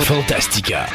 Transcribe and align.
Fantastica. 0.00 0.86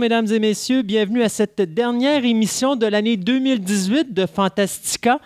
Mesdames 0.00 0.26
et 0.32 0.38
messieurs, 0.38 0.80
bienvenue 0.80 1.22
à 1.22 1.28
cette 1.28 1.60
dernière 1.60 2.24
émission 2.24 2.74
de 2.74 2.86
l'année 2.86 3.18
2018 3.18 4.14
de 4.14 4.24
Fantastica. 4.24 5.20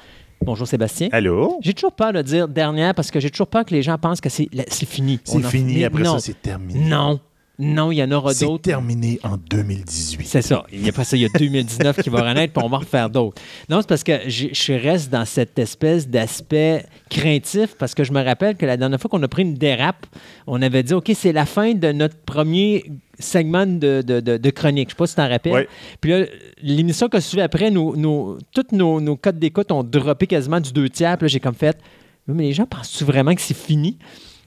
Bonjour 0.45 0.67
Sébastien. 0.67 1.09
Allô? 1.13 1.61
J'ai 1.63 1.75
toujours 1.75 1.93
peur 1.93 2.13
de 2.13 2.21
dire 2.23 2.49
dernière 2.49 2.93
parce 2.93 3.13
que 3.13 3.21
j'ai 3.21 3.31
toujours 3.31 3.47
peur 3.47 3.65
que 3.65 3.73
les 3.73 3.83
gens 3.83 3.97
pensent 3.99 4.21
que 4.21 4.29
c'est 4.29 4.49
fini. 4.85 5.21
C'est 5.23 5.45
fini, 5.45 5.85
après 5.85 6.03
non. 6.03 6.15
ça, 6.15 6.19
c'est 6.19 6.43
terminé. 6.43 6.89
Non, 6.89 7.21
non, 7.59 7.93
il 7.93 7.97
y 7.99 8.03
en 8.03 8.11
aura 8.11 8.35
C'est 8.35 8.47
d'autres. 8.47 8.63
terminé 8.63 9.21
en 9.23 9.37
2018. 9.37 10.27
C'est 10.27 10.43
ça. 10.43 10.65
Et 10.73 10.89
après 10.89 11.05
ça, 11.05 11.17
il 11.17 11.23
y 11.23 11.25
a 11.25 11.29
2019 11.29 12.03
qui 12.03 12.11
va 12.11 12.23
renaître, 12.29 12.53
puis 12.53 12.65
on 12.65 12.69
va 12.69 12.79
en 12.79 12.81
refaire 12.81 13.09
d'autres. 13.09 13.41
Non, 13.69 13.81
c'est 13.81 13.89
parce 13.89 14.03
que 14.03 14.29
je 14.29 14.73
reste 14.73 15.11
dans 15.11 15.25
cette 15.25 15.57
espèce 15.59 16.09
d'aspect 16.09 16.85
craintif, 17.11 17.77
parce 17.79 17.95
que 17.95 18.03
je 18.03 18.13
me 18.13 18.23
rappelle 18.25 18.57
que 18.57 18.67
la 18.67 18.77
dernière 18.77 19.01
fois 19.01 19.09
qu'on 19.09 19.23
a 19.23 19.29
pris 19.29 19.43
une 19.43 19.55
dérape, 19.55 20.05
on 20.49 20.61
avait 20.63 20.83
dit, 20.83 20.95
OK, 20.95 21.13
c'est 21.15 21.33
la 21.33 21.47
fin 21.47 21.75
de 21.75 21.93
notre 21.93 22.17
premier 22.17 22.85
segment 23.21 23.67
de, 23.67 24.03
de, 24.05 24.19
de- 24.19 24.37
de 24.37 24.51
chronique. 24.51 24.89
Je 24.89 24.95
sais 24.95 24.97
pas 24.99 25.07
si 25.07 25.15
tu 25.15 25.21
t'en 25.21 25.29
rappelles. 25.29 25.69
Puis 26.01 26.11
là, 26.11 26.27
l'émission 26.61 27.09
qui 27.09 27.17
a 27.19 27.21
suivi 27.21 27.41
après, 27.43 27.71
nos, 27.71 27.95
nos, 27.95 28.39
tous 28.53 28.75
nos, 28.75 29.01
nos 29.01 29.17
codes 29.17 29.39
d'écoute 29.39 29.71
ont 29.71 29.85
droppé 29.85 30.27
quasiment 30.27 30.61
du 30.61 30.73
deux 30.73 30.89
tiers. 30.89 31.17
Puis 31.19 31.27
là, 31.27 31.29
j'ai 31.29 31.39
comme 31.41 31.55
fait, 31.55 31.79
mais 32.27 32.43
les 32.43 32.53
gens 32.53 32.67
pensent-tu 32.67 33.05
vraiment 33.05 33.33
que 33.33 33.41
c'est 33.41 33.57
fini? 33.57 33.97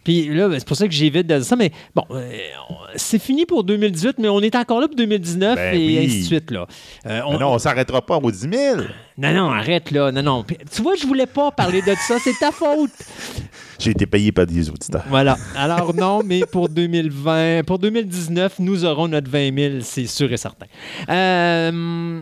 Puis 0.07 0.29
là, 0.33 0.47
ben, 0.47 0.57
c'est 0.57 0.65
pour 0.65 0.77
ça 0.77 0.87
que 0.87 0.93
j'évite 0.93 1.27
de 1.27 1.35
dire 1.35 1.43
ça. 1.43 1.57
Mais 1.57 1.69
bon, 1.93 2.03
euh, 2.11 2.31
c'est 2.95 3.19
fini 3.19 3.45
pour 3.45 3.65
2018, 3.65 4.19
mais 4.19 4.29
on 4.29 4.39
est 4.39 4.55
encore 4.55 4.79
là 4.79 4.87
pour 4.87 4.95
2019 4.95 5.55
Ben 5.57 5.75
et 5.75 5.85
oui. 5.85 5.97
ainsi 6.05 6.19
de 6.21 6.23
suite. 6.25 6.49
Là. 6.51 6.65
Euh, 7.07 7.19
on- 7.27 7.37
non, 7.37 7.51
on 7.51 7.59
s'arrêtera 7.59 8.01
pas 8.05 8.15
aux 8.15 8.31
10 8.31 8.39
000. 8.49 8.51
non, 9.17 9.33
non, 9.33 9.49
arrête 9.51 9.91
là. 9.91 10.13
Non, 10.13 10.23
non. 10.23 10.45
Tu 10.73 10.81
vois, 10.81 10.95
je 10.95 11.05
voulais 11.05 11.25
pas 11.25 11.51
parler 11.51 11.81
de 11.81 11.93
ça. 12.07 12.19
C'est 12.23 12.39
ta 12.39 12.53
faute. 12.53 12.89
J'ai 13.79 13.91
été 13.91 14.05
payé 14.05 14.31
par 14.31 14.45
des 14.45 14.69
auditeurs. 14.69 15.03
Voilà. 15.09 15.35
Alors 15.57 15.93
non, 15.93 16.21
mais 16.23 16.39
pour 16.49 16.69
2020, 16.69 17.63
pour 17.67 17.77
2019, 17.77 18.59
nous 18.59 18.85
aurons 18.85 19.09
notre 19.09 19.29
20 19.29 19.53
000, 19.53 19.73
c'est 19.81 20.07
sûr 20.07 20.31
et 20.31 20.37
certain. 20.37 20.67
Euh, 21.09 22.21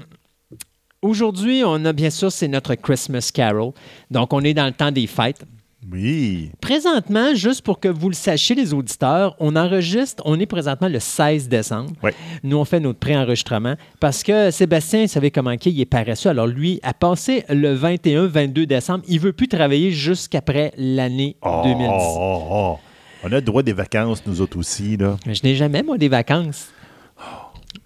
Aujourd'hui, 1.02 1.62
on 1.64 1.86
a 1.86 1.94
bien 1.94 2.10
sûr, 2.10 2.32
c'est 2.32 2.48
notre 2.48 2.74
Christmas 2.74 3.30
Carol. 3.32 3.74
Donc, 4.10 4.34
on 4.34 4.40
est 4.42 4.56
dans 4.56 4.66
le 4.66 4.72
temps 4.72 4.92
des 4.92 5.06
fêtes. 5.06 5.44
Oui. 5.92 6.52
Présentement, 6.62 7.36
juste 7.36 7.62
pour 7.62 7.80
que 7.80 7.88
vous 7.88 8.10
le 8.10 8.16
sachiez, 8.16 8.56
les 8.56 8.74
auditeurs, 8.74 9.36
on 9.40 9.56
enregistre, 9.56 10.24
on 10.26 10.40
est 10.40 10.46
présentement 10.46 10.88
le 10.88 11.00
16 11.00 11.48
décembre. 11.48 11.92
Ouais. 12.02 12.14
Nous, 12.44 12.58
on 12.58 12.66
fait 12.66 12.80
notre 12.80 13.00
pré-enregistrement 13.00 13.76
parce 14.00 14.24
que 14.24 14.50
Sébastien, 14.52 15.02
vous 15.04 15.08
savez 15.08 15.30
comment 15.32 15.52
il 15.52 15.56
est, 15.56 15.66
il 15.68 15.82
est 15.82 15.86
paresseux. 15.86 16.30
Alors, 16.30 16.48
lui, 16.48 16.80
a 16.84 16.94
passé 16.94 17.46
le 17.50 17.76
21-22 17.78 18.66
décembre. 18.66 19.04
Il 19.08 19.20
veut 19.20 19.34
plus 19.34 19.48
travailler 19.48 19.92
jusqu'après 19.92 20.72
l'année 20.78 21.36
Oh, 21.44 21.62
2010. 21.64 21.88
oh, 21.92 22.44
oh. 22.52 22.78
On 23.24 23.28
a 23.32 23.36
le 23.36 23.42
droit 23.42 23.64
des 23.64 23.74
vacances, 23.74 24.24
nous 24.26 24.42
autres 24.42 24.58
aussi. 24.58 24.98
Là. 24.98 25.18
Mais 25.26 25.34
je 25.36 25.44
n'ai 25.44 25.56
jamais, 25.56 25.84
moi, 25.84 25.98
des 25.98 26.10
vacances. 26.10 26.70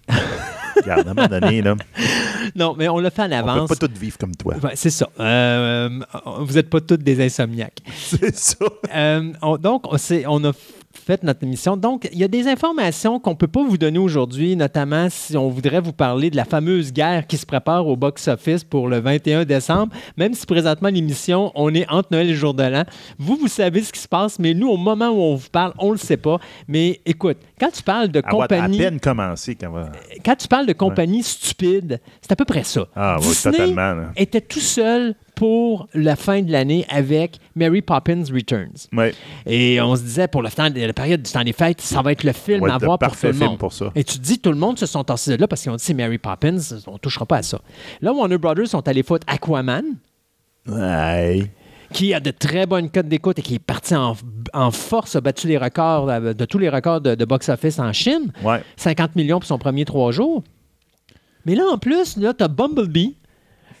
Regarde, 0.82 1.08
à 1.08 1.10
un 1.10 1.14
moment 1.14 1.28
donné, 1.28 1.62
là, 1.62 1.74
Non, 2.56 2.74
mais 2.76 2.88
on 2.88 2.98
le 2.98 3.10
fait 3.10 3.22
en 3.22 3.26
on 3.26 3.28
peut 3.28 3.34
avance. 3.36 3.68
pas 3.68 3.76
tous 3.88 3.98
vivre 3.98 4.18
comme 4.18 4.34
toi. 4.34 4.54
Ouais, 4.62 4.72
c'est 4.74 4.90
ça. 4.90 5.08
Euh, 5.18 5.88
vous 6.40 6.54
n'êtes 6.54 6.70
pas 6.70 6.80
tous 6.80 6.96
des 6.96 7.24
insomniaques. 7.24 7.78
C'est 7.96 8.34
ça. 8.36 8.56
Euh, 8.94 9.32
on- 9.42 9.56
donc, 9.56 9.84
on, 9.92 9.96
on 10.28 10.44
a 10.44 10.52
fait 10.92 11.22
notre 11.22 11.44
émission. 11.44 11.76
Donc, 11.76 12.08
il 12.12 12.18
y 12.18 12.24
a 12.24 12.28
des 12.28 12.48
informations 12.48 13.20
qu'on 13.20 13.30
ne 13.30 13.36
peut 13.36 13.46
pas 13.46 13.62
vous 13.62 13.78
donner 13.78 13.98
aujourd'hui, 13.98 14.56
notamment 14.56 15.06
si 15.08 15.36
on 15.36 15.48
voudrait 15.48 15.80
vous 15.80 15.92
parler 15.92 16.30
de 16.30 16.36
la 16.36 16.44
fameuse 16.44 16.92
guerre 16.92 17.26
qui 17.28 17.36
se 17.36 17.46
prépare 17.46 17.86
au 17.86 17.96
box-office 17.96 18.64
pour 18.64 18.88
le 18.88 18.98
21 19.00 19.44
décembre. 19.44 19.92
Même 20.16 20.34
si 20.34 20.44
présentement, 20.46 20.88
l'émission, 20.88 21.52
on 21.54 21.72
est 21.74 21.88
entre 21.88 22.08
Noël 22.10 22.26
et 22.26 22.30
le 22.30 22.36
jour 22.36 22.54
de 22.54 22.64
l'an. 22.64 22.84
Vous, 23.18 23.36
vous 23.36 23.48
savez 23.48 23.82
ce 23.82 23.92
qui 23.92 24.00
se 24.00 24.08
passe, 24.08 24.38
mais 24.40 24.52
nous, 24.52 24.68
au 24.68 24.76
moment 24.76 25.08
où 25.10 25.20
on 25.20 25.36
vous 25.36 25.48
parle, 25.50 25.72
on 25.78 25.88
ne 25.88 25.92
le 25.92 25.98
sait 25.98 26.16
pas. 26.16 26.38
Mais 26.66 27.00
écoute, 27.06 27.38
quand 27.60 27.70
tu 27.70 27.82
parles 27.82 28.08
de 28.08 28.18
à 28.20 28.22
compagnie... 28.22 28.78
peine 28.78 28.98
commencé 28.98 29.54
quand 29.54 29.70
va. 29.70 29.92
quand 30.24 30.34
tu 30.34 30.48
parles 30.48 30.66
de 30.66 30.72
compagnie 30.72 31.22
stupide, 31.22 32.00
c'est 32.22 32.32
à 32.32 32.36
peu 32.36 32.44
près 32.46 32.64
ça. 32.64 32.86
Ah 32.96 33.16
oui, 33.20 33.26
Disney 33.28 33.52
totalement, 33.52 33.94
là. 33.94 34.12
était 34.16 34.40
tout 34.40 34.58
seul 34.60 35.14
pour 35.34 35.88
la 35.94 36.16
fin 36.16 36.42
de 36.42 36.50
l'année 36.52 36.84
avec 36.90 37.38
Mary 37.54 37.80
Poppins 37.82 38.24
Returns. 38.32 38.88
Ouais. 38.92 39.14
Et 39.46 39.80
on 39.80 39.94
se 39.96 40.02
disait, 40.02 40.28
pour 40.28 40.42
le 40.42 40.50
temps, 40.50 40.68
la 40.74 40.92
période 40.92 41.22
du 41.22 41.30
temps 41.30 41.44
des 41.44 41.52
fêtes, 41.52 41.80
ça 41.80 42.02
va 42.02 42.12
être 42.12 42.24
le 42.24 42.32
film 42.32 42.62
Ouais, 42.62 42.70
à 42.70 42.78
voir 42.78 42.98
pour 42.98 43.16
tout 43.16 43.26
le 43.26 43.32
monde. 43.34 43.58
pour 43.58 43.72
ça. 43.72 43.90
Et 43.94 44.04
tu 44.04 44.18
te 44.18 44.22
dis, 44.22 44.38
tout 44.38 44.50
le 44.50 44.58
monde 44.58 44.78
se 44.78 44.86
sont 44.86 45.04
tassés 45.04 45.36
de 45.36 45.40
là 45.40 45.48
parce 45.48 45.62
qu'ils 45.62 45.70
ont 45.70 45.76
dit, 45.76 45.84
c'est 45.84 45.94
Mary 45.94 46.18
Poppins, 46.18 46.58
on 46.86 46.92
ne 46.94 46.98
touchera 46.98 47.24
pas 47.26 47.38
à 47.38 47.42
ça. 47.42 47.60
Là, 48.00 48.12
Warner 48.12 48.38
Brothers 48.38 48.68
sont 48.68 48.86
allés 48.88 49.02
foutre 49.02 49.26
Aquaman, 49.28 49.84
Ouais. 50.68 51.50
Qui 51.92 52.14
a 52.14 52.20
de 52.20 52.30
très 52.30 52.66
bonnes 52.66 52.90
cotes 52.90 53.08
d'écoute 53.08 53.38
et 53.38 53.42
qui 53.42 53.54
est 53.56 53.58
parti 53.58 53.94
en, 53.94 54.16
en 54.52 54.70
force, 54.70 55.16
a 55.16 55.20
battu 55.20 55.48
les 55.48 55.58
records, 55.58 56.06
de 56.06 56.44
tous 56.44 56.58
les 56.58 56.68
records 56.68 57.00
de, 57.00 57.14
de 57.14 57.24
box-office 57.24 57.78
en 57.78 57.92
Chine. 57.92 58.32
Ouais. 58.42 58.62
50 58.76 59.16
millions 59.16 59.38
pour 59.40 59.46
son 59.46 59.58
premier 59.58 59.84
trois 59.84 60.12
jours. 60.12 60.42
Mais 61.46 61.54
là, 61.54 61.64
en 61.70 61.78
plus, 61.78 62.16
là, 62.16 62.34
tu 62.34 62.44
as 62.44 62.48
Bumblebee. 62.48 63.14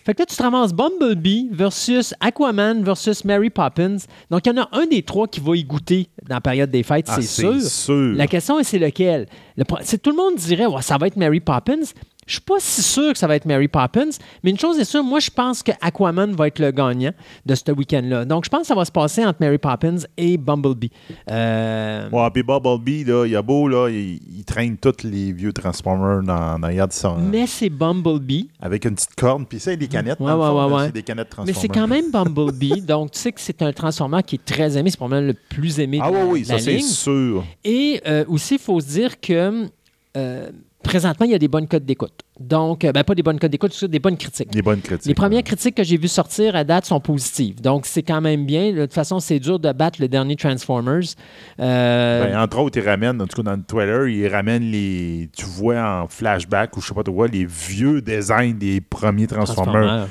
Fait 0.04 0.14
que 0.14 0.22
là, 0.22 0.26
tu 0.26 0.34
te 0.34 0.42
ramasses 0.42 0.72
Bumblebee 0.72 1.50
versus 1.52 2.14
Aquaman 2.20 2.82
versus 2.82 3.22
Mary 3.24 3.50
Poppins. 3.50 3.98
Donc, 4.30 4.46
il 4.46 4.48
y 4.56 4.58
en 4.58 4.62
a 4.62 4.68
un 4.72 4.86
des 4.86 5.02
trois 5.02 5.28
qui 5.28 5.40
va 5.40 5.54
y 5.54 5.62
goûter 5.62 6.08
dans 6.26 6.36
la 6.36 6.40
période 6.40 6.70
des 6.70 6.82
fêtes, 6.82 7.04
Ah, 7.08 7.16
c'est 7.16 7.22
sûr. 7.42 7.60
sûr. 7.60 8.14
La 8.16 8.26
question 8.26 8.58
est, 8.58 8.64
c'est 8.64 8.78
lequel? 8.78 9.26
Le 9.58 9.64
tout 9.98 10.10
le 10.10 10.16
monde 10.16 10.36
dirait, 10.36 10.64
Ouais, 10.66 10.80
ça 10.80 10.96
va 10.96 11.06
être 11.06 11.16
Mary 11.16 11.40
Poppins. 11.40 11.82
Je 12.30 12.34
suis 12.36 12.42
pas 12.42 12.60
si 12.60 12.80
sûr 12.82 13.12
que 13.12 13.18
ça 13.18 13.26
va 13.26 13.34
être 13.34 13.44
Mary 13.44 13.66
Poppins, 13.66 14.10
mais 14.44 14.50
une 14.50 14.58
chose 14.58 14.78
est 14.78 14.84
sûre, 14.84 15.02
moi, 15.02 15.18
je 15.18 15.30
pense 15.30 15.64
que 15.64 15.72
Aquaman 15.80 16.30
va 16.32 16.46
être 16.46 16.60
le 16.60 16.70
gagnant 16.70 17.10
de 17.44 17.54
ce 17.56 17.72
week-end-là. 17.72 18.24
Donc, 18.24 18.44
je 18.44 18.48
pense 18.50 18.60
que 18.60 18.66
ça 18.68 18.76
va 18.76 18.84
se 18.84 18.92
passer 18.92 19.24
entre 19.26 19.38
Mary 19.40 19.58
Poppins 19.58 19.96
et 20.16 20.36
Bumblebee. 20.36 20.92
Euh, 21.28 22.08
Ouais, 22.10 22.30
puis 22.32 22.42
Bumblebee, 22.44 23.02
là, 23.04 23.26
il 23.26 23.34
a 23.34 23.42
beau, 23.42 23.66
là, 23.66 23.88
il, 23.88 24.20
il 24.38 24.44
traîne 24.44 24.76
tous 24.76 25.02
les 25.02 25.32
vieux 25.32 25.52
Transformers 25.52 26.22
dans, 26.22 26.58
dans 26.58 26.68
Yard 26.68 26.92
son- 26.92 27.18
Mais 27.18 27.46
c'est 27.48 27.68
Bumblebee. 27.68 28.48
avec 28.60 28.84
une 28.84 28.94
petite 28.94 29.14
corne, 29.16 29.44
puis 29.46 29.58
ça, 29.58 29.72
il 29.72 29.74
y 29.74 29.76
a 29.76 29.78
des 29.78 29.88
canettes. 29.88 30.20
Ouais, 30.20 30.32
ouais, 30.32 30.36
fond, 30.38 30.76
ouais, 30.76 30.82
là, 30.86 30.90
des 30.92 31.02
canettes 31.02 31.26
Mais 31.26 31.52
Transformers. 31.52 31.60
c'est 31.60 31.68
quand 31.68 31.88
même 31.88 32.10
Bumblebee, 32.12 32.80
donc 32.86 33.10
tu 33.12 33.18
sais 33.18 33.32
que 33.32 33.40
c'est 33.40 33.60
un 33.62 33.72
transformeur 33.72 34.22
qui 34.22 34.36
est 34.36 34.44
très 34.44 34.76
aimé, 34.78 34.90
c'est 34.90 34.96
probablement 34.96 35.26
le 35.28 35.34
plus 35.48 35.80
aimé 35.80 35.98
de 35.98 36.02
Ah 36.04 36.10
la, 36.10 36.24
oui, 36.24 36.30
oui, 36.32 36.42
de 36.44 36.48
la 36.48 36.58
ça, 36.58 36.64
c'est 36.64 36.78
sûr. 36.80 37.44
Et 37.64 38.00
euh, 38.06 38.24
aussi, 38.28 38.54
il 38.54 38.60
faut 38.60 38.78
se 38.80 38.86
dire 38.86 39.20
que 39.20 39.66
euh, 40.16 40.50
présentement, 40.82 41.26
il 41.26 41.32
y 41.32 41.34
a 41.34 41.38
des 41.38 41.48
bonnes 41.48 41.66
codes 41.68 41.84
d'écoute. 41.84 42.12
Donc, 42.38 42.84
euh, 42.84 42.92
ben, 42.92 43.04
pas 43.04 43.14
des 43.14 43.22
bonnes 43.22 43.38
codes 43.38 43.50
d'écoute, 43.50 43.84
des 43.84 43.98
bonnes 43.98 44.16
critiques. 44.16 44.50
Des 44.50 44.62
bonnes 44.62 44.80
critiques. 44.80 45.06
Les 45.06 45.14
premières 45.14 45.38
ouais. 45.38 45.42
critiques 45.42 45.74
que 45.74 45.84
j'ai 45.84 45.96
vues 45.96 46.08
sortir 46.08 46.56
à 46.56 46.64
date 46.64 46.86
sont 46.86 47.00
positives. 47.00 47.60
Donc, 47.60 47.86
c'est 47.86 48.02
quand 48.02 48.20
même 48.20 48.46
bien. 48.46 48.72
De 48.72 48.82
toute 48.82 48.94
façon, 48.94 49.20
c'est 49.20 49.38
dur 49.38 49.58
de 49.58 49.72
battre 49.72 50.00
le 50.00 50.08
dernier 50.08 50.36
Transformers. 50.36 51.02
Euh, 51.60 52.24
Ben, 52.24 52.40
entre 52.40 52.58
autres, 52.58 52.78
ils 52.78 52.88
ramènent, 52.88 53.20
en 53.20 53.26
tout 53.26 53.36
cas 53.36 53.50
dans 53.50 53.56
le 53.56 53.62
trailer, 53.62 54.08
ils 54.08 54.28
ramènent 54.28 54.70
les. 54.70 55.28
Tu 55.36 55.44
vois 55.44 56.02
en 56.02 56.08
flashback 56.08 56.76
ou 56.76 56.80
je 56.80 56.88
sais 56.88 56.94
pas 56.94 57.02
quoi, 57.02 57.28
les 57.28 57.44
vieux 57.44 58.00
designs 58.00 58.54
des 58.56 58.80
premiers 58.80 59.26
Transformers. 59.26 59.72
Transformers. 59.72 60.08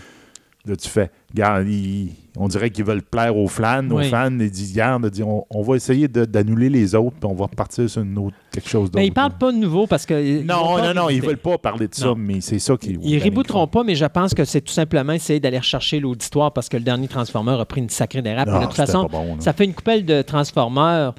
Là, 0.65 0.75
tu 0.75 0.89
fais. 0.89 1.09
Regarde, 1.31 1.67
ils- 1.67 2.11
on 2.39 2.47
dirait 2.47 2.69
qu'ils 2.69 2.85
veulent 2.85 3.03
plaire 3.03 3.35
aux 3.35 3.49
fans. 3.49 3.89
Aux 3.91 4.01
fans, 4.01 4.31
disent, 4.31 4.75
ils 4.75 5.09
disent, 5.11 5.23
on, 5.23 5.45
on 5.49 5.61
va 5.61 5.75
essayer 5.75 6.07
d'annuler 6.07 6.69
les 6.69 6.95
autres, 6.95 7.17
puis 7.19 7.29
on 7.29 7.35
va 7.35 7.45
repartir 7.45 7.89
sur 7.89 8.01
une 8.01 8.17
autre, 8.17 8.35
quelque 8.51 8.69
chose 8.69 8.85
d'autre. 8.85 8.95
Mais 8.95 9.07
ils 9.07 9.09
ne 9.09 9.13
parlent 9.13 9.37
pas 9.37 9.51
de 9.51 9.57
nouveau 9.57 9.87
parce 9.87 10.05
que. 10.05 10.13
ils 10.13 10.45
Non, 10.45 10.77
non, 10.77 10.93
non, 10.93 11.09
ils 11.09 11.21
veulent 11.21 11.37
pas 11.37 11.57
parler 11.57 11.89
de 11.89 11.95
ça, 11.95 12.13
mais 12.15 12.39
c'est 12.39 12.59
ça 12.59 12.77
qui. 12.77 12.97
Ils 13.03 13.21
rebooteront 13.21 13.67
pas, 13.67 13.83
mais 13.83 13.95
je 13.95 14.05
pense 14.05 14.33
que 14.33 14.45
c'est 14.45 14.61
tout 14.61 14.73
simplement 14.73 15.13
essayer 15.13 15.41
d'aller 15.41 15.59
rechercher 15.59 15.99
l'auditoire 15.99 16.53
parce 16.53 16.69
que 16.69 16.77
le 16.77 16.83
dernier 16.83 17.09
Transformer 17.09 17.57
a 17.59 17.65
pris 17.65 17.81
une 17.81 17.89
sacrée 17.89 18.21
dérape. 18.21 18.47
Non, 18.47 18.61
de 18.61 18.65
toute 18.65 18.75
façon, 18.75 19.07
bon, 19.11 19.39
ça 19.39 19.51
fait 19.51 19.65
une 19.65 19.73
coupelle 19.73 20.05
de 20.05 20.21
Transformers. 20.21 21.13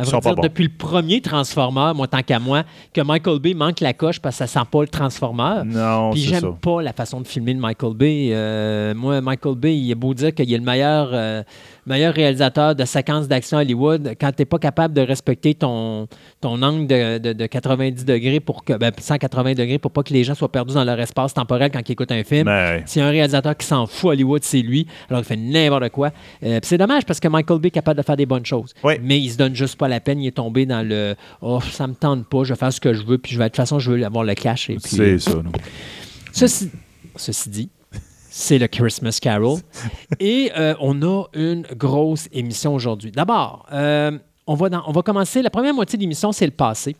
À 0.00 0.04
vrai 0.04 0.20
dire, 0.20 0.34
depuis 0.36 0.64
le 0.64 0.70
premier 0.70 1.20
Transformer, 1.20 1.92
moi, 1.94 2.06
tant 2.06 2.22
qu'à 2.22 2.38
moi, 2.38 2.64
que 2.92 3.00
Michael 3.00 3.38
Bay 3.38 3.54
manque 3.54 3.80
la 3.80 3.92
coche 3.92 4.20
parce 4.20 4.38
que 4.38 4.46
ça 4.46 4.60
sent 4.60 4.66
pas 4.70 4.80
le 4.82 4.88
Transformer. 4.88 5.62
Non, 5.66 6.10
Puis 6.10 6.22
j'aime 6.22 6.54
pas 6.56 6.82
la 6.82 6.92
façon 6.92 7.20
de 7.20 7.26
filmer 7.26 7.54
de 7.54 7.60
Michael 7.60 7.94
Bay. 7.94 8.30
Euh, 8.32 8.94
moi, 8.94 9.20
Michael 9.20 9.54
Bay, 9.56 9.76
il 9.76 9.90
est 9.90 9.94
beau 9.94 10.14
dire 10.14 10.34
qu'il 10.34 10.52
est 10.52 10.58
le 10.58 10.64
meilleur, 10.64 11.10
euh, 11.12 11.42
meilleur 11.86 12.14
réalisateur 12.14 12.74
de 12.74 12.84
séquences 12.84 13.28
d'action 13.28 13.58
Hollywood. 13.58 14.14
Quand 14.20 14.30
tu 14.32 14.42
n'es 14.42 14.46
pas 14.46 14.58
capable 14.58 14.94
de 14.94 15.00
respecter 15.00 15.54
ton, 15.54 16.08
ton 16.40 16.60
angle 16.62 16.86
de, 16.86 17.18
de- 17.18 17.32
de 17.32 17.46
90 17.46 18.04
degrés 18.04 18.40
pour 18.40 18.64
que 18.64 18.74
ben, 18.74 18.92
180 18.98 19.54
degrés 19.54 19.78
pour 19.78 19.90
pas 19.90 20.02
que 20.02 20.12
les 20.12 20.24
gens 20.24 20.34
soient 20.34 20.50
perdus 20.52 20.74
dans 20.74 20.84
leur 20.84 20.98
espace 21.00 21.34
temporel 21.34 21.70
quand 21.72 21.80
ils 21.88 21.92
écoutent 21.92 22.12
un 22.12 22.24
film. 22.24 22.44
Mais, 22.46 22.82
S'il 22.86 23.00
y 23.00 23.04
a 23.04 23.08
un 23.08 23.10
réalisateur 23.10 23.56
qui 23.56 23.66
s'en 23.66 23.86
fout 23.86 24.10
Hollywood, 24.10 24.42
c'est 24.44 24.62
lui. 24.62 24.86
Alors 25.08 25.22
il 25.22 25.24
fait 25.26 25.36
n'importe 25.36 25.88
quoi. 25.90 26.10
Euh, 26.42 26.60
c'est 26.62 26.78
dommage 26.78 27.04
parce 27.04 27.20
que 27.20 27.28
Michael 27.28 27.58
Bay 27.60 27.68
est 27.68 27.72
capable 27.72 27.98
de 27.98 28.04
faire 28.04 28.16
des 28.16 28.26
bonnes 28.26 28.46
choses. 28.46 28.72
Oui. 28.84 28.94
Mais 29.02 29.18
il 29.18 29.30
se 29.30 29.36
donne 29.36 29.54
juste 29.54 29.76
pas 29.76 29.88
la 29.88 30.00
peine. 30.00 30.20
Il 30.20 30.26
est 30.26 30.32
tombé 30.36 30.66
dans 30.66 30.86
le 30.86 31.14
Oh, 31.42 31.60
ça 31.60 31.86
me 31.86 31.94
tente 31.94 32.28
pas, 32.28 32.44
je 32.44 32.52
vais 32.52 32.58
faire 32.58 32.72
ce 32.72 32.80
que 32.80 32.92
je 32.92 33.04
veux, 33.04 33.18
puis 33.18 33.32
je 33.32 33.38
vais, 33.38 33.44
de 33.44 33.48
toute 33.48 33.56
façon, 33.56 33.78
je 33.78 33.90
veux 33.90 34.04
avoir 34.04 34.24
le 34.24 34.34
cash. 34.34 34.70
C'est 34.78 35.18
ça. 35.18 35.34
non. 35.34 35.50
Ceci, 36.32 36.70
ceci 37.16 37.50
dit, 37.50 37.70
c'est 38.40 38.58
le 38.58 38.66
Christmas 38.66 39.18
Carol. 39.20 39.58
Et 40.20 40.50
euh, 40.56 40.74
on 40.80 41.02
a 41.02 41.24
une 41.34 41.62
grosse 41.76 42.28
émission 42.32 42.74
aujourd'hui. 42.74 43.10
D'abord, 43.12 43.66
euh, 43.72 44.18
on, 44.46 44.54
va 44.54 44.68
dans- 44.68 44.82
on 44.86 44.92
va 44.92 45.02
commencer. 45.02 45.42
La 45.42 45.50
première 45.50 45.74
moitié 45.74 45.96
de 45.96 46.02
l'émission, 46.02 46.32
c'est 46.32 46.46
le 46.46 46.52
passé. 46.52 46.96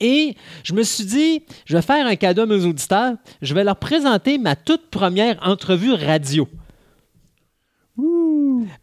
Et 0.00 0.34
je 0.64 0.72
me 0.72 0.82
suis 0.82 1.04
dit, 1.04 1.42
je 1.66 1.76
vais 1.76 1.82
faire 1.82 2.06
un 2.06 2.16
cadeau 2.16 2.42
à 2.42 2.46
mes 2.46 2.64
auditeurs. 2.64 3.14
Je 3.42 3.54
vais 3.54 3.62
leur 3.62 3.76
présenter 3.76 4.38
ma 4.38 4.56
toute 4.56 4.90
première 4.90 5.38
entrevue 5.46 5.92
radio. 5.92 6.48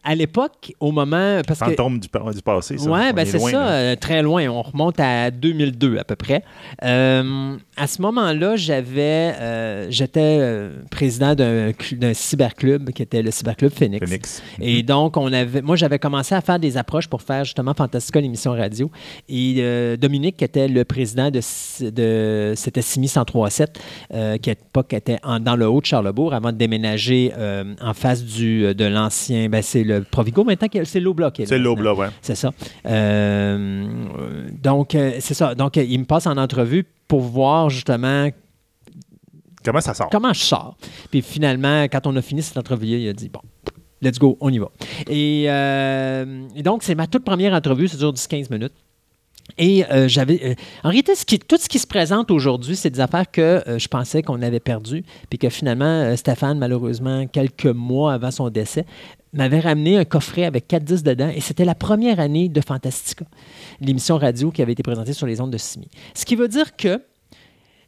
À 0.03 0.15
l'époque, 0.15 0.73
au 0.79 0.91
moment. 0.91 1.41
Parce 1.47 1.59
que, 1.59 1.65
Fantôme 1.65 1.99
du, 1.99 2.07
pa- 2.09 2.31
du 2.33 2.41
passé, 2.41 2.77
ça. 2.77 2.89
oui, 2.89 3.13
ben 3.13 3.21
est 3.21 3.25
c'est 3.25 3.39
ça, 3.39 3.51
là. 3.51 3.71
euh, 3.71 3.95
très 3.95 4.21
loin. 4.21 4.47
On 4.49 4.61
remonte 4.61 4.99
à 4.99 5.31
2002 5.31 5.97
à 5.97 6.03
peu 6.03 6.15
près. 6.15 6.43
Euh, 6.83 7.55
à 7.77 7.87
ce 7.87 8.01
moment-là, 8.01 8.55
j'avais, 8.55 9.33
euh, 9.39 9.87
j'étais 9.89 10.69
président 10.89 11.35
d'un, 11.35 11.69
cl- 11.71 11.97
d'un 11.97 12.13
cyberclub 12.13 12.89
qui 12.91 13.01
était 13.03 13.21
le 13.21 13.31
cyberclub 13.31 13.71
Phoenix. 13.71 14.03
Phoenix. 14.07 14.43
Et 14.59 14.83
donc, 14.83 15.17
on 15.17 15.31
avait, 15.31 15.61
moi, 15.61 15.75
j'avais 15.75 15.99
commencé 15.99 16.33
à 16.35 16.41
faire 16.41 16.59
des 16.59 16.77
approches 16.77 17.07
pour 17.07 17.21
faire 17.21 17.43
justement 17.45 17.73
Fantastica, 17.73 18.19
l'émission 18.21 18.51
radio. 18.51 18.89
Et 19.29 19.55
euh, 19.59 19.97
Dominique, 19.97 20.37
qui 20.37 20.43
était 20.43 20.67
le 20.67 20.83
président 20.85 21.29
de, 21.31 21.39
de 21.89 22.53
c'était 22.55 22.81
Simi 22.81 23.01
1037, 23.05 23.79
euh, 24.13 24.37
qui 24.37 24.49
à 24.49 24.53
l'époque 24.53 24.93
était 24.93 25.17
en- 25.23 25.39
dans 25.39 25.55
le 25.55 25.67
haut 25.67 25.81
de 25.81 25.85
Charlebourg 25.85 26.33
avant 26.33 26.51
de 26.51 26.57
déménager 26.57 27.31
en 27.81 27.93
face 27.93 28.23
du, 28.23 28.73
de 28.73 28.85
l'ancien, 28.85 29.49
ben, 29.49 29.61
c'est 29.71 29.83
le 29.83 30.03
Provigo 30.03 30.43
maintenant, 30.43 30.67
c'est 30.83 30.99
l'Aubloc. 30.99 31.33
qui 31.33 31.41
est 31.41 31.45
là 31.45 31.49
C'est 31.49 31.55
maintenant. 31.57 31.69
l'aube 31.75 31.81
là, 31.83 31.93
ouais. 31.93 32.07
C'est 32.21 32.35
ça. 32.35 32.51
Euh, 32.85 33.87
donc, 34.61 34.95
euh, 34.95 35.13
c'est 35.19 35.33
ça. 35.33 35.55
Donc, 35.55 35.77
euh, 35.77 35.83
il 35.83 35.99
me 35.99 36.05
passe 36.05 36.27
en 36.27 36.37
entrevue 36.37 36.85
pour 37.07 37.21
voir 37.21 37.69
justement 37.69 38.29
Comment 39.63 39.81
ça 39.81 39.93
sort? 39.93 40.09
comment 40.09 40.33
je 40.33 40.39
sors. 40.41 40.75
Puis 41.11 41.21
finalement, 41.21 41.83
quand 41.83 42.07
on 42.07 42.15
a 42.15 42.21
fini 42.21 42.41
cette 42.41 42.57
entrevue, 42.57 42.87
il 42.87 43.07
a 43.09 43.13
dit 43.13 43.29
Bon, 43.29 43.41
let's 44.01 44.17
go, 44.19 44.37
on 44.41 44.49
y 44.49 44.57
va. 44.59 44.69
Et, 45.07 45.45
euh, 45.47 46.47
et 46.55 46.63
donc, 46.63 46.83
c'est 46.83 46.95
ma 46.95 47.07
toute 47.07 47.23
première 47.23 47.53
entrevue, 47.53 47.87
ça 47.87 47.97
dure 47.97 48.11
10-15 48.13 48.51
minutes. 48.51 48.73
Et 49.57 49.83
euh, 49.91 50.07
j'avais. 50.07 50.39
euh, 50.51 50.53
en 50.83 50.89
réalité, 50.89 51.13
ce 51.13 51.25
qui- 51.25 51.37
tout 51.39 51.57
ce 51.57 51.67
qui 51.67 51.77
se 51.77 51.85
présente 51.87 52.31
aujourd'hui, 52.31 52.75
c'est 52.75 52.89
des 52.89 53.01
affaires 53.01 53.29
que 53.29 53.41
euh, 53.67 53.77
je 53.79 53.87
pensais 53.87 54.21
qu'on 54.23 54.41
avait 54.41 54.59
perdues, 54.61 55.03
puis 55.29 55.37
que 55.37 55.49
finalement, 55.49 55.85
euh, 55.85 56.15
Stéphane, 56.15 56.57
malheureusement, 56.57 57.27
quelques 57.27 57.65
mois 57.65 58.13
avant 58.13 58.31
son 58.31 58.49
décès, 58.49 58.85
m'avait 59.33 59.59
ramené 59.59 59.97
un 59.97 60.05
coffret 60.05 60.45
avec 60.45 60.67
quatre 60.67 60.83
disques 60.83 61.05
dedans, 61.05 61.29
et 61.29 61.41
c'était 61.41 61.65
la 61.65 61.75
première 61.75 62.19
année 62.19 62.49
de 62.49 62.61
Fantastica, 62.61 63.25
l'émission 63.79 64.17
radio 64.17 64.51
qui 64.51 64.61
avait 64.61 64.73
été 64.73 64.83
présentée 64.83 65.13
sur 65.13 65.27
les 65.27 65.41
ondes 65.41 65.51
de 65.51 65.57
Simi. 65.57 65.89
Ce 66.13 66.25
qui 66.25 66.35
veut 66.35 66.47
dire 66.47 66.75
que 66.75 67.01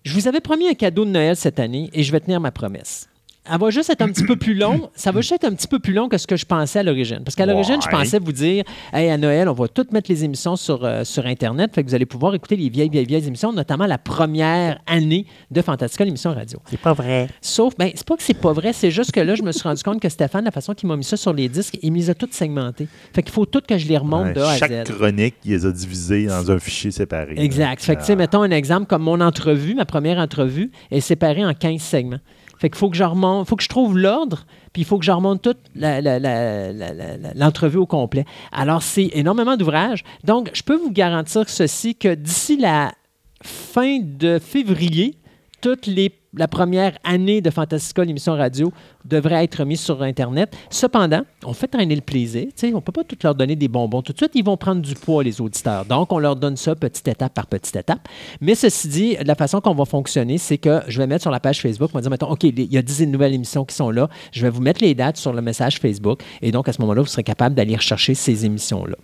je 0.03 0.13
vous 0.13 0.27
avais 0.27 0.41
promis 0.41 0.67
un 0.67 0.73
cadeau 0.73 1.05
de 1.05 1.11
Noël 1.11 1.35
cette 1.35 1.59
année, 1.59 1.89
et 1.93 2.03
je 2.03 2.11
vais 2.11 2.19
tenir 2.19 2.39
ma 2.39 2.51
promesse. 2.51 3.09
Elle 3.51 3.59
va 3.59 3.69
juste 3.71 3.89
être 3.89 4.01
un 4.01 4.07
petit 4.07 4.23
peu 4.23 4.37
plus 4.37 4.53
long. 4.53 4.89
Ça 4.95 5.11
va 5.11 5.19
juste 5.19 5.33
être 5.33 5.43
un 5.43 5.53
petit 5.53 5.67
peu 5.67 5.79
plus 5.79 5.91
long 5.91 6.07
que 6.07 6.17
ce 6.17 6.25
que 6.25 6.37
je 6.37 6.45
pensais 6.45 6.79
à 6.79 6.83
l'origine. 6.83 7.19
Parce 7.25 7.35
qu'à 7.35 7.45
l'origine, 7.45 7.81
je 7.81 7.89
pensais 7.89 8.17
vous 8.19 8.31
dire 8.31 8.63
Hey, 8.93 9.09
à 9.09 9.17
Noël, 9.17 9.49
on 9.49 9.53
va 9.53 9.67
toutes 9.67 9.91
mettre 9.91 10.09
les 10.09 10.23
émissions 10.23 10.55
sur, 10.55 10.85
euh, 10.85 11.03
sur 11.03 11.25
Internet. 11.25 11.71
Fait 11.75 11.83
que 11.83 11.89
vous 11.89 11.95
allez 11.95 12.05
pouvoir 12.05 12.33
écouter 12.35 12.55
les 12.55 12.69
vieilles, 12.69 12.87
vieilles, 12.89 13.05
vieilles 13.05 13.27
émissions, 13.27 13.51
notamment 13.51 13.85
la 13.85 13.97
première 13.97 14.79
année 14.87 15.25
de 15.51 15.61
Fantastica, 15.61 16.05
l'émission 16.05 16.33
radio. 16.33 16.59
C'est 16.69 16.79
pas 16.79 16.93
vrai. 16.93 17.27
Sauf, 17.41 17.73
ben, 17.77 17.91
c'est 17.93 18.07
pas 18.07 18.15
que 18.15 18.23
c'est 18.23 18.33
pas 18.33 18.53
vrai, 18.53 18.71
c'est 18.71 18.91
juste 18.91 19.11
que 19.11 19.19
là, 19.19 19.35
je 19.35 19.43
me 19.43 19.51
suis 19.51 19.63
rendu 19.63 19.83
compte 19.83 19.99
que 19.99 20.07
Stéphane, 20.09 20.45
la 20.45 20.51
façon 20.51 20.73
qu'il 20.73 20.87
m'a 20.87 20.95
mis 20.95 21.03
ça 21.03 21.17
sur 21.17 21.33
les 21.33 21.49
disques, 21.49 21.77
il 21.81 21.91
me 21.91 21.97
les 21.97 22.09
a 22.09 22.15
toutes 22.15 22.33
segmentées. 22.33 22.87
Fait 23.13 23.23
qu'il 23.23 23.33
faut 23.33 23.45
toutes 23.45 23.67
que 23.67 23.77
je 23.77 23.87
les 23.87 23.97
remonte 23.97 24.27
Ouais, 24.27 24.33
de 24.33 24.39
A 24.41 24.51
à 24.51 24.55
Z. 24.55 24.59
chaque 24.59 24.83
chronique, 24.85 25.35
il 25.43 25.51
les 25.51 25.65
a 25.65 25.71
divisées 25.71 26.27
dans 26.27 26.49
un 26.49 26.59
fichier 26.59 26.91
séparé. 26.91 27.33
Exact. 27.37 27.81
Fait 27.83 27.95
que, 27.95 27.99
tu 28.01 28.07
sais, 28.07 28.15
mettons 28.15 28.41
un 28.43 28.51
exemple 28.51 28.85
comme 28.85 29.03
mon 29.03 29.19
entrevue, 29.19 29.75
ma 29.75 29.83
première 29.85 30.17
entrevue, 30.19 30.71
est 30.91 31.01
séparée 31.01 31.43
en 31.43 31.53
15 31.53 31.81
segments. 31.81 32.19
Fait 32.63 32.69
qu'il 32.69 32.77
faut 32.77 32.89
que 32.89 32.95
je 32.95 33.03
remonte, 33.03 33.45
faut 33.45 33.57
que 33.57 33.63
je 33.63 33.67
trouve 33.67 33.97
l'ordre, 33.97 34.45
puis 34.71 34.83
il 34.83 34.85
faut 34.85 34.97
que 34.97 35.03
je 35.03 35.11
remonte 35.11 35.41
toute 35.41 35.59
l'entrevue 35.75 37.79
au 37.79 37.85
complet. 37.85 38.23
Alors, 38.53 38.81
c'est 38.81 39.09
énormément 39.11 39.57
d'ouvrages. 39.57 40.05
Donc, 40.23 40.49
je 40.53 40.63
peux 40.63 40.77
vous 40.77 40.89
garantir 40.89 41.49
ceci, 41.49 41.93
que 41.93 42.15
d'ici 42.15 42.55
la 42.55 42.93
fin 43.41 43.99
de 44.01 44.39
février, 44.39 45.17
toute 45.59 45.87
les, 45.87 46.09
la 46.35 46.47
première 46.47 46.97
année 47.03 47.41
de 47.41 47.49
Fantastica, 47.49 48.03
l'émission 48.03 48.33
radio, 48.33 48.71
devrait 49.05 49.43
être 49.43 49.63
mise 49.65 49.81
sur 49.81 50.01
Internet. 50.01 50.55
Cependant, 50.69 51.21
on 51.45 51.53
fait 51.53 51.67
traîner 51.67 51.95
le 51.95 52.01
plaisir. 52.01 52.47
On 52.63 52.67
ne 52.67 52.79
peut 52.79 52.91
pas 52.91 53.03
tout 53.03 53.17
leur 53.23 53.35
donner 53.35 53.55
des 53.55 53.67
bonbons. 53.67 54.01
Tout 54.01 54.13
de 54.13 54.17
suite, 54.17 54.31
ils 54.33 54.43
vont 54.43 54.57
prendre 54.57 54.81
du 54.81 54.95
poids, 54.95 55.23
les 55.23 55.41
auditeurs. 55.41 55.85
Donc, 55.85 56.11
on 56.11 56.19
leur 56.19 56.35
donne 56.35 56.57
ça 56.57 56.75
petite 56.75 57.07
étape 57.07 57.33
par 57.33 57.47
petite 57.47 57.75
étape. 57.75 58.07
Mais 58.41 58.55
ceci 58.55 58.87
dit, 58.87 59.17
la 59.23 59.35
façon 59.35 59.61
qu'on 59.61 59.75
va 59.75 59.85
fonctionner, 59.85 60.37
c'est 60.37 60.57
que 60.57 60.81
je 60.87 60.97
vais 60.97 61.07
mettre 61.07 61.21
sur 61.21 61.31
la 61.31 61.39
page 61.39 61.61
Facebook, 61.61 61.91
on 61.93 61.97
va 61.97 62.01
dire, 62.01 62.11
mettons, 62.11 62.31
OK, 62.31 62.43
il 62.43 62.73
y 62.73 62.77
a 62.77 62.81
10 62.81 63.07
nouvelles 63.07 63.33
émissions 63.33 63.65
qui 63.65 63.75
sont 63.75 63.91
là. 63.91 64.09
Je 64.31 64.41
vais 64.41 64.49
vous 64.49 64.61
mettre 64.61 64.81
les 64.81 64.95
dates 64.95 65.17
sur 65.17 65.33
le 65.33 65.41
message 65.41 65.79
Facebook. 65.79 66.23
Et 66.41 66.51
donc, 66.51 66.67
à 66.67 66.73
ce 66.73 66.81
moment-là, 66.81 67.01
vous 67.01 67.07
serez 67.07 67.23
capable 67.23 67.55
d'aller 67.55 67.75
rechercher 67.75 68.15
ces 68.15 68.45
émissions-là. 68.45 68.95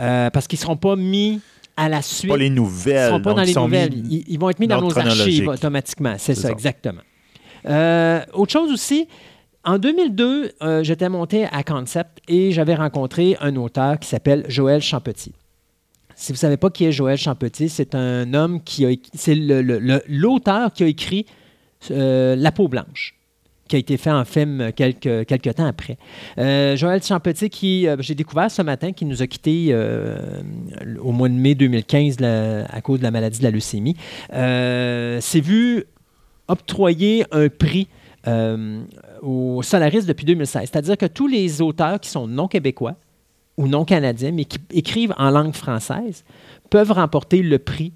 Euh, 0.00 0.30
parce 0.30 0.46
qu'ils 0.46 0.58
ne 0.58 0.62
seront 0.62 0.76
pas 0.76 0.96
mis 0.96 1.40
à 1.78 1.88
la 1.88 2.02
suite. 2.02 2.30
Pas 2.30 2.36
les 2.36 2.46
Ils 2.46 2.50
ne 2.50 2.56
nouvelles. 2.56 3.08
seront 3.08 3.22
pas 3.22 3.34
dans 3.34 3.42
ils 3.42 3.46
les 3.48 3.54
nouvelles. 3.54 3.92
mis- 3.92 4.08
Ils, 4.10 4.24
ils 4.34 4.38
vont 4.38 4.50
être 4.50 4.58
mis 4.58 4.66
dans 4.66 4.80
nos 4.82 4.98
archives 4.98 5.48
automatiquement. 5.48 6.14
C'est 6.18 6.34
ça, 6.34 6.42
ça. 6.42 6.50
exactement. 6.50 7.00
Euh, 7.66 8.20
autre 8.34 8.52
chose 8.52 8.72
aussi, 8.72 9.08
en 9.64 9.78
2002, 9.78 10.52
euh, 10.62 10.82
j'étais 10.82 11.08
monté 11.08 11.46
à 11.50 11.62
Concept 11.62 12.18
et 12.28 12.52
j'avais 12.52 12.74
rencontré 12.74 13.36
un 13.40 13.56
auteur 13.56 13.98
qui 13.98 14.08
s'appelle 14.08 14.44
Joël 14.48 14.80
Champetier. 14.80 15.32
Si 16.14 16.32
vous 16.32 16.36
ne 16.36 16.38
savez 16.38 16.56
pas 16.56 16.70
qui 16.70 16.84
est 16.84 16.92
Joël 16.92 17.16
Champetier, 17.18 17.68
c'est 17.68 17.94
un 17.94 18.34
homme 18.34 18.62
qui 18.62 18.84
a 18.86 18.90
c'est 19.14 19.34
l'auteur 19.36 20.72
qui 20.72 20.82
a 20.82 20.86
écrit 20.86 21.26
euh, 21.92 22.34
La 22.36 22.50
peau 22.52 22.66
blanche 22.68 23.14
qui 23.68 23.76
a 23.76 23.78
été 23.78 23.96
fait 23.96 24.10
en 24.10 24.24
film 24.24 24.72
quelques, 24.74 25.54
temps 25.54 25.66
après. 25.66 25.98
Euh, 26.38 26.76
Joël 26.76 27.02
Champetier, 27.02 27.48
qui 27.48 27.86
euh, 27.86 27.96
j'ai 28.00 28.14
découvert 28.14 28.50
ce 28.50 28.62
matin, 28.62 28.92
qui 28.92 29.04
nous 29.04 29.22
a 29.22 29.26
quittés 29.26 29.68
euh, 29.70 30.42
au 31.00 31.12
mois 31.12 31.28
de 31.28 31.34
mai 31.34 31.54
2015 31.54 32.20
là, 32.20 32.64
à 32.70 32.80
cause 32.80 32.98
de 32.98 33.04
la 33.04 33.10
maladie 33.10 33.38
de 33.38 33.44
la 33.44 33.50
leucémie, 33.50 33.96
s'est 34.30 35.40
vu 35.40 35.84
octroyer 36.48 37.24
un 37.30 37.48
prix 37.48 37.88
euh, 38.26 38.82
au 39.22 39.62
Solaris 39.62 40.06
depuis 40.06 40.24
2016. 40.24 40.70
C'est-à-dire 40.70 40.96
que 40.96 41.06
tous 41.06 41.28
les 41.28 41.62
auteurs 41.62 42.00
qui 42.00 42.08
sont 42.08 42.26
non 42.26 42.48
québécois 42.48 42.96
ou 43.56 43.68
non 43.68 43.84
canadiens, 43.84 44.32
mais 44.32 44.44
qui 44.44 44.58
écrivent 44.72 45.14
en 45.18 45.30
langue 45.30 45.54
française, 45.54 46.24
peuvent 46.70 46.92
remporter 46.92 47.42
le 47.42 47.58
prix 47.58 47.92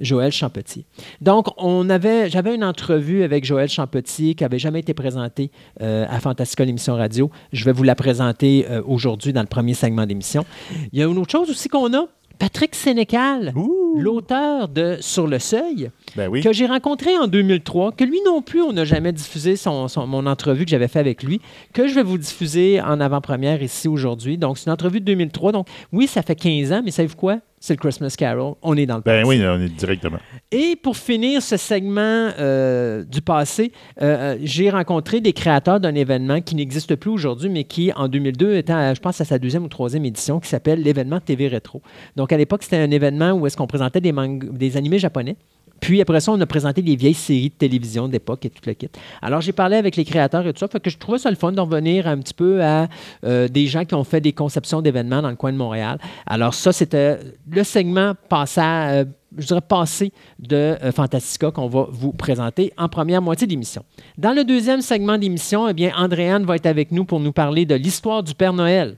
Joël 0.00 0.32
Champetier. 0.32 0.84
Donc, 1.20 1.46
on 1.56 1.88
avait, 1.90 2.28
j'avais 2.30 2.54
une 2.54 2.64
entrevue 2.64 3.22
avec 3.22 3.44
Joël 3.44 3.68
Champetier 3.68 4.34
qui 4.34 4.44
n'avait 4.44 4.58
jamais 4.58 4.80
été 4.80 4.94
présentée 4.94 5.50
euh, 5.82 6.06
à 6.08 6.20
Fantastica, 6.20 6.64
l'émission 6.64 6.94
radio. 6.94 7.30
Je 7.52 7.64
vais 7.64 7.72
vous 7.72 7.82
la 7.82 7.94
présenter 7.94 8.66
euh, 8.68 8.82
aujourd'hui 8.86 9.32
dans 9.32 9.42
le 9.42 9.46
premier 9.46 9.74
segment 9.74 10.06
d'émission. 10.06 10.44
Il 10.92 10.98
y 10.98 11.02
a 11.02 11.06
une 11.06 11.18
autre 11.18 11.32
chose 11.32 11.50
aussi 11.50 11.68
qu'on 11.68 11.92
a. 11.94 12.06
Patrick 12.38 12.74
Sénécal, 12.74 13.52
Ouh. 13.54 13.79
L'auteur 13.96 14.68
de 14.68 14.96
Sur 15.00 15.26
le 15.26 15.38
seuil, 15.38 15.90
Ben 16.16 16.28
oui. 16.28 16.42
que 16.42 16.52
j'ai 16.52 16.66
rencontré 16.66 17.16
en 17.16 17.26
2003, 17.26 17.92
que 17.92 18.04
lui 18.04 18.18
non 18.26 18.42
plus, 18.42 18.62
on 18.62 18.72
n'a 18.72 18.84
jamais 18.84 19.12
diffusé 19.12 19.56
son, 19.56 19.88
son- 19.88 20.06
mon 20.06 20.26
entrevue 20.26 20.64
que 20.64 20.70
j'avais 20.70 20.88
fait 20.88 20.98
avec 21.00 21.22
lui, 21.22 21.40
que 21.72 21.88
je 21.88 21.94
vais 21.94 22.02
vous 22.02 22.18
diffuser 22.18 22.80
en 22.80 23.00
avant-première 23.00 23.62
ici 23.62 23.88
aujourd'hui. 23.88 24.38
Donc, 24.38 24.58
c'est 24.58 24.66
une 24.66 24.72
entrevue 24.72 25.00
de 25.00 25.06
2003. 25.06 25.52
Donc, 25.52 25.66
oui, 25.92 26.06
ça 26.06 26.22
fait 26.22 26.34
15 26.36 26.72
ans, 26.72 26.82
mais 26.84 26.90
savez-vous 26.90 27.16
quoi? 27.16 27.38
C'est 27.62 27.74
le 27.74 27.78
Christmas 27.78 28.14
Carol. 28.16 28.54
On 28.62 28.74
est 28.74 28.86
dans 28.86 28.96
le 28.96 29.02
Ben 29.02 29.22
passé. 29.22 29.28
oui, 29.38 29.44
on 29.46 29.60
est 29.60 29.68
directement. 29.68 30.16
Et 30.50 30.76
pour 30.76 30.96
finir 30.96 31.42
ce 31.42 31.58
segment 31.58 32.00
euh, 32.38 33.04
du 33.04 33.20
passé, 33.20 33.72
euh, 34.00 34.34
euh, 34.34 34.38
j'ai 34.42 34.70
rencontré 34.70 35.20
des 35.20 35.34
créateurs 35.34 35.78
d'un 35.78 35.94
événement 35.94 36.40
qui 36.40 36.54
n'existe 36.54 36.96
plus 36.96 37.10
aujourd'hui, 37.10 37.50
mais 37.50 37.64
qui, 37.64 37.92
en 37.94 38.08
2002, 38.08 38.54
était, 38.56 38.72
à, 38.72 38.94
je 38.94 39.00
pense, 39.00 39.20
à 39.20 39.26
sa 39.26 39.38
deuxième 39.38 39.64
ou 39.64 39.68
troisième 39.68 40.06
édition, 40.06 40.40
qui 40.40 40.48
s'appelle 40.48 40.80
l'événement 40.82 41.20
TV 41.20 41.48
Rétro. 41.48 41.82
Donc, 42.16 42.32
à 42.32 42.38
l'époque, 42.38 42.62
c'était 42.62 42.78
un 42.78 42.90
événement 42.90 43.32
où 43.32 43.46
est-ce 43.46 43.58
qu'on 43.58 43.66
présentait 43.66 43.79
des, 44.00 44.12
mang- 44.12 44.38
des 44.38 44.76
animés 44.76 44.98
japonais 44.98 45.36
Puis 45.80 46.00
après 46.02 46.20
ça, 46.20 46.32
on 46.32 46.40
a 46.40 46.46
présenté 46.46 46.82
les 46.82 46.94
vieilles 46.94 47.14
séries 47.14 47.48
de 47.48 47.54
télévision 47.54 48.06
d'époque 48.06 48.44
et 48.44 48.50
tout 48.50 48.60
le 48.66 48.74
kit. 48.74 48.90
Alors 49.22 49.40
j'ai 49.40 49.52
parlé 49.52 49.76
avec 49.76 49.96
les 49.96 50.04
créateurs 50.04 50.46
et 50.46 50.52
tout 50.52 50.58
ça, 50.58 50.68
fait 50.68 50.80
que 50.80 50.90
je 50.90 50.98
trouvais 50.98 51.18
ça 51.18 51.30
le 51.30 51.36
fun 51.36 51.52
de 51.52 51.60
revenir 51.60 52.06
un 52.06 52.18
petit 52.18 52.34
peu 52.34 52.62
à 52.62 52.88
euh, 53.24 53.48
des 53.48 53.66
gens 53.66 53.84
qui 53.86 53.94
ont 53.94 54.04
fait 54.04 54.20
des 54.20 54.32
conceptions 54.32 54.82
d'événements 54.82 55.22
dans 55.22 55.30
le 55.30 55.36
coin 55.36 55.52
de 55.52 55.56
Montréal. 55.56 55.98
Alors 56.26 56.52
ça, 56.52 56.72
c'était 56.72 57.18
le 57.50 57.64
segment 57.64 58.12
passé 58.28 58.60
à, 58.60 58.90
euh, 58.90 59.04
je 59.38 59.46
dirais 59.46 59.60
passé 59.60 60.12
de 60.38 60.56
euh, 60.56 60.92
Fantastica 60.92 61.50
qu'on 61.50 61.68
va 61.68 61.86
vous 61.90 62.12
présenter 62.12 62.72
en 62.76 62.88
première 62.88 63.22
moitié 63.22 63.46
d'émission. 63.46 63.82
Dans 64.18 64.32
le 64.32 64.44
deuxième 64.44 64.82
segment 64.82 65.16
d'émission, 65.16 65.68
eh 65.68 65.72
bien, 65.72 65.92
Andréane 65.96 66.44
va 66.44 66.56
être 66.56 66.66
avec 66.66 66.92
nous 66.92 67.04
pour 67.04 67.20
nous 67.20 67.32
parler 67.32 67.64
de 67.64 67.74
l'histoire 67.76 68.22
du 68.22 68.34
Père 68.34 68.52
Noël. 68.52 68.96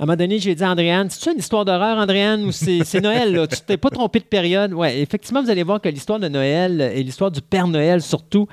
À 0.00 0.04
un 0.04 0.06
moment 0.06 0.16
donné, 0.16 0.38
j'ai 0.38 0.54
dit 0.54 0.62
à 0.62 0.70
Andréane, 0.70 1.10
c'est-tu 1.10 1.32
une 1.32 1.40
histoire 1.40 1.64
d'horreur, 1.64 1.98
Andréane, 1.98 2.44
ou 2.44 2.52
c'est 2.52 3.00
Noël, 3.00 3.34
là? 3.34 3.48
Tu 3.48 3.56
t'es 3.66 3.76
pas 3.76 3.90
trompé 3.90 4.20
de 4.20 4.24
période? 4.24 4.72
Oui, 4.72 4.86
effectivement, 4.90 5.42
vous 5.42 5.50
allez 5.50 5.64
voir 5.64 5.80
que 5.80 5.88
l'histoire 5.88 6.20
de 6.20 6.28
Noël 6.28 6.92
et 6.94 7.02
l'histoire 7.02 7.32
du 7.32 7.42
Père 7.42 7.66
Noël, 7.66 8.00
surtout, 8.00 8.46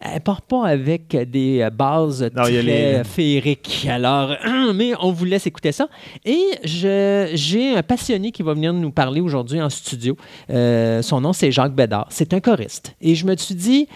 elle 0.00 0.20
part 0.20 0.42
pas 0.42 0.66
avec 0.66 1.14
des 1.30 1.60
euh, 1.60 1.70
bases 1.70 2.22
Non, 2.34 2.42
très 2.42 2.62
les- 2.62 3.04
féeriques. 3.04 3.86
Alors, 3.90 4.34
mais 4.74 4.92
on 5.00 5.12
vous 5.12 5.24
laisse 5.24 5.46
écouter 5.46 5.72
ça. 5.72 5.88
Et 6.24 6.40
j'ai 6.64 7.74
un 7.76 7.82
passionné 7.82 8.30
qui 8.32 8.42
va 8.42 8.54
venir 8.54 8.72
nous 8.72 8.90
parler 8.90 9.20
aujourd'hui 9.20 9.60
en 9.60 9.68
studio. 9.70 10.16
Euh, 10.50 11.02
son 11.02 11.20
nom, 11.20 11.32
c'est 11.32 11.52
Jacques 11.52 11.74
Bédard. 11.74 12.06
C'est 12.10 12.32
un 12.34 12.40
choriste. 12.40 12.94
Et 13.00 13.14
je 13.14 13.26
me 13.26 13.36
suis 13.36 13.54
dit, 13.54 13.88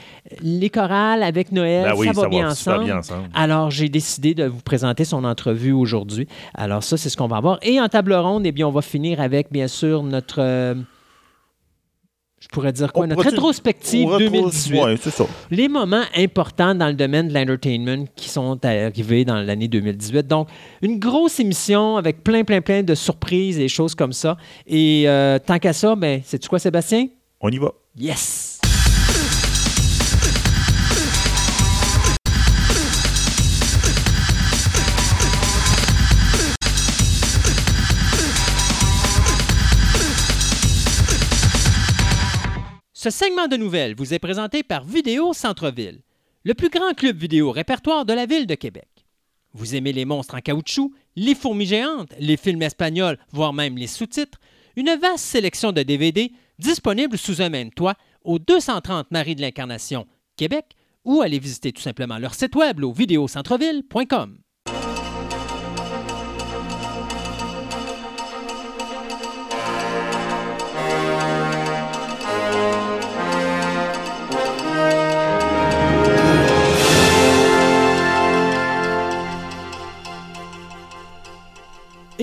les 0.43 0.71
chorales 0.71 1.23
avec 1.23 1.53
Noël, 1.53 1.85
Ben 1.91 1.95
oui, 1.97 2.07
ça 2.07 2.13
va 2.13 2.23
ça 2.23 2.29
bien 2.29 2.45
va 2.47 2.51
ensemble. 2.51 2.85
bien 2.85 2.99
ensemble. 2.99 3.29
Alors, 3.35 3.71
j'ai 3.71 3.89
décidé 3.89 4.35
de 4.35 4.45
vous 4.45 4.61
présenter 4.61 5.05
son 5.05 5.25
entrevue 5.25 5.73
aujourd'hui. 5.73 6.27
Alors, 6.55 6.83
ça, 6.83 6.97
c'est 6.97 7.09
ce 7.09 7.17
qu'on 7.17 7.29
va 7.29 7.37
avoir. 7.37 7.59
Et 7.63 7.81
en 7.81 7.89
table 7.89 8.13
ronde, 8.15 8.47
eh 8.47 8.53
bien, 8.53 8.67
on 8.69 8.73
va 8.73 8.83
finir 8.83 9.21
avec, 9.21 9.51
bien 9.51 9.69
sûr, 9.69 10.03
notre. 10.03 10.75
Je 12.45 12.49
pourrais 12.49 12.73
dire 12.73 12.93
quoi? 12.93 13.05
On 13.05 13.09
Notre 13.09 13.23
rétrospective 13.23 14.07
On 14.07 14.11
retrouve- 14.11 14.31
2018 14.31 14.81
Ouais, 14.83 14.97
c'est 15.01 15.11
ça. 15.11 15.25
les 15.51 15.67
moments 15.69 16.03
importants 16.15 16.75
dans 16.75 16.89
le 16.89 16.93
domaine 16.95 17.29
de 17.29 17.33
l'entertainment 17.35 18.05
qui 18.15 18.29
sont 18.29 18.63
arrivés 18.65 19.25
dans 19.25 19.37
l'année 19.41 19.67
2018. 19.69 20.27
Donc, 20.27 20.49
une 20.83 20.99
grosse 20.99 21.41
émission 21.41 21.97
avec 21.97 22.23
plein, 22.23 22.45
plein, 22.45 22.61
plein 22.61 22.83
de 22.83 22.95
surprises 22.95 23.59
et 23.59 23.69
choses 23.69 23.95
comme 23.95 24.13
ça. 24.13 24.37
Et 24.67 25.05
euh, 25.07 25.39
tant 25.39 25.59
qu'à 25.59 25.73
ça, 25.73 25.97
ben, 25.97 26.21
sais-tu 26.25 26.49
quoi, 26.49 26.59
Sébastien? 26.59 27.07
On 27.41 27.49
y 27.49 27.57
va. 27.59 27.73
Yes! 27.99 28.54
Ce 43.05 43.11
segment 43.11 43.49
de 43.49 43.59
nouvelles 43.59 43.95
vous 43.95 44.15
est 44.15 44.19
présenté 44.19 44.63
par 44.63 44.83
Vidéo 44.83 45.35
Centre-Ville, 45.35 46.01
le 46.43 46.55
plus 46.55 46.71
grand 46.71 46.95
club 46.95 47.19
vidéo 47.19 47.51
répertoire 47.51 48.07
de 48.07 48.15
la 48.15 48.25
ville 48.25 48.47
de 48.47 48.55
Québec. 48.55 48.89
Vous 49.53 49.75
aimez 49.75 49.93
les 49.93 50.07
monstres 50.07 50.37
en 50.37 50.41
caoutchouc, 50.41 50.91
les 51.15 51.35
fourmis 51.35 51.67
géantes, 51.67 52.15
les 52.19 52.39
films 52.39 52.63
espagnols, 52.63 53.19
voire 53.31 53.53
même 53.53 53.77
les 53.77 53.89
sous-titres? 53.89 54.41
Une 54.75 54.97
vaste 54.99 55.27
sélection 55.27 55.71
de 55.71 55.83
DVD 55.83 56.33
disponible 56.59 57.19
sous 57.19 57.43
un 57.43 57.51
même 57.51 57.73
toit 57.73 57.97
au 58.23 58.39
230 58.39 59.11
Marie 59.11 59.35
de 59.35 59.43
l'Incarnation, 59.43 60.07
Québec, 60.39 60.75
ou 61.05 61.21
allez 61.21 61.39
visiter 61.39 61.73
tout 61.73 61.83
simplement 61.83 62.17
leur 62.17 62.33
site 62.33 62.57
web 62.57 62.83
au 62.83 62.95
vidéocentreville.com. 62.95 64.39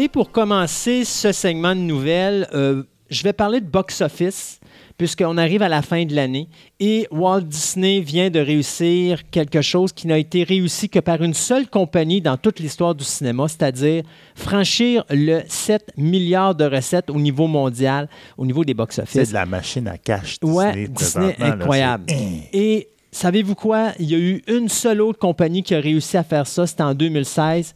Et 0.03 0.07
pour 0.09 0.31
commencer 0.31 1.05
ce 1.05 1.31
segment 1.31 1.75
de 1.75 1.81
nouvelles, 1.81 2.47
euh, 2.55 2.81
je 3.11 3.21
vais 3.21 3.33
parler 3.33 3.61
de 3.61 3.67
box-office, 3.67 4.59
puisqu'on 4.97 5.37
arrive 5.37 5.61
à 5.61 5.69
la 5.69 5.83
fin 5.83 6.05
de 6.05 6.15
l'année. 6.15 6.47
Et 6.79 7.07
Walt 7.11 7.41
Disney 7.41 7.99
vient 7.99 8.31
de 8.31 8.39
réussir 8.39 9.29
quelque 9.29 9.61
chose 9.61 9.91
qui 9.93 10.07
n'a 10.07 10.17
été 10.17 10.43
réussi 10.43 10.89
que 10.89 10.97
par 10.97 11.21
une 11.21 11.35
seule 11.35 11.67
compagnie 11.69 12.19
dans 12.19 12.35
toute 12.35 12.59
l'histoire 12.59 12.95
du 12.95 13.03
cinéma, 13.03 13.47
c'est-à-dire 13.47 14.01
franchir 14.33 15.05
le 15.11 15.41
7 15.47 15.91
milliards 15.97 16.55
de 16.55 16.65
recettes 16.65 17.11
au 17.11 17.19
niveau 17.19 17.45
mondial, 17.45 18.09
au 18.39 18.45
niveau 18.47 18.65
des 18.65 18.71
C'est 18.71 18.77
box-office. 18.77 19.29
de 19.29 19.33
la 19.35 19.45
machine 19.45 19.87
à 19.87 19.99
cash. 19.99 20.39
Disney, 20.39 20.57
Ouais, 20.57 20.87
Disney, 20.87 21.35
là, 21.37 21.45
incroyable. 21.53 22.05
c'est-. 22.09 22.49
Et 22.53 22.89
savez-vous 23.11 23.53
quoi? 23.53 23.91
Il 23.99 24.09
y 24.09 24.15
a 24.15 24.17
eu 24.17 24.41
une 24.47 24.67
seule 24.67 24.99
autre 25.01 25.19
compagnie 25.19 25.61
qui 25.61 25.75
a 25.75 25.79
réussi 25.79 26.17
à 26.17 26.23
faire 26.23 26.47
ça, 26.47 26.65
c'était 26.65 26.81
en 26.81 26.95
2016, 26.95 27.75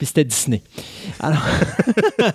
puis 0.00 0.06
c'était 0.06 0.24
Disney. 0.24 0.62
Alors, 1.20 1.42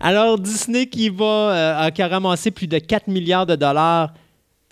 Alors, 0.00 0.38
Disney 0.38 0.86
qui 0.86 1.08
va 1.08 1.24
euh, 1.24 1.86
a- 1.86 1.90
qui 1.90 2.02
a 2.02 2.08
ramassé 2.08 2.50
plus 2.50 2.66
de 2.66 2.78
4 2.78 3.08
milliards 3.08 3.46
de 3.46 3.56
dollars 3.56 4.12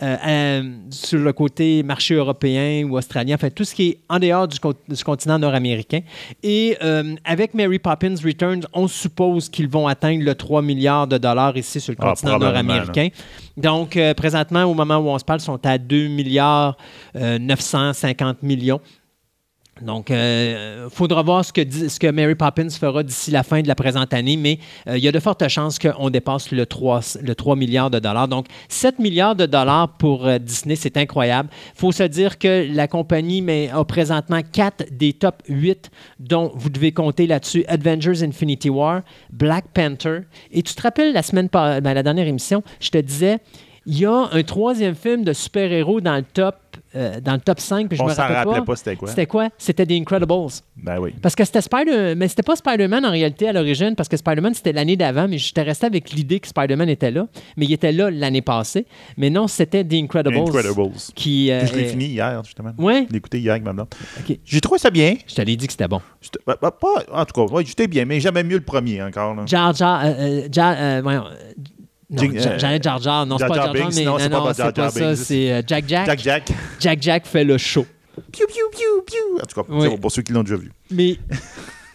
euh, 0.02 0.16
euh, 0.26 0.62
sur 0.90 1.18
le 1.18 1.32
côté 1.35 1.82
marché 1.82 2.14
européen 2.14 2.85
ou 2.88 2.97
australien, 2.97 3.35
enfin 3.35 3.50
tout 3.50 3.64
ce 3.64 3.75
qui 3.75 3.88
est 3.90 3.99
en 4.09 4.18
dehors 4.18 4.49
du, 4.49 4.59
con- 4.59 4.73
du 4.88 5.04
continent 5.04 5.38
nord-américain. 5.38 6.00
Et 6.42 6.76
euh, 6.82 7.14
avec 7.25 7.52
Mary 7.54 7.78
Poppins 7.78 8.14
Returns, 8.25 8.62
on 8.73 8.88
suppose 8.88 9.49
qu'ils 9.50 9.68
vont 9.68 9.87
atteindre 9.87 10.25
le 10.25 10.35
3 10.35 10.62
milliards 10.62 11.06
de 11.06 11.18
dollars 11.18 11.56
ici 11.56 11.80
sur 11.80 11.92
le 11.92 11.99
Ah, 12.00 12.09
continent 12.11 12.38
nord-américain. 12.38 13.09
Donc, 13.59 13.99
présentement, 14.16 14.64
au 14.64 14.73
moment 14.75 14.97
où 14.99 15.09
on 15.09 15.18
se 15.18 15.25
parle, 15.25 15.40
ils 15.40 15.44
sont 15.44 15.66
à 15.66 15.76
2 15.76 16.09
milliards 16.09 16.78
euh, 17.16 17.38
950 17.38 18.42
millions. 18.42 18.80
Donc, 19.83 20.11
il 20.11 20.89
faudra 20.91 21.23
voir 21.23 21.45
ce 21.45 21.53
que, 21.53 22.11
Mary 22.11 22.35
Poppins 22.35 22.69
fera 22.71 23.03
d'ici 23.03 23.31
la 23.31 23.43
fin 23.43 23.63
de 23.63 23.69
la 23.69 23.75
présente 23.75 24.13
année, 24.13 24.37
mais 24.37 24.59
euh, 24.87 24.99
il 24.99 25.05
y 25.05 25.09
a 25.09 25.13
de 25.13 25.21
fortes 25.21 25.47
chances 25.49 25.79
qu'on 25.79 26.11
dépasse 26.11 26.51
le 26.51 26.67
3, 26.67 27.01
le 27.23 27.35
3 27.35 27.57
milliards 27.57 27.91
de 27.91 27.99
dollars. 27.99 28.29
Donc, 28.29 28.47
7 28.69 28.99
milliards 28.99 29.37
de 29.37 29.47
dollars 29.47 29.97
pour 29.97 30.27
euh, 30.27 30.39
Disney, 30.39 30.77
c'est 30.77 30.97
incroyable. 30.97 31.49
Il 31.75 31.79
faut 31.81 31.93
se 31.93 32.03
dire 32.03 32.39
que 32.39 32.67
la 32.73 32.89
compagnie 32.89 33.43
mais, 33.43 33.71
a 33.71 33.85
présentement 33.85 34.41
4 34.43 34.87
des 34.93 35.13
top 35.13 35.43
8, 35.49 35.91
dont 36.19 36.53
vous 36.55 36.71
devez 36.71 36.93
compter 36.93 37.27
là-dessus 37.27 37.65
Avengers 37.67 38.23
Infinity 38.23 38.71
War, 38.71 39.03
Black 39.33 39.67
Panther. 39.73 40.21
Et 40.53 40.63
tu 40.63 40.75
te 40.75 40.83
rappelles, 40.83 41.13
la 41.13 41.23
semaine 41.23 41.49
par- 41.49 41.81
ben, 41.81 41.95
la 41.95 42.03
dernière 42.03 42.27
émission, 42.27 42.63
je 42.81 42.91
te 42.91 42.99
disais, 42.99 43.39
il 43.87 43.99
y 43.99 44.07
a 44.07 44.29
un 44.33 44.43
troisième 44.43 44.95
film 44.95 45.25
de 45.25 45.33
super-héros 45.33 46.01
dans 46.01 46.17
le 46.17 46.23
top, 46.23 46.57
euh, 46.97 47.20
dans 47.20 47.35
le 47.35 47.40
top 47.40 47.61
5, 47.61 47.88
puis 47.88 47.97
je 47.97 48.02
On 48.02 48.06
me 48.06 48.12
rappelle 48.12 48.37
rappelait 48.37 48.64
pas. 48.64 48.76
c'était 48.76 48.97
quoi. 48.97 49.09
C'était 49.09 49.26
quoi? 49.26 49.49
C'était 49.59 49.87
The 49.87 49.92
Incredibles. 49.92 50.52
Ben 50.76 50.99
oui. 50.99 51.14
Parce 51.23 51.35
que 51.35 51.44
c'était 51.44 51.61
Spider... 51.61 52.14
Mais 52.16 52.28
c'était 52.28 52.42
pas 52.42 52.56
Spider-Man 52.56 53.04
en 53.06 53.11
réalité 53.11 53.49
à 53.49 53.52
l'origine, 53.52 53.94
parce 53.97 54.09
que 54.09 54.16
Spider-Man, 54.16 54.54
c'était 54.54 54.73
l'année 54.73 54.97
d'avant, 54.97 55.28
mais 55.28 55.38
j'étais 55.38 55.62
resté 55.62 55.87
avec 55.87 56.11
l'idée 56.11 56.40
que 56.40 56.49
Spider-Man 56.49 56.88
était 56.88 57.11
là. 57.11 57.26
Mais 57.56 57.66
il 57.66 57.73
était 57.73 57.92
là 57.92 58.11
l'année 58.11 58.42
passée. 58.42 58.87
Mais 59.16 59.30
non, 59.30 59.47
c'était 59.47 59.85
The 59.85 59.94
Incredibles. 59.94 60.38
Incredibles. 60.38 60.90
Qui, 61.14 61.50
euh, 61.52 61.66
je 61.66 61.75
l'ai 61.75 61.85
fini 61.87 62.06
hier, 62.06 62.42
justement. 62.44 62.73
Ouais. 62.78 63.04
Je 63.06 63.12
l'ai 63.12 63.18
écouté 63.18 63.38
hier 63.38 63.52
avec 63.52 63.64
ma 63.64 63.73
blonde. 63.73 63.88
J'ai 64.44 64.61
trouvé 64.61 64.78
ça 64.78 64.90
bien. 64.90 65.14
Je 65.26 65.35
te 65.35 65.42
l'ai 65.42 65.56
dit 65.56 65.66
que 65.66 65.73
c'était 65.73 65.88
bon. 65.88 66.00
Bah, 66.47 66.56
bah, 66.61 66.70
pas, 66.70 67.04
en 67.12 67.25
tout 67.25 67.47
cas, 67.47 67.52
ouais, 67.54 67.64
j'étais 67.64 67.87
bien, 67.87 68.04
mais 68.04 68.20
j'aimais 68.20 68.42
mieux 68.44 68.56
le 68.59 68.64
premier 68.64 69.02
encore. 69.02 69.35
là. 69.35 69.42
Jar 69.47 69.75
Jar... 69.75 70.02
euh, 70.04 70.09
euh, 70.18 70.49
Jar- 70.50 70.76
euh, 70.78 71.00
voyons, 71.02 71.25
euh, 72.11 72.14
non, 72.17 72.23
Jing- 72.23 72.38
Jar- 72.59 72.71
euh, 72.73 72.79
Jar 72.83 73.02
Jar. 73.02 73.26
Non, 73.26 73.38
c'est 73.38 73.47
pas 73.47 73.55
Jar 73.55 73.75
Jar 73.75 73.90
mais 73.95 74.05
non, 74.05 74.12
non, 74.12 74.52
c'est 74.52 74.73
pas 74.75 74.90
ça. 74.90 75.17
C'est 75.17 75.52
euh, 75.52 75.62
Jack 75.67 75.85
Jack. 75.87 76.07
Jack 76.07 76.21
Jack. 76.21 76.49
Jack 76.79 77.02
Jack 77.02 77.26
fait 77.26 77.45
le 77.45 77.59
show. 77.59 77.87
Piou, 78.33 78.47
piou, 78.47 78.67
piou, 78.73 79.02
piou. 79.07 79.40
En 79.43 79.47
tout 79.47 79.62
cas, 79.62 79.97
pour 80.00 80.12
ceux 80.12 80.23
qui 80.23 80.33
l'ont 80.33 80.43
déjà 80.43 80.57
vu. 80.57 80.71
Mais... 80.90 81.17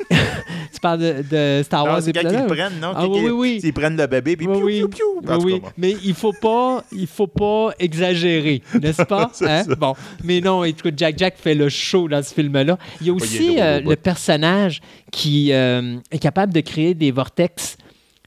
tu 0.09 0.79
parles 0.81 0.99
de, 0.99 1.23
de 1.29 1.63
Star 1.63 1.83
Wars 1.85 2.01
c'est 2.01 2.11
ils 2.11 2.17
épisode 2.17 2.41
le 2.41 2.47
prennent, 2.47 2.79
non? 2.79 2.91
Ah 2.95 3.07
oui, 3.07 3.21
oui, 3.23 3.29
oui. 3.29 3.59
Ils 3.63 3.73
prennent 3.73 3.97
le 3.97 4.07
bébé, 4.07 4.35
puis 4.35 4.47
Oui, 4.47 4.77
piou, 4.79 4.89
piou, 4.89 5.21
piou. 5.21 5.31
En 5.33 5.39
Oui, 5.43 5.61
cas, 5.61 5.69
mais 5.77 5.95
il 6.03 6.13
faut 6.13 6.33
pas, 6.33 6.83
il 6.91 7.07
faut 7.07 7.27
pas 7.27 7.71
exagérer, 7.79 8.61
n'est-ce 8.81 9.03
pas? 9.03 9.31
Hein? 9.41 9.63
ça. 9.63 9.75
Bon, 9.75 9.93
mais 10.23 10.41
non, 10.41 10.63
écoute, 10.63 10.93
Jack 10.97 11.17
Jack 11.17 11.35
fait 11.37 11.55
le 11.55 11.69
show 11.69 12.07
dans 12.07 12.21
ce 12.23 12.33
film-là. 12.33 12.77
Il 13.01 13.07
y 13.07 13.09
a 13.09 13.13
est 13.13 13.15
aussi 13.15 13.55
euh, 13.59 13.81
le 13.81 13.95
personnage 13.95 14.81
qui 15.11 15.51
euh, 15.51 15.97
est 16.11 16.19
capable 16.19 16.53
de 16.53 16.61
créer 16.61 16.93
des 16.93 17.11
vortex. 17.11 17.77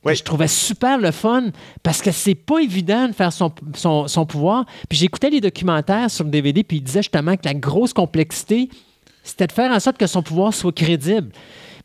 Oui. 0.09 0.17
Je 0.17 0.23
trouvais 0.23 0.49
super 0.49 0.99
le 0.99 1.11
fun 1.11 1.45
parce 1.83 2.01
que 2.03 2.11
c'est 2.11 2.35
pas 2.35 2.59
évident 2.61 3.09
de 3.09 3.13
faire 3.13 3.33
son, 3.33 3.53
son, 3.75 4.09
son 4.09 4.27
pouvoir. 4.27 4.65
Puis 4.89 4.99
j'écoutais 4.99 5.31
les 5.31 5.41
documentaires 5.41 6.11
sur 6.11 6.25
le 6.25 6.31
DVD, 6.31 6.63
puis 6.65 6.79
il 6.79 6.83
disait 6.83 7.03
justement 7.03 7.37
que 7.37 7.43
la 7.45 7.55
grosse 7.55 7.93
complexité, 7.93 8.69
c'était 9.23 9.47
de 9.47 9.53
faire 9.53 9.71
en 9.71 9.81
sorte 9.81 9.99
que 9.99 10.07
son 10.07 10.23
pouvoir 10.23 10.53
soit 10.55 10.73
crédible. 10.73 11.29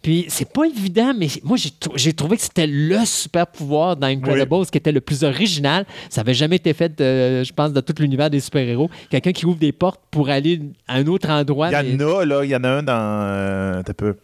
Puis 0.02 0.26
c'est 0.28 0.52
pas 0.52 0.66
évident, 0.66 1.14
mais 1.18 1.28
moi 1.46 1.56
j'ai 1.56 1.70
trou- 1.72 1.94
j'ai 1.96 2.12
trouvé 2.12 2.36
que 2.36 2.44
c'était 2.44 2.68
le 2.68 3.06
super 3.06 3.48
pouvoir 3.48 3.96
dans 3.96 4.08
Incredibles 4.08 4.66
qui 4.66 4.78
était 4.78 4.92
le 4.92 5.00
plus 5.00 5.24
original. 5.24 5.86
Ça 6.10 6.20
avait 6.22 6.34
jamais 6.34 6.58
été 6.58 6.74
fait, 6.74 6.90
de, 6.90 7.42
je 7.42 7.54
pense, 7.54 7.72
de 7.72 7.80
tout 7.80 7.94
l'univers 8.00 8.30
des 8.30 8.42
super-héros. 8.42 8.90
Quelqu'un 9.10 9.32
qui 9.32 9.46
ouvre 9.46 9.58
des 9.58 9.72
portes 9.72 10.02
pour 10.12 10.28
aller 10.28 10.60
à 10.90 10.96
un 10.96 11.08
autre 11.08 11.30
endroit. 11.30 11.70
Il 11.72 11.94
y 11.94 11.96
mais- 11.96 12.04
en 12.04 12.18
a, 12.20 12.26
là. 12.26 12.44
Il 12.44 12.50
y 12.50 12.56
en 12.56 12.66
a 12.66 12.70
un 12.70 12.84
dans. 12.84 12.94
euh, 13.00 13.82
t'as 13.82 13.94
peu. 13.94 14.16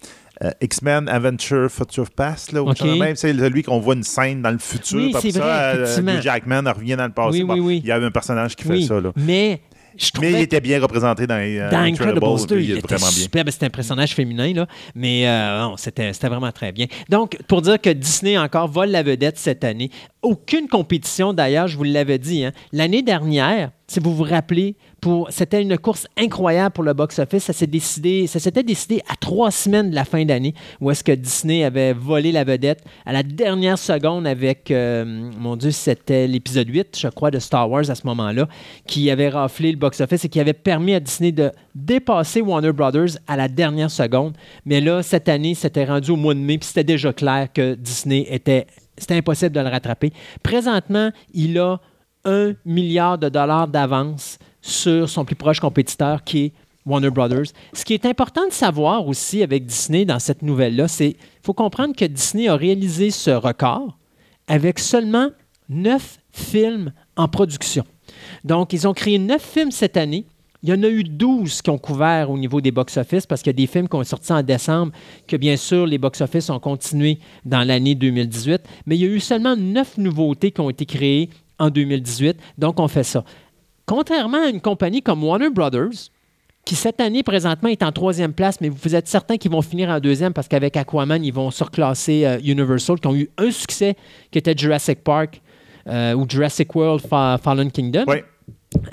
Euh, 0.43 0.51
X-Men 0.62 1.08
Adventure 1.10 1.69
Future 1.69 2.10
Past, 2.12 2.51
là, 2.53 2.63
même, 2.98 3.15
c'est 3.15 3.34
celui 3.34 3.63
qu'on 3.63 3.79
voit 3.79 3.96
une 3.96 4.03
scène 4.03 4.41
dans 4.41 4.51
le 4.51 4.58
futur. 4.60 4.98
Oui, 5.00 5.12
c'est 5.19 5.31
vrai, 5.31 5.39
ça, 5.39 5.62
euh, 5.75 5.84
effectivement. 5.84 6.22
Jackman 6.22 6.63
revient 6.74 6.96
dans 6.96 7.05
le 7.08 7.12
passé. 7.12 7.39
Oui, 7.39 7.43
Bon, 7.43 7.53
oui, 7.55 7.60
oui. 7.60 7.81
Il 7.84 7.88
y 7.88 7.91
avait 7.91 8.05
un 8.05 8.12
personnage 8.12 8.55
qui 8.55 8.63
fait 8.63 8.81
ça. 8.81 9.00
Là. 9.01 9.12
mais 9.15 9.62
je 9.98 10.12
Mais 10.22 10.31
il 10.31 10.39
était 10.39 10.62
bien 10.62 10.79
représenté 10.79 11.27
dans, 11.27 11.36
euh, 11.36 11.69
dans 11.69 11.79
Incredibles 11.79 12.22
2, 12.48 12.55
lui, 12.55 12.63
il 12.65 12.72
était 12.77 12.81
vraiment 12.88 13.00
bien. 13.12 13.24
super. 13.24 13.43
Ben, 13.43 13.51
C'était 13.51 13.65
un 13.65 13.69
personnage 13.69 14.13
féminin, 14.15 14.53
là. 14.53 14.65
mais 14.96 15.27
euh, 15.27 15.60
non, 15.62 15.75
c'était 15.77 16.13
c'était 16.13 16.29
vraiment 16.29 16.53
très 16.53 16.72
bien. 16.72 16.86
Donc, 17.10 17.38
pour 17.50 17.62
dire 17.62 17.81
que 17.81 17.89
Disney 17.89 18.38
encore 18.38 18.69
vole 18.69 18.91
la 18.91 19.03
vedette 19.03 19.38
cette 19.38 19.65
année, 19.65 19.89
aucune 20.22 20.69
compétition 20.69 21.34
d'ailleurs, 21.34 21.67
je 21.67 21.75
vous 21.75 21.84
l'avais 21.84 22.17
dit. 22.17 22.46
hein. 22.46 22.53
L'année 22.72 23.01
dernière, 23.01 23.72
si 23.89 24.00
vous 24.00 24.13
vous 24.13 24.24
rappelez, 24.24 24.75
c'était 25.29 25.63
une 25.63 25.75
course 25.75 26.08
incroyable 26.15 26.74
pour 26.74 26.84
le 26.84 26.93
box-office. 26.93 27.46
Ça 27.46 27.53
s'était 27.53 28.63
décidé 28.63 29.01
à 29.10 29.15
trois 29.19 29.50
semaines 29.50 29.89
de 29.89 29.96
la 29.96 30.05
fin 30.05 30.24
d'année, 30.25 30.53
où 30.79 30.91
est-ce 30.91 31.03
que 31.03 31.12
Disney 31.12 31.63
avait 31.63 31.93
volé 31.93 32.31
la 32.31 32.43
vedette 32.43 32.84
à 33.08 33.13
la 33.13 33.24
dernière 33.24 33.79
seconde 33.79 34.27
avec, 34.27 34.69
euh, 34.69 35.31
mon 35.39 35.55
Dieu, 35.55 35.72
c'était 35.72 36.27
l'épisode 36.27 36.69
8, 36.69 37.00
je 37.00 37.08
crois, 37.08 37.31
de 37.31 37.39
Star 37.39 37.67
Wars 37.67 37.89
à 37.89 37.96
ce 37.96 38.05
moment-là, 38.05 38.48
qui 38.86 39.10
avait 39.10 39.29
raflé 39.29 39.72
le 39.72 39.77
box-office 39.77 40.24
et 40.24 40.29
qui 40.29 40.39
avait 40.39 40.53
permis 40.53 40.93
à 40.93 41.00
Disney 41.00 41.31
de 41.31 41.51
dépasser 41.74 42.41
Warner 42.41 42.74
Brothers 42.74 43.17
à 43.25 43.38
la 43.38 43.48
dernière 43.48 43.89
seconde. 43.89 44.38
Mais 44.65 44.81
là, 44.81 45.01
cette 45.01 45.29
année, 45.29 45.55
c'était 45.55 45.86
rendu 45.86 46.12
au 46.12 46.15
mois 46.15 46.36
de 46.36 46.39
mai, 46.39 46.60
puis 46.60 46.67
c'était 46.67 46.84
déjà 46.84 47.12
clair 47.12 47.48
que 47.51 47.74
Disney 47.74 48.27
était. 48.29 48.67
C'était 49.00 49.15
impossible 49.15 49.51
de 49.51 49.62
le 49.62 49.69
rattraper. 49.69 50.12
Présentement, 50.43 51.12
il 51.34 51.58
a 51.58 51.79
un 52.29 52.53
milliard 52.65 53.17
de 53.17 53.29
dollars 53.29 53.67
d'avance 53.67 54.38
sur 54.62 55.09
son 55.09 55.25
plus 55.25 55.36
proche 55.36 55.59
compétiteur 55.59 56.24
qui 56.24 56.45
est 56.45 56.53
Warner 56.86 57.09
Brothers. 57.09 57.48
Ce 57.74 57.83
qui 57.83 57.93
est 57.93 58.05
important 58.05 58.48
de 58.48 58.53
savoir 58.53 59.07
aussi 59.07 59.43
avec 59.43 59.65
Disney 59.65 60.05
dans 60.05 60.19
cette 60.19 60.41
nouvelle-là, 60.41 60.88
c'est 60.88 61.13
qu'il 61.13 61.19
faut 61.43 61.53
comprendre 61.53 61.95
que 61.95 62.05
Disney 62.05 62.48
a 62.48 62.55
réalisé 62.55 63.12
ce 63.12 63.31
record 63.31 63.98
avec 64.48 64.79
seulement 64.79 65.29
neuf 65.67 66.17
films 66.31 66.91
en 67.15 67.27
production. 67.27 67.83
Donc, 68.43 68.74
ils 68.74 68.88
ont 68.88 68.93
créé 68.93 69.19
neuf 69.19 69.43
films 69.43 69.71
cette 69.71 69.98
année. 69.98 70.25
Il 70.62 70.69
y 70.69 70.74
en 70.74 70.83
a 70.83 70.89
eu 70.89 71.03
12 71.03 71.62
qui 71.62 71.69
ont 71.69 71.77
couvert 71.77 72.29
au 72.29 72.38
niveau 72.38 72.59
des 72.59 72.71
box-office 72.71 73.25
parce 73.25 73.41
qu'il 73.41 73.51
y 73.51 73.55
a 73.55 73.62
des 73.65 73.67
films 73.67 73.88
qui 73.88 73.95
ont 73.95 74.03
sorti 74.03 74.33
en 74.33 74.43
décembre, 74.43 74.91
que 75.25 75.38
bien 75.38 75.55
sûr, 75.55 75.86
les 75.86 75.98
box-office 75.98 76.50
ont 76.50 76.59
continué 76.59 77.19
dans 77.45 77.65
l'année 77.65 77.95
2018. 77.95 78.62
Mais 78.86 78.98
il 78.98 79.01
y 79.01 79.05
a 79.05 79.09
eu 79.09 79.19
seulement 79.21 79.55
neuf 79.55 79.98
nouveautés 79.98 80.51
qui 80.51 80.59
ont 80.59 80.69
été 80.69 80.86
créées 80.86 81.29
en 81.59 81.69
2018. 81.69 82.37
Donc, 82.57 82.79
on 82.79 82.87
fait 82.87 83.03
ça. 83.03 83.23
Contrairement 83.85 84.43
à 84.43 84.47
une 84.49 84.61
compagnie 84.61 85.01
comme 85.01 85.23
Warner 85.23 85.49
Brothers, 85.49 86.09
qui 86.65 86.75
cette 86.75 87.01
année 87.01 87.23
présentement 87.23 87.69
est 87.69 87.81
en 87.81 87.91
troisième 87.91 88.33
place, 88.33 88.61
mais 88.61 88.69
vous 88.69 88.95
êtes 88.95 89.07
certain 89.07 89.37
qu'ils 89.37 89.49
vont 89.51 89.61
finir 89.63 89.89
en 89.89 89.99
deuxième 89.99 90.33
parce 90.33 90.47
qu'avec 90.47 90.77
Aquaman, 90.77 91.23
ils 91.23 91.33
vont 91.33 91.49
surclasser 91.49 92.25
euh, 92.25 92.37
Universal, 92.43 92.99
qui 92.99 93.07
ont 93.07 93.15
eu 93.15 93.29
un 93.37 93.49
succès 93.49 93.95
qui 94.29 94.37
était 94.37 94.53
Jurassic 94.55 95.03
Park 95.03 95.41
euh, 95.87 96.13
ou 96.13 96.27
Jurassic 96.29 96.75
World 96.75 97.01
Fa- 97.07 97.39
Fallen 97.41 97.71
Kingdom. 97.71 98.03
Oui. 98.07 98.17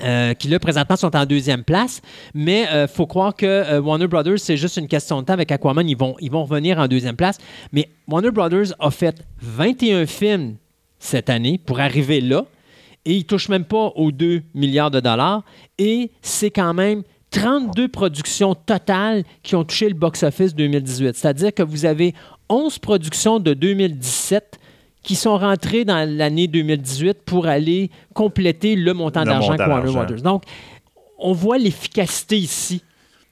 Euh, 0.03 0.33
qui 0.33 0.47
là 0.47 0.57
présentement 0.57 0.95
sont 0.95 1.15
en 1.15 1.23
deuxième 1.27 1.63
place. 1.63 2.01
Mais 2.33 2.65
il 2.73 2.87
faut 2.87 3.05
croire 3.05 3.35
que 3.35 3.45
euh, 3.45 3.79
Warner 3.79 4.07
Brothers, 4.07 4.39
c'est 4.39 4.57
juste 4.57 4.77
une 4.77 4.87
question 4.87 5.21
de 5.21 5.25
temps. 5.27 5.33
Avec 5.33 5.51
Aquaman, 5.51 5.87
ils 5.87 5.95
vont, 5.95 6.15
ils 6.19 6.31
vont 6.31 6.45
revenir 6.45 6.79
en 6.79 6.87
deuxième 6.87 7.15
place. 7.15 7.37
Mais 7.71 7.87
Warner 8.07 8.31
Brothers 8.31 8.73
a 8.79 8.89
fait 8.89 9.21
21 9.39 10.07
films 10.07 10.55
cette 10.97 11.29
année 11.29 11.59
pour 11.63 11.79
arriver 11.79 12.21
là. 12.21 12.45
Et 13.07 13.13
ils 13.13 13.19
ne 13.19 13.23
touchent 13.23 13.47
même 13.47 13.63
pas 13.63 13.93
aux 13.95 14.11
2 14.11 14.43
milliards 14.53 14.91
de 14.91 14.99
dollars. 14.99 15.41
Et 15.77 16.11
c'est 16.21 16.51
quand 16.51 16.73
même 16.73 17.03
32 17.31 17.87
productions 17.87 18.53
totales 18.53 19.23
qui 19.43 19.55
ont 19.55 19.63
touché 19.63 19.87
le 19.87 19.95
box-office 19.95 20.53
2018. 20.53 21.15
C'est-à-dire 21.15 21.53
que 21.53 21.63
vous 21.63 21.85
avez 21.85 22.13
11 22.49 22.79
productions 22.79 23.39
de 23.39 23.53
2017 23.53 24.59
qui 25.03 25.15
sont 25.15 25.37
rentrées 25.37 25.85
dans 25.85 26.05
l'année 26.09 26.47
2018 26.47 27.19
pour 27.25 27.47
aller 27.47 27.89
compléter 28.13 28.75
le 28.75 28.93
montant 28.93 29.23
d'argent 29.23 29.55
que 29.55 29.69
Warner. 29.69 29.93
Brothers. 29.93 30.21
Donc, 30.21 30.43
on 31.17 31.31
voit 31.31 31.57
l'efficacité 31.57 32.37
ici. 32.37 32.81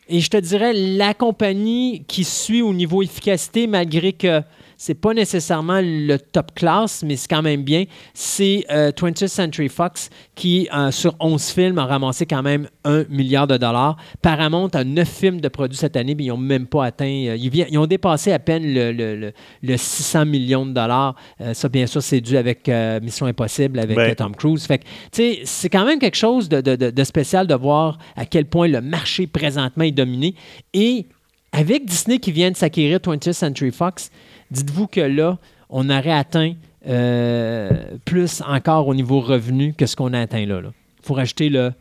Et 0.08 0.22
je 0.22 0.30
te 0.30 0.38
dirais, 0.38 0.72
la 0.72 1.14
compagnie 1.14 2.06
qui 2.08 2.24
suit 2.24 2.62
au 2.62 2.74
niveau 2.74 3.02
efficacité, 3.02 3.68
malgré 3.68 4.14
que 4.14 4.42
c'est 4.78 4.94
pas 4.96 5.14
nécessairement 5.14 5.80
le 5.82 6.18
top 6.18 6.54
class, 6.56 7.04
mais 7.06 7.16
c'est 7.16 7.28
quand 7.30 7.42
même 7.42 7.64
bien, 7.64 7.86
c'est 8.14 8.66
euh, 8.72 8.92
20th 8.92 9.28
Century 9.28 9.70
Fox 9.70 10.10
qui, 10.36 10.68
euh, 10.76 10.92
sur 10.92 11.16
11 11.20 11.44
films, 11.50 11.78
a 11.78 11.86
ramassé 11.86 12.26
quand 12.26 12.44
même 12.44 12.68
1 12.84 13.06
milliard 13.10 13.48
de 13.48 13.58
dollars. 13.58 13.98
Paramount 14.22 14.70
a 14.74 14.84
9 14.84 15.08
films 15.08 15.42
de 15.42 15.48
produits 15.48 15.78
cette 15.78 15.96
année, 15.96 16.16
mais 16.16 16.26
ils 16.26 16.30
n'ont 16.30 16.38
même 16.38 16.68
pas 16.68 16.86
atteint, 16.86 17.06
euh, 17.06 17.36
ils, 17.38 17.56
ils 17.70 17.78
ont 17.78 17.88
dépassé 17.88 18.32
à 18.32 18.40
peine 18.40 18.64
le, 18.74 18.92
le- 18.92 19.16
le- 19.16 19.34
le 19.64 19.78
600 19.78 20.26
millions 20.26 20.66
de 20.66 20.72
dollars. 20.74 21.16
Euh, 21.42 21.54
ça, 21.54 21.70
bien 21.70 21.88
sûr, 21.88 22.02
c'est 22.04 22.22
dû 22.22 22.38
avec 22.38 22.68
euh, 22.70 23.00
Mission 23.02 23.26
Impossible, 23.26 23.80
avec 23.80 23.96
Ben. 23.96 24.12
euh, 24.12 24.16
Tom 24.16 24.36
Cruise. 24.36 24.66
Fait 24.66 24.80
que, 24.80 24.84
tu 24.84 24.90
sais, 25.14 25.40
c'est 25.46 25.70
quand 25.70 25.86
même 25.86 26.00
quelque 26.00 26.18
chose 26.18 26.50
de, 26.50 26.62
de- 26.62 26.76
de- 26.76 26.92
de 26.92 27.04
spécial 27.04 27.48
de 27.48 27.56
voir 27.56 27.98
à 28.16 28.26
quel 28.26 28.46
point 28.46 28.68
le 28.68 28.82
marché 28.82 29.28
présentement 29.28 29.84
est 29.84 29.92
dominé. 29.92 30.36
Et 30.74 31.06
avec 31.52 31.86
Disney 31.86 32.20
qui 32.20 32.32
vient 32.34 32.52
de 32.52 32.58
s'acquérir 32.58 33.00
20th 33.00 33.32
Century 33.32 33.72
Fox, 33.72 34.10
dites-vous 34.56 34.88
que 34.88 35.02
là, 35.02 35.38
on 35.70 35.90
aurait 35.90 36.12
atteint 36.12 36.54
euh, 36.88 37.70
plus 38.06 38.42
encore 38.48 38.88
au 38.88 38.96
niveau 38.96 39.20
revenu 39.20 39.74
que 39.74 39.86
ce 39.86 39.96
qu'on 39.96 40.14
a 40.14 40.20
atteint 40.22 40.46
là. 40.46 40.62
Il 40.64 41.06
faut 41.06 41.14
rajouter 41.14 41.50
le 41.50 41.72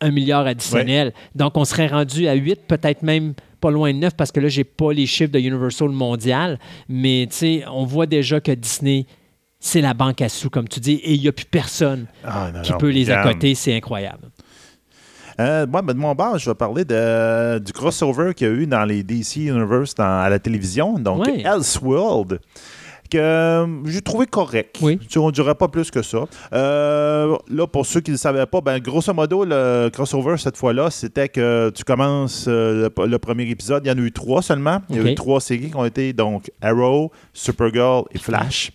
1 0.00 0.10
milliard 0.10 0.46
additionnel. 0.46 1.12
Donc, 1.34 1.56
on 1.56 1.64
serait 1.64 1.86
rendu 1.86 2.28
à 2.28 2.34
8, 2.34 2.62
peut-être 2.66 3.02
même 3.02 3.34
pas 3.60 3.70
loin 3.70 3.92
de 3.92 3.98
9, 3.98 4.14
parce 4.14 4.30
que 4.32 4.40
là, 4.40 4.48
j'ai 4.48 4.64
pas 4.64 4.92
les 4.92 5.06
chiffres 5.06 5.32
de 5.32 5.38
Universal 5.38 5.88
mondial. 5.88 6.58
Mais, 6.88 7.26
tu 7.30 7.36
sais, 7.36 7.64
on 7.70 7.84
voit 7.84 8.06
déjà 8.06 8.40
que 8.40 8.52
Disney, 8.52 9.06
c'est 9.58 9.80
la 9.80 9.94
banque 9.94 10.20
à 10.20 10.28
sous, 10.28 10.50
comme 10.50 10.68
tu 10.68 10.80
dis, 10.80 10.94
et 10.94 11.14
il 11.14 11.20
n'y 11.22 11.28
a 11.28 11.32
plus 11.32 11.46
personne 11.46 12.06
Ah, 12.24 12.50
non, 12.54 12.62
qui 12.62 12.72
non, 12.72 12.78
peut 12.78 12.90
les 12.90 13.10
accoter. 13.10 13.54
C'est 13.54 13.74
incroyable. 13.74 14.28
Euh, 15.38 15.66
moi, 15.66 15.82
ben, 15.82 15.92
de 15.94 15.98
mon 15.98 16.14
bord, 16.14 16.38
je 16.38 16.48
vais 16.50 16.54
parler 16.54 16.84
de, 16.84 17.58
du 17.58 17.72
crossover 17.72 18.32
qu'il 18.34 18.46
y 18.46 18.50
a 18.50 18.54
eu 18.54 18.66
dans 18.66 18.84
les 18.84 19.02
DC 19.02 19.36
Universe 19.46 19.94
dans- 19.94 20.20
à 20.22 20.28
la 20.30 20.38
télévision, 20.38 20.98
donc. 20.98 21.26
Elseworld, 21.44 22.40
que 23.10 23.18
euh, 23.18 23.66
j'ai 23.84 24.00
trouvé 24.00 24.26
correct. 24.26 24.78
Oui. 24.82 24.98
Tu- 24.98 25.18
On 25.18 25.26
ne 25.26 25.32
dirait 25.32 25.54
pas 25.54 25.68
plus 25.68 25.90
que 25.90 26.02
ça. 26.02 26.24
Euh, 26.52 27.36
là, 27.48 27.66
pour 27.66 27.84
ceux 27.86 28.00
qui 28.00 28.10
ne 28.10 28.14
le 28.14 28.18
savaient 28.18 28.46
pas, 28.46 28.60
ben, 28.60 28.78
grosso 28.80 29.12
modo, 29.12 29.44
le 29.44 29.90
crossover 29.92 30.36
cette 30.38 30.56
fois-là, 30.56 30.90
c'était 30.90 31.28
que 31.28 31.70
tu 31.74 31.84
commences 31.84 32.46
euh, 32.48 32.88
le, 32.98 33.06
le 33.06 33.18
premier 33.18 33.44
épisode. 33.48 33.82
Il 33.84 33.88
y 33.88 33.92
en 33.92 33.98
a 33.98 34.00
eu 34.00 34.12
trois 34.12 34.42
seulement. 34.42 34.80
Il 34.90 34.96
y 34.96 34.98
a 34.98 35.02
eu 35.02 35.14
trois 35.14 35.40
séries 35.40 35.70
qui 35.70 35.76
ont 35.76 35.84
été 35.84 36.12
donc 36.14 36.50
Arrow, 36.62 37.12
Supergirl 37.32 38.04
et 38.12 38.18
Flash. 38.18 38.72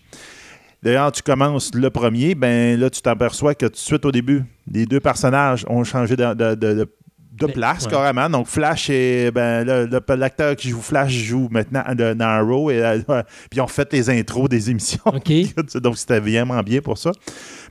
D'ailleurs, 0.83 1.11
tu 1.11 1.21
commences 1.21 1.71
le 1.75 1.89
premier, 1.89 2.33
ben 2.35 2.79
là, 2.79 2.89
tu 2.89 3.01
t'aperçois 3.01 3.53
que 3.53 3.65
tout 3.67 3.73
de 3.73 3.77
suite 3.77 4.05
au 4.05 4.11
début, 4.11 4.43
les 4.71 4.85
deux 4.85 4.99
personnages 4.99 5.65
ont 5.69 5.83
changé 5.83 6.15
de, 6.15 6.33
de- 6.33 6.55
de- 6.55 6.73
de- 6.73 6.89
de 7.33 7.45
Ben, 7.47 7.53
place 7.53 7.85
ouais. 7.85 7.91
carrément. 7.91 8.29
Donc, 8.29 8.45
Flash 8.47 8.89
et 8.89 9.31
ben, 9.31 9.63
l'acteur 10.09 10.55
qui 10.55 10.69
joue 10.69 10.81
Flash 10.81 11.11
joue 11.11 11.47
maintenant 11.49 11.83
de- 11.95 12.13
dans 12.13 12.25
Arrow. 12.25 12.69
Et, 12.69 12.83
euh, 12.83 12.99
puis 13.49 13.57
ils 13.57 13.61
ont 13.61 13.67
fait 13.67 13.91
les 13.93 14.09
intros 14.09 14.49
des 14.49 14.69
émissions. 14.69 14.99
OK. 15.05 15.31
Donc, 15.81 15.97
c'était 15.97 16.19
vraiment 16.19 16.61
bien 16.61 16.81
pour 16.81 16.97
ça. 16.97 17.11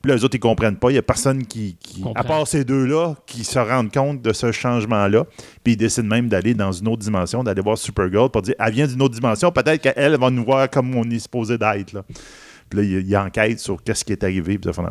Puis 0.03 0.09
là, 0.09 0.15
les 0.17 0.25
autres, 0.25 0.35
ils 0.37 0.41
comprennent 0.41 0.77
pas. 0.77 0.91
Il 0.91 0.95
n'y 0.95 0.99
a 0.99 1.03
personne 1.03 1.45
qui, 1.47 1.77
qui- 1.79 2.03
à 2.15 2.25
part 2.25 2.47
ces 2.49 2.65
deux-là, 2.65 3.15
qui 3.27 3.45
se 3.45 3.59
rendent 3.59 3.93
compte 3.93 4.23
de 4.23 4.33
ce 4.33 4.51
changement-là. 4.51 5.25
Puis 5.63 5.75
ils 5.75 5.77
décident 5.77 6.09
même 6.09 6.29
d'aller 6.29 6.55
dans 6.55 6.73
une 6.73 6.89
autre 6.89 7.03
dimension, 7.03 7.45
d'aller 7.45 7.61
voir 7.63 7.77
Supergirl 7.77 8.31
pour 8.31 8.43
dire 8.43 8.55
elle 8.59 8.73
vient 8.73 8.87
d'une 8.87 9.03
autre 9.03 9.15
dimension. 9.15 9.53
Peut-être 9.53 9.83
qu'elle 9.83 10.17
va 10.19 10.31
nous 10.31 10.45
voir 10.45 10.69
comme 10.71 10.95
on 10.97 11.09
est 11.11 11.19
supposé 11.19 11.59
d'être. 11.59 12.03
Puis 12.71 12.79
là, 12.79 12.85
il, 12.85 13.07
il 13.09 13.17
enquête 13.17 13.59
sur 13.61 13.83
qu'est-ce 13.83 14.05
qui 14.05 14.13
est 14.13 14.25
arrivé. 14.25 14.59
Puis 14.59 14.73
ça. 14.73 14.83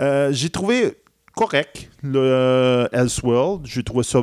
Euh, 0.00 0.32
J'ai 0.32 0.50
trouvé 0.50 0.92
correct 1.34 1.90
le 2.02 2.18
euh, 2.20 2.88
Elseworld. 2.92 3.66
J'ai 3.66 3.82
trouvé 3.82 4.04
ça 4.04 4.20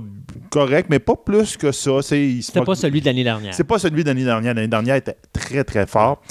correct, 0.49 0.87
mais 0.89 0.99
pas 0.99 1.15
plus 1.15 1.57
que 1.57 1.71
ça. 1.71 2.01
C'était 2.01 2.41
moque- 2.59 2.65
pas 2.65 2.75
celui 2.75 3.01
de 3.01 3.05
l'année 3.05 3.23
dernière. 3.23 3.53
c'est 3.53 3.63
pas 3.63 3.79
celui 3.79 4.03
de 4.03 4.07
l'année 4.09 4.23
dernière. 4.23 4.53
L'année 4.53 4.67
dernière 4.67 4.95
était 4.95 5.17
très, 5.33 5.63
très 5.63 5.87
fort. 5.87 6.21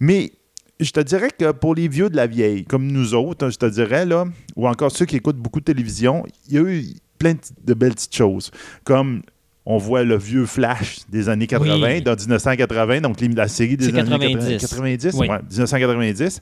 Mais 0.00 0.32
je 0.80 0.90
te 0.90 1.00
dirais 1.00 1.30
que 1.30 1.52
pour 1.52 1.74
les 1.74 1.86
vieux 1.88 2.10
de 2.10 2.16
la 2.16 2.26
vieille, 2.26 2.64
comme 2.64 2.86
nous 2.90 3.14
autres, 3.14 3.50
je 3.50 3.56
te 3.56 3.66
dirais, 3.66 4.04
là, 4.04 4.24
ou 4.56 4.66
encore 4.68 4.90
ceux 4.90 5.06
qui 5.06 5.16
écoutent 5.16 5.36
beaucoup 5.38 5.60
de 5.60 5.64
télévision, 5.64 6.24
il 6.48 6.54
y 6.54 6.58
a 6.58 6.62
eu 6.62 6.84
plein 7.18 7.34
de 7.64 7.74
belles 7.74 7.94
petites 7.94 8.16
choses. 8.16 8.50
Comme 8.84 9.22
on 9.64 9.76
voit 9.78 10.02
le 10.02 10.16
vieux 10.16 10.46
Flash 10.46 11.00
des 11.08 11.28
années 11.28 11.46
80, 11.46 11.80
Oui. 11.82 12.02
dans 12.02 12.16
1980, 12.16 13.00
donc 13.00 13.20
la 13.20 13.48
série 13.48 13.76
des 13.76 13.88
années 13.88 14.02
90. 14.08 14.60
90, 14.60 15.14
Oui. 15.14 15.28
ouais, 15.28 15.38
1990, 15.50 16.40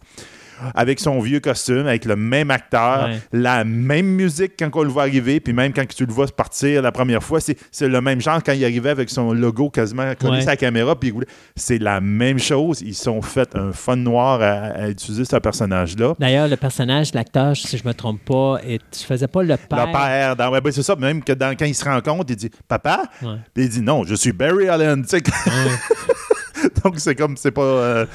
avec 0.75 1.01
son 1.01 1.21
vieux 1.21 1.41
costume, 1.41 1.87
avec 1.87 2.05
le 2.05 2.17
même 2.17 2.51
acteur, 2.51 3.07
Ouais. 3.09 3.19
la 3.33 3.65
même 3.65 4.07
musique 4.07 4.53
quand 4.59 4.71
on 4.75 4.83
le 4.83 4.89
voit 4.91 5.03
arriver, 5.03 5.41
puis 5.41 5.53
même 5.53 5.73
quand 5.73 5.87
tu 5.89 6.05
le 6.07 6.13
vois 6.13 6.27
partir 6.27 6.83
la 6.83 6.93
première 6.93 7.23
fois, 7.23 7.39
c'est 7.41 7.89
le 7.89 8.01
même 8.01 8.21
genre 8.21 8.43
quand 8.45 8.53
il 8.53 8.65
arrivait 8.65 8.91
avec 8.91 9.11
son 9.11 9.33
logo 9.33 9.71
quasiment 9.71 10.13
collé 10.19 10.39
Ouais. 10.39 10.45
la 10.45 10.57
caméra, 10.57 10.99
puis 10.99 11.13
c'est 11.57 11.79
la 11.79 12.01
même 12.01 12.39
chose. 12.39 12.81
Ils 12.83 12.95
sont 12.95 13.21
fait 13.23 13.55
un 13.57 13.73
fun 13.73 13.97
noir 13.97 14.41
à, 14.43 14.83
à 14.85 14.89
utiliser 14.89 15.25
ce 15.25 15.37
personnage-là. 15.37 16.15
D'ailleurs, 16.19 16.49
le 16.49 16.57
personnage, 16.57 17.13
l'acteur, 17.15 17.57
si 17.57 17.77
je 17.79 17.87
me 17.87 17.95
trompe 17.95 18.25
pas, 18.25 18.59
et 18.67 18.79
tu 18.91 19.05
faisais 19.05 19.29
pas 19.29 19.43
le 19.43 19.57
père. 19.57 19.87
Le 19.87 19.93
père, 19.93 20.37
dans- 20.37 20.51
ouais, 20.51 20.61
ben, 20.61 20.73
c'est 20.73 20.83
ça, 20.83 20.97
même 20.97 21.23
que 21.23 21.33
dans- 21.33 21.57
quand 21.57 21.65
il 21.67 21.75
se 21.75 21.85
rend 21.85 22.01
compte, 22.01 22.29
il 22.31 22.37
dit 22.37 22.51
Papa? 22.69 23.05
Puis 23.21 23.65
il 23.65 23.69
dit 23.69 23.81
Non, 23.83 24.05
je 24.05 24.15
suis 24.15 24.33
Barry 24.33 24.69
Allen. 24.69 25.05
Donc, 26.85 26.95
c'est 26.99 27.15
comme, 27.15 27.37
c'est 27.37 27.51
pas. 27.51 27.63
euh, 27.63 28.07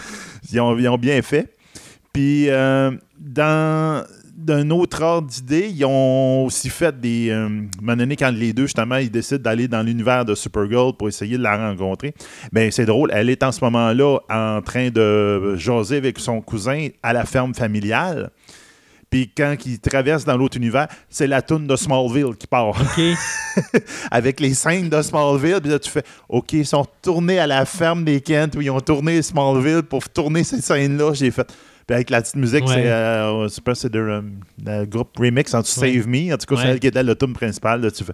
ils, 0.52 0.60
ont, 0.60 0.78
ils 0.78 0.88
ont 0.88 0.98
bien 0.98 1.22
fait. 1.22 1.55
Puis, 2.16 2.50
euh, 2.50 2.92
dans 3.20 4.06
d'un 4.38 4.70
autre 4.70 5.04
ordre 5.04 5.28
d'idée, 5.28 5.68
ils 5.68 5.84
ont 5.84 6.46
aussi 6.46 6.70
fait 6.70 6.98
des. 6.98 7.30
Euh, 7.30 7.44
à 7.44 7.46
un 7.48 7.50
moment 7.82 7.98
donné, 7.98 8.16
quand 8.16 8.32
les 8.32 8.54
deux, 8.54 8.68
justement, 8.68 8.96
ils 8.96 9.12
décident 9.12 9.42
d'aller 9.42 9.68
dans 9.68 9.82
l'univers 9.82 10.24
de 10.24 10.34
Supergirl 10.34 10.94
pour 10.94 11.10
essayer 11.10 11.38
de 11.38 11.44
la 11.44 11.58
rencontrer, 11.58 12.14
ben 12.54 12.72
c'est 12.72 12.86
drôle. 12.86 13.12
Elle 13.14 13.30
est 13.30 13.44
en 13.44 13.52
ce 13.52 13.62
moment-là 13.66 14.20
en 14.30 14.62
train 14.62 14.92
de 14.92 15.58
jaser 15.58 15.98
avec 15.98 16.18
son 16.18 16.40
cousin 16.40 16.88
à 17.04 17.12
la 17.12 17.26
ferme 17.26 17.54
familiale. 17.54 18.32
Puis 19.10 19.30
quand 19.36 19.54
il 19.66 19.80
traverse 19.80 20.24
dans 20.24 20.38
l'autre 20.38 20.56
univers, 20.56 20.88
c'est 21.10 21.28
la 21.28 21.42
toune 21.42 21.68
de 21.68 21.76
Smallville 21.76 22.38
qui 22.40 22.48
part 22.48 22.70
OK. 22.70 23.02
avec 24.12 24.40
les 24.40 24.54
scènes 24.54 24.88
de 24.88 25.02
Smallville. 25.02 25.60
Puis 25.62 25.70
là, 25.70 25.80
tu 25.80 25.90
fais 25.90 26.04
OK, 26.30 26.54
ils 26.54 26.66
sont 26.66 26.84
retournés 26.84 27.40
à 27.40 27.48
la 27.48 27.66
ferme 27.66 28.06
des 28.06 28.22
Kent 28.22 28.56
où 28.56 28.62
ils 28.62 28.72
ont 28.72 28.80
tourné 28.80 29.22
Smallville 29.22 29.84
pour 29.84 30.08
tourner 30.08 30.46
ces 30.46 30.62
scènes-là. 30.62 31.14
J'ai 31.14 31.32
fait. 31.32 31.54
Puis 31.88 31.94
avec 31.96 32.10
la 32.10 32.22
petite 32.22 32.36
musique, 32.36 32.66
Ouais. 32.68 32.74
c'est 32.74 32.88
euh, 32.92 33.44
je 33.44 33.48
sais 33.50 33.62
pas, 33.62 33.76
c'est 33.76 33.92
de, 33.92 34.00
euh, 34.00 34.22
le 34.66 34.86
groupe 34.86 35.16
Remix 35.18 35.54
en 35.54 35.60
Ouais. 35.60 35.64
Save 35.66 36.08
Me. 36.08 36.34
En 36.34 36.38
tout 36.38 36.54
cas, 36.56 36.62
c'est 36.62 36.68
elle 36.70 36.80
qui 36.80 36.88
était 36.88 37.04
le 37.04 37.16
tune 37.16 37.34
principal. 37.34 37.82
Là, 37.82 37.92
tu 37.92 38.04
fais. 38.04 38.14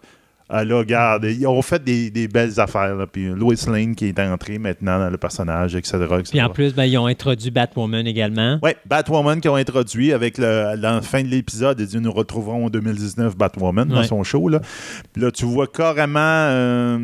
Ah 0.54 0.66
là, 0.66 0.80
regarde, 0.80 1.24
ils 1.24 1.48
ont 1.48 1.62
fait 1.62 1.82
des, 1.82 2.12
des 2.12 2.28
belles 2.28 2.60
affaires. 2.60 2.94
Là. 2.94 3.08
Puis 3.08 3.28
Lois 3.28 3.54
Lane 3.68 3.96
qui 3.96 4.08
est 4.08 4.20
entrée 4.20 4.58
maintenant 4.58 5.00
dans 5.00 5.10
le 5.10 5.18
personnage, 5.18 5.76
etc. 5.78 5.96
etc. 6.04 6.24
Puis 6.32 6.42
en 6.42 6.50
plus, 6.50 6.74
ben, 6.76 6.84
ils 6.84 6.98
ont 6.98 7.06
introduit 7.06 7.52
Batwoman 7.52 8.06
également. 8.06 8.60
Oui, 8.62 8.72
Batwoman 8.86 9.40
qui 9.40 9.48
ont 9.48 9.56
introduit 9.56 10.12
avec 10.12 10.38
le, 10.38 10.76
la 10.76 11.02
fin 11.02 11.24
de 11.24 11.30
l'épisode. 11.30 11.80
Ils 11.80 11.86
disent 11.86 12.02
nous 12.02 12.12
retrouverons 12.12 12.66
en 12.66 12.70
2019 12.70 13.38
Batwoman 13.38 13.88
dans 13.88 14.04
son 14.04 14.24
show. 14.24 14.50
Là. 14.50 14.60
Puis 15.14 15.22
là, 15.22 15.32
tu 15.32 15.46
vois 15.46 15.68
carrément 15.68 16.20
euh, 16.20 17.00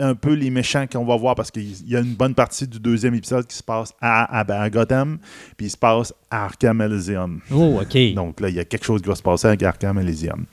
un 0.00 0.14
peu 0.14 0.32
les 0.32 0.50
méchants 0.50 0.86
qu'on 0.90 1.04
va 1.04 1.16
voir 1.16 1.34
parce 1.34 1.50
qu'il 1.50 1.88
y 1.88 1.94
a 1.96 2.00
une 2.00 2.14
bonne 2.14 2.34
partie 2.34 2.66
du 2.66 2.80
deuxième 2.80 3.14
épisode 3.14 3.46
qui 3.46 3.56
se 3.56 3.62
passe 3.62 3.92
à, 4.00 4.40
à- 4.40 4.62
à 4.62 4.70
Gotham, 4.70 5.18
puis 5.56 5.66
il 5.66 5.70
se 5.70 5.76
passe 5.76 6.12
à 6.30 6.44
Arkham 6.46 6.80
Elysium. 6.80 7.40
Oh, 7.52 7.80
OK. 7.80 8.14
Donc 8.14 8.40
là, 8.40 8.48
il 8.48 8.54
y 8.56 8.60
a 8.60 8.64
quelque 8.64 8.84
chose 8.84 9.02
qui 9.02 9.08
va 9.08 9.14
se 9.14 9.22
passer 9.22 9.46
avec 9.48 9.62
Arkham 9.62 9.98
Elysium. 9.98 10.44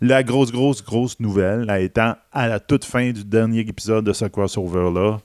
La 0.00 0.22
grosse, 0.24 0.50
grosse, 0.50 0.82
grosse 0.84 1.20
nouvelle, 1.20 1.60
là, 1.66 1.78
étant 1.80 2.16
à 2.32 2.48
la 2.48 2.58
toute 2.58 2.84
fin 2.84 3.12
du 3.12 3.24
dernier 3.24 3.60
épisode 3.60 4.04
de 4.04 4.12
ce 4.12 4.24
crossover-là, 4.24 5.18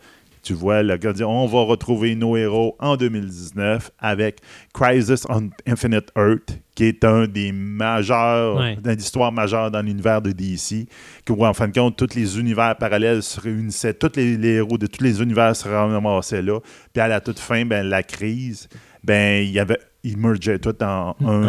tu 0.47 0.53
vois 0.53 0.81
le 0.81 0.95
gars 0.95 1.11
dire 1.11 1.29
on 1.29 1.45
va 1.45 1.61
retrouver 1.63 2.15
nos 2.15 2.37
héros 2.37 2.77
en 2.79 2.95
2019 2.95 3.91
avec 3.99 4.39
Crisis 4.73 5.25
on 5.29 5.49
Infinite 5.67 6.09
Earth, 6.15 6.59
qui 6.73 6.85
est 6.85 7.03
un 7.03 7.27
des 7.27 7.51
majeurs, 7.51 8.55
Ouais. 8.55 8.77
d'une 8.81 8.97
histoire 8.99 9.31
majeure 9.33 9.69
dans 9.71 9.81
l'univers 9.81 10.21
de 10.21 10.31
DC, 10.31 10.87
où 11.29 11.45
en 11.45 11.53
fin 11.53 11.67
de 11.67 11.73
compte, 11.77 11.97
tous 11.97 12.15
les 12.15 12.39
univers 12.39 12.75
parallèles 12.77 13.23
se 13.23 13.41
réunissaient, 13.41 13.93
tous 13.93 14.11
les, 14.15 14.37
les 14.37 14.53
héros 14.55 14.77
de 14.77 14.87
tous 14.87 15.03
les 15.03 15.21
univers 15.21 15.53
se 15.55 15.67
ramassaient 15.67 16.41
là. 16.41 16.59
Puis 16.93 17.01
à 17.01 17.07
la 17.09 17.19
toute 17.19 17.39
fin, 17.39 17.65
ben, 17.65 17.85
la 17.87 18.03
crise, 18.03 18.69
ben, 19.03 19.43
il 19.43 19.51
y 19.51 19.59
avait. 19.59 19.79
Ils 20.03 20.15
mergeaient 20.15 20.59
tout 20.59 20.75
en 20.83 21.15
un, 21.25 21.43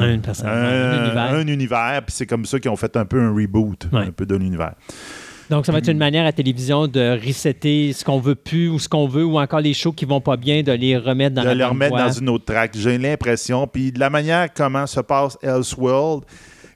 Un 0.48 1.04
univers. 1.04 1.32
un 1.34 1.46
univers, 1.46 2.02
puis 2.04 2.12
c'est 2.16 2.26
comme 2.26 2.44
ça 2.44 2.58
qu'ils 2.58 2.70
ont 2.72 2.76
fait 2.76 2.96
un 2.96 3.04
peu 3.04 3.20
un 3.20 3.32
reboot 3.32 3.86
Ouais. 3.92 4.06
un 4.06 4.10
peu 4.10 4.26
de 4.26 4.34
l'univers. 4.34 4.74
Donc, 5.50 5.64
ça 5.64 5.72
va 5.72 5.78
être 5.78 5.88
une 5.88 5.98
manière 5.98 6.26
à 6.26 6.32
télévision 6.32 6.86
de 6.86 7.18
resetter 7.26 7.92
ce 7.94 8.04
qu'on 8.04 8.20
veut 8.20 8.34
plus 8.34 8.68
ou 8.68 8.78
ce 8.78 8.88
qu'on 8.88 9.08
veut, 9.08 9.24
ou 9.24 9.38
encore 9.38 9.60
les 9.60 9.72
shows 9.72 9.92
qui 9.92 10.04
vont 10.04 10.20
pas 10.20 10.36
bien, 10.36 10.62
de 10.62 10.72
les 10.72 10.96
remettre 10.98 11.36
dans 11.36 11.42
de 11.42 11.46
la 11.46 11.54
le 11.54 11.60
même 11.60 11.70
remettre 11.70 11.96
voie. 11.96 12.04
dans 12.06 12.12
une 12.12 12.28
autre 12.28 12.44
track. 12.44 12.72
J'ai 12.76 12.98
l'impression. 12.98 13.66
Puis 13.66 13.92
de 13.92 13.98
la 13.98 14.10
manière 14.10 14.52
comment 14.52 14.86
se 14.86 15.00
passe 15.00 15.38
Elseworld, 15.42 16.24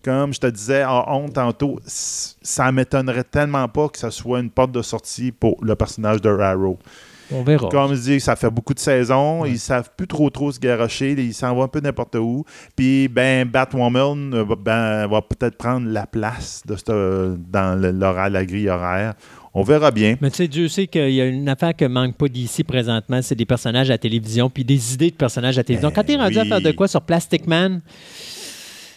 comme 0.03 0.33
je 0.33 0.41
te 0.41 0.47
disais 0.47 0.85
en 0.85 1.05
honte 1.07 1.35
tantôt, 1.35 1.79
ça 1.87 2.73
m'étonnerait 2.73 3.25
tellement 3.25 3.69
pas 3.69 3.89
que 3.89 3.99
ce 3.99 4.11
soit 4.11 4.41
une 4.41 4.51
porte 4.51 4.73
de 4.73 4.83
sortie 4.83 5.33
pour 5.33 5.63
le 5.63 5.77
personnage 5.77 6.21
de 6.21 6.31
Arrow. 6.31 6.79
On 7.35 7.43
verra. 7.43 7.69
Comme 7.69 7.95
je 7.95 8.01
dis, 8.01 8.21
ça 8.21 8.37
fait 8.37 8.51
beaucoup 8.51 8.75
de 8.75 8.79
saisons. 8.79 9.45
Ils 9.45 9.59
savent 9.59 9.91
plus 9.97 10.07
trop 10.07 10.31
trop 10.31 10.53
se 10.53 10.59
garocher. 10.59 11.13
Ils 11.13 11.35
s'en 11.35 11.55
vont 11.55 11.63
un 11.63 11.69
peu 11.69 11.81
n'importe 11.81 12.17
où. 12.17 12.45
Puis, 12.77 13.09
ben, 13.09 13.49
Batwoman 13.49 14.35
euh, 14.35 14.45
ben, 14.57 15.07
va 15.07 15.23
peut-être 15.23 15.57
prendre 15.57 15.89
la 15.89 16.07
place 16.07 16.63
de 16.67 17.37
dans 17.51 17.81
l'horaire, 17.81 18.31
la 18.31 18.45
grille 18.45 18.69
horaire. 18.69 19.15
On 19.55 19.63
verra 19.63 19.91
bien. 19.91 20.17
Mais 20.21 20.31
tu 20.31 20.37
sais, 20.37 20.49
Dieu 20.49 20.69
sait 20.69 20.87
qu'il 20.87 21.11
y 21.11 21.21
a 21.21 21.27
une 21.27 21.49
affaire 21.49 21.77
que 21.77 21.85
manque 21.85 22.17
pas 22.17 22.29
d'ici 22.29 22.65
présentement, 22.65 23.21
c'est 23.21 23.35
des 23.35 23.45
personnages 23.45 23.91
à 23.91 23.99
télévision, 23.99 24.49
puis 24.49 24.65
des 24.65 24.95
idées 24.95 25.11
de 25.11 25.17
personnages 25.17 25.59
à 25.59 25.65
télévision. 25.65 25.91
Ben 25.91 25.95
Quand 25.95 26.05
tu 26.05 26.13
es 26.13 26.17
rendu 26.17 26.39
à 26.39 26.45
faire 26.45 26.61
de 26.63 26.73
quoi 26.73 26.89
sur 26.89 27.03
Plastic 27.03 27.47
Man, 27.47 27.83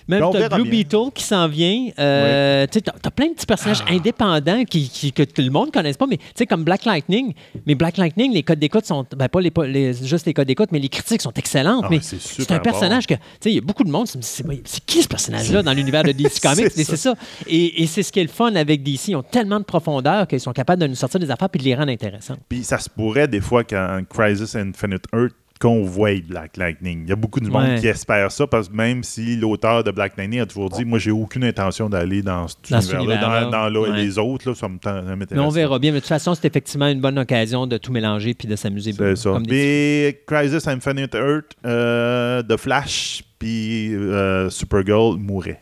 même 0.08 0.24
t'as 0.32 0.50
Blue 0.50 0.64
bien. 0.64 0.72
Beetle 0.72 1.12
qui 1.14 1.24
s'en 1.24 1.48
vient. 1.48 1.90
Euh, 2.00 2.66
Tu 2.72 2.80
as 3.04 3.12
plein 3.12 3.28
de 3.28 3.34
petits 3.34 3.46
personnages 3.46 3.82
Ah. 3.88 3.92
indépendants 3.94 4.64
qui, 4.66 4.90
qui- 4.90 5.12
que 5.12 5.24
tout 5.24 5.42
le 5.42 5.50
monde 5.50 5.68
ne 5.68 5.72
connaisse 5.72 5.98
pas, 5.98 6.06
mais 6.08 6.18
tu 6.18 6.24
sais, 6.36 6.46
comme 6.46 6.64
Black 6.64 6.86
Lightning. 6.86 7.34
Mais 7.66 7.76
Black 7.76 7.98
Lightning, 7.98 8.34
les 8.34 8.44
codes 8.44 8.60
d'écoute 8.60 8.86
sont. 8.86 9.06
Ben, 9.16 9.28
pas 9.30 9.42
les, 9.42 9.52
pas 9.52 9.66
les- 9.66 9.94
juste 9.94 10.26
les 10.26 10.34
codes 10.34 10.48
d'écoute, 10.48 10.70
mais 10.72 10.80
les 10.80 10.90
critiques 10.90 11.22
sont 11.22 11.34
excellentes. 11.34 11.84
Ah, 11.86 11.90
mais 11.90 12.00
c'est 12.02 12.52
un 12.52 12.60
personnage 12.60 13.08
que. 13.08 13.14
Tu 13.16 13.20
sais, 13.42 13.50
il 13.52 13.56
y 13.56 13.60
a 13.60 13.62
beaucoup 13.62 13.84
de 13.84 13.92
monde 13.92 14.08
c'est 14.08 14.86
qui 14.86 15.02
ce 15.02 15.08
personnage-là 15.08 15.64
dans 15.64 15.74
l'univers 15.74 16.04
de 16.04 16.12
DC 16.14 16.40
Comics? 16.42 16.72
C'est 16.72 16.96
ça. 16.96 17.16
Et, 17.48 17.84
et 17.84 17.88
c'est 17.88 18.04
ce 18.04 18.12
qui 18.12 18.20
est 18.20 18.24
le 18.24 18.30
fun 18.30 18.56
avec 18.56 18.84
DC. 18.84 19.10
Ils 19.10 19.16
ont 19.16 19.24
tellement 19.24 19.60
de 19.60 19.66
profondeur 19.66 20.28
qu'ils 20.28 20.40
sont 20.40 20.54
capables 20.54 20.82
de 20.82 20.88
nous 20.88 20.96
sortir 20.96 21.20
des 21.20 21.32
affaires 21.32 21.50
puis 21.50 21.60
de 21.60 21.66
les 21.66 21.76
rendre 21.76 21.92
intéressantes. 21.92 22.40
Puis 22.50 22.64
ça 22.64 22.78
se 22.78 22.90
pourrait 22.90 23.28
des 23.28 23.42
fois 23.42 23.64
qu'en 23.64 24.02
Crisis 24.10 24.56
Infinite 24.56 25.06
Earth, 25.14 25.34
qu'on 25.60 25.84
voie 25.84 26.20
Black 26.28 26.58
Lightning. 26.58 27.04
Il 27.04 27.10
y 27.10 27.14
a 27.14 27.16
beaucoup 27.16 27.40
de 27.40 27.48
monde 27.48 27.64
Ouais. 27.64 27.80
qui 27.80 27.88
espère 27.88 28.30
ça 28.32 28.46
parce 28.46 28.68
que 28.68 28.76
même 28.76 29.04
si 29.04 29.38
l'auteur 29.38 29.84
de 29.86 29.92
Black 29.92 30.18
Lightning 30.18 30.42
a 30.42 30.46
toujours 30.46 30.70
dit 30.70 30.84
Moi, 30.84 31.00
j'ai 31.00 31.12
aucune 31.12 31.46
intention 31.46 31.90
d'aller 31.90 32.22
dans 32.22 32.48
cet 32.50 32.70
univers-là, 32.70 33.00
univers-là. 33.00 33.44
dans, 33.46 33.52
dans 33.52 33.70
là, 33.70 33.80
Ouais. 33.82 33.92
les 33.96 34.18
autres, 34.20 34.50
là, 34.50 34.56
ça 34.56 34.68
m'intéresse. 34.68 35.04
Mais 35.32 35.40
on 35.40 35.50
verra 35.50 35.80
bien. 35.80 35.92
Mais 35.92 35.98
de 35.98 36.02
toute 36.02 36.10
façon, 36.10 36.36
c'est 36.36 36.46
effectivement 36.46 36.88
une 36.88 37.00
bonne 37.00 37.18
occasion 37.18 37.68
de 37.68 37.78
tout 37.78 37.92
mélanger 37.94 38.34
puis 38.34 38.48
de 38.50 38.56
s'amuser. 38.58 38.92
C'est 38.92 39.16
ça. 39.16 39.40
des- 39.40 40.22
Crisis 40.28 40.68
Infinite 40.68 41.16
Earth, 41.16 41.54
euh, 41.66 42.44
The 42.44 42.58
Flash, 42.58 43.24
puis 43.40 43.94
euh, 43.96 44.50
Supergirl 44.50 45.18
mourraient. 45.18 45.62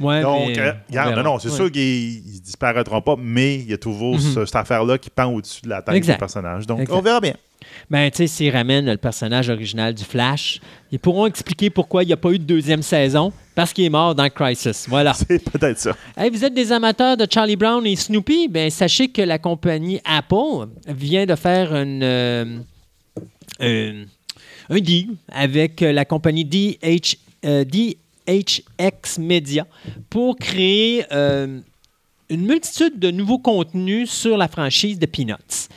Ouais, 0.00 0.22
Donc, 0.22 0.48
mais 0.48 0.58
euh, 0.58 0.72
regarde, 0.88 1.16
non, 1.16 1.22
non, 1.22 1.38
c'est 1.38 1.48
Ouais. 1.50 1.54
sûr 1.56 1.70
qu'ils 1.70 2.16
ne 2.24 2.40
disparaîtront 2.40 3.00
pas, 3.02 3.14
mais 3.18 3.56
il 3.56 3.70
y 3.70 3.72
a 3.72 3.78
toujours 3.78 4.14
Mhm. 4.14 4.20
ce- 4.20 4.44
cette 4.46 4.56
affaire-là 4.56 4.98
qui 4.98 5.10
pend 5.10 5.26
au-dessus 5.26 5.62
de 5.62 5.68
la 5.68 5.82
tête 5.82 6.02
du 6.02 6.12
personnage. 6.16 6.66
Donc, 6.66 6.80
Exact. 6.80 6.94
on 6.96 7.00
verra 7.02 7.20
bien. 7.20 7.34
Ben, 7.90 8.10
tu 8.10 8.18
sais, 8.18 8.26
s'ils 8.26 8.50
ramènent 8.50 8.86
le 8.86 8.96
personnage 8.96 9.48
original 9.50 9.94
du 9.94 10.04
Flash, 10.04 10.60
ils 10.90 10.98
pourront 10.98 11.26
expliquer 11.26 11.70
pourquoi 11.70 12.02
il 12.02 12.06
n'y 12.06 12.12
a 12.12 12.16
pas 12.16 12.30
eu 12.32 12.38
de 12.38 12.44
deuxième 12.44 12.82
saison, 12.82 13.32
parce 13.54 13.72
qu'il 13.72 13.84
est 13.84 13.88
mort 13.90 14.14
dans 14.14 14.28
Crisis. 14.30 14.86
Voilà. 14.88 15.12
C'est 15.28 15.38
peut-être 15.50 15.78
ça. 15.78 15.96
Hey, 16.16 16.30
vous 16.30 16.44
êtes 16.44 16.54
des 16.54 16.72
amateurs 16.72 17.16
de 17.16 17.26
Charlie 17.30 17.56
Brown 17.56 17.86
et 17.86 17.96
Snoopy? 17.96 18.48
Ben, 18.48 18.70
sachez 18.70 19.08
que 19.08 19.22
la 19.22 19.38
compagnie 19.38 20.00
Apple 20.04 20.68
vient 20.86 21.26
de 21.26 21.34
faire 21.34 21.74
une, 21.74 22.02
euh, 22.02 22.58
un- 23.60 24.04
un 24.70 24.78
deal 24.80 25.08
avec 25.28 25.80
la 25.80 26.04
compagnie 26.04 26.44
DH, 26.44 27.16
euh, 27.44 27.64
DHX 27.64 29.18
Media 29.18 29.66
pour 30.08 30.36
créer 30.36 31.04
euh, 31.12 31.58
une 32.30 32.46
multitude 32.46 32.98
de 32.98 33.10
nouveaux 33.10 33.38
contenus 33.38 34.10
sur 34.10 34.36
la 34.38 34.48
franchise 34.48 34.98
de 34.98 35.06
Peanuts. 35.06 35.68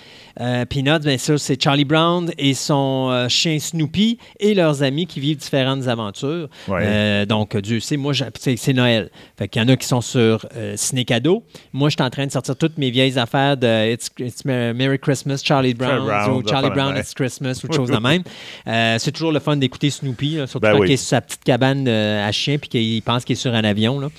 Euh, 0.41 0.65
Peanuts, 0.65 1.00
bien 1.00 1.17
sûr, 1.17 1.39
c'est 1.39 1.62
Charlie 1.62 1.86
Brown 1.86 2.32
et 2.38 2.54
son 2.54 3.10
euh, 3.12 3.30
chien 3.30 3.58
Snoopy 3.60 4.17
et 4.39 4.54
leurs 4.54 4.84
amis 4.84 5.06
qui 5.08 5.19
vivent 5.19 5.38
différentes 5.38 5.88
aventures. 5.88 6.50
Ouais. 6.67 6.82
Euh, 6.84 7.26
donc, 7.26 7.56
Dieu 7.58 7.80
sait, 7.80 7.98
moi, 7.98 8.13
c'est 8.36 8.74
Noël. 8.74 9.10
Fait 9.38 9.48
qu'il 9.48 9.62
y 9.62 9.65
en 9.65 9.67
a 9.69 9.76
qui 9.78 9.88
sont 9.88 10.02
sur 10.02 10.45
euh, 10.56 10.74
Ciné 10.76 11.06
Cadeau. 11.06 11.43
Moi, 11.71 11.89
je 11.89 11.95
suis 11.95 12.04
en 12.04 12.10
train 12.10 12.26
de 12.26 12.32
sortir 12.32 12.56
toutes 12.58 12.78
mes 12.78 12.91
vieilles 12.91 13.17
affaires 13.17 13.56
de 13.56 13.93
It's, 13.93 14.10
It's 14.19 14.43
Merry 14.45 15.00
Christmas, 15.00 15.41
Charlie 15.43 15.74
Brown, 15.74 16.06
Brown, 16.06 16.32
ou 16.32 16.48
Charlie 16.48 16.69
Brown. 16.69 16.98
It's 16.98 17.13
Christmas, 17.13 17.62
ou 17.63 17.67
de 17.67 17.74
choses 17.74 17.91
de 17.91 17.98
même. 17.98 18.24
C'est 19.00 19.12
toujours 19.12 19.32
le 19.32 19.39
fun 19.39 19.56
d'écouter 19.56 19.89
Snoopy, 19.89 20.38
là, 20.38 20.48
surtout 20.48 20.67
Ben 20.67 20.74
quand 20.74 20.80
oui. 20.80 20.89
il 20.89 20.93
est 20.93 20.98
sur 20.98 21.10
sa 21.10 21.21
petite 21.21 21.43
cabane 21.43 21.88
à 21.88 22.32
chien 22.32 22.58
puis 22.58 22.69
qu'il 22.69 23.02
pense 23.04 23.24
qu'il 23.24 23.34
est 23.34 23.39
sur 23.39 23.54
un 23.54 23.63
avion, 23.63 24.00
là, 24.00 24.10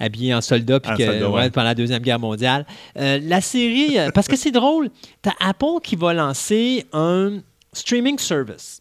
habillé 0.00 0.34
en 0.34 0.40
soldat, 0.40 0.80
puis 0.80 0.96
que, 0.96 1.04
soldat, 1.04 1.30
ouais, 1.30 1.50
pendant 1.50 1.66
la 1.66 1.74
Deuxième 1.74 2.02
Guerre 2.02 2.18
mondiale. 2.18 2.66
La 2.96 3.40
série, 3.40 3.96
parce 4.14 4.28
que 4.28 4.36
c'est 4.36 4.50
drôle, 4.50 4.90
t'as 5.22 5.32
Apple 5.62 5.80
qui 5.82 5.96
va 5.96 6.12
lancer 6.12 6.86
un 6.92 7.38
streaming 7.72 8.18
service. 8.18 8.80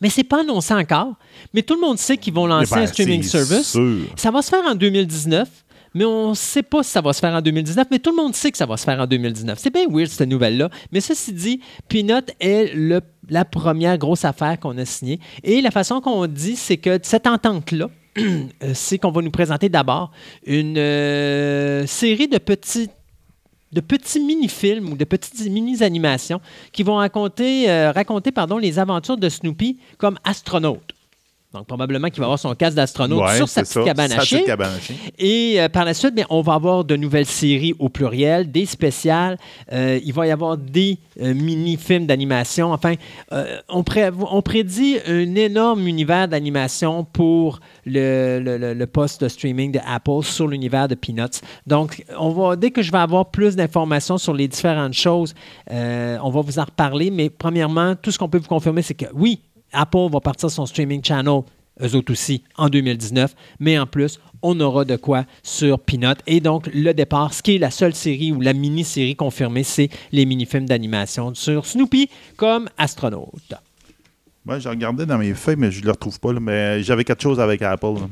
Mais 0.00 0.10
c'est 0.10 0.24
pas 0.24 0.40
annoncé 0.40 0.74
encore. 0.74 1.14
Mais 1.52 1.62
tout 1.62 1.74
le 1.74 1.80
monde 1.80 1.98
sait 1.98 2.16
qu'ils 2.16 2.34
vont 2.34 2.46
lancer 2.46 2.74
Ben, 2.74 2.82
un 2.82 2.86
streaming 2.86 3.22
c'est 3.22 3.44
service. 3.44 3.70
sûr. 3.72 4.06
Ça 4.16 4.30
va 4.30 4.42
se 4.42 4.50
faire 4.50 4.64
en 4.66 4.74
2019, 4.74 5.48
mais 5.94 6.04
on 6.04 6.30
ne 6.30 6.34
sait 6.34 6.62
pas 6.62 6.82
si 6.82 6.90
ça 6.90 7.00
va 7.00 7.12
se 7.12 7.20
faire 7.20 7.32
en 7.32 7.40
2019, 7.40 7.86
mais 7.90 7.98
tout 7.98 8.10
le 8.10 8.16
monde 8.16 8.34
sait 8.34 8.50
que 8.50 8.58
ça 8.58 8.66
va 8.66 8.76
se 8.76 8.84
faire 8.84 9.00
en 9.00 9.06
2019. 9.06 9.58
C'est 9.58 9.72
bien 9.72 9.86
weird, 9.88 10.08
cette 10.10 10.28
nouvelle-là. 10.28 10.68
Mais 10.92 11.00
ceci 11.00 11.32
dit, 11.32 11.60
Peanut 11.88 12.30
est 12.40 12.74
le, 12.74 13.00
la 13.30 13.44
première 13.44 13.96
grosse 13.96 14.24
affaire 14.24 14.58
qu'on 14.58 14.76
a 14.78 14.84
signée. 14.84 15.20
Et 15.42 15.62
la 15.62 15.70
façon 15.70 16.00
qu'on 16.00 16.26
dit, 16.26 16.56
c'est 16.56 16.76
que 16.76 16.98
cette 17.02 17.26
entente-là, 17.26 17.88
euh, 18.18 18.44
c'est 18.74 18.98
qu'on 18.98 19.10
va 19.12 19.22
nous 19.22 19.30
présenter 19.30 19.68
d'abord 19.68 20.10
une 20.44 20.76
euh, 20.76 21.86
série 21.86 22.28
de 22.28 22.38
petits 22.38 22.90
de 23.74 23.80
petits 23.80 24.20
mini-films 24.20 24.92
ou 24.92 24.96
de 24.96 25.04
petites 25.04 25.46
mini-animations 25.50 26.40
qui 26.72 26.84
vont 26.84 26.96
raconter, 26.96 27.68
euh, 27.68 27.90
raconter 27.90 28.30
les 28.58 28.78
aventures 28.78 29.16
de 29.16 29.28
Snoopy 29.28 29.78
comme 29.98 30.16
astronaute. 30.24 30.93
Donc, 31.54 31.66
probablement 31.68 32.08
qu'il 32.08 32.18
va 32.18 32.24
avoir 32.24 32.38
son 32.38 32.52
casque 32.56 32.74
d'astronaute 32.76 33.22
Ouais, 33.22 33.36
sur 33.36 33.48
sa 33.48 33.60
petite 33.62 33.74
ça, 33.74 33.84
cabane 33.84 34.08
sa 34.10 34.16
à 34.16 34.18
petite 34.18 34.38
chiens. 34.38 34.44
cabane 34.46 34.72
à 34.74 34.80
chiens. 34.80 34.96
Et 35.18 35.54
euh, 35.60 35.68
par 35.68 35.84
la 35.84 35.94
suite, 35.94 36.12
bien, 36.14 36.26
on 36.28 36.40
va 36.42 36.54
avoir 36.54 36.84
de 36.84 36.96
nouvelles 36.96 37.26
séries 37.26 37.74
au 37.78 37.88
pluriel, 37.88 38.50
des 38.50 38.66
spéciales. 38.66 39.38
Euh, 39.72 40.00
il 40.04 40.12
va 40.12 40.26
y 40.26 40.32
avoir 40.32 40.56
des 40.58 40.98
euh, 41.22 41.32
mini-films 41.32 42.06
d'animation. 42.06 42.72
Enfin, 42.72 42.94
on, 43.68 43.84
pré- 43.84 44.10
on 44.30 44.42
prédit 44.42 44.96
un 45.06 45.34
énorme 45.36 45.86
univers 45.86 46.26
d'animation 46.26 47.04
pour 47.04 47.60
le, 47.86 48.40
le- 48.42 48.58
le- 48.58 48.74
le 48.74 48.86
poste 48.88 49.22
de 49.22 49.28
streaming 49.28 49.70
de 49.70 49.78
Apple 49.86 50.22
sur 50.24 50.48
l'univers 50.48 50.88
de 50.88 50.96
Peanuts. 50.96 51.40
Donc, 51.68 52.04
on 52.18 52.30
va, 52.30 52.56
dès 52.56 52.72
que 52.72 52.82
je 52.82 52.90
vais 52.90 52.98
avoir 52.98 53.30
plus 53.30 53.54
d'informations 53.54 54.18
sur 54.18 54.34
les 54.34 54.48
différentes 54.48 54.94
choses, 54.94 55.34
on 55.70 56.30
va 56.30 56.40
vous 56.40 56.58
en 56.58 56.64
reparler. 56.64 57.12
Mais 57.12 57.30
premièrement, 57.30 57.94
tout 57.94 58.10
ce 58.10 58.18
qu'on 58.18 58.28
peut 58.28 58.38
vous 58.38 58.48
confirmer, 58.48 58.82
c'est 58.82 58.94
que 58.94 59.06
oui, 59.14 59.40
Apple 59.74 60.08
va 60.10 60.20
partir 60.20 60.50
son 60.50 60.66
streaming 60.66 61.02
channel, 61.04 61.40
eux 61.82 61.94
autres 61.94 62.12
aussi, 62.12 62.42
en 62.56 62.68
2019. 62.68 63.34
Mais 63.60 63.78
en 63.78 63.86
plus, 63.86 64.20
on 64.42 64.58
aura 64.60 64.84
de 64.84 64.96
quoi 64.96 65.24
sur 65.42 65.78
Peanut. 65.80 66.18
Et 66.26 66.40
donc, 66.40 66.68
le 66.72 66.92
départ, 66.92 67.34
ce 67.34 67.42
qui 67.42 67.56
est 67.56 67.58
la 67.58 67.70
seule 67.70 67.94
série 67.94 68.32
ou 68.32 68.40
la 68.40 68.52
mini-série 68.52 69.16
confirmée, 69.16 69.64
c'est 69.64 69.88
les 70.12 70.26
mini-films 70.26 70.66
d'animation 70.66 71.34
sur 71.34 71.66
Snoopy 71.66 72.08
comme 72.36 72.68
astronaute. 72.78 73.54
Moi, 74.46 74.58
j'ai 74.58 74.68
regardé 74.68 75.06
dans 75.06 75.16
mes 75.16 75.32
feuilles, 75.32 75.56
mais 75.56 75.70
je 75.70 75.80
ne 75.80 75.86
le 75.86 75.92
retrouve 75.92 76.20
pas. 76.20 76.30
là. 76.34 76.38
mais 76.40 76.82
j'avais 76.82 77.02
quelque 77.04 77.22
chose 77.22 77.40
avec 77.40 77.62
Apple. 77.62 77.94
là. 77.94 78.08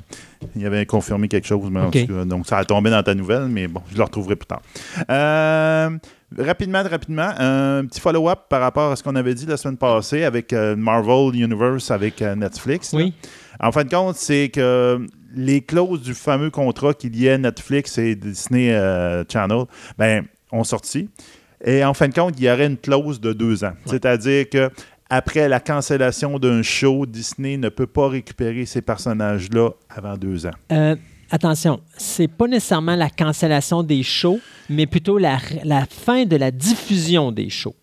Il 0.57 0.65
avait 0.65 0.87
confirmé 0.87 1.29
quelque 1.29 1.47
chose. 1.47 1.69
mais 1.71 1.81
en 1.81 1.89
OK. 1.89 2.07
tout 2.07 2.15
cas, 2.15 2.25
donc, 2.25 2.47
ça 2.47 2.57
a 2.57 2.65
tombé 2.65 2.89
dans 2.89 3.03
ta 3.03 3.15
nouvelle, 3.15 3.49
mais 3.49 3.69
bon, 3.69 3.83
je 3.93 3.99
le 3.99 4.03
retrouverai 4.03 4.37
plus 4.37 4.47
tard. 4.47 4.63
Euh, 5.11 5.91
rapidement, 6.39 6.83
rapidement, 6.83 7.31
un 7.39 7.85
petit 7.87 8.01
follow-up 8.01 8.41
par 8.49 8.61
rapport 8.61 8.93
à 8.93 8.97
ce 8.97 9.03
qu'on 9.03 9.17
avait 9.17 9.35
dit 9.35 9.47
la 9.47 9.57
semaine 9.57 9.77
passée 9.77 10.25
avec 10.25 10.53
euh, 10.53 10.77
Marvel 10.77 11.35
Universe 11.35 11.91
avec 11.91 12.23
euh, 12.23 12.35
Netflix. 12.35 12.93
là. 12.93 12.99
Oui. 12.99 13.15
En 13.61 13.71
fin 13.71 13.85
de 13.85 13.91
compte, 13.91 14.17
c'est 14.17 14.49
que 14.49 15.07
les 15.35 15.61
clauses 15.61 16.03
du 16.03 16.15
fameux 16.15 16.51
contrat 16.51 16.95
qu'il 16.95 17.17
y 17.17 17.27
ait 17.27 17.39
Netflix 17.39 17.97
et 17.99 18.15
Disney 18.15 18.73
euh, 18.73 19.25
Channel, 19.31 19.65
ben, 19.99 20.25
ont 20.51 20.65
sorti. 20.65 21.09
Et 21.65 21.85
en 21.85 21.95
fin 21.95 22.09
de 22.09 22.15
compte, 22.15 22.35
il 22.39 22.45
y 22.45 22.51
aurait 22.51 22.67
une 22.67 22.77
clause 22.77 23.21
de 23.21 23.33
deux 23.33 23.65
ans. 23.65 23.73
C'est-à-dire 23.87 24.49
que 24.51 24.71
après 25.09 25.49
la 25.49 25.61
cancellation 25.61 26.39
d'un 26.39 26.63
show, 26.63 27.07
Disney 27.07 27.57
ne 27.57 27.69
peut 27.69 27.87
pas 27.87 28.09
récupérer 28.09 28.65
ces 28.65 28.81
personnages-là 28.81 29.71
avant 29.91 30.17
deux 30.17 30.47
ans. 30.47 30.55
Euh, 30.73 30.97
attention, 31.33 31.81
c'est 31.97 32.29
pas 32.29 32.47
nécessairement 32.47 32.95
la 32.95 33.11
cancellation 33.11 33.83
des 33.83 34.03
shows, 34.03 34.39
mais 34.69 34.87
plutôt 34.87 35.19
la, 35.19 35.39
la 35.65 35.87
fin 35.87 36.25
de 36.25 36.37
la 36.37 36.51
diffusion 36.51 37.33
des 37.33 37.51
shows. 37.51 37.75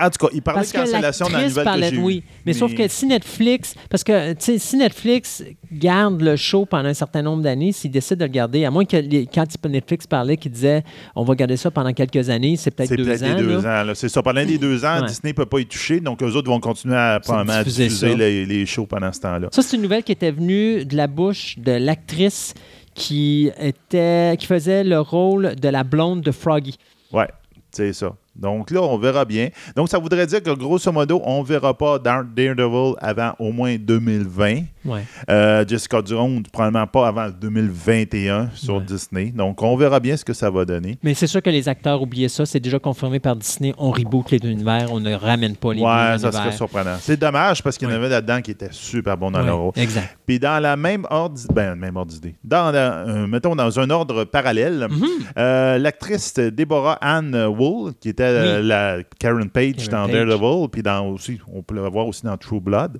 En 0.00 0.10
tout 0.10 0.26
cas, 0.26 0.32
il 0.34 0.42
parlait 0.42 0.60
Parce 0.60 0.72
de 0.72 0.78
cancellation 0.78 1.26
dans 1.26 1.32
la 1.38 1.48
nouvelle 1.48 1.64
parlait 1.64 1.90
que 1.90 1.96
oui. 1.96 2.22
Mais, 2.46 2.52
sauf 2.52 2.74
que 2.74 2.88
si 2.88 3.06
Netflix, 3.06 3.74
parce 3.90 4.02
que 4.04 4.34
si 4.38 4.76
Netflix 4.76 5.42
garde 5.72 6.20
le 6.22 6.36
show 6.36 6.64
pendant 6.66 6.88
un 6.88 6.94
certain 6.94 7.22
nombre 7.22 7.42
d'années, 7.42 7.72
s'ils 7.72 7.90
décident 7.90 8.20
de 8.20 8.24
le 8.24 8.30
garder, 8.30 8.64
à 8.64 8.70
moins 8.70 8.84
que 8.84 8.96
les- 8.96 9.26
quand 9.26 9.44
Netflix 9.68 10.06
parlait, 10.06 10.36
qu'ils 10.36 10.52
disaient 10.52 10.82
on 11.16 11.24
va 11.24 11.34
garder 11.34 11.56
ça 11.56 11.70
pendant 11.70 11.92
quelques 11.92 12.28
années, 12.30 12.56
c'est 12.56 12.70
peut-être 12.70 12.88
C'est 12.90 12.96
deux 12.96 13.04
peut-être 13.04 13.22
ans. 13.24 13.36
deux 13.38 13.60
là. 13.62 13.82
ans. 13.82 13.84
là. 13.84 13.94
C'est 13.94 14.08
ça. 14.08 14.22
Pendant 14.22 14.42
les 14.42 14.58
deux 14.58 14.84
ans, 14.84 15.00
Ouais. 15.02 15.06
Disney 15.08 15.32
ne 15.32 15.36
peut 15.36 15.46
pas 15.46 15.60
y 15.60 15.66
toucher. 15.66 16.00
Donc, 16.00 16.22
eux 16.22 16.32
autres 16.36 16.48
vont 16.48 16.60
continuer 16.60 16.96
à, 16.96 17.20
probablement 17.20 17.58
à 17.58 17.64
diffuser 17.64 18.14
les, 18.14 18.46
les 18.46 18.66
shows 18.66 18.86
pendant 18.86 19.12
ce 19.12 19.20
temps-là. 19.20 19.48
Ça, 19.52 19.62
c'est 19.62 19.76
une 19.76 19.82
nouvelle 19.82 20.02
qui 20.04 20.12
était 20.12 20.30
venue 20.32 20.84
de 20.84 20.96
la 20.96 21.06
bouche 21.06 21.58
de 21.58 21.72
l'actrice 21.72 22.54
qui 22.94 23.50
était 23.58 24.36
qui 24.38 24.46
faisait 24.46 24.84
le 24.84 25.00
rôle 25.00 25.54
de 25.56 25.68
la 25.68 25.82
blonde 25.84 26.20
de 26.20 26.30
Froggy. 26.30 26.76
Ouais, 27.12 27.28
c'est 27.70 27.92
ça. 27.94 28.14
Donc 28.34 28.70
là, 28.70 28.80
on 28.82 28.96
verra 28.98 29.24
bien. 29.24 29.48
Donc, 29.76 29.88
ça 29.88 29.98
voudrait 29.98 30.26
dire 30.26 30.42
que 30.42 30.50
grosso 30.50 30.90
modo, 30.90 31.20
on 31.24 31.42
ne 31.42 31.46
verra 31.46 31.76
pas 31.76 31.98
Dar- 31.98 32.24
Daredevil 32.24 32.94
avant 33.00 33.32
au 33.38 33.52
moins 33.52 33.76
2020. 33.76 34.62
Ouais. 34.84 35.04
Euh, 35.30 35.64
Jessica 35.68 36.00
Jones, 36.04 36.42
probablement 36.50 36.86
pas 36.86 37.06
avant 37.08 37.28
2021 37.30 38.50
sur 38.54 38.76
Ouais. 38.76 38.82
Disney. 38.84 39.26
Donc, 39.34 39.62
on 39.62 39.76
verra 39.76 40.00
bien 40.00 40.16
ce 40.16 40.24
que 40.24 40.32
ça 40.32 40.50
va 40.50 40.64
donner. 40.64 40.98
Mais 41.02 41.14
c'est 41.14 41.26
sûr 41.26 41.42
que 41.42 41.50
les 41.50 41.68
acteurs 41.68 42.00
oubliaient 42.02 42.28
ça. 42.28 42.46
C'est 42.46 42.58
déjà 42.60 42.78
confirmé 42.78 43.20
par 43.20 43.36
Disney. 43.36 43.74
On 43.78 43.90
reboot 43.90 44.30
les 44.30 44.38
deux 44.38 44.48
univers. 44.50 44.88
On 44.90 44.98
ne 45.00 45.14
ramène 45.14 45.56
pas 45.56 45.72
les 45.74 45.82
Ouais, 45.82 46.12
deux 46.12 46.18
ça 46.18 46.28
univers. 46.28 46.32
serait 46.32 46.52
surprenant. 46.52 46.96
C'est 47.00 47.16
dommage 47.18 47.62
parce 47.62 47.78
qu'il 47.78 47.88
y 47.88 47.92
en 47.92 47.94
avait 47.94 48.08
là-dedans 48.08 48.40
qui 48.40 48.50
étaient 48.50 48.68
super 48.72 49.16
bons 49.16 49.30
dans 49.30 49.42
leur 49.42 49.58
rôle. 49.58 49.72
Exact. 49.76 50.16
Puis 50.26 50.38
dans 50.38 50.60
la 50.60 50.76
même 50.76 51.06
ordre, 51.10 51.38
ben, 51.54 51.74
même 51.74 51.96
ordre 51.96 52.10
d'idée. 52.12 52.34
Dans, 52.42 52.70
la- 52.72 52.94
euh, 53.06 53.26
mettons, 53.26 53.54
dans 53.54 53.78
un 53.78 53.90
ordre 53.90 54.24
parallèle, 54.24 54.88
Mhm. 54.90 55.06
euh, 55.38 55.78
l'actrice 55.78 56.34
Deborah 56.34 56.98
Ann 57.00 57.34
Wool, 57.46 57.92
qui 58.00 58.08
était 58.08 58.21
euh, 58.24 58.60
Oui. 58.60 58.66
la 58.68 58.98
Karen 59.18 59.50
Page 59.50 59.74
Karen 59.88 59.90
dans 59.90 60.06
Page. 60.12 60.26
Daredevil, 60.26 60.68
puis 60.70 60.82
dans 60.82 61.06
aussi, 61.08 61.40
on 61.52 61.62
peut 61.62 61.74
le 61.74 61.82
voir 61.88 62.06
aussi 62.06 62.24
dans 62.24 62.36
True 62.36 62.60
Blood, 62.60 62.98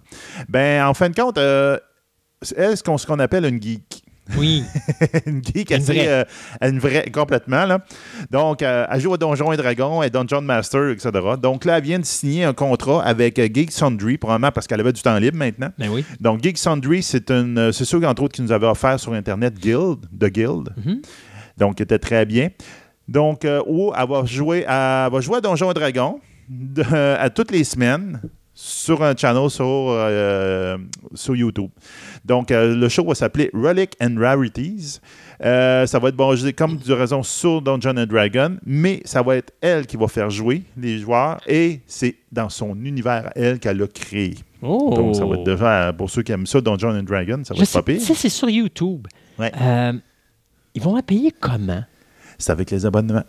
ben, 0.49 0.85
en 0.87 0.95
fin 0.95 1.09
de 1.11 1.15
compte, 1.15 1.39
euh, 1.39 1.79
elle, 2.57 2.77
qu'on- 2.83 2.99
ce 2.99 3.07
qu'on 3.07 3.19
appelle 3.19 3.45
une 3.45 3.63
geek? 3.63 4.03
Oui. 4.39 4.63
une 5.27 5.43
geek 5.45 5.71
Une 5.71 5.77
assez, 5.79 5.93
vraie. 5.95 6.09
euh, 6.09 6.25
une 6.69 6.79
vraie, 6.79 7.11
complètement. 7.11 7.67
Là. 7.67 7.81
Donc, 8.31 8.63
euh, 8.63 8.87
elle 8.89 9.01
joue 9.01 9.13
à 9.13 9.17
Donjons 9.17 9.53
et 9.53 9.57
Dragons, 9.57 10.01
et 10.03 10.11
Dungeon 10.11 10.41
Master, 10.43 10.91
etc. 10.91 11.11
Donc 11.43 11.65
là, 11.65 11.79
elle 11.79 11.83
vient 11.85 11.99
de 11.99 12.05
signer 12.05 12.45
un 12.45 12.53
contrat 12.55 13.03
avec 13.05 13.39
euh, 13.41 13.49
Geek 13.53 13.73
Sundry, 13.73 14.19
probablement 14.19 14.53
parce 14.53 14.69
qu'elle 14.69 14.79
avait 14.81 14.93
du 14.93 15.03
temps 15.03 15.19
libre 15.19 15.37
maintenant. 15.39 15.71
Ben 15.77 15.89
oui. 15.91 16.05
Donc, 16.21 16.41
Geek 16.43 16.57
Sundry, 16.57 17.03
c'est 17.03 17.31
une, 17.33 17.73
c'est 17.73 17.85
ceux, 17.85 18.03
entre 18.07 18.23
autres, 18.23 18.35
qui 18.37 18.43
nous 18.43 18.53
avaient 18.53 18.69
offert 18.69 18.99
sur 19.01 19.13
Internet 19.13 19.55
Guild, 19.59 19.99
The 20.19 20.27
Guild. 20.27 20.69
Mhm. 20.85 21.03
Donc, 21.59 21.75
qui 21.77 21.83
était 21.83 21.99
très 21.99 22.25
bien. 22.25 22.49
Donc, 23.13 23.45
euh, 23.45 23.61
où 23.67 23.93
elle 23.97 24.09
va 24.09 24.25
jouer 24.25 24.65
à, 24.67 25.05
elle 25.07 25.13
va 25.13 25.21
jouer 25.21 25.37
à 25.37 25.41
Donjons 25.41 25.71
et 25.71 25.75
Dragons 25.75 26.19
de- 26.49 26.83
à 27.19 27.29
toutes 27.31 27.51
les 27.51 27.65
semaines 27.65 28.21
sur 28.55 29.03
un 29.03 29.15
channel 29.17 29.49
sur, 29.51 29.65
euh, 29.67 30.77
sur 31.15 31.35
YouTube. 31.35 31.71
Donc, 32.25 32.51
euh, 32.51 32.75
le 32.77 32.89
show 32.89 33.05
va 33.05 33.15
s'appeler 33.15 33.51
Relic 33.55 33.97
and 34.01 34.15
Rarities. 34.19 35.01
Euh, 35.45 35.87
ça 35.87 35.99
va 35.99 36.09
être 36.11 36.17
basé 36.17 36.53
comme 36.53 36.77
de 36.77 36.93
raison 36.93 37.23
sur 37.23 37.61
Dungeons 37.63 37.97
and 37.97 38.07
Dragons, 38.07 38.57
mais 38.65 39.01
ça 39.05 39.23
va 39.23 39.37
être 39.37 39.53
elle 39.61 39.87
qui 39.87 39.97
va 39.97 40.07
faire 40.09 40.31
jouer 40.31 40.63
les 40.77 40.99
joueurs 40.99 41.41
et 41.47 41.81
c'est 41.87 42.15
dans 42.31 42.49
son 42.49 42.77
univers 42.85 43.31
elle 43.35 43.59
qu'elle 43.59 43.83
a 43.83 43.87
créé. 43.89 44.35
Oh. 44.63 44.93
Donc, 44.95 45.17
ça 45.17 45.25
va 45.25 45.35
être 45.37 45.45
déjà, 45.45 45.93
pour 45.97 46.09
ceux 46.11 46.23
qui 46.23 46.33
aiment 46.33 46.47
ça, 46.47 46.61
Dungeons 46.61 46.97
and 46.99 47.03
Dragons, 47.03 47.43
ça 47.45 47.53
va 47.55 47.59
Je 47.59 47.65
être 47.65 47.73
pas 47.73 47.83
pire. 47.83 48.01
ça, 48.01 48.15
c'est 48.15 48.29
sur 48.29 48.49
YouTube. 48.49 49.07
Ouais. 49.39 49.51
Ils 50.75 50.81
vont 50.83 50.95
la 50.97 51.03
payer 51.03 51.33
comment? 51.39 51.83
C'est 52.43 52.51
avec 52.51 52.71
les 52.73 52.85
abonnements. 52.85 53.23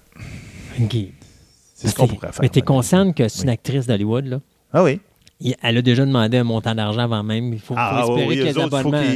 C'est 1.76 1.88
ce 1.88 1.94
qu'on 1.96 2.08
pourrait 2.08 2.32
faire. 2.32 2.42
Mais 2.42 2.50
tu 2.50 2.60
es 2.60 2.62
consciente 2.64 3.16
que 3.16 3.28
c'est 3.28 3.44
une 3.44 3.50
Oui. 3.50 3.54
actrice 3.54 3.86
d'Hollywood, 3.86 4.26
là? 4.26 4.40
Ah 4.74 4.84
oui. 4.84 5.00
Il- 5.40 5.56
Elle 5.62 5.78
a 5.78 5.82
déjà 5.84 6.04
demandé 6.06 6.38
un 6.38 6.44
montant 6.44 6.74
d'argent 6.74 7.02
avant 7.02 7.22
même. 7.24 7.54
Il 7.54 7.60
faut, 7.60 7.76
faut 7.76 7.80
Ah 7.80 8.00
espérer 8.02 8.28
oui, 8.28 8.36
que 8.38 8.42
eux 8.42 8.44
les 8.46 8.58
autres, 8.58 8.66
il 8.66 8.70
faut 8.70 8.76
abonnements... 8.88 9.14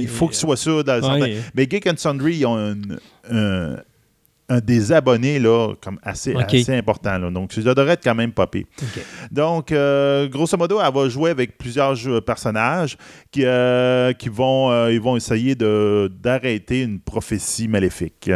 il 0.00 0.08
faut 0.08 0.28
qu'ils 0.28 0.36
soient 0.36 0.56
sûrs 0.56 0.82
dans 0.84 0.96
le 0.96 1.02
sens- 1.02 1.20
Mais 1.54 1.68
Geek 1.68 1.86
and 1.88 1.94
Sundry, 1.98 2.36
ils 2.38 2.46
ont 2.46 2.56
un- 3.30 3.76
un 4.50 4.58
des 4.60 4.92
abonnés 4.92 5.38
là, 5.38 5.74
comme 5.80 5.98
assez, 6.02 6.34
important. 6.74 7.16
Là. 7.18 7.30
Donc, 7.30 7.52
ça 7.52 7.62
devrait 7.74 7.92
être 7.94 8.04
quand 8.04 8.14
même 8.14 8.32
popé. 8.32 8.66
Donc, 9.30 9.70
euh, 9.72 10.28
grosso 10.28 10.56
modo, 10.58 10.80
elle 10.84 10.92
va 10.92 11.08
jouer 11.08 11.30
avec 11.30 11.56
plusieurs 11.56 11.94
jeux- 11.94 12.20
personnages 12.20 12.98
qui, 13.30 13.44
euh, 13.44 14.12
qui 14.12 14.28
vont, 14.28 14.70
euh, 14.70 14.92
ils 14.92 15.00
vont 15.00 15.16
essayer 15.16 15.54
d'arrêter 15.54 16.82
une 16.82 17.00
prophétie 17.00 17.68
maléfique. 17.68 18.30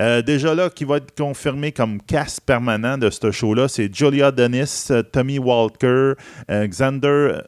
Euh, 0.00 0.22
déjà 0.22 0.54
là, 0.54 0.68
qui 0.70 0.84
va 0.84 0.96
être 0.96 1.14
confirmé 1.16 1.72
comme 1.72 2.02
cast 2.02 2.40
permanent 2.40 2.98
de 2.98 3.08
ce 3.10 3.30
show-là, 3.30 3.68
c'est 3.68 3.94
Julia 3.94 4.32
Dennis, 4.32 4.88
euh, 4.90 5.02
Tommy 5.02 5.38
Walker, 5.38 6.12
euh, 6.50 6.66
Xander 6.66 7.38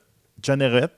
Janneret, 0.42 0.88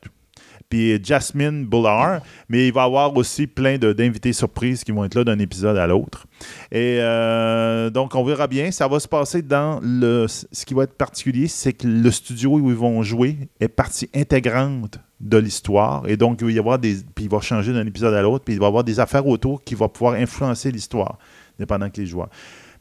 puis 0.69 1.03
Jasmine 1.03 1.65
Bullard. 1.67 2.21
Mais 2.49 2.69
il 2.69 2.73
va 2.73 2.83
y 2.83 2.85
avoir 2.85 3.17
aussi 3.17 3.47
plein 3.47 3.79
d'invités 3.79 4.33
surprises 4.33 4.85
qui 4.85 4.93
vont 4.93 5.05
être 5.05 5.15
là 5.15 5.25
d'un 5.25 5.39
épisode 5.39 5.77
à 5.77 5.87
l'autre. 5.87 6.27
Et 6.71 6.99
euh, 7.01 7.91
donc, 7.91 8.15
on 8.15 8.25
verra 8.25 8.47
bien. 8.47 8.71
Ça 8.71 8.89
va 8.89 9.01
se 9.01 9.09
passer 9.09 9.43
dans 9.43 9.81
le. 9.83 10.27
Ce 10.29 10.65
qui 10.65 10.75
va 10.75 10.85
être 10.85 10.95
particulier, 10.95 11.49
c'est 11.49 11.73
que 11.73 11.87
le 11.87 12.11
studio 12.11 12.59
où 12.59 12.71
ils 12.71 12.77
vont 12.77 13.03
jouer 13.03 13.37
est 13.61 13.69
partie 13.69 14.09
intégrante 14.15 14.99
de 15.21 15.39
l'histoire. 15.39 16.09
Et 16.09 16.17
donc, 16.17 16.39
il 16.41 16.47
va 16.47 16.53
y 16.53 16.59
avoir 16.59 16.79
des. 16.79 16.97
Puis 17.15 17.25
il 17.25 17.31
va 17.31 17.41
changer 17.41 17.73
d'un 17.73 17.87
épisode 17.87 18.15
à 18.15 18.23
l'autre. 18.23 18.45
Puis 18.45 18.55
il 18.55 18.61
va 18.61 18.67
y 18.67 18.69
avoir 18.69 18.85
des 18.85 19.01
affaires 19.01 19.27
autour 19.27 19.63
qui 19.65 19.75
vont 19.75 19.89
pouvoir 19.89 20.15
influencer 20.15 20.71
l'histoire, 20.71 21.19
dépendant 21.59 21.89
que 21.91 22.01
les 22.01 22.07
joueurs. 22.07 22.31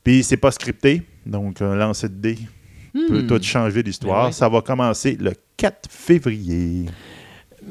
Puis 0.03 0.23
c'est 0.23 0.37
pas 0.37 0.51
scripté. 0.51 1.01
Donc, 1.25 1.61
un 1.61 1.75
lancer 1.75 2.09
de 2.09 2.15
dés 2.15 2.37
peut 2.93 3.21
Hmm. 3.21 3.27
tout 3.27 3.43
changer 3.43 3.83
l'histoire. 3.83 4.21
Ben 4.21 4.27
ouais. 4.27 4.31
Ça 4.31 4.49
va 4.49 4.61
commencer 4.61 5.17
le 5.19 5.33
4 5.57 5.89
février. 5.89 6.85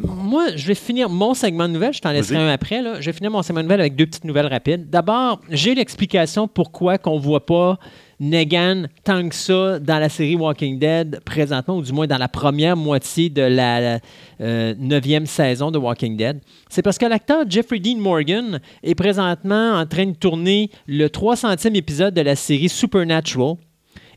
Moi, 0.04 0.48
je 0.56 0.66
vais 0.66 0.74
finir 0.74 1.08
mon 1.08 1.34
segment 1.34 1.68
de 1.68 1.72
nouvelles. 1.72 1.94
Je 1.94 2.00
t'en 2.00 2.12
laisserai 2.12 2.36
un 2.36 2.48
après. 2.48 2.82
Là. 2.82 3.00
Je 3.00 3.06
vais 3.06 3.12
finir 3.12 3.30
mon 3.30 3.42
segment 3.42 3.60
de 3.60 3.64
nouvelles 3.64 3.80
avec 3.80 3.96
deux 3.96 4.06
petites 4.06 4.24
nouvelles 4.24 4.46
rapides. 4.46 4.90
D'abord, 4.90 5.40
j'ai 5.50 5.74
l'explication 5.74 6.48
pourquoi 6.48 6.98
qu'on 6.98 7.18
voit 7.18 7.46
pas 7.46 7.78
Negan 8.18 8.86
tant 9.04 9.28
que 9.28 9.34
ça 9.34 9.78
dans 9.78 9.98
la 9.98 10.08
série 10.08 10.36
Walking 10.36 10.78
Dead 10.78 11.20
présentement, 11.24 11.76
ou 11.76 11.82
du 11.82 11.92
moins 11.92 12.06
dans 12.06 12.18
la 12.18 12.28
première 12.28 12.76
moitié 12.76 13.28
de 13.28 13.42
la 13.42 14.00
euh, 14.40 14.74
neuvième 14.78 15.26
saison 15.26 15.70
de 15.70 15.78
Walking 15.78 16.16
Dead. 16.16 16.40
C'est 16.68 16.82
parce 16.82 16.98
que 16.98 17.06
l'acteur 17.06 17.44
Jeffrey 17.48 17.78
Dean 17.78 17.98
Morgan 17.98 18.60
est 18.82 18.94
présentement 18.94 19.74
en 19.74 19.86
train 19.86 20.06
de 20.06 20.14
tourner 20.14 20.70
le 20.86 21.08
300e 21.08 21.74
épisode 21.74 22.14
de 22.14 22.22
la 22.22 22.36
série 22.36 22.68
Supernatural. 22.68 23.56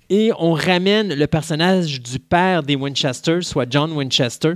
Et 0.10 0.32
on 0.40 0.54
ramène 0.54 1.14
le 1.14 1.28
personnage 1.28 2.02
du 2.02 2.18
père 2.18 2.64
des 2.64 2.76
Winchester, 2.76 3.42
soit 3.42 3.68
John 3.70 3.92
Winchester. 3.92 4.54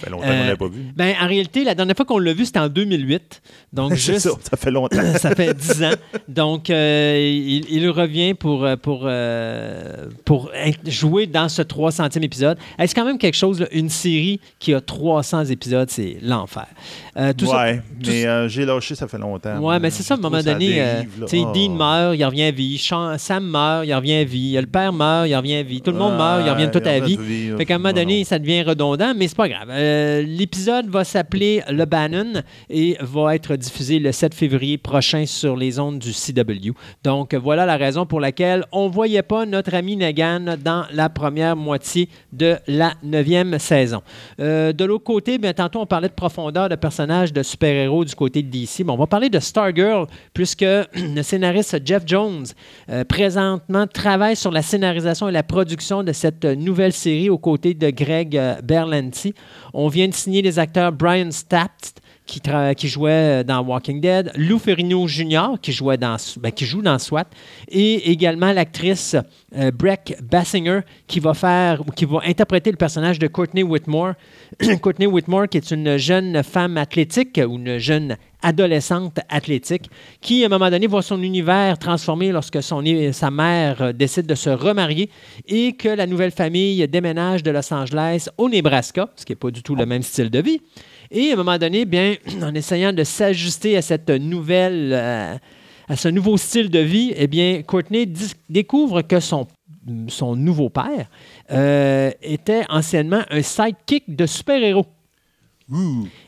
Ça 0.00 0.06
fait 0.06 0.10
longtemps 0.10 0.26
qu'on 0.26 0.32
Euh, 0.32 0.56
pas 0.56 0.68
vu. 0.68 0.80
Ben, 0.96 1.14
en 1.20 1.26
réalité, 1.26 1.64
la 1.64 1.74
dernière 1.74 1.96
fois 1.96 2.04
qu'on 2.06 2.18
l'a 2.18 2.32
vu, 2.32 2.44
c'était 2.46 2.58
en 2.60 2.68
2008. 2.68 3.42
Donc, 3.72 3.94
juste, 3.94 4.20
ça, 4.20 4.30
ça 4.50 4.56
fait 4.56 4.70
longtemps. 4.70 5.00
ça 5.18 5.34
fait 5.34 5.54
10 5.54 5.84
ans. 5.84 5.90
Donc, 6.28 6.70
euh, 6.70 7.18
il, 7.20 7.64
il 7.70 7.88
revient 7.90 8.34
pour, 8.34 8.64
euh, 8.64 8.76
pour, 8.76 9.02
euh, 9.04 10.06
pour 10.24 10.50
jouer 10.86 11.26
dans 11.26 11.48
ce 11.48 11.62
300e 11.62 12.22
épisode. 12.22 12.58
C'est 12.78 12.94
quand 12.94 13.04
même 13.04 13.18
quelque 13.18 13.36
chose, 13.36 13.60
là, 13.60 13.66
une 13.72 13.88
série 13.90 14.40
qui 14.58 14.74
a 14.74 14.80
300 14.80 15.44
épisodes, 15.46 15.90
c'est 15.90 16.16
l'enfer. 16.22 16.66
Euh, 17.16 17.32
tout 17.32 17.46
ouais, 17.46 17.82
mais 18.06 18.48
j'ai 18.48 18.64
lâché, 18.64 18.94
ça 18.94 19.06
fait 19.08 19.18
longtemps. 19.18 19.58
Ouais, 19.58 19.78
mais 19.78 19.90
c'est 19.90 20.02
ça, 20.02 20.14
à 20.14 20.16
un 20.16 20.20
moment 20.20 20.42
donné, 20.42 20.74
dérive, 20.74 21.26
sais, 21.26 21.42
Ah. 21.46 21.52
Dean 21.54 21.70
meurt, 21.74 22.16
il 22.16 22.24
revient 22.24 22.44
à 22.44 22.50
vie. 22.50 22.78
Sam 22.78 23.44
meurt, 23.46 23.86
il 23.86 23.94
revient 23.94 24.14
à 24.14 24.24
vie. 24.24 24.52
Le 24.54 24.66
père 24.66 24.92
meurt, 24.92 25.28
il 25.28 25.34
revient 25.36 25.56
à 25.56 25.62
vie. 25.62 25.80
Tout 25.80 25.90
le 25.92 25.98
monde 25.98 26.16
meurt, 26.16 26.42
il 26.44 26.50
revient 26.50 26.70
tout 26.72 26.82
à 26.84 26.98
vie. 27.00 27.18
Fait 27.56 27.64
qu'à 27.66 27.74
un 27.74 27.78
moment 27.78 27.92
donné, 27.92 28.24
ça 28.24 28.38
devient 28.38 28.62
redondant, 28.62 29.12
mais 29.16 29.28
c'est 29.28 29.36
pas 29.36 29.48
grave. 29.48 29.68
Euh, 29.90 30.22
L'épisode 30.22 30.88
va 30.88 31.04
s'appeler 31.04 31.62
Le 31.68 31.84
Bannon 31.84 32.42
et 32.68 32.96
va 33.00 33.34
être 33.34 33.56
diffusé 33.56 33.98
le 33.98 34.12
7 34.12 34.34
février 34.34 34.78
prochain 34.78 35.26
sur 35.26 35.56
les 35.56 35.78
ondes 35.78 35.98
du 35.98 36.12
CW. 36.12 36.72
Donc, 37.02 37.34
voilà 37.34 37.66
la 37.66 37.76
raison 37.76 38.06
pour 38.06 38.20
laquelle 38.20 38.64
on 38.72 38.88
ne 38.88 38.92
voyait 38.92 39.22
pas 39.22 39.46
notre 39.46 39.74
ami 39.74 39.96
Negan 39.96 40.56
dans 40.62 40.84
la 40.92 41.08
première 41.08 41.56
moitié 41.56 42.08
de 42.32 42.56
la 42.66 42.94
neuvième 43.02 43.58
saison. 43.58 44.02
Euh, 44.38 44.72
de 44.72 44.84
l'autre 44.84 45.04
côté, 45.04 45.38
bien, 45.38 45.52
tantôt, 45.52 45.80
on 45.80 45.86
parlait 45.86 46.08
de 46.08 46.14
profondeur 46.14 46.68
de 46.68 46.76
personnages 46.76 47.32
de 47.32 47.42
super-héros 47.42 48.04
du 48.04 48.14
côté 48.14 48.42
de 48.42 48.50
DC. 48.50 48.84
Bon, 48.84 48.94
on 48.94 48.98
va 48.98 49.06
parler 49.06 49.28
de 49.28 49.40
Stargirl, 49.40 50.06
puisque 50.32 50.62
le 50.94 51.22
scénariste 51.22 51.80
Jeff 51.84 52.02
Jones, 52.06 52.46
euh, 52.90 53.04
présentement, 53.04 53.86
travaille 53.86 54.36
sur 54.36 54.52
la 54.52 54.62
scénarisation 54.62 55.28
et 55.28 55.32
la 55.32 55.42
production 55.42 56.02
de 56.02 56.12
cette 56.12 56.44
nouvelle 56.44 56.92
série 56.92 57.30
aux 57.30 57.38
côtés 57.38 57.74
de 57.74 57.90
Greg 57.90 58.40
Berlanti. 58.62 59.34
Vient 59.88 60.08
de 60.08 60.14
signer 60.14 60.42
les 60.42 60.58
acteurs 60.58 60.92
Brian 60.92 61.30
Stapt, 61.30 62.00
qui, 62.76 62.88
jouait 62.88 63.42
dans 63.44 63.60
Walking 63.62 64.00
Dead, 64.00 64.30
Lou 64.36 64.58
Ferrigno 64.58 65.08
Jr., 65.08 65.56
qui, 65.60 65.72
jouait 65.72 65.96
dans, 65.96 66.16
ben, 66.38 66.52
qui 66.52 66.64
joue 66.64 66.82
dans 66.82 66.98
SWAT, 66.98 67.26
et 67.68 68.10
également 68.10 68.52
l'actrice 68.52 69.16
euh, 69.56 69.70
Breck 69.72 70.16
Bassinger, 70.22 70.80
qui 71.06 71.18
va 71.18 71.34
faire 71.34 71.82
qui 71.96 72.04
va 72.04 72.20
interpréter 72.24 72.70
le 72.70 72.76
personnage 72.76 73.18
de 73.18 73.26
Courtney 73.26 73.62
Whitmore. 73.62 74.12
Courtney 74.80 75.06
Whitmore, 75.06 75.48
qui 75.48 75.56
est 75.56 75.70
une 75.70 75.96
jeune 75.96 76.42
femme 76.42 76.76
athlétique 76.76 77.40
ou 77.44 77.56
une 77.56 77.78
jeune 77.78 78.16
adolescente 78.42 79.18
athlétique, 79.28 79.90
qui, 80.20 80.42
à 80.42 80.46
un 80.46 80.48
moment 80.48 80.70
donné, 80.70 80.86
voit 80.86 81.02
son 81.02 81.22
univers 81.22 81.78
transformé 81.78 82.32
lorsque 82.32 82.62
son, 82.62 82.82
sa 83.12 83.30
mère 83.30 83.82
euh, 83.82 83.92
décide 83.92 84.26
de 84.26 84.34
se 84.34 84.50
remarier 84.50 85.10
et 85.48 85.72
que 85.72 85.88
la 85.88 86.06
nouvelle 86.06 86.30
famille 86.30 86.86
déménage 86.88 87.42
de 87.42 87.50
Los 87.50 87.72
Angeles 87.72 88.28
au 88.38 88.48
Nebraska, 88.48 89.08
ce 89.16 89.24
qui 89.24 89.32
n'est 89.32 89.36
pas 89.36 89.50
du 89.50 89.62
tout 89.62 89.74
le 89.74 89.86
même 89.86 90.02
style 90.02 90.30
de 90.30 90.40
vie. 90.40 90.60
Et 91.10 91.30
à 91.30 91.32
un 91.34 91.36
moment 91.36 91.58
donné, 91.58 91.84
bien, 91.84 92.14
en 92.42 92.54
essayant 92.54 92.92
de 92.92 93.04
s'ajuster 93.04 93.76
à 93.76 93.82
cette 93.82 94.10
nouvelle, 94.10 94.90
euh, 94.92 95.36
à 95.88 95.96
ce 95.96 96.08
nouveau 96.08 96.36
style 96.36 96.70
de 96.70 96.78
vie, 96.78 97.12
eh 97.16 97.26
bien, 97.26 97.62
Courtney 97.62 98.06
découvre 98.48 99.02
que 99.02 99.18
son, 99.18 99.46
son 100.08 100.36
nouveau 100.36 100.68
père 100.68 101.06
euh, 101.50 102.10
était 102.22 102.64
anciennement 102.68 103.22
un 103.30 103.42
sidekick 103.42 104.14
de 104.14 104.26
super-héros. 104.26 104.86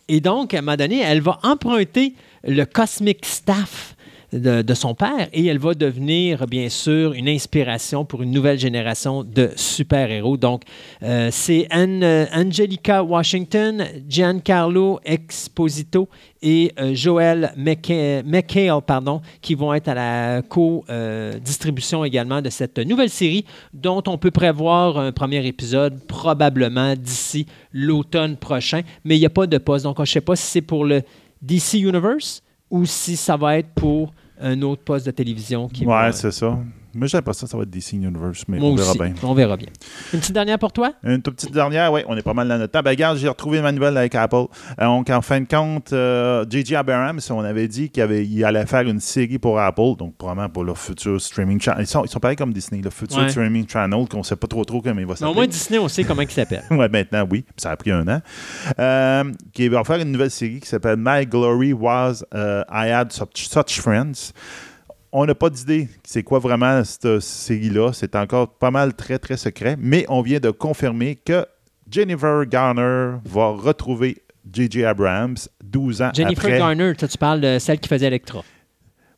Et 0.08 0.20
donc, 0.20 0.54
à 0.54 0.58
un 0.58 0.62
moment 0.62 0.76
donné, 0.76 1.00
elle 1.00 1.20
va 1.20 1.38
emprunter 1.42 2.14
le 2.44 2.64
Cosmic 2.64 3.24
Staff 3.26 3.96
de, 4.32 4.74
son 4.74 4.94
père 4.94 5.28
et 5.32 5.46
elle 5.46 5.58
va 5.58 5.74
devenir, 5.74 6.46
bien 6.46 6.68
sûr, 6.68 7.12
une 7.12 7.28
inspiration 7.28 8.04
pour 8.04 8.22
une 8.22 8.30
nouvelle 8.30 8.58
génération 8.58 9.24
de 9.24 9.50
super-héros. 9.56 10.36
Donc, 10.36 10.62
euh, 11.02 11.28
c'est 11.30 11.68
euh, 11.72 12.26
Angelica 12.32 13.02
Washington, 13.02 13.84
Giancarlo 14.08 15.00
Exposito 15.04 16.08
et 16.40 16.72
euh, 16.80 16.94
Joel 16.94 17.52
McHale, 17.56 18.82
pardon, 18.86 19.20
qui 19.40 19.54
vont 19.54 19.74
être 19.74 19.88
à 19.88 19.94
la 19.94 20.42
co-distribution 20.42 22.04
également 22.04 22.40
de 22.40 22.50
cette 22.50 22.78
nouvelle 22.78 23.10
série 23.10 23.44
dont 23.74 24.02
on 24.06 24.16
peut 24.16 24.30
prévoir 24.30 24.98
un 24.98 25.12
premier 25.12 25.46
épisode 25.46 26.00
probablement 26.06 26.94
d'ici 26.96 27.46
l'automne 27.72 28.36
prochain. 28.36 28.80
Mais 29.04 29.16
il 29.16 29.20
n'y 29.20 29.26
a 29.26 29.30
pas 29.30 29.46
de 29.46 29.58
poste. 29.58 29.84
Donc, 29.84 29.96
je 29.98 30.02
ne 30.02 30.06
sais 30.06 30.20
pas 30.20 30.36
si 30.36 30.46
c'est 30.46 30.62
pour 30.62 30.84
le 30.84 31.02
DC 31.42 31.74
Universe 31.74 32.42
ou 32.70 32.86
si 32.86 33.16
ça 33.16 33.36
va 33.36 33.58
être 33.58 33.68
pour 33.74 34.12
un 34.42 34.60
autre 34.62 34.82
poste 34.82 35.06
de 35.06 35.10
télévision 35.10 35.68
qui 35.68 35.84
va... 35.84 36.06
Ouais, 36.06 36.12
c'est 36.12 36.32
ça. 36.32 36.58
Mais 36.94 37.08
je 37.08 37.16
pas 37.18 37.32
ça, 37.32 37.46
ça 37.46 37.56
va 37.56 37.62
être 37.62 37.70
DC 37.70 37.92
Universe, 37.94 38.44
mais 38.48 38.58
Moi 38.58 38.68
on 38.70 38.74
verra 38.74 38.90
aussi. 38.90 38.98
bien. 38.98 39.14
On 39.22 39.34
verra 39.34 39.56
bien. 39.56 39.68
Une 40.12 40.20
petite 40.20 40.32
dernière 40.34 40.58
pour 40.58 40.72
toi? 40.72 40.92
Une 41.04 41.22
toute 41.22 41.36
petite 41.36 41.52
dernière, 41.52 41.92
oui, 41.92 42.02
on 42.06 42.16
est 42.16 42.22
pas 42.22 42.34
mal 42.34 42.48
dans 42.48 42.58
notre 42.58 42.72
temps. 42.72 42.82
Ben, 42.82 42.90
regarde, 42.90 43.16
j'ai 43.18 43.28
retrouvé 43.28 43.62
ma 43.62 43.72
nouvelle 43.72 43.96
avec 43.96 44.14
Apple. 44.14 44.44
Euh, 44.80 44.84
donc, 44.84 45.08
en 45.10 45.22
fin 45.22 45.40
de 45.40 45.46
compte, 45.46 45.92
euh, 45.92 46.44
J.J. 46.48 46.76
Abrams, 46.76 47.20
on 47.30 47.40
avait 47.40 47.68
dit 47.68 47.88
qu'il 47.90 48.02
avait- 48.02 48.26
il 48.26 48.44
allait 48.44 48.66
faire 48.66 48.82
une 48.82 49.00
série 49.00 49.38
pour 49.38 49.58
Apple, 49.58 49.96
donc 49.98 50.16
probablement 50.16 50.48
pour 50.48 50.64
leur 50.64 50.76
futur 50.78 51.20
streaming 51.20 51.60
channel. 51.60 51.84
Ils 51.84 51.86
sont, 51.86 52.04
ils 52.04 52.10
sont 52.10 52.20
pareils 52.20 52.36
comme 52.36 52.52
Disney, 52.52 52.82
le 52.82 52.90
futur 52.90 53.18
Ouais. 53.18 53.28
streaming 53.30 53.66
channel, 53.68 54.06
qu'on 54.08 54.22
sait 54.22 54.36
pas 54.36 54.46
trop 54.46 54.64
trop 54.64 54.80
comment 54.82 55.00
il 55.00 55.06
va 55.06 55.08
Mais 55.08 55.12
au 55.12 55.16
s'appeler. 55.16 55.34
moins, 55.34 55.46
Disney, 55.46 55.78
on 55.78 55.88
sait 55.88 56.04
comment 56.04 56.22
il 56.22 56.30
s'appelle. 56.30 56.62
Ouais, 56.70 56.88
maintenant, 56.88 57.26
oui. 57.30 57.44
Ça 57.56 57.70
a 57.70 57.76
pris 57.76 57.90
un 57.90 58.06
an. 58.08 58.20
Euh, 58.78 59.24
qui 59.52 59.68
va 59.68 59.84
faire 59.84 60.00
une 60.00 60.12
nouvelle 60.12 60.30
série 60.30 60.60
qui 60.60 60.68
s'appelle 60.68 60.96
My 60.98 61.26
Glory 61.26 61.72
Was 61.72 62.22
euh, 62.34 62.62
I 62.70 62.90
Had 62.90 63.12
Such, 63.12 63.48
Such 63.48 63.80
Friends. 63.80 64.32
On 65.12 65.26
n'a 65.26 65.34
pas 65.34 65.50
d'idée 65.50 65.88
c'est 66.04 66.22
quoi 66.22 66.38
vraiment 66.38 66.82
cette 66.84 67.20
série-là. 67.20 67.92
C'est 67.92 68.16
encore 68.16 68.48
pas 68.48 68.70
mal 68.70 68.94
très, 68.94 69.18
très 69.18 69.36
secret. 69.36 69.76
Mais 69.78 70.06
on 70.08 70.22
vient 70.22 70.40
de 70.40 70.50
confirmer 70.50 71.16
que 71.16 71.44
Jennifer 71.90 72.46
Garner 72.46 73.18
va 73.24 73.48
retrouver 73.48 74.22
J.J. 74.50 74.84
Abrams 74.84 75.36
12 75.62 76.02
ans 76.02 76.10
Jennifer 76.14 76.44
après. 76.46 76.58
Garner, 76.58 76.94
toi, 76.94 77.08
tu 77.08 77.18
parles 77.18 77.40
de 77.40 77.58
celle 77.58 77.78
qui 77.78 77.88
faisait 77.88 78.06
Electra. 78.06 78.42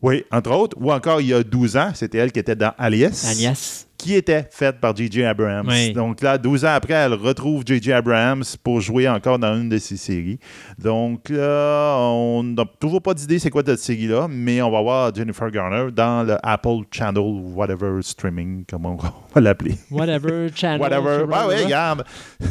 Oui, 0.02 0.24
entre 0.30 0.50
autres. 0.50 0.76
Ou 0.80 0.92
encore, 0.92 1.20
il 1.20 1.28
y 1.28 1.32
a 1.32 1.42
12 1.42 1.76
ans, 1.76 1.92
c'était 1.94 2.18
elle 2.18 2.32
qui 2.32 2.40
était 2.40 2.56
dans 2.56 2.74
Alias. 2.76 3.26
Alias. 3.30 3.86
Qui 4.04 4.14
était 4.14 4.46
faite 4.50 4.80
par 4.80 4.94
J.J. 4.94 5.24
Abrams. 5.24 5.66
Oui. 5.66 5.94
Donc 5.94 6.20
là, 6.20 6.36
12 6.36 6.66
ans 6.66 6.74
après, 6.74 6.92
elle 6.92 7.14
retrouve 7.14 7.62
J.J. 7.66 7.90
Abrams 7.90 8.44
pour 8.62 8.82
jouer 8.82 9.08
encore 9.08 9.38
dans 9.38 9.58
une 9.58 9.70
de 9.70 9.78
ses 9.78 9.96
séries. 9.96 10.38
Donc 10.78 11.30
là, 11.30 11.96
on 12.00 12.42
n'a 12.42 12.64
toujours 12.78 13.00
pas 13.00 13.14
d'idée 13.14 13.38
c'est 13.38 13.48
quoi 13.48 13.62
cette 13.64 13.78
série-là, 13.78 14.26
mais 14.28 14.60
on 14.60 14.70
va 14.70 14.82
voir 14.82 15.14
Jennifer 15.14 15.50
Garner 15.50 15.90
dans 15.90 16.22
le 16.22 16.36
Apple 16.42 16.82
Channel 16.90 17.24
whatever 17.54 18.02
streaming, 18.02 18.66
comme 18.68 18.84
on 18.84 18.96
va 19.34 19.40
l'appeler. 19.40 19.76
Whatever, 19.90 20.48
channel. 20.54 20.82
Whatever. 20.82 21.24
Ah 21.32 21.46
oui, 21.48 21.64
regarde. 21.64 22.04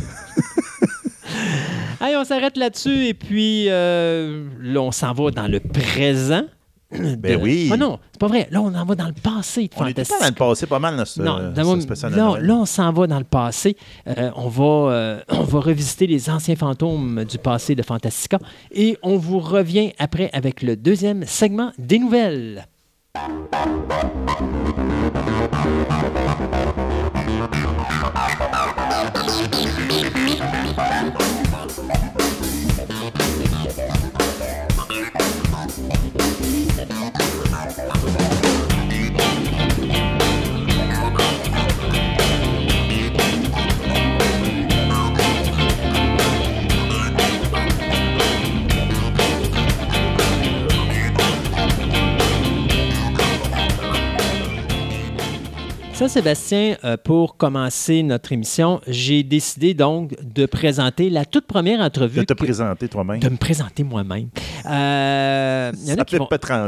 Allez, 1.99 2.15
on 2.15 2.23
s'arrête 2.23 2.57
là-dessus 2.57 3.05
et 3.05 3.13
puis 3.13 3.65
euh, 3.69 4.47
là, 4.59 4.81
on 4.81 4.91
s'en 4.91 5.13
va 5.13 5.29
dans 5.29 5.47
le 5.47 5.59
présent. 5.59 6.45
Ben 7.17 7.39
oui. 7.41 7.69
Ah 7.71 7.77
non, 7.77 7.99
c'est 8.11 8.19
pas 8.19 8.27
vrai. 8.27 8.47
Là, 8.51 8.61
on 8.61 8.73
en 8.73 8.85
va 8.85 8.95
dans 8.95 9.07
le 9.07 9.13
passé 9.13 9.63
de 9.63 9.69
On 9.75 9.85
Fantastique. 9.85 10.15
dans 10.19 10.27
le 10.27 10.33
passé 10.33 10.67
pas 10.67 10.79
mal 10.79 10.97
dans 10.97 11.05
ce, 11.05 11.21
Non, 11.21 11.37
ce 11.37 12.15
là, 12.15 12.37
là, 12.39 12.55
on 12.55 12.65
s'en 12.65 12.91
va 12.91 13.07
dans 13.07 13.17
le 13.17 13.23
passé. 13.23 13.75
Euh, 14.07 14.31
on, 14.35 14.47
va, 14.47 14.63
euh, 14.91 15.19
on 15.29 15.43
va 15.43 15.59
revisiter 15.59 16.07
les 16.07 16.29
anciens 16.29 16.55
fantômes 16.55 17.25
du 17.25 17.37
passé 17.37 17.75
de 17.75 17.83
Fantastica 17.83 18.39
et 18.71 18.97
on 19.03 19.17
vous 19.17 19.39
revient 19.39 19.93
après 19.99 20.29
avec 20.33 20.61
le 20.61 20.75
deuxième 20.75 21.25
segment 21.25 21.71
des 21.77 21.99
nouvelles. 21.99 22.65
Ça, 56.03 56.09
Sébastien, 56.09 56.75
euh, 56.83 56.97
pour 57.01 57.37
commencer 57.37 58.03
notre 58.03 58.33
émission, 58.33 58.81
j'ai 58.87 59.23
décidé 59.23 59.73
donc 59.73 60.11
de 60.21 60.45
présenter 60.45 61.09
la 61.09 61.23
toute 61.23 61.45
première 61.45 61.79
entrevue. 61.79 62.19
De 62.19 62.25
te 62.25 62.33
présenter 62.33 62.89
toi-même. 62.89 63.21
De 63.21 63.29
me 63.29 63.37
présenter 63.37 63.85
moi-même. 63.85 64.27
Euh, 64.65 65.71
ça 65.71 65.95
vont... 66.17 66.27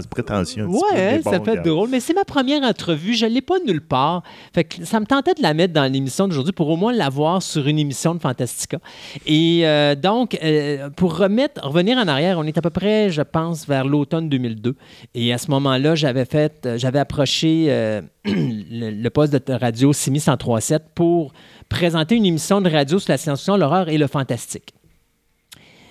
prétentieux. 0.09 0.65
Ouais, 0.65 1.19
ça 1.21 1.41
fait 1.41 1.57
drôle, 1.57 1.89
mais 1.89 1.99
c'est 1.99 2.13
ma 2.13 2.23
première 2.23 2.63
entrevue. 2.63 3.13
Je 3.13 3.25
ne 3.25 3.31
l'ai 3.31 3.41
pas 3.41 3.55
nulle 3.59 3.81
part. 3.81 4.23
Fait 4.53 4.63
que 4.63 4.85
ça 4.85 5.01
me 5.01 5.05
tentait 5.05 5.33
de 5.33 5.41
la 5.41 5.53
mettre 5.53 5.73
dans 5.73 5.91
l'émission 5.91 6.29
d'aujourd'hui 6.29 6.53
pour 6.53 6.69
au 6.69 6.77
moins 6.77 6.93
l'avoir 6.93 7.41
sur 7.41 7.67
une 7.67 7.77
émission 7.77 8.15
de 8.15 8.21
Fantastica. 8.21 8.77
Et 9.25 9.67
euh, 9.67 9.95
donc, 9.95 10.39
euh, 10.41 10.89
pour 10.91 11.17
remettre, 11.17 11.61
revenir 11.61 11.97
en 11.97 12.07
arrière, 12.07 12.39
on 12.39 12.43
est 12.43 12.57
à 12.57 12.61
peu 12.61 12.69
près, 12.69 13.09
je 13.09 13.21
pense, 13.21 13.67
vers 13.67 13.83
l'automne 13.83 14.29
2002. 14.29 14.77
Et 15.13 15.33
à 15.33 15.37
ce 15.37 15.51
moment-là, 15.51 15.95
j'avais 15.95 16.23
fait, 16.23 16.69
j'avais 16.77 16.99
approché 16.99 18.01
le, 18.25 19.09
poste 19.09 19.33
de 19.33 19.53
radio 19.53 19.93
Simi 19.93 20.17
1037 20.17 20.83
pour 20.95 21.33
présenter 21.69 22.15
une 22.15 22.25
émission 22.25 22.61
de 22.61 22.69
radio 22.69 22.99
sur 22.99 23.11
la 23.11 23.17
science-fiction, 23.17 23.57
l'horreur 23.57 23.89
et 23.89 23.97
le 23.97 24.07
fantastique. 24.07 24.73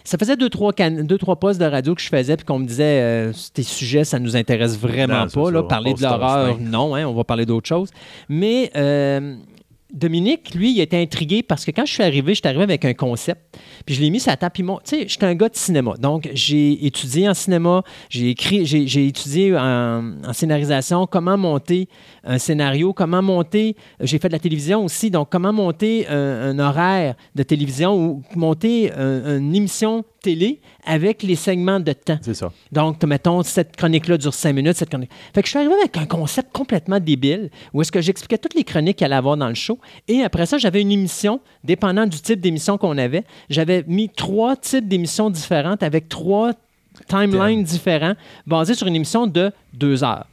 Ça 0.07 0.19
faisait 0.19 0.37
deux 0.37 0.51
trois, 0.51 0.73
deux, 0.73 1.17
trois 1.17 1.37
postes 1.37 1.59
de 1.59 1.65
radio 1.65 1.95
que 1.95 2.03
je 2.03 2.09
faisais, 2.09 2.37
puis 2.37 2.45
qu'on 2.45 2.59
me 2.59 2.67
disait 2.67 3.01
euh, 3.01 3.33
tes 3.55 3.63
sujets, 3.63 4.05
ça 4.05 4.19
nous 4.19 4.37
intéresse 4.37 4.79
vraiment 4.79 5.27
pas. 5.29 5.51
Là, 5.51 5.63
parler 5.63 5.95
de 5.95 6.03
l'horreur, 6.03 6.59
non, 6.61 6.95
hein, 6.95 7.07
on 7.07 7.15
va 7.15 7.25
parler 7.25 7.47
d'autre 7.47 7.67
chose. 7.67 7.89
Mais 8.29 8.71
euh, 8.77 9.37
Dominique, 9.95 10.55
lui, 10.55 10.73
il 10.73 10.81
était 10.81 11.01
intrigué 11.01 11.45
parce 11.45 11.65
que 11.65 11.71
quand 11.71 11.87
je 11.87 11.93
suis 11.93 12.03
arrivé, 12.03 12.35
je 12.35 12.41
suis 12.41 12.49
arrivé 12.49 12.65
avec 12.65 12.85
un 12.85 12.95
concept, 12.95 13.41
puis 13.87 13.95
je 13.95 14.01
l'ai 14.01 14.11
mis 14.11 14.19
sur 14.19 14.31
la 14.31 14.37
table. 14.37 14.53
Puis, 14.53 14.65
tu 14.65 14.73
sais, 14.85 15.09
j'étais 15.09 15.27
un 15.27 15.37
gars 15.37 15.49
de 15.49 15.57
cinéma. 15.57 15.95
Donc, 16.01 16.29
j'ai 16.35 16.85
étudié 16.85 17.29
en 17.29 17.35
cinéma, 17.35 17.85
j'ai 18.11 18.31
écrit, 18.31 18.67
j'ai 18.67 19.07
étudié 19.07 19.57
en, 19.57 20.33
scénarisation, 20.33 21.07
comment 21.07 21.39
monter 21.39 21.89
un 22.25 22.39
scénario, 22.39 22.93
comment 22.93 23.23
monter, 23.23 23.77
j'ai 24.01 24.19
fait 24.19 24.29
de 24.29 24.33
la 24.33 24.41
télévision 24.41 24.85
aussi, 24.85 25.11
donc 25.11 25.29
comment 25.31 25.53
monter 25.53 26.09
un, 26.09 26.59
horaire 26.59 27.15
de 27.37 27.43
télévision 27.45 27.97
ou 27.97 28.23
monter 28.35 28.93
une 28.93 29.55
émission 29.55 30.05
télé 30.25 30.61
avec 30.87 31.23
les 31.23 31.37
segments 31.37 31.81
de 31.81 31.93
temps. 31.93 32.19
C'est 32.23 32.35
ça. 32.35 32.51
Donc, 32.73 33.05
mettons, 33.05 33.43
cette 33.43 33.77
chronique-là 33.77 34.17
dure 34.17 34.33
cinq 34.33 34.55
minutes, 34.55 34.77
cette 34.77 34.89
chronique. 34.89 35.11
Fait 35.35 35.43
que 35.43 35.47
je 35.47 35.51
suis 35.51 35.59
arrivé 35.59 35.75
avec 35.75 35.97
un 35.99 36.07
concept 36.07 36.51
complètement 36.53 36.99
débile 36.99 37.51
où 37.75 37.83
est-ce 37.83 37.93
que 37.93 38.01
j'expliquais 38.01 38.39
toutes 38.39 38.55
les 38.55 38.65
chroniques 38.65 38.97
qu'il 38.97 39.05
allait 39.05 39.17
avoir 39.17 39.37
dans 39.37 39.49
le 39.49 39.55
show. 39.55 39.79
Et 40.09 40.23
après 40.23 40.47
ça, 40.47 40.57
j'avais 40.57 40.81
une 40.81 40.93
émission, 40.93 41.41
dépendant 41.63 42.07
du 42.07 42.19
type 42.19 42.41
d'émission 42.41 42.79
qu'on 42.79 42.97
avait. 42.97 43.25
J'avais 43.51 43.85
mis 43.87 44.09
trois 44.09 44.57
types 44.57 44.89
d'émissions 44.89 45.29
différentes 45.29 45.83
avec 45.83 46.09
trois 46.09 46.53
timelines 47.09 47.63
différents 47.63 48.15
basés 48.47 48.75
sur 48.75 48.87
une 48.87 48.97
émission 48.97 49.27
de 49.27 49.53
deux 49.75 50.03
heures. 50.05 50.27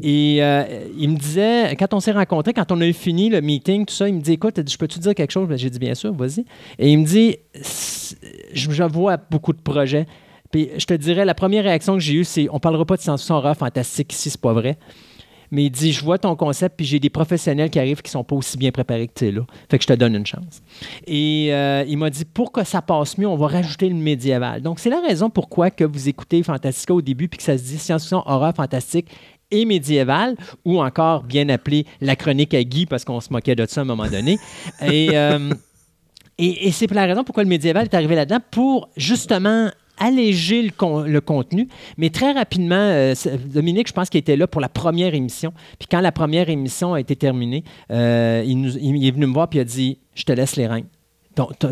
Et 0.00 0.38
euh, 0.40 0.64
il 0.96 1.10
me 1.10 1.16
disait, 1.16 1.74
quand 1.76 1.92
on 1.92 2.00
s'est 2.00 2.12
rencontrés, 2.12 2.52
quand 2.52 2.70
on 2.70 2.80
a 2.80 2.86
eu 2.86 2.92
fini 2.92 3.30
le 3.30 3.40
meeting, 3.40 3.84
tout 3.84 3.94
ça, 3.94 4.08
il 4.08 4.14
me 4.14 4.20
dit 4.20 4.32
Écoute, 4.32 4.60
je 4.68 4.76
peux-tu 4.76 5.00
dire 5.00 5.14
quelque 5.14 5.32
chose? 5.32 5.48
Ben, 5.48 5.58
J'ai 5.58 5.70
dit 5.70 5.78
Bien 5.78 5.94
sûr, 5.94 6.12
vas-y. 6.12 6.44
Et 6.78 6.92
il 6.92 6.98
me 6.98 7.04
dit 7.04 7.36
Je, 8.52 8.82
vois 8.84 9.16
beaucoup 9.16 9.52
de 9.52 9.60
projets. 9.60 10.06
Puis 10.52 10.70
je 10.78 10.84
te 10.84 10.94
dirais, 10.94 11.24
la 11.24 11.34
première 11.34 11.64
réaction 11.64 11.94
que 11.94 12.00
j'ai 12.00 12.14
eue, 12.14 12.24
c'est 12.24 12.48
On 12.52 12.60
parlera 12.60 12.84
pas 12.84 12.96
de 12.96 13.02
science-fiction 13.02 13.34
horreur 13.34 13.56
fantastique 13.56 14.12
ici, 14.12 14.30
c'est 14.30 14.40
pas 14.40 14.52
vrai. 14.52 14.78
Mais 15.50 15.64
il 15.64 15.70
dit, 15.70 15.92
je 15.92 16.04
vois 16.04 16.18
ton 16.18 16.36
concept, 16.36 16.76
puis 16.76 16.84
j'ai 16.84 17.00
des 17.00 17.08
professionnels 17.08 17.70
qui 17.70 17.78
arrivent 17.78 18.02
qui 18.02 18.10
sont 18.10 18.22
pas 18.22 18.36
aussi 18.36 18.58
bien 18.58 18.70
préparés 18.70 19.08
que 19.08 19.14
tu 19.14 19.28
es 19.28 19.32
là. 19.32 19.42
Fait 19.70 19.78
que 19.78 19.82
je 19.82 19.88
te 19.88 19.94
donne 19.94 20.14
une 20.14 20.26
chance. 20.26 20.62
Et 21.06 21.48
euh, 21.52 21.84
il 21.88 21.96
m'a 21.96 22.10
dit, 22.10 22.26
pour 22.26 22.52
que 22.52 22.64
ça 22.64 22.82
passe 22.82 23.16
mieux, 23.16 23.26
on 23.26 23.36
va 23.36 23.46
rajouter 23.46 23.88
le 23.88 23.94
médiéval. 23.94 24.60
Donc, 24.60 24.78
c'est 24.78 24.90
la 24.90 25.00
raison 25.00 25.30
pourquoi 25.30 25.70
que 25.70 25.84
vous 25.84 26.08
écoutez 26.08 26.42
Fantastica 26.42 26.92
au 26.92 27.00
début, 27.00 27.28
puis 27.28 27.38
que 27.38 27.44
ça 27.44 27.56
se 27.56 27.62
dit 27.62 27.78
science-fiction, 27.78 28.22
horreur, 28.26 28.54
fantastique 28.54 29.08
et 29.50 29.64
médiévale, 29.64 30.36
ou 30.64 30.80
encore 30.82 31.22
bien 31.22 31.48
appelé 31.48 31.86
la 32.00 32.16
chronique 32.16 32.54
à 32.54 32.62
Guy, 32.62 32.86
parce 32.86 33.04
qu'on 33.04 33.20
se 33.20 33.32
moquait 33.32 33.56
de 33.56 33.66
ça 33.66 33.80
à 33.80 33.82
un 33.82 33.86
moment 33.86 34.08
donné. 34.08 34.38
Euh, 34.82 35.50
et, 36.38 36.68
et, 36.68 36.72
c'est 36.72 36.90
la 36.92 37.04
raison 37.04 37.24
pourquoi 37.24 37.42
le 37.42 37.48
médiéval 37.48 37.84
est 37.84 37.94
arrivé 37.94 38.14
là-dedans, 38.14 38.38
pour 38.50 38.88
justement 38.96 39.70
alléger 39.98 40.62
le, 40.62 41.20
contenu. 41.20 41.68
Mais 41.96 42.10
très 42.10 42.32
rapidement, 42.32 42.76
euh, 42.76 43.14
Dominique, 43.46 43.88
je 43.88 43.92
pense 43.92 44.08
qu'il 44.08 44.18
était 44.18 44.36
là 44.36 44.46
pour 44.46 44.60
la 44.60 44.68
première 44.68 45.14
émission. 45.14 45.52
Puis 45.78 45.88
quand 45.90 46.00
la 46.00 46.12
première 46.12 46.48
émission 46.48 46.94
a 46.94 47.00
été 47.00 47.16
terminée, 47.16 47.64
euh, 47.90 48.42
il, 48.46 48.66
il, 48.80 49.06
est 49.06 49.10
venu 49.10 49.26
me 49.26 49.32
voir 49.32 49.48
et 49.52 49.56
il 49.56 49.60
a 49.60 49.64
dit 49.64 49.98
Je 50.14 50.24
te 50.24 50.32
laisse 50.32 50.56
les 50.56 50.66
règnes 50.66 50.86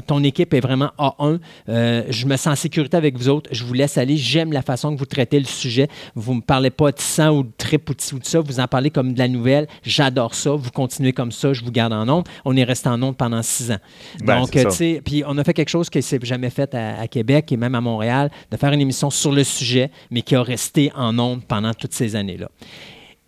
ton, 0.07 0.23
équipe 0.23 0.55
est 0.55 0.61
vraiment 0.61 0.91
A1. 0.99 1.39
Euh, 1.69 2.03
je 2.09 2.27
me 2.27 2.37
sens 2.37 2.47
en 2.47 2.57
sécurité 2.57 2.97
avec 2.97 3.17
vous 3.17 3.29
autres. 3.29 3.51
Je 3.53 3.65
vous 3.65 3.75
laisse 3.75 3.99
aller. 3.99 4.17
J'aime 4.17 4.53
la 4.53 4.63
façon 4.63 4.95
que 4.95 4.99
vous 4.99 5.07
traitez 5.07 5.39
le 5.39 5.47
sujet. 5.47 5.89
Vous 6.15 6.33
ne 6.33 6.37
me 6.39 6.43
parlez 6.43 6.71
pas 6.71 6.93
de 6.93 7.01
sang 7.01 7.31
ou 7.31 7.43
de 7.43 7.53
trip 7.57 7.91
ou 7.91 7.95
de, 7.95 8.15
ou 8.15 8.19
de 8.19 8.25
ça. 8.25 8.41
Vous 8.41 8.61
en 8.61 8.67
parlez 8.67 8.91
comme 8.91 9.13
de 9.13 9.19
la 9.19 9.29
nouvelle. 9.29 9.67
J'adore 9.83 10.35
ça. 10.35 10.53
Vous 10.53 10.71
continuez 10.71 11.13
comme 11.13 11.33
ça. 11.33 11.53
Je 11.53 11.65
vous 11.65 11.73
garde 11.73 11.93
en 11.93 12.09
ondes. 12.09 12.29
On 12.45 12.57
est 12.57 12.65
resté 12.65 12.89
en 12.89 13.03
ondes 13.03 13.17
pendant 13.17 13.43
six 13.43 13.71
ans. 13.71 13.79
Ben, 14.23 14.41
Donc, 14.41 14.51
tu 14.51 14.71
sais, 14.71 15.03
puis 15.05 15.23
on 15.27 15.37
a 15.39 15.45
fait 15.45 15.55
quelque 15.55 15.69
chose 15.69 15.91
qui 15.91 16.03
s'est 16.03 16.21
jamais 16.23 16.51
fait 16.51 16.75
à, 16.75 17.07
Québec 17.09 17.53
et 17.53 17.57
même 17.57 17.75
à 17.75 17.81
Montréal, 17.81 18.31
de 18.51 18.57
faire 18.57 18.73
une 18.73 18.81
émission 18.81 19.11
sur 19.11 19.33
le 19.33 19.45
sujet, 19.45 19.91
mais 20.11 20.23
qui 20.23 20.35
a 20.35 20.43
resté 20.43 20.91
en 20.95 21.19
ondes 21.19 21.45
pendant 21.45 21.73
toutes 21.73 21.95
ces 21.95 22.17
années-là. 22.17 22.49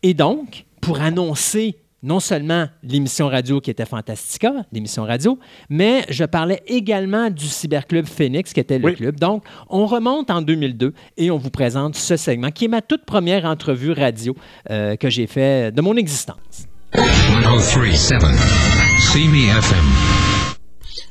Et 0.02 0.14
donc, 0.14 0.64
pour 0.80 1.00
annoncer 1.00 1.76
non 2.02 2.20
seulement 2.20 2.68
l'émission 2.82 3.28
radio 3.28 3.60
qui 3.60 3.70
était 3.70 3.86
Fantastica, 3.86 4.52
l'émission 4.72 5.04
radio, 5.04 5.38
mais 5.68 6.04
je 6.08 6.24
parlais 6.24 6.62
également 6.66 7.30
du 7.30 7.46
Cyberclub 7.46 8.06
Phoenix, 8.06 8.52
qui 8.52 8.60
était 8.60 8.78
le 8.78 8.92
club. 8.92 9.18
Donc, 9.18 9.44
on 9.68 9.86
remonte 9.86 10.30
en 10.30 10.42
2002 10.42 10.94
et 11.16 11.30
on 11.30 11.38
vous 11.38 11.50
présente 11.50 11.96
ce 11.96 12.16
segment, 12.16 12.50
qui 12.50 12.66
est 12.66 12.68
ma 12.68 12.82
toute 12.82 13.04
première 13.04 13.44
entrevue 13.44 13.92
radio 13.92 14.34
euh, 14.70 14.96
que 14.96 15.10
j'ai 15.10 15.26
fait 15.26 15.72
de 15.72 15.80
mon 15.80 15.96
existence. 15.96 16.66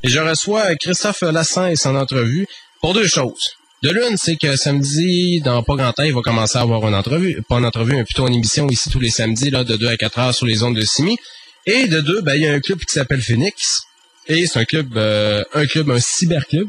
Et 0.04 0.08
je 0.08 0.20
reçois 0.20 0.74
Christophe 0.76 1.22
Lassens 1.22 1.86
en 1.86 1.94
entrevue 1.96 2.46
pour 2.80 2.94
deux 2.94 3.06
choses. 3.06 3.56
De 3.82 3.90
l'une, 3.90 4.16
c'est 4.16 4.36
que 4.36 4.56
samedi, 4.56 5.40
dans 5.40 5.62
pas 5.62 5.76
grand 5.76 5.92
temps, 5.92 6.02
il 6.02 6.12
va 6.12 6.20
commencer 6.20 6.58
à 6.58 6.62
avoir 6.62 6.86
une 6.88 6.94
entrevue. 6.94 7.40
Pas 7.48 7.58
une 7.58 7.64
entrevue, 7.64 7.94
mais 7.94 8.04
plutôt 8.04 8.26
une 8.26 8.34
émission 8.34 8.68
ici 8.68 8.90
tous 8.90 8.98
les 8.98 9.10
samedis, 9.10 9.50
là, 9.50 9.62
de 9.62 9.76
2 9.76 9.86
à 9.86 9.96
4 9.96 10.18
heures 10.18 10.34
sur 10.34 10.46
les 10.46 10.64
ondes 10.64 10.74
de 10.74 10.82
Simi. 10.82 11.16
Et 11.66 11.86
de 11.86 12.00
deux, 12.00 12.22
ben, 12.22 12.34
il 12.34 12.42
y 12.42 12.46
a 12.46 12.52
un 12.52 12.60
club 12.60 12.78
qui 12.78 12.92
s'appelle 12.92 13.22
Phoenix. 13.22 13.82
Et 14.26 14.46
c'est 14.46 14.58
un 14.58 14.64
club, 14.64 14.96
euh, 14.96 15.44
un 15.54 15.66
club, 15.66 15.90
un 15.90 16.00
cyberclub. 16.00 16.68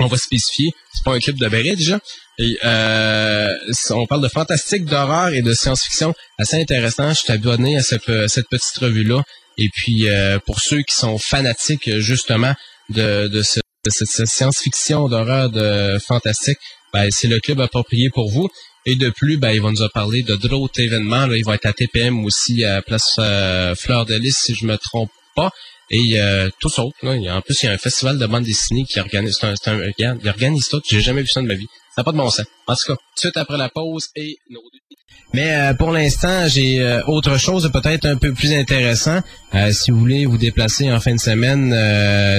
On 0.00 0.06
va 0.06 0.16
spécifier. 0.16 0.70
C'est 0.92 1.04
pas 1.04 1.14
un 1.14 1.18
club 1.18 1.36
de 1.36 1.48
déjà. 1.48 1.98
Et, 2.38 2.58
euh, 2.64 3.54
on 3.90 4.06
parle 4.06 4.22
de 4.22 4.28
fantastique, 4.28 4.84
d'horreur 4.84 5.28
et 5.30 5.42
de 5.42 5.54
science-fiction. 5.54 6.14
Assez 6.38 6.60
intéressant. 6.60 7.14
Je 7.14 7.22
t'ai 7.22 7.32
abonné 7.32 7.76
à 7.78 7.82
cette, 7.82 8.08
euh, 8.08 8.28
cette 8.28 8.48
petite 8.48 8.76
revue-là. 8.78 9.22
Et 9.56 9.68
puis, 9.72 10.06
pour 10.46 10.60
ceux 10.60 10.82
qui 10.82 10.94
sont 10.94 11.18
fanatiques, 11.18 11.90
justement, 11.98 12.54
de, 12.90 13.26
de 13.26 13.42
ce 13.42 13.58
cette, 13.86 14.26
science-fiction 14.26 15.08
d'horreur 15.08 15.50
de 15.50 15.98
fantastique, 15.98 16.58
ben, 16.92 17.10
c'est 17.10 17.28
le 17.28 17.40
club 17.40 17.60
approprié 17.60 18.10
pour 18.10 18.30
vous. 18.30 18.48
Et 18.86 18.96
de 18.96 19.10
plus, 19.10 19.36
ben, 19.36 19.50
il 19.50 19.60
va 19.60 19.70
nous 19.70 19.82
a 19.82 19.88
parlé 19.90 20.22
de 20.22 20.34
d'autres 20.36 20.80
événements. 20.80 21.26
Là. 21.26 21.36
Il 21.36 21.44
va 21.44 21.54
être 21.54 21.66
à 21.66 21.72
TPM 21.72 22.24
aussi, 22.24 22.64
à 22.64 22.80
Place 22.82 23.16
euh, 23.18 23.74
Fleur 23.74 24.06
de 24.06 24.14
Lys, 24.14 24.38
si 24.38 24.54
je 24.54 24.64
me 24.66 24.76
trompe 24.76 25.10
pas. 25.36 25.50
Et 25.90 26.20
euh, 26.20 26.48
tout 26.60 26.68
ça. 26.68 26.82
En 26.82 26.92
plus, 27.42 27.62
il 27.62 27.66
y 27.66 27.68
a 27.68 27.72
un 27.72 27.78
festival 27.78 28.18
de 28.18 28.26
bande 28.26 28.44
dessinée 28.44 28.84
qui 28.84 29.00
organise, 29.00 29.38
un, 29.42 29.54
un, 29.66 29.90
il 29.98 30.28
organise 30.28 30.68
tout. 30.68 30.80
J'ai 30.88 31.00
jamais 31.00 31.22
vu 31.22 31.28
ça 31.28 31.40
de 31.40 31.46
ma 31.46 31.54
vie. 31.54 31.66
Ça 31.94 32.02
n'a 32.02 32.04
pas 32.04 32.12
de 32.12 32.16
bon 32.18 32.30
sens. 32.30 32.46
En 32.66 32.74
tout 32.74 32.94
cas, 32.94 32.96
suite 33.16 33.36
après 33.36 33.56
la 33.56 33.68
pause 33.68 34.08
et 34.16 34.36
nos 34.50 34.62
mais 35.34 35.52
euh, 35.52 35.74
pour 35.74 35.90
l'instant, 35.90 36.48
j'ai 36.48 36.80
euh, 36.80 37.02
autre 37.06 37.38
chose 37.38 37.70
peut-être 37.70 38.06
un 38.06 38.16
peu 38.16 38.32
plus 38.32 38.54
intéressant. 38.54 39.20
Euh, 39.54 39.72
si 39.72 39.90
vous 39.90 39.98
voulez 39.98 40.24
vous 40.24 40.38
déplacer 40.38 40.90
en 40.90 41.00
fin 41.00 41.14
de 41.14 41.20
semaine, 41.20 41.74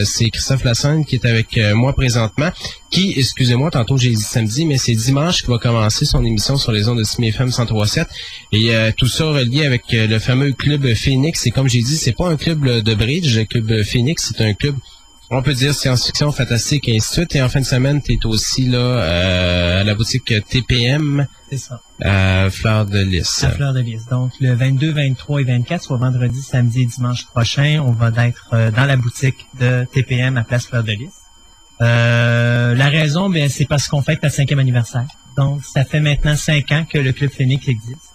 c'est 0.06 0.30
Christophe 0.30 0.64
Lassane 0.64 1.06
qui 1.06 1.16
est 1.16 1.26
avec 1.26 1.60
moi 1.74 1.94
présentement. 1.94 2.50
Qui, 2.90 3.14
excusez-moi, 3.18 3.70
tantôt 3.70 3.98
j'ai 3.98 4.10
dit 4.10 4.22
samedi, 4.22 4.66
mais 4.66 4.78
c'est 4.78 4.94
dimanche 4.94 5.42
qu'il 5.42 5.50
va 5.50 5.60
commencer 5.60 6.06
son 6.06 6.26
émission 6.26 6.58
sur 6.58 6.72
les 6.72 6.90
ondes 6.90 7.00
de 7.00 7.04
Simi 7.04 7.30
FM 7.30 7.50
103.7. 7.50 8.06
Et 8.54 8.72
tout 8.98 9.08
ça 9.08 9.26
relié 9.26 9.66
avec 9.66 9.84
le 9.92 10.20
fameux 10.20 10.52
club 10.54 10.94
Phoenix. 10.94 11.46
Et 11.46 11.52
comme 11.52 11.70
j'ai 11.70 11.82
dit, 11.82 11.96
c'est 11.96 12.16
pas 12.16 12.28
un 12.28 12.38
club 12.38 12.66
de 12.66 12.94
bridge. 12.96 13.38
Le 13.38 13.46
club 13.46 13.84
Phoenix, 13.84 14.32
c'est 14.36 14.44
un 14.44 14.54
club 14.54 14.76
on 15.32 15.44
peut 15.44 15.54
dire 15.54 15.74
science-fiction, 15.74 16.32
fantastique 16.32 16.88
et 16.88 16.96
ainsi 16.96 17.10
de 17.10 17.14
suite. 17.14 17.36
Et 17.36 17.42
en 17.42 17.50
fin 17.50 17.60
de 17.60 17.66
semaine, 17.66 18.02
tu 18.02 18.14
es 18.14 18.26
aussi 18.26 18.68
là 18.68 18.78
euh, 18.78 19.82
à 19.82 19.84
la 19.84 19.96
boutique 19.96 20.34
TPM. 20.50 21.28
C'est 21.50 21.58
ça. 21.58 21.82
À 22.02 22.50
Fleur 22.50 22.86
de 22.86 23.00
Lys. 23.00 23.44
À 23.44 23.52
Fleur 23.52 23.74
de 23.74 23.80
Lys. 23.80 24.06
Donc, 24.08 24.32
le 24.40 24.54
22, 24.54 24.92
23 24.92 25.42
et 25.42 25.44
24, 25.44 25.84
soit 25.84 25.98
vendredi, 25.98 26.42
samedi 26.42 26.82
et 26.82 26.86
dimanche 26.86 27.26
prochain, 27.28 27.82
on 27.86 27.92
va 27.92 28.12
être 28.26 28.50
euh, 28.54 28.72
dans 28.72 28.86
la 28.86 28.96
boutique 28.96 29.46
de 29.60 29.86
TPM 29.92 30.38
à 30.38 30.44
Place 30.44 30.66
Fleur 30.66 30.84
de 30.84 30.92
Lys. 30.92 31.14
Euh, 31.82 32.74
la 32.76 32.90
raison, 32.90 33.30
ben, 33.30 33.50
c'est 33.50 33.66
parce 33.66 33.88
qu'on 33.88 34.02
fête 34.02 34.20
la 34.24 34.30
cinquième 34.30 34.60
anniversaire. 34.60 35.08
Donc, 35.38 35.62
ça 35.64 35.86
fait 35.86 36.02
maintenant 36.02 36.36
cinq 36.36 36.72
ans 36.72 36.86
que 36.92 36.98
le 36.98 37.14
Club 37.14 37.32
Phoenix 37.32 37.68
existe 37.68 38.09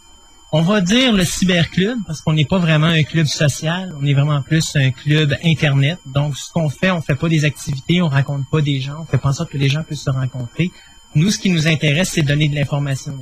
on 0.57 0.62
va 0.62 0.80
dire 0.80 1.12
le 1.12 1.24
cyberclub 1.24 1.98
parce 2.07 2.20
qu'on 2.20 2.32
n'est 2.32 2.44
pas 2.44 2.59
vraiment 2.59 2.86
un 2.86 3.02
club 3.02 3.26
social, 3.26 3.92
on 4.00 4.07
est 4.07 4.14
vraiment 4.14 4.40
plus 4.40 4.64
un 4.76 4.92
club 4.92 5.34
internet. 5.42 5.98
Donc 6.07 6.36
ce 6.36 6.48
qu'on 6.52 6.70
fait, 6.70 6.92
on 6.92 7.02
fait 7.02 7.16
pas 7.16 7.28
des 7.28 7.44
activités, 7.44 8.00
on 8.00 8.09
rencontre 8.09 8.48
pas 8.48 8.61
des 8.61 8.80
gens, 8.80 8.98
on 9.00 9.05
fait 9.05 9.18
pas 9.18 9.30
en 9.30 9.32
sorte 9.32 9.50
que 9.50 9.59
les 9.59 9.68
gens 9.68 9.82
puissent 9.82 10.05
se 10.05 10.11
rencontrer. 10.11 10.70
Nous, 11.16 11.32
ce 11.32 11.40
qui 11.40 11.50
nous 11.50 11.66
intéresse, 11.66 12.11
c'est 12.11 12.22
donner 12.22 12.48
de 12.48 12.55
l'information. 12.55 13.18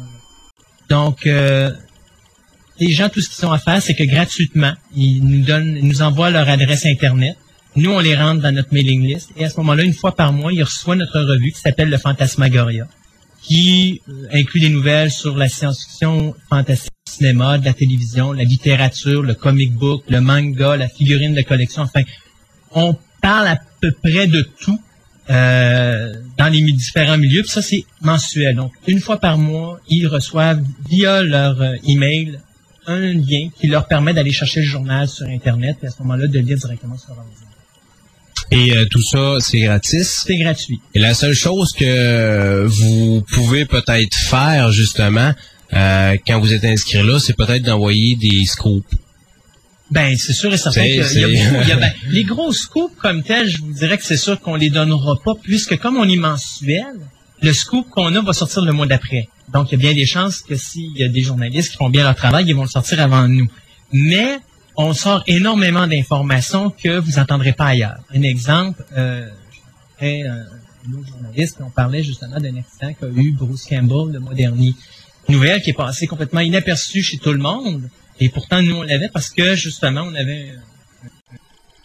Donc 0.90 1.26
euh, 1.26 1.70
les 2.78 2.92
gens, 2.92 3.08
tout 3.08 3.22
ce 3.22 3.30
qu'ils 3.30 3.46
ont 3.46 3.52
à 3.52 3.58
faire, 3.58 3.80
c'est 3.80 3.94
que 3.94 4.04
gratuitement, 4.04 4.74
ils 4.94 5.24
nous 5.24 5.42
donnent, 5.42 5.78
ils 5.78 5.88
nous 5.88 6.02
envoient 6.02 6.28
leur 6.28 6.50
adresse 6.50 6.84
Internet. 6.84 7.38
Nous, 7.76 7.90
on 7.90 8.00
les 8.00 8.14
rentre 8.14 8.42
dans 8.42 8.52
notre 8.52 8.74
mailing 8.74 9.06
list. 9.06 9.30
Et 9.38 9.46
à 9.46 9.48
ce 9.48 9.56
moment-là, 9.56 9.84
une 9.84 9.94
fois 9.94 10.14
par 10.14 10.34
mois, 10.34 10.52
ils 10.52 10.62
reçoivent 10.62 10.98
notre 10.98 11.18
revue 11.18 11.52
qui 11.52 11.60
s'appelle 11.60 11.88
le 11.88 11.96
Fantasmagoria, 11.96 12.86
qui 13.42 14.00
euh, 14.08 14.26
inclut 14.32 14.60
des 14.60 14.68
nouvelles 14.68 15.10
sur 15.10 15.36
la 15.36 15.48
science-fiction, 15.48 16.34
fantastique, 16.48 16.92
cinéma, 17.08 17.58
de 17.58 17.64
la 17.64 17.72
télévision, 17.72 18.32
la 18.32 18.44
littérature, 18.44 19.22
le 19.22 19.34
comic 19.34 19.72
book, 19.74 20.04
le 20.08 20.20
manga, 20.20 20.76
la 20.76 20.88
figurine 20.88 21.34
de 21.34 21.42
collection. 21.42 21.82
Enfin, 21.82 22.02
on 22.72 22.96
parle 23.20 23.48
à 23.48 23.58
peu 23.80 23.92
près 23.92 24.26
de 24.26 24.42
tout 24.60 24.80
euh, 25.30 26.12
dans 26.38 26.48
les 26.48 26.60
différents 26.72 27.18
milieux. 27.18 27.42
Puis 27.42 27.50
ça, 27.50 27.62
c'est 27.62 27.84
mensuel. 28.00 28.56
Donc, 28.56 28.72
une 28.86 29.00
fois 29.00 29.18
par 29.18 29.38
mois, 29.38 29.80
ils 29.88 30.06
reçoivent 30.06 30.62
via 30.88 31.22
leur 31.22 31.60
euh, 31.60 31.74
email 31.86 32.38
un 32.86 33.12
lien 33.12 33.48
qui 33.60 33.68
leur 33.68 33.86
permet 33.86 34.14
d'aller 34.14 34.32
chercher 34.32 34.60
le 34.60 34.66
journal 34.66 35.08
sur 35.08 35.26
Internet 35.26 35.78
et 35.82 35.86
à 35.86 35.90
ce 35.90 36.02
moment-là, 36.02 36.26
de 36.26 36.38
lire 36.38 36.58
directement 36.58 36.98
sur 36.98 37.10
leur 37.10 37.18
ordinateur. 37.18 37.51
Et 38.52 38.76
euh, 38.76 38.84
tout 38.90 39.02
ça, 39.02 39.36
c'est 39.40 39.60
gratis. 39.60 40.24
C'est 40.26 40.36
gratuit. 40.36 40.80
Et 40.94 40.98
la 40.98 41.14
seule 41.14 41.34
chose 41.34 41.72
que 41.72 42.66
vous 42.66 43.22
pouvez 43.32 43.64
peut-être 43.64 44.14
faire, 44.14 44.70
justement, 44.70 45.32
euh, 45.72 46.16
quand 46.26 46.38
vous 46.38 46.52
êtes 46.52 46.64
inscrit 46.64 47.02
là, 47.02 47.18
c'est 47.18 47.36
peut-être 47.36 47.62
d'envoyer 47.62 48.14
des 48.16 48.44
scoops. 48.44 48.86
Ben, 49.90 50.16
c'est 50.16 50.32
sûr 50.32 50.52
et 50.52 50.56
certain 50.58 50.82
qu'il 50.82 50.96
y 50.96 51.24
a 51.24 51.28
beaucoup. 51.28 51.68
y 51.68 51.72
a- 51.72 51.76
ben, 51.76 51.92
les 52.08 52.24
gros 52.24 52.52
scoops 52.52 52.94
comme 53.00 53.22
tels, 53.22 53.48
je 53.48 53.58
vous 53.60 53.72
dirais 53.72 53.98
que 53.98 54.04
c'est 54.04 54.16
sûr 54.16 54.40
qu'on 54.40 54.56
les 54.56 54.70
donnera 54.70 55.14
pas, 55.24 55.32
puisque 55.42 55.76
comme 55.78 55.96
on 55.96 56.08
est 56.08 56.16
mensuel, 56.16 56.84
le 57.42 57.52
scoop 57.52 57.88
qu'on 57.90 58.14
a 58.14 58.20
va 58.22 58.32
sortir 58.32 58.62
le 58.62 58.72
mois 58.72 58.86
d'après. 58.86 59.28
Donc, 59.52 59.68
il 59.70 59.72
y 59.72 59.74
a 59.76 59.78
bien 59.78 59.94
des 59.94 60.06
chances 60.06 60.38
que 60.40 60.56
s'il 60.56 60.96
y 60.96 61.04
a 61.04 61.08
des 61.08 61.22
journalistes 61.22 61.70
qui 61.72 61.76
font 61.76 61.90
bien 61.90 62.04
leur 62.04 62.14
travail, 62.14 62.44
ils 62.46 62.54
vont 62.54 62.62
le 62.62 62.68
sortir 62.68 63.00
avant 63.00 63.26
nous. 63.28 63.48
Mais 63.92 64.38
on 64.76 64.92
sort 64.94 65.22
énormément 65.26 65.86
d'informations 65.86 66.70
que 66.70 66.98
vous 66.98 67.12
n'entendrez 67.12 67.52
pas 67.52 67.66
ailleurs. 67.66 67.98
Un 68.14 68.22
exemple, 68.22 68.84
euh, 68.96 69.28
prendrais, 70.02 70.22
euh, 70.22 70.42
un 70.88 70.98
autre 70.98 71.08
journaliste, 71.08 71.58
on 71.60 71.70
parlait 71.70 72.02
justement 72.02 72.40
d'un 72.40 72.56
accident 72.56 72.92
qu'a 72.94 73.06
eu 73.14 73.32
Bruce 73.32 73.66
Campbell 73.66 74.12
le 74.12 74.20
mois 74.20 74.34
dernier. 74.34 74.74
Une 75.28 75.36
nouvelle 75.36 75.62
qui 75.62 75.70
est 75.70 75.74
passée 75.74 76.06
complètement 76.06 76.40
inaperçue 76.40 77.02
chez 77.02 77.18
tout 77.18 77.32
le 77.32 77.38
monde. 77.38 77.88
Et 78.18 78.28
pourtant, 78.28 78.60
nous, 78.62 78.76
on 78.76 78.82
l'avait 78.82 79.08
parce 79.08 79.30
que, 79.30 79.54
justement, 79.54 80.02
on 80.02 80.14
avait... 80.14 80.52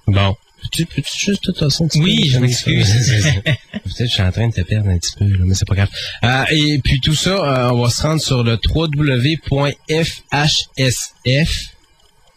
Bon. 0.07 0.35
Peux-tu, 0.59 0.85
peux-tu 0.87 1.25
juste 1.31 1.43
tout 1.43 1.53
ça 1.55 1.83
un 1.83 1.87
petit 1.87 2.01
Oui, 2.01 2.29
je 2.29 2.39
m'excuse. 2.39 2.91
Peut-être 3.43 3.97
que 3.97 4.05
je 4.05 4.11
suis 4.11 4.23
en 4.23 4.31
train 4.31 4.47
de 4.47 4.53
te 4.53 4.61
perdre 4.61 4.89
un 4.89 4.97
petit 4.97 5.15
peu, 5.15 5.25
là, 5.25 5.43
mais 5.45 5.53
c'est 5.53 5.67
pas 5.67 5.75
grave. 5.75 5.89
Euh, 6.23 6.45
et 6.49 6.79
puis 6.83 6.99
tout 6.99 7.13
ça, 7.13 7.29
euh, 7.29 7.69
on 7.71 7.83
va 7.83 7.91
se 7.91 8.01
rendre 8.01 8.19
sur 8.21 8.43
le 8.43 8.57
www.fhsf, 8.67 9.37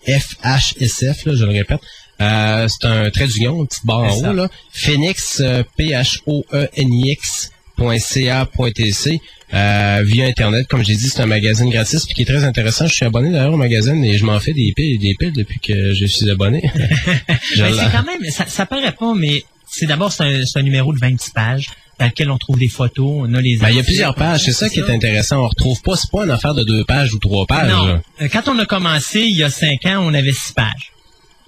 FHSF, 0.07 1.26
là, 1.26 1.34
je 1.34 1.44
le 1.44 1.53
répète. 1.53 1.80
Euh, 2.20 2.66
c'est 2.68 2.86
un 2.86 3.11
trait 3.11 3.26
d'union, 3.26 3.61
une 3.61 3.66
petite 3.66 3.86
barre 3.86 4.14
en 4.14 4.16
haut, 4.16 4.32
là. 4.32 4.48
Phoenix, 4.72 5.40
euh, 5.40 5.62
P-H-O-E-N-I-X, 5.76 7.51
.ca.tc 7.98 9.20
euh, 9.55 10.03
via 10.05 10.26
internet. 10.26 10.66
Comme 10.68 10.84
j'ai 10.84 10.94
dit 10.94 11.09
c'est 11.09 11.22
un 11.22 11.26
magazine 11.26 11.70
gratis 11.70 12.05
puis 12.05 12.14
qui 12.14 12.22
est 12.22 12.26
très 12.26 12.44
intéressant. 12.44 12.86
Je 12.86 12.94
suis 12.94 13.07
abonné 13.07 13.30
d'ailleurs 13.30 13.55
au 13.55 13.57
magazine 13.57 14.05
et 14.05 14.18
je 14.18 14.24
m'en 14.24 14.38
fais 14.38 14.53
des 14.53 14.72
piles 14.76 14.96
et 14.96 14.98
des 14.98 15.14
piles 15.14 15.32
depuis 15.32 15.59
que 15.61 15.94
je 15.94 16.05
suis 16.05 16.30
abonné. 16.30 16.62
Je 17.55 17.62
Ben, 17.62 17.72
c'est 17.74 17.90
quand 17.90 18.05
même, 18.05 18.30
ça, 18.30 18.46
ça 18.46 18.66
paraît 18.66 18.92
pas, 18.92 19.14
mais 19.16 19.44
c'est 19.70 19.86
d'abord, 19.86 20.12
c'est 20.12 20.24
un, 20.24 20.42
un 20.56 20.62
numéro 20.62 20.92
de 20.92 20.98
26 20.98 21.30
pages 21.30 21.66
dans 21.98 22.06
lequel 22.06 22.30
on 22.30 22.38
trouve 22.38 22.58
des 22.58 22.68
photos, 22.68 23.10
on 23.28 23.34
a 23.34 23.40
les... 23.42 23.58
Ben, 23.58 23.68
il 23.70 23.76
y 23.76 23.80
a 23.80 23.82
plusieurs 23.82 24.14
pages, 24.14 24.40
c'est 24.44 24.52
ça 24.52 24.68
qui 24.70 24.80
est 24.80 24.90
intéressant. 24.90 25.44
On 25.44 25.48
retrouve 25.48 25.80
pas, 25.82 25.96
c'est 25.96 26.10
pas 26.10 26.24
une 26.24 26.30
affaire 26.30 26.54
de 26.54 26.64
deux 26.64 26.82
pages 26.84 27.12
ou 27.12 27.18
trois 27.18 27.44
pages. 27.46 27.70
Non. 27.70 28.00
Euh, 28.22 28.28
Quand 28.32 28.48
on 28.48 28.58
a 28.58 28.64
commencé, 28.64 29.20
il 29.20 29.36
y 29.36 29.42
a 29.42 29.50
cinq 29.50 29.84
ans, 29.86 29.98
on 30.02 30.14
avait 30.14 30.32
six 30.32 30.52
pages. 30.54 30.92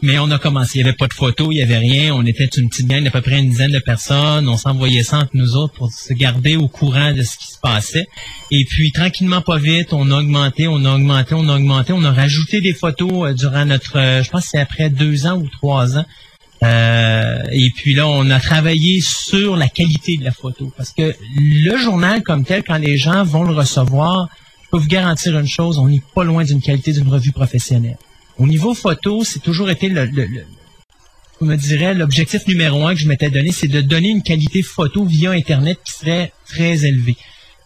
Mais 0.05 0.19
on 0.19 0.31
a 0.33 0.39
commencé, 0.39 0.73
il 0.81 0.83
n'y 0.83 0.89
avait 0.89 0.97
pas 0.97 1.07
de 1.07 1.13
photos, 1.15 1.49
il 1.53 1.57
n'y 1.59 1.63
avait 1.63 1.79
rien. 1.79 2.13
On 2.13 2.27
était 2.27 2.45
une 2.57 2.69
petite 2.69 2.89
gang 2.89 3.05
d'à 3.05 3.11
peu 3.13 3.21
près 3.21 3.39
une 3.39 3.49
dizaine 3.49 3.71
de 3.71 3.79
personnes. 3.79 4.49
On 4.49 4.57
s'envoyait 4.57 5.05
ça 5.05 5.19
entre 5.19 5.31
nous 5.35 5.55
autres 5.55 5.75
pour 5.75 5.93
se 5.93 6.13
garder 6.13 6.57
au 6.57 6.67
courant 6.67 7.13
de 7.13 7.23
ce 7.23 7.39
qui 7.39 7.47
se 7.47 7.59
passait. 7.63 8.07
Et 8.51 8.65
puis, 8.69 8.91
tranquillement, 8.91 9.43
pas 9.43 9.59
vite, 9.59 9.93
on 9.93 10.11
a 10.11 10.19
augmenté, 10.19 10.67
on 10.67 10.85
a 10.85 10.95
augmenté, 10.97 11.35
on 11.35 11.49
a 11.49 11.55
augmenté. 11.55 11.93
On 11.93 12.03
a 12.03 12.11
rajouté 12.13 12.61
des 12.61 12.75
photos 12.75 13.31
euh, 13.31 13.33
durant 13.33 13.65
notre, 13.65 13.97
euh, 13.97 14.23
je 14.25 14.31
pense 14.31 14.43
que 14.43 14.49
c'est 14.53 14.59
après 14.61 14.91
deux 14.91 15.25
ans 15.27 15.37
ou 15.39 15.49
trois 15.49 15.97
ans. 15.97 16.05
Euh, 16.63 17.43
et 17.51 17.71
puis 17.75 17.95
là, 17.95 18.07
on 18.07 18.31
a 18.31 18.39
travaillé 18.39 19.01
sur 19.01 19.57
la 19.57 19.69
qualité 19.69 20.17
de 20.17 20.25
la 20.25 20.31
photo. 20.33 20.73
Parce 20.77 20.93
que 20.93 21.15
le 21.37 21.77
journal 21.77 22.23
comme 22.23 22.45
tel, 22.45 22.63
quand 22.63 22.77
les 22.79 22.97
gens 22.97 23.25
vont 23.25 23.43
le 23.45 23.55
recevoir, 23.55 24.29
je 24.65 24.69
peux 24.71 24.79
vous 24.79 24.89
garantir 24.89 25.39
une 25.39 25.47
chose, 25.49 25.79
on 25.79 25.89
n'est 25.89 26.03
pas 26.15 26.25
loin 26.25 26.45
d'une 26.45 26.61
qualité 26.63 26.93
d'une 26.93 27.09
revue 27.09 27.33
professionnelle. 27.33 27.99
Au 28.39 28.47
niveau 28.47 28.75
photo, 28.75 29.25
c'est 29.25 29.41
toujours 29.41 29.71
été 29.71 29.89
le, 29.89 30.05
le, 30.07 30.25
le- 30.25 30.47
me 31.41 31.57
dirais, 31.57 31.93
l'objectif 31.95 32.47
numéro 32.47 32.87
un 32.87 32.95
que 32.95 33.01
je 33.01 33.09
m'étais 33.09 33.29
donné, 33.31 33.51
c'est 33.51 33.67
de 33.67 33.81
donner 33.81 34.11
une 34.11 34.23
qualité 34.23 34.63
photo 34.63 35.05
via 35.05 35.33
Internet 35.33 35.79
qui 35.85 35.93
serait 35.93 36.33
très 36.49 36.85
élevée. 36.85 37.17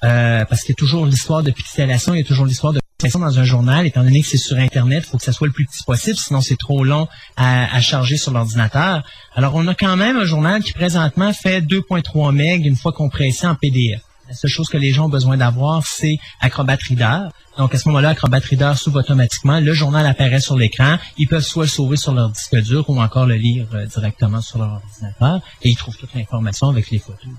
Euh, 0.05 0.45
parce 0.47 0.63
qu'il 0.63 0.71
y 0.71 0.73
a 0.73 0.77
toujours 0.77 1.05
l'histoire 1.05 1.43
de 1.43 1.51
pixelation, 1.51 2.15
il 2.15 2.19
y 2.19 2.21
a 2.23 2.25
toujours 2.25 2.47
l'histoire 2.47 2.73
de 2.73 2.81
dans 3.03 3.39
un 3.39 3.45
journal, 3.45 3.87
étant 3.87 4.03
donné 4.03 4.23
que 4.23 4.27
c'est 4.27 4.39
sur 4.39 4.57
Internet, 4.57 5.05
il 5.07 5.11
faut 5.11 5.19
que 5.19 5.25
ça 5.25 5.33
soit 5.33 5.47
le 5.47 5.53
plus 5.53 5.67
petit 5.67 5.83
possible, 5.85 6.17
sinon 6.17 6.41
c'est 6.41 6.57
trop 6.57 6.83
long 6.83 7.09
à, 7.37 7.75
à 7.75 7.81
charger 7.81 8.17
sur 8.17 8.33
l'ordinateur. 8.33 9.03
Alors, 9.35 9.55
on 9.55 9.67
a 9.67 9.75
quand 9.75 9.97
même 9.97 10.17
un 10.17 10.25
journal 10.25 10.63
qui 10.63 10.73
présentement 10.73 11.33
fait 11.33 11.61
2.3 11.61 12.33
MB 12.33 12.65
une 12.65 12.77
fois 12.77 12.93
compressé 12.93 13.47
en 13.47 13.55
PDF. 13.55 14.01
La 14.29 14.35
seule 14.35 14.51
chose 14.51 14.69
que 14.69 14.79
les 14.79 14.91
gens 14.91 15.07
ont 15.07 15.11
besoin 15.11 15.37
d'avoir, 15.37 15.87
c'est 15.87 16.19
Acrobat 16.41 16.79
Reader. 16.89 17.29
Donc, 17.59 17.75
à 17.75 17.79
ce 17.79 17.87
moment-là, 17.89 18.11
Acrobat 18.11 18.39
Reader 18.39 18.73
s'ouvre 18.77 19.01
automatiquement. 19.01 19.61
Le 19.61 19.73
journal 19.73 20.05
apparaît 20.05 20.41
sur 20.41 20.57
l'écran. 20.57 20.97
Ils 21.17 21.29
peuvent 21.29 21.45
soit 21.45 21.65
le 21.65 21.71
sauver 21.71 21.97
sur 21.97 22.13
leur 22.13 22.31
disque 22.31 22.57
dur 22.63 22.89
ou 22.91 23.01
encore 23.01 23.27
le 23.27 23.37
lire 23.37 23.69
euh, 23.75 23.87
directement 23.87 24.41
sur 24.41 24.59
leur 24.59 24.81
ordinateur. 24.83 25.41
Et 25.63 25.69
ils 25.69 25.77
trouvent 25.77 25.97
toute 25.97 26.13
l'information 26.15 26.71
avec 26.71 26.91
les 26.91 26.99
photos. 26.99 27.31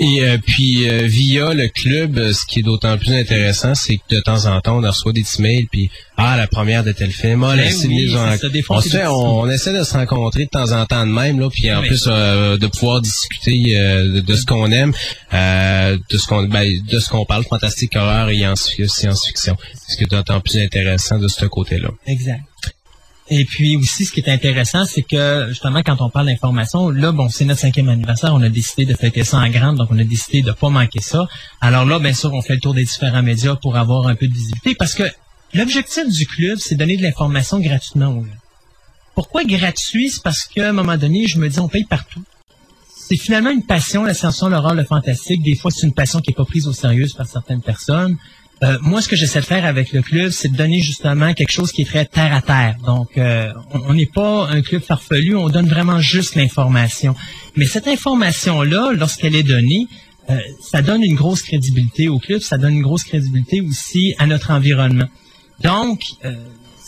Et 0.00 0.22
euh, 0.22 0.36
puis 0.44 0.88
euh, 0.88 1.02
via 1.06 1.54
le 1.54 1.68
club, 1.68 2.18
euh, 2.18 2.32
ce 2.32 2.44
qui 2.46 2.58
est 2.60 2.62
d'autant 2.62 2.98
plus 2.98 3.12
intéressant, 3.12 3.74
c'est 3.74 3.96
que 3.96 4.16
de 4.16 4.20
temps 4.20 4.46
en 4.46 4.60
temps, 4.60 4.78
on 4.82 4.86
reçoit 4.86 5.12
des 5.12 5.22
petits 5.22 5.42
mails, 5.42 5.66
puis 5.70 5.90
ah 6.16 6.36
la 6.36 6.46
première 6.48 6.82
de 6.82 6.90
tel 6.92 7.12
film, 7.12 7.44
ah 7.44 7.54
la 7.54 7.64
Ben 7.64 7.72
oui, 7.86 8.10
on, 8.16 8.32
c'est 8.32 8.38
ça, 8.38 8.48
des 8.48 8.62
fois, 8.62 8.78
on, 8.78 8.80
c'est 8.80 8.88
se 8.88 8.96
fait- 8.96 9.06
on, 9.06 9.40
on 9.40 9.50
essaie 9.50 9.72
de 9.72 9.84
se 9.84 9.92
rencontrer 9.92 10.46
de 10.46 10.50
temps 10.50 10.72
en 10.72 10.86
temps 10.86 11.06
de 11.06 11.12
même, 11.12 11.38
là, 11.38 11.48
puis 11.50 11.70
en 11.72 11.82
plus 11.82 12.04
euh, 12.08 12.56
de 12.56 12.66
pouvoir 12.66 13.00
discuter 13.00 13.78
euh, 13.78 14.14
de, 14.14 14.20
de 14.20 14.34
ce 14.36 14.44
qu'on 14.44 14.70
aime, 14.72 14.92
euh, 15.34 15.96
de 16.10 16.18
ce 16.18 16.26
qu'on 16.26 16.42
ben, 16.44 16.68
de 16.90 16.98
ce 16.98 17.08
qu'on 17.08 17.24
parle, 17.24 17.44
fantastique 17.44 17.94
horreur 17.94 18.28
et 18.30 18.38
science- 18.38 18.72
science-fiction. 18.86 19.56
Ce 19.88 19.96
qui 19.96 20.04
est 20.04 20.10
d'autant 20.10 20.40
plus 20.40 20.58
intéressant 20.58 21.18
de 21.18 21.28
ce 21.28 21.44
côté-là. 21.46 21.90
Exact. 22.06 22.40
Et 23.32 23.44
puis 23.44 23.76
aussi, 23.76 24.04
ce 24.04 24.12
qui 24.12 24.18
est 24.20 24.28
intéressant, 24.28 24.84
c'est 24.84 25.02
que 25.02 25.46
justement, 25.50 25.82
quand 25.84 26.00
on 26.00 26.10
parle 26.10 26.26
d'information, 26.26 26.90
là, 26.90 27.12
bon, 27.12 27.28
c'est 27.28 27.44
notre 27.44 27.60
cinquième 27.60 27.88
anniversaire, 27.88 28.34
on 28.34 28.42
a 28.42 28.48
décidé 28.48 28.84
de 28.84 28.94
fêter 28.94 29.22
ça 29.22 29.38
en 29.38 29.48
grande, 29.48 29.76
donc 29.76 29.88
on 29.92 29.98
a 30.00 30.04
décidé 30.04 30.42
de 30.42 30.50
pas 30.50 30.68
manquer 30.68 31.00
ça. 31.00 31.28
Alors 31.60 31.84
là, 31.84 32.00
bien 32.00 32.12
sûr, 32.12 32.34
on 32.34 32.42
fait 32.42 32.54
le 32.54 32.60
tour 32.60 32.74
des 32.74 32.82
différents 32.82 33.22
médias 33.22 33.54
pour 33.54 33.76
avoir 33.76 34.08
un 34.08 34.16
peu 34.16 34.26
de 34.26 34.32
visibilité, 34.34 34.74
parce 34.74 34.94
que 34.94 35.04
l'objectif 35.54 36.08
du 36.08 36.26
club, 36.26 36.58
c'est 36.58 36.74
donner 36.74 36.96
de 36.96 37.02
l'information 37.02 37.60
gratuitement 37.60 38.08
aux 38.08 38.24
gens. 38.24 38.30
Pourquoi 39.14 39.44
gratuit? 39.44 40.10
C'est 40.10 40.22
parce 40.24 40.46
qu'à 40.46 40.70
un 40.70 40.72
moment 40.72 40.96
donné, 40.96 41.28
je 41.28 41.38
me 41.38 41.48
dis, 41.48 41.60
on 41.60 41.68
paye 41.68 41.84
partout. 41.84 42.24
C'est 42.96 43.16
finalement 43.16 43.50
une 43.50 43.64
passion, 43.64 44.02
la 44.02 44.14
science-fiction, 44.14 44.48
l'horreur, 44.48 44.74
le 44.74 44.84
fantastique. 44.84 45.42
Des 45.42 45.56
fois, 45.56 45.70
c'est 45.70 45.86
une 45.86 45.92
passion 45.92 46.20
qui 46.20 46.30
est 46.30 46.34
pas 46.34 46.44
prise 46.44 46.66
au 46.66 46.72
sérieux 46.72 47.06
par 47.16 47.26
certaines 47.26 47.62
personnes. 47.62 48.16
Euh, 48.62 48.76
moi, 48.82 49.00
ce 49.00 49.08
que 49.08 49.16
j'essaie 49.16 49.40
de 49.40 49.46
faire 49.46 49.64
avec 49.64 49.92
le 49.92 50.02
club, 50.02 50.30
c'est 50.30 50.48
de 50.48 50.56
donner 50.56 50.80
justement 50.80 51.32
quelque 51.32 51.50
chose 51.50 51.72
qui 51.72 51.82
est 51.82 51.86
très 51.86 52.04
terre 52.04 52.34
à 52.34 52.42
terre. 52.42 52.76
Donc, 52.84 53.16
euh, 53.16 53.50
on 53.72 53.94
n'est 53.94 54.10
pas 54.12 54.48
un 54.48 54.60
club 54.60 54.82
farfelu, 54.82 55.34
on 55.34 55.48
donne 55.48 55.66
vraiment 55.66 55.98
juste 56.00 56.34
l'information. 56.34 57.14
Mais 57.56 57.64
cette 57.64 57.88
information-là, 57.88 58.92
lorsqu'elle 58.92 59.34
est 59.34 59.42
donnée, 59.42 59.86
euh, 60.28 60.38
ça 60.60 60.82
donne 60.82 61.02
une 61.02 61.14
grosse 61.14 61.42
crédibilité 61.42 62.08
au 62.08 62.18
club, 62.18 62.40
ça 62.40 62.58
donne 62.58 62.74
une 62.74 62.82
grosse 62.82 63.04
crédibilité 63.04 63.62
aussi 63.62 64.14
à 64.18 64.26
notre 64.26 64.50
environnement. 64.50 65.08
Donc, 65.62 66.02
euh, 66.24 66.34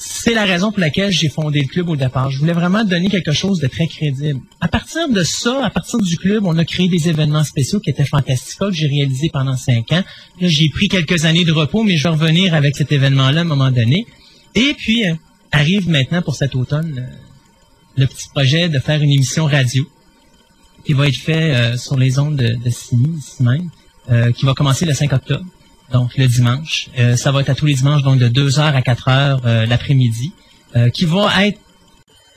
c'est 0.05 0.35
la 0.35 0.45
raison 0.45 0.73
pour 0.73 0.81
laquelle 0.81 1.13
j'ai 1.13 1.29
fondé 1.29 1.61
le 1.61 1.69
club 1.69 1.89
au 1.89 1.97
départ. 1.97 2.31
Je 2.31 2.39
voulais 2.39 2.53
vraiment 2.53 2.83
donner 2.85 3.09
quelque 3.09 3.31
chose 3.31 3.61
de 3.61 3.69
très 3.69 3.87
crédible. 3.87 4.41
À 4.61 4.67
partir 4.67 5.09
de 5.09 5.23
ça, 5.23 5.65
à 5.65 5.71
partir 5.71 6.01
du 6.01 6.17
club, 6.17 6.45
on 6.45 6.59
a 6.59 6.65
créé 6.65 6.89
des 6.89 7.09
événements 7.09 7.45
spéciaux 7.45 7.79
qui 7.79 7.91
étaient 7.91 8.05
fantastiques, 8.05 8.59
que 8.59 8.73
j'ai 8.73 8.89
réalisé 8.89 9.31
pendant 9.33 9.57
cinq 9.57 9.93
ans. 9.93 10.03
Là, 10.41 10.49
j'ai 10.49 10.69
pris 10.71 10.89
quelques 10.89 11.25
années 11.25 11.45
de 11.45 11.53
repos, 11.53 11.85
mais 11.85 11.97
je 11.97 12.03
vais 12.03 12.09
revenir 12.09 12.53
avec 12.53 12.77
cet 12.77 12.91
événement-là 12.91 13.41
à 13.41 13.43
un 13.43 13.47
moment 13.47 13.71
donné. 13.71 14.07
Et 14.57 14.75
puis, 14.77 15.09
euh, 15.09 15.15
arrive 15.53 15.89
maintenant 15.89 16.23
pour 16.23 16.35
cet 16.35 16.57
automne 16.57 16.99
euh, 16.99 17.17
le 17.97 18.07
petit 18.07 18.29
projet 18.35 18.69
de 18.69 18.81
faire 18.81 19.01
une 19.03 19.13
émission 19.13 19.47
radio 19.47 19.89
qui 20.85 20.95
va 20.95 21.07
être 21.07 21.17
fait 21.17 21.55
euh, 21.55 21.77
sur 21.77 21.97
les 21.97 22.19
ondes 22.19 22.37
de, 22.37 22.55
de 22.55 22.69
ici 22.69 22.97
même, 23.41 23.71
qui 24.35 24.45
va 24.45 24.53
commencer 24.55 24.85
le 24.85 24.95
5 24.95 25.13
octobre, 25.13 25.45
donc 25.93 26.17
le 26.17 26.27
dimanche. 26.27 26.89
Euh, 26.99 27.17
ça 27.17 27.31
va 27.33 27.41
être 27.41 27.51
à 27.51 27.55
tous 27.55 27.67
les 27.67 27.75
dimanches, 27.75 28.03
donc 28.03 28.19
de 28.19 28.29
2h 28.29 28.61
à 28.61 28.81
4h 28.81 29.41
euh, 29.45 29.67
l'après-midi, 29.67 30.33
euh, 30.77 30.91
qui 30.91 31.05
va 31.05 31.47
être 31.47 31.59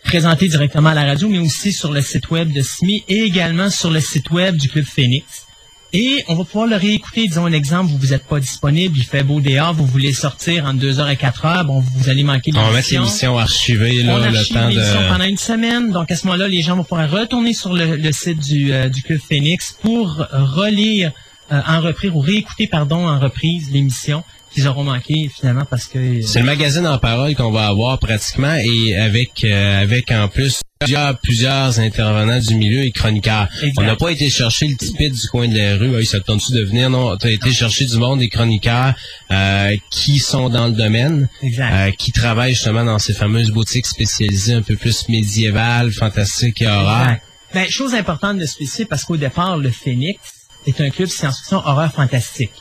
présenté 0.03 0.47
directement 0.47 0.89
à 0.89 0.93
la 0.93 1.05
radio, 1.05 1.27
mais 1.27 1.39
aussi 1.39 1.71
sur 1.71 1.91
le 1.91 2.01
site 2.01 2.29
web 2.29 2.51
de 2.51 2.61
SMI 2.61 3.03
et 3.07 3.23
également 3.23 3.69
sur 3.69 3.89
le 3.89 3.99
site 3.99 4.29
web 4.29 4.55
du 4.55 4.69
Club 4.69 4.85
Phoenix. 4.85 5.45
Et 5.93 6.25
on 6.27 6.35
va 6.35 6.43
pouvoir 6.43 6.67
le 6.67 6.75
réécouter. 6.75 7.25
Disons 7.25 7.45
un 7.45 7.53
exemple, 7.53 7.89
vous 7.89 7.97
vous 7.97 8.13
êtes 8.13 8.25
pas 8.27 8.39
disponible, 8.39 8.97
il 8.97 9.05
fait 9.05 9.23
beau 9.23 9.39
dehors, 9.39 9.73
vous 9.73 9.85
voulez 9.85 10.11
sortir 10.11 10.65
entre 10.65 10.79
2 10.79 10.99
heures 10.99 11.09
et 11.09 11.15
4 11.15 11.45
heures, 11.45 11.65
bon, 11.65 11.79
vous 11.79 12.09
allez 12.09 12.23
manquer 12.23 12.51
On 12.53 12.57
va 12.57 12.71
mettre 12.71 12.91
l'émission. 12.91 13.01
l'émission 13.01 13.37
archivée, 13.37 14.03
On 14.05 14.17
là, 14.17 14.29
le 14.29 14.45
temps 14.45 14.67
l'émission 14.67 15.01
de... 15.01 15.07
pendant 15.07 15.23
une 15.23 15.37
semaine. 15.37 15.91
Donc, 15.91 16.11
à 16.11 16.17
ce 16.17 16.27
moment-là, 16.27 16.49
les 16.49 16.61
gens 16.61 16.75
vont 16.75 16.83
pouvoir 16.83 17.09
retourner 17.09 17.53
sur 17.53 17.73
le, 17.73 17.95
le 17.95 18.11
site 18.11 18.39
du, 18.39 18.73
euh, 18.73 18.89
du 18.89 19.03
Club 19.03 19.21
Phoenix 19.25 19.77
pour 19.81 20.17
relire, 20.33 21.11
euh, 21.51 21.61
en 21.67 21.81
reprise, 21.81 22.11
ou 22.13 22.19
réécouter, 22.19 22.67
pardon, 22.67 23.07
en 23.07 23.19
reprise 23.19 23.69
l'émission 23.71 24.23
qu'ils 24.53 24.67
auront 24.69 24.85
manqué, 24.85 25.29
finalement, 25.37 25.65
parce 25.69 25.85
que... 25.85 25.97
euh, 25.99 26.21
C'est 26.21 26.39
le 26.39 26.45
magazine 26.45 26.87
en 26.87 26.97
parole 26.97 27.35
qu'on 27.35 27.51
va 27.51 27.67
avoir 27.67 27.99
pratiquement 27.99 28.55
et 28.55 28.95
avec 28.95 29.43
euh, 29.43 29.81
avec 29.81 30.11
en 30.11 30.29
plus 30.29 30.61
plusieurs 30.79 31.17
plusieurs 31.19 31.79
intervenants 31.79 32.39
du 32.39 32.55
milieu 32.55 32.83
et 32.83 32.91
chroniqueurs. 32.91 33.49
Exact. 33.61 33.73
On 33.77 33.83
n'a 33.83 33.95
pas 33.97 34.09
été 34.11 34.29
chercher 34.29 34.67
le 34.69 34.75
pit 34.75 35.11
du 35.11 35.27
coin 35.27 35.49
de 35.49 35.57
la 35.57 35.75
rue, 35.75 35.93
hey, 35.97 36.05
ça 36.05 36.21
te 36.21 36.25
tente-tu 36.25 36.53
de 36.53 36.61
venir? 36.63 36.89
Non, 36.89 37.17
tu 37.17 37.27
as 37.27 37.31
été 37.31 37.51
chercher 37.51 37.83
du 37.85 37.97
monde 37.97 38.19
des 38.19 38.29
chroniqueurs 38.29 38.93
euh, 39.31 39.75
qui 39.91 40.19
sont 40.19 40.47
dans 40.49 40.67
le 40.67 40.73
domaine, 40.73 41.27
Exact. 41.43 41.73
euh, 41.73 41.91
qui 41.97 42.13
travaillent 42.13 42.53
justement 42.53 42.85
dans 42.85 42.99
ces 42.99 43.13
fameuses 43.13 43.51
boutiques 43.51 43.87
spécialisées 43.87 44.53
un 44.53 44.61
peu 44.61 44.77
plus 44.77 45.09
médiévales, 45.09 45.91
fantastiques 45.91 46.61
et 46.61 46.67
horreur. 46.67 47.01
Exact. 47.01 47.23
Ben, 47.53 47.69
chose 47.69 47.93
importante 47.93 48.37
de 48.37 48.45
spécifier, 48.45 48.85
parce 48.85 49.03
qu'au 49.03 49.17
départ, 49.17 49.57
le 49.57 49.71
Phoenix 49.71 50.19
est 50.65 50.81
un 50.81 50.89
club 50.89 51.07
science-fiction 51.07 51.57
horreur 51.57 51.91
fantastique. 51.91 52.51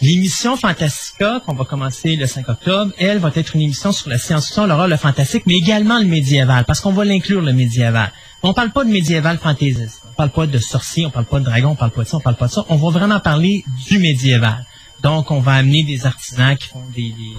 L'émission 0.00 0.56
Fantastica, 0.56 1.40
qu'on 1.46 1.54
va 1.54 1.64
commencer 1.64 2.16
le 2.16 2.26
5 2.26 2.48
octobre, 2.48 2.92
elle 2.98 3.18
va 3.18 3.30
être 3.34 3.54
une 3.54 3.62
émission 3.62 3.92
sur 3.92 4.10
la 4.10 4.18
science-fiction, 4.18 4.66
l'horreur, 4.66 4.88
le 4.88 4.96
fantastique, 4.96 5.44
mais 5.46 5.54
également 5.54 5.98
le 5.98 6.06
médiéval, 6.06 6.64
parce 6.64 6.80
qu'on 6.80 6.92
va 6.92 7.04
l'inclure, 7.04 7.40
le 7.40 7.52
médiéval. 7.52 8.10
On 8.42 8.52
parle 8.52 8.70
pas 8.72 8.84
de 8.84 8.90
médiéval 8.90 9.38
fantaisiste. 9.38 10.02
On 10.10 10.12
parle 10.14 10.30
pas 10.30 10.46
de 10.46 10.58
sorciers, 10.58 11.06
on 11.06 11.10
parle 11.10 11.26
pas 11.26 11.38
de 11.38 11.44
dragons, 11.44 11.70
on 11.70 11.76
parle 11.76 11.92
pas 11.92 12.02
de 12.02 12.08
ça, 12.08 12.16
on 12.16 12.20
parle 12.20 12.36
pas 12.36 12.48
de 12.48 12.52
ça. 12.52 12.64
On 12.68 12.76
va 12.76 12.90
vraiment 12.90 13.20
parler 13.20 13.64
du 13.88 13.98
médiéval. 13.98 14.66
Donc, 15.02 15.30
on 15.30 15.40
va 15.40 15.54
amener 15.54 15.84
des 15.84 16.06
artisans 16.06 16.56
qui 16.56 16.68
font 16.68 16.82
des, 16.94 17.10
des, 17.10 17.34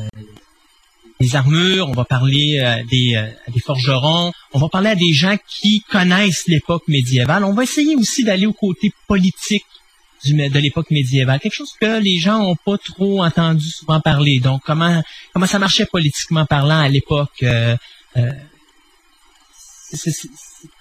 euh, 0.00 0.04
des 1.20 1.36
armures, 1.36 1.88
on 1.88 1.92
va 1.92 2.04
parler 2.04 2.58
euh, 2.60 2.82
des, 2.90 3.14
euh, 3.16 3.26
à 3.46 3.50
des 3.50 3.60
forgerons, 3.60 4.32
on 4.52 4.58
va 4.58 4.68
parler 4.68 4.90
à 4.90 4.94
des 4.94 5.12
gens 5.12 5.36
qui 5.46 5.80
connaissent 5.90 6.46
l'époque 6.48 6.82
médiévale. 6.88 7.44
On 7.44 7.54
va 7.54 7.62
essayer 7.62 7.94
aussi 7.96 8.24
d'aller 8.24 8.46
au 8.46 8.52
côté 8.52 8.90
politique 9.06 9.64
de 10.32 10.58
l'époque 10.58 10.90
médiévale, 10.90 11.40
quelque 11.40 11.54
chose 11.54 11.72
que 11.80 12.00
les 12.00 12.18
gens 12.18 12.38
n'ont 12.38 12.56
pas 12.56 12.78
trop 12.78 13.22
entendu 13.22 13.68
souvent 13.68 14.00
parler. 14.00 14.40
Donc, 14.40 14.62
comment 14.64 15.02
comment 15.32 15.46
ça 15.46 15.58
marchait 15.58 15.86
politiquement 15.86 16.46
parlant 16.46 16.78
à 16.78 16.88
l'époque 16.88 17.42
euh, 17.42 17.76
euh, 18.16 18.30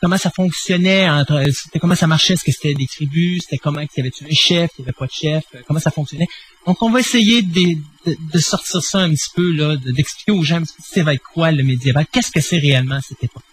comment 0.02 0.18
ça 0.18 0.30
fonctionnait 0.30 1.10
entre 1.10 1.44
comment 1.80 1.96
ça 1.96 2.08
marchait? 2.08 2.34
Est-ce 2.34 2.44
que 2.44 2.52
c'était 2.52 2.74
des 2.74 2.88
tribus? 2.88 3.42
C'était 3.44 3.58
comment 3.58 3.86
qu'il 3.86 4.04
y 4.04 4.08
avait 4.08 4.32
un 4.32 4.34
chef? 4.34 4.72
Il 4.78 4.82
y 4.82 4.84
avait 4.86 4.94
pas 4.94 5.06
de 5.06 5.12
chef? 5.12 5.44
Euh, 5.56 5.62
comment 5.68 5.80
ça 5.80 5.92
fonctionnait? 5.92 6.28
Donc 6.66 6.82
on 6.82 6.90
va 6.90 7.00
essayer 7.00 7.42
de, 7.42 8.40
sortir 8.40 8.82
ça 8.82 9.00
un 9.00 9.10
petit 9.10 9.30
peu 9.36 9.52
là 9.54 9.76
de- 9.76 9.92
d'expliquer 9.92 10.32
aux 10.32 10.44
gens 10.44 10.62
c'est 10.84 11.04
quoi 11.34 11.52
le 11.52 11.64
médiéval 11.64 12.06
qu'est-ce 12.12 12.32
que 12.32 12.42
c'est 12.42 12.60
réellement 12.60 13.00
cette 13.02 13.24
époque? 13.24 13.44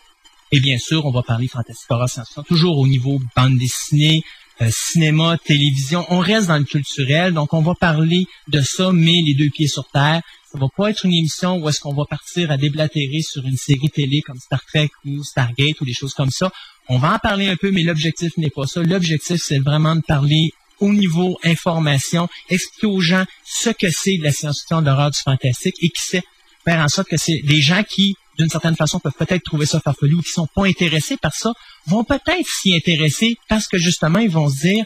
Et 0.52 0.60
bien 0.60 0.78
sûr 0.78 1.04
on 1.06 1.12
va 1.12 1.22
parler 1.22 1.48
fantastique 1.48 1.90
horreur 1.90 2.08
science-fiction 2.08 2.42
toujours 2.44 2.78
au 2.78 2.86
niveau 2.86 3.20
bande 3.36 3.58
dessinée 3.58 4.22
euh, 4.62 4.68
cinéma 4.70 5.38
télévision. 5.38 6.04
On 6.10 6.18
reste 6.18 6.48
dans 6.48 6.58
le 6.58 6.64
culturel 6.64 7.32
donc 7.34 7.52
on 7.52 7.62
va 7.62 7.74
parler 7.74 8.24
de 8.48 8.60
ça 8.60 8.92
mais 8.92 9.20
les 9.26 9.34
deux 9.34 9.50
pieds 9.50 9.68
sur 9.68 9.86
terre 9.88 10.22
ça 10.50 10.58
va 10.58 10.66
pas 10.76 10.90
être 10.90 11.04
une 11.04 11.12
émission 11.12 11.58
où 11.58 11.68
est-ce 11.68 11.80
qu'on 11.80 11.94
va 11.94 12.04
partir 12.06 12.50
à 12.50 12.56
déblatérer 12.56 13.20
sur 13.22 13.44
une 13.44 13.56
série 13.56 13.90
télé 13.94 14.20
comme 14.20 14.38
Star 14.38 14.60
Trek 14.66 14.88
ou 15.04 15.22
Stargate 15.22 15.80
ou 15.80 15.84
des 15.84 15.92
choses 15.92 16.14
comme 16.14 16.30
ça. 16.30 16.50
On 16.88 16.98
va 16.98 17.14
en 17.14 17.18
parler 17.18 17.48
un 17.48 17.56
peu, 17.56 17.70
mais 17.70 17.82
l'objectif 17.82 18.36
n'est 18.36 18.50
pas 18.50 18.66
ça. 18.66 18.82
L'objectif, 18.82 19.40
c'est 19.40 19.60
vraiment 19.60 19.94
de 19.94 20.00
parler 20.00 20.50
au 20.80 20.92
niveau 20.92 21.38
information, 21.44 22.28
expliquer 22.48 22.86
aux 22.88 23.00
gens 23.00 23.24
ce 23.44 23.70
que 23.70 23.90
c'est 23.90 24.16
de 24.16 24.24
la 24.24 24.32
science-fiction, 24.32 24.80
de 24.80 24.86
l'horreur, 24.86 25.10
du 25.10 25.18
fantastique, 25.18 25.76
et 25.82 25.88
qui 25.88 26.02
sait 26.02 26.22
faire 26.64 26.80
en 26.80 26.88
sorte 26.88 27.08
que 27.08 27.16
c'est 27.16 27.40
des 27.44 27.60
gens 27.60 27.84
qui, 27.84 28.16
d'une 28.36 28.48
certaine 28.48 28.74
façon, 28.74 28.98
peuvent 28.98 29.12
peut-être 29.16 29.44
trouver 29.44 29.66
ça 29.66 29.78
farfelu 29.78 30.14
ou 30.14 30.22
qui 30.22 30.32
sont 30.32 30.48
pas 30.52 30.66
intéressés 30.66 31.16
par 31.16 31.34
ça, 31.34 31.52
vont 31.86 32.02
peut-être 32.02 32.48
s'y 32.48 32.74
intéresser 32.74 33.36
parce 33.48 33.68
que 33.68 33.78
justement, 33.78 34.18
ils 34.18 34.30
vont 34.30 34.48
se 34.48 34.66
dire, 34.66 34.84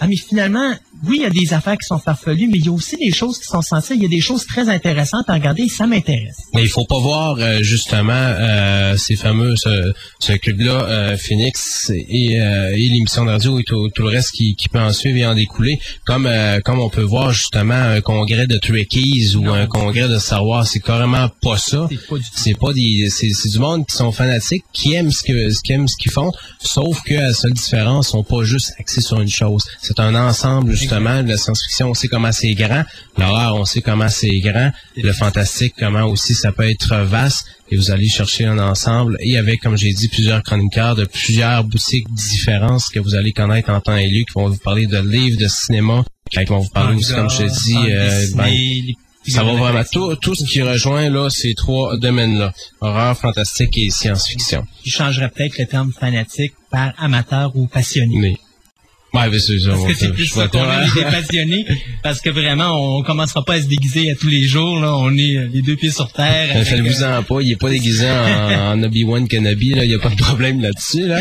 ah, 0.00 0.06
mais 0.06 0.16
finalement, 0.16 0.72
oui, 1.06 1.16
il 1.18 1.22
y 1.22 1.26
a 1.26 1.30
des 1.30 1.52
affaires 1.54 1.76
qui 1.76 1.86
sont 1.86 1.98
farfelues, 1.98 2.48
mais 2.48 2.58
il 2.58 2.66
y 2.66 2.68
a 2.68 2.72
aussi 2.72 2.96
des 2.96 3.12
choses 3.12 3.38
qui 3.38 3.46
sont 3.46 3.62
sensées. 3.62 3.94
Il 3.94 4.02
y 4.02 4.06
a 4.06 4.08
des 4.08 4.20
choses 4.20 4.46
très 4.46 4.68
intéressantes 4.68 5.24
à 5.28 5.34
regarder 5.34 5.62
et 5.64 5.68
ça 5.68 5.86
m'intéresse. 5.86 6.36
Mais 6.54 6.62
il 6.62 6.68
faut 6.68 6.84
pas 6.84 6.98
voir 6.98 7.36
euh, 7.38 7.62
justement 7.62 8.12
euh, 8.14 8.96
ces 8.96 9.16
fameux 9.16 9.56
ce, 9.56 9.92
ce 10.18 10.32
club-là, 10.32 10.84
euh, 10.84 11.16
Phoenix 11.16 11.90
et, 11.90 12.40
euh, 12.40 12.70
et 12.74 12.88
l'émission 12.88 13.24
de 13.24 13.30
radio 13.30 13.58
et 13.58 13.64
tout, 13.64 13.88
tout 13.94 14.02
le 14.02 14.08
reste 14.08 14.32
qui, 14.32 14.54
qui 14.56 14.68
peut 14.68 14.80
en 14.80 14.92
suivre 14.92 15.18
et 15.18 15.26
en 15.26 15.34
découler, 15.34 15.78
comme 16.04 16.26
euh, 16.26 16.60
comme 16.64 16.80
on 16.80 16.90
peut 16.90 17.02
voir 17.02 17.32
justement 17.32 17.74
un 17.74 18.00
congrès 18.00 18.46
de 18.46 18.58
Trekkies 18.58 19.34
ou 19.36 19.42
Non. 19.42 19.54
un 19.54 19.66
congrès 19.66 20.08
de 20.08 20.18
Wars, 20.40 20.66
c'est 20.66 20.80
carrément 20.80 21.28
pas 21.42 21.58
ça. 21.58 21.88
C'est 21.90 22.06
pas 22.06 22.16
du 22.16 22.22
tout. 22.22 22.30
C'est 22.36 22.58
pas 22.58 22.72
des 22.72 23.08
c'est 23.10 23.48
du 23.50 23.58
monde 23.58 23.86
qui 23.86 23.96
sont 23.96 24.12
fanatiques, 24.12 24.64
qui 24.72 24.94
aiment 24.94 25.10
ce 25.10 25.22
que 25.22 25.62
qu'ils 25.62 25.74
aiment 25.74 25.88
ce 25.88 25.96
qu'ils 25.96 26.12
font, 26.12 26.32
sauf 26.60 27.02
que 27.02 27.14
la 27.14 27.32
seule 27.32 27.52
différence, 27.52 28.08
ils 28.08 28.10
sont 28.10 28.24
pas 28.24 28.42
juste 28.42 28.72
axés 28.78 29.00
sur 29.00 29.20
une 29.20 29.28
chose. 29.30 29.64
C'est 29.88 30.00
un 30.00 30.14
ensemble 30.14 30.74
justement 30.74 31.22
de 31.22 31.30
la 31.30 31.38
science-fiction, 31.38 31.88
on 31.88 31.94
sait 31.94 32.08
comment 32.08 32.30
c'est 32.30 32.52
grand, 32.52 32.84
l'horreur, 33.16 33.54
on 33.54 33.64
sait 33.64 33.80
comment 33.80 34.10
c'est 34.10 34.38
grand, 34.40 34.70
le 34.96 35.12
fantastique, 35.14 35.72
comment 35.78 36.02
aussi 36.02 36.34
ça 36.34 36.52
peut 36.52 36.68
être 36.68 36.94
vaste. 37.04 37.46
Et 37.70 37.76
vous 37.78 37.90
allez 37.90 38.06
chercher 38.06 38.44
un 38.44 38.58
ensemble. 38.58 39.16
Et 39.20 39.38
avec, 39.38 39.62
comme 39.62 39.78
j'ai 39.78 39.94
dit, 39.94 40.08
plusieurs 40.08 40.42
chroniqueurs 40.42 40.94
de 40.94 41.06
plusieurs 41.06 41.64
boutiques 41.64 42.06
différentes 42.12 42.82
que 42.92 43.00
vous 43.00 43.14
allez 43.14 43.32
connaître 43.32 43.70
en 43.70 43.80
temps 43.80 43.96
et 43.96 44.08
lieu, 44.08 44.24
qui 44.26 44.34
vont 44.34 44.50
vous 44.50 44.58
parler 44.58 44.86
de 44.86 44.98
livres, 44.98 45.40
de 45.40 45.48
cinéma, 45.48 46.04
qui 46.30 46.44
vont 46.44 46.58
vous 46.58 46.68
parler 46.68 46.96
aussi, 46.98 47.14
comme 47.14 47.30
je 47.30 47.38
te 47.38 47.62
dis, 47.64 47.90
euh, 47.90 48.26
ben, 48.34 48.52
ça 49.26 49.42
va 49.42 49.54
vraiment. 49.54 49.84
tout, 49.90 50.16
tout 50.16 50.34
ce 50.34 50.44
qui 50.44 50.60
rejoint 50.60 51.08
là 51.08 51.30
ces 51.30 51.54
trois 51.54 51.96
domaines-là. 51.96 52.52
Horreur, 52.82 53.16
fantastique 53.16 53.78
et 53.78 53.88
science-fiction. 53.88 54.66
Je 54.84 54.90
changerais 54.90 55.30
peut-être 55.30 55.58
le 55.58 55.64
terme 55.64 55.92
fanatique 55.98 56.52
par 56.70 56.92
amateur 56.98 57.56
ou 57.56 57.66
passionné. 57.66 58.16
Mais 58.18 58.34
ouais, 59.14 59.30
mais 59.30 59.38
c'est 59.38 59.58
ça. 59.58 59.70
Parce 59.70 59.84
que 59.84 59.94
c'est 59.94 60.12
plus 60.12 60.26
ça 60.26 60.48
qu'on 60.48 60.62
hein. 60.62 60.84
des 60.94 61.02
passionnés. 61.02 61.66
Parce 62.02 62.20
que 62.20 62.30
vraiment, 62.30 62.98
on 62.98 63.02
commencera 63.02 63.44
pas 63.44 63.54
à 63.54 63.62
se 63.62 63.66
déguiser 63.66 64.10
à 64.10 64.14
tous 64.14 64.28
les 64.28 64.42
jours. 64.42 64.80
Là. 64.80 64.96
On 64.96 65.14
est 65.16 65.36
euh, 65.36 65.48
les 65.52 65.62
deux 65.62 65.76
pieds 65.76 65.90
sur 65.90 66.10
terre. 66.12 66.50
avec, 66.50 66.66
Faites-vous 66.66 67.04
en 67.04 67.22
pas, 67.22 67.40
il 67.40 67.52
est 67.52 67.56
pas 67.56 67.70
déguisé 67.70 68.06
en, 68.08 68.72
en 68.72 68.82
Obi-Wan 68.82 69.28
Kenobi, 69.28 69.74
là, 69.74 69.84
il 69.84 69.90
y 69.90 69.94
a 69.94 69.98
pas 69.98 70.10
de 70.10 70.16
problème 70.16 70.60
là-dessus, 70.60 71.06
là. 71.06 71.20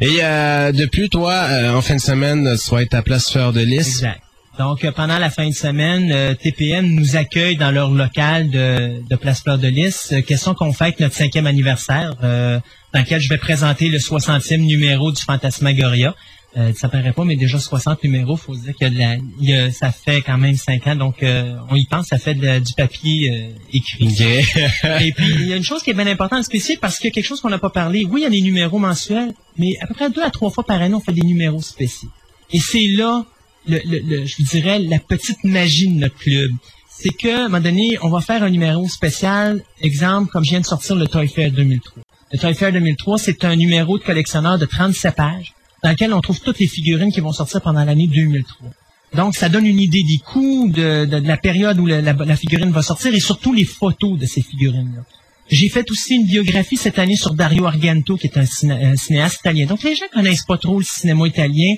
Et 0.00 0.18
euh, 0.22 0.72
depuis 0.72 1.08
toi, 1.08 1.32
euh, 1.32 1.74
en 1.74 1.82
fin 1.82 1.96
de 1.96 2.00
semaine, 2.00 2.56
tu 2.62 2.70
vas 2.70 2.82
être 2.82 2.94
à 2.94 3.02
Place 3.02 3.30
Fleur 3.30 3.52
de 3.52 3.60
Lys. 3.60 3.88
Exact. 3.88 4.20
Donc, 4.58 4.84
euh, 4.84 4.92
pendant 4.92 5.18
la 5.18 5.30
fin 5.30 5.48
de 5.48 5.54
semaine, 5.54 6.12
euh, 6.12 6.34
TPM 6.34 6.86
nous 6.86 7.16
accueille 7.16 7.56
dans 7.56 7.72
leur 7.72 7.90
local 7.90 8.50
de, 8.50 9.02
de 9.08 9.16
Place 9.16 9.42
Fleur 9.42 9.58
de 9.58 9.66
Lys. 9.66 10.12
Euh, 10.12 10.20
question 10.20 10.54
qu'on 10.54 10.72
fête 10.72 11.00
notre 11.00 11.14
cinquième 11.14 11.48
anniversaire, 11.48 12.14
euh, 12.22 12.60
dans 12.92 13.00
lequel 13.00 13.20
je 13.20 13.28
vais 13.28 13.38
présenter 13.38 13.88
le 13.88 13.98
60e 13.98 14.58
numéro 14.58 15.10
du 15.10 15.20
Fantasmagoria. 15.20 16.14
Euh, 16.56 16.72
ça 16.76 16.88
paraît 16.88 17.12
pas, 17.12 17.24
mais 17.24 17.34
déjà 17.34 17.58
60 17.58 18.04
numéros, 18.04 18.36
faut 18.36 18.54
dire 18.54 18.74
que 18.80 18.84
la, 18.86 19.16
il 19.40 19.50
y 19.50 19.54
a- 19.54 19.72
ça 19.72 19.90
fait 19.90 20.22
quand 20.22 20.38
même 20.38 20.54
5 20.56 20.86
ans, 20.86 20.94
donc 20.94 21.22
euh, 21.24 21.56
on 21.68 21.74
y 21.74 21.84
pense, 21.86 22.06
ça 22.06 22.18
fait 22.18 22.34
de- 22.34 22.60
du 22.60 22.72
papier 22.74 23.30
euh, 23.32 23.48
écrit. 23.72 24.06
Et 25.00 25.12
puis, 25.12 25.26
il 25.40 25.48
y 25.48 25.52
a 25.52 25.56
une 25.56 25.64
chose 25.64 25.82
qui 25.82 25.90
est 25.90 25.94
bien 25.94 26.06
importante, 26.06 26.44
spécifique, 26.44 26.78
parce 26.80 26.98
qu'il 26.98 27.08
y 27.08 27.10
a 27.10 27.14
quelque 27.14 27.26
chose 27.26 27.40
qu'on 27.40 27.50
n'a 27.50 27.58
pas 27.58 27.70
parlé. 27.70 28.06
Oui, 28.08 28.20
il 28.20 28.22
y 28.22 28.26
a 28.26 28.30
des 28.30 28.40
numéros 28.40 28.78
mensuels, 28.78 29.32
mais 29.58 29.72
à 29.80 29.88
peu 29.88 29.94
près 29.94 30.10
deux 30.10 30.22
à 30.22 30.30
trois 30.30 30.50
fois 30.50 30.64
par 30.64 30.80
année, 30.80 30.94
on 30.94 31.00
fait 31.00 31.12
des 31.12 31.22
numéros 31.26 31.60
spéciaux. 31.60 32.10
Et 32.52 32.60
c'est 32.60 32.86
là, 32.86 33.24
le, 33.66 33.80
le- 33.84 33.98
le- 34.20 34.24
je 34.24 34.36
vous 34.38 34.44
dirais, 34.44 34.78
la 34.78 35.00
petite 35.00 35.42
magie 35.42 35.88
de 35.88 35.98
notre 35.98 36.16
club. 36.18 36.50
C'est 36.88 37.10
que, 37.10 37.28
à 37.36 37.40
un 37.46 37.48
moment 37.48 37.60
donné, 37.60 37.98
on 38.02 38.08
va 38.10 38.20
faire 38.20 38.44
un 38.44 38.50
numéro 38.50 38.86
spécial, 38.88 39.60
exemple, 39.80 40.30
comme 40.30 40.44
je 40.44 40.50
viens 40.50 40.60
de 40.60 40.66
sortir 40.66 40.94
le 40.94 41.08
Toy 41.08 41.26
Fair 41.26 41.50
2003. 41.50 42.02
Le 42.32 42.38
Toy 42.38 42.54
Fair 42.54 42.72
2003, 42.72 43.18
c'est 43.18 43.44
un 43.44 43.56
numéro 43.56 43.98
de 43.98 44.04
collectionneur 44.04 44.56
de 44.58 44.64
37 44.66 45.16
pages, 45.16 45.52
dans 45.84 45.90
lequel 45.90 46.14
on 46.14 46.20
trouve 46.22 46.40
toutes 46.40 46.58
les 46.58 46.66
figurines 46.66 47.12
qui 47.12 47.20
vont 47.20 47.32
sortir 47.32 47.60
pendant 47.60 47.84
l'année 47.84 48.06
2003. 48.06 48.70
Donc, 49.14 49.36
ça 49.36 49.50
donne 49.50 49.66
une 49.66 49.78
idée 49.78 50.02
des 50.02 50.18
coûts, 50.18 50.68
de, 50.74 51.06
la 51.24 51.36
période 51.36 51.78
où 51.78 51.86
la, 51.86 52.36
figurine 52.36 52.70
va 52.70 52.82
sortir 52.82 53.14
et 53.14 53.20
surtout 53.20 53.52
les 53.52 53.66
photos 53.66 54.18
de 54.18 54.24
ces 54.24 54.40
figurines-là. 54.40 55.02
J'ai 55.50 55.68
fait 55.68 55.88
aussi 55.90 56.14
une 56.16 56.26
biographie 56.26 56.78
cette 56.78 56.98
année 56.98 57.16
sur 57.16 57.34
Dario 57.34 57.66
Argento, 57.66 58.16
qui 58.16 58.26
est 58.26 58.38
un, 58.38 58.46
ciné- 58.46 58.82
un 58.82 58.96
cinéaste 58.96 59.40
italien. 59.40 59.66
Donc, 59.66 59.82
les 59.82 59.94
gens 59.94 60.06
connaissent 60.12 60.46
pas 60.46 60.56
trop 60.56 60.78
le 60.78 60.84
cinéma 60.84 61.28
italien. 61.28 61.74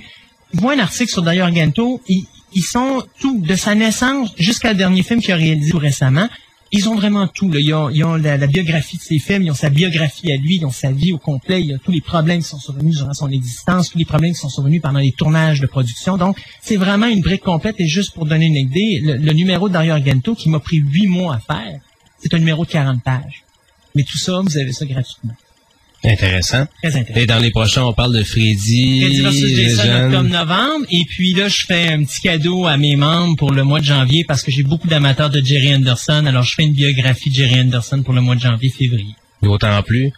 Voient 0.53 0.75
un 0.75 0.79
article 0.79 1.11
sur 1.11 1.23
Dario 1.23 1.43
Argento, 1.43 2.01
ils, 2.09 2.25
ils 2.55 2.65
sont 2.65 3.03
tout, 3.21 3.41
de 3.41 3.57
sa 3.57 3.75
naissance 3.75 4.31
jusqu'à 4.39 4.71
le 4.71 4.79
dernier 4.79 5.03
film 5.03 5.21
qu'il 5.21 5.33
a 5.33 5.37
réalisé 5.37 5.73
tout 5.73 5.79
récemment. 5.79 6.29
Ils 6.73 6.89
ont 6.89 6.97
vraiment 6.97 7.29
tout. 7.29 7.51
Ils, 7.55 7.73
ont, 7.75 7.91
ils 7.91 8.05
ont 8.05 8.17
la, 8.17 8.47
biographie 8.47 8.97
de 8.97 9.03
ses 9.03 9.19
films, 9.19 9.43
ils 9.43 9.51
ont 9.51 9.55
sa 9.55 9.71
biographie 9.71 10.33
à 10.33 10.37
lui, 10.37 10.57
ils 10.57 10.67
ont 10.67 10.71
sa 10.71 10.91
vie 10.91 11.12
au 11.12 11.19
complet, 11.19 11.61
il 11.61 11.67
y 11.69 11.75
a 11.75 11.79
tous 11.79 11.93
les 11.93 12.01
problèmes 12.01 12.41
qui 12.41 12.49
sont 12.49 12.59
survenus 12.59 12.97
durant 12.97 13.14
son 13.14 13.31
existence, 13.31 13.91
tous 13.91 13.99
les 13.99 14.05
problèmes 14.05 14.33
qui 14.33 14.41
sont 14.41 14.49
survenus 14.49 14.83
pendant 14.83 14.99
les 14.99 15.12
tournages 15.12 15.61
de 15.61 15.67
production. 15.67 16.17
Donc, 16.17 16.37
c'est 16.61 16.77
vraiment 16.77 17.07
une 17.07 17.21
brique 17.21 17.43
complète. 17.43 17.77
Et 17.79 17.87
juste 17.87 18.14
pour 18.14 18.27
donner 18.27 18.47
une 18.47 18.57
idée, 18.57 19.01
le, 19.03 19.17
le 19.17 19.33
numéro 19.33 19.69
de 19.69 19.75
Dario 19.75 19.93
Argento, 19.93 20.35
qui 20.35 20.49
m'a 20.49 20.61
pris 20.61 20.79
huit 20.79 21.07
mois 21.07 21.37
à 21.37 21.39
faire, 21.39 21.81
c'est 22.19 22.35
un 22.35 22.39
numéro 22.39 22.64
de 22.64 22.71
40 22.71 23.03
pages. 23.03 23.45
Mais 23.95 24.03
tout 24.03 24.19
ça, 24.19 24.41
vous 24.41 24.59
avez 24.59 24.73
ça 24.73 24.85
gratuitement. 24.85 25.35
Intéressant. 26.07 26.67
Très 26.83 26.97
intéressant. 26.97 27.21
Et 27.21 27.27
dans 27.27 27.39
les 27.39 27.51
prochains, 27.51 27.85
on 27.85 27.93
parle 27.93 28.17
de 28.17 28.23
Freddy, 28.23 29.01
Freddy 29.01 29.21
versus 29.21 29.43
les 29.43 29.65
Jason 29.65 29.83
jeunes. 29.83 30.05
octobre-novembre. 30.15 30.87
Et 30.91 31.05
puis 31.09 31.35
là, 31.35 31.49
je 31.49 31.63
fais 31.67 31.89
un 31.89 32.05
petit 32.05 32.21
cadeau 32.21 32.67
à 32.67 32.77
mes 32.77 32.97
membres 32.97 33.37
pour 33.37 33.53
le 33.53 33.65
mois 33.65 33.81
de 33.81 33.85
janvier 33.85 34.25
parce 34.25 34.43
que 34.43 34.51
j'ai 34.51 34.63
beaucoup 34.63 34.89
d'amateurs 34.89 35.31
de 35.31 35.41
Jerry 35.45 35.75
Anderson. 35.75 36.25
Alors, 36.27 36.43
je 36.43 36.55
fais 36.55 36.65
une 36.65 36.75
biographie 36.75 37.31
de 37.31 37.35
Jerry 37.35 37.61
Anderson 37.61 38.03
pour 38.05 38.15
le 38.15 38.21
mois 38.21 38.37
de 38.37 38.41
janvier-février. 38.41 39.15
D'autant 39.43 39.83
plus. 39.83 40.13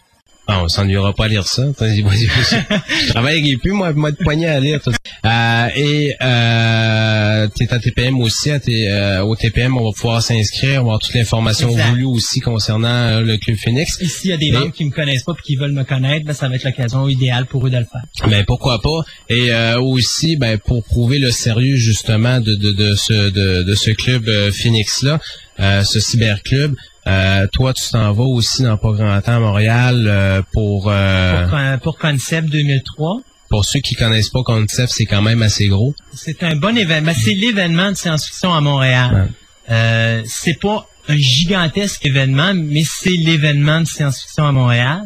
Ah, 0.50 0.62
on 0.64 0.68
s'ennuiera 0.68 1.12
pas 1.12 1.26
à 1.26 1.28
lire 1.28 1.46
ça. 1.46 1.62
Je 1.78 3.08
travaille 3.10 3.38
avec 3.40 3.60
plus, 3.60 3.72
moi, 3.72 3.92
moi 3.92 4.10
de 4.12 4.16
poignet 4.16 4.46
à 4.46 4.58
lire. 4.60 4.80
Euh, 5.26 5.68
et 5.76 6.14
euh, 6.22 7.46
t'es 7.54 7.70
à 7.72 7.78
TPM 7.78 8.18
aussi. 8.20 8.50
À 8.50 8.58
tes- 8.58 8.90
euh, 8.90 9.22
au 9.24 9.36
TPM, 9.36 9.76
on 9.76 9.84
va 9.84 9.90
pouvoir 9.94 10.22
s'inscrire, 10.22 10.70
on 10.70 10.74
va 10.74 10.80
avoir 10.80 10.98
toute 11.00 11.14
l'information 11.14 11.68
voulue 11.90 12.04
aussi 12.06 12.40
concernant 12.40 12.88
euh, 12.88 13.20
le 13.20 13.36
Club 13.36 13.58
Phoenix. 13.58 13.98
Et 14.00 14.06
s'il 14.08 14.30
y 14.30 14.32
a 14.32 14.36
des 14.38 14.50
membres 14.50 14.72
qui 14.72 14.84
me 14.86 14.90
connaissent 14.90 15.24
pas 15.24 15.32
et 15.38 15.42
qui 15.42 15.56
veulent 15.56 15.72
me 15.72 15.84
connaître, 15.84 16.24
ben, 16.24 16.32
ça 16.32 16.48
va 16.48 16.54
être 16.56 16.64
l'occasion 16.64 17.08
idéale 17.08 17.44
pour 17.46 17.66
eux 17.66 17.70
de 17.70 17.76
le 17.78 17.84
faire. 17.84 18.28
Ben 18.30 18.44
pourquoi 18.46 18.80
pas. 18.80 19.04
Et 19.28 19.52
euh, 19.52 19.78
aussi, 19.80 20.36
ben 20.36 20.56
pour 20.58 20.82
prouver 20.82 21.18
le 21.18 21.30
sérieux 21.30 21.76
justement 21.76 22.40
de, 22.40 22.54
de, 22.54 22.72
de 22.72 22.94
ce 22.94 23.12
de, 23.30 23.62
de 23.64 23.74
ce 23.74 23.90
club 23.90 24.28
euh, 24.28 24.50
Phoenix 24.50 25.02
là, 25.02 25.18
euh, 25.60 25.84
ce 25.84 26.00
cyberclub. 26.00 26.74
Euh, 27.06 27.46
toi, 27.52 27.72
tu 27.72 27.88
t'en 27.90 28.12
vas 28.12 28.24
aussi 28.24 28.62
dans 28.62 28.76
pas 28.76 28.92
grand 28.92 29.20
temps 29.22 29.36
à 29.36 29.40
Montréal 29.40 30.04
euh, 30.06 30.42
pour 30.52 30.88
euh, 30.90 31.46
Pour, 31.48 31.94
pour 31.94 31.98
Concept 31.98 32.48
2003, 32.50 33.22
pour 33.48 33.64
ceux 33.64 33.80
qui 33.80 33.94
connaissent 33.94 34.28
pas 34.28 34.42
Concept, 34.42 34.92
c'est 34.92 35.06
quand 35.06 35.22
même 35.22 35.42
assez 35.42 35.68
gros. 35.68 35.94
c'est 36.12 36.42
un 36.42 36.56
bon 36.56 36.76
événement. 36.76 37.12
C'est 37.16 37.34
l'événement 37.34 37.90
de 37.90 37.96
science-fiction 37.96 38.52
à 38.52 38.60
Montréal. 38.60 39.30
Euh, 39.70 40.22
c'est 40.26 40.60
pas 40.60 40.86
un 41.08 41.16
gigantesque 41.16 42.04
événement, 42.04 42.52
mais 42.54 42.82
c'est 42.84 43.10
l'événement 43.10 43.80
de 43.80 43.86
science-fiction 43.86 44.46
à 44.46 44.52
Montréal. 44.52 45.02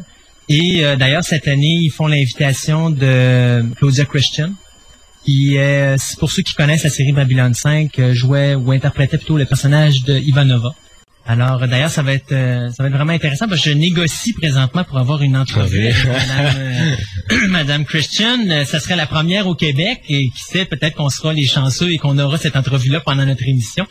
Et 0.49 0.85
euh, 0.85 0.97
d'ailleurs, 0.97 1.23
cette 1.23 1.47
année, 1.47 1.79
ils 1.83 1.91
font 1.91 2.09
l'invitation 2.09 2.91
de 2.91 3.65
Claudia 3.77 4.05
Christian, 4.05 4.51
qui 5.25 5.57
est, 5.57 5.97
c'est 5.99 6.19
pour 6.19 6.31
ceux 6.31 6.43
qui 6.43 6.55
connaissent 6.55 6.85
la 6.85 6.91
série 6.91 7.13
Babylon 7.13 7.53
5, 7.55 7.99
euh, 7.99 8.15
jouait 8.15 8.55
ou 8.55 8.73
interprétait 8.73 9.19
plutôt 9.19 9.37
le 9.39 9.45
personnage 9.47 10.03
de 10.05 10.19
Ivanova. 10.19 10.71
Alors, 11.25 11.63
euh, 11.63 11.67
d'ailleurs, 11.69 11.91
ça 11.91 12.03
va 12.03 12.15
être 12.15 12.33
euh, 12.33 12.69
ça 12.71 12.83
va 12.83 12.89
être 12.89 12.97
vraiment 12.97 13.13
intéressant 13.13 13.47
parce 13.47 13.63
que 13.63 13.71
je 13.71 13.75
négocie 13.77 14.33
présentement 14.33 14.83
pour 14.83 14.99
avoir 14.99 15.23
une 15.23 15.37
entrevue 15.37 15.87
avec 15.87 16.05
Madame, 16.05 16.55
euh, 16.59 17.49
Madame 17.49 17.85
Christian. 17.85 18.39
Euh, 18.51 18.65
Ça 18.65 18.81
serait 18.81 18.97
la 18.97 19.07
première 19.07 19.47
au 19.47 19.55
Québec 19.55 20.01
et 20.09 20.29
qui 20.31 20.43
sait, 20.45 20.65
peut-être 20.65 20.97
qu'on 20.97 21.11
sera 21.11 21.33
les 21.33 21.47
chanceux 21.47 21.93
et 21.93 21.99
qu'on 21.99 22.19
aura 22.19 22.39
cette 22.39 22.57
entrevue-là 22.57 23.01
pendant 23.01 23.25
notre 23.25 23.47
émission. 23.47 23.87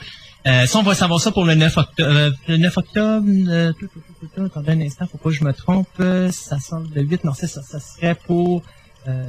Euh, 0.47 0.65
ça, 0.65 0.79
on 0.79 0.83
va 0.83 0.93
savoir 0.95 1.21
ça 1.21 1.31
pour 1.31 1.45
le 1.45 1.53
9 1.55 1.77
octobre. 1.77 2.09
euh, 2.11 2.31
le 2.49 2.57
9 2.57 2.77
octobre, 2.77 3.25
euh, 3.47 3.71
tout, 3.79 3.87
tout, 3.87 4.01
tout, 4.19 4.27
tout, 4.35 4.43
attendez 4.43 4.71
un 4.71 4.81
instant, 4.81 5.05
faut 5.09 5.19
pas 5.19 5.29
que 5.29 5.35
je 5.35 5.43
me 5.45 5.53
trompe. 5.53 5.87
euh, 6.01 6.31
ça 6.31 6.59
sort 6.59 6.81
le 6.93 7.01
8, 7.03 7.23
non, 7.23 7.31
c'est 7.33 7.47
ça. 7.47 7.61
Ça 7.61 7.79
serait 7.79 8.15
pour 8.15 8.57
euh, 8.57 8.61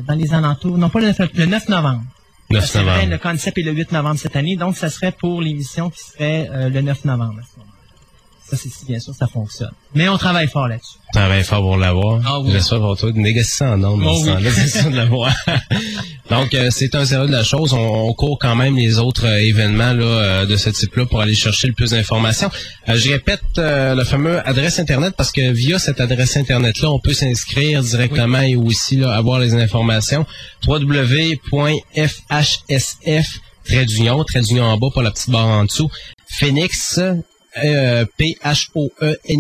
dans 0.07 0.15
les 0.15 0.33
alentours. 0.35 0.79
Non, 0.79 0.89
pas 0.91 1.01
le 1.01 1.07
9, 1.09 1.19
le 1.35 1.47
9 1.47 1.69
novembre. 1.69 2.03
9 2.51 2.65
C'est 2.67 2.83
vrai, 2.83 2.95
novembre. 3.07 3.11
le 3.13 3.19
concept 3.19 3.59
est 3.59 3.63
le 3.63 3.73
8 3.73 3.93
novembre 3.93 4.19
cette 4.19 4.37
année, 4.37 4.57
donc 4.57 4.77
ça 4.77 4.91
serait 4.91 5.13
pour 5.13 5.41
l'émission 5.41 5.89
qui 5.91 6.01
serait 6.01 6.49
euh, 6.53 6.69
le 6.69 6.81
9 6.83 7.05
novembre. 7.07 7.39
à 7.41 7.43
ce 7.43 7.59
moment-là. 7.59 7.72
Ça, 8.53 8.59
c'est 8.63 8.69
si 8.69 8.85
bien 8.85 9.01
sûr 9.01 9.15
ça 9.15 9.27
fonctionne. 9.27 9.71
Mais 9.95 10.11
on 10.11 10.19
travaille 10.19 10.47
fort 10.47 10.69
là-dessus. 10.69 10.99
Travaille 11.15 11.43
fort 11.43 11.63
pour 11.63 11.79
l'avoir. 11.79 12.21
Ah 12.27 12.39
oui. 12.41 12.51
J'espère 12.53 12.81
pour 12.81 12.99
toi 12.99 13.11
de 13.11 13.17
négocier 13.17 13.45
ça 13.51 13.71
en 13.73 13.83
ordre 13.83 14.05
Oh 14.07 14.23
oui. 14.27 14.69
sûr 14.69 14.91
de 14.91 14.97
l'avoir. 14.97 15.33
Donc, 16.31 16.53
euh, 16.53 16.69
c'est 16.71 16.95
un 16.95 17.07
sérieux 17.07 17.29
de 17.29 17.33
la 17.33 17.45
chose. 17.45 17.73
On, 17.73 17.79
on 17.79 18.13
court 18.13 18.39
quand 18.39 18.55
même 18.55 18.77
les 18.77 18.99
autres 18.99 19.25
euh, 19.27 19.41
événements 19.41 19.95
là, 19.95 20.05
euh, 20.05 20.45
de 20.45 20.57
ce 20.57 20.69
type-là 20.69 21.07
pour 21.07 21.23
aller 21.23 21.33
chercher 21.35 21.67
le 21.67 21.73
plus 21.73 21.93
d'informations. 21.93 22.51
Euh, 22.91 22.97
je 22.99 23.09
répète 23.11 23.41
euh, 23.57 23.95
le 23.95 24.05
fameux 24.05 24.47
adresse 24.47 24.79
Internet 24.79 25.15
parce 25.17 25.33
que 25.33 25.51
via 25.51 25.79
cette 25.79 26.03
adresse 26.03 26.37
Internet-là, 26.37 26.91
on 26.91 27.01
peut 27.01 27.15
s'inscrire 27.15 27.83
directement 27.83 28.43
et 28.43 28.57
aussi 28.57 28.97
là, 28.97 29.15
avoir 29.15 29.39
les 29.39 29.55
informations. 29.55 30.27
www.fhsf 30.67 31.81
trait 33.65 33.87
d'union, 33.87 34.23
trait 34.25 34.43
d'union 34.43 34.65
en 34.65 34.77
bas, 34.77 34.89
pas 34.95 35.03
la 35.03 35.11
petite 35.11 35.31
barre 35.31 35.47
en 35.47 35.65
dessous. 35.65 35.89
Phoenix, 36.29 37.01
euh, 37.65 38.05
P-H-O-E-N-I-X.ca.tc 38.17 39.31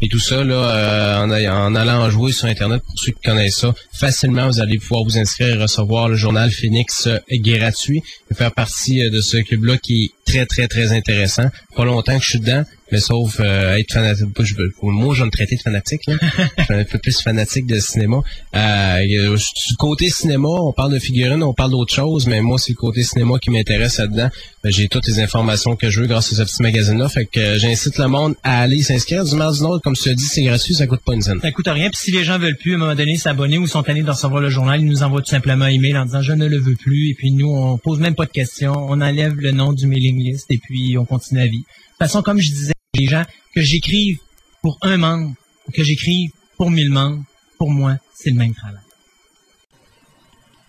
et 0.00 0.08
tout 0.08 0.18
ça 0.18 0.44
là 0.44 0.54
euh, 0.54 1.18
en 1.50 1.74
allant 1.74 2.10
jouer 2.10 2.32
sur 2.32 2.46
internet 2.46 2.82
pour 2.86 2.98
ceux 2.98 3.12
qui 3.12 3.20
connaissent 3.22 3.58
ça 3.58 3.74
facilement 3.92 4.48
vous 4.48 4.60
allez 4.60 4.78
pouvoir 4.78 5.04
vous 5.04 5.18
inscrire 5.18 5.48
et 5.48 5.62
recevoir 5.62 6.08
le 6.08 6.16
journal 6.16 6.50
Phoenix 6.50 7.06
euh, 7.06 7.18
gratuit. 7.30 8.02
Et 8.30 8.34
faire 8.34 8.52
partie 8.52 9.04
euh, 9.04 9.10
de 9.10 9.20
ce 9.20 9.38
club 9.38 9.64
là 9.64 9.76
qui 9.78 10.04
est 10.04 10.30
très 10.30 10.46
très 10.46 10.68
très 10.68 10.92
intéressant. 10.92 11.48
Pas 11.76 11.84
longtemps 11.84 12.18
que 12.18 12.24
je 12.24 12.30
suis 12.30 12.40
dedans 12.40 12.64
mais 12.92 13.00
sauf 13.00 13.40
euh, 13.40 13.76
être 13.76 13.92
fanatique 13.92 14.28
je 14.42 14.54
mot 14.82 15.14
je 15.14 15.24
me 15.24 15.30
traiter 15.30 15.56
de 15.56 15.62
fanatique 15.62 16.02
là. 16.06 16.14
je 16.58 16.64
suis 16.64 16.74
un 16.74 16.84
peu 16.84 16.98
plus 16.98 17.20
fanatique 17.20 17.66
de 17.66 17.78
cinéma 17.78 18.18
euh, 18.54 19.36
du 19.36 19.76
côté 19.78 20.10
cinéma 20.10 20.48
on 20.48 20.72
parle 20.72 20.92
de 20.92 20.98
figurines 20.98 21.42
on 21.42 21.54
parle 21.54 21.70
d'autre 21.70 21.94
chose 21.94 22.26
mais 22.26 22.40
moi 22.40 22.58
c'est 22.58 22.72
le 22.72 22.76
côté 22.76 23.02
cinéma 23.02 23.38
qui 23.40 23.50
m'intéresse 23.50 23.98
là-dedans 23.98 24.28
Ben, 24.62 24.72
j'ai 24.72 24.88
toutes 24.88 25.06
les 25.08 25.20
informations 25.20 25.76
que 25.76 25.90
je 25.90 26.00
veux 26.00 26.06
grâce 26.06 26.32
à 26.32 26.36
ce 26.36 26.42
petit 26.42 26.62
magazine 26.62 26.98
là 26.98 27.08
fait 27.08 27.26
que 27.26 27.40
euh, 27.40 27.58
j'incite 27.58 27.98
le 27.98 28.08
monde 28.08 28.34
à 28.42 28.60
aller 28.60 28.82
s'inscrire 28.82 29.24
du 29.24 29.34
mal 29.34 29.52
du 29.52 29.62
Nord 29.62 29.80
comme 29.82 29.94
tu 29.94 30.08
as 30.08 30.14
dit 30.14 30.24
c'est 30.24 30.42
gratuit 30.42 30.74
ça 30.74 30.86
coûte 30.86 31.02
pas 31.04 31.14
une 31.14 31.22
scène 31.22 31.40
Ça 31.40 31.50
coûte 31.52 31.68
rien. 31.68 31.88
Puis 31.88 31.98
si 31.98 32.10
les 32.10 32.24
gens 32.24 32.38
veulent 32.38 32.56
plus, 32.56 32.72
à 32.72 32.76
un 32.76 32.78
moment 32.78 32.94
donné, 32.94 33.16
s'abonner 33.16 33.58
ou 33.58 33.66
sont 33.66 33.88
allés 33.88 34.02
de 34.02 34.10
recevoir 34.10 34.40
le 34.40 34.50
journal, 34.50 34.80
ils 34.80 34.86
nous 34.86 35.02
envoient 35.02 35.22
tout 35.22 35.30
simplement 35.30 35.64
un 35.64 35.68
email 35.68 35.96
en 35.96 36.04
disant 36.04 36.22
je 36.22 36.32
ne 36.32 36.46
le 36.46 36.58
veux 36.58 36.76
plus. 36.76 37.10
Et 37.10 37.14
puis 37.14 37.30
nous, 37.30 37.48
on 37.48 37.78
pose 37.78 38.00
même 38.00 38.14
pas 38.14 38.26
de 38.26 38.30
questions. 38.30 38.74
On 38.76 39.00
enlève 39.00 39.34
le 39.36 39.52
nom 39.52 39.72
du 39.72 39.86
mailing 39.86 40.22
list 40.22 40.46
et 40.50 40.58
puis 40.58 40.96
on 40.98 41.04
continue 41.04 41.40
la 41.40 41.46
vie. 41.46 41.58
De 41.58 41.64
toute 41.64 41.98
façon, 41.98 42.22
comme 42.22 42.40
je 42.40 42.50
disais, 42.50 42.72
les 42.94 43.06
gens, 43.06 43.24
que 43.54 43.62
j'écrive 43.62 44.18
pour 44.60 44.76
un 44.82 44.98
membre 44.98 45.34
que 45.72 45.82
j'écrive 45.82 46.30
pour 46.58 46.70
mille 46.70 46.90
membres, 46.90 47.24
pour 47.56 47.70
moi, 47.70 47.96
c'est 48.14 48.30
le 48.30 48.36
même 48.36 48.54
travail. 48.54 48.81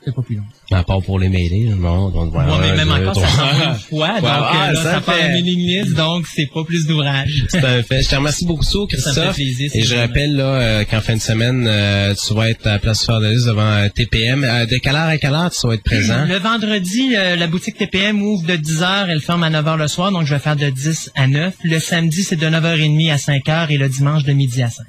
C'est 0.05 0.13
pas 0.13 0.21
plus 0.21 0.35
long. 0.35 0.43
à 0.71 0.83
part 0.83 1.01
pour 1.01 1.17
les 1.17 1.29
mailings 1.29 1.75
non 1.79 2.09
donc 2.09 2.31
voilà 2.33 2.47
Moi, 2.49 2.57
mais 2.61 2.71
un, 2.71 2.75
même 2.75 2.87
deux, 2.89 3.07
encore, 3.07 3.15
ça 3.15 3.27
trois. 3.27 3.49
s'envoie 3.51 3.65
une 3.67 3.79
fois. 3.79 4.07
Donc, 4.19 4.29
ah, 4.31 4.67
euh, 4.69 4.73
là, 4.73 4.81
ça 4.83 4.91
ça 4.95 5.01
fait- 5.01 5.23
un 5.23 5.27
mailing 5.29 5.59
list, 5.59 5.93
donc 5.95 6.25
c'est 6.27 6.45
pas 6.53 6.63
plus 6.65 6.85
d'ouvrage. 6.87 7.45
C'est 7.49 7.63
un 7.63 7.83
fait. 7.83 8.03
Je 8.03 8.09
te 8.09 8.15
remercie 8.15 8.45
beaucoup, 8.45 8.63
Ça 8.63 8.79
me 8.79 8.87
fait 8.87 8.97
Christophe. 8.97 9.35
plaisir, 9.35 9.71
Et 9.73 9.81
je 9.81 9.87
vraiment. 9.87 10.01
rappelle 10.07 10.35
là 10.35 10.43
euh, 10.43 10.83
qu'en 10.83 10.99
fin 11.01 11.15
de 11.15 11.21
semaine, 11.21 11.65
euh, 11.69 12.13
tu 12.15 12.33
vas 12.33 12.49
être 12.49 12.67
à 12.67 12.79
Place 12.79 13.07
Lys 13.09 13.45
devant 13.45 13.61
euh, 13.61 13.87
TPM. 13.89 14.43
Euh, 14.43 14.65
de 14.65 14.77
quelle 14.77 14.95
heure 14.95 15.03
à 15.07 15.17
quelle 15.17 15.33
heure 15.33 15.51
tu 15.51 15.65
vas 15.67 15.75
être 15.75 15.83
présent? 15.83 16.25
Le 16.25 16.37
vendredi, 16.37 17.13
euh, 17.15 17.35
la 17.37 17.47
boutique 17.47 17.77
TPM 17.77 18.21
ouvre 18.21 18.45
de 18.45 18.55
10h, 18.57 19.05
elle 19.09 19.21
ferme 19.21 19.43
à 19.43 19.49
9h 19.49 19.77
le 19.77 19.87
soir, 19.87 20.11
donc 20.11 20.25
je 20.25 20.33
vais 20.33 20.39
faire 20.39 20.55
de 20.57 20.69
10 20.69 21.11
à 21.15 21.27
9. 21.27 21.53
Le 21.63 21.79
samedi, 21.79 22.23
c'est 22.23 22.35
de 22.35 22.47
9h30 22.47 23.11
à 23.11 23.15
5h 23.17 23.67
et 23.71 23.77
le 23.77 23.87
dimanche 23.89 24.23
de 24.25 24.33
midi 24.33 24.61
à 24.63 24.69
5. 24.69 24.83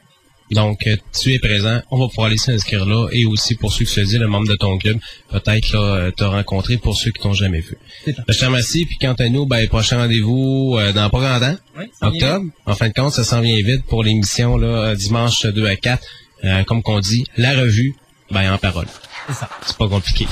Donc, 0.50 0.86
euh, 0.86 0.96
tu 1.18 1.32
es 1.32 1.38
présent. 1.38 1.80
On 1.90 1.98
va 1.98 2.08
pouvoir 2.08 2.26
aller 2.26 2.36
s'inscrire 2.36 2.84
là. 2.84 3.08
Et 3.12 3.24
aussi, 3.24 3.54
pour 3.54 3.72
ceux 3.72 3.84
qui 3.84 3.92
se 3.92 4.00
disent, 4.00 4.18
le 4.18 4.28
membre 4.28 4.48
de 4.48 4.56
ton 4.56 4.76
club, 4.78 4.98
peut-être 5.30 5.72
là, 5.72 5.80
euh, 5.80 6.10
te 6.10 6.24
rencontrer 6.24 6.76
pour 6.76 6.96
ceux 6.96 7.10
qui 7.10 7.20
t'ont 7.20 7.32
jamais 7.32 7.60
vu. 7.60 7.78
Je 8.06 8.12
te 8.12 8.44
remercie. 8.44 8.84
Puis 8.84 8.98
quant 9.00 9.14
à 9.14 9.28
nous, 9.28 9.46
ben, 9.46 9.66
prochain 9.68 9.98
rendez-vous 9.98 10.76
euh, 10.78 10.92
dans 10.92 11.08
pas 11.10 11.20
grand 11.20 11.40
temps. 11.40 11.56
Oui, 11.78 11.84
octobre. 12.00 12.44
En 12.66 12.74
fin 12.74 12.88
de 12.88 12.94
compte, 12.94 13.12
ça 13.12 13.24
s'en 13.24 13.40
vient 13.40 13.56
vite 13.62 13.84
pour 13.86 14.04
l'émission 14.04 14.56
là 14.58 14.94
dimanche 14.94 15.46
2 15.46 15.66
à 15.66 15.76
4. 15.76 16.02
Euh, 16.44 16.64
comme 16.64 16.82
qu'on 16.82 17.00
dit, 17.00 17.24
la 17.36 17.58
revue, 17.58 17.94
ben 18.30 18.52
en 18.52 18.58
parole. 18.58 18.86
C'est 19.28 19.34
ça. 19.34 19.48
C'est 19.64 19.76
pas 19.76 19.88
compliqué. 19.88 20.26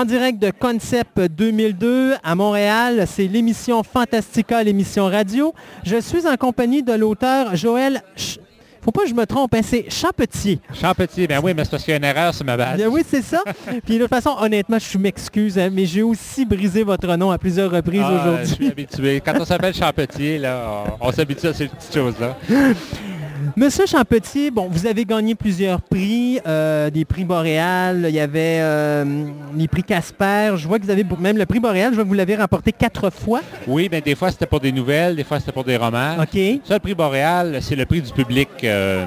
En 0.00 0.06
direct 0.06 0.38
de 0.38 0.50
Concept 0.50 1.20
2002 1.36 2.14
à 2.24 2.34
Montréal, 2.34 3.04
c'est 3.06 3.26
l'émission 3.26 3.82
Fantastica, 3.82 4.62
l'émission 4.62 5.04
radio. 5.04 5.52
Je 5.84 6.00
suis 6.00 6.26
en 6.26 6.36
compagnie 6.38 6.82
de 6.82 6.94
l'auteur 6.94 7.54
Joël... 7.54 8.00
Ch- 8.16 8.38
Faut 8.82 8.92
pas 8.92 9.02
que 9.02 9.10
je 9.10 9.14
me 9.14 9.26
trompe, 9.26 9.54
hein, 9.54 9.60
c'est 9.62 9.90
Champetier. 9.90 10.58
Champetier, 10.72 11.26
ben 11.26 11.38
oui, 11.44 11.52
mais 11.54 11.64
c'est 11.64 11.70
parce 11.72 11.82
qu'il 11.84 11.90
y 11.90 11.94
a 11.94 11.98
une 11.98 12.04
erreur 12.04 12.34
sur 12.34 12.46
ma 12.46 12.56
badge. 12.56 12.76
Bien 12.78 12.88
oui, 12.88 13.02
c'est 13.06 13.20
ça. 13.20 13.42
Puis 13.84 13.96
de 13.96 14.00
toute 14.06 14.08
façon, 14.08 14.34
honnêtement, 14.40 14.78
je 14.78 14.96
m'excuse, 14.96 15.58
hein, 15.58 15.68
mais 15.70 15.84
j'ai 15.84 16.02
aussi 16.02 16.46
brisé 16.46 16.82
votre 16.82 17.14
nom 17.16 17.30
à 17.30 17.36
plusieurs 17.36 17.70
reprises 17.70 18.00
Ah, 18.02 18.38
Je 18.40 18.46
suis 18.46 18.54
aujourd'hui. 18.54 18.68
habitué. 18.68 19.20
Quand 19.22 19.34
on 19.38 19.44
s'appelle 19.44 19.74
Champetier, 19.74 20.38
là, 20.38 20.64
on, 20.98 21.08
on 21.08 21.12
s'habitue 21.12 21.48
à 21.48 21.52
ces 21.52 21.68
petites 21.68 21.92
choses-là. 21.92 22.38
Monsieur 23.56 23.86
Champetier, 23.86 24.50
bon, 24.50 24.68
vous 24.70 24.86
avez 24.86 25.04
gagné 25.04 25.34
plusieurs 25.34 25.80
prix, 25.80 26.38
euh, 26.46 26.88
des 26.90 27.04
prix 27.04 27.24
Boréal, 27.24 28.06
il 28.08 28.14
y 28.14 28.20
avait 28.20 28.58
euh, 28.60 29.04
les 29.56 29.66
prix 29.68 29.82
Casper. 29.82 30.52
Je 30.56 30.66
vois 30.68 30.78
que 30.78 30.84
vous 30.84 30.90
avez 30.90 31.04
même 31.18 31.36
le 31.36 31.46
prix 31.46 31.58
Boréal, 31.60 31.90
je 31.90 31.96
vois 31.96 32.04
que 32.04 32.08
vous 32.08 32.14
l'avez 32.14 32.36
remporté 32.36 32.72
quatre 32.72 33.10
fois. 33.10 33.40
Oui, 33.66 33.88
mais 33.90 34.00
des 34.00 34.14
fois 34.14 34.30
c'était 34.30 34.46
pour 34.46 34.60
des 34.60 34.72
nouvelles, 34.72 35.16
des 35.16 35.24
fois 35.24 35.40
c'était 35.40 35.52
pour 35.52 35.64
des 35.64 35.76
romans. 35.76 36.16
OK. 36.20 36.38
Ça, 36.64 36.74
le 36.74 36.80
prix 36.80 36.94
Boréal, 36.94 37.58
c'est 37.60 37.76
le 37.76 37.86
prix 37.86 38.00
du 38.02 38.12
public, 38.12 38.48
euh, 38.64 39.04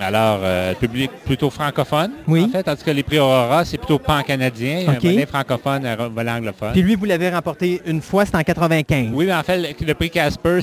alors, 0.00 0.40
euh, 0.42 0.72
public 0.74 1.10
plutôt 1.24 1.50
francophone. 1.50 2.12
Oui. 2.28 2.44
En 2.44 2.48
fait, 2.48 2.62
tandis 2.62 2.82
que 2.84 2.90
les 2.90 3.02
prix 3.02 3.18
Aurora, 3.18 3.64
c'est 3.64 3.76
plutôt 3.78 3.98
pan-canadien, 3.98 4.82
OK. 4.88 4.96
un 5.04 5.08
volet 5.10 5.26
francophone, 5.26 5.84
un 5.86 5.96
volet 6.08 6.30
anglophone. 6.30 6.72
Puis 6.72 6.82
lui, 6.82 6.94
vous 6.94 7.04
l'avez 7.06 7.28
remporté 7.30 7.82
une 7.86 8.00
fois, 8.02 8.24
c'était 8.24 8.38
en 8.38 8.42
95. 8.42 9.08
Oui, 9.12 9.26
mais 9.26 9.34
en 9.34 9.42
fait, 9.42 9.58
le, 9.58 9.86
le 9.86 9.94
prix 9.94 10.10
Casper, 10.10 10.60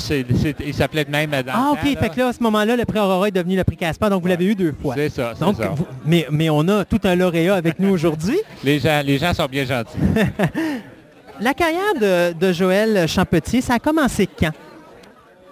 il 0.65 0.73
s'appelait 0.73 1.05
de 1.05 1.11
même 1.11 1.29
dans 1.31 1.37
le 1.37 1.43
Ah, 1.53 1.69
OK. 1.73 1.79
temps. 1.93 1.99
Fait 1.99 2.09
que 2.09 2.19
là, 2.19 2.27
à 2.29 2.33
ce 2.33 2.41
moment-là, 2.43 2.75
le 2.75 2.85
prix 2.85 2.99
Aurora, 2.99 3.16
Aurora 3.17 3.27
est 3.27 3.31
devenu 3.31 3.55
le 3.55 3.63
prix 3.63 3.75
Casper, 3.77 4.09
donc 4.09 4.21
vous 4.21 4.27
l'avez 4.27 4.45
eu 4.45 4.55
deux 4.55 4.73
fois. 4.81 4.95
C'est 4.95 5.09
ça, 5.09 5.33
c'est 5.35 5.43
Donc, 5.43 5.57
ça. 5.57 5.69
vous- 5.69 5.85
mais, 6.05 6.25
mais 6.31 6.49
on 6.49 6.67
a 6.69 6.85
tout 6.85 6.99
un 7.03 7.15
lauréat 7.15 7.55
avec 7.55 7.79
nous 7.79 7.89
aujourd'hui. 7.89 8.37
Les 8.63 8.79
gens, 8.79 9.01
les 9.03 9.17
gens 9.17 9.33
sont 9.33 9.45
bien 9.47 9.65
gentils. 9.65 9.97
La 11.39 11.53
carrière 11.53 11.93
de, 11.99 12.33
de 12.33 12.51
Joël 12.53 13.07
Champetier, 13.07 13.61
ça 13.61 13.75
a 13.75 13.79
commencé 13.79 14.27
quand? 14.27 14.51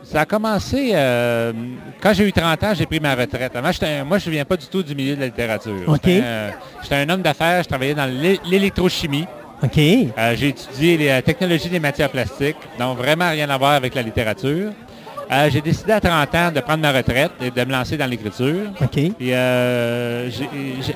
Ça 0.03 0.21
a 0.21 0.25
commencé 0.25 0.91
euh, 0.93 1.51
quand 2.01 2.13
j'ai 2.13 2.27
eu 2.27 2.31
30 2.31 2.63
ans, 2.63 2.73
j'ai 2.75 2.85
pris 2.85 2.99
ma 2.99 3.15
retraite. 3.15 3.55
Avant, 3.55 3.71
j'étais 3.71 3.87
un- 3.87 4.03
moi, 4.03 4.17
je 4.19 4.27
ne 4.29 4.33
viens 4.35 4.45
pas 4.45 4.57
du 4.57 4.65
tout 4.67 4.83
du 4.83 4.93
milieu 4.95 5.15
de 5.15 5.19
la 5.21 5.25
littérature. 5.27 5.73
OK. 5.87 5.99
J'étais 6.05 6.21
un, 6.23 6.51
j'étais 6.83 6.95
un 6.95 7.09
homme 7.09 7.21
d'affaires, 7.21 7.63
je 7.63 7.67
travaillais 7.67 7.95
dans 7.95 8.05
l'é- 8.05 8.39
l'électrochimie. 8.45 9.25
OK. 9.63 9.77
Euh, 9.79 10.35
j'ai 10.35 10.49
étudié 10.49 10.97
les 10.97 11.09
euh, 11.09 11.21
technologies 11.21 11.69
des 11.69 11.79
matières 11.79 12.09
plastiques, 12.09 12.57
donc 12.77 12.97
vraiment 12.97 13.29
rien 13.29 13.49
à 13.49 13.57
voir 13.57 13.71
avec 13.71 13.95
la 13.95 14.01
littérature. 14.03 14.71
Euh, 15.31 15.49
j'ai 15.51 15.61
décidé 15.61 15.91
à 15.91 15.99
30 15.99 16.35
ans 16.35 16.51
de 16.51 16.59
prendre 16.59 16.81
ma 16.81 16.91
retraite 16.91 17.31
et 17.41 17.49
de 17.49 17.65
me 17.65 17.71
lancer 17.71 17.97
dans 17.97 18.05
l'écriture. 18.05 18.69
OK. 18.81 18.97
Et 18.97 19.13
euh, 19.35 20.29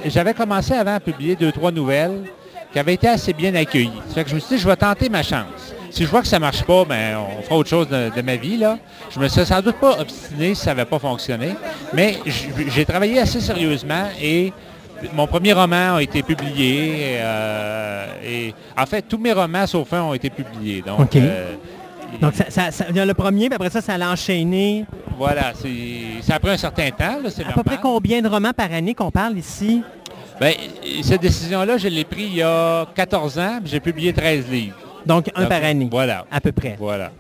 j'avais 0.06 0.34
commencé 0.34 0.74
avant 0.74 0.96
à 0.96 1.00
publier 1.00 1.36
deux, 1.36 1.52
trois 1.52 1.72
nouvelles 1.72 2.24
qui 2.72 2.78
avaient 2.80 2.94
été 2.94 3.08
assez 3.08 3.34
bien 3.34 3.54
accueillies. 3.56 3.92
Fait 4.14 4.24
que 4.24 4.30
je 4.30 4.36
me 4.36 4.40
suis 4.40 4.56
dit, 4.56 4.62
je 4.62 4.68
vais 4.68 4.76
tenter 4.76 5.10
ma 5.10 5.24
chance. 5.24 5.74
Si 5.90 6.04
je 6.06 6.10
vois 6.10 6.22
que 6.22 6.28
ça 6.28 6.38
ne 6.38 6.42
marche 6.42 6.62
pas, 6.64 6.86
ben, 6.86 7.18
on 7.40 7.42
fera 7.42 7.56
autre 7.58 7.70
chose 7.70 7.88
de, 7.90 8.12
de 8.16 8.22
ma 8.22 8.36
vie. 8.36 8.58
Là. 8.58 8.78
Je 9.10 9.20
me 9.20 9.28
suis 9.28 9.44
sans 9.44 9.62
doute 9.62 9.78
pas 9.78 10.00
obstiné 10.00 10.54
si 10.54 10.62
ça 10.62 10.72
n'avait 10.76 10.86
pas 10.86 11.00
fonctionné. 11.00 11.56
Mais 11.94 12.20
j'ai 12.68 12.86
travaillé 12.86 13.20
assez 13.20 13.42
sérieusement 13.42 14.06
et 14.22 14.54
mon 15.14 15.26
premier 15.26 15.54
roman 15.54 15.96
a 15.96 16.04
été 16.04 16.22
publié. 16.22 17.18
euh, 17.22 18.06
et 18.24 18.54
en 18.78 18.86
fait, 18.86 19.02
tous 19.02 19.18
mes 19.18 19.34
romans, 19.34 19.66
sauf 19.66 19.92
un, 19.94 20.04
ont 20.04 20.14
été 20.14 20.30
publiés. 20.30 20.84
Donc. 20.86 21.18
Donc, 22.22 22.34
ça, 22.36 22.46
ça- 22.50 22.72
ça- 22.72 22.86
le 22.92 23.14
premier, 23.14 23.48
puis 23.48 23.56
après 23.56 23.70
ça, 23.70 23.82
ça 23.82 23.98
l'a 23.98 24.12
enchaîné. 24.12 24.86
voilà, 25.18 25.54
c'est- 25.56 26.22
ça 26.22 26.36
a 26.36 26.40
pris 26.40 26.52
un 26.52 26.58
certain 26.58 26.90
temps. 26.92 27.20
là, 27.24 27.30
À 27.48 27.52
peu 27.54 27.64
près 27.64 27.78
combien 27.82 28.22
de 28.22 28.28
romans 28.28 28.54
par 28.54 28.72
année 28.72 28.94
qu'on 28.94 29.12
parle 29.12 29.38
ici? 29.38 29.82
Ben, 30.40 30.54
cette 31.04 31.22
décision-là, 31.22 31.78
je 31.78 31.88
l'ai 31.90 32.06
prise 32.06 32.30
il 32.32 32.38
y 32.38 32.42
a 32.42 32.86
14 32.96 33.38
ans, 33.38 33.60
puis 33.62 33.72
j'ai 33.72 33.80
publié 33.82 34.14
13 34.14 34.50
livres. 34.50 34.76
Donc, 35.06 35.30
un 35.36 35.42
Donc, 35.42 35.50
par 35.50 35.64
année, 35.64 35.88
Voilà, 35.92 36.26
à 36.32 36.40
peu 36.42 36.52
près. 36.52 36.76
voilà. 36.80 37.12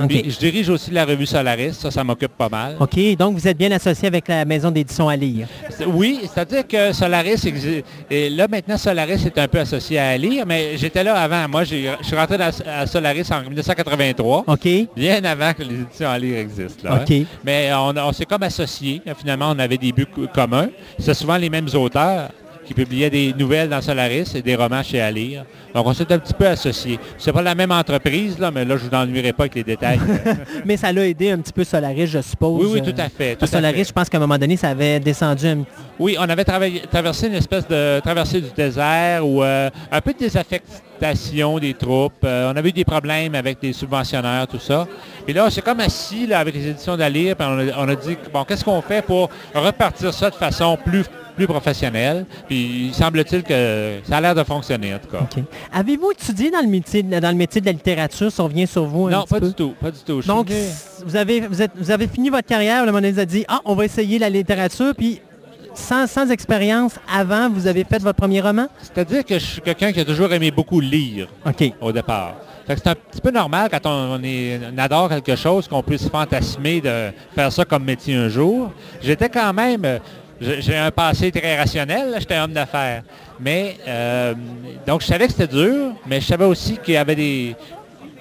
OK. 0.00 0.08
Puis, 0.08 0.30
je 0.30 0.38
dirige 0.38 0.68
aussi 0.68 0.90
la 0.90 1.04
revue 1.04 1.26
Solaris, 1.26 1.74
ça, 1.74 1.90
ça 1.90 2.02
m'occupe 2.02 2.32
pas 2.36 2.48
mal. 2.48 2.76
OK, 2.80 2.98
donc 3.16 3.34
vous 3.36 3.46
êtes 3.46 3.56
bien 3.56 3.70
associé 3.72 4.08
avec 4.08 4.26
la 4.28 4.44
maison 4.44 4.70
d'édition 4.70 5.08
à 5.08 5.16
lire. 5.16 5.46
Oui, 5.86 6.20
c'est-à-dire 6.22 6.66
que 6.66 6.92
Solaris 6.92 7.46
existe. 7.46 7.84
Et 8.10 8.28
là, 8.30 8.48
maintenant, 8.48 8.76
Solaris 8.76 9.24
est 9.24 9.38
un 9.38 9.46
peu 9.48 9.58
associé 9.60 9.98
à 9.98 10.16
lire, 10.18 10.44
mais 10.46 10.76
j'étais 10.76 11.04
là 11.04 11.14
avant. 11.14 11.48
Moi, 11.48 11.64
je 11.64 11.76
suis 12.02 12.16
rentré 12.16 12.36
dans, 12.38 12.50
à 12.66 12.86
Solaris 12.86 13.28
en 13.30 13.42
1983. 13.42 14.44
OK? 14.46 14.68
Bien 14.96 15.22
avant 15.24 15.52
que 15.52 15.62
les 15.62 15.80
éditions 15.82 16.08
à 16.10 16.18
lire 16.18 16.38
existent. 16.38 16.88
là, 16.88 17.02
OK. 17.02 17.10
hein. 17.10 17.24
Mais 17.44 17.70
on, 17.74 17.94
on 17.96 18.12
s'est 18.12 18.24
comme 18.26 18.42
associés. 18.42 19.00
Finalement, 19.18 19.50
on 19.50 19.58
avait 19.58 19.78
des 19.78 19.92
buts 19.92 20.06
co- 20.06 20.26
communs. 20.34 20.68
C'est 20.98 21.14
souvent 21.14 21.36
les 21.36 21.50
mêmes 21.50 21.68
auteurs 21.74 22.30
qui 22.64 22.74
publiaient 22.74 23.10
des 23.10 23.34
nouvelles 23.38 23.68
dans 23.68 23.80
Solaris 23.80 24.32
et 24.34 24.42
des 24.42 24.54
romans 24.54 24.82
chez 24.82 25.00
Alire. 25.00 25.44
Donc, 25.74 25.86
on 25.86 25.92
s'est 25.92 26.10
un 26.12 26.18
petit 26.18 26.34
peu 26.34 26.46
associés. 26.46 26.98
C'est 27.18 27.32
pas 27.32 27.42
la 27.42 27.54
même 27.54 27.72
entreprise, 27.72 28.38
là, 28.38 28.50
mais 28.50 28.64
là, 28.64 28.76
je 28.76 28.88
vous 28.88 28.94
ennuierai 28.94 29.32
pas 29.32 29.44
avec 29.44 29.54
les 29.56 29.64
détails. 29.64 30.00
Mais 30.64 30.76
ça 30.76 30.92
l'a 30.92 31.06
aidé 31.06 31.30
un 31.30 31.38
petit 31.38 31.52
peu 31.52 31.64
Solaris, 31.64 32.06
je 32.06 32.20
suppose. 32.20 32.64
oui, 32.64 32.80
oui, 32.80 32.82
tout 32.82 32.98
à 33.00 33.08
fait. 33.08 33.36
tout 33.36 33.44
à 33.44 33.48
Solaris, 33.48 33.78
fait. 33.78 33.84
je 33.88 33.92
pense 33.92 34.08
qu'à 34.08 34.18
un 34.18 34.20
moment 34.20 34.38
donné, 34.38 34.56
ça 34.56 34.68
avait 34.70 35.00
descendu 35.00 35.46
un 35.46 35.56
petit 35.58 35.70
Oui, 35.98 36.16
on 36.18 36.28
avait 36.28 36.44
traversé 36.44 37.26
une 37.26 37.34
espèce 37.34 37.66
de 37.68 38.00
traversée 38.00 38.40
du 38.40 38.50
désert 38.56 39.26
ou 39.26 39.42
euh, 39.42 39.68
un 39.90 40.00
peu 40.00 40.12
de 40.12 40.18
des 41.00 41.74
troupes. 41.74 42.12
Euh, 42.24 42.50
on 42.52 42.56
avait 42.56 42.70
eu 42.70 42.72
des 42.72 42.84
problèmes 42.84 43.34
avec 43.34 43.58
les 43.62 43.72
subventionnaires, 43.72 44.46
tout 44.46 44.58
ça. 44.58 44.86
Puis 45.24 45.34
là, 45.34 45.44
on 45.46 45.50
s'est 45.50 45.62
comme 45.62 45.80
assis 45.80 46.26
là, 46.26 46.38
avec 46.38 46.54
les 46.54 46.68
éditions 46.68 46.96
d'Alire, 46.96 47.36
puis 47.36 47.46
on 47.48 47.58
a, 47.58 47.84
on 47.84 47.88
a 47.88 47.94
dit, 47.94 48.16
bon, 48.32 48.44
qu'est-ce 48.44 48.64
qu'on 48.64 48.80
fait 48.82 49.02
pour 49.04 49.28
repartir 49.54 50.12
ça 50.12 50.30
de 50.30 50.34
façon 50.34 50.78
plus, 50.84 51.04
plus 51.36 51.46
professionnelle? 51.46 52.24
Puis 52.46 52.86
il 52.88 52.94
semble-t-il 52.94 53.42
que 53.42 53.98
ça 54.08 54.16
a 54.16 54.20
l'air 54.20 54.34
de 54.34 54.44
fonctionner, 54.44 54.94
en 54.94 54.98
tout 54.98 55.08
cas. 55.08 55.26
Avez-vous 55.72 56.12
étudié 56.12 56.50
dans 56.50 56.60
le 56.60 56.68
métier, 56.68 57.02
dans 57.02 57.30
le 57.30 57.36
métier 57.36 57.60
de 57.60 57.66
la 57.66 57.72
littérature? 57.72 58.30
Ça 58.32 58.42
revient 58.42 58.66
sur 58.66 58.84
vous 58.84 59.08
un 59.08 59.10
Non, 59.10 59.22
petit 59.22 59.34
pas 59.34 59.40
peu? 59.40 59.48
du 59.48 59.54
tout, 59.54 59.74
pas 59.80 59.90
du 59.90 59.98
tout. 60.00 60.20
Je 60.22 60.26
Donc, 60.26 60.48
vous 61.04 61.16
avez, 61.16 61.40
vous, 61.40 61.60
êtes- 61.62 61.72
vous 61.76 61.90
avez 61.90 62.06
fini 62.08 62.30
votre 62.30 62.48
carrière, 62.48 62.84
le 62.86 62.90
vous 62.92 62.96
avez 62.98 63.26
dit, 63.26 63.44
ah, 63.48 63.60
on 63.64 63.74
va 63.74 63.84
essayer 63.84 64.18
la 64.18 64.30
littérature, 64.30 64.94
puis 64.96 65.20
sans, 65.74 66.06
sans 66.06 66.30
expérience, 66.30 66.94
avant, 67.12 67.48
vous 67.50 67.66
avez 67.66 67.84
fait 67.84 67.98
votre 68.00 68.16
premier 68.16 68.40
roman? 68.40 68.66
C'est-à-dire 68.80 69.24
que 69.24 69.34
je 69.38 69.44
suis 69.44 69.60
quelqu'un 69.60 69.92
qui 69.92 70.00
a 70.00 70.04
toujours 70.04 70.32
aimé 70.32 70.50
beaucoup 70.50 70.80
lire. 70.80 71.28
OK. 71.46 71.72
au 71.80 71.92
départ. 71.92 72.34
C'est 72.66 72.86
un 72.86 72.94
petit 72.94 73.20
peu 73.20 73.30
normal 73.30 73.68
quand 73.70 73.84
on, 73.86 74.14
on 74.18 74.22
est- 74.22 74.58
on 74.74 74.78
adore 74.78 75.10
quelque 75.10 75.36
chose 75.36 75.68
qu'on 75.68 75.82
puisse 75.82 76.08
fantasmer 76.08 76.80
de 76.80 77.10
faire 77.34 77.52
ça 77.52 77.64
comme 77.66 77.84
métier 77.84 78.14
un 78.14 78.28
jour. 78.28 78.72
J'étais 79.02 79.28
quand 79.28 79.52
même, 79.52 79.84
euh, 79.84 79.98
j'ai 80.40 80.76
un 80.76 80.90
passé 80.90 81.30
très 81.30 81.58
rationnel, 81.58 82.14
j'étais 82.18 82.34
un 82.36 82.44
homme 82.44 82.52
d'affaires. 82.54 83.02
Mais, 83.38 83.76
euh, 83.86 84.32
donc 84.86 85.02
je 85.02 85.06
savais 85.06 85.26
que 85.26 85.32
c'était 85.32 85.46
dur, 85.54 85.92
mais 86.06 86.20
je 86.22 86.26
savais 86.26 86.44
aussi 86.46 86.78
qu'il 86.78 86.94
y 86.94 86.96
avait 86.96 87.14
des... 87.16 87.54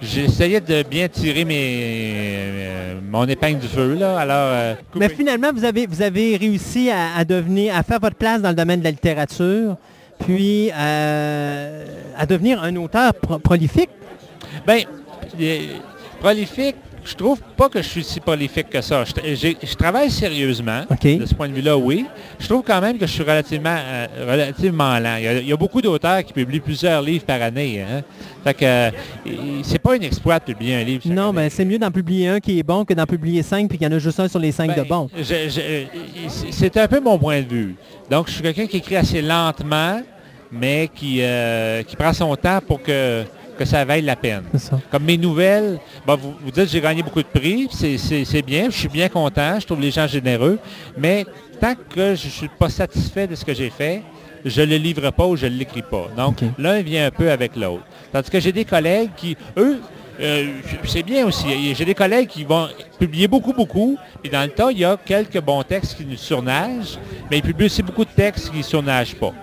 J'essayais 0.03 0.59
de 0.59 0.83
bien 0.83 1.07
tirer 1.07 1.45
mes, 1.45 1.55
euh, 1.55 2.99
mon 3.09 3.25
épingle 3.25 3.59
du 3.59 3.67
feu, 3.67 3.93
là. 3.95 4.19
Alors, 4.19 4.35
euh, 4.53 4.73
Mais 4.95 5.07
finalement, 5.09 5.51
vous 5.53 5.63
avez, 5.63 5.85
vous 5.87 6.01
avez 6.01 6.35
réussi 6.35 6.89
à, 6.89 7.15
à 7.15 7.23
devenir, 7.23 7.75
à 7.75 7.83
faire 7.83 7.99
votre 7.99 8.15
place 8.15 8.41
dans 8.41 8.49
le 8.49 8.55
domaine 8.55 8.79
de 8.79 8.83
la 8.83 8.91
littérature, 8.91 9.77
puis 10.25 10.69
euh, 10.75 11.85
à 12.17 12.25
devenir 12.25 12.61
un 12.61 12.75
auteur 12.75 13.13
pro- 13.13 13.39
prolifique. 13.39 13.89
Euh, 14.69 15.57
prolifique, 16.19 16.75
je 17.05 17.15
trouve 17.15 17.39
pas 17.57 17.69
que 17.69 17.81
je 17.81 17.87
suis 17.87 18.03
si 18.03 18.19
prolifique 18.19 18.69
que 18.69 18.81
ça. 18.81 19.03
Je, 19.05 19.75
travaille 19.75 20.09
sérieusement. 20.09 20.81
De 21.03 21.25
ce 21.25 21.33
point 21.33 21.49
de 21.49 21.53
vue-là, 21.53 21.77
oui. 21.77 22.05
Je 22.39 22.47
trouve 22.47 22.63
quand 22.65 22.79
même 22.81 22.97
que 22.97 23.05
je 23.05 23.11
suis 23.11 23.23
relativement, 23.23 23.75
euh, 23.77 24.07
relativement 24.29 24.97
lent. 24.99 25.15
Il 25.17 25.23
y, 25.23 25.27
a, 25.27 25.33
il 25.39 25.47
y 25.47 25.53
a 25.53 25.57
beaucoup 25.57 25.81
d'auteurs 25.81 26.23
qui 26.23 26.33
publient 26.33 26.59
plusieurs 26.59 27.01
livres 27.01 27.25
par 27.25 27.41
année. 27.41 27.81
Hein. 27.81 28.01
Fait 28.43 28.53
que 28.53 28.65
euh, 28.65 28.89
c'est 29.63 29.79
pas 29.79 29.93
un 29.95 29.99
exploit 30.01 30.39
de 30.39 30.45
publier 30.45 30.75
un 30.75 30.83
livre. 30.83 31.03
Non, 31.07 31.33
mais 31.33 31.49
c'est 31.49 31.65
mieux 31.65 31.79
d'en 31.79 31.91
publier 31.91 32.27
un 32.29 32.39
qui 32.39 32.59
est 32.59 32.63
bon 32.63 32.85
que 32.85 32.93
d'en 32.93 33.05
publier 33.05 33.43
cinq, 33.43 33.67
puis 33.69 33.77
qu'il 33.77 33.87
y 33.87 33.93
en 33.93 33.95
a 33.95 33.99
juste 33.99 34.19
un 34.19 34.27
sur 34.27 34.39
les 34.39 34.51
cinq 34.51 34.67
Ben, 34.75 34.83
de 34.83 34.87
bons. 34.87 35.09
je- 35.17 35.23
c'est- 35.49 35.87
c'est 36.51 36.77
un 36.77 36.87
peu 36.87 36.99
mon 36.99 37.17
point 37.19 37.41
de 37.41 37.47
vue. 37.47 37.75
Donc, 38.09 38.27
je 38.27 38.33
suis 38.33 38.41
quelqu'un 38.41 38.67
qui 38.67 38.77
écrit 38.77 38.95
assez 38.97 39.21
lentement, 39.21 40.01
mais 40.51 40.89
qui, 40.93 41.17
euh, 41.21 41.83
qui 41.83 41.95
prend 41.95 42.13
son 42.13 42.35
temps 42.35 42.59
pour 42.65 42.81
que, 42.81 43.23
que 43.63 43.69
ça 43.69 43.83
vaille 43.85 44.01
la 44.03 44.15
peine. 44.15 44.43
Ça. 44.57 44.79
Comme 44.91 45.03
mes 45.03 45.17
nouvelles, 45.17 45.79
bon, 46.05 46.15
vous, 46.15 46.33
vous 46.43 46.51
dites 46.51 46.69
j'ai 46.69 46.81
gagné 46.81 47.01
beaucoup 47.03 47.21
de 47.21 47.27
prix, 47.27 47.67
c'est- 47.71 48.41
bien, 48.41 48.65
je 48.69 48.77
suis 48.77 48.87
bien 48.89 49.09
content, 49.09 49.59
je 49.59 49.65
trouve 49.65 49.79
les 49.81 49.91
gens 49.91 50.07
généreux, 50.07 50.59
mais 50.97 51.25
tant 51.59 51.73
que 51.75 52.15
je 52.15 52.25
ne 52.25 52.31
suis 52.31 52.47
pas 52.47 52.69
satisfait 52.69 53.27
de 53.27 53.35
ce 53.35 53.45
que 53.45 53.53
j'ai 53.53 53.69
fait, 53.69 54.01
je 54.45 54.61
ne 54.61 54.65
le 54.67 54.75
livre 54.77 55.09
pas 55.11 55.25
ou 55.25 55.35
je 55.37 55.45
ne 55.45 55.55
l'écris 55.55 55.81
pas. 55.81 56.07
Donc, 56.17 56.39
l'un 56.57 56.81
vient 56.81 57.07
un 57.07 57.11
peu 57.11 57.31
avec 57.31 57.55
l'autre. 57.55 57.83
Tandis 58.11 58.29
que 58.29 58.39
j'ai 58.39 58.51
des 58.51 58.65
collègues 58.65 59.11
qui, 59.15 59.37
eux, 59.57 59.79
euh, 60.19 60.47
c'est 60.85 61.01
bien 61.03 61.25
aussi. 61.25 61.73
J'ai 61.73 61.85
des 61.85 61.95
collègues 61.95 62.27
qui 62.27 62.43
vont 62.43 62.67
publier 62.99 63.27
beaucoup, 63.27 63.53
beaucoup. 63.53 63.97
Et 64.23 64.29
dans 64.29 64.43
le 64.43 64.49
tas, 64.49 64.71
il 64.71 64.79
y 64.79 64.85
a 64.85 64.97
quelques 65.03 65.39
bons 65.41 65.63
textes 65.63 65.95
qui 65.97 66.05
nous 66.05 66.17
surnagent, 66.17 66.99
mais 67.31 67.37
ils 67.37 67.41
publient 67.43 67.65
aussi 67.67 67.81
beaucoup 67.81 68.03
de 68.05 68.11
textes 68.11 68.51
qui 68.51 68.57
ne 68.57 68.63
surnagent 68.63 69.15
pas. 69.15 69.33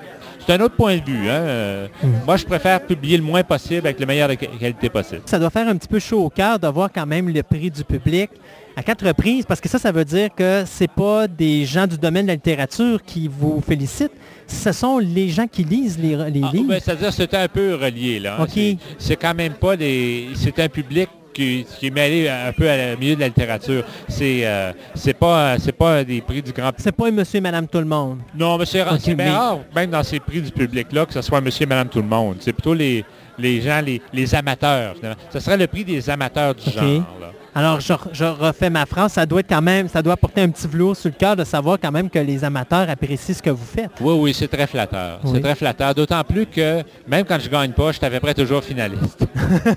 C'est 0.50 0.56
un 0.60 0.64
autre 0.64 0.74
point 0.74 0.96
de 0.96 1.04
vue. 1.04 1.28
hein. 1.28 1.32
Euh, 1.32 1.86
Moi, 2.26 2.36
je 2.36 2.44
préfère 2.44 2.80
publier 2.84 3.16
le 3.16 3.22
moins 3.22 3.44
possible 3.44 3.86
avec 3.86 4.00
le 4.00 4.06
meilleur 4.06 4.28
de 4.28 4.34
qua- 4.34 4.48
qualité 4.58 4.88
possible. 4.88 5.22
Ça 5.26 5.38
doit 5.38 5.48
faire 5.50 5.68
un 5.68 5.76
petit 5.76 5.86
peu 5.86 6.00
chaud 6.00 6.24
au 6.24 6.28
cœur 6.28 6.58
de 6.58 6.66
voir 6.66 6.90
quand 6.92 7.06
même 7.06 7.28
le 7.28 7.40
prix 7.44 7.70
du 7.70 7.84
public 7.84 8.30
à 8.74 8.82
quatre 8.82 9.06
reprises, 9.06 9.44
parce 9.46 9.60
que 9.60 9.68
ça, 9.68 9.78
ça 9.78 9.92
veut 9.92 10.04
dire 10.04 10.28
que 10.34 10.64
c'est 10.66 10.90
pas 10.90 11.28
des 11.28 11.64
gens 11.66 11.86
du 11.86 11.96
domaine 11.98 12.22
de 12.24 12.28
la 12.30 12.34
littérature 12.34 13.00
qui 13.04 13.28
vous 13.28 13.62
félicitent, 13.64 14.10
ce 14.48 14.72
sont 14.72 14.98
les 14.98 15.28
gens 15.28 15.46
qui 15.46 15.62
lisent 15.62 15.98
les, 16.00 16.16
les 16.30 16.40
Ah, 16.42 16.50
livres. 16.52 16.66
ben, 16.68 16.80
C'est-à-dire 16.82 17.12
c'était 17.12 17.36
un 17.36 17.48
peu 17.48 17.76
relié. 17.76 18.18
là. 18.18 18.36
hein. 18.40 18.42
OK. 18.42 18.50
C'est- 18.52 18.76
C'est 18.98 19.16
quand 19.16 19.34
même 19.34 19.52
pas 19.52 19.76
des. 19.76 20.30
C'est 20.34 20.58
un 20.58 20.68
public 20.68 21.08
qui, 21.32 21.66
qui 21.78 21.86
est 21.86 21.90
mêlé 21.90 22.28
un 22.28 22.52
peu 22.52 22.64
au 22.68 22.98
milieu 22.98 23.14
de 23.14 23.20
la 23.20 23.26
littérature. 23.28 23.84
C'est 24.08 24.40
euh, 24.44 24.72
c'est 24.94 25.14
pas 25.14 25.58
c'est 25.58 25.72
pas 25.72 26.02
des 26.04 26.20
prix 26.20 26.42
du 26.42 26.52
grand 26.52 26.70
C'est 26.76 26.92
pas 26.92 27.08
un 27.08 27.12
monsieur 27.12 27.38
et 27.38 27.40
madame 27.40 27.66
tout 27.68 27.78
le 27.78 27.84
monde. 27.84 28.18
Non, 28.34 28.56
mais 28.58 28.66
c'est 28.66 28.82
rare- 28.82 28.98
mais- 29.16 29.30
rare, 29.30 29.58
même 29.74 29.90
dans 29.90 30.02
ces 30.02 30.20
prix 30.20 30.40
du 30.40 30.50
public-là, 30.50 31.06
que 31.06 31.12
ce 31.12 31.22
soit 31.22 31.40
monsieur 31.40 31.64
et 31.64 31.66
madame 31.68 31.88
tout 31.88 32.00
le 32.02 32.08
monde. 32.08 32.36
C'est 32.40 32.52
plutôt 32.52 32.74
les, 32.74 33.04
les 33.38 33.60
gens, 33.60 33.80
les, 33.84 34.00
les 34.12 34.34
amateurs. 34.34 34.94
finalement. 34.96 35.20
Ce 35.32 35.40
serait 35.40 35.56
le 35.56 35.66
prix 35.66 35.84
des 35.84 36.08
amateurs 36.10 36.54
du 36.54 36.70
genre. 36.70 36.84
là. 37.20 37.32
Alors, 37.54 37.80
je, 37.80 37.92
je 38.12 38.24
refais 38.24 38.70
ma 38.70 38.86
phrase. 38.86 39.12
Ça 39.12 39.26
doit 39.26 39.40
être 39.40 39.48
quand 39.48 39.62
même, 39.62 39.88
ça 39.88 40.02
doit 40.02 40.16
porter 40.16 40.42
un 40.42 40.48
petit 40.50 40.68
velours 40.68 40.96
sur 40.96 41.10
le 41.10 41.16
cœur 41.16 41.34
de 41.34 41.44
savoir 41.44 41.78
quand 41.80 41.90
même 41.90 42.08
que 42.08 42.18
les 42.18 42.44
amateurs 42.44 42.88
apprécient 42.88 43.34
ce 43.34 43.42
que 43.42 43.50
vous 43.50 43.64
faites. 43.64 43.90
Oui, 44.00 44.14
oui, 44.18 44.34
c'est 44.34 44.46
très 44.48 44.66
flatteur. 44.66 45.20
Oui. 45.24 45.32
C'est 45.34 45.40
très 45.40 45.54
flatteur. 45.54 45.94
D'autant 45.94 46.22
plus 46.22 46.46
que 46.46 46.82
même 47.08 47.24
quand 47.24 47.38
je 47.40 47.48
gagne 47.48 47.72
pas, 47.72 47.90
je 47.92 47.96
suis 47.98 48.06
à 48.06 48.10
peu 48.10 48.20
près 48.20 48.34
toujours 48.34 48.62
finaliste. 48.62 49.26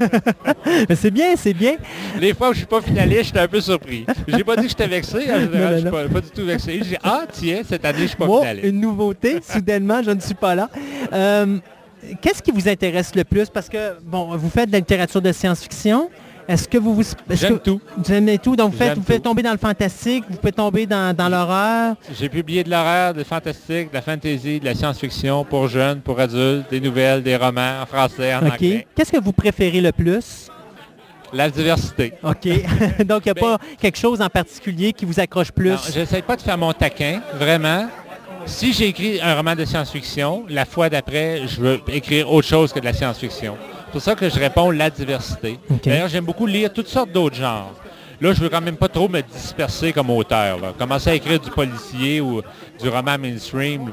Mais 0.90 0.96
c'est 0.96 1.12
bien, 1.12 1.36
c'est 1.36 1.54
bien. 1.54 1.76
Les 2.20 2.34
fois 2.34 2.50
où 2.50 2.54
je 2.54 2.60
suis 2.60 2.68
pas 2.68 2.82
finaliste, 2.82 3.26
j'étais 3.26 3.40
un 3.40 3.48
peu 3.48 3.62
surpris. 3.62 4.06
J'ai 4.28 4.44
pas 4.44 4.56
dit 4.56 4.64
que 4.64 4.70
j'étais 4.70 4.88
vexé. 4.88 5.18
En 5.32 5.40
général, 5.40 5.52
Non, 5.52 5.60
non, 5.60 5.72
je 5.72 5.80
suis 5.80 5.90
pas, 5.90 6.08
pas 6.10 6.22
du 6.22 6.30
tout 6.30 6.46
vexé. 6.46 6.82
J'ai 6.84 6.98
ah, 7.04 7.22
tiens, 7.32 7.62
cette 7.68 7.84
année, 7.86 8.02
je 8.04 8.08
suis 8.08 8.18
pas 8.18 8.28
finaliste. 8.28 8.66
une 8.68 8.80
nouveauté. 8.82 9.40
Soudainement, 9.48 10.04
je 10.04 10.12
ne 10.12 10.20
suis 10.20 10.36
pas 10.36 10.54
là. 10.56 10.70
Euh, 11.12 11.58
Qu'est-ce 12.22 12.44
qui 12.44 12.52
vous 12.52 12.68
intéresse 12.68 13.16
le 13.16 13.24
plus? 13.24 13.50
Parce 13.50 13.70
que, 13.70 13.98
bon, 14.04 14.36
vous 14.36 14.50
faites 14.50 14.68
de 14.68 14.74
la 14.74 14.80
littérature 14.80 15.22
de 15.22 15.32
science-fiction 15.32 16.10
Est-ce 16.48 16.68
que 16.68 16.78
vous 16.78 16.94
vous... 16.96 17.04
J'aime 17.30 17.60
tout. 17.60 17.80
Vous 17.98 18.12
aimez 18.14 18.38
tout, 18.38 18.56
donc 18.56 18.72
vous, 18.72 18.78
faites, 18.78 18.96
vous 18.96 19.02
pouvez 19.02 19.20
tomber 19.20 19.42
dans 19.42 19.52
le 19.52 19.58
fantastique, 19.58 20.26
vous 20.30 20.38
pouvez 20.38 20.52
tomber 20.52 20.86
dans, 20.86 21.16
dans 21.16 21.30
l'horreur. 21.30 21.96
J'ai 22.20 22.30
publié 22.30 22.64
de 22.64 22.70
l'horreur, 22.70 23.14
des 23.14 23.24
fantastiques, 23.24 23.90
de 23.90 23.94
la 23.94 24.02
fantasy, 24.02 24.60
de 24.60 24.66
la 24.66 24.76
science-fiction 24.76 25.46
pour 25.46 25.68
jeunes, 25.68 26.02
pour 26.02 26.20
adultes, 26.20 26.70
des 26.70 26.82
nouvelles, 26.82 27.24
des 27.24 27.36
romans 27.38 27.82
en 27.82 27.86
français, 27.86 28.34
en 28.36 28.46
OK. 28.46 28.54
anglais. 28.54 28.88
Qu'est-ce 28.96 29.12
que 29.12 29.22
vous 29.22 29.32
préférez 29.32 29.82
le 29.82 29.92
plus? 29.92 30.50
La 31.32 31.50
diversité. 31.50 32.14
OK. 32.22 32.48
donc, 33.06 33.22
il 33.26 33.26
n'y 33.26 33.32
a 33.32 33.34
Ben- 33.34 33.42
pas 33.42 33.58
quelque 33.80 33.98
chose 33.98 34.22
en 34.22 34.30
particulier 34.30 34.94
qui 34.94 35.06
vous 35.06 35.20
accroche 35.20 35.52
plus? 35.52 35.78
J'essaie 35.94 36.22
pas 36.22 36.36
de 36.36 36.42
faire 36.42 36.58
mon 36.58 36.74
taquin, 36.74 37.22
vraiment. 37.40 37.88
Si 38.46 38.74
j'ai 38.74 38.88
écrit 38.90 39.20
un 39.22 39.36
roman 39.36 39.56
de 39.56 39.64
science-fiction, 39.66 40.44
la 40.50 40.66
fois 40.66 40.90
d'après, 40.90 41.48
je 41.48 41.62
veux 41.62 41.82
écrire 41.88 42.30
autre 42.32 42.48
chose 42.48 42.74
que 42.74 42.80
de 42.80 42.86
la 42.86 42.94
science-fiction. 42.94 43.56
C'est 43.94 44.00
pour 44.00 44.02
ça 44.02 44.16
que 44.16 44.28
je 44.28 44.40
réponds 44.40 44.72
la 44.72 44.90
diversité. 44.90 45.60
D'ailleurs, 45.86 46.08
j'aime 46.08 46.26
beaucoup 46.26 46.48
lire 46.48 46.74
toutes 46.74 46.88
sortes 46.88 47.12
d'autres 47.12 47.36
genres. 47.36 47.74
Là, 48.20 48.34
je 48.34 48.40
veux 48.42 48.50
quand 48.50 48.62
même 48.62 48.76
pas 48.78 48.88
trop 48.88 49.08
me 49.08 49.22
disperser 49.22 49.94
comme 49.94 50.10
auteur. 50.10 50.60
là. 50.60 50.74
Commencer 50.78 51.12
à 51.12 51.16
écrire 51.16 51.40
du 51.40 51.52
policier 51.52 52.20
ou 52.20 52.42
du 52.82 52.90
roman 52.90 53.18
mainstream, 53.20 53.92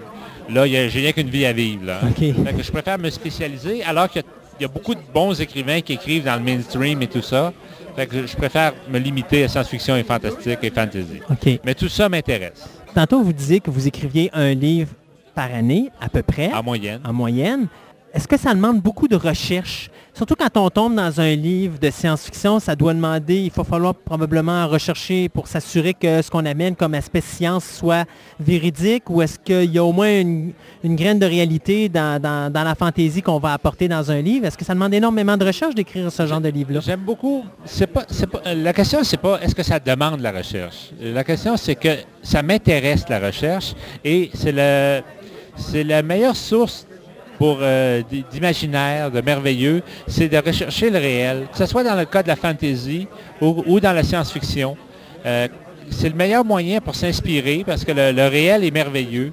là, 0.49 0.67
j'ai 0.67 0.89
rien 0.89 1.13
qu'une 1.13 1.29
vie 1.29 1.45
à 1.45 1.53
vivre. 1.53 1.85
Là. 1.85 2.01
Que 2.19 2.63
je 2.63 2.71
préfère 2.73 2.99
me 2.99 3.11
spécialiser, 3.11 3.83
alors 3.85 4.09
qu'il 4.09 4.23
y 4.23 4.25
a- 4.25 4.29
il 4.59 4.63
y, 4.63 4.65
a 4.65 4.69
beaucoup 4.69 4.95
de 4.95 5.01
bons 5.13 5.39
écrivains 5.41 5.81
qui 5.83 5.95
écrivent 5.95 6.25
dans 6.25 6.37
le 6.37 6.43
mainstream 6.43 7.01
et 7.03 7.07
tout 7.07 7.23
ça. 7.23 7.53
Fait 7.97 8.07
que 8.07 8.27
je 8.27 8.37
préfère 8.37 8.73
me 8.91 8.99
limiter 8.99 9.45
à 9.45 9.49
science-fiction 9.49 9.97
et 9.97 10.03
fantastique 10.05 10.59
et 10.63 10.71
fantasy. 10.71 11.21
Mais 11.65 11.75
tout 11.75 11.89
ça 11.89 12.09
m'intéresse, 12.09 12.69
Tantôt, 12.95 13.23
vous 13.23 13.33
disiez 13.33 13.61
que 13.61 13.71
vous 13.71 13.87
écriviez 13.87 14.31
un 14.33 14.53
livre 14.55 14.91
par 15.35 15.53
année, 15.55 15.91
à 16.01 16.09
peu 16.09 16.23
près, 16.23 16.53
en 16.53 16.63
moyenne. 16.63 17.01
en 17.05 17.13
moyenne. 17.13 17.69
Est-ce 18.13 18.27
que 18.27 18.37
ça 18.37 18.53
demande 18.55 18.81
beaucoup 18.81 19.07
de 19.07 19.15
recherche? 19.15 19.89
Surtout 20.15 20.35
quand 20.35 20.57
on 20.57 20.69
tombe 20.69 20.97
dans 20.97 21.21
un 21.21 21.35
livre 21.37 21.79
de 21.79 21.91
science-fiction, 21.91 22.59
ça 22.59 22.75
doit 22.75 22.93
demander, 22.93 23.37
il 23.37 23.53
va 23.53 23.63
falloir 23.63 23.95
probablement 23.95 24.67
rechercher 24.67 25.29
pour 25.29 25.47
s'assurer 25.47 25.95
que 25.95 26.21
ce 26.21 26.29
qu'on 26.29 26.45
amène 26.45 26.75
comme 26.75 26.95
aspect 26.95 27.21
science 27.21 27.65
soit 27.65 28.05
véridique 28.41 29.09
ou 29.09 29.23
est-ce 29.23 29.39
qu'il 29.39 29.73
y 29.73 29.79
a 29.79 29.85
au 29.85 29.93
moins 29.93 30.11
une, 30.21 30.53
graine 30.85 31.21
de 31.21 31.27
réalité 31.27 31.89
dans, 31.89 32.21
dans- 32.21 32.53
la 32.53 32.75
fantaisie 32.75 33.23
qu'on 33.23 33.39
va 33.39 33.53
apporter 33.53 33.87
dans 33.87 34.11
un 34.11 34.21
livre? 34.21 34.45
Est-ce 34.47 34.59
que 34.59 34.65
ça 34.65 34.75
demande 34.75 34.93
énormément 34.93 35.37
de 35.37 35.45
recherche 35.47 35.77
d'écrire 35.77 36.11
ce 36.11 36.27
genre 36.27 36.41
de 36.41 36.49
livre-là? 36.49 36.81
J'aime 36.81 37.01
beaucoup. 37.01 37.45
La 38.45 38.73
question, 38.73 39.05
c'est 39.05 39.19
pas 39.19 39.39
est-ce 39.41 39.55
que 39.55 39.63
ça 39.63 39.79
demande 39.79 40.19
la 40.21 40.33
recherche. 40.33 40.91
La 41.01 41.23
question, 41.23 41.57
c'est 41.57 41.77
que 41.77 41.97
ça 42.23 42.43
m'intéresse 42.43 43.05
la 43.09 43.21
recherche 43.21 43.75
et 44.05 44.31
c'est 44.35 44.53
la 45.85 46.03
meilleure 46.03 46.37
source 46.37 46.89
pour 47.41 47.61
euh, 47.63 48.03
d'imaginaire, 48.31 49.11
de 49.11 49.23
merveilleux, 49.23 49.83
c'est 50.07 50.29
de 50.29 50.37
rechercher 50.37 50.91
le 50.91 50.99
réel, 50.99 51.47
que 51.51 51.57
ce 51.57 51.65
soit 51.65 51.83
dans 51.83 51.95
le 51.95 52.05
cas 52.05 52.23
de 52.23 52.29
la 52.29 52.37
fantasy 52.37 53.09
ou, 53.41 53.81
dans 53.81 53.95
la 53.95 54.03
science-fiction. 54.03 54.77
Euh, 55.25 55.49
c'est 55.89 56.11
le 56.11 56.17
meilleur 56.17 56.45
moyen 56.45 56.83
pour 56.83 56.95
s'inspirer 56.95 57.65
parce 57.67 57.83
que 57.83 57.93
le, 57.93 58.13
le 58.13 58.27
réel 58.27 58.63
est 58.63 58.71
merveilleux. 58.71 59.33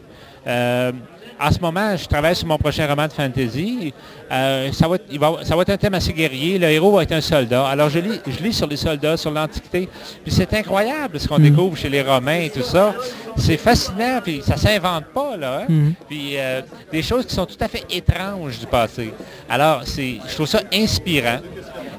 En 1.40 1.52
ce 1.52 1.60
moment, 1.60 1.96
je 1.96 2.08
travaille 2.08 2.36
sur 2.36 2.48
mon 2.48 2.58
prochain 2.58 2.88
roman 2.88 3.06
de 3.08 3.14
fantasy. 3.14 3.94
Euh, 4.32 4.72
ça, 4.72 4.88
va 4.88 4.96
être, 4.96 5.06
il 5.12 5.20
va- 5.20 5.38
ça 5.44 5.56
va 5.56 5.62
être 5.62 5.70
un 5.70 5.78
thème 5.78 5.94
assez 5.94 6.12
guerrier. 6.12 6.58
Le 6.58 6.68
héros 6.68 6.92
va 6.96 7.04
être 7.04 7.12
un 7.12 7.22
soldat. 7.22 7.68
Alors, 7.68 7.90
je 7.90 8.00
lis, 8.00 8.20
je 8.26 8.44
lis 8.44 8.54
sur 8.54 8.66
les 8.68 8.76
soldats, 8.78 9.16
sur 9.18 9.30
l'Antiquité. 9.30 9.88
Puis 10.24 10.34
c'est 10.34 10.52
incroyable 10.56 11.20
ce 11.20 11.28
qu'on 11.28 11.38
découvre 11.38 11.78
chez 11.78 11.90
les 11.90 12.02
Romains 12.02 12.40
et 12.42 12.50
tout 12.50 12.64
ça. 12.64 12.96
C'est 13.38 13.58
fascinant, 13.58 14.20
puis 14.24 14.42
ça 14.44 14.58
s'invente 14.58 15.06
pas, 15.14 15.38
là. 15.38 15.60
hein. 15.62 15.66
Mhm. 15.70 15.94
Puis 16.10 16.32
euh, 16.38 16.62
des 16.92 17.04
choses 17.04 17.26
qui 17.28 17.36
sont 17.36 17.46
tout 17.46 17.58
à 17.62 17.68
fait 17.68 17.84
étranges 17.92 18.58
du 18.60 18.66
passé. 18.66 19.14
Alors, 19.48 19.82
c'est, 19.86 20.16
je 20.28 20.34
trouve 20.34 20.48
ça 20.48 20.62
inspirant. 20.74 21.38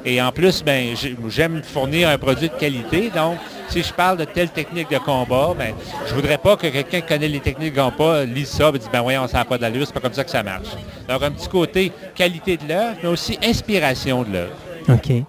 Et 0.05 0.21
en 0.21 0.33
plus, 0.33 0.65
ben, 0.65 0.97
j'ai- 0.97 1.17
j'aime 1.29 1.63
fournir 1.63 2.09
un 2.09 2.19
produit 2.19 2.49
de 2.49 2.55
qualité. 2.55 3.11
Donc, 3.15 3.37
si 3.69 3.83
je 3.83 3.93
parle 3.93 4.19
de 4.19 4.25
telle 4.25 4.51
technique 4.51 4.91
de 4.91 4.99
combat, 4.99 5.55
ben, 5.57 5.75
je 6.07 6.15
voudrais 6.15 6.39
pas 6.39 6.57
que 6.57 6.67
quelqu'un 6.67 7.01
qui 7.01 7.07
connaît 7.07 7.29
les 7.29 7.41
techniques 7.41 7.75
de 7.75 7.81
combat 7.81 8.25
lise 8.25 8.49
ça 8.49 8.71
et 8.75 8.79
dise, 8.79 8.89
ben 8.93 9.03
voyons, 9.03 9.27
ça 9.29 9.39
n'a 9.39 9.45
pas 9.45 9.59
d'allure, 9.59 9.87
c'est 9.87 9.93
pas 9.93 10.01
comme 10.01 10.13
ça 10.13 10.25
que 10.25 10.31
ça 10.31 10.43
marche. 10.43 10.69
Donc, 11.09 11.23
un 11.23 11.31
petit 11.31 11.49
côté 11.49 11.93
qualité 12.15 12.57
de 12.57 12.69
l'œuvre, 12.69 12.97
mais 13.03 13.09
aussi 13.09 13.39
inspiration 13.43 14.23
de 14.23 14.33
l'œuvre. 14.33 14.55
OK. 14.89 15.25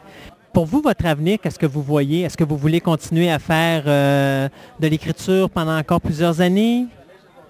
Pour 0.54 0.66
vous, 0.66 0.82
votre 0.82 1.06
avenir, 1.06 1.38
qu'est-ce 1.42 1.60
que 1.60 1.66
vous 1.66 1.84
voyez? 1.84 2.24
Est-ce 2.24 2.36
que 2.36 2.44
vous 2.44 2.58
voulez 2.58 2.82
continuer 2.82 3.30
à 3.30 3.40
faire 3.40 3.84
euh, 3.86 4.50
de 4.80 4.88
l'écriture 4.88 5.50
pendant 5.50 5.78
encore 5.78 6.02
plusieurs 6.02 6.42
années? 6.42 6.88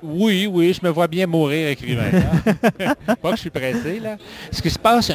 Oui, 0.02 0.50
oui, 0.52 0.74
je 0.74 0.86
me 0.86 0.92
vois 0.92 1.08
bien 1.08 1.28
mourir 1.28 1.70
écrivain. 1.70 2.10
pas 3.22 3.32
que 3.32 3.36
je 3.36 3.42
suis 3.42 3.50
pressé, 3.50 4.00
là. 4.00 4.18
Ce 4.52 4.62
qui 4.62 4.70
se 4.70 4.80
passe, 4.80 5.12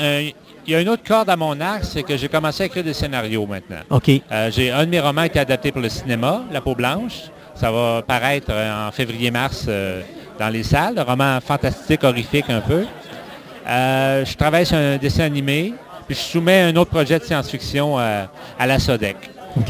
il 0.67 0.73
y 0.73 0.77
a 0.77 0.81
une 0.81 0.89
autre 0.89 1.03
corde 1.07 1.29
à 1.31 1.37
mon 1.37 1.61
arc, 1.61 1.85
c'est 1.85 2.03
que 2.03 2.17
j'ai 2.17 2.29
commencé 2.29 2.63
à 2.63 2.67
écrire 2.67 2.85
des 2.85 2.95
scénarios 2.95 3.47
maintenant. 3.47 3.81
OK. 3.91 4.11
Euh, 4.31 4.51
j'ai 4.51 4.71
un 4.71 4.85
de 4.85 4.91
mes 4.91 5.01
romans 5.01 5.23
a 5.23 5.27
été 5.27 5.39
adapté 5.39 5.73
pour 5.73 5.81
le 5.81 5.89
cinéma, 5.89 6.43
La 6.51 6.61
peau 6.61 6.75
blanche. 6.75 7.31
Ça 7.55 7.71
va 7.71 8.03
paraître 8.03 8.49
euh, 8.51 8.89
en 8.89 8.91
février-mars 8.91 9.67
euh, 9.69 10.03
dans 10.39 10.49
les 10.49 10.63
salles. 10.65 10.99
Un 10.99 11.05
roman 11.05 11.39
fantastique, 11.41 12.03
horrifique 12.03 12.47
un 12.51 12.61
peu. 12.61 12.85
Euh, 13.67 14.25
je 14.25 14.37
travaille 14.37 14.67
sur 14.67 14.77
un 14.77 14.97
dessin 14.97 15.25
animé, 15.25 15.73
puis 16.07 16.17
je 16.17 16.21
soumets 16.21 16.63
un 16.63 16.77
autre 16.77 16.91
projet 16.91 17.19
de 17.19 17.25
science-fiction 17.25 17.97
à 17.99 18.67
la 18.67 18.79
SODEC. 18.79 19.17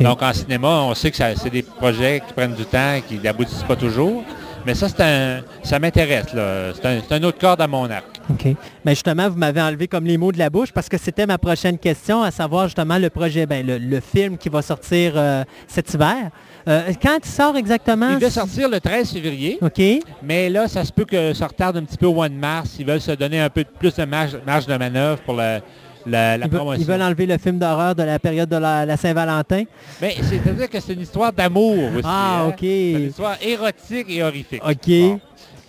Donc 0.01 0.22
en 0.22 0.32
cinéma, 0.32 0.68
on 0.68 0.95
sait 0.95 1.11
que 1.11 1.16
c'est 1.16 1.51
des 1.51 1.62
projets 1.62 2.22
qui 2.26 2.32
prennent 2.32 2.55
du 2.55 2.64
temps, 2.64 2.97
qui 3.07 3.18
n'aboutissent 3.18 3.62
pas 3.62 3.76
toujours. 3.76 4.24
Mais 4.66 4.74
ça, 4.74 4.88
c'est 4.88 5.03
un, 5.03 5.42
ça 5.62 5.78
m'intéresse. 5.78 6.32
là. 6.32 6.72
C'est 6.74 6.86
un, 6.86 7.01
c'est 7.07 7.14
un 7.14 7.22
autre 7.22 7.38
corde 7.38 7.61
à 7.61 7.66
mon 7.66 7.88
arc. 7.90 8.13
OK. 8.31 8.47
Mais 8.85 8.93
justement, 8.93 9.29
vous 9.29 9.37
m'avez 9.39 9.61
enlevé 9.61 9.87
comme 9.89 10.05
les 10.05 10.16
mots 10.18 10.33
de 10.33 10.39
la 10.39 10.51
bouche 10.51 10.72
parce 10.72 10.89
que 10.89 10.97
c'était 10.99 11.27
ma 11.27 11.39
prochaine 11.39 11.79
question, 11.79 12.22
à 12.22 12.31
savoir 12.31 12.66
justement 12.66 12.99
le 12.99 13.11
projet, 13.11 13.47
ben, 13.47 13.66
le, 13.66 13.79
le 13.79 14.01
film 14.01 14.37
qui 14.39 14.49
va 14.49 14.62
sortir 14.62 15.12
euh, 15.16 15.45
cet 15.66 15.93
hiver. 15.95 16.31
Euh, 16.66 16.93
quand 17.03 17.18
il 17.22 17.29
sort 17.29 17.57
exactement? 17.57 18.11
Il 18.11 18.14
devait 18.18 18.31
sortir 18.31 18.68
le 18.68 18.81
13 18.81 19.12
février. 19.12 19.59
OK. 19.61 19.83
Mais 20.22 20.49
là, 20.49 20.66
ça 20.68 20.85
se 20.85 20.93
peut 20.93 21.05
que 21.05 21.35
ça 21.35 21.47
retarde 21.47 21.77
un 21.77 21.85
petit 21.85 21.99
peu 21.99 22.07
au 22.07 22.14
mois 22.14 22.29
de 22.29 22.35
mars. 22.35 22.77
Ils 22.79 22.87
veulent 22.87 23.01
se 23.01 23.12
donner 23.12 23.41
un 23.41 23.51
peu 23.51 23.64
plus 23.64 23.95
de 23.95 24.05
marge, 24.05 24.39
marge 24.47 24.66
de 24.66 24.77
manœuvre 24.77 25.20
pour 25.20 25.35
la, 25.35 25.61
la, 26.07 26.37
la 26.39 26.47
Ils, 26.47 26.51
veulent- 26.51 26.59
promotion. 26.59 26.81
ils 26.83 26.87
veulent 26.87 27.03
enlever 27.03 27.27
le 27.27 27.37
film 27.39 27.59
d'horreur 27.59 27.95
de 27.95 28.03
la 28.03 28.18
période 28.18 28.49
de 28.49 28.57
la, 28.57 28.87
la 28.87 28.97
Saint-Valentin. 28.97 29.64
Mais 30.01 30.16
c'est-à-dire 30.22 30.70
que 30.70 30.81
c'est 30.81 30.95
une 30.95 31.01
histoire 31.03 31.33
d'amour 31.33 31.77
aussi. 31.93 32.03
Ah, 32.05 32.43
hein? 32.45 32.49
OK. 32.49 32.57
C'est 32.61 32.93
une 32.93 33.09
histoire 33.09 33.37
érotique 33.43 34.07
et 34.09 34.22
horrifique. 34.22 34.62
OK. 34.66 34.89
Bon. 34.89 35.20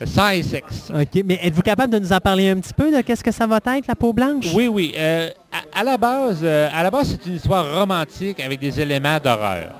Et 0.02 0.44
sexe. 0.44 0.92
OK. 0.94 1.24
Mais 1.26 1.40
êtes-vous 1.42 1.62
capable 1.62 1.94
de 1.94 2.00
nous 2.00 2.12
en 2.12 2.20
parler 2.20 2.50
un 2.50 2.58
petit 2.60 2.74
peu 2.74 2.96
de 2.96 3.02
qu'est-ce 3.02 3.24
que 3.24 3.32
ça 3.32 3.48
va 3.48 3.58
être, 3.58 3.88
la 3.88 3.96
peau 3.96 4.12
blanche? 4.12 4.48
Oui, 4.54 4.68
oui. 4.68 4.94
euh, 4.98 5.30
à, 5.74 5.80
à 5.80 5.84
la 5.84 5.98
base, 5.98 6.40
euh, 6.44 6.68
à 6.74 6.84
la 6.84 6.92
base, 6.92 7.12
c'est 7.12 7.30
une 7.30 7.38
histoire 7.38 7.80
romantique 7.80 8.40
avec 8.42 8.60
des 8.60 8.80
éléments 8.80 9.18
d'horreur. 9.24 9.72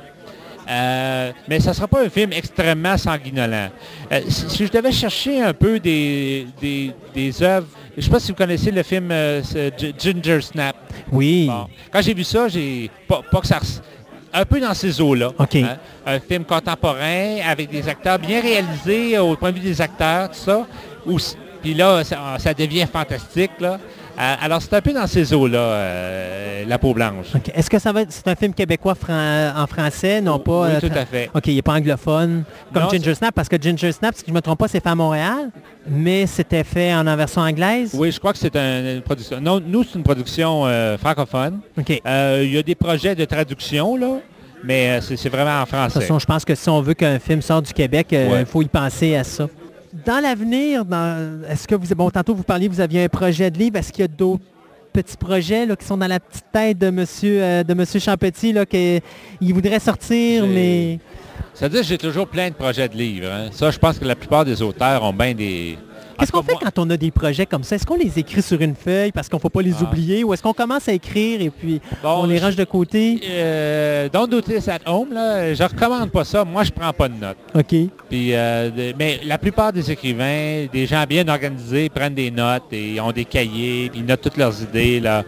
Euh, 0.68 1.32
mais 1.48 1.60
ça 1.60 1.72
ne 1.72 1.76
sera 1.76 1.88
pas 1.88 2.04
un 2.04 2.10
film 2.10 2.32
extrêmement 2.34 2.98
sanguinolent. 2.98 3.70
Si, 4.30 4.50
si 4.50 4.66
je 4.66 4.72
devais 4.72 4.92
chercher 4.92 5.42
un 5.42 5.54
peu 5.54 5.80
des, 5.80 6.48
des, 6.60 6.92
des 7.14 7.44
œuvres, 7.44 7.68
je 7.92 7.98
ne 7.98 8.02
sais 8.06 8.10
pas 8.10 8.20
si 8.20 8.32
vous 8.32 8.38
connaissez 8.38 8.72
le 8.72 8.82
film 8.84 9.14
Ginger 10.00 10.42
Snap. 10.42 10.76
Oui. 11.12 11.48
Bon. 11.48 11.68
Quand 11.92 12.02
j'ai 12.02 12.14
vu 12.14 12.24
ça, 12.24 12.48
j'ai 12.48 12.90
pas, 13.08 13.22
pas 13.30 13.42
que 13.42 13.48
ça 13.48 13.60
un 14.36 14.46
peu 14.46 14.60
dans 14.60 14.74
ces 14.74 15.00
eaux-là. 15.02 15.32
Hein? 15.40 15.78
Un 16.06 16.20
film 16.20 16.44
contemporain 16.44 17.38
avec 17.48 17.70
des 17.70 17.88
acteurs 17.88 18.20
bien 18.20 18.42
réalisés 18.42 19.18
au 19.18 19.36
point 19.36 19.52
de 19.52 19.56
vue 19.60 19.70
des 19.70 19.82
acteurs, 19.82 20.30
tout 20.30 20.38
ça. 20.38 20.68
Où 21.06 21.18
Puis 21.62 21.74
là, 21.74 22.04
ça, 22.04 22.36
ça 22.38 22.54
devient 22.54 22.86
fantastique. 22.92 23.52
Là. 23.60 23.80
Euh, 24.18 24.36
alors, 24.42 24.62
c'est 24.62 24.74
un 24.74 24.82
peu 24.82 24.94
dans 24.94 25.08
ces 25.08 25.34
eaux-là, 25.34 25.58
euh, 25.60 26.64
La 26.68 26.78
peau 26.80 26.94
blanche. 26.94 27.28
Est-ce 27.54 27.70
que 27.70 27.80
ça 27.80 27.92
va 27.92 28.02
être... 28.04 28.12
C'est 28.12 28.28
un 28.28 28.36
film 28.36 28.54
québécois 28.54 28.96
fran- 28.96 29.52
en 29.56 29.68
français, 29.68 30.22
non 30.22 30.40
pas... 30.40 30.62
Oui, 30.62 30.70
euh, 30.76 30.80
tout 30.80 30.96
à 30.98 31.06
fait. 31.06 31.30
OK, 31.34 31.48
il 31.48 31.56
n'est 31.56 31.62
pas 31.62 31.74
anglophone, 31.74 32.44
comme 32.74 32.84
Non, 32.84 32.90
Ginger 32.90 33.14
Snap, 33.16 33.36
parce 33.36 33.50
que 33.50 33.58
Ginger 33.62 33.92
Snap, 33.92 34.16
si 34.16 34.24
je 34.26 34.32
ne 34.32 34.36
me 34.36 34.42
trompe 34.42 34.60
pas, 34.60 34.68
c'est 34.70 34.82
fait 34.82 34.90
à 34.90 34.96
Montréal, 34.96 35.50
mais 35.88 36.26
c'était 36.28 36.64
fait 36.64 36.94
en, 36.96 37.04
version 37.18 37.42
anglaise? 37.42 37.92
Oui, 37.94 38.12
je 38.12 38.20
crois 38.20 38.32
que 38.32 38.40
c'est 38.40 38.56
un- 38.56 38.96
une 38.96 39.02
production. 39.02 39.42
Non, 39.42 39.60
nous, 39.66 39.84
c'est 39.84 39.96
une 39.98 40.04
production 40.04 40.66
euh, 40.66 40.98
francophone. 40.98 41.60
OK. 41.78 41.90
Il 41.90 42.52
y 42.54 42.58
a 42.58 42.64
des 42.64 42.76
projets 42.76 43.16
de 43.16 43.26
traduction, 43.26 43.98
là, 43.98 44.20
mais 44.64 45.02
c'est 45.02 45.30
vraiment 45.30 45.52
en 45.52 45.60
De 45.60 45.66
toute 45.66 45.70
français. 45.76 46.00
façon, 46.02 46.20
je 46.20 46.26
pense 46.26 46.46
que 46.46 46.56
si 46.56 46.70
on 46.70 46.82
veut 46.82 46.94
qu'un 46.94 47.20
film 47.20 47.42
sorte 47.42 47.66
du 47.68 47.74
Québec, 47.74 48.08
il 48.12 48.18
Ouais. 48.32 48.46
faut 48.46 48.62
y 48.62 48.68
penser 48.68 49.16
à 49.16 49.24
ça. 49.24 49.48
Dans 50.04 50.22
l'avenir, 50.22 50.84
est-ce 51.50 51.68
que 51.68 51.76
vous... 51.76 51.88
Bon, 51.96 52.10
tantôt, 52.10 52.36
vous 52.36 52.44
parliez, 52.44 52.68
vous 52.68 52.82
aviez 52.82 53.04
un 53.06 53.08
projet 53.08 53.50
de 53.50 53.58
livre. 53.58 53.78
Est-ce 53.78 53.94
qu'il 53.94 54.02
y 54.02 54.06
a 54.06 54.08
d'autres 54.10 54.44
petits 54.92 55.18
projets 55.18 55.66
là, 55.66 55.76
qui 55.76 55.86
sont 55.86 55.98
dans 55.98 56.08
la 56.08 56.20
petite 56.20 56.46
tête 56.52 56.78
de 56.78 56.90
monsieur, 56.90 57.42
euh, 57.44 57.64
de 57.64 57.74
monsieur 57.74 58.00
Champetit, 58.00 58.52
là, 58.54 58.66
qu'il 58.66 59.02
voudrait 59.54 59.80
sortir, 59.80 60.46
mais... 60.48 61.00
C'est-à-dire 61.54 61.82
que 61.82 61.88
j'ai 61.88 61.98
toujours 61.98 62.28
plein 62.28 62.50
de 62.50 62.56
projets 62.56 62.90
de 62.90 62.96
livres. 62.96 63.30
hein. 63.32 63.50
Ça, 63.52 63.72
je 63.72 63.80
pense 63.80 63.98
que 63.98 64.06
la 64.06 64.16
plupart 64.16 64.44
des 64.44 64.62
auteurs 64.62 65.04
ont 65.04 65.14
bien 65.14 65.34
des... 65.34 65.78
Qu'est-ce 66.18 66.32
qu'on 66.32 66.42
fait 66.44 66.54
moi- 66.54 66.62
quand 66.64 66.80
on 66.80 66.90
a 66.90 66.98
des 66.98 67.12
projets 67.12 67.46
comme 67.46 67.64
ça? 67.64 67.76
Est-ce 67.76 67.86
qu'on 67.86 67.98
les 67.98 68.18
écrit 68.18 68.42
sur 68.42 68.60
une 68.62 68.76
feuille 68.76 69.12
parce 69.12 69.28
qu'on 69.30 69.38
ne 69.38 69.42
faut 69.42 69.50
pas 69.50 69.62
les 69.62 69.74
Ah. 69.80 69.84
oublier 69.84 70.24
ou 70.24 70.34
est-ce 70.34 70.42
qu'on 70.42 70.54
commence 70.54 70.88
à 70.88 70.94
écrire 70.94 71.42
et 71.42 71.50
puis 71.50 71.82
Bon, 72.02 72.22
on 72.24 72.26
les 72.26 72.40
range 72.40 72.56
de 72.56 72.64
côté? 72.64 73.20
Euh, 73.30 74.08
don't 74.10 74.28
do 74.30 74.42
this 74.42 74.68
at 74.68 74.80
home, 74.86 75.12
là. 75.14 75.54
Je 75.54 75.64
recommande 75.64 76.10
pas 76.12 76.24
ça. 76.24 76.46
Moi, 76.46 76.64
je 76.64 76.72
prends 76.72 76.94
pas 76.94 77.10
de 77.10 77.16
notes. 77.16 77.38
OK. 77.54 77.76
Puis, 78.10 78.34
euh, 78.34 78.94
mais 78.98 79.20
la 79.26 79.38
plupart 79.38 79.74
des 79.74 79.92
écrivains, 79.92 80.68
des 80.72 80.86
gens 80.86 81.04
bien 81.08 81.28
organisés, 81.28 81.90
prennent 81.90 82.16
des 82.16 82.32
notes 82.32 82.72
et 82.72 83.00
ont 83.02 83.12
des 83.12 83.26
cahiers, 83.26 83.90
puis 83.90 84.00
ils 84.00 84.06
notent 84.06 84.22
toutes 84.22 84.38
leurs 84.38 84.62
idées. 84.62 85.00
Là. 85.00 85.24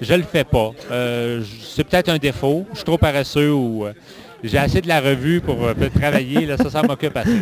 Je 0.00 0.14
le 0.14 0.22
fais 0.22 0.44
pas. 0.44 0.70
Euh, 0.90 1.42
c'est 1.62 1.84
peut-être 1.84 2.08
un 2.08 2.16
défaut. 2.18 2.64
Je 2.70 2.76
suis 2.76 2.84
trop 2.84 2.96
paresseux 2.96 3.52
ou 3.52 3.84
euh, 3.84 3.92
j'ai 4.42 4.58
assez 4.58 4.80
de 4.80 4.88
la 4.88 5.00
revue 5.00 5.40
pour 5.40 5.64
euh, 5.64 5.74
travailler. 5.94 6.46
Là, 6.46 6.56
ça, 6.56 6.70
ça 6.70 6.82
m'occupe 6.82 7.16
assez. 7.16 7.40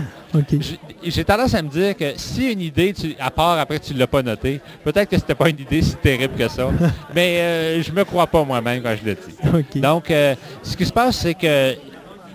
J'ai- 1.04 1.24
tendance 1.24 1.54
à 1.54 1.62
me 1.62 1.68
dire 1.68 1.96
que 1.96 2.12
si 2.16 2.52
une 2.52 2.60
idée, 2.60 2.92
tu, 2.92 3.14
à 3.18 3.30
part 3.30 3.58
après 3.58 3.78
tu 3.78 3.94
ne 3.94 3.98
l'as 3.98 4.06
pas 4.06 4.22
notée, 4.22 4.60
peut-être 4.84 5.08
que 5.08 5.16
c'était 5.16 5.34
pas 5.34 5.48
une 5.48 5.60
idée 5.60 5.82
si 5.82 5.94
terrible 5.96 6.34
que 6.36 6.48
ça. 6.48 6.70
mais 7.14 7.38
euh, 7.40 7.82
je 7.82 7.92
me 7.92 8.04
crois 8.04 8.26
pas 8.26 8.44
moi-même 8.44 8.82
quand 8.82 8.94
je 9.00 9.08
le 9.10 9.14
dis. 9.14 9.80
Donc, 9.80 10.10
euh, 10.10 10.34
ce 10.62 10.76
qui 10.76 10.84
se 10.86 10.92
passe, 10.92 11.18
c'est 11.18 11.34
que 11.34 11.74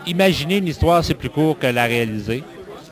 imaginer 0.05 0.57
une 0.57 0.67
histoire, 0.67 1.03
c'est 1.03 1.13
plus 1.13 1.29
court 1.29 1.57
que 1.57 1.67
la 1.67 1.85
réaliser. 1.85 2.43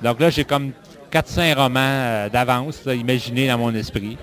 Donc 0.04 0.20
là, 0.20 0.30
j'ai 0.30 0.44
comme 0.44 0.72
4-5 1.12 1.56
romans 1.56 1.80
euh, 1.80 2.30
d'avance 2.30 2.82
imaginés 2.86 3.48
dans 3.48 3.58
mon 3.58 3.74
esprit. 3.76 4.18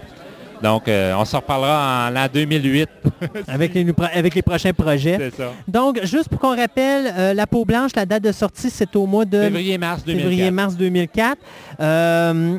Donc, 0.62 0.88
euh, 0.88 1.14
on 1.16 1.24
s'en 1.24 1.38
reparlera 1.38 2.08
en 2.08 2.10
l'an 2.10 2.26
2008. 2.32 2.88
avec, 3.48 3.74
les, 3.74 3.86
avec 4.14 4.34
les 4.34 4.42
prochains 4.42 4.72
projets. 4.72 5.16
c'est 5.18 5.36
ça. 5.42 5.52
Donc, 5.66 6.00
juste 6.04 6.28
pour 6.28 6.38
qu'on 6.40 6.56
rappelle, 6.56 7.12
euh, 7.16 7.34
La 7.34 7.46
peau 7.46 7.64
blanche, 7.64 7.92
la 7.94 8.06
date 8.06 8.24
de 8.24 8.32
sortie, 8.32 8.70
c'est 8.70 8.94
au 8.96 9.06
mois 9.06 9.24
de 9.24 9.40
Février-mars 9.40 10.04
2004. 10.04 10.28
février-mars 10.30 10.76
2004. 10.76 11.38
Euh, 11.80 12.58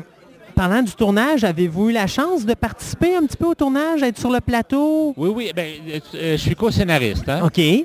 parlant 0.54 0.82
du 0.82 0.92
tournage, 0.92 1.44
avez-vous 1.44 1.90
eu 1.90 1.92
la 1.92 2.06
chance 2.06 2.44
de 2.44 2.54
participer 2.54 3.16
un 3.16 3.24
petit 3.26 3.36
peu 3.36 3.46
au 3.46 3.54
tournage, 3.54 4.02
être 4.02 4.18
sur 4.18 4.30
le 4.30 4.40
plateau? 4.40 5.14
Oui, 5.16 5.30
oui, 5.34 5.52
ben, 5.54 5.66
je 6.14 6.36
suis 6.36 6.54
co-scénariste. 6.54 7.28
hein. 7.28 7.40
OK. 7.44 7.58
Et 7.58 7.84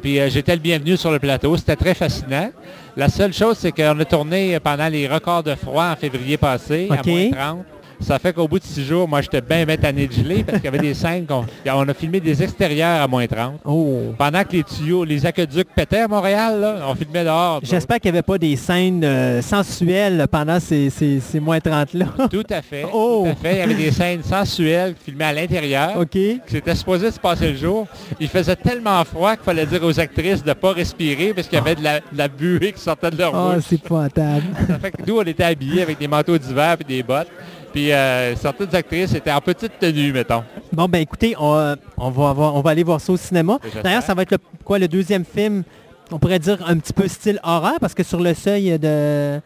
puis 0.00 0.18
j'étais 0.30 0.54
le 0.54 0.60
bienvenu 0.60 0.96
sur 0.96 1.10
le 1.12 1.18
plateau. 1.18 1.56
C'était 1.56 1.76
très 1.76 1.94
fascinant. 1.94 2.50
La 2.96 3.08
seule 3.08 3.32
chose, 3.32 3.56
c'est 3.58 3.70
qu'on 3.72 3.98
a 3.98 4.04
tourné 4.04 4.58
pendant 4.60 4.88
les 4.88 5.06
records 5.08 5.42
de 5.44 5.54
froid 5.54 5.86
en 5.92 5.96
février 5.96 6.36
passé, 6.36 6.88
OK. 6.90 6.98
à 6.98 7.10
moins 7.10 7.30
30. 7.30 7.64
Ça 8.00 8.18
fait 8.18 8.32
qu'au 8.32 8.48
bout 8.48 8.58
de 8.58 8.64
six 8.64 8.84
jours, 8.84 9.06
moi, 9.06 9.20
j'étais 9.20 9.40
bien 9.40 9.66
année 9.82 10.06
de 10.06 10.12
gelée 10.12 10.42
parce 10.42 10.58
qu'il 10.58 10.64
y 10.64 10.68
avait 10.68 10.78
des 10.78 10.94
scènes 10.94 11.26
qu'on 11.26 11.44
on 11.66 11.88
a 11.88 11.94
filmé 11.94 12.18
des 12.20 12.42
extérieurs 12.42 13.02
à 13.02 13.06
moins 13.06 13.26
30. 13.26 13.60
Oh. 13.64 14.14
Pendant 14.18 14.42
que 14.42 14.52
les 14.52 14.62
tuyaux, 14.64 15.04
les 15.04 15.24
aqueducs 15.26 15.68
pétaient 15.74 16.00
à 16.00 16.08
Montréal, 16.08 16.60
là, 16.60 16.76
on 16.88 16.94
filmait 16.94 17.24
dehors. 17.24 17.60
J'espère 17.62 18.00
qu'il 18.00 18.10
n'y 18.10 18.18
avait 18.18 18.22
pas 18.26 18.38
des 18.38 18.56
scènes 18.56 19.04
euh, 19.04 19.42
sensuelles 19.42 20.26
pendant 20.30 20.58
ces, 20.60 20.90
ces, 20.90 21.20
ces 21.20 21.40
moins 21.40 21.58
30-là. 21.58 22.06
Tout 22.30 22.44
à 22.50 22.62
fait. 22.62 22.86
Oh. 22.92 23.24
Tout 23.26 23.32
à 23.32 23.34
fait. 23.34 23.52
Il 23.54 23.58
y 23.58 23.62
avait 23.62 23.74
des 23.74 23.90
scènes 23.90 24.22
sensuelles 24.22 24.94
filmées 25.04 25.24
à 25.26 25.32
l'intérieur. 25.32 25.98
OK. 25.98 26.18
C'était 26.46 26.74
supposé 26.74 27.10
se 27.10 27.20
passer 27.20 27.52
le 27.52 27.56
jour. 27.56 27.86
Il 28.18 28.28
faisait 28.28 28.56
tellement 28.56 29.04
froid 29.04 29.36
qu'il 29.36 29.44
fallait 29.44 29.66
dire 29.66 29.82
aux 29.84 30.00
actrices 30.00 30.42
de 30.42 30.48
ne 30.48 30.54
pas 30.54 30.72
respirer 30.72 31.32
parce 31.34 31.46
qu'il 31.48 31.58
y 31.58 31.60
avait 31.60 31.74
de 31.74 31.84
la, 31.84 32.00
de 32.00 32.04
la 32.16 32.28
buée 32.28 32.72
qui 32.72 32.80
sortait 32.80 33.10
de 33.10 33.18
leur 33.18 33.34
Ah, 33.34 33.54
bouche. 33.54 33.64
c'est 33.68 33.82
pas 33.82 34.08
table. 34.08 34.42
Ça 34.66 34.78
fait 34.78 34.90
que 34.90 35.02
nous, 35.06 35.18
on 35.18 35.22
était 35.22 35.44
habillés 35.44 35.82
avec 35.82 35.98
des 35.98 36.08
manteaux 36.08 36.38
d'hiver 36.38 36.76
et 36.80 36.84
des 36.84 37.02
bottes. 37.02 37.28
Puis 37.72 37.92
euh, 37.92 38.34
certaines 38.36 38.74
actrices 38.74 39.14
étaient 39.14 39.30
en 39.32 39.40
petite 39.40 39.78
tenue, 39.78 40.12
mettons. 40.12 40.42
Bon, 40.72 40.86
ben 40.86 40.98
écoutez, 41.00 41.34
on, 41.38 41.54
euh, 41.54 41.76
on 41.96 42.10
va, 42.10 42.30
avoir- 42.30 42.54
on 42.56 42.60
va 42.62 42.70
aller 42.70 42.82
voir 42.82 43.00
ça 43.00 43.12
au 43.12 43.16
cinéma. 43.16 43.58
D'ailleurs, 43.84 44.02
ça 44.02 44.12
va 44.14 44.22
être 44.22 44.32
le, 44.32 44.38
quoi, 44.64 44.78
le 44.78 44.88
deuxième 44.88 45.24
film, 45.24 45.62
on 46.10 46.18
pourrait 46.18 46.40
dire 46.40 46.58
un 46.66 46.76
petit 46.78 46.92
peu 46.92 47.06
style 47.06 47.38
horreur, 47.44 47.74
parce 47.80 47.94
que 47.94 48.02
sur 48.02 48.18
le 48.20 48.34
seuil 48.34 48.76
de, 48.78 49.40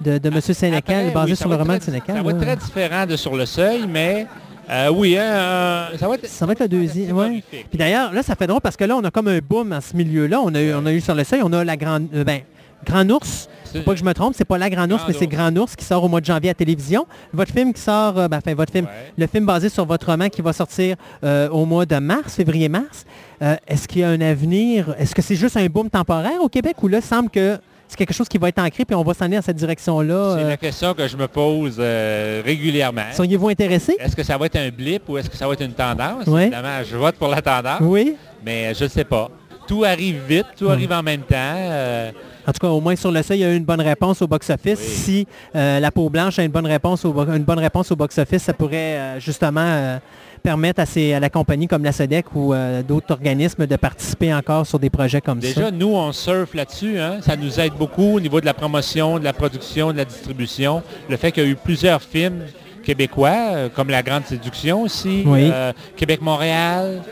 de, 0.00 0.16
de 0.18 0.28
M. 0.28 0.40
Sénécal, 0.40 0.96
Après, 1.06 1.10
basé 1.10 1.30
oui, 1.32 1.36
sur 1.36 1.48
le 1.50 1.56
roman 1.56 1.76
de 1.76 1.82
Sénécal. 1.82 2.16
Ça 2.16 2.22
va 2.22 2.30
être 2.30 2.40
très 2.40 2.56
différent 2.56 3.04
de 3.06 3.16
Sur 3.16 3.36
le 3.36 3.44
Seuil, 3.44 3.86
mais 3.86 4.26
euh, 4.70 4.88
oui, 4.90 5.18
hein, 5.18 5.22
euh, 5.22 5.98
ça 5.98 6.08
va 6.08 6.14
être... 6.14 6.26
Ça 6.26 6.46
va 6.46 6.52
être 6.52 6.60
le 6.60 6.68
deuxième, 6.68 7.14
ouais. 7.16 7.42
Puis 7.50 7.78
d'ailleurs, 7.78 8.12
là, 8.14 8.22
ça 8.22 8.34
fait 8.34 8.46
drôle 8.46 8.62
parce 8.62 8.76
que 8.76 8.84
là, 8.84 8.96
on 8.96 9.04
a 9.04 9.10
comme 9.10 9.28
un 9.28 9.38
boom 9.46 9.72
en 9.74 9.80
ce 9.82 9.94
milieu-là. 9.94 10.40
On 10.42 10.54
a, 10.54 10.60
eu, 10.62 10.74
on 10.74 10.86
a 10.86 10.92
eu 10.92 11.00
sur 11.02 11.14
le 11.14 11.24
seuil, 11.24 11.40
on 11.44 11.52
a 11.52 11.62
la 11.62 11.76
grande, 11.76 12.08
euh, 12.14 12.24
ben, 12.24 12.40
Grand 12.86 13.08
Ours. 13.10 13.48
C'est- 13.78 13.84
Pas 13.84 13.92
que 13.92 13.98
je 13.98 14.04
me 14.04 14.12
trompe, 14.14 14.34
c'est 14.36 14.44
pas 14.44 14.58
la 14.58 14.68
Grand 14.70 14.84
Ours, 14.90 14.98
Grand 15.02 15.08
mais 15.08 15.14
c'est. 15.18 15.26
Grand 15.26 15.56
Ours 15.56 15.76
qui 15.76 15.84
sort 15.84 16.02
au 16.04 16.08
mois 16.08 16.20
de 16.20 16.26
janvier 16.26 16.50
à 16.50 16.54
télévision. 16.54 17.06
Votre 17.32 17.52
film 17.52 17.72
qui 17.72 17.80
sort, 17.80 18.18
euh, 18.18 18.28
ben, 18.28 18.38
enfin, 18.38 18.54
votre 18.54 18.72
film, 18.72 18.86
Ouais. 18.86 19.12
le 19.16 19.26
film 19.26 19.46
basé 19.46 19.68
sur 19.68 19.84
votre 19.86 20.06
roman 20.06 20.28
qui 20.28 20.42
va 20.42 20.52
sortir 20.52 20.96
euh, 21.24 21.48
au 21.50 21.64
mois 21.64 21.86
de 21.86 21.96
mars, 21.96 22.34
février-mars. 22.34 23.04
Euh, 23.42 23.56
Est-ce 23.68 23.86
qu'il 23.88 24.00
y 24.00 24.04
a 24.04 24.08
un 24.08 24.20
avenir? 24.20 24.94
Est-ce 24.98 25.14
que 25.14 25.22
c'est 25.22 25.36
juste 25.36 25.56
un 25.56 25.66
boom 25.66 25.90
temporaire 25.90 26.40
au 26.42 26.48
Québec 26.48 26.76
ou 26.82 26.88
là, 26.88 27.00
semble 27.00 27.30
que 27.30 27.58
c'est 27.88 27.96
quelque 27.96 28.14
chose 28.14 28.28
qui 28.28 28.38
va 28.38 28.48
être 28.48 28.58
ancré 28.58 28.84
puis 28.84 28.96
on 28.96 29.02
va 29.04 29.14
s'en 29.14 29.26
aller 29.26 29.36
dans 29.36 29.42
cette 29.42 29.56
direction-là? 29.56 30.34
C'est 30.38 30.44
euh, 30.44 30.48
la 30.48 30.56
question 30.56 30.94
que 30.94 31.06
je 31.06 31.16
me 31.16 31.28
pose 31.28 31.76
euh, 31.78 32.42
régulièrement. 32.44 33.02
Seriez-vous 33.12 33.48
intéressé? 33.50 33.96
Est-ce 34.00 34.16
que 34.16 34.22
ça 34.22 34.36
va 34.38 34.46
être 34.46 34.56
un 34.56 34.70
blip 34.70 35.02
ou 35.08 35.18
est-ce 35.18 35.28
que 35.30 35.36
ça 35.36 35.46
va 35.46 35.52
être 35.52 35.62
une 35.64 35.72
tendance? 35.74 36.26
Ouais. 36.26 36.42
Évidemment, 36.44 36.82
je 36.88 36.96
vote 36.96 37.16
pour 37.16 37.28
la 37.28 37.42
tendance, 37.42 37.80
Oui. 37.82 38.16
mais 38.44 38.72
je 38.74 38.84
ne 38.84 38.88
sais 38.88 39.04
pas. 39.04 39.30
Tout 39.68 39.84
arrive 39.84 40.20
vite, 40.28 40.46
tout 40.56 40.68
arrive 40.68 40.92
en 40.92 41.02
même 41.02 41.22
temps. 41.22 41.34
euh, 41.36 42.10
En 42.46 42.52
tout 42.52 42.58
cas, 42.60 42.68
au 42.68 42.80
moins 42.80 42.94
sur 42.96 43.10
le 43.10 43.22
seuil, 43.22 43.38
il 43.38 43.42
y 43.42 43.44
a 43.44 43.52
eu 43.52 43.56
une 43.56 43.64
bonne 43.64 43.80
réponse 43.80 44.22
au 44.22 44.26
box-office. 44.28 44.78
Oui. 44.80 44.86
Si 44.94 45.26
euh, 45.56 45.80
la 45.80 45.90
peau 45.90 46.08
blanche 46.08 46.38
a 46.38 46.44
une 46.44 46.52
bonne 46.52 46.66
réponse 46.66 47.04
au, 47.04 47.12
bo- 47.12 47.26
une 47.26 47.42
bonne 47.42 47.58
réponse 47.58 47.90
au 47.90 47.96
box-office, 47.96 48.42
ça 48.44 48.52
pourrait 48.52 48.76
euh, 48.98 49.20
justement 49.20 49.62
euh, 49.64 49.98
permettre 50.42 50.80
à, 50.80 50.86
ces- 50.86 51.12
à 51.12 51.18
la 51.20 51.28
compagnie 51.28 51.66
comme 51.66 51.82
la 51.82 51.90
SEDEC 51.92 52.26
ou 52.36 52.54
d'autres 52.86 53.10
organismes 53.10 53.66
de 53.66 53.74
participer 53.76 54.32
encore 54.32 54.64
sur 54.66 54.78
des 54.78 54.90
projets 54.90 55.20
comme 55.20 55.40
Déjà, 55.40 55.62
ça. 55.66 55.70
nous, 55.72 55.88
on 55.94 56.12
surfe 56.12 56.54
là-dessus. 56.54 56.98
hein. 57.00 57.18
Ça 57.20 57.34
nous 57.36 57.58
aide 57.58 57.72
beaucoup 57.72 58.14
au 58.16 58.20
niveau 58.20 58.40
de 58.40 58.46
la 58.46 58.54
promotion, 58.54 59.18
de 59.18 59.24
la 59.24 59.32
production, 59.32 59.90
de 59.92 59.96
la 59.96 60.04
distribution. 60.04 60.82
Le 61.10 61.16
fait 61.16 61.32
qu'il 61.32 61.42
y 61.42 61.46
a 61.46 61.50
eu 61.50 61.56
plusieurs 61.56 62.00
films 62.00 62.44
québécois, 62.84 63.68
comme 63.74 63.88
La 63.90 64.04
Grande 64.04 64.24
Séduction 64.26 64.82
aussi, 64.82 65.24
Oui. 65.26 65.50
Québec-Montréal, 65.96 67.02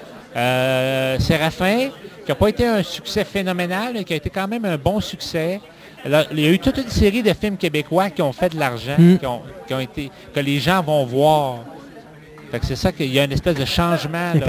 Séraphin, 1.18 1.88
qui 2.24 2.30
n'a 2.30 2.34
pas 2.34 2.48
été 2.48 2.66
un 2.66 2.82
succès 2.82 3.24
phénoménal, 3.24 3.92
mais 3.94 4.04
qui 4.04 4.12
a 4.12 4.16
été 4.16 4.30
quand 4.30 4.48
même 4.48 4.64
un 4.64 4.76
bon 4.78 5.00
succès. 5.00 5.60
Il 6.06 6.40
y 6.40 6.46
a 6.46 6.50
eu 6.50 6.58
toute 6.58 6.76
une 6.76 6.88
série 6.90 7.22
de 7.22 7.32
films 7.32 7.56
québécois 7.56 8.10
qui 8.10 8.20
ont 8.22 8.32
fait 8.32 8.50
de 8.50 8.58
l'argent, 8.58 8.96
Mm. 8.98 9.18
qui, 9.18 9.26
ont, 9.26 9.42
qui 9.66 9.74
ont 9.74 9.80
été, 9.80 10.10
que 10.34 10.40
les 10.40 10.58
gens 10.58 10.82
vont 10.82 11.04
voir. 11.04 11.60
C'est 12.62 12.76
ça 12.76 12.92
qu'il 12.92 13.12
y 13.12 13.18
a 13.18 13.24
une 13.24 13.32
espèce 13.32 13.56
de 13.56 13.64
changement 13.64 14.32
là, 14.34 14.40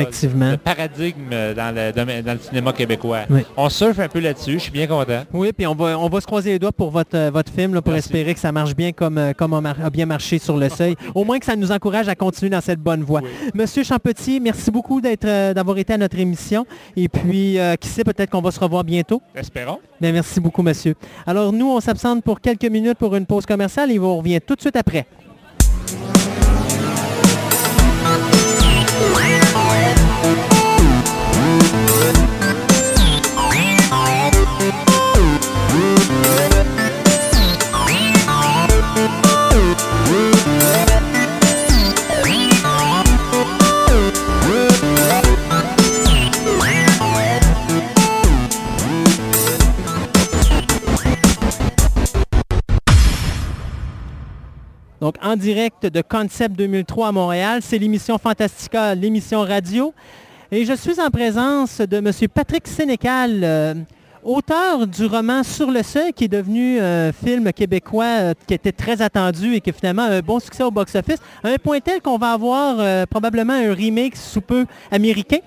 de 0.51 0.55
paradigme 0.57 1.29
dans 1.55 1.75
le, 1.75 1.91
domaine- 1.91 2.23
dans 2.23 2.33
le 2.33 2.39
cinéma 2.39 2.73
québécois. 2.73 3.21
Oui. 3.29 3.41
On 3.57 3.69
surfe 3.69 3.99
un 3.99 4.07
peu 4.07 4.19
là-dessus, 4.19 4.53
je 4.53 4.57
suis 4.59 4.71
bien 4.71 4.87
content. 4.87 5.23
Oui, 5.33 5.51
puis 5.51 5.65
on 5.67 5.75
va, 5.75 5.97
on 5.99 6.07
va 6.09 6.21
se 6.21 6.25
croiser 6.25 6.51
les 6.51 6.59
doigts 6.59 6.71
pour 6.71 6.91
votre, 6.91 7.15
euh, 7.17 7.31
votre 7.31 7.51
film, 7.51 7.73
là, 7.73 7.81
pour 7.81 7.93
Merci. 7.93 8.09
espérer 8.09 8.33
que 8.33 8.39
ça 8.39 8.51
marche 8.51 8.75
bien 8.75 8.91
comme, 8.91 9.17
euh, 9.17 9.33
comme 9.33 9.53
a, 9.53 9.61
mar- 9.61 9.75
a 9.83 9.89
bien 9.89 10.05
marché 10.05 10.39
sur 10.39 10.57
le 10.57 10.69
seuil. 10.69 10.95
Au 11.15 11.23
moins 11.23 11.39
que 11.39 11.45
ça 11.45 11.55
nous 11.55 11.71
encourage 11.71 12.07
à 12.07 12.15
continuer 12.15 12.49
dans 12.49 12.61
cette 12.61 12.79
bonne 12.79 13.03
voie. 13.03 13.21
Oui. 13.23 13.29
Monsieur 13.53 13.83
Champetier, 13.83 14.39
merci 14.39 14.71
beaucoup 14.71 15.01
d'être, 15.01 15.25
euh, 15.25 15.53
d'avoir 15.53 15.77
été 15.77 15.93
à 15.93 15.97
notre 15.97 16.17
émission. 16.19 16.65
Et 16.95 17.07
puis, 17.09 17.57
euh, 17.59 17.75
qui 17.75 17.87
sait, 17.87 18.03
peut-être 18.03 18.29
qu'on 18.29 18.41
va 18.41 18.51
se 18.51 18.59
revoir 18.59 18.83
bientôt. 18.83 19.21
Espérons. 19.35 19.79
Bien, 19.99 20.11
merci 20.11 20.39
beaucoup, 20.39 20.61
monsieur. 20.61 20.95
Alors, 21.25 21.51
nous, 21.53 21.69
on 21.69 21.79
s'absente 21.79 22.23
pour 22.23 22.41
quelques 22.41 22.65
minutes 22.65 22.97
pour 22.97 23.15
une 23.15 23.25
pause 23.25 23.45
commerciale 23.45 23.91
et 23.91 23.99
on 23.99 24.17
revient 24.17 24.39
tout 24.45 24.55
de 24.55 24.61
suite 24.61 24.75
après. 24.75 25.05
Thank 30.25 30.53
you. 30.53 30.54
Donc, 55.05 55.17
en 55.21 55.35
direct 55.35 55.85
de 55.85 56.01
Concept 56.01 56.55
2003 56.57 57.09
à 57.09 57.11
Montréal, 57.11 57.59
c'est 57.61 57.77
l'émission 57.77 58.17
Fantastica, 58.17 58.95
l'émission 58.95 59.41
radio. 59.41 59.93
Et 60.51 60.65
je 60.65 60.73
suis 60.73 60.99
en 60.99 61.11
présence 61.11 61.77
de 61.79 61.97
M. 61.97 62.11
Patrick 62.33 62.67
Sénécal, 62.67 63.41
euh, 63.43 63.75
auteur 64.23 64.87
du 64.87 65.05
roman 65.05 65.43
Sur 65.43 65.69
le 65.69 65.83
seuil, 65.83 66.11
qui 66.11 66.23
est 66.23 66.27
devenu 66.27 66.79
un 66.81 67.11
film 67.11 67.53
québécois 67.53 68.03
euh, 68.19 68.33
qui 68.47 68.55
était 68.55 68.71
très 68.71 68.99
attendu 69.03 69.53
et 69.53 69.61
qui 69.61 69.69
est 69.69 69.73
finalement 69.79 70.01
un 70.05 70.21
bon 70.21 70.39
succès 70.39 70.63
au 70.63 70.71
box-office. 70.71 71.19
À 71.43 71.49
un 71.49 71.57
point 71.57 71.79
tel 71.81 72.01
qu'on 72.01 72.17
va 72.17 72.31
avoir 72.31 72.77
euh, 72.79 73.05
probablement 73.05 73.53
un 73.53 73.75
remake 73.75 74.15
sous 74.15 74.41
peu 74.41 74.65
américain, 74.89 75.37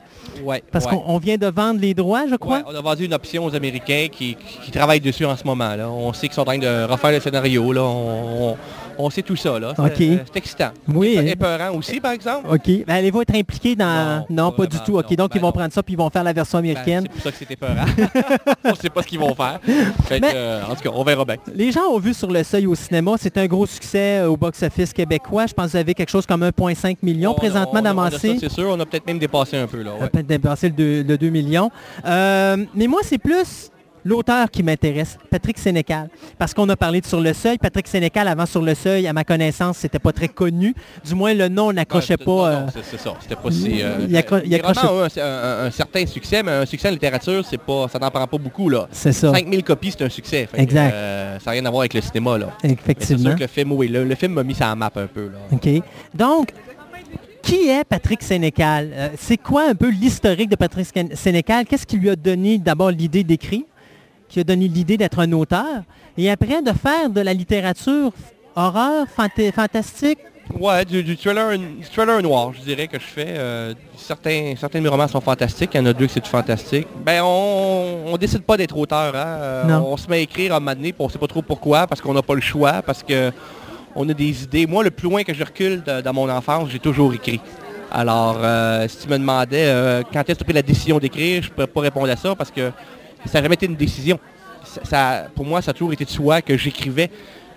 Ouais, 0.44 0.62
parce 0.70 0.84
ouais. 0.84 0.92
qu'on 0.92 1.02
on 1.04 1.18
vient 1.18 1.36
de 1.36 1.48
vendre 1.48 1.80
les 1.80 1.94
droits, 1.94 2.28
je 2.30 2.36
crois. 2.36 2.58
Ouais, 2.58 2.64
on 2.68 2.74
a 2.76 2.80
vendu 2.80 3.06
une 3.06 3.14
option 3.14 3.44
aux 3.44 3.54
Américains 3.56 4.06
qui, 4.12 4.36
qui- 4.36 4.58
qui 4.66 4.70
travaillent 4.70 5.00
dessus 5.00 5.24
en 5.24 5.36
ce 5.36 5.42
moment. 5.42 5.74
Là. 5.74 5.90
On 5.90 6.12
sait 6.12 6.28
qu'ils 6.28 6.34
sont 6.36 6.42
en 6.42 6.44
train 6.44 6.58
de 6.58 6.84
refaire 6.84 7.10
le 7.10 7.18
scénario. 7.18 7.72
Là. 7.72 7.82
On, 7.82 8.50
on- 8.52 8.56
on 8.98 9.10
sait 9.10 9.22
tout 9.22 9.36
ça. 9.36 9.58
Là. 9.58 9.72
C'est, 9.76 9.82
OK. 9.82 10.00
euh, 10.00 10.16
c'est 10.26 10.36
excitant. 10.38 10.70
Oui. 10.88 11.16
Épe- 11.18 11.32
Épeurant 11.32 11.70
aussi, 11.76 12.00
par 12.00 12.12
exemple. 12.12 12.48
OK. 12.50 12.84
Ben, 12.86 12.94
allez-vous 12.96 13.22
être 13.22 13.34
impliqués 13.34 13.76
dans... 13.76 14.24
Non, 14.28 14.44
Non, 14.44 14.52
pas, 14.52 14.66
du 14.66 14.78
tout. 14.80 14.98
OK, 14.98 15.10
non. 15.10 15.16
donc 15.16 15.30
Ben 15.32 15.36
ils 15.38 15.40
vont 15.40 15.46
non. 15.48 15.52
prendre 15.52 15.72
ça 15.72 15.82
puis 15.82 15.94
ils 15.94 15.98
vont 15.98 16.10
faire 16.10 16.24
la 16.24 16.32
version 16.32 16.58
Ben, 16.60 16.70
américaine. 16.70 17.04
c'est 17.04 17.12
pour 17.12 17.22
ça 17.22 17.30
que 17.30 17.36
c'est 17.38 17.50
épeurant. 17.50 17.84
on 18.64 18.74
sait 18.74 18.90
pas 18.90 19.02
ce 19.02 19.06
qu'ils 19.08 19.18
vont 19.18 19.34
faire. 19.34 19.60
Fait 20.06 20.20
Mais- 20.20 20.32
euh, 20.34 20.62
en 20.64 20.74
tout 20.74 20.82
cas, 20.82 20.90
on 20.92 21.04
verra 21.04 21.24
bien. 21.24 21.36
Les 21.54 21.70
gens 21.72 21.82
ont 21.92 21.98
vu 21.98 22.12
sur 22.14 22.30
le 22.30 22.42
seuil 22.42 22.66
au 22.66 22.74
cinéma, 22.74 23.12
c'est 23.18 23.36
un 23.38 23.46
gros 23.46 23.66
succès 23.66 24.18
euh, 24.20 24.28
au 24.28 24.36
box-office 24.36 24.92
québécois. 24.92 25.46
Je 25.46 25.54
pense 25.54 25.66
que 25.66 25.70
vous 25.72 25.76
avez 25.76 25.94
quelque 25.94 26.10
chose 26.10 26.26
comme 26.26 26.42
1,5 26.42 26.96
million 27.02 27.30
On- 27.32 27.34
présentement 27.34 27.80
a- 28.02 28.06
a 28.06 28.10
ça, 28.10 28.18
C'est 28.18 28.48
sûr, 28.50 28.68
on 28.68 28.78
a 28.80 28.86
peut-être 28.86 29.06
même 29.06 29.18
dépassé 29.18 29.56
un 29.56 29.66
peu. 29.66 29.82
Là, 29.82 29.92
On 29.98 30.02
ouais. 30.02 30.08
peut 30.08 30.22
dépasser 30.22 30.68
le 30.68 30.74
2, 30.74 31.02
le 31.04 31.18
2 31.18 31.28
millions. 31.30 31.70
Euh, 32.04 32.56
mais 32.74 32.86
moi, 32.86 33.00
c'est 33.04 33.18
plus 33.18 33.70
l'auteur 34.08 34.50
qui 34.50 34.62
m'intéresse, 34.62 35.18
Patrick 35.30 35.58
Sénécal. 35.58 36.08
Parce 36.38 36.54
qu'on 36.54 36.68
a 36.68 36.76
parlé 36.76 37.00
de 37.00 37.06
Sur 37.06 37.20
le 37.20 37.32
Seuil. 37.32 37.58
Patrick 37.58 37.86
Sénécal, 37.86 38.26
avant 38.28 38.46
Sur 38.46 38.62
le 38.62 38.74
Seuil, 38.74 39.06
à 39.06 39.12
ma 39.12 39.24
connaissance, 39.24 39.78
c'était 39.78 39.98
pas 39.98 40.12
très 40.12 40.28
connu. 40.28 40.74
Du 41.04 41.14
moins, 41.14 41.34
le 41.34 41.48
nom 41.48 41.72
n'accrochait 41.72 42.16
pas. 42.16 42.24
non, 42.26 42.44
euh, 42.46 42.66
c'est- 42.72 42.82
c'est 42.90 43.00
ça. 43.00 43.14
C'était 43.20 43.36
pas 43.36 43.50
si. 43.50 43.82
euh, 43.82 44.06
il 44.08 44.16
accro- 44.16 44.42
il 44.44 44.54
accrochait- 44.54 44.86
ont 44.86 45.02
un, 45.02 45.62
un- 45.64 45.66
un 45.66 45.70
certain 45.70 46.06
succès, 46.06 46.42
mais 46.42 46.52
un 46.52 46.66
succès 46.66 46.88
en 46.88 46.92
littérature, 46.92 47.44
c'est 47.44 47.60
pas, 47.60 47.86
ça 47.88 47.98
n'en 47.98 48.10
prend 48.10 48.26
pas 48.26 48.38
beaucoup. 48.38 48.68
là. 48.68 48.88
c'est 48.90 49.12
ça, 49.12 49.32
5000 49.32 49.62
copies, 49.62 49.90
c'est 49.92 50.04
un 50.04 50.08
succès. 50.08 50.48
Fait 50.50 50.60
Exact. 50.60 50.92
euh, 50.92 51.38
ça 51.38 51.46
n'a 51.46 51.52
rien 51.52 51.64
à 51.66 51.70
voir 51.70 51.80
avec 51.82 51.94
le 51.94 52.00
cinéma. 52.00 52.38
Là. 52.38 52.48
C'est 52.62 52.70
effectivement. 52.72 53.22
sûr 53.30 53.34
que 53.36 53.40
le 53.42 53.46
film, 53.46 53.72
oui, 53.72 53.88
le, 53.88 54.04
le 54.04 54.14
film 54.14 54.32
m'a 54.32 54.42
mis 54.42 54.54
ça 54.54 54.72
en 54.72 54.76
map 54.76 54.90
un 54.96 55.06
peu. 55.06 55.28
Là. 55.28 55.38
OK. 55.52 55.68
Donc, 56.14 56.52
qui 57.42 57.68
est 57.68 57.84
Patrick 57.84 58.22
Sénécal? 58.22 58.90
Euh, 58.92 59.08
c'est 59.18 59.36
quoi 59.36 59.68
un 59.70 59.74
peu 59.74 59.88
l'historique 59.90 60.50
de 60.50 60.56
Patrick 60.56 60.86
Sén- 60.86 61.14
Sénécal? 61.14 61.64
Qu'est-ce 61.66 61.86
qui 61.86 61.96
lui 61.96 62.10
a 62.10 62.16
donné 62.16 62.58
d'abord 62.58 62.90
l'idée 62.90 63.24
d'écrire? 63.24 63.62
Qui 64.28 64.40
a 64.40 64.44
donné 64.44 64.68
l'idée 64.68 64.96
d'être 64.96 65.18
un 65.20 65.32
auteur? 65.32 65.82
Et 66.16 66.30
après, 66.30 66.60
de 66.62 66.72
faire 66.72 67.08
de 67.10 67.20
la 67.20 67.32
littérature 67.32 68.10
horreur, 68.54 69.06
fanta- 69.16 69.52
fantastique? 69.52 70.18
Ouais, 70.58 70.84
du, 70.84 71.02
du 71.02 71.14
thriller, 71.16 71.58
du 71.58 71.84
thriller 71.84 72.22
noir, 72.22 72.52
je 72.54 72.60
dirais 72.62 72.86
que 72.88 72.98
je 72.98 73.04
fais. 73.04 73.26
Euh, 73.28 73.74
certains, 73.96 74.54
certains 74.58 74.78
de 74.78 74.84
mes 74.84 74.88
romans 74.88 75.06
sont 75.08 75.20
fantastiques, 75.20 75.70
il 75.74 75.76
y 75.76 75.80
en 75.80 75.86
a 75.86 75.92
deux 75.92 76.06
que 76.06 76.12
c'est 76.12 76.24
du 76.24 76.28
fantastique. 76.30 76.86
Ben, 77.04 77.20
on, 77.22 78.04
on 78.06 78.16
décide 78.16 78.42
pas 78.42 78.56
d'être 78.56 78.76
auteur, 78.76 79.14
hein. 79.14 79.26
Euh. 79.26 79.80
On 79.84 79.96
se 79.98 80.08
met 80.08 80.16
à 80.16 80.20
écrire 80.20 80.54
à 80.54 80.56
un 80.56 80.60
moment 80.60 80.74
donné, 80.74 80.94
on 80.98 81.08
sait 81.10 81.18
pas 81.18 81.26
trop 81.26 81.42
pourquoi, 81.42 81.86
parce 81.86 82.00
qu'on 82.00 82.14
n'a 82.14 82.22
pas 82.22 82.34
le 82.34 82.40
choix, 82.40 82.80
parce 82.80 83.02
que 83.02 83.30
on 83.94 84.08
a 84.08 84.14
des 84.14 84.44
idées. 84.44 84.66
Moi, 84.66 84.82
le 84.84 84.90
plus 84.90 85.08
loin 85.10 85.22
que 85.22 85.34
je 85.34 85.44
recule 85.44 85.82
de- 85.82 86.00
dans 86.00 86.12
mon 86.14 86.28
enfance, 86.30 86.70
j'ai 86.70 86.78
toujours 86.78 87.12
écrit. 87.12 87.40
Alors, 87.90 88.38
euh, 88.42 88.86
si 88.88 88.98
tu 88.98 89.08
me 89.08 89.18
demandais 89.18 89.64
euh, 89.66 90.02
quand 90.12 90.20
est-ce 90.20 90.32
que 90.32 90.38
tu 90.38 90.42
as 90.42 90.44
pris 90.44 90.52
la 90.54 90.62
décision 90.62 90.98
d'écrire, 90.98 91.42
je 91.42 91.48
ne 91.48 91.52
pourrais 91.54 91.66
pas 91.66 91.80
répondre 91.82 92.10
à 92.10 92.16
ça 92.16 92.34
parce 92.34 92.50
que 92.50 92.70
ça 93.26 93.38
n'a 93.38 93.42
jamais 93.44 93.54
été 93.54 93.66
une 93.66 93.76
décision. 93.76 94.18
Ça- 94.64 94.80
ça- 94.84 95.26
pour 95.34 95.44
moi, 95.44 95.62
ça 95.62 95.70
a 95.70 95.74
toujours 95.74 95.92
été 95.92 96.04
de 96.04 96.10
soi 96.10 96.42
que 96.42 96.56
j'écrivais. 96.56 97.10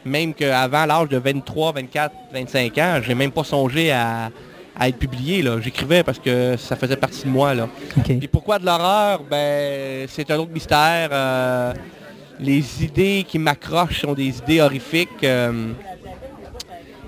Même 0.04 0.34
qu'avant 0.34 0.86
l'âge 0.86 1.10
de 1.10 1.18
23, 1.18 1.74
24, 1.74 2.12
25 2.34 2.78
ans, 2.80 3.00
j'ai 3.04 3.14
même 3.14 3.32
pas 3.32 3.44
songé 3.44 3.92
à, 3.92 4.30
à 4.76 4.88
être 4.90 4.98
publié. 4.98 5.44
J'écrivais 5.62 6.02
parce 6.04 6.18
que 6.20 6.56
ça 6.58 6.76
faisait 6.76 6.96
partie 6.96 7.24
de 7.26 7.30
moi. 7.30 7.54
Là. 7.54 7.68
Puis 8.04 8.28
pourquoi 8.28 8.58
de 8.58 8.66
l'horreur? 8.66 9.22
Ben, 9.30 10.08
c'est 10.10 10.30
un 10.32 10.38
autre 10.38 10.52
mystère. 10.52 11.10
Euh, 11.12 11.74
les 12.40 12.84
idées 12.84 13.24
qui 13.28 13.38
m'accrochent 13.38 14.02
sont 14.02 14.14
des 14.14 14.36
idées 14.40 14.62
horrifiques. 14.62 15.24
euh, 15.24 15.68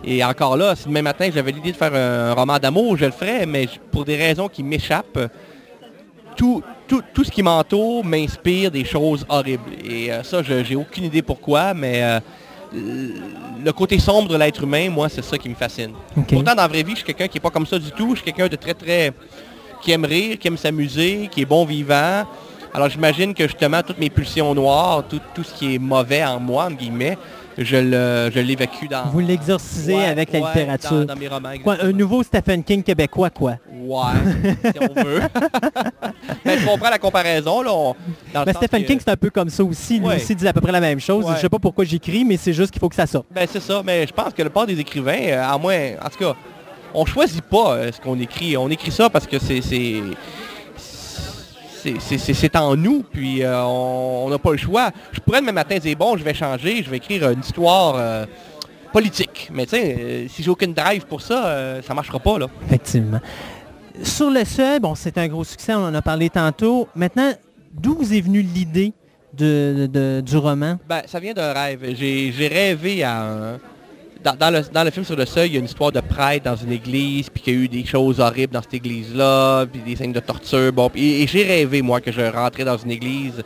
et 0.06 0.24
encore 0.24 0.58
là, 0.58 0.76
si 0.76 0.88
demain 0.88 1.02
matin 1.02 1.30
j'avais 1.34 1.52
l'idée 1.54 1.72
de 1.72 1.78
faire 1.78 1.96
un 1.96 2.34
roman 2.34 2.60
d'amour, 2.60 2.98
je 2.98 3.06
le 3.06 3.12
ferais, 3.12 3.46
mais 3.46 3.68
pour 3.90 4.04
des 4.06 4.18
raisons 4.18 4.50
qui 4.50 4.62
m'échappent, 4.62 5.32
tout, 6.36 6.62
tout, 6.94 7.04
tout 7.12 7.24
ce 7.24 7.32
qui 7.32 7.42
m'entoure 7.42 8.06
m'inspire 8.06 8.70
des 8.70 8.86
choses 8.86 9.26
horribles. 9.28 9.72
Et 9.84 10.12
euh, 10.12 10.22
ça, 10.22 10.44
je 10.44 10.64
j'ai 10.64 10.76
aucune 10.76 11.06
idée 11.06 11.24
pourquoi, 11.24 11.74
mais 11.74 12.04
euh, 12.04 12.20
le 13.66 13.72
côté 13.72 13.98
sombre 13.98 14.30
de 14.30 14.38
l'être 14.38 14.62
humain, 14.62 14.92
moi, 14.92 15.10
c'est 15.10 15.24
ça 15.24 15.40
qui 15.40 15.50
me 15.50 15.56
fascine. 15.56 15.94
Pourtant, 16.14 16.54
dans 16.54 16.62
la 16.62 16.68
vraie 16.68 16.84
vie, 16.84 16.92
je 16.92 16.98
suis 16.98 17.06
quelqu'un 17.06 17.28
qui 17.28 17.38
n'est 17.38 17.42
pas 17.42 17.50
comme 17.50 17.66
ça 17.66 17.80
du 17.80 17.90
tout. 17.92 18.12
Je 18.12 18.22
suis 18.22 18.26
quelqu'un 18.26 18.48
de 18.48 18.56
très, 18.56 18.76
très... 18.76 19.12
qui 19.82 19.92
aime 19.92 20.06
rire, 20.06 20.38
qui 20.38 20.48
aime 20.48 20.58
s'amuser, 20.58 21.30
qui 21.32 21.42
est 21.42 21.46
bon 21.46 21.66
vivant. 21.66 22.26
Alors, 22.76 22.90
j'imagine 22.90 23.34
que 23.34 23.48
justement, 23.48 23.82
toutes 23.82 23.98
mes 23.98 24.12
pulsions 24.12 24.54
noires, 24.54 25.04
tout, 25.10 25.22
tout 25.34 25.44
ce 25.44 25.54
qui 25.56 25.74
est 25.74 25.80
mauvais 25.80 26.24
en 26.24 26.40
moi, 26.40 26.66
entre 26.66 26.78
guillemets, 26.78 27.18
je 27.58 28.40
l'évacue 28.40 28.88
dans... 28.90 29.06
Vous 29.12 29.20
l'exorcisez 29.20 29.94
Ouais, 29.96 30.06
avec 30.06 30.32
la 30.34 30.40
ouais, 30.40 30.48
littérature. 30.48 30.92
Dans, 31.06 31.14
dans 31.14 31.16
mes 31.20 31.28
romans, 31.28 31.50
Quoi, 31.64 31.78
un 31.82 31.92
nouveau 31.92 32.24
Stephen 32.24 32.64
King 32.64 32.82
québécois, 32.84 33.30
quoi? 33.30 33.58
Ouais, 33.72 34.02
si 34.72 34.80
on 34.80 35.04
veut. 35.04 35.22
Mais 36.46 36.58
je 36.58 36.66
comprends 36.66 36.90
la 36.90 37.00
comparaison, 37.00 37.62
là. 37.62 37.72
on- 37.74 37.96
dans 38.34 38.46
sens 38.46 38.56
Stephen 38.56 38.82
que- 38.84 38.88
King, 38.88 39.00
c'est 39.00 39.12
un 39.12 39.18
peu 39.18 39.30
comme 39.30 39.50
ça 39.50 39.64
aussi. 39.64 40.00
Lui 40.00 40.08
Ouais. 40.08 40.16
aussi 40.16 40.36
dit 40.36 40.48
à 40.48 40.54
peu 40.54 40.62
près 40.62 40.72
la 40.72 40.80
même 40.82 41.00
chose. 41.00 41.26
Je 41.36 41.40
sais 41.42 41.50
pas 41.50 41.60
pourquoi 41.60 41.86
j'écris, 41.86 42.24
mais 42.26 42.38
c'est 42.38 42.54
juste 42.54 42.72
qu'il 42.72 42.80
faut 42.80 42.90
que 42.90 42.96
ça 42.96 43.06
sorte. 43.06 43.26
Ben 43.32 43.48
c'est 43.50 43.62
ça, 43.62 43.82
mais 43.86 44.08
je 44.08 44.14
pense 44.14 44.34
que 44.34 44.42
le 44.42 44.50
part 44.50 44.66
des 44.66 44.80
écrivains, 44.80 45.20
euh, 45.28 45.44
à 45.54 45.58
moins, 45.58 45.92
en 46.04 46.10
tout 46.10 46.20
cas, 46.20 46.34
on 46.94 47.06
choisit 47.06 47.42
pas 47.44 47.74
euh, 47.74 47.92
ce 47.92 48.00
qu'on 48.00 48.20
écrit. 48.20 48.56
On 48.58 48.70
écrit 48.70 48.92
ça 48.92 49.10
parce 49.10 49.28
que 49.28 49.38
c'est 49.40 49.62
c'est 52.00 52.56
en 52.56 52.76
nous, 52.76 53.04
puis 53.04 53.44
euh, 53.44 53.64
on 53.66 54.30
n'a 54.30 54.38
pas 54.40 54.52
le 54.52 54.58
choix. 54.58 54.92
Je 55.12 55.20
pourrais 55.20 55.42
demain 55.42 55.52
matin 55.52 55.78
dire 55.78 55.96
bon, 55.98 56.18
je 56.18 56.24
vais 56.24 56.34
changer, 56.34 56.84
je 56.84 56.90
vais 56.90 56.98
écrire 56.98 57.30
une 57.30 57.40
histoire 57.42 57.96
euh, 57.98 58.26
politique. 58.92 59.50
Mais 59.54 59.66
tu 59.66 59.72
sais, 59.72 59.98
euh, 60.00 60.28
si 60.28 60.44
j'ai 60.44 60.50
aucune 60.50 60.74
drive 60.74 61.06
pour 61.06 61.22
ça, 61.22 61.82
ça 61.82 61.94
marchera 61.94 62.20
pas 62.20 62.38
là. 62.40 62.48
Effectivement. 62.66 63.20
Sur 64.02 64.30
le 64.32 64.44
seuil, 64.44 64.80
bon, 64.80 64.96
c'est 64.96 65.18
un 65.18 65.28
gros 65.28 65.44
succès, 65.44 65.74
on 65.76 65.86
en 65.86 65.94
a 65.94 66.02
parlé 66.02 66.30
tantôt. 66.30 66.88
Maintenant, 66.96 67.32
d'où 67.74 67.96
vous 67.96 68.14
est 68.14 68.22
venue 68.22 68.42
l'idée 68.42 68.92
de, 69.34 69.88
de- 69.92 70.22
du 70.22 70.38
roman? 70.38 70.80
Ben, 70.90 71.02
ça 71.06 71.20
vient 71.20 71.34
d'un 71.34 71.54
rêve. 71.54 71.80
J'ai 71.96 72.32
j'ai 72.32 72.48
rêvé 72.48 73.04
à 73.04 73.22
un... 73.24 73.60
Dans, 74.24 74.36
dans 74.36 74.50
le, 74.52 74.62
dans 74.74 74.84
le 74.84 74.92
film 74.92 75.06
sur 75.06 75.16
le 75.18 75.26
seuil, 75.26 75.50
il 75.50 75.54
y 75.54 75.56
a 75.58 75.60
une 75.60 75.66
histoire 75.66 75.92
de 75.92 76.00
prêtre 76.00 76.46
dans 76.46 76.56
une 76.56 76.72
église, 76.72 77.30
puis 77.30 77.44
qu'il 77.44 77.54
y 77.54 77.58
a 77.58 77.60
eu 77.62 77.68
des 77.68 77.86
choses 77.86 78.20
horribles 78.20 78.54
dans 78.54 78.62
cette 78.62 78.76
église-là, 78.76 79.66
puis 79.66 79.82
des 79.82 79.96
scènes 79.98 80.14
de 80.14 80.20
torture. 80.22 80.72
Bon, 80.72 80.90
et, 80.96 81.24
et 81.24 81.28
j'ai 81.28 81.44
rêvé, 81.44 81.82
moi, 81.82 82.00
que 82.00 82.12
je 82.12 82.22
rentrais 82.22 82.64
dans 82.64 82.78
une 82.78 82.92
église 82.92 83.44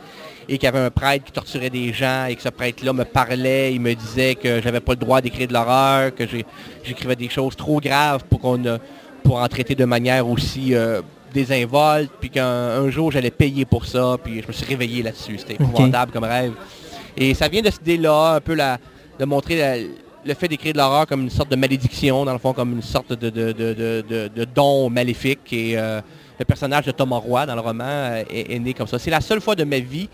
et 0.48 0.56
qu'il 0.56 0.64
y 0.64 0.68
avait 0.68 0.78
un 0.78 0.90
prêtre 0.90 1.24
qui 1.24 1.32
torturait 1.32 1.68
des 1.68 1.92
gens 1.92 2.26
et 2.26 2.36
que 2.36 2.42
ce 2.42 2.48
prêtre-là 2.48 2.92
me 2.92 3.04
parlait, 3.04 3.74
il 3.74 3.80
me 3.80 3.92
disait 3.94 4.34
que 4.36 4.62
j'avais 4.62 4.80
pas 4.80 4.92
le 4.92 4.98
droit 4.98 5.20
d'écrire 5.20 5.48
de 5.48 5.52
l'horreur, 5.52 6.14
que 6.14 6.24
j'écrivais 6.84 7.16
des 7.16 7.28
choses 7.28 7.54
trop 7.56 7.80
graves 7.80 8.24
pour 8.30 8.40
qu'on 8.40 8.62
pour 9.24 9.42
en 9.42 9.48
traiter 9.48 9.74
de 9.74 9.84
manière 9.84 10.26
aussi 10.26 10.74
euh, 10.74 11.02
désinvolte, 11.34 12.10
puis 12.20 12.30
qu'un 12.30 12.46
un 12.46 12.88
jour 12.88 13.10
j'allais 13.12 13.30
payer 13.30 13.64
pour 13.66 13.84
ça, 13.84 14.16
puis 14.22 14.40
je 14.42 14.46
me 14.48 14.52
suis 14.52 14.64
réveillé 14.64 15.02
là-dessus. 15.02 15.36
C'était 15.38 15.54
épouvantable 15.54 16.12
comme 16.12 16.24
rêve. 16.24 16.52
Et 17.16 17.34
ça 17.34 17.48
vient 17.48 17.60
de 17.60 17.70
cette 17.70 17.82
idée-là, 17.82 18.34
un 18.36 18.40
peu 18.40 18.54
la, 18.54 18.78
de 19.18 19.24
montrer 19.26 19.58
la- 19.58 19.76
le 20.28 20.34
fait 20.34 20.46
d'écrire 20.48 20.72
de 20.74 20.78
l'horreur 20.78 21.06
comme 21.06 21.22
une 21.22 21.30
sorte 21.30 21.50
de 21.50 21.56
malédiction, 21.56 22.24
dans 22.24 22.32
le 22.32 22.38
fond, 22.38 22.52
comme 22.52 22.72
une 22.72 22.82
sorte 22.82 23.12
de, 23.12 23.30
de, 23.30 23.52
de- 23.52 24.28
de- 24.34 24.44
don 24.44 24.88
maléfique. 24.90 25.52
Et 25.52 25.76
euh, 25.78 26.00
le 26.38 26.44
personnage 26.44 26.84
de 26.86 26.92
Thomas 26.92 27.16
Roy 27.16 27.46
dans 27.46 27.54
le 27.54 27.60
roman 27.60 27.84
euh, 27.86 28.22
est, 28.30 28.54
est 28.54 28.58
né 28.58 28.74
comme 28.74 28.86
ça. 28.86 28.98
C'est 28.98 29.10
la 29.10 29.20
seule 29.20 29.40
fois 29.40 29.54
de 29.56 29.64
ma 29.64 29.78
vie 29.78 30.08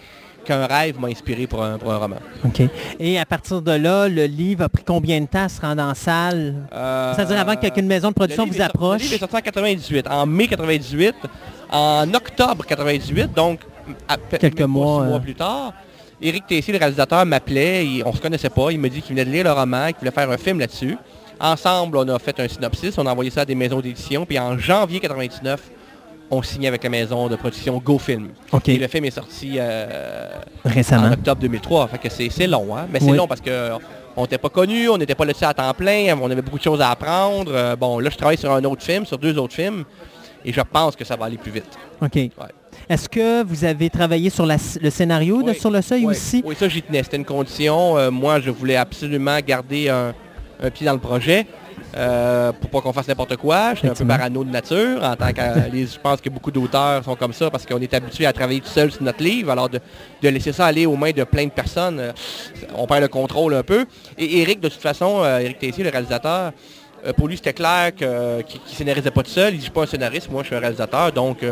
qu'un 0.45 0.67
rêve 0.67 1.01
m'a 1.01 1.09
inspiré 1.09 1.47
pour 1.47 1.63
un, 1.65 1.79
pour 1.79 1.91
un 1.93 1.97
roman. 1.97 2.17
OK. 2.45 2.63
Et 3.01 3.19
à 3.19 3.25
partir 3.25 3.63
de 3.63 3.73
là, 3.73 4.09
le 4.09 4.27
livre 4.27 4.65
a 4.65 4.69
pris 4.69 4.85
combien 4.85 5.21
de 5.21 5.27
temps 5.27 5.45
à 5.45 5.49
se 5.49 5.61
rendre 5.61 5.83
en 5.83 5.95
salle? 5.95 6.55
Euh, 6.73 7.13
C'est-à-dire 7.15 7.41
avant 7.41 7.57
qu'une 7.57 7.87
maison 7.87 8.09
de 8.09 8.15
production 8.15 8.47
vous 8.47 8.61
approche? 8.61 8.99
Le 8.99 9.05
livre 9.05 9.15
est 9.15 9.19
sorti 9.19 9.37
en 9.37 9.41
98, 9.41 10.07
en 10.09 10.27
mai 10.27 10.47
98, 10.47 11.15
en 11.71 12.13
octobre 12.15 12.65
98, 12.67 13.33
donc 13.35 13.61
à 14.09 14.17
Quelques 14.39 14.61
mois, 14.63 15.05
mois 15.05 15.21
plus 15.21 15.35
tard. 15.35 15.73
Éric 16.25 16.47
Tessier, 16.47 16.73
le 16.73 16.79
réalisateur, 16.79 17.25
m'appelait, 17.27 18.03
on 18.05 18.13
se 18.13 18.21
connaissait 18.21 18.49
pas, 18.51 18.71
il 18.71 18.79
me 18.81 18.89
dit 18.89 19.03
qu'il 19.03 19.15
venait 19.15 19.25
de 19.25 19.31
lire 19.31 19.45
le 19.45 19.53
roman, 19.53 19.87
qu'il 19.89 19.97
voulait 19.99 20.11
faire 20.11 20.31
un 20.31 20.39
film 20.39 20.59
là-dessus. 20.59 20.97
Ensemble, 21.39 21.99
on 21.99 22.09
a 22.09 22.19
fait 22.19 22.39
un 22.41 22.49
synopsis, 22.49 22.97
on 22.97 23.07
a 23.07 23.13
envoyé 23.13 23.31
ça 23.31 23.43
à 23.43 23.45
des 23.45 23.55
maisons 23.55 23.81
d'édition, 23.81 24.25
puis 24.25 24.39
en 24.39 24.57
janvier 24.59 25.01
99, 25.01 25.61
on 26.31 26.43
signait 26.43 26.69
avec 26.69 26.83
la 26.83 26.89
maison 26.91 27.29
de 27.29 27.37
production 27.37 27.77
GoFilm. 27.79 28.29
OK. 28.53 28.69
Et 28.71 28.79
le 28.79 28.89
film 28.89 29.05
est 29.05 29.11
sorti 29.11 29.57
euh, 29.59 30.31
en 30.65 30.71
Récemment. 30.71 31.13
octobre 31.13 31.41
2003. 31.43 31.89
Fait 31.89 31.99
que 31.99 32.09
c'est 32.09 32.47
long, 32.47 32.75
hein? 32.77 32.87
Mais 32.91 33.01
c'est 33.01 33.11
Oui. 33.11 33.17
long 33.19 33.27
parce 33.27 33.41
que 33.43 33.73
on 34.17 34.23
n'était 34.23 34.39
pas 34.39 34.49
connus, 34.49 34.89
on 34.89 34.97
n'était 34.97 35.15
pas 35.15 35.25
là-dessus 35.27 35.45
à 35.45 35.53
temps 35.53 35.75
plein, 35.75 36.17
on 36.19 36.31
avait 36.31 36.41
beaucoup 36.41 36.59
de 36.59 36.63
choses 36.65 36.81
à 36.81 36.91
apprendre. 36.91 37.53
Euh, 37.55 37.77
bon, 37.77 37.99
là, 37.99 38.09
je 38.11 38.17
travaille 38.17 38.39
sur 38.39 38.51
un 38.53 38.65
autre 38.65 38.83
film, 38.83 39.05
sur 39.05 39.19
deux 39.19 39.37
autres 39.39 39.55
films, 39.55 39.85
et 40.45 40.53
je 40.53 40.61
pense 40.61 40.97
que 40.97 41.05
ça 41.05 41.17
va 41.17 41.27
aller 41.27 41.37
plus 41.37 41.53
vite. 41.53 41.67
OK. 42.01 42.31
Est-ce 42.89 43.09
que 43.09 43.43
vous 43.45 43.65
avez 43.65 43.89
travaillé 43.91 44.31
sur 44.31 44.47
la- 44.47 44.57
le 44.81 44.91
scénario 44.91 45.43
de 45.43 45.51
Oui. 45.51 45.59
Sur 45.59 45.71
le 45.71 45.81
seuil 45.83 46.05
Oui. 46.07 46.13
aussi? 46.13 46.43
Oui, 46.45 46.55
ça, 46.59 46.69
j'y 46.69 46.83
tenais. 46.83 47.03
C'était 47.03 47.17
une 47.17 47.25
condition. 47.25 47.97
Euh, 47.97 48.11
moi, 48.11 48.41
je 48.41 48.51
voulais 48.51 48.77
absolument 48.77 49.39
garder 49.47 49.89
un, 49.89 50.15
un 50.63 50.71
pied 50.71 50.87
dans 50.87 50.93
le 50.95 50.99
projet. 51.01 51.47
euh, 51.97 52.51
pour 52.53 52.71
pas 52.71 52.81
qu'on 52.81 52.93
fasse 52.93 53.07
n'importe 53.07 53.37
quoi. 53.37 53.75
Je 53.75 53.79
suis 53.81 53.89
un 53.89 53.95
peu 53.95 54.05
parano 54.05 54.43
de 54.43 54.51
nature. 54.51 55.01
En 55.03 55.15
tant 55.15 55.33
que, 55.33 55.41
les- 55.73 55.87
je 55.87 55.99
pense 56.01 56.21
que 56.21 56.29
beaucoup 56.29 56.51
d'auteurs 56.51 57.05
sont 57.05 57.15
comme 57.15 57.33
ça 57.33 57.51
parce 57.51 57.65
qu'on 57.65 57.79
est 57.81 57.95
habitué 57.95 58.27
à 58.27 58.33
travailler 58.33 58.61
tout 58.61 58.69
seul 58.69 58.91
sur 58.91 59.03
notre 59.05 59.23
livre. 59.23 59.53
Alors 59.53 59.69
de, 59.69 59.79
de 60.21 60.29
laisser 60.29 60.53
ça 60.53 60.67
aller 60.67 60.87
aux 60.87 60.97
mains 60.97 61.13
de 61.13 61.23
plein 61.23 61.45
de 61.45 61.51
personnes, 61.53 62.01
euh, 62.01 62.13
on 62.77 62.87
perd 62.89 63.03
le 63.03 63.09
contrôle 63.09 63.55
un 63.55 63.63
peu. 63.63 63.87
Et 64.19 64.41
Eric, 64.41 64.59
de 64.61 64.69
toute 64.69 64.81
façon, 64.81 65.21
euh, 65.23 65.39
Eric 65.39 65.61
Tessier, 65.61 65.85
le 65.85 65.91
réalisateur, 65.91 66.51
euh, 67.07 67.13
pour 67.13 67.29
lui, 67.29 67.37
c'était 67.37 67.53
clair 67.53 67.95
qu'il 67.95 68.09
ne 68.09 68.43
scénarisait 68.67 69.13
pas 69.13 69.23
tout 69.23 69.31
seul. 69.31 69.53
Il 69.55 69.59
dit, 69.59 69.59
je 69.61 69.65
suis 69.65 69.71
pas 69.73 69.83
un 69.83 69.87
scénariste, 69.87 70.29
moi, 70.33 70.43
je 70.43 70.49
suis 70.49 70.57
un 70.57 70.61
réalisateur. 70.61 71.13
Donc, 71.13 71.45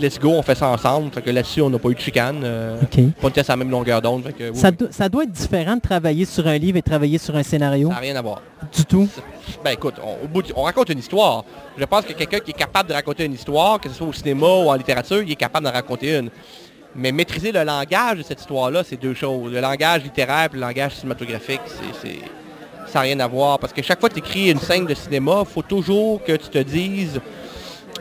let's 0.00 0.18
go, 0.18 0.30
on 0.30 0.42
fait 0.42 0.54
ça 0.54 0.68
ensemble. 0.68 1.10
Fait 1.12 1.22
que 1.22 1.30
là-dessus, 1.30 1.60
on 1.60 1.70
n'a 1.70 1.78
pas 1.78 1.88
eu 1.90 1.94
de 1.94 2.00
chicane. 2.00 2.40
euh, 2.42 2.80
OK. 2.82 3.00
pas 3.20 3.28
de 3.28 3.34
test 3.34 3.50
à 3.50 3.52
la 3.52 3.56
même 3.58 3.70
longueur 3.70 4.00
d'onde. 4.02 4.24
oui, 4.38 4.46
Ça, 4.54 4.70
oui, 4.70 4.76
do- 4.76 4.88
ça 4.90 5.08
doit 5.08 5.24
être 5.24 5.32
différent 5.32 5.76
de 5.76 5.80
travailler 5.80 6.24
sur 6.24 6.46
un 6.46 6.56
livre 6.58 6.78
et 6.78 6.80
de 6.80 6.86
travailler 6.86 7.18
sur 7.18 7.34
un 7.36 7.42
scénario. 7.42 7.88
ça 7.88 7.94
n'a 7.94 8.00
rien 8.00 8.16
à 8.16 8.22
voir. 8.22 8.42
Du 8.76 8.84
tout? 8.84 9.08
Ben 9.64 9.72
écoute, 9.72 9.94
on, 10.04 10.24
au 10.24 10.28
bout 10.28 10.42
du- 10.42 10.52
on 10.56 10.62
raconte 10.62 10.88
une 10.90 10.98
histoire. 10.98 11.44
Je 11.76 11.84
pense 11.84 12.04
que 12.04 12.12
quelqu'un 12.12 12.40
qui 12.40 12.50
est 12.50 12.54
capable 12.58 12.88
de 12.88 12.94
raconter 12.94 13.24
une 13.24 13.34
histoire, 13.34 13.80
que 13.80 13.88
ce 13.88 13.94
soit 13.94 14.06
au 14.06 14.12
cinéma 14.12 14.46
ou 14.46 14.68
en 14.70 14.74
littérature, 14.74 15.22
il 15.22 15.30
est 15.30 15.36
capable 15.36 15.66
d'en 15.66 15.72
raconter 15.72 16.16
une. 16.18 16.30
Mais 16.96 17.12
maîtriser 17.12 17.52
le 17.52 17.62
langage 17.62 18.18
de 18.18 18.22
cette 18.22 18.40
histoire-là, 18.40 18.82
c'est 18.84 18.96
deux 19.00 19.14
choses. 19.14 19.52
Le 19.52 19.60
langage 19.60 20.02
littéraire 20.02 20.48
et 20.52 20.54
le 20.56 20.60
langage 20.60 20.96
cinématographique, 20.96 21.60
c'est, 21.66 22.08
c'est- 22.08 22.18
ça 22.86 22.94
n'a 22.98 23.00
rien 23.02 23.20
à 23.20 23.28
voir. 23.28 23.58
Parce 23.60 23.72
que 23.72 23.80
chaque 23.82 24.00
fois 24.00 24.08
que 24.08 24.14
tu 24.14 24.20
écris 24.20 24.50
une 24.50 24.58
scène 24.58 24.86
de 24.86 24.94
cinéma, 24.94 25.44
il 25.46 25.52
faut 25.52 25.62
toujours 25.62 26.20
que 26.24 26.32
tu 26.32 26.48
te 26.48 26.58
dises 26.58 27.20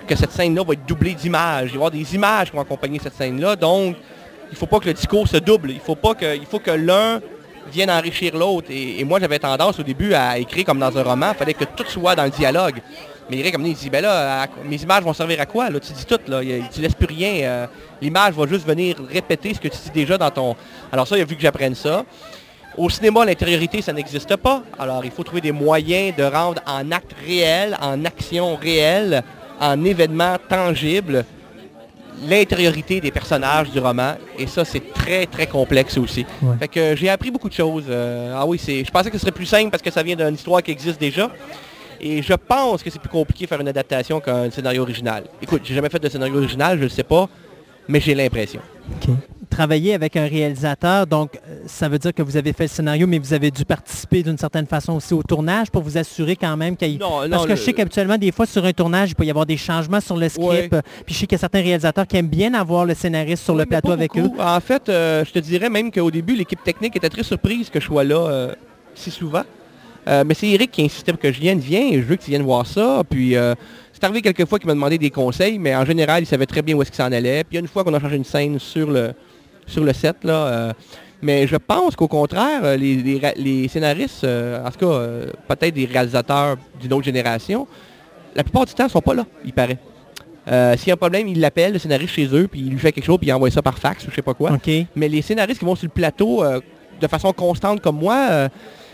que 0.10 0.16
cette 0.16 0.32
scène-là 0.32 0.64
va 0.64 0.74
être 0.74 0.86
doublée 0.86 1.14
d'images. 1.14 1.66
Il 1.66 1.70
va 1.70 1.74
y 1.74 1.76
avoir 1.78 1.92
des 1.92 2.16
images 2.16 2.50
qui 2.50 2.56
vont 2.56 2.62
accompagner 2.64 3.00
cette 3.02 3.14
scène-là. 3.16 3.56
Donc, 3.56 3.96
il 4.52 4.58
faut 4.58 4.66
pas 4.66 4.80
que 4.80 4.86
le 4.88 4.94
discours 4.94 5.28
se 5.28 5.38
double. 5.38 5.72
Il 5.72 5.80
faut 5.80 5.96
pas 5.96 6.16
que, 6.16 6.36
il 6.36 6.46
faut 6.46 6.60
que 6.60 6.72
l'un 6.72 7.22
vienne 7.72 7.92
enrichir 7.92 8.36
l'autre. 8.36 8.68
Et, 8.72 9.04
moi, 9.04 9.20
j'avais 9.20 9.38
tendance 9.40 9.80
au 9.80 9.84
début 9.84 10.14
à 10.14 10.38
écrire 10.40 10.66
comme 10.66 10.80
dans 10.80 10.98
un 10.98 11.04
roman. 11.04 11.30
Il 11.34 11.38
fallait 11.38 11.54
que 11.54 11.66
tout 11.66 11.86
soit 11.88 12.16
dans 12.16 12.24
le 12.24 12.32
dialogue. 12.32 12.82
Mais 13.30 13.38
Eric, 13.38 13.54
comme 13.54 13.66
il 13.68 13.76
dit, 13.76 13.92
ben 13.92 14.02
là, 14.02 14.48
mes 14.66 14.82
images 14.82 15.04
vont 15.04 15.14
servir 15.14 15.40
à 15.40 15.46
quoi? 15.46 15.70
Là? 15.70 15.80
Tu 15.80 15.94
dis 15.94 16.06
tout, 16.06 16.18
là. 16.28 16.42
Il- 16.42 16.64
Tu 16.74 16.82
laisses 16.82 16.96
plus 16.96 17.06
rien. 17.06 17.34
euh, 17.48 17.68
L'image 18.02 18.34
va 18.34 18.48
juste 18.48 18.66
venir 18.66 18.96
répéter 19.12 19.54
ce 19.54 19.60
que 19.60 19.68
tu 19.68 19.78
dis 19.86 19.92
déjà 19.92 20.18
dans 20.18 20.32
ton... 20.32 20.56
Alors 20.92 21.08
ça, 21.08 21.16
il 21.16 21.22
a 21.22 21.26
vu 21.26 21.36
que 21.36 21.42
j'apprenne 21.42 21.76
ça. 21.76 22.04
Au 22.78 22.90
cinéma, 22.90 23.26
l'intériorité, 23.26 23.82
ça 23.84 23.92
n'existe 23.94 24.36
pas. 24.38 24.64
Alors, 24.80 25.04
il 25.06 25.12
faut 25.12 25.24
trouver 25.24 25.42
des 25.42 25.52
moyens 25.52 26.16
de 26.16 26.24
rendre 26.24 26.62
en 26.66 26.90
acte 26.92 27.12
réel, 27.28 27.78
en 27.82 28.04
action 28.06 28.56
réelle, 28.56 29.22
en 29.60 29.84
événement 29.84 30.36
tangible, 30.48 31.26
l'intériorité 32.28 33.00
des 33.00 33.12
personnages 33.12 33.70
du 33.72 33.80
roman. 33.80 34.16
Et 34.38 34.48
ça, 34.48 34.66
c'est 34.66 34.94
très, 34.94 35.26
très 35.26 35.48
complexe 35.48 35.98
aussi. 35.98 36.26
Ouais. 36.42 36.58
Fait 36.60 36.68
que 36.68 36.96
j'ai 36.96 37.10
appris 37.10 37.32
beaucoup 37.32 37.50
de 37.50 37.54
choses. 37.54 37.86
Euh, 37.90 38.36
ah 38.36 38.46
oui, 38.46 38.60
c'est. 38.60 38.84
je 38.84 38.92
pensais 38.92 39.10
que 39.10 39.18
ce 39.18 39.22
serait 39.22 39.32
plus 39.32 39.46
simple 39.46 39.70
parce 39.70 39.84
que 39.84 39.92
ça 39.92 40.04
vient 40.04 40.16
d'une 40.16 40.36
histoire 40.36 40.62
qui 40.62 40.72
existe 40.72 41.00
déjà. 41.00 41.30
Et 42.02 42.22
je 42.22 42.34
pense 42.34 42.82
que 42.82 42.90
c'est 42.90 43.00
plus 43.00 43.10
compliqué 43.10 43.46
de 43.46 43.50
faire 43.50 43.60
une 43.60 43.68
adaptation 43.68 44.20
qu'un 44.22 44.50
scénario 44.52 44.82
original. 44.84 45.26
Écoute, 45.42 45.64
j'ai 45.66 45.76
jamais 45.76 45.90
fait 45.90 46.00
de 46.00 46.08
scénario 46.08 46.38
original, 46.38 46.78
je 46.78 46.86
ne 46.86 46.90
sais 46.90 47.04
pas, 47.04 47.28
mais 47.88 48.00
j'ai 48.00 48.16
l'impression. 48.16 48.62
Travailler 49.50 49.96
avec 49.96 50.16
un 50.16 50.28
réalisateur, 50.28 51.08
donc 51.08 51.32
euh, 51.36 51.62
ça 51.66 51.90
veut 51.90 51.98
dire 51.98 52.14
que 52.14 52.22
vous 52.22 52.38
avez 52.38 52.54
fait 52.54 52.66
le 52.66 52.70
scénario, 52.70 53.08
mais 53.08 53.18
vous 53.18 53.34
avez 53.34 53.50
dû 53.50 53.66
participer 53.66 54.22
d'une 54.22 54.38
certaine 54.38 54.68
façon 54.68 54.94
aussi 54.94 55.14
au 55.14 55.24
tournage 55.24 55.72
pour 55.72 55.82
vous 55.82 55.98
assurer 55.98 56.36
quand 56.36 56.56
même 56.56 56.78
qu'il. 56.78 57.00
Non, 57.00 57.24
non, 57.24 57.30
Parce 57.32 57.44
que 57.46 57.50
le- 57.50 57.56
je 57.56 57.62
sais 57.64 57.74
qu'habituellement, 57.74 58.18
des 58.18 58.32
fois, 58.32 58.46
sur 58.46 58.64
un 58.64 58.72
tournage, 58.74 59.10
il 59.10 59.16
peut 59.16 59.26
y 59.26 59.30
avoir 59.32 59.48
des 59.48 59.58
changements 59.58 60.02
sur 60.02 60.18
le 60.18 60.30
script. 60.30 60.72
Ouais. 60.72 60.82
Puis 61.06 61.16
je 61.16 61.20
sais 61.20 61.26
qu'il 61.26 61.36
y 61.36 61.36
a 61.36 61.40
certains 61.40 61.62
réalisateurs 61.62 62.06
qui 62.06 62.16
aiment 62.18 62.28
bien 62.28 62.54
avoir 62.54 62.86
le 62.86 62.94
scénariste 62.94 63.44
sur 63.44 63.56
le 63.56 63.66
plateau 63.66 63.92
avec 63.92 64.16
eux. 64.18 64.30
En 64.40 64.60
fait, 64.60 64.88
euh, 64.88 65.26
je 65.26 65.32
te 65.32 65.40
dirais 65.40 65.70
même 65.70 65.92
qu'au 65.92 66.12
début, 66.12 66.36
l'équipe 66.36 66.64
technique 66.64 66.96
était 66.96 67.10
très 67.10 67.24
surprise 67.24 67.70
que 67.72 67.80
je 67.80 67.86
sois 67.86 68.04
là 68.04 68.16
euh, 68.18 68.54
si 68.94 69.10
souvent. 69.10 69.44
Euh, 70.08 70.24
mais 70.26 70.36
c'est 70.36 70.48
Eric 70.48 70.72
qui 70.72 70.84
insistait 70.84 71.12
pour 71.12 71.20
que 71.22 71.32
je 71.32 71.40
vienne. 71.40 71.60
Viens, 71.60 71.92
je 71.94 72.00
veux 72.02 72.16
que 72.16 72.24
tu 72.24 72.30
viennes 72.30 72.44
voir 72.44 72.66
ça. 72.68 73.02
Puis 73.10 73.36
c'est 73.94 74.04
arrivé 74.04 74.22
quelques 74.22 74.46
fois 74.46 74.60
qu'il 74.60 74.68
m'a 74.68 74.74
demandé 74.76 74.98
des 75.00 75.10
conseils, 75.10 75.58
mais 75.60 75.76
en 75.76 75.86
général, 75.86 76.24
il 76.24 76.26
savait 76.28 76.46
très 76.46 76.62
bien 76.62 76.76
où 76.76 76.82
est-ce 76.84 76.92
qu'il 76.92 77.04
s'en 77.04 77.12
allait. 77.12 77.44
Puis 77.44 77.58
une 77.58 77.68
fois 77.68 77.84
qu'on 77.84 77.94
a 77.96 78.00
changé 78.00 78.16
une 78.16 78.24
scène 78.24 78.60
sur 78.60 78.90
le, 78.92 79.12
sur 79.70 79.84
le 79.84 79.94
set, 79.94 80.18
là. 80.24 80.34
euh, 80.48 80.74
mais 81.22 81.48
je 81.48 81.58
pense 81.58 81.96
qu'au 81.96 82.08
contraire, 82.08 82.62
euh, 82.64 82.78
les, 82.78 83.20
les 83.36 83.68
scénaristes, 83.68 84.24
euh, 84.24 84.66
en 84.66 84.72
tout 84.72 84.80
cas, 84.80 85.00
peut-être 85.56 85.74
des 85.74 85.86
réalisateurs 85.86 86.56
d'une 86.82 86.94
autre 86.94 87.04
génération, 87.06 87.68
la 88.36 88.44
plupart 88.44 88.66
du 88.66 88.74
temps, 88.74 88.86
ne 88.86 88.90
sont 88.90 89.02
pas 89.02 89.14
là, 89.14 89.26
il 89.44 89.52
paraît. 89.54 89.78
Euh, 90.48 90.76
S'il 90.78 90.88
y 90.88 90.92
a 90.92 90.94
un 90.94 90.98
problème, 90.98 91.28
il 91.28 91.40
l'appelle, 91.40 91.74
le 91.74 91.80
scénariste 91.80 92.14
chez 92.14 92.28
eux, 92.34 92.48
puis 92.50 92.62
il 92.62 92.70
lui 92.70 92.80
fait 92.80 92.92
quelque 92.92 93.06
chose, 93.06 93.18
puis 93.18 93.28
il 93.28 93.34
envoie 93.34 93.52
ça 93.52 93.62
par 93.62 93.78
fax 93.78 94.08
ou 94.08 94.10
je 94.12 94.16
sais 94.16 94.22
pas 94.22 94.34
quoi. 94.34 94.52
Mais 94.96 95.08
les 95.10 95.22
scénaristes 95.22 95.60
qui 95.60 95.66
vont 95.66 95.76
sur 95.76 95.86
le 95.88 95.92
plateau 95.92 96.44
euh, 96.44 96.60
de 97.02 97.08
façon 97.08 97.32
constante 97.34 97.82
comme 97.82 97.98
moi, 97.98 98.28
euh, 98.32 98.50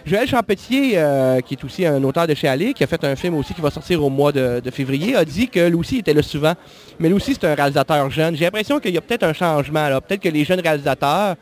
Joël 0.05 0.27
Champetier, 0.27 0.93
euh, 0.95 1.41
qui 1.41 1.55
est 1.55 1.63
aussi 1.63 1.83
un 1.83 2.03
auteur 2.03 2.27
de 2.27 2.35
chez 2.35 2.47
Allé, 2.47 2.73
qui 2.73 2.83
a 2.83 2.87
fait 2.87 3.03
un 3.03 3.15
film 3.15 3.35
aussi 3.35 3.55
qui 3.55 3.61
va 3.61 3.71
sortir 3.71 4.03
au 4.03 4.09
mois 4.09 4.31
de, 4.31 4.61
février, 4.71 5.15
a 5.15 5.25
dit 5.25 5.47
que 5.47 5.67
lui 5.67 5.75
aussi 5.75 5.97
était 5.97 6.13
là 6.13 6.21
souvent. 6.21 6.53
Mais 6.99 7.07
lui 7.07 7.15
aussi, 7.15 7.33
c'est 7.33 7.47
un 7.47 7.55
réalisateur 7.55 8.09
jeune. 8.11 8.35
J'ai 8.35 8.45
l'impression 8.45 8.79
qu'il 8.79 8.93
y 8.93 8.97
a 8.97 9.01
peut-être 9.01 9.23
un 9.23 9.33
changement. 9.33 9.87
Peut-être 10.07 10.21
que 10.21 10.29
les 10.29 10.43
jeunes 10.43 10.59
réalisateurs 10.59 11.35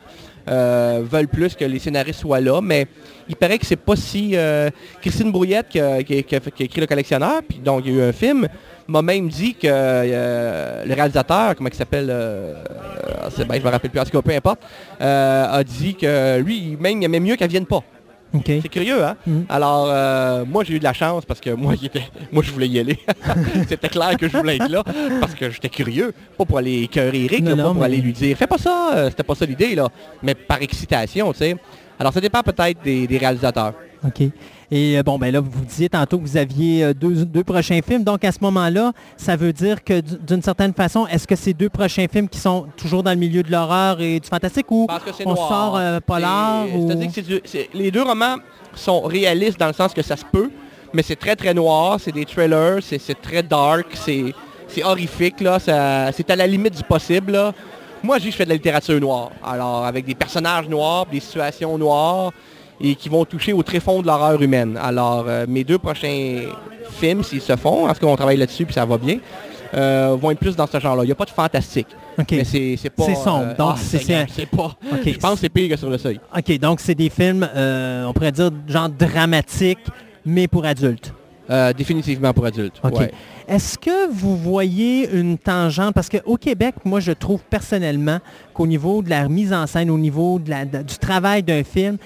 euh, 0.48 1.02
veulent 1.04 1.28
plus 1.28 1.54
que 1.54 1.64
les 1.66 1.78
scénaristes 1.78 2.20
soient 2.20 2.40
là, 2.40 2.60
mais 2.62 2.86
il 3.28 3.36
paraît 3.36 3.58
que 3.58 3.66
c'est 3.66 3.76
pas 3.76 3.96
si... 3.96 4.30
euh, 4.34 4.70
Christine 5.00 5.30
Brouillette, 5.30 5.68
qui 5.68 5.80
a, 5.80 6.00
écrit 6.00 6.80
Le 6.80 6.86
Collectionneur, 6.86 7.42
puis 7.46 7.58
donc 7.58 7.82
il 7.84 7.94
y 7.94 8.00
a 8.00 8.04
eu 8.04 8.08
un 8.08 8.12
film, 8.12 8.48
m'a 8.86 9.02
même 9.02 9.28
dit 9.28 9.54
que 9.54 9.66
le 9.66 10.94
réalisateur, 10.94 11.54
comment 11.54 11.68
il 11.70 11.76
s'appelle, 11.76 12.08
euh, 12.10 12.54
euh, 13.38 13.44
me 13.44 13.70
rappelle 13.70 13.90
plus, 13.90 14.00
en 14.00 14.04
tout 14.04 14.10
cas, 14.10 14.22
peu 14.22 14.34
importe, 14.34 14.62
a 15.00 15.62
dit 15.64 15.94
que 15.94 16.38
lui, 16.40 16.76
même, 16.80 17.02
il 17.02 17.04
aimait 17.04 17.20
mieux 17.20 17.36
qu'elle 17.36 17.50
vienne 17.50 17.66
pas. 17.66 17.82
C'est 18.44 18.68
curieux, 18.68 19.04
hein? 19.04 19.16
Mhm. 19.26 19.46
Alors, 19.48 19.86
euh, 19.88 20.44
moi, 20.44 20.64
j'ai 20.64 20.74
eu 20.74 20.78
de 20.78 20.84
la 20.84 20.92
chance 20.92 21.24
parce 21.24 21.40
que 21.40 21.50
moi, 21.50 21.74
il 21.80 21.86
était- 21.86 22.08
moi 22.32 22.42
je 22.42 22.50
voulais 22.50 22.68
y 22.68 22.78
aller. 22.78 22.98
C'était 23.68 23.88
clair 23.88 24.16
que 24.16 24.28
je 24.28 24.36
voulais 24.36 24.56
être 24.56 24.68
là 24.70 24.82
parce 25.20 25.34
que 25.34 25.50
j'étais 25.50 25.68
curieux. 25.68 26.12
Pas 26.36 26.44
pour 26.44 26.58
aller 26.58 26.82
écœurer 26.82 27.24
Eric, 27.24 27.42
Non, 27.44 27.50
là, 27.50 27.56
non, 27.56 27.62
pas 27.62 27.68
pour 27.70 27.80
mais- 27.80 27.86
aller 27.86 27.98
lui 27.98 28.12
dire, 28.12 28.36
fais 28.36 28.46
pas 28.46 28.58
ça, 28.58 28.90
euh, 28.94 29.10
c'était 29.10 29.22
pas 29.22 29.34
ça 29.34 29.46
l'idée, 29.46 29.74
là. 29.74 29.88
Mais 30.22 30.34
par 30.34 30.60
excitation, 30.62 31.32
tu 31.32 31.38
sais. 31.38 31.56
Alors, 31.98 32.12
ça 32.12 32.20
dépend 32.20 32.42
peut-être 32.42 32.82
des, 32.82 33.06
des 33.06 33.18
réalisateurs. 33.18 33.74
OK. 34.04 34.22
Et 34.70 34.98
euh, 34.98 35.02
bon, 35.02 35.18
ben 35.18 35.32
là, 35.32 35.40
vous 35.40 35.64
disiez 35.64 35.88
tantôt 35.88 36.18
que 36.18 36.22
vous 36.24 36.36
aviez 36.36 36.84
euh, 36.84 36.94
deux, 36.94 37.24
deux 37.24 37.44
prochains 37.44 37.80
films. 37.86 38.02
Donc, 38.04 38.24
à 38.24 38.32
ce 38.32 38.38
moment-là, 38.42 38.92
ça 39.16 39.36
veut 39.36 39.52
dire 39.52 39.84
que 39.84 40.00
d'une 40.00 40.42
certaine 40.42 40.72
façon, 40.72 41.06
est-ce 41.06 41.26
que 41.26 41.36
ces 41.36 41.52
deux 41.54 41.68
prochains 41.68 42.06
films 42.10 42.28
qui 42.28 42.38
sont 42.38 42.66
toujours 42.76 43.02
dans 43.02 43.10
le 43.12 43.16
milieu 43.18 43.42
de 43.42 43.50
l'horreur 43.50 44.00
et 44.00 44.18
du 44.20 44.28
fantastique 44.28 44.70
ou 44.70 44.86
Parce 44.86 45.04
que 45.04 45.10
c'est 45.16 45.26
on 45.26 45.34
noir. 45.34 45.48
sort 45.48 45.76
euh, 45.76 46.00
polar 46.00 46.66
ou... 46.74 46.88
Que 46.88 47.20
du- 47.20 47.40
les 47.74 47.90
deux 47.90 48.02
romans 48.02 48.36
sont 48.74 49.02
réalistes 49.02 49.58
dans 49.60 49.68
le 49.68 49.72
sens 49.74 49.92
que 49.94 50.02
ça 50.02 50.16
se 50.16 50.24
peut, 50.24 50.50
mais 50.92 51.02
c'est 51.02 51.16
très 51.16 51.36
très 51.36 51.54
noir, 51.54 51.98
c'est 52.00 52.12
des 52.12 52.24
trailers, 52.24 52.78
c'est 52.82 53.20
très 53.20 53.42
dark, 53.42 53.86
c'est 53.94 54.32
horrifique, 54.82 55.36
c'est 55.60 55.70
à 56.30 56.36
la 56.36 56.46
limite 56.46 56.76
du 56.76 56.82
possible. 56.82 57.32
là. 57.32 57.52
Moi, 58.02 58.18
je 58.18 58.22
dis 58.24 58.26
que 58.28 58.32
je 58.32 58.36
fais 58.38 58.44
de 58.44 58.48
la 58.50 58.56
littérature 58.56 59.00
noire. 59.00 59.30
Alors, 59.44 59.84
avec 59.84 60.04
des 60.04 60.14
personnages 60.14 60.68
noirs, 60.68 61.06
des 61.06 61.20
situations 61.20 61.78
noires, 61.78 62.32
et 62.80 62.94
qui 62.94 63.08
vont 63.08 63.24
toucher 63.24 63.52
au 63.52 63.62
tréfonds 63.62 64.02
de 64.02 64.06
l'horreur 64.06 64.40
humaine. 64.42 64.78
Alors, 64.82 65.24
euh, 65.28 65.46
mes 65.48 65.64
deux 65.64 65.78
prochains 65.78 66.42
films, 67.00 67.22
s'ils 67.22 67.40
se 67.40 67.56
font, 67.56 67.88
en 67.88 67.94
ce 67.94 68.00
qu'on 68.00 68.16
travaille 68.16 68.36
là-dessus, 68.36 68.64
puis 68.64 68.74
ça 68.74 68.84
va 68.84 68.98
bien, 68.98 69.18
euh, 69.74 70.16
vont 70.20 70.30
être 70.30 70.38
plus 70.38 70.54
dans 70.56 70.66
ce 70.66 70.78
genre-là. 70.78 71.02
Il 71.02 71.06
n'y 71.06 71.12
a 71.12 71.16
pas 71.16 71.24
de 71.24 71.30
fantastique. 71.30 71.88
Mais 72.30 72.44
c'est 72.44 72.90
pas... 72.90 73.04
C'est 73.06 73.14
sombre, 73.16 73.54
donc 73.56 73.72
ah, 73.74 73.76
c'est- 73.76 74.46
pas... 74.46 74.76
Je 75.04 75.18
pense 75.18 75.34
que 75.34 75.38
c'est 75.40 75.48
pire 75.48 75.68
que 75.70 75.76
sur 75.76 75.90
le 75.90 75.98
seuil. 75.98 76.20
OK, 76.36 76.58
donc 76.58 76.80
c'est 76.80 76.94
des 76.94 77.10
films, 77.10 77.48
euh, 77.54 78.04
on 78.06 78.12
pourrait 78.12 78.30
dire, 78.32 78.50
genre 78.68 78.88
dramatiques, 78.88 79.78
mais 80.24 80.46
pour 80.46 80.64
adultes. 80.64 81.12
Euh, 81.50 81.72
définitivement 81.74 82.32
pour 82.32 82.46
adultes. 82.46 82.80
Ouais. 82.84 83.10
Est-ce 83.46 83.76
que 83.76 84.08
vous 84.10 84.34
voyez 84.36 85.10
une 85.12 85.36
tangente? 85.36 85.92
Parce 85.92 86.08
qu'au 86.08 86.36
Québec, 86.38 86.76
moi, 86.86 87.00
je 87.00 87.12
trouve 87.12 87.40
personnellement 87.50 88.18
qu'au 88.54 88.66
niveau 88.66 89.02
de 89.02 89.10
la 89.10 89.28
mise 89.28 89.52
en 89.52 89.66
scène, 89.66 89.90
au 89.90 89.98
niveau 89.98 90.38
de 90.38 90.48
la- 90.48 90.64
de- 90.64 90.82
du 90.82 90.96
travail 90.96 91.42
d'un 91.42 91.62
film, 91.62 91.98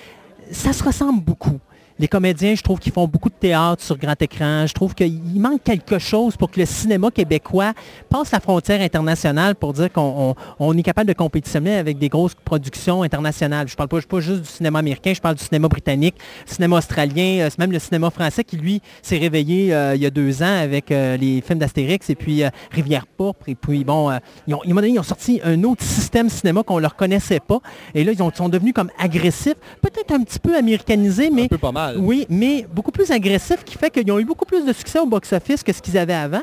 ça 0.52 0.72
se 0.72 0.84
ressemble 0.84 1.22
beaucoup. 1.22 1.58
Les 2.00 2.06
comédiens, 2.06 2.54
je 2.54 2.62
trouve 2.62 2.78
qu'ils 2.78 2.92
font 2.92 3.08
beaucoup 3.08 3.28
de 3.28 3.34
théâtre 3.34 3.82
sur 3.82 3.98
grand 3.98 4.20
écran. 4.22 4.66
Je 4.68 4.72
trouve 4.72 4.94
qu'il 4.94 5.20
manque 5.34 5.64
quelque 5.64 5.98
chose 5.98 6.36
pour 6.36 6.48
que 6.50 6.60
le 6.60 6.66
cinéma 6.66 7.10
québécois 7.10 7.72
passe 8.08 8.30
la 8.30 8.38
frontière 8.38 8.80
internationale 8.80 9.56
pour 9.56 9.72
dire 9.72 9.92
qu'on 9.92 10.00
on- 10.28 10.34
on 10.60 10.76
est 10.78 10.82
capable 10.84 11.08
de 11.08 11.12
compétitionner 11.14 11.74
avec 11.76 11.98
des 11.98 12.08
grosses 12.08 12.36
productions 12.44 13.02
internationales. 13.02 13.66
Je 13.66 13.74
parle 13.74 13.88
pas, 13.88 14.00
pas 14.02 14.20
juste 14.20 14.42
du 14.42 14.48
cinéma 14.48 14.78
américain, 14.78 15.12
je 15.12 15.20
parle 15.20 15.34
du 15.34 15.42
cinéma 15.42 15.66
britannique, 15.66 16.14
cinéma 16.46 16.76
australien, 16.78 17.40
euh, 17.40 17.50
même 17.58 17.72
le 17.72 17.80
cinéma 17.80 18.10
français 18.10 18.44
qui, 18.44 18.56
lui, 18.58 18.80
s'est 19.02 19.18
réveillé 19.18 19.74
euh, 19.74 19.96
il 19.96 20.00
y 20.02 20.06
a 20.06 20.10
deux 20.10 20.40
ans 20.42 20.56
avec 20.62 20.92
euh, 20.92 21.16
les 21.16 21.40
films 21.40 21.58
d'Astérix 21.58 22.08
et 22.10 22.14
puis 22.14 22.44
euh, 22.44 22.50
Rivière 22.70 23.06
pourpre. 23.08 23.48
Et 23.48 23.56
puis, 23.56 23.82
bon, 23.82 24.10
ils, 24.46 24.54
ont, 24.54 24.60
ils 24.64 24.72
m'ont 24.72 24.80
donné- 24.82 24.92
ils 24.94 25.00
ont 25.00 25.02
sorti 25.02 25.40
un 25.42 25.64
autre 25.64 25.82
système 25.82 26.28
cinéma 26.28 26.62
qu'on 26.62 26.76
ne 26.76 26.82
leur 26.82 26.94
connaissait 26.94 27.40
pas. 27.40 27.58
Et 27.94 28.04
là, 28.04 28.12
ils 28.12 28.22
ont- 28.22 28.30
sont 28.32 28.48
devenus 28.48 28.72
comme 28.72 28.90
agressifs, 29.00 29.54
peut-être 29.82 30.12
un 30.12 30.22
petit 30.22 30.38
peu 30.38 30.56
américanisés, 30.56 31.30
mais 31.32 31.44
Un 31.44 31.48
peu 31.48 31.58
pas 31.58 31.72
mal. 31.72 31.87
Oui, 31.96 32.26
mais 32.28 32.66
beaucoup 32.72 32.90
plus 32.90 33.10
agressif, 33.10 33.64
qui 33.64 33.76
fait 33.76 33.90
qu'ils 33.90 34.10
ont 34.10 34.18
eu 34.18 34.24
beaucoup 34.24 34.44
plus 34.44 34.64
de 34.64 34.72
succès 34.72 34.98
au 34.98 35.06
box-office 35.06 35.62
que 35.62 35.72
ce 35.72 35.80
qu'ils 35.80 35.98
avaient 35.98 36.14
avant. 36.14 36.42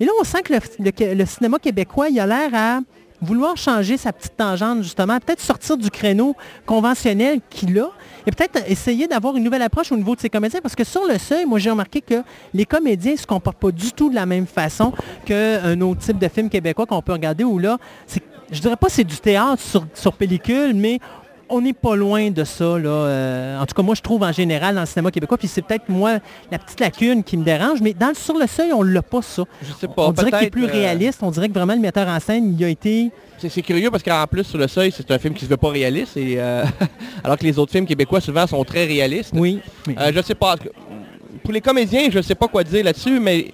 Et 0.00 0.04
là, 0.04 0.12
on 0.20 0.24
sent 0.24 0.42
que 0.42 0.52
le, 0.54 1.26
cinéma 1.26 1.58
québécois, 1.58 2.08
il 2.08 2.20
a 2.20 2.26
l'air 2.26 2.50
à 2.54 2.80
vouloir 3.22 3.56
changer 3.56 3.96
sa 3.96 4.12
petite 4.12 4.36
tangente, 4.36 4.82
justement, 4.82 5.18
peut-être 5.18 5.40
sortir 5.40 5.78
du 5.78 5.90
créneau 5.90 6.36
conventionnel 6.66 7.40
qu'il 7.48 7.78
a 7.78 7.88
et 8.26 8.30
peut-être 8.30 8.70
essayer 8.70 9.06
d'avoir 9.06 9.36
une 9.36 9.44
nouvelle 9.44 9.62
approche 9.62 9.90
au 9.90 9.96
niveau 9.96 10.14
de 10.14 10.20
ses 10.20 10.28
comédiens, 10.28 10.60
parce 10.60 10.74
que 10.74 10.84
sur 10.84 11.06
le 11.06 11.16
seuil, 11.16 11.46
moi, 11.46 11.58
j'ai 11.58 11.70
remarqué 11.70 12.02
que 12.02 12.22
les 12.52 12.66
comédiens 12.66 13.12
ne 13.12 13.16
se 13.16 13.26
comportent 13.26 13.58
pas 13.58 13.70
du 13.70 13.92
tout 13.92 14.10
de 14.10 14.14
la 14.14 14.26
même 14.26 14.46
façon 14.46 14.92
qu'un 15.24 15.80
autre 15.80 16.00
type 16.00 16.18
de 16.18 16.28
film 16.28 16.50
québécois 16.50 16.84
qu'on 16.84 17.00
peut 17.00 17.12
regarder, 17.12 17.44
où 17.44 17.58
là, 17.58 17.78
c'est- 18.06 18.22
je 18.50 18.60
dirais 18.60 18.76
pas 18.76 18.88
c'est 18.88 19.04
du 19.04 19.16
théâtre 19.16 19.62
sur 19.94 20.12
pellicule, 20.12 20.74
mais 20.74 21.00
on 21.48 21.60
n'est 21.60 21.72
pas 21.72 21.94
loin 21.96 22.30
de 22.30 22.44
ça. 22.44 22.78
Là. 22.78 22.88
euh, 22.88 23.60
en 23.60 23.66
tout 23.66 23.74
cas, 23.74 23.82
moi, 23.82 23.94
je 23.94 24.00
trouve 24.02 24.22
en 24.22 24.32
général 24.32 24.74
dans 24.74 24.80
le 24.82 24.86
cinéma 24.86 25.10
québécois, 25.10 25.38
puis 25.38 25.48
c'est 25.48 25.62
peut-être 25.62 25.88
moi 25.88 26.18
la 26.50 26.58
petite 26.58 26.80
lacune 26.80 27.22
qui 27.22 27.36
me 27.36 27.44
dérange, 27.44 27.80
mais 27.80 27.94
dans, 27.94 28.08
le- 28.08 28.14
sur 28.14 28.36
le 28.38 28.46
seuil, 28.46 28.72
on 28.72 28.82
l'a 28.82 29.02
pas 29.02 29.22
ça. 29.22 29.44
Je 29.62 29.72
sais 29.72 29.88
pas. 29.88 30.06
on 30.08 30.12
dirait 30.12 30.30
qu'il 30.30 30.44
est 30.44 30.50
plus 30.50 30.64
euh, 30.64 30.72
réaliste. 30.72 31.20
On 31.22 31.30
dirait 31.30 31.48
que 31.48 31.54
vraiment 31.54 31.74
le 31.74 31.80
metteur 31.80 32.08
en 32.08 32.18
scène, 32.20 32.56
il 32.58 32.64
a 32.64 32.68
été... 32.68 33.10
C'est 33.38 33.62
curieux 33.62 33.90
parce 33.90 34.02
qu'en 34.02 34.24
plus, 34.26 34.44
sur 34.44 34.58
le 34.58 34.66
seuil, 34.66 34.90
c'est 34.90 35.10
un 35.10 35.18
film 35.18 35.34
qui 35.34 35.44
se 35.44 35.50
veut 35.50 35.56
pas 35.58 35.68
réaliste. 35.68 36.16
Et, 36.16 36.36
euh, 36.38 36.64
alors 37.24 37.36
que 37.36 37.44
les 37.44 37.58
autres 37.58 37.72
films 37.72 37.86
québécois, 37.86 38.20
souvent, 38.20 38.46
sont 38.46 38.64
très 38.64 38.84
réalistes. 38.86 39.32
Oui. 39.34 39.60
Euh, 39.88 40.10
je 40.14 40.22
sais 40.22 40.34
pas. 40.34 40.56
Pour 41.44 41.52
les 41.52 41.60
comédiens, 41.60 42.08
je 42.10 42.20
sais 42.22 42.34
pas 42.34 42.48
quoi 42.48 42.64
dire 42.64 42.82
là-dessus, 42.84 43.20
mais 43.20 43.52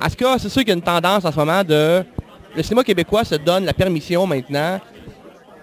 en 0.00 0.08
tout 0.08 0.14
cas, 0.16 0.38
c'est 0.38 0.48
sûr 0.48 0.60
qu'il 0.62 0.68
y 0.68 0.72
a 0.72 0.74
une 0.76 0.82
tendance 0.82 1.24
en 1.24 1.32
ce 1.32 1.36
moment 1.36 1.62
de... 1.64 2.02
Le 2.56 2.62
cinéma 2.62 2.82
québécois 2.82 3.24
se 3.24 3.34
donne 3.36 3.64
la 3.64 3.72
permission 3.74 4.26
maintenant. 4.26 4.80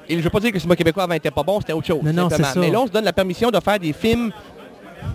Et 0.09 0.17
je 0.17 0.21
veux 0.21 0.29
pas 0.29 0.39
dire 0.39 0.49
que 0.49 0.55
le 0.55 0.59
cinéma 0.59 0.75
québécois 0.75 1.03
avant 1.03 1.13
était 1.13 1.31
pas 1.31 1.43
bon, 1.43 1.59
c'était 1.59 1.73
autre 1.73 1.87
chose. 1.87 2.01
Non, 2.03 2.13
non, 2.13 2.29
ça. 2.29 2.53
Mais 2.55 2.71
là, 2.71 2.81
on 2.81 2.87
se 2.87 2.91
donne 2.91 3.03
la 3.05 3.13
permission 3.13 3.49
de 3.49 3.59
faire 3.59 3.79
des 3.79 3.93
films 3.93 4.31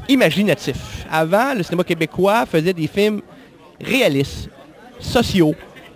imaginatifs. 0.09 1.06
Avant, 1.10 1.55
le 1.55 1.62
cinéma 1.62 1.85
québécois 1.85 2.44
faisait 2.47 2.73
des 2.73 2.86
films 2.86 3.23
réalistes, 3.81 4.48
sociaux, 5.01 5.55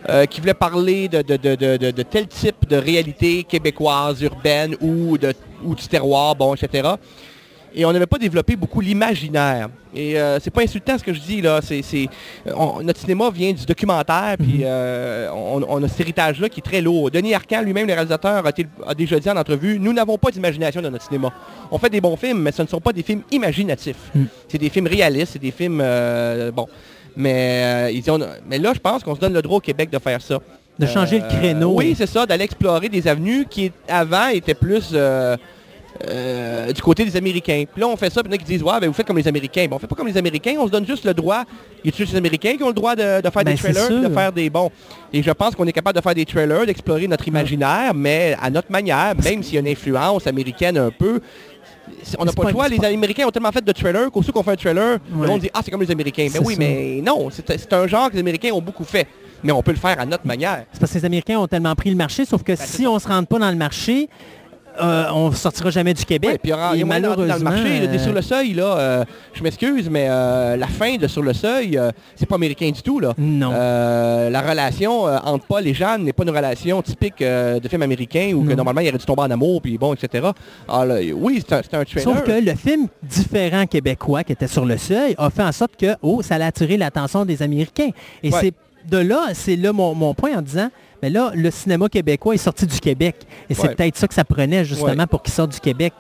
euh, 0.09 0.25
qui 0.27 0.41
voulait 0.41 0.55
parler 0.55 1.09
de, 1.09 1.23
de, 1.23 1.37
de, 1.37 1.77
de, 1.77 1.91
de 1.91 2.03
tel 2.03 2.27
type 2.29 2.69
de 2.69 2.77
réalité 2.77 3.45
québécoise, 3.45 4.23
urbaine 4.23 4.77
ou, 4.81 5.19
de, 5.19 5.33
ou 5.65 5.75
du 5.75 5.87
terroir, 5.89 6.35
bon, 6.35 6.55
etc. 6.55 6.89
Et 7.79 7.85
on 7.85 7.93
n'avait 7.93 8.07
pas 8.07 8.17
développé 8.17 8.57
beaucoup 8.57 8.81
l'imaginaire. 8.81 9.69
Et 9.95 10.19
euh, 10.19 10.39
c'est 10.41 10.51
pas 10.51 10.63
insultant 10.63 10.97
ce 10.99 11.05
que 11.05 11.13
je 11.13 11.21
dis 11.21 11.43
là. 11.43 11.61
C'est, 11.63 11.83
on- 12.55 12.83
notre 12.83 12.99
cinéma 13.01 13.29
vient 13.31 13.53
du 13.53 13.67
documentaire, 13.67 14.37
puis 14.39 14.61
euh, 14.63 15.29
on, 15.31 15.63
on 15.69 15.83
a 15.83 15.89
cet 15.89 16.01
héritage-là 16.01 16.49
qui 16.49 16.61
est 16.61 16.63
très 16.63 16.81
lourd. 16.81 17.11
Denis 17.11 17.35
Arcand, 17.35 17.61
lui-même, 17.61 17.87
le 17.87 17.93
réalisateur, 17.93 18.43
a, 18.87 18.95
déjà 18.95 19.21
dit 19.21 19.29
en 19.29 19.37
entrevue, 19.37 19.79
nous 19.79 19.93
n'avons 19.93 20.17
pas 20.17 20.31
d'imagination 20.31 20.81
dans 20.81 20.91
notre 20.91 21.05
cinéma. 21.05 21.31
On 21.71 21.79
fait 21.79 21.91
des 21.91 22.01
bons 22.01 22.17
films, 22.17 22.41
mais 22.41 22.53
ce 22.53 22.63
ne 22.63 22.67
sont 22.67 22.81
pas 22.81 22.93
des 22.95 23.03
films 23.03 23.23
imaginatifs. 23.31 24.11
C'est 24.49 24.59
des 24.59 24.71
films 24.71 24.87
réalistes, 24.87 25.33
c'est 25.35 25.39
des 25.43 25.51
films 25.51 25.81
euh, 25.83 26.51
bon. 26.51 26.67
Euh, 27.19 27.91
mais 28.49 28.59
là, 28.59 28.73
je 28.75 28.81
pense 28.81 29.03
qu'on 29.03 29.15
se 29.15 29.21
donne 29.21 29.33
le 29.35 29.43
droit 29.43 29.59
au 29.59 29.61
Québec 29.61 29.91
de 29.91 29.99
faire 29.99 30.21
ça. 30.23 30.41
De 30.79 30.87
changer 30.87 31.19
le 31.21 31.27
créneau. 31.27 31.75
Oui, 31.75 31.95
c'est 31.97 32.07
ça, 32.07 32.27
d'aller 32.27 32.45
explorer 32.45 32.89
des 32.91 33.07
avenues 33.09 33.47
qui 33.49 33.73
avant 33.89 34.29
étaient 34.29 34.55
plus 34.55 34.91
euh, 36.09 36.73
du 36.73 36.81
côté 36.83 37.05
des 37.05 37.17
Américains. 37.17 37.65
Puis 37.73 37.81
là, 37.81 37.89
on 37.89 37.97
fait 37.97 38.13
ça, 38.13 38.23
puis 38.23 38.31
il 38.31 38.35
y 38.35 38.39
en 38.39 38.41
a 38.41 38.45
qui 38.45 38.53
disent, 38.53 38.63
ouais, 38.63 38.81
ben, 38.81 38.87
vous 38.89 38.93
faites 38.93 39.07
comme 39.07 39.17
les 39.19 39.29
Américains. 39.29 39.67
Ben, 39.69 39.77
on 39.77 39.79
fait 39.79 39.87
pas 39.87 39.95
comme 39.97 40.07
les 40.09 40.17
Américains, 40.17 40.55
on 40.59 40.67
se 40.67 40.71
donne 40.73 40.87
juste 40.87 41.05
le 41.05 41.15
droit. 41.15 41.45
Il 41.85 41.91
y 41.91 41.95
a 41.95 41.97
juste 41.97 42.13
les 42.13 42.19
Américains 42.19 42.57
qui 42.57 42.63
ont 42.63 42.69
le 42.69 42.75
droit 42.75 42.95
de, 42.97 43.21
de 43.21 43.31
faire 43.31 43.45
Ben, 43.45 43.53
des 43.53 43.59
trailers, 43.59 43.87
puis 43.89 44.01
de 44.01 44.09
faire 44.09 44.33
des 44.33 44.51
bons? 44.51 44.71
Et 45.13 45.23
je 45.23 45.31
pense 45.31 45.55
qu'on 45.55 45.67
est 45.67 45.73
capable 45.73 45.97
de 45.97 46.03
faire 46.03 46.15
des 46.15 46.25
trailers, 46.25 46.67
d'explorer 46.67 47.07
notre 47.09 47.27
imaginaire, 47.29 47.93
mais 47.95 48.37
à 48.41 48.51
notre 48.51 48.71
manière, 48.71 49.15
même 49.23 49.43
s'il 49.43 49.55
y 49.55 49.57
a 49.59 49.61
une 49.61 49.69
influence 49.69 50.27
américaine 50.27 50.77
un 50.79 50.91
peu. 50.91 51.21
On 52.19 52.25
n'a 52.25 52.33
pas 52.33 52.43
pas- 52.43 52.49
le 52.49 52.53
choix. 52.55 52.69
Les 52.69 52.85
Américains 52.85 53.27
ont 53.27 53.31
tellement 53.31 53.53
fait 53.53 53.65
de 53.65 53.73
trailers 53.73 54.11
qu'au 54.11 54.21
qu'on 54.21 54.43
fait 54.43 54.51
un 54.51 54.57
trailer, 54.57 54.99
Ouais. 55.15 55.27
monde 55.27 55.41
dit 55.41 55.51
Ah, 55.55 55.61
c'est 55.65 55.71
comme 55.71 55.83
les 55.83 55.91
Américains. 55.91 56.27
Mais 56.33 56.41
oui, 56.41 56.55
ça. 56.55 56.59
mais 56.59 57.01
non, 57.05 57.29
c'est 57.31 57.73
un 57.73 57.87
genre 57.87 58.09
que 58.09 58.15
les 58.15 58.21
Américains 58.21 58.51
ont 58.53 58.61
beaucoup 58.61 58.85
fait. 58.85 59.07
Mais 59.45 59.53
on 59.53 59.63
peut 59.63 59.71
le 59.71 59.77
faire 59.77 60.01
à 60.01 60.07
notre 60.07 60.27
manière. 60.27 60.65
C'est 60.73 60.81
parce 60.81 60.91
que 60.93 60.99
les 60.99 61.05
Américains 61.05 61.39
ont 61.39 61.47
tellement 61.47 61.75
pris 61.77 61.91
le 61.91 61.97
marché, 61.97 62.25
sauf 62.25 62.43
que 62.43 62.53
Ben, 62.53 62.57
si 62.59 62.87
on 62.87 62.99
se 62.99 63.07
rentre 63.07 63.29
pas 63.29 63.39
dans 63.39 63.51
le 63.51 63.57
marché, 63.57 64.09
euh, 64.81 65.05
on 65.13 65.33
sortira 65.33 65.71
jamais 65.71 65.95
du 65.95 66.05
Québec. 66.05 66.31
Ouais, 66.31 66.39
puis 66.39 66.51
il 66.51 66.51
y 66.51 66.55
aura- 66.55 66.77
Et 66.77 66.81
dans 66.81 66.87
le 66.87 66.87
marché. 66.87 67.01
malheureusement, 67.01 67.51
là, 67.51 67.87
des 67.87 67.99
euh, 67.99 68.03
sur 68.03 68.13
le 68.13 68.23
seuil, 68.23 68.53
là, 68.55 68.77
euh, 68.79 69.05
je 69.35 69.43
m'excuse, 69.43 69.89
mais 69.91 70.07
euh, 70.09 70.57
la 70.57 70.67
fin 70.67 70.97
de 70.97 71.07
Sur 71.07 71.23
le 71.23 71.33
seuil, 71.33 71.79
c'est 72.15 72.27
pas 72.27 72.35
américain 72.37 72.71
du 72.71 72.83
tout. 72.83 73.01
Là. 73.01 73.15
Non. 73.19 73.51
La 73.51 74.41
relation 74.41 75.05
entre 75.05 75.47
Paul 75.47 75.67
et 75.67 75.75
Jeanne 75.75 76.05
n'est 76.05 76.13
pas 76.13 76.25
une 76.25 76.31
relation 76.31 76.83
typique 76.83 77.21
de 77.21 77.69
film 77.69 77.83
américain 77.83 78.33
où 78.35 78.43
que 78.45 78.53
normalement 78.55 78.81
il 78.81 78.89
aurait 78.89 78.99
dû 78.99 79.05
tomber 79.07 79.23
en 79.23 79.31
amour, 79.31 79.63
puis 79.63 79.79
bon, 79.79 79.95
etc. 79.95 80.29
Alors, 80.69 80.85
là, 80.85 80.97
oui, 81.15 81.43
c'est 81.47 81.55
un, 81.55 81.59
un 81.81 81.85
trailer. 81.85 82.03
Sauf 82.03 82.23
que 82.25 82.33
le 82.33 82.55
film 82.55 82.89
différent 83.03 83.67
québécois 83.67 84.25
qui 84.25 84.33
était 84.33 84.47
sur 84.49 84.65
le 84.65 84.77
seuil 84.77 85.15
a 85.19 85.31
fait 85.31 85.43
en 85.43 85.53
sorte 85.53 85.77
que, 85.77 85.95
oh, 86.03 86.23
ça 86.23 86.37
a 86.37 86.45
attiré 86.47 86.77
l'attention 86.77 87.25
des 87.25 87.43
Américains. 87.43 87.91
Et 88.23 88.31
Ouais. 88.33 88.39
c'est 88.41 88.55
de 88.91 88.99
là, 88.99 89.29
c'est 89.33 89.57
là 89.57 89.73
mon, 89.73 89.95
mon 89.95 90.15
point 90.15 90.37
en 90.37 90.43
disant, 90.43 90.69
mais 91.07 91.11
là, 91.11 91.31
le 91.35 91.51
cinéma 91.53 91.89
québécois 91.89 92.35
est 92.35 92.39
sorti 92.39 92.67
du 92.67 92.81
Québec. 92.81 93.15
Et 93.49 93.55
c'est 93.55 93.63
Ouais. 93.69 93.75
peut-être 93.77 93.97
ça 93.97 94.09
que 94.09 94.15
ça 94.15 94.25
prenait 94.25 94.65
justement 94.65 94.89
Ouais. 95.03 95.07
pour 95.07 95.23
qu'il 95.23 95.33
sorte 95.33 95.53
du 95.53 95.61
Québec, 95.61 95.93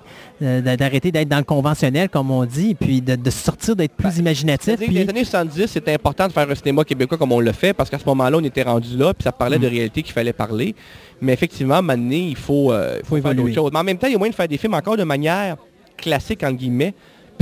euh, 0.42 0.60
d'a- 0.60 0.76
d'arrêter 0.76 1.12
d'être 1.12 1.28
dans 1.28 1.38
le 1.38 1.44
conventionnel, 1.44 2.08
comme 2.08 2.30
on 2.32 2.44
dit, 2.44 2.74
puis 2.74 3.00
de, 3.00 3.14
de 3.14 3.30
sortir, 3.30 3.76
d'être 3.76 3.92
plus 3.94 4.18
imaginatif. 4.18 4.66
Ben, 4.74 4.76
que 4.78 4.84
puis- 4.86 4.94
Les 4.94 5.08
années 5.08 5.24
70, 5.24 5.66
c'était 5.68 5.94
important 5.94 6.26
de 6.26 6.32
faire 6.32 6.50
un 6.50 6.54
cinéma 6.56 6.82
québécois 6.84 7.16
comme 7.18 7.30
on 7.32 7.40
le 7.40 7.52
fait, 7.52 7.72
parce 7.72 7.88
qu'à 7.88 7.98
ce 8.00 8.04
moment-là, 8.06 8.36
on 8.38 8.44
était 8.44 8.62
rendu 8.64 8.96
là, 8.96 9.14
puis 9.14 9.22
ça 9.22 9.30
parlait 9.32 9.58
Mm. 9.58 9.62
de 9.62 9.66
réalité 9.68 10.02
qu'il 10.02 10.12
fallait 10.12 10.32
parler. 10.32 10.74
Mais 11.20 11.32
effectivement, 11.32 11.80
maintenant, 11.82 12.10
il 12.10 12.36
faut, 12.36 12.72
euh, 12.72 12.98
il 13.00 13.06
faut, 13.06 13.16
évoluer. 13.16 13.54
Mais 13.72 13.78
en 13.78 13.84
même 13.84 13.98
temps, 13.98 14.08
il 14.08 14.12
y 14.12 14.16
a 14.16 14.18
moyen 14.18 14.30
de 14.32 14.36
faire 14.36 14.48
des 14.48 14.58
films 14.58 14.74
encore 14.74 14.96
de 14.96 15.04
manière 15.04 15.56
classique, 15.96 16.42
entre 16.42 16.56
guillemets, 16.56 16.94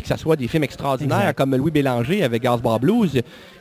que 0.05 0.09
ça 0.09 0.17
soit 0.17 0.37
des 0.37 0.47
films 0.49 0.63
extraordinaires, 0.65 1.19
Exact. 1.21 1.39
comme 1.39 1.57
Louis 1.57 1.71
Bélanger 1.73 2.23
avec 2.23 2.43
Gasbar 2.43 2.79
Blues. 2.79 3.11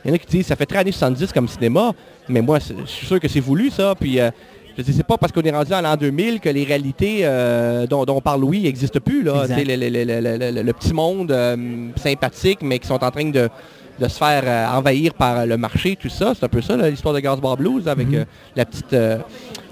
Il 0.04 0.08
y 0.08 0.12
en 0.12 0.14
a 0.14 0.18
qui 0.18 0.26
disent, 0.26 0.46
ça 0.46 0.56
fait 0.56 0.66
très 0.66 0.78
années 0.78 0.92
70 0.92 1.32
comme 1.32 1.48
cinéma, 1.48 1.92
mais 2.28 2.40
moi, 2.40 2.58
je 2.60 2.84
suis 2.86 3.06
sûr 3.06 3.18
que 3.18 3.28
c'est 3.28 3.40
voulu, 3.40 3.70
ça, 3.70 3.94
puis... 3.98 4.20
euh, 4.20 4.30
je 4.76 4.82
dis, 4.82 4.92
c'est 4.92 5.06
pas 5.06 5.16
parce 5.16 5.30
qu'on 5.30 5.40
est 5.42 5.52
rendu 5.52 5.72
à 5.72 5.80
l'an 5.80 5.94
2000 5.94 6.40
que 6.40 6.48
les 6.48 6.64
réalités 6.64 7.20
euh, 7.22 7.86
dont, 7.86 8.04
dont 8.04 8.20
parle 8.20 8.40
Louis 8.40 8.60
n'existent 8.60 8.98
plus. 8.98 9.22
Là. 9.22 9.46
Sais, 9.46 9.62
le- 9.64 10.62
le 10.62 10.72
petit 10.72 10.92
monde 10.92 11.30
euh, 11.30 11.56
sympathique, 11.94 12.58
mais 12.60 12.80
qui 12.80 12.88
sont 12.88 13.04
en 13.04 13.10
train 13.12 13.30
de, 13.30 13.48
de 13.98 14.08
se 14.08 14.18
faire 14.18 14.42
euh, 14.44 14.76
envahir 14.76 15.14
par 15.14 15.46
le 15.46 15.56
marché, 15.56 15.94
tout 15.96 16.08
ça. 16.08 16.32
C'est 16.34 16.44
un 16.44 16.48
peu 16.48 16.60
ça, 16.60 16.76
l'histoire 16.76 17.14
de 17.14 17.20
Gas 17.20 17.36
Bar 17.36 17.56
Blues, 17.56 17.86
avec 17.88 18.08
Mhm. 18.08 18.14
euh, 18.16 18.24
la 18.56 18.64
petite, 18.64 18.92
euh, 18.92 19.18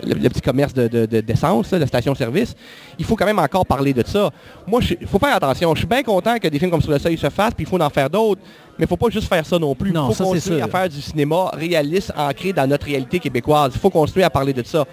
le, 0.06 0.14
le 0.14 0.28
petit 0.28 0.40
commerce 0.40 0.72
de- 0.72 0.86
de- 0.88 1.06
de- 1.06 1.20
d'essence, 1.20 1.70
là, 1.72 1.78
la 1.80 1.86
station-service. 1.86 2.54
Il 2.98 3.04
faut 3.04 3.16
quand 3.16 3.24
même 3.26 3.38
encore 3.40 3.66
parler 3.66 3.92
de 3.92 4.04
ça. 4.06 4.30
Moi, 4.66 4.80
il 5.00 5.06
faut 5.06 5.18
faire 5.18 5.34
attention. 5.34 5.74
Je 5.74 5.78
suis 5.80 5.88
bien 5.88 6.02
content 6.02 6.38
que 6.38 6.46
des 6.48 6.58
films 6.58 6.70
comme 6.70 6.80
Sur 6.82 6.92
le 6.92 6.98
seuil 6.98 7.18
se 7.18 7.28
fassent, 7.30 7.54
puis 7.54 7.64
il 7.64 7.68
faut 7.68 7.80
en 7.80 7.90
faire 7.90 8.08
d'autres. 8.08 8.40
Mais 8.78 8.80
il 8.80 8.82
ne 8.82 8.86
faut 8.88 8.96
pas 8.96 9.10
juste 9.10 9.28
faire 9.28 9.44
ça 9.44 9.58
non 9.58 9.74
plus. 9.74 9.90
Il 9.90 9.96
faut 9.96 10.12
ça, 10.34 10.40
sûr. 10.40 10.62
à 10.64 10.68
faire 10.68 10.88
du 10.88 11.00
cinéma 11.00 11.50
réaliste, 11.54 12.12
ancré 12.16 12.52
dans 12.52 12.66
notre 12.68 12.86
réalité 12.86 13.18
québécoise. 13.18 13.72
Il 13.74 13.80
faut 13.80 13.90
continuer 13.90 14.24
à 14.24 14.30
parler 14.30 14.52
de 14.52 14.62
ça. 14.64 14.84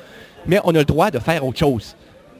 Mais 0.47 0.59
on 0.63 0.69
a 0.75 0.79
le 0.79 0.85
droit 0.85 1.11
de 1.11 1.19
faire 1.19 1.45
autre 1.45 1.59
chose. 1.59 1.95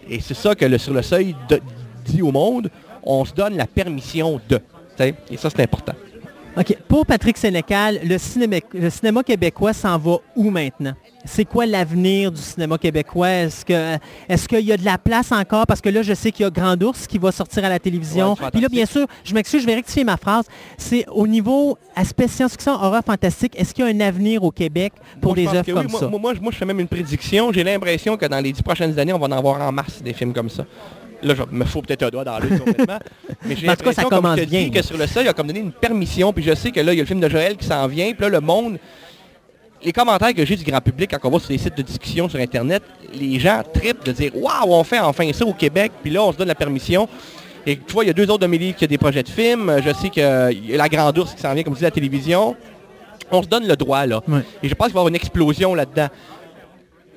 Et 0.10 0.20
c'est 0.20 0.34
ça 0.34 0.56
que 0.56 0.66
le 0.66 0.78
Sur 0.80 0.94
le 0.94 1.02
seuil 1.03 1.36
de- 1.49 1.61
dit 2.06 2.22
au 2.24 2.32
monde. 2.32 2.70
On 3.03 3.24
se 3.26 3.34
donne 3.34 3.56
la 3.56 3.66
permission 3.68 4.41
de. 4.49 4.60
Et 4.99 5.38
ça, 5.38 5.49
c'est 5.49 5.61
important. 5.61 5.94
OK. 6.57 6.76
Pour 6.88 7.05
Patrick 7.05 7.38
Sénécal, 7.38 7.99
le 8.03 8.17
cinéma, 8.17 8.57
le 8.73 8.89
cinéma 8.89 9.23
québécois 9.23 9.71
s'en 9.71 9.97
va 9.97 10.17
où 10.35 10.49
maintenant? 10.49 10.93
C'est 11.23 11.45
quoi 11.45 11.65
l'avenir 11.65 12.31
du 12.31 12.41
cinéma 12.41 12.77
québécois? 12.77 13.30
Est-ce 13.30 13.63
que 13.63 13.97
est-ce 14.27 14.47
qu'il 14.47 14.61
y 14.61 14.71
a 14.71 14.77
de 14.77 14.84
la 14.84 14.97
place 14.97 15.31
encore? 15.31 15.65
Parce 15.67 15.80
que 15.80 15.89
là, 15.89 16.01
je 16.01 16.13
sais 16.13 16.31
qu'il 16.31 16.43
y 16.43 16.47
a 16.47 16.49
Grand 16.49 16.81
Ours 16.84 17.07
qui 17.07 17.17
va 17.17 17.31
sortir 17.31 17.63
à 17.63 17.69
la 17.69 17.80
télévision. 17.80 18.31
Ouais, 18.34 18.49
Puis 18.51 18.61
là, 18.61 18.67
bien 18.67 18.85
sûr, 18.85 19.05
je 19.23 19.34
m'excuse, 19.34 19.61
je 19.61 19.67
vais 19.67 19.76
rectifier 19.76 20.03
ma 20.03 20.17
phrase. 20.17 20.45
C'est 20.77 21.05
au 21.09 21.27
niveau 21.27 21.77
aspect 21.95 22.27
science-fiction, 22.27 22.73
horreur 22.73 23.03
fantastique, 23.05 23.53
est-ce 23.57 23.73
qu'il 23.73 23.85
y 23.85 23.88
a 23.88 23.91
un 23.91 23.99
avenir 24.01 24.43
au 24.43 24.51
Québec 24.51 24.93
pour 25.21 25.35
Moi, 25.35 25.43
des 25.43 25.47
œuvres 25.57 25.65
que 25.65 25.71
comme 25.71 25.85
oui. 25.85 25.91
Moi- 25.91 25.99
ça? 25.99 26.07
Moi, 26.07 26.34
moi, 26.41 26.51
je 26.51 26.57
fais 26.57 26.65
même 26.65 26.80
une 26.80 26.88
prédiction. 26.88 27.53
J'ai 27.53 27.63
l'impression 27.63 28.17
que 28.17 28.26
dans 28.26 28.39
les 28.39 28.51
dix 28.51 28.61
prochaines 28.63 28.97
années, 28.99 29.13
on 29.13 29.19
va 29.19 29.27
en 29.27 29.31
avoir 29.31 29.61
en 29.61 29.71
masse 29.71 30.01
des 30.01 30.13
films 30.13 30.34
comme 30.34 30.49
ça. 30.49 30.65
Là, 31.22 31.36
je 31.36 31.44
me 31.52 31.66
faut 31.66 31.82
peut-être 31.82 32.04
un 32.04 32.10
doigt 32.10 32.24
dans 32.24 32.40
l'œil 32.40 32.60
complètement. 32.60 33.00
Mais 33.46 33.56
j'ai 33.56 33.68
l'impression, 33.68 34.10
comme 34.10 34.36
je 34.38 34.41
te 34.44 34.46
dis, 34.46 34.70
bien. 34.70 34.70
que 34.70 34.82
sur 34.82 34.98
le 34.98 35.08
seuil, 35.08 35.26
il 35.26 35.30
a 35.30 35.34
comme 35.34 35.48
donné 35.48 35.60
une 35.60 35.72
permission. 35.72 36.32
Puis 36.32 36.44
je 36.44 36.56
sais 36.56 36.72
que 36.72 36.80
là, 36.80 36.94
il 36.94 36.98
y 36.98 37.00
a 37.00 37.04
le 37.04 37.08
film 37.08 37.20
de 37.20 37.30
Joël 37.30 37.58
qui 37.58 37.66
s'en 37.66 37.88
vient. 37.88 38.12
Puis 38.14 38.22
là, 38.22 38.30
le 38.30 38.40
monde... 38.40 38.78
Les 39.82 39.94
commentaires 39.94 40.34
que 40.34 40.46
j'ai 40.46 40.58
du 40.58 40.66
grand 40.66 40.82
public 40.82 41.10
quand 41.10 41.30
on 41.30 41.32
va 41.32 41.40
sur 41.40 41.52
les 41.52 41.58
sites 41.58 41.78
de 41.78 41.82
discussion 41.82 42.28
sur 42.28 42.38
Internet, 42.40 42.84
les 43.14 43.40
gens 43.40 43.62
tripent 43.74 44.04
de 44.04 44.12
dire 44.12 44.32
«Waouh, 44.36 44.74
on 44.74 44.84
fait 44.84 45.00
enfin 45.00 45.32
ça 45.32 45.46
au 45.46 45.54
Québec!» 45.54 45.94
Puis 46.04 46.12
là, 46.12 46.22
on 46.22 46.34
se 46.34 46.38
donne 46.38 46.50
la 46.50 46.56
permission. 46.56 47.08
Et 47.66 47.78
tu 47.78 47.94
vois, 47.94 48.04
il 48.04 48.08
y 48.08 48.10
a 48.10 48.14
deux 48.14 48.30
autres 48.30 48.40
de 48.40 48.48
mes 48.48 48.58
livres 48.58 48.78
qui 48.78 48.84
ont 48.84 48.88
des 48.88 48.98
projets 48.98 49.24
de 49.24 49.30
films. 49.30 49.74
Je 49.82 49.94
sais 49.94 50.10
qu'il 50.10 50.22
y 50.22 50.74
a 50.74 50.78
La 50.78 50.90
Grande 50.90 51.18
Ours 51.18 51.34
qui 51.34 51.41
s'en 51.41 51.54
vient, 51.54 51.64
comme 51.64 51.74
tu 51.74 51.80
dis, 51.80 51.84
la 51.86 51.91
télévision. 51.91 52.58
On 53.32 53.41
se 53.44 53.48
donne 53.48 53.68
le 53.68 53.76
droit, 53.76 54.06
là. 54.06 54.22
Et 54.62 54.68
je 54.68 54.76
pense 54.76 54.88
qu'il 54.88 54.96
va 54.96 55.00
y 55.00 55.02
avoir 55.02 55.08
une 55.08 55.16
explosion 55.16 55.76
là-dedans. 55.76 56.08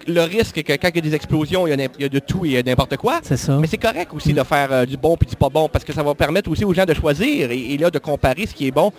Le 0.07 0.23
risque 0.23 0.62
que 0.62 0.73
quand 0.73 0.89
il 0.89 0.97
y 0.97 0.99
a 0.99 1.03
des 1.03 1.15
explosions, 1.15 1.66
il 1.66 1.70
y 1.70 1.73
a, 1.73 1.77
n'im- 1.77 1.93
il 1.99 2.03
y 2.03 2.05
a 2.07 2.09
de 2.09 2.19
tout 2.19 2.45
et 2.45 2.62
n'importe 2.62 2.97
quoi. 2.97 3.20
C'est 3.23 3.37
ça. 3.37 3.57
Mais 3.59 3.66
c'est 3.66 3.79
correct 3.79 4.12
aussi 4.12 4.33
de 4.33 4.43
faire 4.43 4.73
euh, 4.73 4.85
du 4.87 4.97
bon 4.97 5.16
puis 5.16 5.29
du 5.29 5.37
pas 5.37 5.49
bon 5.49 5.69
parce 5.69 5.85
que 5.85 5.93
ça 5.93 6.03
va 6.03 6.15
permettre 6.15 6.51
aussi 6.51 6.65
aux 6.65 6.74
gens 6.74 6.85
de 6.85 6.95
choisir 6.95 7.51
et, 7.51 7.74
et 7.74 7.79
là 7.79 7.91
de 7.91 7.99
comparer 7.99 8.47
ce 8.47 8.55
qui 8.55 8.66
est 8.66 8.70
bon. 8.73 8.93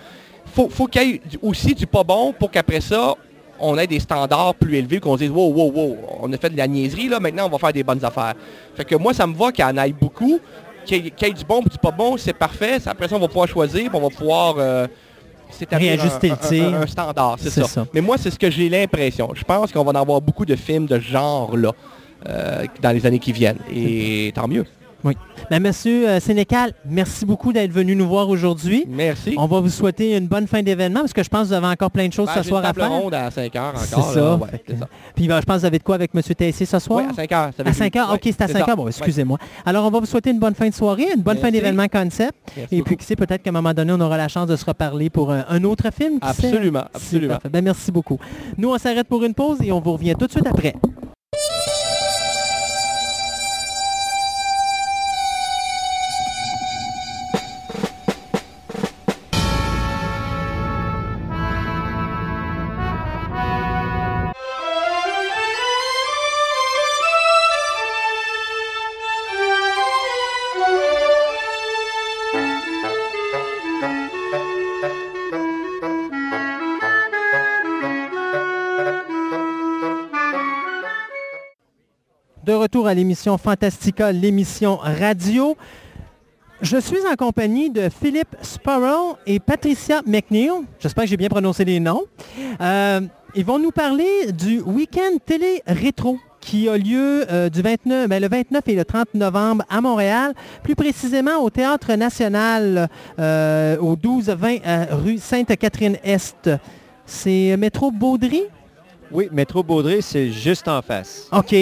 Faut, 0.53 0.69
faut 0.69 0.87
qu'il 0.87 1.01
y 1.03 1.11
ait 1.15 1.21
aussi 1.41 1.73
du 1.73 1.87
pas 1.87 2.03
bon 2.03 2.33
pour 2.37 2.51
qu'après 2.51 2.81
ça, 2.81 3.15
on 3.59 3.77
ait 3.77 3.87
des 3.87 3.99
standards 3.99 4.55
plus 4.55 4.75
élevés, 4.77 4.99
qu'on 4.99 5.13
se 5.17 5.23
dise 5.23 5.29
wow, 5.31 5.51
wow, 5.53 5.71
wow, 5.71 5.97
on 6.21 6.33
a 6.33 6.37
fait 6.37 6.49
de 6.49 6.57
la 6.57 6.67
niaiserie, 6.67 7.07
là, 7.07 7.19
maintenant 7.19 7.45
on 7.47 7.49
va 7.49 7.57
faire 7.59 7.71
des 7.73 7.83
bonnes 7.83 8.03
affaires. 8.03 8.33
Fait 8.75 8.83
que 8.83 8.95
moi, 8.95 9.13
ça 9.13 9.25
me 9.27 9.33
va 9.35 9.51
qu'il 9.51 9.63
y 9.63 9.67
en 9.67 9.77
aille 9.77 9.93
beaucoup, 9.93 10.39
qu'il 10.85 11.03
y, 11.03 11.07
ait- 11.07 11.11
qu'il 11.11 11.27
y 11.27 11.31
ait 11.31 11.33
du 11.33 11.45
bon 11.45 11.61
puis 11.61 11.69
du 11.69 11.77
pas 11.77 11.91
bon, 11.91 12.17
c'est 12.17 12.33
parfait. 12.33 12.77
Après 12.85 13.07
ça, 13.07 13.15
on 13.15 13.19
va 13.19 13.27
pouvoir 13.27 13.47
choisir, 13.47 13.89
on 13.93 14.01
va 14.01 14.09
pouvoir 14.09 14.55
euh, 14.57 14.87
s'établir 15.53 15.91
Réajuster 15.97 16.31
un, 16.31 16.37
le 16.41 16.47
tir. 16.47 16.75
un- 16.75 16.87
standard, 16.87 17.35
c'est 17.39 17.49
ça. 17.49 17.63
ça. 17.65 17.85
Mais 17.93 18.01
moi, 18.01 18.17
c'est 18.17 18.29
ce 18.31 18.37
que 18.39 18.49
j'ai 18.51 18.69
l'impression. 18.69 19.29
Je 19.33 19.43
pense 19.43 19.71
qu'on 19.71 19.83
va 19.83 19.91
en 19.91 20.01
avoir 20.01 20.21
beaucoup 20.21 20.45
de 20.45 20.55
films 20.55 20.85
de 20.85 20.97
ce 20.99 21.03
genre-là 21.05 21.71
euh, 22.27 22.65
dans 22.81 22.91
les 22.91 23.05
années 23.05 23.19
qui 23.19 23.31
viennent. 23.31 23.59
Et 23.73 24.31
tant 24.35 24.47
mieux. 24.47 24.65
Oui. 25.03 25.17
Ben, 25.49 25.61
monsieur 25.61 26.07
euh, 26.07 26.19
Sénécal, 26.19 26.71
merci 26.89 27.25
beaucoup 27.25 27.51
d'être 27.51 27.71
venu 27.71 27.95
nous 27.95 28.07
voir 28.07 28.29
aujourd'hui. 28.29 28.85
Merci. 28.87 29.35
On 29.37 29.47
va 29.47 29.59
vous 29.59 29.69
souhaiter 29.69 30.15
une 30.15 30.27
bonne 30.27 30.47
fin 30.47 30.61
d'événement 30.63 31.01
parce 31.01 31.11
que 31.13 31.23
je 31.23 31.29
pense 31.29 31.41
que 31.43 31.47
vous 31.47 31.53
avez 31.53 31.67
encore 31.67 31.91
plein 31.91 32.07
de 32.07 32.13
choses 32.13 32.29
Ben, 32.33 32.41
ce 32.41 32.47
soir 32.47 32.63
à 32.63 32.73
faire. 32.73 32.89
ronde 32.89 33.13
à 33.13 33.29
5 33.29 33.55
heures 33.55 33.73
C'est 33.77 33.95
encore. 33.95 34.11
ça. 34.13 34.19
là. 34.21 34.35
Ouais, 34.35 34.47
Fait 34.51 34.57
que- 34.59 34.63
c'est 34.69 34.79
ça. 34.79 34.87
Puis 35.15 35.27
ben, 35.27 35.39
je 35.41 35.45
pense 35.45 35.55
que 35.55 35.59
vous 35.61 35.65
avez 35.65 35.79
de 35.79 35.83
quoi 35.83 35.95
avec 35.95 36.11
M. 36.15 36.21
Tessier 36.21 36.65
ce 36.65 36.79
soir? 36.79 37.01
Oui, 37.03 37.11
à 37.11 37.13
5 37.13 37.31
heures. 37.33 37.49
ça 37.57 37.63
À 37.65 37.69
être 37.69 37.75
5 37.75 37.95
heures? 37.97 38.13
OK, 38.13 38.19
c'est 38.23 38.41
à 38.41 38.45
Ouais, 38.45 38.53
5 38.53 38.59
ça. 38.65 38.69
heures. 38.71 38.77
Bon, 38.77 38.87
excusez-moi. 38.87 39.37
Alors, 39.65 39.85
on 39.85 39.89
va 39.91 39.99
vous 39.99 40.05
souhaiter 40.05 40.29
une 40.31 40.39
bonne 40.39 40.55
fin 40.55 40.69
de 40.69 40.73
soirée, 40.73 41.07
une 41.15 41.21
bonne 41.21 41.37
fin 41.37 41.51
d'événement 41.51 41.87
concept. 41.87 42.33
Merci 42.55 42.75
Et 42.77 42.81
puis, 42.81 42.95
qui 42.97 43.05
sait, 43.05 43.15
peut-être 43.15 43.43
qu'à 43.43 43.49
un 43.49 43.53
moment 43.53 43.73
donné, 43.73 43.91
on 43.93 43.99
aura 43.99 44.17
la 44.17 44.27
chance 44.29 44.47
de 44.47 44.55
se 44.55 44.63
reparler 44.65 45.09
pour 45.09 45.31
un, 45.31 45.43
un 45.49 45.63
autre 45.65 45.89
film. 45.93 46.13
sait? 46.33 46.47
Absolument, 46.47 46.85
absolument. 46.93 47.33
parfait. 47.33 47.49
Ben, 47.49 47.63
merci 47.63 47.91
beaucoup. 47.91 48.17
Nous, 48.57 48.69
on 48.69 48.77
s'arrête 48.77 49.07
pour 49.07 49.23
une 49.23 49.33
pause 49.33 49.57
et 49.61 49.71
on 49.71 49.81
vous 49.81 49.93
revient 49.93 50.15
tout 50.17 50.27
de 50.27 50.31
suite 50.31 50.47
après. 50.47 50.73
Retour 82.63 82.87
à 82.87 82.93
l'émission 82.93 83.37
Fantastica, 83.37 84.13
l'émission 84.13 84.77
radio. 84.77 85.57
Je 86.61 86.77
suis 86.77 87.05
en 87.11 87.15
compagnie 87.15 87.69
de 87.69 87.89
Philippe 87.89 88.37
Sparrow 88.41 89.17
et 89.27 89.41
Patricia 89.41 90.01
McNeil. 90.05 90.49
J'espère 90.79 91.03
que 91.03 91.09
j'ai 91.09 91.17
bien 91.17 91.27
prononcé 91.27 91.65
les 91.65 91.81
noms. 91.81 92.03
Euh, 92.61 93.01
ils 93.35 93.43
vont 93.43 93.59
nous 93.59 93.71
parler 93.71 94.31
du 94.31 94.61
week-end 94.61 95.17
télé 95.25 95.61
rétro 95.67 96.19
qui 96.39 96.69
a 96.69 96.77
lieu 96.77 97.25
euh, 97.29 97.49
du 97.49 97.61
29, 97.61 98.07
ben, 98.07 98.21
le 98.21 98.29
29 98.29 98.61
et 98.67 98.75
le 98.75 98.85
30 98.85 99.13
novembre 99.15 99.65
à 99.69 99.81
Montréal, 99.81 100.33
plus 100.63 100.75
précisément 100.75 101.39
au 101.39 101.49
Théâtre 101.49 101.93
National 101.95 102.87
euh, 103.19 103.77
au 103.79 103.97
12-20 103.97 104.61
euh, 104.65 104.85
rue 104.91 105.17
Sainte-Catherine-Est. 105.17 106.49
C'est 107.05 107.57
Métro 107.57 107.91
Baudry? 107.91 108.43
Oui, 109.11 109.27
Métro 109.33 109.63
Baudry, 109.63 110.01
c'est 110.01 110.31
juste 110.31 110.69
en 110.69 110.81
face. 110.81 111.27
OK. 111.33 111.53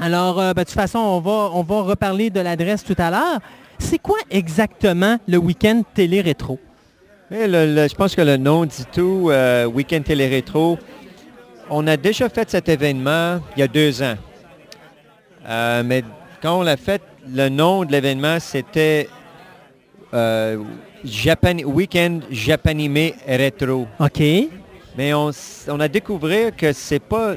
Alors, 0.00 0.36
ben, 0.36 0.52
de 0.52 0.60
toute 0.60 0.70
façon, 0.70 0.98
on 0.98 1.20
va, 1.20 1.50
on 1.54 1.62
va 1.62 1.82
reparler 1.82 2.30
de 2.30 2.40
l'adresse 2.40 2.84
tout 2.84 2.96
à 2.98 3.10
l'heure. 3.10 3.40
C'est 3.78 3.98
quoi 3.98 4.18
exactement 4.30 5.18
le 5.26 5.38
week-end 5.38 5.82
télé-rétro? 5.94 6.58
Eh, 7.30 7.46
je 7.46 7.94
pense 7.94 8.14
que 8.14 8.22
le 8.22 8.36
nom 8.36 8.64
dit 8.64 8.84
tout. 8.92 9.30
week-end 9.74 10.02
télé-rétro, 10.02 10.78
on 11.70 11.86
a 11.86 11.96
déjà 11.96 12.28
fait 12.28 12.50
cet 12.50 12.68
événement 12.68 13.40
il 13.56 13.60
y 13.60 13.62
a 13.62 13.68
deux 13.68 14.02
ans. 14.02 14.16
Euh, 15.48 15.82
mais 15.84 16.04
quand 16.42 16.60
on 16.60 16.62
l'a 16.62 16.76
fait, 16.76 17.02
le 17.28 17.48
nom 17.48 17.84
de 17.84 17.92
l'événement, 17.92 18.38
c'était 18.40 19.08
euh, 20.12 20.58
Japan, 21.04 21.56
Weekend 21.64 22.24
Japanimé 22.30 23.14
Retro. 23.26 23.86
OK. 23.98 24.22
Mais 24.96 25.14
on, 25.14 25.30
a 25.80 25.88
découvert 25.88 26.54
que 26.54 26.72
c'est 26.72 27.00
pas 27.00 27.36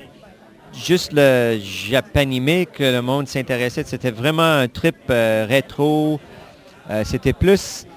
juste 0.77 1.11
le 1.13 1.59
Japanimé 1.61 2.65
que 2.65 2.83
le 2.83 3.01
monde 3.01 3.27
s'intéressait. 3.27 3.83
C'était 3.85 4.11
vraiment 4.11 4.59
un 4.59 4.67
trip 4.67 4.95
euh, 5.09 5.45
rétro. 5.47 6.19
c'était 7.03 7.33
plus 7.33 7.87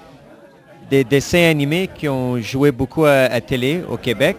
des 0.89 1.03
dessins 1.03 1.49
animés 1.49 1.89
qui 1.93 2.09
ont 2.09 2.39
joué 2.41 2.71
beaucoup 2.71 3.05
à 3.05 3.39
télé 3.41 3.83
au 3.87 3.97
Québec. 3.97 4.37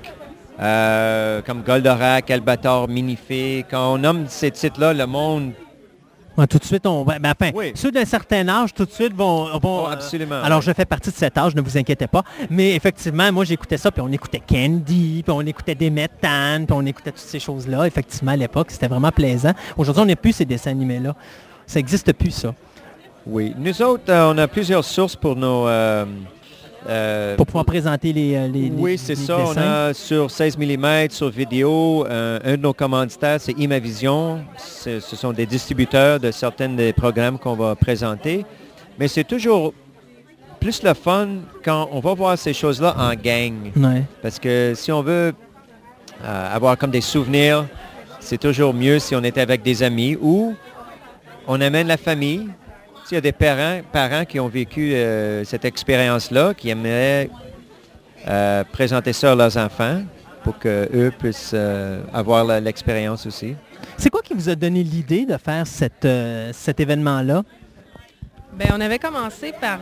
Euh, 0.60 1.40
comme 1.40 1.62
Goldorak, 1.62 2.30
Albator, 2.30 2.86
Minifé. 2.86 3.64
Quand 3.70 3.94
on 3.94 3.98
nomme 3.98 4.26
ces 4.28 4.50
titres-là, 4.50 4.92
le 4.92 5.06
monde 5.06 5.52
tout 6.46 6.58
de 6.58 6.64
suite, 6.64 6.86
on, 6.86 7.04
ben, 7.04 7.20
enfin, 7.24 7.50
ceux 7.74 7.90
d'un 7.90 8.04
certain 8.04 8.48
âge, 8.48 8.74
tout 8.74 8.84
de 8.84 8.90
suite 8.90 9.14
vont... 9.14 9.48
Oh, 9.62 9.86
absolument. 9.90 10.42
alors, 10.42 10.60
je 10.62 10.72
fais 10.72 10.84
partie 10.84 11.10
de 11.10 11.16
cet 11.16 11.36
âge, 11.38 11.54
ne 11.54 11.60
vous 11.60 11.76
inquiétez 11.76 12.06
pas. 12.06 12.22
Mais 12.48 12.74
effectivement, 12.74 13.30
moi, 13.32 13.44
j'écoutais 13.44 13.76
ça, 13.76 13.90
puis 13.90 14.02
on 14.02 14.12
écoutait 14.12 14.40
Candy, 14.40 15.22
puis 15.24 15.32
on 15.32 15.40
écoutait 15.42 15.74
des 15.74 15.90
Méthanes, 15.90 16.66
puis 16.66 16.76
on 16.76 16.84
écoutait 16.86 17.12
toutes 17.12 17.20
ces 17.20 17.40
choses-là. 17.40 17.86
Effectivement, 17.86 18.32
à 18.32 18.36
l'époque, 18.36 18.70
c'était 18.70 18.88
vraiment 18.88 19.12
plaisant. 19.12 19.52
Aujourd'hui, 19.76 20.02
on 20.02 20.06
n'a 20.06 20.16
plus 20.16 20.32
ces 20.32 20.44
dessins 20.44 20.70
animés-là. 20.70 21.14
Ça 21.66 21.78
n'existe 21.78 22.12
plus, 22.12 22.30
ça. 22.32 22.54
Oui. 23.26 23.54
Nous 23.58 23.82
autres, 23.82 24.04
euh, 24.08 24.32
on 24.32 24.38
a 24.38 24.48
plusieurs 24.48 24.84
sources 24.84 25.16
pour 25.16 25.36
nos... 25.36 25.68
Euh, 25.68 26.04
euh, 26.88 27.36
pour 27.36 27.46
pouvoir 27.46 27.64
présenter 27.64 28.12
les, 28.12 28.34
euh, 28.34 28.48
les 28.48 28.70
Oui, 28.74 28.96
c'est 28.96 29.14
ça. 29.14 29.38
On 29.38 29.56
a 29.56 29.92
sur 29.92 30.30
16 30.30 30.56
mm, 30.56 31.10
sur 31.10 31.28
vidéo, 31.28 32.06
euh, 32.06 32.38
un 32.42 32.52
de 32.52 32.62
nos 32.62 32.72
commanditaires, 32.72 33.40
c'est 33.40 33.52
Imavision. 33.52 34.40
Ce 34.56 35.00
sont 35.00 35.32
des 35.32 35.46
distributeurs 35.46 36.18
de 36.18 36.30
certains 36.30 36.70
des 36.70 36.92
programmes 36.92 37.38
qu'on 37.38 37.54
va 37.54 37.74
présenter. 37.74 38.44
Mais 38.98 39.08
c'est 39.08 39.24
toujours 39.24 39.74
plus 40.58 40.82
le 40.82 40.94
fun 40.94 41.28
quand 41.64 41.88
on 41.92 42.00
va 42.00 42.14
voir 42.14 42.38
ces 42.38 42.52
choses-là 42.52 42.94
en 42.98 43.14
gang. 43.14 43.72
Parce 44.22 44.38
que 44.38 44.72
si 44.74 44.90
on 44.92 45.02
veut 45.02 45.34
avoir 46.22 46.76
comme 46.78 46.90
des 46.90 47.00
souvenirs, 47.00 47.66
c'est 48.20 48.38
toujours 48.38 48.74
mieux 48.74 48.98
si 48.98 49.14
on 49.14 49.22
est 49.22 49.38
avec 49.38 49.62
des 49.62 49.82
amis 49.82 50.16
ou 50.20 50.54
on 51.46 51.60
amène 51.60 51.88
la 51.88 51.96
famille, 51.96 52.48
il 53.10 53.14
y 53.14 53.18
a 53.18 53.20
des 53.20 53.32
parents, 53.32 53.80
parents 53.92 54.24
qui 54.24 54.38
ont 54.38 54.48
vécu 54.48 54.94
euh, 54.94 55.44
cette 55.44 55.64
expérience-là, 55.64 56.54
qui 56.54 56.68
aimeraient 56.68 57.28
euh, 58.28 58.64
présenter 58.70 59.12
ça 59.12 59.32
à 59.32 59.34
leurs 59.34 59.56
enfants 59.56 60.02
pour 60.44 60.58
qu'eux 60.58 61.12
puissent 61.18 61.52
euh, 61.54 62.02
avoir 62.12 62.44
l'expérience 62.60 63.26
aussi. 63.26 63.56
C'est 63.96 64.10
quoi 64.10 64.22
qui 64.22 64.34
vous 64.34 64.48
a 64.48 64.54
donné 64.54 64.82
l'idée 64.82 65.26
de 65.26 65.36
faire 65.36 65.66
cette, 65.66 66.08
cet 66.52 66.80
événement-là? 66.80 67.42
Bien, 68.52 68.74
on 68.76 68.80
avait 68.80 68.98
commencé 68.98 69.52
par 69.60 69.78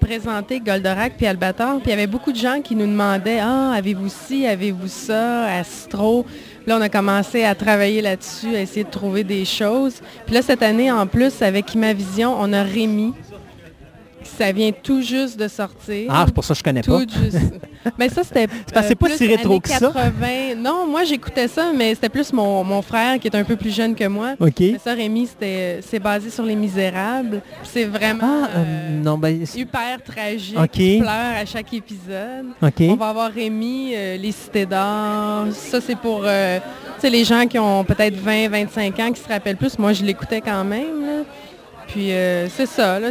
présenter 0.00 0.60
Goldorak 0.60 1.14
puis 1.16 1.26
Albator, 1.26 1.76
puis 1.80 1.86
il 1.86 1.90
y 1.90 1.92
avait 1.92 2.06
beaucoup 2.06 2.32
de 2.32 2.36
gens 2.36 2.60
qui 2.62 2.74
nous 2.74 2.86
demandaient 2.86 3.38
Ah, 3.40 3.72
avez-vous 3.76 4.08
ci, 4.08 4.46
avez-vous 4.46 4.88
ça, 4.88 5.44
Astro 5.46 6.26
Là, 6.68 6.76
on 6.76 6.82
a 6.82 6.90
commencé 6.90 7.44
à 7.44 7.54
travailler 7.54 8.02
là-dessus, 8.02 8.54
à 8.54 8.60
essayer 8.60 8.84
de 8.84 8.90
trouver 8.90 9.24
des 9.24 9.46
choses. 9.46 10.02
Puis 10.26 10.34
là, 10.34 10.42
cette 10.42 10.62
année, 10.62 10.92
en 10.92 11.06
plus, 11.06 11.40
avec 11.40 11.72
Imavision, 11.72 12.36
on 12.38 12.52
a 12.52 12.62
Rémi, 12.62 13.14
ça 14.38 14.52
vient 14.52 14.70
tout 14.70 15.02
juste 15.02 15.38
de 15.38 15.48
sortir. 15.48 16.08
Ah, 16.08 16.22
c'est 16.26 16.34
pour 16.34 16.44
ça 16.44 16.54
que 16.54 16.58
je 16.58 16.64
connais 16.64 16.82
tout 16.82 16.92
pas. 16.92 17.00
Juste. 17.00 17.38
mais 17.98 18.08
ça, 18.08 18.22
c'était 18.22 18.44
euh, 18.44 18.94
pas 18.94 19.08
si 19.10 19.26
rétro 19.26 19.58
que 19.58 19.68
ça. 19.68 19.92
Non, 20.56 20.86
moi, 20.86 21.02
j'écoutais 21.02 21.48
ça, 21.48 21.72
mais 21.74 21.94
c'était 21.94 22.08
plus 22.08 22.32
mon, 22.32 22.80
frère 22.82 23.18
qui 23.18 23.26
est 23.26 23.36
un 23.36 23.42
peu 23.42 23.56
plus 23.56 23.74
jeune 23.74 23.96
que 23.96 24.06
moi. 24.06 24.34
OK. 24.38 24.60
Mais 24.60 24.78
ça, 24.78 24.94
Rémi, 24.94 25.28
c'est 25.38 25.98
basé 25.98 26.30
sur 26.30 26.44
Les 26.44 26.54
Misérables. 26.54 27.42
C'est 27.64 27.84
vraiment 27.84 28.44
ah, 28.44 28.50
euh, 28.56 28.64
euh, 28.64 29.02
non, 29.02 29.18
ben, 29.18 29.44
hyper 29.54 30.02
tragique. 30.04 30.58
Okay. 30.58 30.98
pleure 30.98 31.36
à 31.36 31.44
chaque 31.44 31.72
épisode. 31.74 32.46
OK. 32.62 32.80
On 32.80 32.94
va 32.94 33.08
avoir 33.08 33.32
Rémi, 33.32 33.90
Les 33.90 34.32
Cités 34.32 34.66
d'Or. 34.66 35.46
Ça, 35.52 35.80
c'est 35.80 35.98
pour 35.98 36.22
les 37.02 37.24
gens 37.24 37.46
qui 37.46 37.58
ont 37.58 37.82
peut-être 37.82 38.14
20, 38.14 38.48
25 38.50 39.00
ans 39.00 39.12
qui 39.12 39.20
se 39.20 39.28
rappellent 39.28 39.56
plus. 39.56 39.76
Moi, 39.78 39.92
je 39.94 40.04
l'écoutais 40.04 40.40
quand 40.40 40.64
même. 40.64 41.24
Puis 41.88 42.10
c'est 42.56 42.66
ça. 42.66 43.00
Là, 43.00 43.10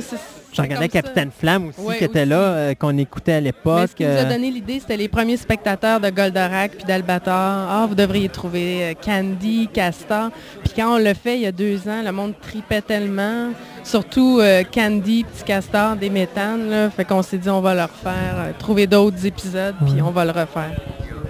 je 0.58 0.62
regardais 0.64 0.90
Capitaine 0.90 1.30
Flamme 1.32 1.68
aussi, 1.70 1.98
qui 1.98 2.04
était 2.04 2.26
là, 2.26 2.40
euh, 2.40 2.74
qu'on 2.74 2.98
écoutait 2.98 3.34
à 3.34 3.42
l'époque. 3.42 3.90
Ce 3.92 3.96
qui 3.96 4.04
nous 4.04 4.10
a 4.10 4.14
euh. 4.14 4.30
donné 4.30 4.50
l'idée, 4.50 4.80
c'était 4.80 4.98
les 4.98 5.08
premiers 5.08 5.38
spectateurs 5.38 6.00
de 6.00 6.10
Goldorak 6.10 6.72
puis 6.78 6.84
d'Albator. 6.84 7.34
Ah, 7.34 7.86
vous 7.88 7.96
devriez 7.96 8.28
trouver 8.30 8.84
euh, 8.84 8.94
Candy, 8.94 9.70
Castor. 9.72 10.32
Puis 10.64 10.74
quand 10.76 10.96
on 10.96 10.98
l'a 10.98 11.14
fait 11.14 11.36
il 11.36 11.42
y 11.42 11.46
a 11.46 11.52
deux 11.52 11.88
ans, 11.88 12.02
le 12.04 12.12
monde 12.12 12.34
tripait 12.42 12.82
tellement. 12.82 13.52
Surtout 13.84 14.42
Candy, 14.74 15.24
Petit 15.24 15.44
Castor, 15.46 15.96
des 15.96 16.10
méthanes. 16.10 16.70
Là. 16.70 16.90
Fait 16.90 17.06
qu'on 17.06 17.22
s'est 17.22 17.38
dit, 17.38 17.50
on 17.50 17.62
va 17.62 17.74
leur 17.74 17.90
faire, 17.90 18.54
trouver 18.60 18.86
d'autres 18.86 19.26
épisodes, 19.26 19.76
puis 19.86 20.02
on 20.02 20.12
va 20.12 20.26
le 20.26 20.32
refaire. 20.32 20.76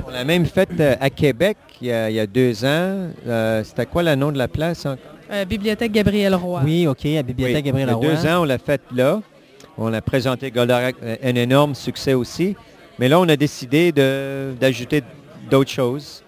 On 0.08 0.10
l'a 0.10 0.24
même 0.24 0.46
fait 0.46 0.70
à 1.00 1.10
Québec 1.12 1.58
il 1.82 1.88
y, 1.90 2.20
a, 2.20 2.26
deux 2.26 2.66
ans. 2.66 3.10
c'était 3.64 3.86
quoi 3.86 4.02
le 4.02 4.16
nom 4.16 4.32
de 4.32 4.40
la 4.40 4.48
place? 4.48 4.88
Euh, 5.32 5.46
Bibliothèque 5.46 5.92
Gabriel 5.92 6.36
Roy. 6.36 6.62
Oui, 6.64 6.88
OK, 6.88 7.06
à 7.06 7.24
Bibliothèque 7.24 7.66
Gabriel 7.66 7.92
Roy. 7.92 8.06
Il 8.06 8.08
y 8.08 8.12
a 8.12 8.16
deux 8.16 8.28
ans, 8.28 8.42
on 8.42 8.46
l'a 8.46 8.58
fait 8.58 8.82
là. 8.94 9.22
On 9.78 9.94
a 9.94 10.02
présenté 10.02 10.50
Goldorak, 10.50 10.96
euh, 11.04 11.16
un 11.24 11.36
énorme 11.36 11.76
succès 11.76 12.14
aussi. 12.14 12.56
Mais 12.98 13.10
là, 13.10 13.20
on 13.20 13.30
a 13.30 13.36
décidé 13.36 13.92
d'ajouter 13.92 15.04
d'autres 15.50 15.70
choses. 15.70 16.24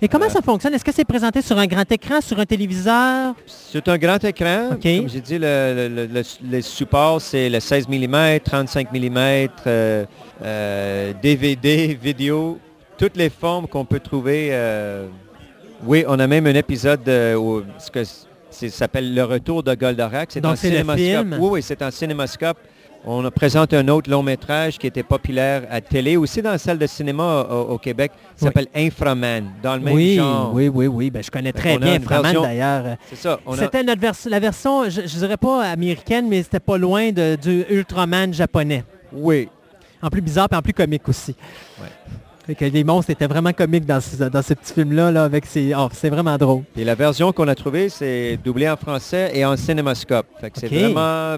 Et 0.00 0.08
comment 0.08 0.28
ça 0.28 0.40
fonctionne? 0.42 0.74
Est-ce 0.74 0.84
que 0.84 0.92
c'est 0.92 1.04
présenté 1.04 1.42
sur 1.42 1.58
un 1.58 1.66
grand 1.66 1.90
écran, 1.90 2.20
sur 2.20 2.38
un 2.38 2.46
téléviseur? 2.46 3.34
C'est 3.46 3.86
un 3.88 3.98
grand 3.98 4.22
écran. 4.24 4.70
Comme 4.70 5.08
j'ai 5.08 5.20
dit, 5.20 5.38
le, 5.38 6.22
support, 6.62 7.20
c'est 7.20 7.48
le 7.48 7.60
16 7.60 7.88
mm, 7.88 8.40
35 8.40 8.88
mm, 8.92 9.48
DVD, 11.22 11.98
vidéo, 12.00 12.58
toutes 12.98 13.16
les 13.16 13.30
formes 13.30 13.68
qu'on 13.68 13.84
peut 13.84 14.00
trouver. 14.00 14.48
Euh, 14.52 15.06
oui, 15.84 16.04
on 16.08 16.18
a 16.18 16.26
même 16.26 16.46
un 16.46 16.54
épisode 16.54 17.08
où, 17.38 17.62
ça 18.56 18.68
s'appelle 18.70 19.14
Le 19.14 19.24
Retour 19.24 19.62
de 19.62 19.74
Goldorak. 19.74 20.30
C'est 20.32 20.44
un 20.44 20.56
cinémascope. 20.56 21.26
Oui, 21.38 21.48
oui, 21.52 21.62
c'est 21.62 21.82
un 21.82 21.90
cinémascope. 21.90 22.58
On 23.08 23.30
présente 23.30 23.72
un 23.72 23.86
autre 23.86 24.10
long 24.10 24.22
métrage 24.22 24.78
qui 24.78 24.86
était 24.86 25.04
populaire 25.04 25.62
à 25.70 25.80
télé, 25.80 26.16
aussi 26.16 26.42
dans 26.42 26.50
la 26.50 26.58
salle 26.58 26.78
de 26.78 26.86
cinéma 26.88 27.42
au, 27.42 27.78
Québec. 27.78 28.10
Ça 28.34 28.46
s'appelle 28.46 28.66
Inframan, 28.74 29.44
dans 29.62 29.76
le 29.76 29.80
même 29.80 29.94
oui, 29.94 30.16
genre. 30.16 30.52
Oui, 30.52 30.68
oui, 30.68 30.88
oui. 30.88 31.10
Ben, 31.10 31.22
je 31.22 31.30
connais 31.30 31.52
très 31.52 31.78
bien 31.78 31.94
Inframan 31.94 32.32
d'ailleurs. 32.32 32.96
C'est 33.08 33.16
ça. 33.16 33.38
C'était 33.54 33.84
notre 33.84 34.28
la 34.28 34.40
version, 34.40 34.90
je 34.90 35.02
ne 35.02 35.06
dirais 35.06 35.36
pas 35.36 35.66
américaine, 35.66 36.26
mais 36.28 36.42
c'était 36.42 36.58
pas 36.58 36.78
loin 36.78 37.12
de, 37.12 37.36
du 37.36 37.64
Ultraman 37.70 38.34
japonais. 38.34 38.84
Oui. 39.12 39.48
En 40.02 40.08
plus 40.08 40.20
bizarre 40.20 40.48
et 40.50 40.56
en 40.56 40.62
plus 40.62 40.72
comique 40.74 41.08
aussi. 41.08 41.36
Ouais 41.80 41.88
que 42.54 42.64
les 42.64 42.84
monstres 42.84 43.10
étaient 43.10 43.26
vraiment 43.26 43.52
comiques 43.52 43.86
dans, 43.86 44.00
ce, 44.00 44.24
dans 44.24 44.42
ce 44.42 44.54
petit 44.54 44.74
film-là. 44.74 45.10
Là, 45.10 45.24
avec 45.24 45.44
oh, 45.76 45.88
c'est 45.92 46.10
vraiment 46.10 46.36
drôle. 46.36 46.62
Et 46.76 46.84
la 46.84 46.94
version 46.94 47.32
qu'on 47.32 47.48
a 47.48 47.54
trouvée, 47.54 47.88
c'est 47.88 48.38
doublé 48.42 48.68
en 48.68 48.76
français 48.76 49.32
et 49.34 49.44
en 49.44 49.56
cinémascope. 49.56 50.26
c'est 50.54 50.68
vraiment 50.68 51.36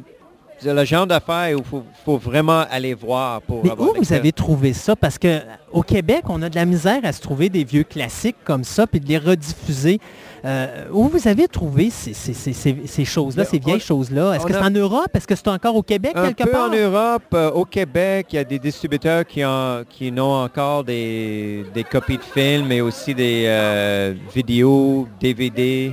le 0.65 0.85
genre 0.85 1.07
d'affaires 1.07 1.57
où 1.57 1.63
il 1.63 1.81
faut, 2.05 2.17
vraiment 2.17 2.65
aller 2.71 2.95
voir 2.95 3.43
pour 3.43 3.65
Mais 3.65 3.73
où 3.73 3.95
vous 3.97 4.13
avez 4.13 4.33
trouvé 4.33 4.73
ça? 4.73 4.97
Parce 4.97 5.19
qu'au 5.19 5.83
Québec, 5.83 6.23
on 6.29 6.43
a 6.43 6.49
de 6.49 6.55
la 6.55 6.65
misère 6.65 7.01
à 7.05 7.13
se 7.13 7.21
trouver 7.21 7.49
des 7.49 7.65
vieux 7.65 7.85
classiques 7.85 8.37
comme 8.45 8.65
ça, 8.65 8.87
puis 8.87 9.01
de 9.01 9.09
les 9.09 9.19
rediffuser. 9.19 10.01
Euh, 10.45 10.85
où 10.93 11.09
vous 11.09 11.27
avez 11.27 11.49
trouvé 11.49 11.91
ces, 11.91 13.05
choses-là, 13.05 13.45
ces 13.45 13.59
vieilles 13.59 13.81
choses-là? 13.81 14.35
Est-ce 14.35 14.47
que 14.47 14.53
c'est 14.53 14.59
en 14.59 14.71
Europe? 14.71 15.09
Est-ce 15.15 15.27
que 15.27 15.35
c'est 15.35 15.49
encore 15.49 15.77
au 15.77 15.83
Québec 15.83 16.15
quelque 16.15 16.45
peu 16.45 16.51
part? 16.51 16.71
en 16.71 16.75
Europe. 16.75 17.25
Euh, 17.35 17.51
au 17.51 17.65
Québec, 17.65 18.29
il 18.33 18.37
y 18.37 18.39
a 18.39 18.45
des 18.45 18.59
distributeurs 18.59 19.25
qui, 19.27 19.45
ont, 19.45 19.85
qui 19.89 20.13
encore 20.19 20.85
des, 20.85 21.65
copies 21.91 22.19
de 22.19 22.23
films, 22.23 22.67
mais 22.67 22.81
aussi 22.81 23.15
des 23.15 23.45
euh, 23.47 24.15
vidéos, 24.35 25.09
DVD. 25.21 25.93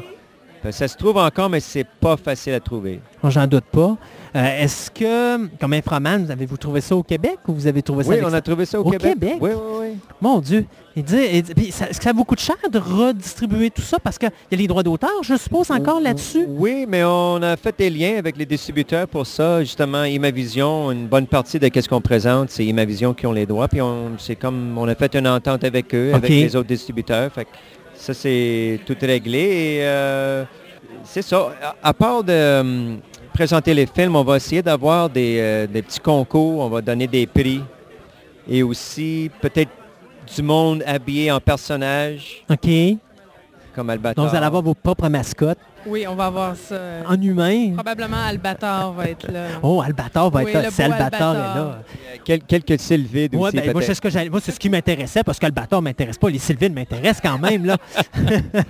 Ça 0.71 0.87
se 0.87 0.97
trouve 0.97 1.17
encore, 1.17 1.49
mais 1.49 1.59
c'est 1.59 1.85
pas 1.85 2.17
facile 2.17 2.53
à 2.53 2.59
trouver. 2.59 2.99
J'en 3.23 3.47
doute 3.47 3.65
pas. 3.65 3.97
Euh, 4.35 4.63
Est-ce 4.63 4.91
que, 4.91 5.47
comme 5.57 5.71
Inframan, 5.73 6.29
avez-vous 6.29 6.57
trouvé 6.57 6.81
ça 6.81 6.93
au 6.95 7.03
Québec 7.03 7.37
ou 7.47 7.53
vous 7.53 7.67
avez 7.67 7.81
trouvé 7.81 8.03
ça 8.03 8.09
Oui, 8.09 8.17
on 8.21 8.33
a 8.33 8.41
trouvé 8.41 8.65
ça 8.65 8.79
au, 8.81 8.83
Au 8.83 8.91
Québec. 8.91 9.13
Québec? 9.13 9.37
Oui, 9.39 9.51
oui, 9.53 9.77
oui. 9.79 9.87
Mon 10.19 10.39
Dieu. 10.39 10.65
Est-ce 10.97 11.97
que 11.97 12.03
ça 12.03 12.11
vous 12.11 12.25
coûte 12.25 12.41
cher 12.41 12.57
de 12.69 12.77
redistribuer 12.77 13.69
tout 13.69 13.81
ça? 13.81 13.97
Parce 13.97 14.17
qu'il 14.17 14.29
y 14.51 14.55
a 14.55 14.57
les 14.57 14.67
droits 14.67 14.83
d'auteur, 14.83 15.23
je 15.23 15.35
suppose, 15.37 15.71
encore 15.71 16.01
là-dessus? 16.01 16.45
Oui, 16.49 16.85
mais 16.87 17.03
on 17.05 17.41
a 17.43 17.55
fait 17.55 17.73
des 17.77 17.89
liens 17.89 18.17
avec 18.17 18.35
les 18.35 18.45
distributeurs 18.45 19.07
pour 19.07 19.25
ça. 19.25 19.61
Justement, 19.61 20.03
Imavision, 20.03 20.91
une 20.91 21.07
bonne 21.07 21.27
partie 21.27 21.57
de 21.57 21.69
ce 21.73 21.87
qu'on 21.87 22.01
présente, 22.01 22.49
c'est 22.49 22.65
Imavision 22.65 23.13
qui 23.13 23.25
ont 23.27 23.33
les 23.33 23.45
droits. 23.45 23.69
Puis 23.69 23.81
on, 23.81 24.17
c'est 24.17 24.35
comme 24.35 24.77
on 24.77 24.87
a 24.89 24.95
fait 24.95 25.15
une 25.15 25.27
entente 25.29 25.63
avec 25.63 25.95
eux, 25.95 26.13
avec 26.13 26.29
les 26.29 26.55
autres 26.57 26.67
distributeurs. 26.67 27.31
Fait 27.31 27.45
que 27.45 27.49
ça, 27.93 28.13
c'est 28.13 28.81
tout 28.85 28.97
réglé. 29.01 29.39
Et 29.39 29.79
euh, 29.85 30.43
c'est 31.05 31.21
ça. 31.21 31.53
À, 31.61 31.89
à 31.89 31.93
part 31.93 32.23
de 32.23 32.59
hum, 32.59 32.97
présenter 33.35 33.73
les 33.73 33.85
films, 33.85 34.15
on 34.15 34.23
va 34.23 34.37
essayer 34.37 34.61
d'avoir 34.61 35.09
des, 35.09 35.37
euh, 35.39 35.67
des 35.67 35.81
petits 35.81 35.99
concours. 35.99 36.61
On 36.61 36.69
va 36.69 36.81
donner 36.81 37.05
des 37.05 37.27
prix. 37.27 37.61
Et 38.47 38.63
aussi, 38.63 39.29
peut-être 39.41 39.71
du 40.33 40.41
monde 40.41 40.81
habillé 40.87 41.31
en 41.31 41.41
personnage, 41.41 42.43
OK. 42.49 42.69
comme 43.75 43.89
Albator. 43.89 44.23
Donc, 44.23 44.31
vous 44.31 44.37
allez 44.37 44.45
avoir 44.45 44.63
vos 44.63 44.73
propres 44.73 45.09
mascottes 45.09 45.59
Oui, 45.87 46.05
on 46.07 46.15
va 46.15 46.29
voir 46.29 46.55
ça. 46.55 46.75
euh, 46.75 47.03
en 47.07 47.21
humain? 47.21 47.73
Probablement 47.75 48.17
Albator 48.25 48.93
va 48.93 49.05
être 49.09 49.31
là. 49.31 49.47
Oh, 49.61 49.81
Albator 49.81 50.31
va 50.31 50.41
Oui, 50.43 50.51
être 50.51 50.63
là. 50.63 50.71
Si 50.71 50.81
Albator 50.81 51.35
est 51.35 51.37
là. 51.37 51.79
Quel- 52.23 52.41
quelques 52.43 52.79
sylvides 52.79 53.35
Ouais, 53.35 53.41
aussi, 53.49 53.55
ben, 53.57 53.63
moi, 53.65 53.73
peut-être. 53.73 53.85
c'est 53.87 53.93
ce, 53.93 54.01
que 54.01 54.09
j'allais- 54.09 54.29
moi, 54.29 54.39
c'est 54.43 54.51
ce 54.51 54.59
qui 54.59 54.69
m'intéressait 54.69 55.23
parce 55.23 55.37
que 55.37 55.45
Albator 55.45 55.81
ne 55.81 55.85
m'intéresse 55.85 56.17
pas. 56.17 56.29
Les 56.29 56.39
Sylvains 56.39 56.69
m'intéressent 56.69 57.21
quand 57.21 57.37
même. 57.37 57.65
Là. 57.65 57.77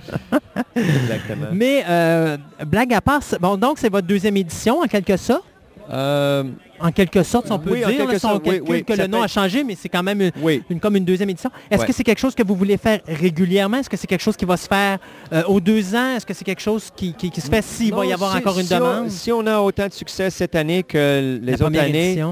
Exactement. 0.76 1.46
Mais, 1.52 1.84
euh, 1.88 2.36
blague 2.66 2.92
à 2.92 3.00
part, 3.00 3.22
c'est- 3.22 3.38
bon, 3.38 3.56
donc, 3.56 3.78
c'est 3.78 3.88
votre 3.90 4.06
deuxième 4.06 4.36
édition, 4.36 4.80
en 4.80 4.86
quelque 4.86 5.16
sorte? 5.16 5.44
Euh, 5.90 6.44
En 6.80 6.92
quelque 6.92 7.22
sorte, 7.22 7.46
si 7.46 7.52
on 7.52 7.58
peut 7.58 7.70
Oui, 7.72 7.78
dire, 7.78 8.04
là, 8.06 8.18
si 8.18 8.26
on 8.26 8.30
sorte, 8.30 8.42
oui, 8.44 8.50
calcule 8.58 8.70
oui, 8.70 8.84
que 8.84 8.92
le 8.92 9.06
nom 9.06 9.22
a 9.22 9.28
changé, 9.28 9.64
mais 9.64 9.76
c'est 9.80 9.88
quand 9.88 10.02
même 10.02 10.30
une, 10.70 10.78
comme 10.80 10.96
une 10.96 11.04
deuxième 11.04 11.30
édition. 11.30 11.50
Est-ce 11.70 11.86
que 11.86 11.92
c'est 11.92 12.04
quelque 12.04 12.18
chose 12.18 12.34
que 12.34 12.42
vous 12.42 12.54
voulez 12.54 12.76
faire 12.76 13.00
régulièrement? 13.06 13.78
Est-ce 13.78 13.88
que 13.90 13.96
c'est 13.96 14.06
quelque 14.06 14.22
chose 14.22 14.36
qui 14.36 14.44
va 14.44 14.56
se 14.56 14.66
faire 14.66 14.98
euh, 15.32 15.42
aux 15.44 15.60
deux 15.60 15.94
ans? 15.94 16.16
Est-ce 16.16 16.26
que 16.26 16.34
c'est 16.34 16.44
quelque 16.44 16.60
chose 16.62 16.90
qui, 16.94 17.14
qui- 17.14 17.30
qui 17.30 17.40
se 17.40 17.48
fait 17.48 17.62
s'il 17.62 17.94
va 17.94 18.04
y 18.06 18.12
avoir 18.12 18.32
si- 18.32 18.38
encore 18.38 18.58
une 18.58 18.66
on- 18.66 18.78
demande? 18.78 19.10
si 19.10 19.32
on 19.32 19.46
a 19.46 19.58
autant 19.60 19.86
de 19.88 19.92
succès 19.92 20.30
cette 20.30 20.54
année 20.54 20.82
que 20.82 21.38
les 21.42 21.52
La 21.56 21.66
autres 21.66 21.78
années, 21.78 22.22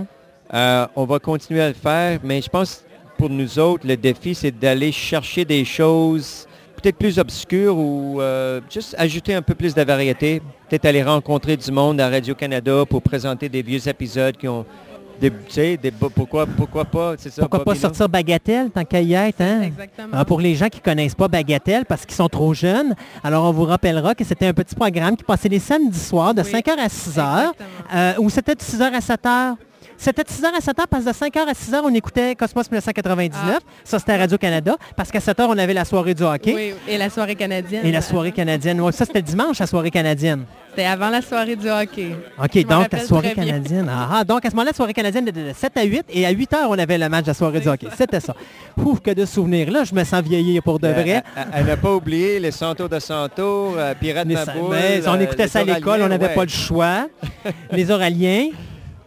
euh, 0.52 0.86
on 0.94 1.04
va 1.04 1.18
continuer 1.18 1.62
à 1.62 1.68
le 1.68 1.74
faire. 1.74 2.20
Mais 2.22 2.42
je 2.42 2.48
pense 2.48 2.84
pour 3.18 3.30
nous 3.30 3.58
autres, 3.58 3.86
le 3.86 3.96
défi, 3.96 4.34
c'est 4.34 4.50
d'aller 4.50 4.92
chercher 4.92 5.44
des 5.44 5.64
choses 5.64 6.46
peut-être 6.85 6.98
plus 6.98 7.19
obscures 7.19 7.78
ou 7.78 8.20
euh, 8.20 8.61
juste 8.70 8.94
ajouter 8.98 9.35
un 9.35 9.40
peu 9.40 9.55
plus 9.55 9.74
de 9.74 9.82
variété. 9.82 10.43
Peut-être 10.69 10.85
aller 10.85 11.02
rencontrer 11.02 11.56
du 11.56 11.73
monde 11.73 11.98
à 11.98 12.11
Radio-Canada 12.11 12.85
pour 12.89 13.01
présenter 13.01 13.48
des 13.48 13.62
vieux 13.62 13.89
épisodes 13.89 14.36
qui 14.36 14.47
ont 14.47 14.66
des, 15.19 15.31
des, 15.78 15.90
pourquoi, 15.93 16.44
pourquoi 16.44 16.85
pas, 16.85 17.15
c'est 17.16 17.31
ça. 17.31 17.40
Pourquoi 17.43 17.65
pas 17.65 17.74
sortir 17.77 18.09
Bagatelle 18.09 18.70
tant 18.70 18.85
qu'à 18.85 19.01
y 19.01 19.15
être, 19.15 19.40
hein? 19.40 19.62
Exactement. 19.62 20.09
Ah, 20.12 20.24
pour 20.27 20.40
les 20.40 20.56
gens 20.56 20.69
qui 20.69 20.78
ne 20.81 20.82
connaissent 20.82 21.15
pas 21.15 21.28
Bagatelle 21.28 21.86
parce 21.86 22.05
qu'ils 22.05 22.16
sont 22.16 22.28
trop 22.28 22.52
jeunes, 22.52 22.94
alors 23.23 23.44
on 23.44 23.52
vous 23.52 23.65
rappellera 23.65 24.15
que 24.15 24.24
c'était 24.24 24.48
un 24.48 24.52
petit 24.52 24.74
programme 24.74 25.16
qui 25.16 25.24
passait 25.24 25.48
les 25.48 25.61
samedis 25.61 25.98
soirs 25.98 26.35
de 26.35 26.43
Oui, 26.43 26.51
5h 26.51 26.70
à 26.73 26.89
6h, 26.89 26.89
exactement. 26.89 27.55
euh, 27.94 28.12
ou 28.19 28.28
c'était 28.28 28.56
de 28.56 28.61
6h 28.61 28.82
à 28.82 28.98
7h. 28.98 29.56
C'était 30.05 30.22
de 30.22 30.28
6h 30.28 30.44
à 30.55 30.59
7h 30.59 30.86
parce 30.90 31.02
que 31.02 31.09
de 31.09 31.14
5h 31.14 31.48
à 31.48 31.52
6h, 31.55 31.81
on 31.82 31.94
écoutait 31.94 32.35
Cosmos 32.35 32.70
1999. 32.70 33.60
Ça, 33.85 33.98
c'était 33.98 34.12
à 34.12 34.18
Radio-Canada. 34.18 34.76
Parce 34.97 35.10
qu'à 35.10 35.18
7h, 35.18 35.47
on 35.48 35.56
avait 35.56 35.72
la 35.72 35.86
soirée 35.86 36.12
du 36.12 36.22
hockey 36.22 36.52
Oui, 36.55 36.74
et 36.86 36.98
la 36.98 37.09
soirée 37.09 37.35
canadienne. 37.36 37.86
et 37.86 37.90
la 37.90 38.02
soirée 38.02 38.31
canadienne. 38.32 38.82
Ouais, 38.82 38.93
ça, 38.93 39.06
c'était 39.06 39.22
dimanche, 39.22 39.59
la 39.60 39.66
soirée 39.66 39.90
canadienne. 39.90 40.44
C'était 40.68 40.85
avant 40.85 41.09
la 41.09 41.22
soirée 41.22 41.56
du 41.56 41.70
hockey. 41.70 42.14
OK, 42.39 42.51
Je 42.55 42.60
donc 42.66 42.93
la 42.93 42.98
soirée 42.98 43.32
canadienne. 43.32 43.89
Ah, 43.90 44.09
ah, 44.12 44.24
donc 44.24 44.44
à 44.44 44.51
ce 44.51 44.55
moment-là, 44.56 44.72
la 44.72 44.76
soirée 44.76 44.93
canadienne 44.93 45.26
était 45.26 45.43
de 45.43 45.52
7 45.55 45.72
à 45.74 45.82
8 45.85 46.05
et 46.10 46.26
à 46.26 46.31
8 46.32 46.52
heures, 46.52 46.68
on 46.68 46.78
avait 46.78 46.98
le 46.98 47.09
match 47.09 47.22
de 47.24 47.28
la 47.31 47.35
soirée 47.35 47.60
du 47.60 47.68
hockey. 47.68 47.86
C'était 47.97 48.20
ça. 48.20 48.35
Ouf, 48.76 49.01
que 49.01 49.10
de 49.12 49.24
souvenirs. 49.24 49.70
Là, 49.70 49.85
je 49.85 49.94
me 49.94 50.05
sens 50.05 50.22
vieillir 50.22 50.62
pour 50.62 50.81
de 50.81 50.89
Euh, 50.89 50.93
vrai. 50.93 51.22
Elle- 51.35 51.44
Elle 51.55 51.64
n'a 51.66 51.76
pas 51.78 51.94
oublié 51.94 52.39
les 52.40 52.51
Santos 52.51 52.89
de 52.89 52.98
Santo, 52.98 53.74
euh, 53.78 53.94
Pirates 53.98 54.26
Maboule, 54.28 54.70
ben, 54.70 55.02
on 55.06 55.14
euh, 55.14 55.20
écoutait 55.20 55.44
les 55.44 55.48
ça 55.48 55.60
à 55.60 55.64
l'école, 55.64 56.02
on 56.02 56.09
n'avait 56.09 56.26
ouais. 56.26 56.35
pas 56.35 56.43
le 56.44 56.51
choix. 56.51 57.06
les 57.72 57.90
Oraliens. 57.90 58.48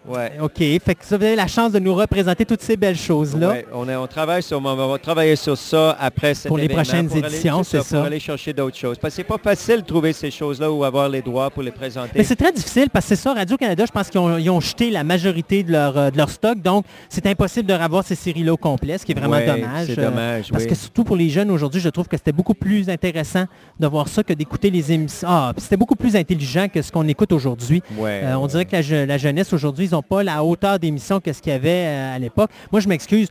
Ouais. 0.08 0.32
OK, 0.42 0.58
fait 0.58 0.96
que 0.96 1.04
ça, 1.06 1.18
vous 1.18 1.24
avez 1.26 1.36
la 1.36 1.48
chance 1.48 1.72
de 1.72 1.80
nous 1.80 1.94
représenter 1.94 2.46
toutes 2.46 2.62
ces 2.62 2.78
belles 2.78 2.96
choses-là. 2.98 3.50
Ouais, 3.50 3.66
on, 3.74 3.88
on 3.90 4.08
travaille 4.08 4.42
sur, 4.42 4.58
on 4.64 4.76
va 4.88 4.98
travailler 4.98 5.36
sur 5.36 5.58
ça 5.58 5.98
après 6.00 6.34
cet 6.34 6.48
Pour 6.48 6.58
les 6.58 6.70
prochaines 6.70 7.08
pour 7.08 7.18
éditions, 7.18 7.64
c'est 7.64 7.82
ça. 7.84 7.98
Pour 7.98 8.06
aller 8.06 8.20
chercher 8.20 8.54
d'autres 8.54 8.78
choses. 8.78 8.98
Parce 8.98 9.14
que 9.14 9.18
c'est 9.18 9.24
pas 9.28 9.38
facile 9.38 9.78
de 9.82 9.86
trouver 9.86 10.14
ces 10.14 10.32
choses-là 10.32 10.72
ou 10.72 10.84
avoir 10.84 11.10
les 11.10 11.22
droits 11.22 11.50
pour 11.50 11.64
les 11.64 11.72
présenter. 11.72 12.12
Mais 12.16 12.24
c'est 12.24 12.36
très 12.36 12.52
difficile 12.52 12.90
parce 12.90 13.06
que 13.06 13.16
c'est 13.16 13.22
ça, 13.22 13.34
Radio-Canada, 13.34 13.84
je 13.86 13.92
pense 13.92 14.10
qu'ils 14.10 14.20
ont, 14.22 14.34
ont 14.56 14.60
jeté 14.62 14.90
la 14.92 15.04
majorité 15.04 15.64
de 15.64 15.72
leur, 15.72 15.98
euh, 15.98 16.10
de 16.12 16.18
leur 16.18 16.30
stock, 16.30 16.62
donc 16.62 16.86
c'est 17.10 17.26
impossible 17.26 17.68
de 17.68 17.74
revoir 17.74 18.04
ces 18.06 18.16
séries-là 18.16 18.54
au 18.54 18.58
complet, 18.58 18.98
ce 18.98 19.06
qui 19.06 19.12
est 19.12 19.16
vraiment 19.16 19.36
Ouais, 19.36 19.46
dommage. 19.46 19.88
c'est 19.88 20.00
euh, 20.00 20.10
dommage, 20.10 20.50
Parce 20.52 20.64
oui. 20.64 20.70
que 20.70 20.76
surtout 20.76 21.04
pour 21.04 21.16
les 21.18 21.30
jeunes 21.30 21.52
aujourd'hui, 21.52 21.82
je 21.82 21.90
trouve 21.90 22.08
que 22.08 22.16
c'était 22.18 22.32
beaucoup 22.32 22.54
plus 22.54 22.90
intéressant 22.90 23.46
de 23.80 23.88
voir 23.88 24.08
ça 24.08 24.24
que 24.24 24.34
d'écouter 24.34 24.70
les 24.70 24.92
émissions. 24.92 25.28
Ah, 25.30 25.54
c'était 25.58 25.78
beaucoup 25.78 25.96
plus 25.96 26.16
intelligent 26.16 26.68
que 26.74 26.82
ce 26.82 26.92
qu'on 26.92 27.08
écoute 27.08 27.32
aujourd'hui. 27.34 27.82
Ouais, 27.98 28.22
Euh, 28.24 28.36
on 28.38 28.48
dirait 28.48 28.66
que 28.66 28.72
la, 28.76 28.82
je- 28.82 29.06
la 29.06 29.18
jeunesse 29.18 29.52
aujourd'hui, 29.54 29.86
ils 29.86 29.96
n'ont 29.98 30.02
pas 30.04 30.24
la 30.24 30.44
hauteur 30.44 30.80
d'émission 30.80 31.20
que 31.20 31.34
ce 31.34 31.42
qu'il 31.42 31.52
y 31.52 31.56
avait 31.56 31.86
euh, 31.88 32.16
à 32.16 32.20
l'époque. 32.20 32.50
Moi, 32.72 32.82
je 32.82 32.88
m'excuse. 32.88 33.28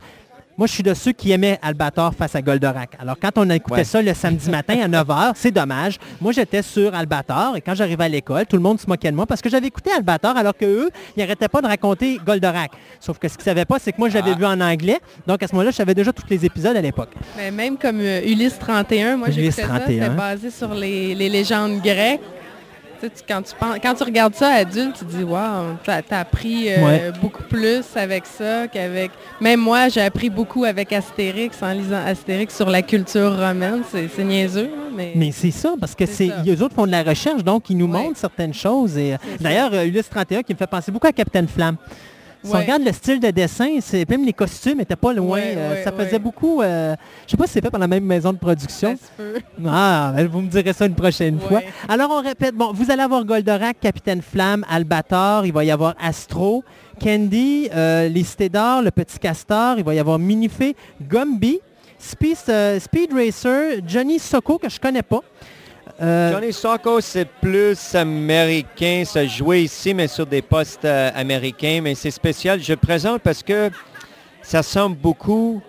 Moi, 0.59 0.65
je 0.65 0.71
suis 0.73 0.81
de 0.81 0.95
ceux 0.95 1.11
qui 1.11 1.31
aimaient 1.31 1.59
Albator 1.61 2.15
face 2.15 2.33
à 2.35 2.41
Goldorak. 2.41 2.89
Alors, 2.99 3.15
quand 3.21 3.29
on 3.35 3.47
écoutait 3.51 3.75
Ouais. 3.75 3.83
ça 3.83 4.01
le 4.01 4.11
samedi 4.15 4.49
matin 4.49 4.73
à 4.81 4.87
9h, 4.87 5.33
c'est 5.35 5.51
dommage. 5.51 5.99
Moi, 6.19 6.31
j'étais 6.31 6.63
sur 6.63 6.95
Albator 6.95 7.55
et 7.57 7.61
quand 7.61 7.75
j'arrivais 7.75 8.05
à 8.05 8.09
l'école, 8.09 8.47
tout 8.47 8.55
le 8.55 8.63
monde 8.63 8.79
se 8.79 8.87
moquait 8.87 9.11
de 9.11 9.15
moi 9.15 9.27
parce 9.27 9.39
que 9.39 9.51
j'avais 9.51 9.67
écouté 9.67 9.91
Albator 9.95 10.35
alors 10.35 10.57
qu'eux, 10.57 10.89
ils 11.15 11.19
n'arrêtaient 11.19 11.47
pas 11.47 11.61
de 11.61 11.67
raconter 11.67 12.19
Goldorak. 12.25 12.71
Sauf 12.99 13.19
que 13.19 13.27
ce 13.27 13.33
qu'ils 13.35 13.41
ne 13.43 13.51
savaient 13.51 13.65
pas, 13.65 13.77
c'est 13.77 13.91
que 13.91 13.97
moi, 13.99 14.07
Ah. 14.09 14.13
j'avais 14.17 14.33
vu 14.33 14.45
en 14.47 14.59
anglais. 14.59 14.97
Donc, 15.27 15.43
à 15.43 15.47
ce 15.47 15.53
moment-là, 15.53 15.69
je 15.69 15.75
savais 15.75 15.93
déjà 15.93 16.11
tous 16.11 16.25
les 16.27 16.43
épisodes 16.43 16.75
à 16.75 16.81
l'époque. 16.81 17.11
Mais 17.37 17.51
même 17.51 17.77
comme 17.77 17.99
euh, 17.99 18.21
Ulysse 18.25 18.57
31, 18.57 19.17
moi 19.17 19.29
j'écoutais 19.29 19.61
ça, 19.61 19.67
31. 19.67 19.85
c'était 19.85 20.09
basé 20.09 20.49
sur 20.49 20.73
les, 20.73 21.13
les 21.13 21.29
légendes 21.29 21.81
grecques. 21.83 22.19
Tu 22.99 23.05
sais, 23.07 23.11
tu- 23.15 23.23
quand, 23.27 23.41
tu 23.41 23.53
penses, 23.59 23.77
quand 23.81 23.93
tu 23.93 24.03
regardes 24.03 24.33
ça 24.35 24.49
adulte, 24.49 24.95
tu 24.99 25.05
te 25.05 25.11
dis, 25.15 25.23
waouh, 25.23 25.75
t'as 25.83 26.01
as 26.09 26.19
appris 26.19 26.69
euh, 26.69 26.85
Ouais. 26.85 27.11
beaucoup 27.21 27.43
plus 27.43 27.83
avec 27.95 28.25
ça 28.25 28.67
qu'avec... 28.67 29.11
Même 29.41 29.59
moi, 29.59 29.89
j'ai 29.89 30.01
appris 30.01 30.29
beaucoup 30.29 30.63
avec 30.63 30.91
Astérix, 30.93 31.61
en 31.61 31.71
lisant 31.73 32.03
Astérix 32.05 32.55
sur 32.55 32.69
la 32.69 32.81
culture 32.81 33.37
romaine. 33.37 33.81
C'est 33.91 34.23
niaiseux, 34.23 34.69
hein, 34.73 34.91
mais... 34.95 35.11
Mais 35.15 35.31
c'est 35.31 35.51
ça, 35.51 35.73
parce 35.79 35.93
que 35.95 36.05
C'est 36.05 36.29
eux 36.47 36.61
autres 36.63 36.75
font 36.75 36.85
de 36.87 36.91
la 36.91 37.03
recherche, 37.03 37.43
donc 37.43 37.69
ils 37.69 37.77
nous 37.77 37.85
Ouais. 37.85 37.91
montrent 38.03 38.17
certaines 38.17 38.53
choses. 38.53 38.97
Et, 38.97 39.13
euh. 39.13 39.17
D'ailleurs, 39.39 39.69
euh, 39.73 39.85
Ulysse 39.85 40.09
31 40.09 40.41
qui 40.43 40.53
me 40.53 40.57
fait 40.57 40.67
penser 40.67 40.91
beaucoup 40.91 41.07
à 41.07 41.11
Captain 41.11 41.45
Flamme. 41.47 41.77
Si 42.47 42.55
on 42.55 42.59
regarde 42.59 42.83
le 42.83 42.91
style 42.91 43.19
de 43.19 43.29
dessin, 43.29 43.77
c'est 43.81 44.09
même 44.09 44.25
les 44.25 44.33
costumes 44.33 44.77
n'étaient 44.77 44.95
pas 44.95 45.13
loin. 45.13 45.39
Euh, 45.39 45.83
ça 45.83 45.91
faisait 45.91 46.19
beaucoup. 46.19 46.61
euh, 46.61 46.95
je 47.25 47.31
sais 47.31 47.37
pas 47.37 47.47
si 47.47 47.53
c'est 47.53 47.61
fait 47.61 47.69
par 47.69 47.79
la 47.79 47.87
même 47.87 48.03
maison 48.03 48.29
de 48.31 48.37
ça 48.37 48.39
production. 48.41 48.95
se 48.95 49.21
peut. 49.21 49.39
Ah, 49.67 50.13
ben, 50.15 50.27
vous 50.27 50.41
me 50.41 50.47
direz 50.49 50.73
ça 50.73 50.85
une 50.85 50.95
prochaine 50.95 51.39
fois. 51.39 51.61
Alors 51.87 52.09
on 52.11 52.21
répète, 52.21 52.55
bon, 52.55 52.71
vous 52.73 52.89
allez 52.91 53.01
avoir 53.01 53.23
Goldorak, 53.25 53.79
Capitaine 53.79 54.21
Flamme, 54.21 54.65
Albator, 54.69 55.45
il 55.45 55.53
va 55.53 55.63
y 55.63 55.71
avoir 55.71 55.95
Astro, 56.01 56.63
Candy, 57.01 57.69
euh, 57.73 58.07
les 58.07 58.23
Cités 58.23 58.49
d'Or, 58.49 58.81
le 58.81 58.91
Petit 58.91 59.19
Castor, 59.19 59.75
il 59.77 59.83
va 59.83 59.93
y 59.93 59.99
avoir 59.99 60.17
Minifé, 60.19 60.75
Gumby, 61.01 61.59
Speed, 61.99 62.37
euh, 62.49 62.79
Speed 62.79 63.11
Racer, 63.13 63.81
Johnny 63.85 64.19
Socko 64.19 64.57
que 64.57 64.69
je 64.69 64.79
connais 64.79 65.01
pas. 65.03 65.21
Euh, 65.99 66.31
Johnny 66.31 66.53
c'est 67.01 67.27
plus 67.41 67.95
américain, 67.95 69.03
ça 69.05 69.25
jouait 69.25 69.63
ici, 69.63 69.93
mais 69.93 70.07
sur 70.07 70.25
des 70.27 70.41
postes 70.43 70.85
euh, 70.85 71.09
américains, 71.15 71.79
mais 71.81 71.95
c'est 71.95 72.11
spécial. 72.11 72.61
Je 72.61 72.73
le 72.73 72.77
présente 72.77 73.21
parce 73.21 73.41
que 73.41 73.71
ça 74.43 74.59
ressemble 74.59 74.95
beaucoup 74.95 75.61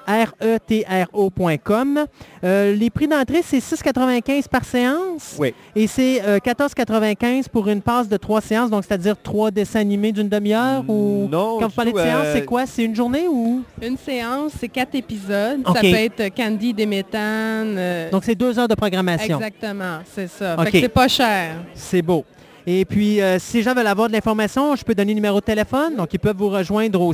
www.tvretro.com. 0.07 2.05
Euh, 2.43 2.73
les 2.75 2.89
prix 2.89 3.07
d'entrée, 3.07 3.41
c'est 3.43 3.59
6,95 3.59 4.47
par 4.47 4.63
séance. 4.65 5.35
Oui. 5.39 5.53
Et 5.75 5.87
c'est 5.87 6.21
euh, 6.23 6.39
14,95 6.39 7.49
pour 7.49 7.67
une 7.69 7.81
passe 7.81 8.07
de 8.09 8.17
trois 8.17 8.41
séances, 8.41 8.69
donc 8.69 8.83
c'est-à-dire 8.87 9.15
trois 9.21 9.51
dessins 9.51 9.79
animés 9.79 10.11
d'une 10.11 10.29
demi-heure 10.29 10.83
ou 10.87 11.27
Non, 11.31 11.57
quand 11.59 11.67
vous 11.67 11.75
parlez 11.75 11.91
de 11.91 11.97
séance, 11.99 12.25
euh, 12.25 12.33
c'est 12.35 12.45
quoi? 12.45 12.65
C'est 12.65 12.83
une 12.83 12.95
journée 12.95 13.27
ou? 13.27 13.63
Une 13.81 13.97
séance, 13.97 14.53
c'est 14.59 14.67
quatre 14.69 14.95
épisodes. 14.95 15.61
Ça 15.65 15.79
peut 15.81 15.87
être 15.93 16.35
Candy 16.35 16.73
des 16.73 16.85
méthanes. 16.85 17.75
euh, 17.77 18.09
Donc 18.11 18.23
c'est 18.23 18.35
deux 18.35 18.57
heures 18.59 18.67
de 18.67 18.75
programmation. 18.75 19.37
Exactement, 19.37 19.99
c'est 20.13 20.27
ça. 20.27 20.55
OK. 20.57 20.65
Fait 20.65 20.71
que 20.71 20.79
c'est 20.81 20.89
pas 20.89 21.07
cher. 21.07 21.55
C'est 21.73 22.01
beau. 22.01 22.25
Et 22.65 22.85
puis, 22.85 23.21
euh, 23.21 23.39
si 23.39 23.57
les 23.57 23.63
gens 23.63 23.73
veulent 23.73 23.85
avoir 23.87 24.07
de 24.07 24.13
l'information, 24.13 24.73
je 24.77 24.83
peux 24.85 24.95
donner 24.95 25.11
le 25.11 25.15
numéro 25.15 25.39
de 25.39 25.45
téléphone. 25.45 25.97
Donc, 25.97 26.13
ils 26.13 26.19
peuvent 26.19 26.37
vous 26.37 26.49
rejoindre 26.49 27.01
au 27.01 27.11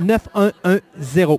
514-859-9110. 0.00 1.38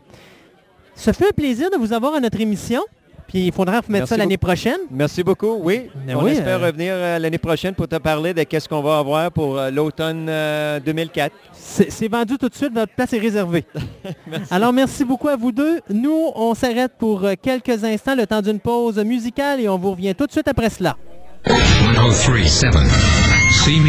Ce 0.96 1.12
fut 1.14 1.26
un 1.26 1.32
plaisir 1.36 1.70
de 1.70 1.78
vous 1.78 1.94
avoir 1.94 2.16
à 2.16 2.20
notre 2.20 2.40
émission. 2.42 2.82
Puis, 3.28 3.48
il 3.48 3.52
faudra 3.52 3.74
remettre 3.82 3.90
Merci 3.90 4.10
ça 4.10 4.18
l'année 4.18 4.38
prochaine. 4.38 4.78
Merci 4.90 5.22
beaucoup. 5.22 5.58
Oui, 5.60 5.90
Ben 6.08 6.16
on 6.16 6.24
oui, 6.24 6.32
espère 6.32 6.64
euh, 6.64 6.68
revenir 6.68 6.94
euh, 6.96 7.20
l'année 7.20 7.38
prochaine 7.38 7.76
pour 7.76 7.86
te 7.88 7.98
parler 7.98 8.34
de 8.34 8.44
qu'est-ce 8.44 8.70
qu'on 8.70 8.82
va 8.82 9.00
avoir 9.00 9.32
pour 9.34 9.58
euh, 9.58 9.70
l'automne 9.70 10.28
euh, 10.30 10.80
2004. 10.80 11.34
C'est 11.52 11.92
c'est 11.92 12.08
vendu 12.08 12.38
tout 12.38 12.48
de 12.48 12.56
suite, 12.56 12.74
votre 12.74 12.94
place 12.94 13.12
est 13.12 13.20
réservée. 13.20 13.66
Alors, 14.50 14.72
merci 14.72 15.04
beaucoup 15.04 15.28
à 15.28 15.36
vous 15.36 15.52
deux. 15.52 15.82
Nous, 15.90 16.32
on 16.36 16.56
s'arrête 16.56 16.94
pour 16.98 17.28
quelques 17.42 17.84
instants, 17.84 18.16
le 18.16 18.26
temps 18.26 18.42
d'une 18.42 18.62
pause 18.62 18.98
musicale, 19.00 19.60
et 19.60 19.68
on 19.68 19.78
vous 19.78 19.92
revient 19.92 20.16
tout 20.16 20.26
de 20.26 20.32
suite 20.32 20.48
après 20.48 20.70
cela. 20.70 20.96
1037 21.46 22.74
See 23.52 23.80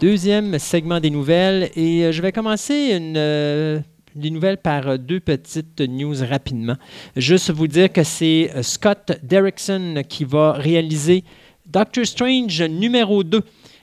Deuxième 0.00 0.58
segment 0.60 1.00
des 1.00 1.10
nouvelles 1.10 1.70
et 1.74 2.04
euh, 2.04 2.12
je 2.12 2.22
vais 2.22 2.30
commencer 2.30 2.96
euh, 3.16 3.80
les 4.14 4.30
nouvelles 4.30 4.58
par 4.58 4.86
euh, 4.86 4.96
deux 4.96 5.18
petites 5.18 5.80
news 5.80 6.14
rapidement. 6.24 6.76
Juste 7.16 7.50
vous 7.50 7.66
dire 7.66 7.92
que 7.92 8.04
c'est 8.04 8.50
Scott 8.62 9.18
Derrickson 9.24 10.04
qui 10.08 10.24
va 10.24 10.52
réaliser 10.52 11.24
Doctor 11.66 12.06
Strange 12.06 12.62
numéro 12.62 13.24
2. 13.24 13.42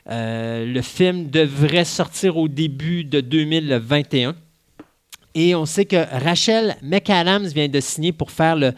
Euh, 0.09 0.65
le 0.65 0.81
film 0.81 1.29
devrait 1.29 1.85
sortir 1.85 2.37
au 2.37 2.47
début 2.47 3.03
de 3.03 3.21
2021. 3.21 4.35
Et 5.33 5.53
on 5.53 5.65
sait 5.65 5.85
que 5.85 5.97
Rachel 6.23 6.77
McAdams 6.81 7.47
vient 7.47 7.67
de 7.67 7.79
signer 7.81 8.13
pour 8.13 8.31
faire 8.31 8.55
le 8.55 8.71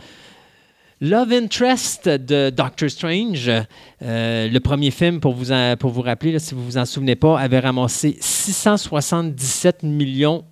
Love 0.99 1.31
Interest 1.31 2.09
de 2.09 2.49
Doctor 2.49 2.89
Strange. 2.89 3.51
Euh, 4.01 4.47
le 4.49 4.59
premier 4.59 4.89
film, 4.89 5.19
pour 5.19 5.33
vous, 5.33 6.01
rappeler, 6.01 6.39
si 6.39 6.55
vous 6.55 6.65
vous 6.65 6.77
en 6.77 6.85
souvenez 6.85 7.15
pas, 7.15 7.39
avait 7.39 7.59
ramassé 7.59 8.17
677 8.19 9.83
millions 9.83 10.43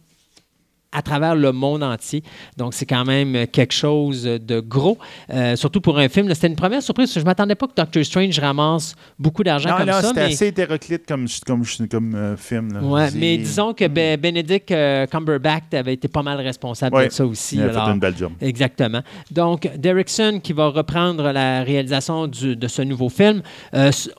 à 0.95 1.01
travers 1.01 1.35
le 1.35 1.51
monde 1.51 1.83
entier. 1.83 2.23
Donc, 2.57 2.73
c'est 2.73 2.85
quand 2.85 3.03
même 3.05 3.47
quelque 3.47 3.73
chose 3.73 4.23
de 4.23 4.59
gros, 4.59 4.97
Euh, 5.33 5.55
surtout 5.55 5.81
pour 5.81 5.97
un 5.97 6.07
film. 6.09 6.33
C'était 6.33 6.47
une 6.47 6.55
première 6.55 6.81
surprise. 6.81 7.07
parce 7.07 7.13
que 7.15 7.19
Je 7.19 7.25
ne 7.25 7.29
m'attendais 7.29 7.55
pas 7.55 7.67
que 7.67 7.73
Doctor 7.75 8.03
Strange 8.05 8.39
ramasse 8.39 8.95
beaucoup 9.19 9.43
d'argent 9.43 9.75
comme 9.77 9.87
non, 9.87 9.93
ça. 9.93 10.01
c'était 10.09 10.27
mais... 10.27 10.33
assez 10.33 10.47
hétéroclite 10.47 11.05
comme, 11.07 11.25
comme, 11.45 11.63
comme 11.89 12.15
euh, 12.15 12.37
film. 12.37 12.73
là. 12.73 12.79
Ouais, 12.81 13.09
mais 13.15 13.37
disons 13.37 13.73
que 13.73 13.87
Ben- 13.87 14.19
Benedict 14.19 14.71
euh, 14.71 15.05
Cumberbatch 15.07 15.63
avait 15.73 15.93
été 15.93 16.07
pas 16.07 16.23
mal 16.23 16.39
responsable 16.39 16.95
Ouais, 16.95 17.07
de 17.07 17.11
ça 17.11 17.25
aussi. 17.25 17.55
il 17.57 17.63
a 17.63 17.69
fait 17.69 17.91
une 17.91 17.99
belle 17.99 18.17
job. 18.17 18.31
Exactement. 18.41 19.01
Donc, 19.31 19.69
Derrickson, 19.77 20.39
qui 20.41 20.53
va 20.53 20.67
reprendre 20.69 21.31
la 21.31 21.63
réalisation 21.63 22.27
du- 22.27 22.55
de 22.55 22.67
ce 22.67 22.81
nouveau 22.81 23.09
film, 23.09 23.41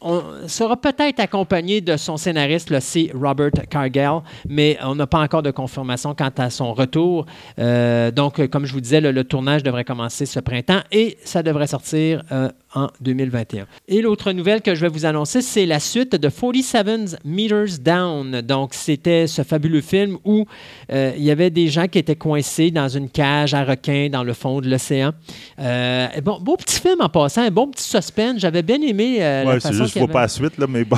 on 0.03 0.23
sera 0.47 0.77
peut-être 0.77 1.21
accompagné 1.21 1.81
de 1.81 1.97
son 1.97 2.17
scénariste, 2.17 2.79
c'est 2.81 3.11
Robert 3.15 3.51
Cargill, 3.71 4.21
mais 4.49 4.77
on 4.83 4.95
n'a 4.95 5.07
pas 5.07 5.21
encore 5.21 5.43
de 5.43 5.51
confirmation 5.51 6.15
quant 6.15 6.31
à 6.39 6.51
son 6.51 6.66
retour. 6.73 7.27
Euh, 7.59 8.11
donc, 8.11 8.39
euh, 8.39 8.47
comme 8.49 8.67
je 8.67 8.73
vous 8.73 8.81
disais, 8.81 9.01
le, 9.01 9.11
le 9.13 9.25
tournage 9.25 9.63
devrait 9.63 9.85
commencer 9.85 10.27
ce 10.27 10.41
printemps 10.41 10.81
et 10.93 11.17
ça 11.25 11.43
devrait 11.43 11.67
sortir 11.67 12.23
euh, 12.33 12.49
en 12.75 12.89
2021. 13.01 13.67
Et 13.89 14.03
l'autre 14.03 14.33
nouvelle 14.33 14.63
que 14.63 14.75
je 14.75 14.81
vais 14.83 14.89
vous 14.89 15.05
annoncer, 15.07 15.43
c'est 15.43 15.67
la 15.67 15.81
suite 15.81 16.13
de 16.17 16.29
47 16.29 17.19
Meters 17.25 17.79
Down. 17.81 18.41
Donc, 18.43 18.75
c'était 18.75 19.27
ce 19.27 19.43
fabuleux 19.43 19.81
film 19.81 20.19
où 20.25 20.45
euh, 20.93 21.13
il 21.17 21.25
y 21.25 21.31
avait 21.31 21.51
des 21.51 21.69
gens 21.69 21.87
qui 21.89 21.99
étaient 21.99 22.17
coincés 22.17 22.71
dans 22.71 22.89
une 22.89 23.09
cage 23.11 23.55
à 23.55 23.65
requins 23.65 24.09
dans 24.11 24.25
le 24.25 24.33
fond 24.35 24.61
de 24.61 24.69
l'océan. 24.69 25.13
Bon, 25.59 26.39
beau 26.41 26.57
petit 26.57 26.81
film 26.81 27.01
en 27.01 27.09
passant, 27.09 27.43
un 27.43 27.51
bon 27.51 27.69
petit 27.69 27.85
suspense. 27.85 28.39
J'avais 28.39 28.63
bien 28.63 28.81
aimé 28.81 29.19
Ouais, 29.19 29.59
c'est 29.61 29.73
juste 29.73 29.85
qu'il 29.85 29.93
qu'il 29.93 30.03
y 30.03 30.07
faut 30.07 30.13
pas 30.13 30.21
avait- 30.21 30.25
la 30.25 30.29
suite, 30.29 30.59
là, 30.59 30.67
mais 30.69 30.85
bon. 30.85 30.97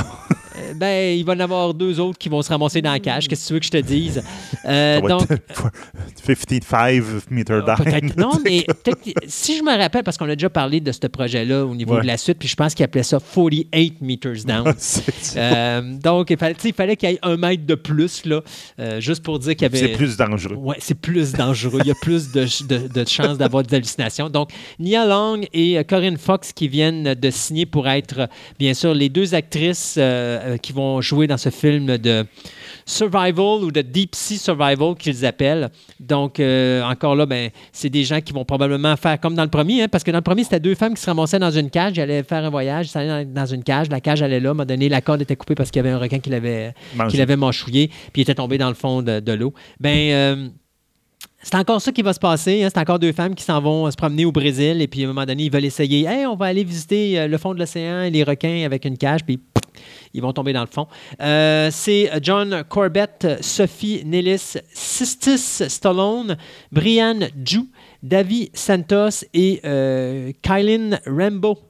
Euh, 0.59 0.75
ben, 0.75 1.17
il 1.19 1.25
va 1.25 1.35
y 1.35 1.37
en 1.37 1.41
avoir 1.41 1.75
deux 1.75 2.01
autres 2.01 2.19
qui 2.19 2.29
vont 2.29 2.43
se 2.43 2.49
ramasser 2.49 2.83
dans 2.83 2.93
la 2.93 3.01
cage. 3.01 3.29
Qu'est-ce 3.29 3.45
que 3.45 3.49
tu 3.49 3.53
veux 3.55 3.61
que 3.61 3.67
je 3.67 3.71
te 3.71 3.77
dise? 3.79 4.23
Euh, 4.65 4.97
Ça 4.97 5.01
va 5.01 5.09
donc, 5.09 5.31
être 5.31 5.73
55 6.25 7.03
meter 7.31 7.61
down. 7.65 7.77
Peut-être 7.77 8.17
non, 8.17 8.33
mais 8.45 8.67
si 9.27 9.57
je 9.59 9.63
me 9.63 9.77
rappelle, 9.77 10.03
parce 10.03 10.17
qu'on 10.17 10.29
a 10.29 10.35
déjà 10.35 10.51
parlé 10.51 10.81
de 10.81 10.93
ce 10.93 11.07
projet-là 11.07 11.65
au 11.65 11.75
niveau 11.75 11.95
Ouais. 11.95 12.03
de 12.03 12.07
la 12.07 12.17
suite, 12.19 12.39
puis 12.39 12.49
je 12.49 12.55
pense 12.57 12.75
qu'il 12.75 12.85
appelait 12.85 13.03
ça 13.03 13.19
48 13.19 14.01
meters 14.03 14.45
down. 14.45 14.73
Euh, 15.37 15.81
donc, 16.03 16.31
il 16.31 16.37
fallait, 16.37 16.57
il 16.65 16.73
fallait 16.73 16.97
qu'il 16.97 17.11
y 17.11 17.13
ait 17.15 17.19
un 17.23 17.37
mètre 17.37 17.65
de 17.65 17.75
plus, 17.75 18.25
là, 18.25 18.41
euh, 18.81 19.01
juste 19.01 19.23
pour 19.23 19.39
dire 19.39 19.53
qu'il 19.53 19.63
y 19.63 19.67
avait... 19.67 19.79
C'est 19.79 19.89
plus 19.97 20.17
dangereux. 20.17 20.57
Ouais, 20.57 20.77
c'est 20.81 20.99
plus 20.99 21.33
dangereux. 21.33 21.81
Il 21.83 21.87
y 21.87 21.91
a 21.91 21.95
plus 22.03 22.33
de, 22.33 22.47
de, 22.67 22.89
de 22.89 23.09
chances 23.09 23.39
d'avoir 23.39 23.63
des 23.63 23.77
hallucinations. 23.77 24.29
Donc, 24.29 24.51
Nia 24.79 25.07
Long 25.07 25.41
et 25.53 25.79
euh, 25.79 25.83
Corinne 25.85 26.17
Fox 26.17 26.53
qui 26.53 26.69
viennent 26.69 27.15
de 27.15 27.31
signer 27.31 27.67
pour 27.67 27.89
être, 27.89 28.21
euh, 28.21 28.27
bien 28.59 28.75
sûr, 28.75 28.95
les 28.95 29.09
deux 29.09 29.35
actrices 29.35 29.97
euh, 29.99 30.48
euh, 30.48 30.48
qui 30.57 30.73
vont 30.73 31.01
jouer 31.01 31.27
dans 31.27 31.37
ce 31.37 31.51
film 31.51 31.99
de 31.99 32.25
survival 32.87 33.63
ou 33.63 33.71
de 33.71 33.83
deep 33.83 34.15
sea 34.15 34.39
survival 34.39 34.95
qu'ils 34.99 35.27
appellent. 35.27 35.69
Donc, 36.01 36.41
euh, 36.41 36.83
encore 36.83 37.15
là, 37.17 37.27
ben, 37.27 37.51
c'est 37.71 37.91
des 37.91 38.05
gens 38.05 38.21
qui 38.21 38.33
vont 38.33 38.45
probablement 38.45 38.97
faire 38.97 39.21
comme 39.21 39.35
dans 39.35 39.43
le 39.43 39.51
premier, 39.51 39.83
hein, 39.83 39.89
parce 39.89 40.03
que 40.05 40.11
dans 40.11 40.19
le 40.19 40.23
premier, 40.23 40.45
c'était 40.45 40.61
deux 40.61 40.75
femmes 40.75 40.95
qui 40.95 41.03
se 41.03 41.07
ramassaient 41.07 41.39
dans 41.39 41.51
une 41.51 41.69
cage, 41.69 41.93
ils 41.97 42.01
allaient 42.01 42.23
faire 42.23 42.45
un 42.45 42.51
voyage, 42.51 42.87
ils 42.87 42.91
s'allaient 42.91 43.25
dans, 43.27 43.43
dans 43.43 43.47
une 43.47 43.63
cage, 43.63 43.91
la 43.91 44.01
cage 44.01 44.23
allait 44.23 44.41
là, 44.41 44.49
à 44.49 44.53
un 44.53 44.55
moment 44.55 44.65
donné, 44.65 44.89
la 44.89 45.03
corde 45.03 45.21
était 45.21 45.37
coupée 45.37 45.55
parce 45.55 45.71
qu'il 45.71 45.81
y 45.81 45.87
avait 45.87 45.95
un 45.95 45.99
requin 45.99 46.19
qui 46.19 46.31
l'avait 46.31 46.73
l'avait 47.19 47.37
mâchouillé, 47.37 47.89
puis 47.89 48.17
il 48.17 48.21
était 48.23 48.35
tombé 48.35 48.57
dans 48.57 48.69
le 48.69 48.75
fond 48.75 49.03
de, 49.03 49.21
de 49.21 49.33
l'eau. 49.33 49.53
Ben, 49.81 50.11
euh, 50.13 50.49
c'est 51.43 51.55
encore 51.57 51.81
ça 51.81 51.93
qui 51.93 52.03
va 52.03 52.13
se 52.13 52.19
passer. 52.19 52.65
hein. 52.65 52.69
C'est 52.73 52.81
encore 52.81 52.99
deux 52.99 53.13
femmes 53.13 53.35
qui 53.35 53.45
s'en 53.45 53.61
vont 53.61 53.87
euh, 53.87 53.91
se 53.91 53.97
promener 53.97 54.25
au 54.25 54.33
Brésil 54.33 54.81
et 54.81 54.89
puis 54.89 55.03
à 55.03 55.05
un 55.05 55.09
moment 55.09 55.27
donné, 55.27 55.45
ils 55.45 55.53
veulent 55.53 55.65
essayer. 55.65 56.05
Hey, 56.07 56.27
on 56.27 56.37
va 56.37 56.47
aller 56.47 56.65
visiter 56.65 57.19
euh, 57.21 57.29
le 57.29 57.39
fond 57.39 57.55
de 57.55 57.59
l'océan 57.59 58.03
et 58.03 58.11
les 58.11 58.25
requins 58.25 58.65
avec 58.65 58.85
une 58.85 58.97
cage, 58.97 59.25
puis 59.25 59.39
ils 60.15 60.23
vont 60.23 60.33
tomber 60.33 60.53
dans 60.53 60.63
le 60.63 60.67
fond. 60.67 60.87
Euh, 61.21 61.69
c'est 61.71 62.11
John 62.23 62.65
Corbett, 62.69 63.39
Sophie 63.41 64.03
Nellis, 64.05 64.57
Sistis 64.73 65.65
Stallone, 65.69 66.37
Brian 66.73 67.21
Ju, 67.45 67.61
David 68.03 68.51
Santos 68.57 69.25
et 69.35 69.61
euh, 69.65 70.33
Kylan 70.43 70.99
Rambo. 71.07 71.68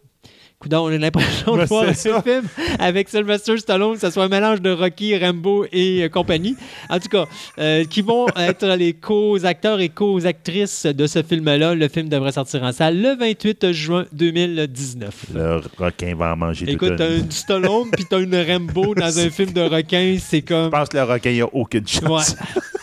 Coudon, 0.60 0.90
j'ai 0.90 0.98
l'impression 0.98 1.52
de 1.52 1.58
Ben, 1.58 1.64
voir 1.66 1.84
un 1.84 1.94
ça. 1.94 2.20
film 2.20 2.42
avec 2.80 3.08
Sylvester 3.08 3.56
Stallone, 3.58 3.94
que 3.94 4.00
ce 4.00 4.10
soit 4.10 4.24
un 4.24 4.28
mélange 4.28 4.60
de 4.60 4.70
Rocky, 4.70 5.16
Rambo 5.16 5.64
et 5.70 6.02
euh, 6.02 6.08
compagnie. 6.08 6.56
En 6.90 6.98
tout 6.98 7.08
cas, 7.08 7.26
euh, 7.60 7.84
qui 7.84 8.02
vont 8.02 8.26
être 8.36 8.66
les 8.76 8.92
co-acteurs 8.94 9.78
et 9.78 9.88
co-actrices 9.88 10.84
de 10.86 11.06
ce 11.06 11.22
film-là. 11.22 11.76
Le 11.76 11.86
film 11.88 12.08
devrait 12.08 12.32
sortir 12.32 12.64
en 12.64 12.72
salle 12.72 13.00
le 13.00 13.16
28 13.16 13.70
juin 13.70 14.06
2019. 14.12 15.26
Le 15.34 15.60
requin 15.78 16.16
va 16.16 16.32
en 16.32 16.36
manger 16.36 16.68
Écoute, 16.68 16.96
t'as 16.96 17.16
une 17.16 17.30
Stallone 17.30 17.90
puis 17.92 18.04
t'as 18.10 18.18
une 18.20 18.34
Rambo 18.34 18.96
dans 18.96 19.16
un 19.16 19.30
film 19.30 19.52
de 19.52 19.60
requin, 19.60 20.16
c'est 20.20 20.40
Je 20.40 20.44
comme... 20.44 20.70
pense 20.70 20.88
que 20.88 20.96
le 20.96 21.04
requin, 21.04 21.30
il 21.30 21.42
a 21.42 21.46
aucune 21.52 21.84
Ouais, 21.84 22.08
chance. 22.08 22.36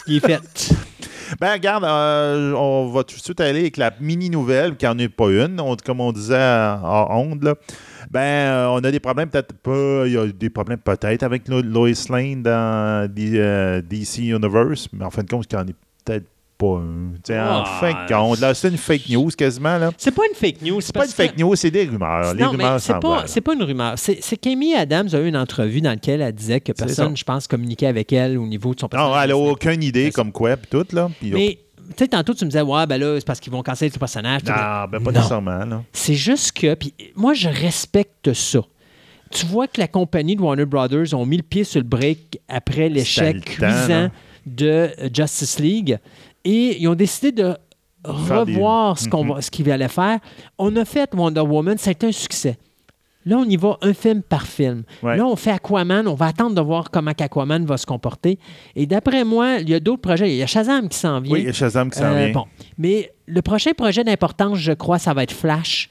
il 0.08 0.16
est 0.16 0.20
fait. 0.26 0.40
Ben, 1.40 1.54
regarde, 1.54 1.84
euh, 1.84 2.54
on 2.54 2.90
va 2.90 3.04
tout 3.04 3.16
de 3.16 3.22
suite 3.22 3.40
aller 3.42 3.62
avec 3.62 3.78
la 3.78 3.92
mini-nouvelle, 4.00 4.76
qui 4.76 4.86
n'en 4.86 4.98
est 4.98 5.10
pas 5.10 5.28
une, 5.30 5.62
comme 5.86 6.02
on 6.02 6.12
disait 6.12 6.38
en 6.38 7.08
onde. 7.32 7.56
Ben, 8.12 8.20
euh, 8.22 8.68
on 8.70 8.84
a 8.84 8.92
des 8.92 9.00
problèmes, 9.00 9.30
peut-être 9.30 9.54
pas. 9.54 10.04
Il 10.06 10.14
y 10.14 10.18
a 10.18 10.28
des 10.28 10.50
problèmes 10.50 10.78
peut-être 10.80 11.24
avec 11.24 11.48
Lo- 11.48 11.62
Lois 11.62 11.90
Lane 12.10 12.44
dans 12.44 13.12
D- 13.12 13.34
euh, 13.36 13.82
DC 13.82 14.20
Universe, 14.20 14.88
mais 14.94 15.06
en 15.06 15.10
fin 15.10 15.24
de 15.24 15.30
compte, 15.30 15.46
il 15.52 15.56
n'y 15.56 15.62
en 15.62 15.68
est 15.68 15.76
peut-être 16.06 16.26
pas 16.58 16.78
un. 16.78 17.14
Ah, 17.30 18.06
compte, 18.08 18.40
là, 18.40 18.54
c'est 18.54 18.70
une 18.70 18.78
fake 18.78 19.10
news 19.10 19.30
quasiment, 19.38 19.78
là. 19.78 19.92
C'est 19.98 20.12
pas 20.12 20.24
une 20.30 20.36
fake 20.36 20.62
news. 20.62 20.82
C'est 20.82 20.94
pas 20.94 21.06
une 21.06 21.12
fake 21.12 21.38
news, 21.38 21.56
c'est 21.56 21.72
des 21.72 21.84
rumeurs. 21.86 22.34
Les 22.34 22.44
non, 22.44 22.52
rumeurs 22.52 22.80
c'est 22.80 23.00
pas, 23.00 23.24
c'est 23.28 23.42
pas 23.42 23.54
une 23.54 23.64
rumeur. 23.64 23.94
C'est 23.98 24.20
c'est 24.22 24.38
qu'Amy 24.38 24.74
Adams 24.74 25.10
a 25.14 25.20
eu 25.20 25.28
une 25.28 25.38
entrevue 25.38 25.82
dans 25.82 25.90
laquelle 25.92 26.22
elle 26.22 26.34
disait 26.34 26.60
que 26.62 26.72
personne, 26.72 27.16
je 27.16 27.24
pense, 27.24 27.48
communiquait 27.48 27.88
avec 27.88 28.12
elle 28.14 28.38
au 28.38 28.46
niveau 28.48 28.74
de 28.74 28.80
son 28.80 28.88
personnage. 28.88 29.16
Non, 29.16 29.22
elle 29.22 29.32
a 29.32 29.38
aucune 29.38 29.84
idée 29.84 30.12
comme 30.12 30.32
quoi, 30.32 30.56
puis 30.58 30.68
tout, 30.70 30.86
là. 30.96 31.10
Mais, 31.22 31.60
tu 31.90 31.94
sais, 32.00 32.08
tantôt, 32.08 32.34
tu 32.34 32.46
me 32.46 32.50
disais, 32.50 32.62
ouais, 32.62 32.86
ben 32.88 32.98
là, 33.00 33.16
c'est 33.20 33.26
parce 33.28 33.40
qu'ils 33.40 33.52
vont 33.52 33.62
casser 33.62 33.90
le 33.94 34.00
personnage. 34.00 34.44
non, 34.46 34.54
ben 34.54 34.92
pas 34.92 35.00
Non. 35.00 35.12
nécessairement, 35.12 35.66
là. 35.66 35.84
C'est 35.94 36.16
juste 36.16 36.52
que, 36.54 36.74
puis 36.74 36.94
moi, 37.16 37.34
je 37.34 37.50
respecte 37.50 38.34
ça. 38.34 38.60
Tu 39.32 39.46
vois 39.46 39.68
que 39.68 39.80
la 39.82 39.88
compagnie 39.88 40.36
de 40.36 40.42
Warner 40.42 40.66
Brothers 40.66 41.14
ont 41.14 41.26
mis 41.26 41.38
le 41.38 41.44
pied 41.44 41.64
sur 41.64 41.82
le 41.82 41.88
break 41.88 42.40
après 42.48 42.90
l'échec 42.90 43.44
cuisant 43.44 44.10
de 44.46 44.68
euh, 44.68 45.10
Justice 45.12 45.60
League 45.60 45.98
et 46.46 46.78
ils 46.82 46.88
ont 46.88 46.96
décidé 46.96 47.32
de 47.34 47.58
revoir 48.06 48.98
ce 49.00 49.10
qu'on 49.10 49.24
Mhm. 49.24 49.34
va- 49.34 49.42
ce 49.42 49.52
qu'ils 49.52 49.70
allaient 49.72 49.88
faire. 49.88 50.20
On 50.58 50.76
a 50.76 50.86
fait 50.86 51.10
Wonder 51.14 51.42
Woman, 51.42 51.78
ça 51.78 51.90
a 51.90 51.92
été 51.92 52.08
un 52.08 52.12
succès. 52.12 52.58
Là, 53.28 53.38
on 53.40 53.46
y 53.46 53.56
va 53.58 53.78
un 53.82 53.94
film 53.96 54.22
par 54.22 54.46
film. 54.46 54.84
Ouais. 55.02 55.18
Là, 55.18 55.26
on 55.26 55.36
fait 55.36 55.50
Aquaman. 55.50 56.08
On 56.08 56.14
va 56.14 56.28
attendre 56.28 56.54
de 56.54 56.62
voir 56.62 56.92
comment 56.92 57.10
Aquaman 57.20 57.66
va 57.66 57.76
se 57.78 57.86
comporter. 57.88 58.38
Et 58.76 58.86
d'après 58.86 59.24
moi, 59.24 59.56
il 59.62 59.70
y 59.70 59.74
a 59.74 59.80
d'autres 59.80 60.02
projets. 60.04 60.30
Il 60.30 60.36
y 60.38 60.44
a 60.44 60.48
Shazam 60.48 60.88
qui 60.88 60.98
s'en 61.00 61.20
vient. 61.22 61.34
Oui, 61.34 61.40
il 61.42 61.46
y 61.48 61.50
a 61.50 61.54
Shazam 61.54 61.90
qui 61.90 61.98
s'en 61.98 62.06
Euh, 62.06 62.26
vient. 62.26 62.34
Bon. 62.34 62.46
Mais 62.78 63.12
le 63.26 63.42
prochain 63.42 63.72
projet 63.76 64.04
d'importance, 64.04 64.60
je 64.60 64.74
crois, 64.74 65.00
ça 65.00 65.16
va 65.16 65.24
être 65.24 65.32
Flash 65.34 65.90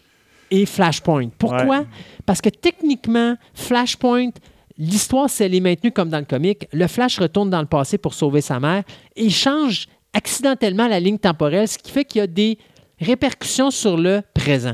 et 0.53 0.65
Flashpoint. 0.65 1.31
Pourquoi? 1.37 1.67
Ouais. 1.81 1.87
Parce 2.25 2.41
que 2.41 2.51
techniquement, 2.51 3.35
Flashpoint, 3.55 4.31
l'histoire, 4.79 5.29
si 5.29 5.43
elle 5.43 5.57
est 5.57 5.61
maintenue 5.61 5.91
comme 5.91 6.11
dans 6.11 6.21
le 6.21 6.25
comic, 6.27 6.69
le 6.73 6.87
Flash 6.87 7.19
retourne 7.19 7.51
dans 7.51 7.61
le 7.61 7.67
passé 7.67 7.99
pour 7.99 8.15
sauver 8.15 8.43
sa 8.43 8.61
mère 8.61 8.85
et 9.17 9.25
il 9.25 9.33
change 9.35 9.89
accidentellement 10.15 10.89
la 10.89 11.01
ligne 11.01 11.19
temporelle, 11.19 11.69
ce 11.69 11.79
qui 11.79 11.91
fait 11.91 12.05
qu'il 12.05 12.21
y 12.21 12.23
a 12.23 12.27
des 12.27 12.59
répercussions 13.01 13.71
sur 13.71 13.97
le 13.97 14.23
présent. 14.33 14.73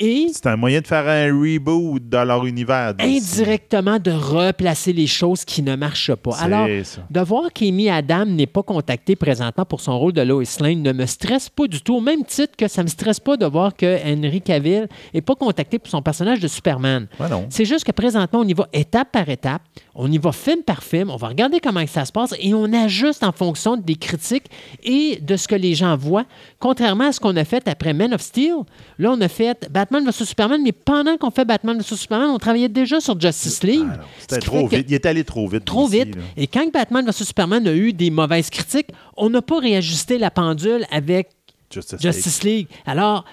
Et 0.00 0.28
C'est 0.32 0.46
un 0.46 0.54
moyen 0.54 0.80
de 0.80 0.86
faire 0.86 1.08
un 1.08 1.26
reboot 1.26 2.08
dans 2.08 2.24
leur 2.24 2.46
univers. 2.46 2.94
indirectement 3.00 3.98
de 3.98 4.12
replacer 4.12 4.92
les 4.92 5.08
choses 5.08 5.44
qui 5.44 5.60
ne 5.60 5.74
marchent 5.74 6.14
pas. 6.14 6.36
Alors, 6.38 6.68
ça. 6.84 7.00
de 7.10 7.20
voir 7.20 7.52
qu'Amy 7.52 7.90
Adam 7.90 8.24
n'est 8.24 8.46
pas 8.46 8.62
contactée 8.62 9.16
présentement 9.16 9.64
pour 9.64 9.80
son 9.80 9.98
rôle 9.98 10.12
de 10.12 10.22
Lois 10.22 10.44
Lane 10.60 10.82
ne 10.82 10.92
me 10.92 11.04
stresse 11.04 11.48
pas 11.48 11.66
du 11.66 11.80
tout, 11.82 11.96
au 11.96 12.00
même 12.00 12.24
titre 12.24 12.54
que 12.56 12.68
ça 12.68 12.82
ne 12.82 12.84
me 12.84 12.90
stresse 12.90 13.18
pas 13.18 13.36
de 13.36 13.44
voir 13.44 13.74
que 13.74 13.98
Henry 14.06 14.40
Cavill 14.40 14.86
n'est 15.12 15.20
pas 15.20 15.34
contacté 15.34 15.80
pour 15.80 15.90
son 15.90 16.00
personnage 16.00 16.38
de 16.38 16.46
Superman. 16.46 17.08
Ouais. 17.18 17.26
C'est 17.50 17.64
juste 17.64 17.84
que 17.84 17.90
présentement, 17.90 18.40
on 18.40 18.46
y 18.46 18.54
va 18.54 18.68
étape 18.72 19.10
par 19.10 19.28
étape, 19.28 19.62
on 19.96 20.08
y 20.12 20.18
va 20.18 20.30
film 20.30 20.62
par 20.62 20.84
film, 20.84 21.10
on 21.10 21.16
va 21.16 21.26
regarder 21.26 21.58
comment 21.58 21.84
ça 21.88 22.04
se 22.04 22.12
passe 22.12 22.34
et 22.38 22.54
on 22.54 22.72
ajuste 22.72 23.24
en 23.24 23.32
fonction 23.32 23.76
des 23.76 23.96
critiques 23.96 24.46
et 24.84 25.18
de 25.20 25.34
ce 25.34 25.48
que 25.48 25.56
les 25.56 25.74
gens 25.74 25.96
voient, 25.96 26.26
contrairement 26.60 27.08
à 27.08 27.12
ce 27.12 27.18
qu'on 27.18 27.36
a 27.36 27.44
fait 27.44 27.66
après 27.66 27.92
Men 27.92 28.14
of 28.14 28.20
Steel. 28.20 28.58
Là, 29.00 29.10
on 29.10 29.20
a 29.20 29.28
fait 29.28 29.68
Batman 29.72 29.87
vs 29.90 30.24
Superman, 30.24 30.60
mais 30.62 30.72
pendant 30.72 31.16
qu'on 31.16 31.30
fait 31.30 31.44
Batman 31.44 31.78
vs 31.78 31.96
Superman, 31.96 32.30
on 32.30 32.38
travaillait 32.38 32.68
déjà 32.68 33.00
sur 33.00 33.18
Justice 33.20 33.62
League. 33.62 33.86
Ah 33.90 34.00
C'était 34.18 34.38
trop 34.40 34.66
vite. 34.66 34.86
Il 34.88 34.94
est 34.94 35.06
allé 35.06 35.24
trop 35.24 35.48
vite. 35.48 35.64
Trop 35.64 35.86
vite. 35.86 36.14
là. 36.16 36.22
Et 36.36 36.46
quand 36.46 36.70
Batman 36.72 37.04
vs 37.06 37.24
Superman 37.24 37.66
a 37.66 37.72
eu 37.72 37.92
des 37.92 38.10
mauvaises 38.10 38.50
critiques, 38.50 38.88
on 39.16 39.30
n'a 39.30 39.42
pas 39.42 39.58
réajusté 39.58 40.18
la 40.18 40.30
pendule 40.30 40.84
avec 40.90 41.28
Justice, 41.70 42.00
Justice 42.00 42.42
League. 42.44 42.68
Alors, 42.86 43.24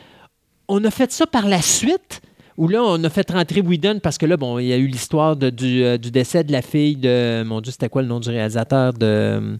on 0.67 0.83
a 0.83 0.91
fait 0.91 1.11
ça 1.11 1.25
par 1.27 1.47
la 1.47 1.61
suite, 1.61 2.21
où 2.57 2.67
là, 2.67 2.81
on 2.83 3.03
a 3.03 3.09
fait 3.09 3.29
rentrer 3.31 3.61
Whedon 3.61 3.99
parce 4.01 4.17
que 4.17 4.25
là, 4.25 4.37
bon, 4.37 4.59
il 4.59 4.67
y 4.67 4.73
a 4.73 4.77
eu 4.77 4.87
l'histoire 4.87 5.35
du, 5.35 5.83
euh, 5.83 5.97
du 5.97 6.11
décès 6.11 6.43
de 6.43 6.51
la 6.51 6.61
fille 6.61 6.95
de. 6.95 7.43
Mon 7.43 7.59
Dieu, 7.61 7.71
c'était 7.71 7.89
quoi 7.89 8.01
le 8.01 8.07
nom 8.07 8.19
du 8.19 8.29
réalisateur 8.29 8.93
de, 8.93 9.57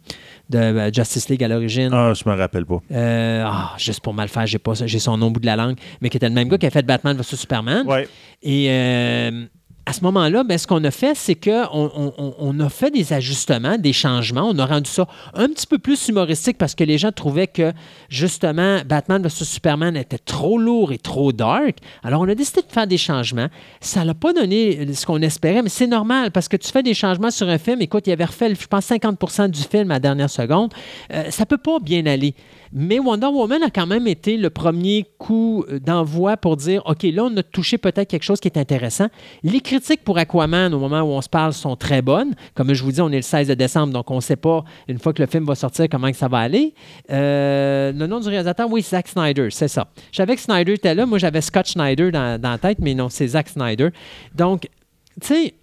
de 0.49 0.57
euh, 0.57 0.91
Justice 0.93 1.27
League 1.29 1.43
à 1.43 1.47
l'origine? 1.47 1.89
Ah, 1.93 2.13
je 2.13 2.27
me 2.29 2.35
rappelle 2.35 2.65
pas. 2.65 2.81
Euh, 2.91 3.43
ah, 3.45 3.73
juste 3.77 3.99
pour 4.01 4.13
mal 4.13 4.29
faire, 4.29 4.45
j'ai 4.47 4.59
pas 4.59 4.75
ça- 4.75 4.87
j'ai 4.87 4.99
son 4.99 5.17
nom 5.17 5.27
au 5.27 5.31
bout 5.31 5.39
de 5.41 5.45
la 5.45 5.55
langue, 5.55 5.75
mais 6.01 6.09
qui 6.09 6.17
était 6.17 6.29
le 6.29 6.35
même 6.35 6.47
gars 6.47 6.57
qui 6.57 6.65
a 6.67 6.71
fait 6.71 6.85
Batman 6.85 7.15
vs 7.17 7.23
Superman. 7.35 7.85
Ouais. 7.87 8.07
Et 8.43 8.67
euh, 8.69 9.45
à 9.87 9.93
ce 9.93 10.01
moment-là, 10.01 10.43
ben, 10.43 10.57
ce 10.57 10.65
qu'on 10.65 10.83
a 10.83 10.89
fait, 10.89 11.13
c'est 11.15 11.35
qu'on 11.35 11.67
on, 11.71 12.11
on- 12.17 12.33
on 12.39 12.59
a 12.59 12.69
fait 12.69 12.89
des 12.89 13.13
ajustements, 13.13 13.77
des 13.77 13.93
changements. 13.93 14.49
On 14.49 14.57
a 14.57 14.65
rendu 14.65 14.89
ça 14.89 15.07
un 15.35 15.47
petit 15.47 15.67
peu 15.67 15.77
plus 15.77 16.07
humoristique 16.07 16.57
parce 16.57 16.73
que 16.73 16.83
les 16.83 16.97
gens 16.97 17.11
trouvaient 17.11 17.45
que, 17.45 17.71
justement, 18.09 18.79
Batman 18.85 19.21
vs 19.21 19.29
Superman 19.43 19.95
était 19.95 20.17
trop 20.17 20.57
lourd 20.57 20.91
et 20.91 20.97
trop 20.97 21.31
dark. 21.31 21.77
Alors, 22.03 22.21
on 22.21 22.27
a 22.27 22.33
décidé 22.35 22.61
de 22.61 22.71
faire 22.71 22.87
des 22.87 22.97
changements. 22.97 23.47
Ça 23.79 24.03
n'a 24.03 24.13
pas 24.15 24.33
donné 24.33 24.93
ce 24.93 25.05
qu'on 25.05 25.21
espérait, 25.21 25.61
mais 25.61 25.69
c'est 25.69 25.87
normal 25.87 26.31
parce 26.31 26.47
que 26.47 26.57
tu 26.57 26.71
fais 26.71 26.81
des 26.83 26.93
changements 26.93 27.31
sur 27.31 27.47
un 27.47 27.57
film. 27.57 27.81
Écoute, 27.81 28.07
il 28.07 28.11
avait 28.11 28.25
refait, 28.25 28.53
je 28.55 28.67
pense, 28.67 28.87
50% 28.89 29.49
du 29.49 29.61
film 29.61 29.91
à 29.91 29.95
la 29.95 29.99
dernière 29.99 30.29
seconde. 30.29 30.73
Euh, 31.13 31.29
ça 31.29 31.45
peut 31.45 31.57
pas 31.59 31.79
bien 31.79 32.05
aller. 32.07 32.33
Mais 32.77 32.99
Wonder 32.99 33.27
Woman 33.27 33.63
a 33.63 33.69
quand 33.69 33.87
même 33.87 34.05
été 34.05 34.35
le 34.35 34.49
premier 34.49 35.05
coup 35.17 35.63
d'envoi 35.81 36.35
pour 36.35 36.57
dire 36.57 36.81
OK, 36.85 37.03
là, 37.03 37.23
on 37.23 37.37
a 37.37 37.41
touché 37.41 37.77
peut-être 37.77 38.09
quelque 38.09 38.23
chose 38.23 38.41
qui 38.41 38.49
est 38.49 38.57
intéressant. 38.57 39.07
Les 39.43 39.61
critiques 39.61 40.03
pour 40.03 40.17
Aquaman, 40.17 40.73
au 40.73 40.79
moment 40.79 40.99
où 40.99 41.07
on 41.13 41.21
se 41.21 41.29
parle, 41.29 41.53
sont 41.53 41.77
très 41.77 42.01
bonnes. 42.01 42.33
Comme 42.53 42.73
je 42.73 42.83
vous 42.83 42.91
dis, 42.91 42.99
on 42.99 43.09
est 43.11 43.15
le 43.15 43.21
16 43.21 43.47
décembre, 43.47 43.93
donc 43.93 44.11
on 44.11 44.17
ne 44.17 44.21
sait 44.21 44.35
pas, 44.35 44.65
une 44.89 44.99
fois 44.99 45.13
que 45.13 45.21
le 45.21 45.27
film 45.29 45.45
va 45.45 45.55
sortir, 45.55 45.87
comment 45.89 46.11
que 46.11 46.17
ça 46.17 46.27
va 46.27 46.39
aller. 46.39 46.73
Euh, 47.11 47.93
le 47.93 48.07
nom 48.07 48.19
du 48.19 48.27
réalisateur, 48.27 48.69
oui, 48.69 48.81
Zack 48.81 49.07
Snyder, 49.07 49.47
c'est 49.51 49.69
ça. 49.69 49.87
Je 50.11 50.17
savais 50.17 50.35
que 50.35 50.41
Snyder 50.41 50.73
était 50.73 50.93
là. 50.93 51.05
Moi, 51.05 51.17
j'avais 51.17 51.39
Scott 51.39 51.67
Snyder 51.67 52.11
dans, 52.11 52.41
dans 52.41 52.51
la 52.51 52.57
tête, 52.57 52.79
mais 52.81 52.93
non, 52.93 53.07
c'est 53.07 53.27
Zack 53.27 53.47
Snyder. 53.47 53.89
Donc, 54.35 54.67
tu 55.21 55.27
sais, 55.27 55.53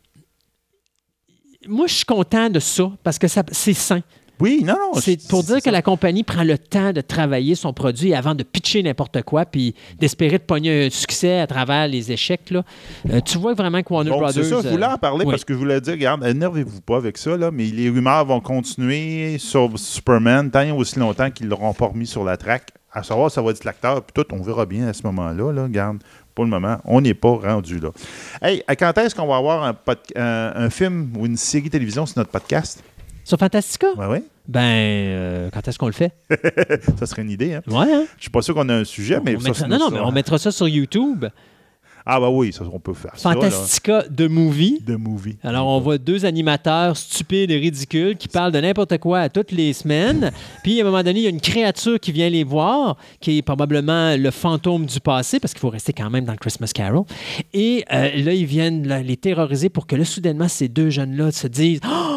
moi, 1.69 1.87
je 1.87 1.95
suis 1.95 2.05
content 2.05 2.49
de 2.49 2.59
ça 2.59 2.91
parce 3.03 3.19
que 3.19 3.29
ça- 3.29 3.45
c'est 3.53 3.75
sain. 3.75 4.01
Oui, 4.43 4.63
non, 4.65 4.75
non. 4.75 5.01
C'est 5.01 5.29
pour 5.29 5.45
dire 5.45 5.63
que 5.63 5.71
la 5.71 5.83
compagnie 5.83 6.25
prend 6.25 6.43
le 6.43 6.59
temps 6.59 6.93
de 6.93 7.01
travailler 7.01 7.55
son 7.55 7.73
produit 7.73 8.13
avant 8.13 8.35
de 8.35 8.43
pitcher 8.43 8.83
n'importe 8.83 9.23
quoi 9.23 9.47
puis 9.47 9.75
d'espérer 10.01 10.39
de 10.39 10.43
pogner 10.43 10.87
un 10.87 10.91
succès 10.91 11.39
à 11.39 11.47
travers 11.47 11.87
les 11.87 12.11
échecs. 12.11 12.51
Là. 12.51 12.65
Euh, 13.09 13.21
tu 13.21 13.39
vois 13.39 13.55
vraiment 13.55 13.81
que 13.83 13.93
Warner 13.95 14.11
Bon, 14.11 14.19
Brothers... 14.19 14.43
c'est 14.45 14.51
ça, 14.51 14.61
je 14.65 14.69
voulais 14.69 14.87
en 14.87 14.95
euh, 14.95 14.97
parler 14.97 15.25
oui. 15.25 15.31
parce 15.31 15.45
que 15.45 15.55
je 15.55 15.59
voulais 15.59 15.81
dire, 15.81 15.93
regarde, 15.93 16.27
énervez-vous 16.27 16.81
pas 16.81 16.97
avec 16.97 17.19
ça, 17.19 17.37
là, 17.37 17.53
mais 17.53 17.67
les 17.67 17.89
rumeurs 17.89 18.25
vont 18.25 18.41
continuer 18.41 19.39
sur 19.39 19.71
Superman 19.79 20.51
tant 20.51 20.63
et 20.63 20.73
aussi 20.73 20.99
longtemps 20.99 21.31
qu'ils 21.31 21.47
l'auront 21.49 21.73
pas 21.73 21.87
remis 21.87 22.09
sur 22.09 22.25
la 22.25 22.37
track. 22.37 22.69
À 22.93 23.05
savoir, 23.05 23.31
ça 23.31 23.41
va 23.41 23.53
être 23.53 23.65
l'acteur, 23.65 24.03
puis 24.03 24.13
tout, 24.13 24.35
on 24.35 24.43
verra 24.43 24.67
bien 24.67 24.89
à 24.89 24.93
ce 24.93 25.05
moment-là, 25.05 25.53
là, 25.53 25.63
regarde. 25.63 25.99
Pour 26.35 26.45
le 26.45 26.51
moment, 26.51 26.79
on 26.87 27.03
n'est 27.03 27.13
pas 27.13 27.29
rendu 27.37 27.79
là. 27.79 27.91
Hey, 28.41 28.63
à 28.67 28.75
quand 28.75 28.97
est-ce 28.97 29.15
qu'on 29.15 29.27
va 29.27 29.37
avoir 29.37 29.65
un- 29.65 30.53
un 30.57 30.71
film 30.71 31.11
ou 31.19 31.27
une 31.27 31.37
série 31.37 31.69
télévision 31.69 32.07
sur 32.07 32.19
notre 32.19 32.31
podcast? 32.31 32.83
Sur 33.25 33.39
Fantastica? 33.39 33.87
Ben, 34.49 34.61
euh, 34.61 35.51
quand 35.53 35.67
est-ce 35.69 35.79
qu'on 35.79 35.87
le 35.87 35.93
fait? 35.93 36.13
Ça 36.99 37.07
serait 37.07 37.23
une 37.23 37.31
idée, 37.31 37.55
hein? 37.55 37.63
Ouais, 37.69 37.93
hein? 37.93 38.05
Je 38.17 38.23
suis 38.23 38.31
pas 38.31 38.43
sûr 38.43 38.55
qu'on 38.55 38.69
a 38.69 38.75
un 38.75 38.85
sujet, 38.85 39.21
mais 39.25 39.37
On 39.37 39.41
ça, 39.41 39.49
mettra- 39.51 39.69
non, 39.69 39.79
non, 39.79 39.89
ça- 39.89 39.95
mais 39.95 40.01
on 40.01 40.11
mettra 40.13 40.39
ça 40.39 40.51
sur 40.51 40.67
YouTube. 40.69 41.27
Ah, 42.05 42.19
bah 42.19 42.31
oui, 42.31 42.53
ça, 42.53 42.65
on 42.73 42.81
peut 42.81 42.95
faire 42.95 43.13
ça. 43.15 43.33
Fantastica 43.33 44.03
de 44.11 44.27
Movie. 44.27 44.81
De 44.85 44.97
movie. 44.97 45.37
Alors, 45.45 45.69
on 45.69 45.79
voit 45.79 45.99
deux 45.99 46.25
animateurs 46.25 46.97
stupides 46.97 47.53
et 47.53 47.59
ridicules 47.59 48.17
qui 48.17 48.27
parlent 48.27 48.51
de 48.51 48.59
n'importe 48.59 48.99
quoi 48.99 49.21
à 49.21 49.29
toutes 49.29 49.53
les 49.53 49.73
semaines. 49.73 50.33
Puis, 50.65 50.81
à 50.81 50.83
un 50.83 50.87
moment 50.87 51.05
donné, 51.05 51.21
il 51.21 51.23
y 51.23 51.27
a 51.27 51.31
une 51.31 51.41
créature 51.41 52.01
qui 52.01 52.11
vient 52.11 52.29
les 52.29 52.43
voir, 52.43 52.97
qui 53.21 53.39
est 53.39 53.43
probablement 53.43 54.17
le 54.17 54.31
fantôme 54.33 54.85
du 54.85 54.99
passé, 54.99 55.39
parce 55.39 55.53
qu'il 55.55 55.61
faut 55.61 55.71
rester 55.71 55.93
quand 55.93 56.11
même 56.11 56.25
dans 56.25 56.33
le 56.33 56.39
Christmas 56.39 56.73
Carol. 56.75 57.05
Et 57.55 57.85
euh, 57.93 58.11
là, 58.17 58.35
ils 58.35 58.47
viennent 58.47 58.85
là, 58.89 59.01
les 59.01 59.17
terroriser 59.17 59.69
pour 59.69 59.87
que 59.87 59.95
là, 59.95 60.05
soudainement, 60.05 60.49
ces 60.49 60.67
deux 60.67 60.91
jeunes-là 60.91 61.31
se 61.31 61.47
disent 61.47 61.79
Oh, 61.87 62.12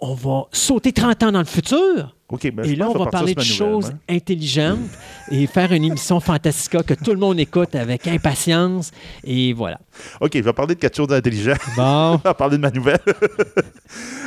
on 0.00 0.14
va 0.14 0.46
sauter 0.52 0.92
30 0.92 1.22
ans 1.24 1.32
dans 1.32 1.38
le 1.38 1.46
futur. 1.46 2.16
Ben, 2.28 2.64
Et 2.64 2.74
là, 2.74 2.90
on 2.90 3.04
va 3.04 3.06
parler 3.06 3.34
de 3.34 3.40
choses 3.40 3.90
hein. 3.90 3.98
intelligentes 4.08 4.90
et 5.30 5.46
faire 5.46 5.72
une 5.72 5.84
émission 5.84 6.18
Fantastica 6.18 6.82
que 6.82 6.94
tout 6.94 7.12
le 7.12 7.18
monde 7.18 7.38
écoute 7.38 7.74
avec 7.76 8.06
impatience. 8.08 8.90
Et 9.22 9.52
voilà. 9.52 9.78
OK, 10.20 10.32
je 10.34 10.40
vais 10.40 10.52
parler 10.52 10.74
de 10.74 10.80
quelque 10.80 10.96
chose 10.96 11.06
d'intelligent. 11.06 11.54
Bon. 11.76 11.82
On 12.14 12.16
va 12.16 12.34
parler 12.34 12.56
de 12.56 12.62
ma 12.62 12.70
nouvelle. 12.70 13.00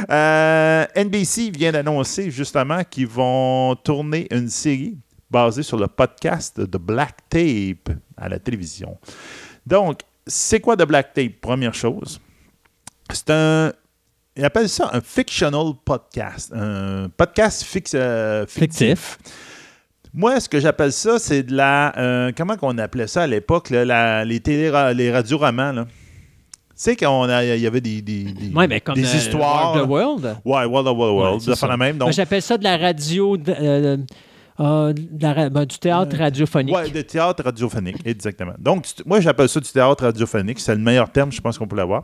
Euh, 0.10 0.86
NBC 0.96 1.52
vient 1.52 1.72
d'annoncer 1.72 2.32
justement 2.32 2.84
qu'ils 2.90 3.06
vont 3.06 3.76
tourner 3.76 4.28
une 4.32 4.48
série 4.48 4.98
basée 5.30 5.62
sur 5.62 5.78
le 5.78 5.88
podcast 5.88 6.60
de 6.60 6.78
Black 6.78 7.18
Tape 7.30 7.96
à 8.18 8.30
la 8.30 8.40
télévision. 8.40 8.98
Donc, 9.68 10.00
c'est 10.26 10.62
quoi 10.62 10.76
de 10.76 10.86
Black 10.86 11.14
Tape? 11.14 11.34
Première 11.42 11.74
chose, 11.74 12.20
c'est 13.12 13.30
un. 13.30 13.74
Ils 14.38 14.46
appellent 14.46 14.70
ça 14.70 14.90
un 14.94 15.02
fictional 15.02 15.74
podcast. 15.84 16.54
Un 16.56 17.10
podcast 17.16 17.66
euh, 17.96 18.46
fictif. 18.48 19.18
Moi, 20.14 20.40
ce 20.40 20.50
que 20.50 20.60
j'appelle 20.60 20.92
ça, 20.92 21.20
c'est 21.20 21.44
de 21.44 21.56
la. 21.56 21.98
euh, 21.98 22.32
comment 22.36 22.56
qu'on 22.56 22.78
appelait 22.78 23.08
ça 23.08 23.24
à 23.24 23.28
l'époque? 23.28 23.70
les, 23.70 24.40
télé, 24.40 24.72
les 24.96 25.12
radioromans. 25.12 25.72
Là. 25.74 25.86
Tu 25.86 25.92
sais, 26.76 26.96
quand 26.96 27.26
il 27.42 27.60
y 27.60 27.68
avait 27.68 27.82
des, 27.82 28.02
des, 28.02 28.24
des, 28.24 28.54
Ouais, 28.56 28.68
mais 28.68 28.80
comme 28.80 28.96
des 28.96 29.06
euh, 29.06 29.18
histoires. 29.18 29.74
World 29.76 29.82
of 29.82 29.88
the 29.88 29.90
World. 29.90 30.38
Ouais, 30.46 30.66
World 30.66 30.88
of 30.88 30.96
the 30.96 31.00
Ouais, 31.00 31.12
World. 31.12 31.46
de 31.46 31.54
ça. 31.54 31.68
la 31.68 31.78
même. 31.78 31.98
Donc, 31.98 32.14
J'appelle 32.14 32.42
ça 32.42 32.58
de 32.58 32.64
la 32.64 32.78
radio. 32.78 33.36
de- 33.38 34.00
euh, 34.60 34.90
Ah, 34.90 34.94
de 34.94 35.22
la 35.24 35.34
ra- 35.34 35.50
ben, 35.50 35.66
du 35.66 35.78
théâtre 35.80 36.18
radiophonique. 36.18 36.76
Ouais, 36.76 36.90
de 36.90 37.02
théâtre 37.02 37.44
radiophonique, 37.44 37.98
exactement. 38.06 38.54
Donc, 38.60 38.86
moi, 39.06 39.20
j'appelle 39.22 39.48
ça 39.50 39.60
du 39.60 39.70
théâtre 39.72 40.04
radiophonique. 40.04 40.60
C'est 40.60 40.76
le 40.76 40.82
meilleur 40.82 41.10
terme, 41.12 41.32
je 41.32 41.40
pense 41.42 41.58
qu'on 41.58 41.68
peut 41.68 41.76
l'avoir. 41.78 42.04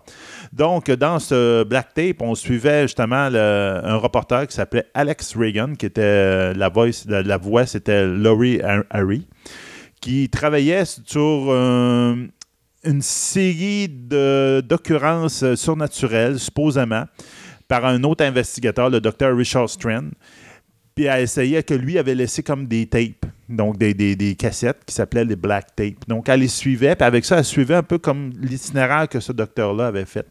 Donc, 0.53 0.89
dans 0.91 1.19
ce 1.19 1.63
Black 1.63 1.93
Tape, 1.93 2.21
on 2.21 2.33
suivait 2.35 2.83
justement 2.83 3.29
le- 3.29 3.81
un 3.83 3.95
reporter 3.97 4.47
qui 4.47 4.55
s'appelait 4.55 4.85
Alex 4.93 5.35
Reagan, 5.35 5.73
qui 5.75 5.85
était 5.85 6.01
euh, 6.01 6.53
la, 6.53 6.69
voice, 6.69 7.05
la, 7.07 7.21
la 7.23 7.37
voix, 7.37 7.65
c'était 7.65 8.05
Laurie 8.05 8.61
Har- 8.61 8.85
Harry, 8.89 9.27
qui 10.01 10.29
travaillait 10.29 10.85
sur 10.85 11.47
euh, 11.49 12.15
une 12.83 13.01
série 13.01 13.89
d'occurrences 13.89 15.43
euh, 15.43 15.55
surnaturelles, 15.55 16.39
supposément, 16.39 17.05
par 17.67 17.85
un 17.85 18.03
autre 18.03 18.23
investigateur, 18.23 18.89
le 18.89 19.01
docteur 19.01 19.35
Richard 19.35 19.69
Strand 19.69 20.09
puis 20.95 21.05
elle 21.05 21.23
essayait 21.23 21.61
que 21.63 21.73
lui 21.73 21.97
avait 21.99 22.15
laissé 22.15 22.41
comme 22.41 22.65
des 22.67 22.85
tapes, 22.87 23.25
donc 23.49 23.77
des, 23.77 23.93
des- 23.93 24.15
des 24.15 24.35
cassettes 24.35 24.79
qui 24.85 24.95
s'appelaient 24.95 25.25
les 25.25 25.35
Black 25.35 25.75
Tapes. 25.75 26.07
Donc 26.07 26.29
elle 26.29 26.39
les 26.39 26.47
suivait, 26.47 26.95
puis 26.95 27.05
avec 27.05 27.25
ça, 27.25 27.37
elle 27.37 27.43
suivait 27.45 27.75
un 27.75 27.83
peu 27.83 27.97
comme 27.97 28.31
l'itinéraire 28.41 29.07
que 29.09 29.19
ce 29.19 29.31
docteur-là 29.33 29.87
avait 29.87 30.05
fait. 30.05 30.25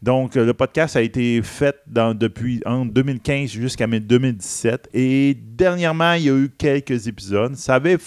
Donc 0.00 0.36
euh, 0.36 0.44
le 0.44 0.52
podcast 0.54 0.96
a 0.96 1.02
été 1.02 1.40
fait 1.42 1.76
depuis 2.14 2.60
entre 2.64 2.92
2015 2.92 3.50
jusqu'à 3.50 3.86
2017, 3.86 4.88
et 4.94 5.36
dernièrement, 5.40 6.14
il 6.14 6.22
y 6.24 6.30
a 6.30 6.36
eu 6.36 6.48
quelques 6.56 7.06
épisodes. 7.06 7.54
Ça 7.54 7.76
avait, 7.76 7.98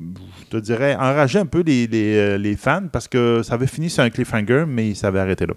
je 0.00 0.46
te 0.50 0.56
dirais, 0.56 0.94
enragé 0.94 1.38
un 1.38 1.44
peu 1.46 1.60
les, 1.62 1.86
les, 1.86 2.16
euh, 2.16 2.38
les 2.38 2.56
fans 2.56 2.88
parce 2.90 3.06
que 3.06 3.42
ça 3.42 3.54
avait 3.54 3.66
fini 3.66 3.90
sur 3.90 4.02
un 4.02 4.08
cliffhanger, 4.10 4.64
mais 4.66 4.94
ça 4.94 5.08
avait 5.08 5.20
arrêté 5.20 5.44
là. 5.46 5.54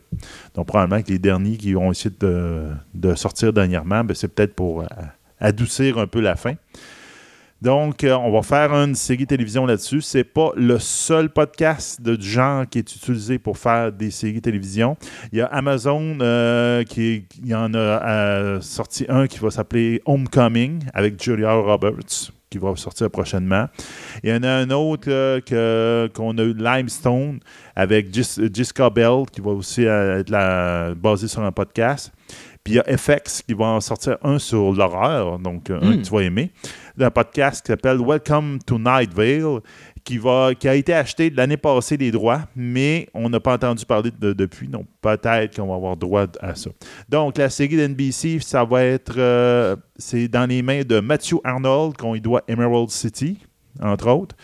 Donc, 0.54 0.68
probablement 0.68 1.02
que 1.02 1.10
les 1.12 1.20
derniers 1.20 1.56
qui 1.58 1.76
ont 1.78 1.91
essayé 1.91 2.14
de, 2.20 2.64
de 2.94 3.16
sortir 3.16 3.54
dernièrement, 3.54 4.04
ben, 4.04 4.14
c'est 4.16 4.28
peut-être 4.28 4.54
pour 4.54 4.82
euh, 4.82 4.86
adoucir 5.39 5.97
un 5.97 6.07
peu 6.07 6.19
la 6.22 6.35
fin. 6.35 6.53
Donc, 7.59 8.03
euh, 8.03 8.14
on 8.14 8.31
va 8.31 8.43
faire 8.43 8.72
une 8.73 8.93
série 8.93 9.26
télévision 9.26 9.65
là-dessus. 9.65 10.01
C'est 10.01 10.23
pas 10.23 10.51
le 10.55 10.77
seul 10.77 11.30
podcast 11.30 11.99
de, 11.99 12.15
du 12.15 12.30
genre 12.30 12.65
qui 12.69 12.77
est 12.77 12.95
utilisé 12.95 13.39
pour 13.39 13.57
faire 13.57 13.91
des 13.91 14.11
séries 14.11 14.41
télévision. 14.41 14.95
Il 15.31 15.39
y 15.39 15.41
a 15.41 15.47
Amazon 15.47 16.19
euh, 16.22 16.84
qui 16.84 17.26
en 17.51 17.73
a 17.73 17.77
euh, 17.77 18.61
sorti 18.61 19.07
un 19.09 19.26
qui 19.26 19.39
va 19.39 19.49
s'appeler 19.49 20.03
Homecoming 20.05 20.84
avec 20.93 21.22
Julia 21.22 21.53
Roberts 21.53 22.31
qui 22.49 22.59
va 22.59 22.76
sortir 22.76 23.09
prochainement. 23.09 23.65
Il 24.23 24.30
y 24.30 24.34
en 24.34 24.43
a 24.43 24.49
un 24.49 24.69
autre 24.69 25.39
qu'on 26.14 26.38
a 26.38 26.43
eu 26.43 26.53
Limestone 26.53 27.39
avec 27.76 28.14
Jessica 28.14 28.89
Bell 28.91 29.23
qui 29.31 29.41
va 29.41 29.49
aussi 29.51 29.84
être 29.84 30.30
la- 30.30 30.93
basé 30.95 31.27
sur 31.27 31.41
un 31.41 31.51
podcast. 31.51 32.14
Puis 32.68 32.73
il 32.73 32.84
y 32.85 32.94
a 32.94 32.98
FX 32.98 33.44
qui 33.44 33.53
va 33.53 33.68
en 33.68 33.80
sortir 33.80 34.18
un 34.23 34.39
sur 34.39 34.73
l'horreur, 34.73 35.39
donc 35.39 35.69
euh, 35.69 35.80
un 35.81 35.95
que 35.95 36.02
tu 36.02 36.11
vas 36.11 36.23
aimer. 36.23 36.52
Un 36.99 37.10
podcast 37.10 37.65
qui 37.65 37.72
s'appelle 37.72 37.98
Welcome 38.02 38.60
to 38.65 38.77
Night 38.77 39.14
Vale, 39.14 39.61
qui, 40.03 40.18
va, 40.18 40.53
qui 40.53 40.68
a 40.68 40.76
été 40.76 40.94
acheté 40.94 41.30
l'année 41.30 41.56
passée 41.56 41.95
les 41.95 42.11
droits, 42.11 42.41
mais 42.57 43.07
on 43.14 43.30
n'a 43.30 43.39
pas 43.39 43.53
entendu 43.53 43.85
parler 43.85 44.11
de, 44.19 44.34
depuis, 44.34 44.68
donc 44.68 44.85
peut-être 44.99 45.56
qu'on 45.56 45.68
va 45.68 45.76
avoir 45.76 45.95
droit 45.95 46.26
à 46.41 46.56
ça. 46.56 46.69
Donc 47.07 47.38
la 47.38 47.49
série 47.49 47.77
d'NBC, 47.77 48.39
ça 48.41 48.65
va 48.65 48.84
être 48.84 49.18
euh, 49.18 49.77
c'est 49.95 50.27
dans 50.27 50.45
les 50.45 50.61
mains 50.61 50.81
de 50.81 50.99
Matthew 50.99 51.35
Arnold 51.45 51.95
qu'on 51.95 52.15
y 52.15 52.19
doit 52.19 52.44
Emerald 52.49 52.89
City, 52.89 53.38
entre 53.81 54.10
autres. 54.10 54.35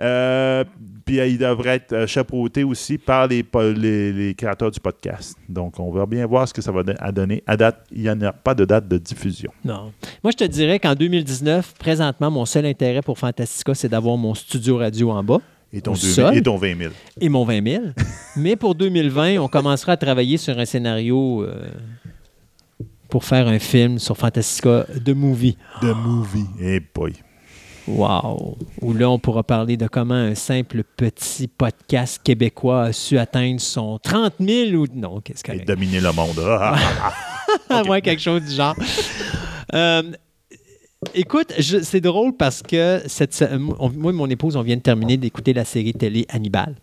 Euh, 0.00 0.64
puis 1.04 1.20
euh, 1.20 1.26
il 1.26 1.38
devrait 1.38 1.76
être 1.76 1.92
euh, 1.92 2.06
chapeauté 2.06 2.64
aussi 2.64 2.98
par 2.98 3.26
les, 3.26 3.42
po- 3.42 3.72
les, 3.72 4.12
les 4.12 4.34
créateurs 4.34 4.70
du 4.70 4.80
podcast. 4.80 5.36
Donc, 5.48 5.78
on 5.78 5.90
va 5.90 6.06
bien 6.06 6.26
voir 6.26 6.48
ce 6.48 6.54
que 6.54 6.62
ça 6.62 6.72
va 6.72 6.82
à 6.98 7.12
donner. 7.12 7.42
À 7.46 7.56
date, 7.56 7.84
il 7.92 8.02
n'y 8.02 8.10
en 8.10 8.20
a 8.22 8.32
pas 8.32 8.54
de 8.54 8.64
date 8.64 8.88
de 8.88 8.98
diffusion. 8.98 9.50
Non. 9.64 9.92
Moi, 10.22 10.30
je 10.32 10.36
te 10.36 10.44
dirais 10.44 10.78
qu'en 10.78 10.94
2019, 10.94 11.74
présentement, 11.78 12.30
mon 12.30 12.44
seul 12.46 12.66
intérêt 12.66 13.02
pour 13.02 13.18
Fantastica, 13.18 13.74
c'est 13.74 13.88
d'avoir 13.88 14.16
mon 14.16 14.34
studio 14.34 14.78
radio 14.78 15.10
en 15.10 15.22
bas 15.22 15.40
Et 15.72 15.80
ton, 15.80 15.92
Au 15.92 15.96
2000 15.96 16.12
sol. 16.14 16.36
et 16.36 16.42
ton 16.42 16.56
20 16.56 16.78
000. 16.78 16.92
et 17.20 17.28
mon 17.28 17.44
20 17.44 17.66
000. 17.68 17.84
Mais 18.36 18.56
pour 18.56 18.74
2020, 18.74 19.38
on 19.38 19.48
commencera 19.48 19.92
à 19.92 19.96
travailler 19.96 20.36
sur 20.38 20.58
un 20.58 20.64
scénario 20.64 21.42
euh, 21.42 21.66
pour 23.08 23.24
faire 23.24 23.46
un 23.48 23.58
film 23.58 23.98
sur 23.98 24.16
Fantastica 24.16 24.86
de 25.04 25.12
movie. 25.12 25.56
The 25.80 25.94
movie. 26.04 26.46
Eh 26.60 26.80
boy. 26.94 27.12
Wow! 27.86 28.56
Où 28.80 28.92
là, 28.94 29.10
on 29.10 29.18
pourra 29.18 29.42
parler 29.42 29.76
de 29.76 29.86
comment 29.86 30.14
un 30.14 30.34
simple 30.34 30.84
petit 30.96 31.48
podcast 31.48 32.20
québécois 32.24 32.84
a 32.84 32.92
su 32.92 33.18
atteindre 33.18 33.60
son 33.60 33.98
30 33.98 34.34
000 34.40 34.70
ou... 34.76 34.86
Non, 34.94 35.20
qu'est-ce 35.20 35.42
Et 35.52 35.60
que 35.60 35.64
dominer 35.66 36.00
le 36.00 36.12
monde. 36.12 36.38
Ah, 36.40 36.76
ah, 37.02 37.12
ah. 37.68 37.82
Ouais, 37.84 38.00
quelque 38.00 38.20
chose 38.22 38.42
du 38.42 38.52
genre. 38.54 38.74
Euh, 39.74 40.02
écoute, 41.14 41.52
je- 41.58 41.82
c'est 41.82 42.00
drôle 42.00 42.34
parce 42.36 42.62
que 42.62 43.02
cette, 43.06 43.44
on- 43.78 43.90
moi 43.90 44.12
et 44.12 44.14
mon 44.14 44.28
épouse, 44.28 44.56
on 44.56 44.62
vient 44.62 44.76
de 44.76 44.82
terminer 44.82 45.16
d'écouter 45.16 45.52
la 45.52 45.64
série 45.64 45.92
télé 45.92 46.26
Hannibal. 46.30 46.74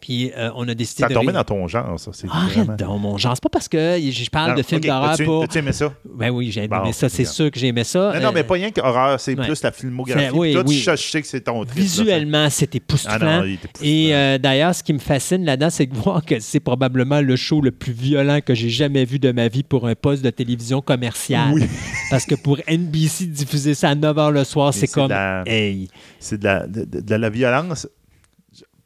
Puis 0.00 0.30
euh, 0.36 0.50
on 0.54 0.66
a 0.68 0.74
décidé 0.74 1.02
Ça 1.02 1.08
de... 1.08 1.14
tombé 1.14 1.32
dans 1.32 1.42
ton 1.42 1.66
genre, 1.66 1.98
ça. 1.98 2.12
C'est 2.14 2.28
Arrête 2.30 2.54
vraiment- 2.58 2.76
donc, 2.76 3.00
mon 3.00 3.18
genre. 3.18 3.34
C'est 3.34 3.42
pas 3.42 3.48
parce 3.48 3.68
que 3.68 3.98
je 4.00 4.30
parle 4.30 4.50
Non, 4.52 4.56
de 4.56 4.62
films 4.62 4.80
ok, 4.80 4.86
d'horreur 4.86 5.16
pour... 5.24 5.42
as-tu 5.42 5.58
aimé 5.58 5.72
ça? 5.72 5.92
Ben 6.14 6.30
oui, 6.30 6.52
j'ai 6.52 6.60
aimé 6.64 6.76
Bon, 6.84 6.92
ça. 6.92 7.08
C'est 7.08 7.24
sûr 7.24 7.50
que 7.50 7.58
j'ai 7.58 7.66
aimé 7.68 7.82
ça. 7.82 8.12
Non, 8.14 8.20
non, 8.20 8.28
Euh, 8.28 8.32
mais 8.32 8.44
pas 8.44 8.54
rien 8.54 8.70
qu'horreur, 8.70 9.18
c'est 9.18 9.36
ouais. 9.36 9.44
plus 9.44 9.60
la 9.62 9.72
filmographie. 9.72 10.24
C'est- 10.26 10.30
oui, 10.30 10.48
Puis 10.48 10.54
toi, 10.54 10.64
oui. 10.68 10.76
tu 10.76 10.82
sais- 10.84 10.96
je 10.96 11.02
sais 11.10 11.20
que 11.22 11.26
c'est 11.26 11.40
ton 11.40 11.64
trip, 11.64 11.76
Visuellement, 11.78 12.48
c'est 12.48 12.70
Ah 12.72 12.76
époustouflant. 12.76 13.38
non, 13.40 13.44
il 13.44 13.54
était 13.54 13.68
Et 13.84 14.14
euh, 14.14 14.38
d'ailleurs, 14.38 14.74
ce 14.74 14.82
qui 14.84 14.92
me 14.92 14.98
fascine 15.00 15.44
là-dedans, 15.44 15.70
c'est 15.70 15.86
de 15.86 15.96
voir 15.96 16.24
que 16.24 16.38
c'est 16.38 16.60
probablement 16.60 17.20
le 17.20 17.34
show 17.36 17.60
le 17.60 17.72
plus 17.72 17.92
violent 17.92 18.38
que 18.44 18.54
j'ai 18.54 18.70
jamais 18.70 19.04
vu 19.04 19.18
de 19.18 19.32
ma 19.32 19.48
vie 19.48 19.64
pour 19.64 19.88
un 19.88 19.96
poste 19.96 20.22
de 20.22 20.30
télévision 20.30 20.80
commerciale. 20.80 21.54
Oui. 21.54 21.64
Parce 22.10 22.24
que 22.24 22.36
pour 22.36 22.58
NBC, 22.68 23.26
diffuser 23.26 23.74
ça 23.74 23.90
à 23.90 23.94
9 23.96 24.16
h 24.16 24.30
le 24.30 24.44
soir, 24.44 24.70
Mais 24.72 24.80
c'est 24.80 24.86
comme. 24.86 25.08
la- 25.10 25.42
Hey. 25.46 25.88
C'est 26.20 26.38
de 26.38 26.44
la, 26.44 26.66
de, 26.66 26.84
de- 26.84 27.00
de 27.00 27.14
la 27.16 27.30
violence, 27.30 27.88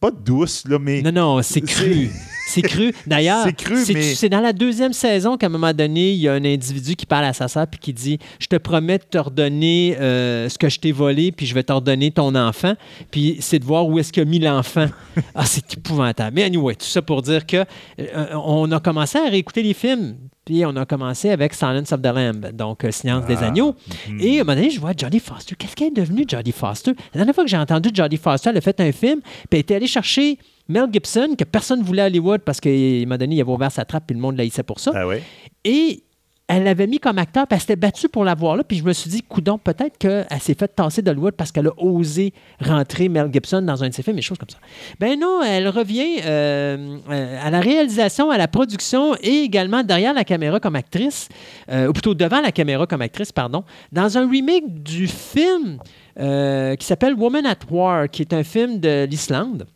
pas 0.02 0.10
douce, 0.10 0.64
là, 0.68 0.78
mais. 0.78 1.00
Non, 1.00 1.12
non, 1.12 1.42
c'est 1.42 1.60
cru. 1.62 2.10
C'est 2.48 2.60
cru. 2.62 2.92
D'ailleurs, 3.06 3.44
C'est 3.44 3.52
cru, 3.56 3.76
c'est- 3.84 3.94
mais- 3.94 4.14
c'est 4.14 4.28
dans 4.28 4.40
la 4.40 4.52
deuxième 4.52 4.92
saison 4.92 5.36
qu'à 5.38 5.46
un 5.46 5.48
moment 5.48 5.72
donné, 5.72 6.10
il 6.10 6.18
y 6.18 6.28
a 6.28 6.32
un 6.34 6.44
individu 6.44 6.96
qui 6.96 7.06
parle 7.06 7.24
à 7.24 7.32
sa 7.32 7.46
sœur 7.48 7.66
puis 7.68 7.78
qui 7.80 7.92
dit 7.94 8.18
Je 8.40 8.46
te 8.48 8.56
promets 8.56 8.98
de 8.98 9.04
te 9.04 9.16
redonner 9.16 9.96
euh, 10.00 10.48
ce 10.48 10.58
que 10.58 10.68
je 10.68 10.80
t'ai 10.80 10.90
volé, 10.92 11.30
puis 11.32 11.46
je 11.46 11.54
vais 11.54 11.62
te 11.62 11.72
redonner 11.72 12.10
ton 12.10 12.34
enfant. 12.34 12.74
Puis 13.12 13.36
c'est 13.40 13.60
de 13.60 13.64
voir 13.64 13.86
où 13.86 13.98
est-ce 14.00 14.12
qu'il 14.12 14.22
a 14.24 14.26
mis 14.26 14.40
l'enfant. 14.40 14.86
ah, 15.36 15.46
c'est 15.46 15.72
épouvantable. 15.78 16.34
Mais 16.34 16.42
anyway, 16.42 16.74
tout 16.74 16.84
ça 16.84 17.00
pour 17.00 17.22
dire 17.22 17.46
que 17.46 17.58
euh, 18.00 18.26
on 18.44 18.70
a 18.72 18.80
commencé 18.80 19.18
à 19.18 19.28
réécouter 19.30 19.62
les 19.62 19.72
films. 19.74 20.16
Puis 20.44 20.64
on 20.66 20.74
a 20.76 20.84
commencé 20.84 21.30
avec 21.30 21.54
Silence 21.54 21.92
of 21.92 22.02
the 22.02 22.06
Lamb, 22.06 22.50
donc 22.52 22.84
euh, 22.84 22.90
Silence 22.90 23.26
des 23.26 23.36
agneaux. 23.36 23.76
Et 24.18 24.38
à 24.38 24.42
un 24.42 24.44
moment 24.44 24.56
donné, 24.56 24.70
je 24.70 24.80
vois 24.80 24.92
Jodie 24.96 25.20
Foster. 25.20 25.54
Qu'est-ce 25.56 25.76
qu'elle 25.76 25.88
est 25.88 25.90
devenue, 26.00 26.24
Jodie 26.26 26.52
Foster? 26.52 26.92
La 27.14 27.18
dernière 27.18 27.34
fois 27.34 27.44
que 27.44 27.50
j'ai 27.50 27.56
entendu 27.56 27.90
Jodie 27.94 28.16
Foster, 28.16 28.50
elle 28.50 28.56
a 28.56 28.60
fait 28.60 28.80
un 28.80 28.90
film, 28.90 29.20
puis 29.20 29.46
elle 29.52 29.60
était 29.60 29.76
allée 29.76 29.86
chercher 29.86 30.38
Mel 30.68 30.88
Gibson, 30.92 31.34
que 31.38 31.44
personne 31.44 31.80
ne 31.80 31.84
voulait 31.84 32.02
à 32.02 32.06
Hollywood 32.06 32.40
parce 32.40 32.60
qu'à 32.60 32.70
un 32.70 33.00
moment 33.02 33.18
donné, 33.18 33.36
il 33.36 33.40
avait 33.40 33.52
ouvert 33.52 33.70
sa 33.70 33.84
trappe, 33.84 34.04
puis 34.06 34.16
le 34.16 34.20
monde 34.20 34.36
l'haïssait 34.36 34.62
pour 34.64 34.80
ça. 34.80 34.92
Ah 34.94 35.06
ouais. 35.06 35.22
Et 35.64 36.02
elle 36.48 36.64
l'avait 36.64 36.86
mis 36.86 36.98
comme 36.98 37.18
acteur, 37.18 37.46
puis 37.46 37.54
elle 37.54 37.60
s'était 37.60 37.76
battue 37.76 38.08
pour 38.08 38.24
l'avoir 38.24 38.56
là. 38.56 38.64
Puis 38.64 38.78
je 38.78 38.84
me 38.84 38.92
suis 38.92 39.08
dit, 39.08 39.22
coudon, 39.22 39.58
peut-être 39.58 39.96
qu'elle 39.96 40.26
s'est 40.40 40.54
fait 40.54 40.68
tasser 40.68 41.00
d'Hollywood 41.00 41.34
parce 41.34 41.52
qu'elle 41.52 41.68
a 41.68 41.72
osé 41.78 42.34
rentrer 42.60 43.08
Mel 43.08 43.30
Gibson 43.32 43.62
dans 43.62 43.82
un 43.82 43.88
de 43.88 43.94
ses 43.94 44.02
films, 44.02 44.16
des 44.16 44.22
choses 44.22 44.38
comme 44.38 44.50
ça. 44.50 44.58
Ben 45.00 45.18
non, 45.18 45.42
elle 45.42 45.68
revient 45.68 46.20
euh, 46.24 46.98
euh, 47.10 47.38
à 47.42 47.50
la 47.50 47.60
réalisation, 47.60 48.30
à 48.30 48.38
la 48.38 48.48
production 48.48 49.14
et 49.22 49.42
également 49.42 49.82
derrière 49.82 50.12
la 50.12 50.24
caméra 50.24 50.60
comme 50.60 50.76
actrice, 50.76 51.28
euh, 51.70 51.88
ou 51.88 51.92
plutôt 51.92 52.14
devant 52.14 52.40
la 52.40 52.52
caméra 52.52 52.86
comme 52.86 53.02
actrice, 53.02 53.32
pardon, 53.32 53.64
dans 53.92 54.18
un 54.18 54.28
remake 54.28 54.82
du 54.82 55.08
film 55.08 55.78
qui 56.14 56.84
s'appelle 56.86 57.14
Woman 57.14 57.46
at 57.46 57.60
War, 57.70 58.10
qui 58.10 58.20
est 58.20 58.34
un 58.34 58.44
film 58.44 58.78
de 58.80 59.06
l'Islande. 59.06 59.66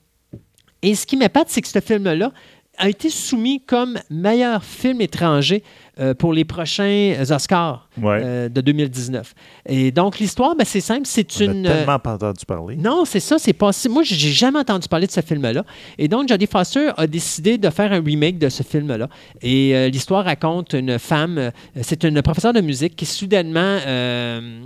Et 0.83 0.95
ce 0.95 1.07
qui 1.07 1.17
m'épate, 1.17 1.49
c'est 1.49 1.63
que 1.63 1.69
ce 1.69 1.81
film-là 1.81 2.31
a 2.79 2.89
été 2.89 3.11
soumis 3.11 3.61
comme 3.61 3.99
meilleur 4.11 4.65
film 4.65 5.01
étranger 5.01 5.63
euh, 5.99 6.15
pour 6.15 6.33
les 6.33 6.45
prochains 6.45 7.15
Oscars 7.31 7.89
Ouais. 8.01 8.21
euh, 8.23 8.49
de 8.51 8.61
2019. 8.61 9.35
Et 9.67 9.91
donc, 9.91 10.19
l'histoire, 10.19 10.55
ben, 10.55 10.65
c'est 10.67 10.81
simple, 10.83 11.03
c'est 11.07 11.41
une... 11.41 11.67
a 11.67 11.71
euh, 11.71 11.77
tellement 11.79 11.99
pas 11.99 12.15
entendu 12.15 12.45
parler. 12.47 12.77
non, 12.77 13.05
c'est 13.07 13.21
ça, 13.21 13.39
c'est 13.39 13.55
passé. 13.55 13.89
Moi, 13.89 14.03
j'ai 14.03 14.31
jamais 14.31 14.59
entendu 14.59 14.87
parler 14.89 15.07
de 15.07 15.13
ce 15.13 15.21
film-là. 15.23 15.65
Et 15.97 16.09
donc, 16.09 16.29
Jodie 16.29 16.47
Foster 16.47 16.91
a 16.97 17.07
décidé 17.07 17.57
de 17.57 17.71
faire 17.71 17.93
un 17.93 18.03
remake 18.03 18.39
de 18.39 18.49
ce 18.51 18.63
film-là. 18.63 19.09
Et 19.41 19.75
euh, 19.75 19.89
l'histoire 19.89 20.25
raconte 20.27 20.75
une 20.75 20.99
femme, 20.99 21.39
euh, 21.39 21.51
c'est 21.81 22.05
une 22.05 22.21
professeure 22.21 22.53
de 22.53 22.61
musique 22.61 22.95
qui 22.97 23.07
soudainement, 23.07 23.79
euh, 23.87 24.61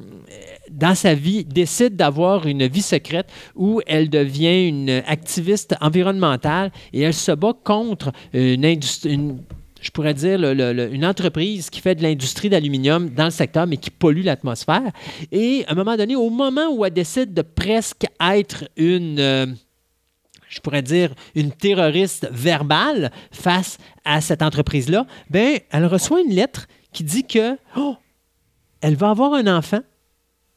dans 0.71 0.95
sa 0.97 1.15
vie, 1.15 1.45
décide 1.45 1.95
d'avoir 1.97 2.47
une 2.47 2.67
vie 2.67 2.83
secrète 2.83 3.29
où 3.55 3.81
elle 3.87 4.09
devient 4.11 4.67
une 4.69 5.03
activiste 5.07 5.75
environnementale 5.81 6.73
et 6.93 7.03
elle 7.03 7.15
se 7.15 7.33
bat 7.33 7.53
contre 7.65 8.11
une 8.33 8.65
industrie. 8.65 9.15
une- 9.15 9.39
je 9.81 9.91
pourrais 9.91 10.15
dire, 10.15 10.43
une 10.43 11.05
entreprise 11.05 11.71
qui 11.71 11.81
fait 11.81 11.95
de 11.95 12.03
l'industrie 12.03 12.49
d'aluminium 12.49 13.09
dans 13.11 13.25
le 13.25 13.31
secteur, 13.31 13.67
mais 13.67 13.77
qui 13.77 13.91
pollue 13.91 14.23
l'atmosphère. 14.23 14.93
Et 15.33 15.65
à 15.67 15.73
un 15.73 15.75
moment 15.75 15.97
donné, 15.97 16.17
au 16.17 16.31
moment 16.31 16.69
où 16.73 16.85
elle 16.85 16.93
décide 16.93 17.33
de 17.33 17.43
presque 17.43 18.07
être 18.21 18.69
une, 18.77 19.19
euh, 19.19 19.47
je 20.49 20.61
pourrais 20.61 20.83
dire, 20.83 21.15
une 21.35 21.53
terroriste 21.53 22.29
verbale 22.31 23.11
face 23.31 23.79
à 24.05 24.21
cette 24.21 24.43
entreprise-là, 24.43 25.07
ben, 25.31 25.59
elle 25.71 25.87
reçoit 25.87 26.21
une 26.21 26.35
lettre 26.35 26.67
qui 26.93 27.05
dit 27.05 27.25
que 27.25 27.57
oh, 27.77 27.97
elle 28.81 28.97
va 28.97 29.11
avoir 29.11 29.35
un 29.35 29.47
enfant 29.47 29.81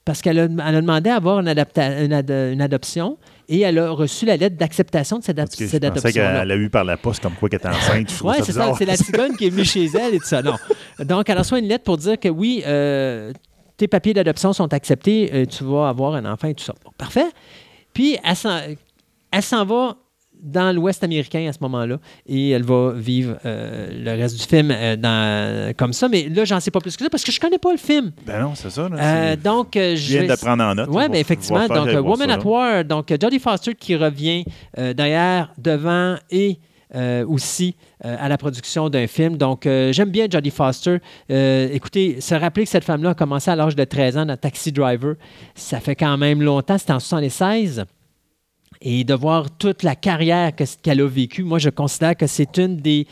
parce 0.06 0.22
qu'elle 0.22 0.40
a, 0.40 0.48
demandé 0.48 1.10
à 1.10 1.16
avoir 1.16 1.40
une 1.40 2.62
adoption 2.62 3.18
et 3.50 3.62
elle 3.62 3.78
a 3.80 3.90
reçu 3.92 4.26
la 4.26 4.38
lettre 4.38 4.56
d'acceptation 4.58 5.20
de 5.20 5.24
cette, 5.24 5.38
ad- 5.40 5.46
Parce 5.48 5.56
que 5.58 5.66
je 5.66 5.70
cette 5.70 5.82
pensais 5.84 6.00
adoption-là. 6.08 6.40
qu'elle 6.42 6.52
a 6.52 6.56
eu 6.56 6.70
par 6.70 6.84
la 6.84 6.98
poste 6.98 7.22
comme 7.24 7.34
quoi 7.34 7.50
qu'elle 7.50 7.60
était 7.60 7.70
enceinte. 7.70 8.14
Oui, 8.24 8.36
c'est 8.44 8.52
ça. 8.54 8.74
C'est 8.78 8.86
la 8.86 8.96
cigogne 8.98 9.36
qui 9.36 9.48
est 9.48 9.50
venue 9.50 9.66
chez 9.66 9.86
elle 10.00 10.16
et 10.16 10.20
tout 10.20 10.26
ça. 10.26 10.42
Non. 10.42 10.56
Donc, 11.00 11.30
elle 11.30 11.38
reçoit 11.38 11.60
une 11.60 11.68
lettre 11.68 11.84
pour 11.84 11.98
dire 11.98 12.20
que 12.20 12.30
oui, 12.30 12.64
euh, 12.66 13.32
tes 13.78 13.88
papiers 13.88 14.14
d'adoption 14.14 14.54
sont 14.54 14.72
acceptés, 14.74 15.30
euh, 15.34 15.46
tu 15.46 15.64
vas 15.64 15.90
avoir 15.90 16.14
un 16.16 16.26
enfant 16.26 16.48
et 16.48 16.54
tout 16.54 16.64
ça. 16.64 16.74
Bon, 16.86 16.92
parfait. 16.98 17.26
Puis, 17.94 18.18
elle 18.24 19.42
s'en 19.44 19.66
va 19.66 19.98
dans 20.44 20.76
l'Ouest 20.76 21.04
américain 21.04 21.48
à 21.50 21.54
ce 21.54 21.60
moment-là 21.62 21.98
et 22.28 22.50
elle 22.52 22.64
va 22.64 22.92
vivre 22.96 23.38
euh, 23.46 23.88
le 23.92 24.12
reste 24.22 24.38
du 24.38 24.44
film 24.46 24.70
euh, 24.72 24.96
dans- 24.96 25.74
comme 25.76 25.94
ça. 25.94 26.10
Mais 26.10 26.28
là, 26.30 26.46
j'en 26.46 26.60
sais 26.60 26.70
pas 26.72 26.80
plus 26.82 26.96
que 26.98 27.04
ça 27.04 27.10
parce 27.10 27.24
que 27.24 27.32
je 27.32 27.40
connais 27.40 27.58
pas 27.58 27.72
le 27.72 27.78
film. 27.78 28.12
Ben 28.28 28.42
non, 28.42 28.52
c'est 28.56 28.70
ça. 28.70 28.90
là, 28.90 28.98
Euh, 29.00 29.36
donc, 29.36 29.70
Je 29.74 29.96
je 29.96 30.18
viens 30.20 30.28
de 30.36 30.40
prendre 30.40 30.64
en 30.64 30.76
note. 30.76 30.90
oui, 30.90 30.96
va- 31.04 31.08
ben 31.10 31.16
effectivement. 31.18 31.66
Donc, 31.68 31.88
Woman 32.06 32.30
at. 32.32 32.46
War. 32.46 32.84
Donc, 32.86 33.14
Jodie 33.20 33.40
Foster 33.40 33.74
qui 33.74 33.96
revient 33.96 34.44
derrière, 34.78 35.52
devant 35.58 36.16
et 36.30 36.60
aussi 37.28 37.76
à 38.02 38.30
la 38.30 38.38
production 38.38 38.88
d'un 38.90 39.08
film. 39.08 39.36
Donc, 39.38 39.66
euh, 39.66 39.92
j'aime 39.94 40.10
bien 40.12 40.28
Jodie 40.30 40.52
Foster. 40.52 40.98
Euh, 41.32 41.70
écoutez, 41.72 42.22
se 42.22 42.36
rappeler 42.36 42.66
que 42.66 42.70
cette 42.70 42.84
femme-là 42.84 43.12
a 43.12 43.14
commencé 43.16 43.50
à 43.50 43.56
l'âge 43.56 43.76
de 43.76 43.84
13 43.84 44.18
ans 44.18 44.26
dans 44.28 44.38
Taxi 44.38 44.72
Driver, 44.72 45.16
ça 45.56 45.80
fait 45.80 45.96
quand 45.96 46.18
même 46.18 46.42
longtemps. 46.44 46.78
C'était 46.78 46.94
en 46.94 47.00
76. 47.00 47.86
Et 48.86 49.04
de 49.06 49.14
voir 49.14 49.50
toute 49.58 49.82
la 49.84 49.96
carrière 49.96 50.54
que- 50.56 50.64
qu'elle 50.82 51.00
a 51.02 51.08
vécue, 51.08 51.44
moi, 51.44 51.58
je 51.58 51.70
considère 51.70 52.18
que 52.18 52.28
c'est 52.28 52.58
une 52.58 52.76
des 52.78 53.08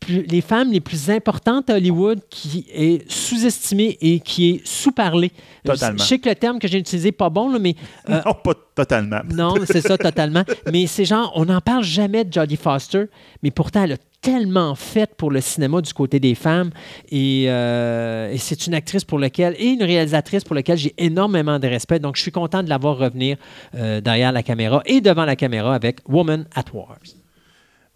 plus- 0.00 0.22
les 0.22 0.40
femmes 0.40 0.72
les 0.72 0.80
plus 0.80 1.10
importantes 1.10 1.68
à 1.70 1.74
Hollywood 1.76 2.20
qui 2.30 2.66
est 2.72 3.08
sous-estimée 3.10 3.98
et 4.00 4.18
qui 4.18 4.50
est 4.50 4.66
sous-parlée. 4.66 5.30
Totalement. 5.62 5.98
Je 5.98 6.04
sais 6.04 6.18
que 6.18 6.28
le 6.28 6.34
terme 6.34 6.58
que 6.58 6.66
j'ai 6.66 6.78
utilisé 6.78 7.08
n'est 7.08 7.12
pas 7.12 7.28
bon, 7.30 7.50
là, 7.52 7.58
mais 7.60 7.74
euh, 8.08 8.20
Non, 8.26 8.32
pas 8.42 8.54
totalement. 8.74 9.20
non, 9.32 9.54
c'est 9.66 9.82
ça 9.82 9.96
totalement. 9.98 10.42
Mais 10.72 10.86
c'est 10.86 11.04
genre, 11.04 11.30
on 11.36 11.44
n'en 11.44 11.60
parle 11.60 11.84
jamais 11.84 12.24
de 12.24 12.32
Jodie 12.32 12.56
Foster, 12.56 13.04
mais 13.42 13.50
pourtant, 13.50 13.84
elle 13.84 13.92
a 13.92 13.96
tellement 14.20 14.74
fait 14.74 15.14
pour 15.16 15.30
le 15.30 15.40
cinéma 15.40 15.80
du 15.80 15.92
côté 15.92 16.20
des 16.20 16.34
femmes. 16.34 16.70
Et, 17.10 17.46
euh, 17.48 18.30
et 18.30 18.38
c'est 18.38 18.66
une 18.66 18.74
actrice 18.74 19.04
pour 19.04 19.18
laquelle, 19.18 19.54
et 19.58 19.68
une 19.68 19.82
réalisatrice 19.82 20.44
pour 20.44 20.54
laquelle 20.54 20.78
j'ai 20.78 20.94
énormément 20.98 21.58
de 21.58 21.66
respect. 21.66 21.98
Donc, 21.98 22.16
je 22.16 22.22
suis 22.22 22.32
content 22.32 22.62
de 22.62 22.68
la 22.68 22.78
voir 22.78 22.98
revenir 22.98 23.36
euh, 23.74 24.00
derrière 24.00 24.32
la 24.32 24.42
caméra 24.42 24.82
et 24.86 25.00
devant 25.00 25.24
la 25.24 25.36
caméra 25.36 25.74
avec 25.74 26.00
Woman 26.08 26.44
at 26.54 26.64
War. 26.72 26.96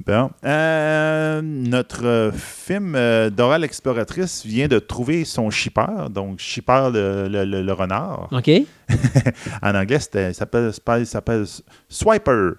Bon. 0.05 0.29
Euh, 0.45 1.41
notre 1.41 2.33
film 2.35 2.99
Dora 3.31 3.59
l'exploratrice 3.59 4.45
vient 4.45 4.67
de 4.67 4.79
trouver 4.81 5.25
son 5.25 5.51
shipper, 5.51 6.09
donc 6.11 6.41
shipper 6.41 6.91
le, 6.93 7.29
le- 7.29 7.45
le- 7.45 7.63
le 7.63 7.73
renard. 7.73 8.29
OK? 8.33 8.51
En 9.63 9.75
anglais, 9.75 10.01
c'était- 10.01 10.33
ça 10.33 10.41
s'appelle, 10.41 10.73
ça 10.73 11.05
s'appelle 11.05 11.45
Swiper. 11.89 12.55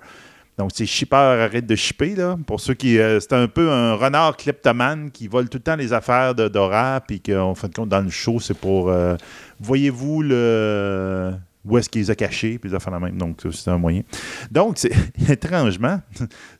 Donc, 0.58 0.72
c'est 0.74 0.86
shipper, 0.86 1.16
arrête 1.18 1.66
de 1.66 1.76
shipper, 1.76 2.16
là. 2.16 2.38
Pour 2.48 2.62
ceux 2.62 2.74
qui. 2.76 2.98
euh, 2.98 3.20
c'est 3.20 3.34
un 3.34 3.48
peu 3.48 3.70
un 3.72 3.96
renard 3.96 4.38
kleptomane 4.38 5.12
qui 5.12 5.28
vole 5.28 5.50
tout 5.50 5.58
le 5.58 5.64
temps 5.64 5.76
les 5.76 5.92
affaires 5.92 6.34
de 6.34 6.48
Dora, 6.48 7.02
puis 7.06 7.20
qu'en 7.20 7.54
fin 7.56 7.68
de 7.68 7.74
compte, 7.74 7.90
dans 7.90 8.02
le 8.02 8.10
show, 8.10 8.40
c'est 8.40 8.58
pour. 8.58 8.90
euh, 8.90 9.16
Voyez-vous 9.60 10.22
le. 10.22 11.34
Où 11.66 11.78
est-ce 11.78 11.90
qu'il 11.90 12.02
les 12.02 12.12
a 12.12 12.16
cachés, 12.16 12.58
puis 12.60 12.70
les 12.70 12.76
affaires 12.76 12.94
la 12.94 13.00
même. 13.00 13.18
Donc, 13.18 13.40
c'est 13.52 13.70
un 13.72 13.78
moyen. 13.78 14.04
Donc, 14.52 14.78
c'est 14.78 14.92
étrangement, 15.30 16.00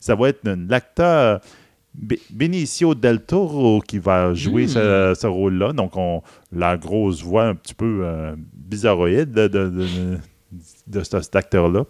ça 0.00 0.14
va 0.14 0.28
être 0.30 0.40
l'acteur 0.68 1.40
Be- 1.98 2.18
Benicio 2.30 2.94
del 2.94 3.20
Toro 3.20 3.80
qui 3.80 3.98
va 3.98 4.34
jouer 4.34 4.64
Hmm. 4.64 4.68
ce, 4.68 5.14
ce 5.18 5.26
rôle-là. 5.26 5.72
Donc, 5.72 5.96
on, 5.96 6.22
la 6.52 6.76
grosse 6.76 7.22
voix 7.22 7.44
un 7.44 7.54
petit 7.54 7.72
peu 7.74 8.00
euh, 8.02 8.34
bizarroïde 8.52 9.30
de, 9.30 9.46
de- 9.48 9.68
de- 9.70 10.18
de 10.88 11.02
ce- 11.02 11.20
cet 11.22 11.36
acteur-là. 11.36 11.84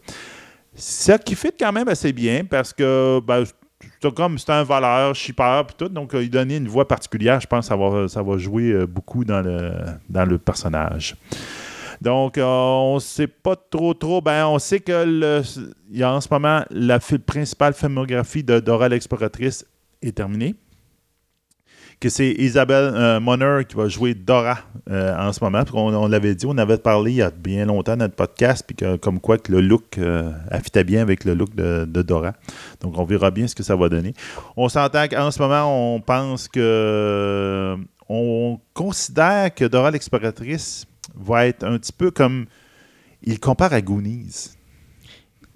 Ça 0.77 1.19
qui 1.19 1.35
fait 1.35 1.55
quand 1.59 1.73
même 1.73 1.89
assez 1.89 2.13
bien 2.13 2.45
parce 2.45 2.73
que 2.73 3.21
ben, 3.21 3.45
c'est 4.01 4.51
un 4.51 4.63
voleur, 4.63 5.15
shipper, 5.15 5.63
puis 5.67 5.77
tout. 5.79 5.89
Donc, 5.89 6.15
euh, 6.15 6.23
il 6.23 6.31
donnait 6.31 6.59
une 6.59 6.69
voix 6.69 6.87
particulière. 6.87 7.41
Je 7.41 7.47
pense 7.47 7.67
que 7.67 7.69
ça 7.69 7.77
va, 7.77 8.09
ça 8.09 8.23
va 8.23 8.39
jouer 8.39 8.71
euh, 8.71 8.87
beaucoup 8.87 9.25
dans 9.25 9.41
le, 9.41 9.73
dans 10.09 10.25
le 10.25 10.39
personnage. 10.39 11.17
Donc, 12.01 12.37
euh, 12.37 12.45
on 12.45 12.97
ne 12.97 13.01
sait 13.01 13.27
pas 13.27 13.57
trop, 13.57 13.95
trop. 13.95 14.21
Ben, 14.21 14.47
on 14.47 14.59
sait 14.59 14.81
que 14.81 15.43
il 15.91 15.99
y 15.99 16.03
a 16.03 16.13
en 16.13 16.21
ce 16.21 16.29
moment 16.31 16.63
la 16.71 16.99
principale 16.99 17.73
filmographie 17.73 18.43
de 18.43 18.61
Dora 18.61 18.89
l'exploratrice 18.89 19.65
est 20.03 20.17
terminée. 20.17 20.55
Que 21.99 22.11
c'est 22.11 22.31
Isabelle 22.33 22.93
euh, 22.95 23.63
qui 23.63 23.75
va 23.75 23.89
jouer 23.89 24.13
Dora 24.13 24.59
euh, 24.91 25.17
en 25.17 25.33
ce 25.33 25.43
moment. 25.43 25.65
On, 25.73 26.09
l'avait 26.09 26.35
dit, 26.35 26.45
on 26.45 26.59
avait 26.59 26.77
parlé 26.77 27.13
il 27.13 27.17
y 27.17 27.23
a 27.23 27.31
bien 27.31 27.65
longtemps 27.65 27.97
dans 27.97 28.05
notre 28.05 28.15
podcast, 28.15 28.65
puis 28.67 28.77
que, 28.77 28.97
comme 28.97 29.19
quoi 29.19 29.39
que 29.39 29.51
le 29.51 29.63
look 29.63 29.97
euh, 29.97 30.31
affitait 30.51 30.85
bien 30.85 31.01
avec 31.01 31.25
le 31.25 31.33
look 31.33 31.55
de, 31.55 31.87
de 31.87 32.03
Dora. 32.03 32.35
Donc, 32.83 32.99
on 32.99 33.05
verra 33.05 33.31
bien 33.31 33.47
ce 33.49 33.55
que 33.55 33.63
ça 33.63 33.77
va 33.77 33.89
donner. 33.89 34.13
On 34.59 34.69
s'entend 34.69 35.09
qu'en 35.09 35.31
ce 35.31 35.41
moment, 35.41 35.95
on 35.95 36.01
pense 36.01 36.49
que. 36.49 37.77
On 38.09 38.61
considère 38.73 39.53
que 39.53 39.65
Dora 39.65 39.91
l'exploratrice 39.91 40.87
va 41.15 41.47
être 41.47 41.65
un 41.65 41.79
petit 41.79 41.93
peu 41.93 42.11
comme. 42.11 42.45
Il 43.23 43.41
compare 43.41 43.73
à 43.73 43.81
Goonies. 43.81 44.57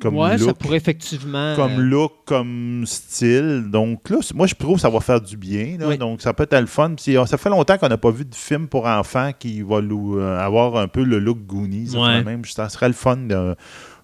Comme 0.00 0.16
ouais, 0.16 0.38
ça 0.38 0.46
look, 0.46 0.58
pourrait 0.58 0.76
effectivement. 0.78 1.54
comme 1.56 1.78
euh, 1.78 1.82
look, 1.82 2.12
comme 2.24 2.84
style. 2.86 3.64
Donc 3.70 4.08
là, 4.10 4.18
moi, 4.34 4.46
je 4.46 4.54
trouve 4.54 4.76
que 4.76 4.80
ça 4.80 4.88
va 4.90 5.00
faire 5.00 5.20
du 5.20 5.36
bien. 5.36 5.76
là. 5.78 5.88
Oui. 5.88 5.98
Donc, 5.98 6.22
ça 6.22 6.32
peut 6.32 6.44
être 6.50 6.58
le 6.58 6.66
fun. 6.66 6.94
Puis, 6.96 7.16
Ça 7.26 7.36
fait 7.36 7.50
longtemps 7.50 7.76
qu'on 7.78 7.88
n'a 7.88 7.98
pas 7.98 8.10
vu 8.10 8.24
de 8.24 8.34
film 8.34 8.66
pour 8.68 8.86
enfants 8.86 9.30
qui 9.38 9.62
va 9.62 9.76
euh, 9.76 10.38
avoir 10.38 10.76
un 10.76 10.88
peu 10.88 11.02
le 11.04 11.18
look 11.18 11.38
Goonies. 11.46 11.90
Ouais. 11.90 12.18
ça, 12.18 12.22
Même, 12.22 12.44
ça 12.44 12.68
serait 12.68 12.88
le 12.88 12.94
fun 12.94 13.18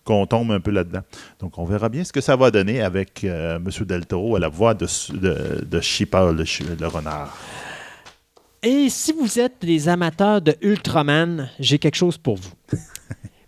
qu'on 0.04 0.24
tombe 0.26 0.52
un 0.52 0.60
peu 0.60 0.70
là-dedans. 0.70 1.00
Donc, 1.40 1.58
on 1.58 1.64
verra 1.64 1.88
bien 1.88 2.04
ce 2.04 2.12
que 2.12 2.20
ça 2.20 2.36
va 2.36 2.50
donner 2.52 2.80
avec 2.82 3.24
euh, 3.24 3.56
M. 3.56 3.68
Del 3.86 4.06
Toro 4.06 4.36
à 4.36 4.38
la 4.38 4.48
voix 4.48 4.74
de, 4.74 4.86
de, 5.14 5.64
de 5.64 5.80
Shipper, 5.80 6.30
le, 6.36 6.44
chi- 6.44 6.62
le 6.78 6.86
renard. 6.86 7.36
Et 8.62 8.88
si 8.88 9.12
vous 9.12 9.38
êtes 9.38 9.56
des 9.62 9.88
amateurs 9.88 10.40
de 10.42 10.54
Ultraman, 10.60 11.48
j'ai 11.58 11.78
quelque 11.78 11.96
chose 11.96 12.18
pour 12.18 12.36
vous. 12.36 12.50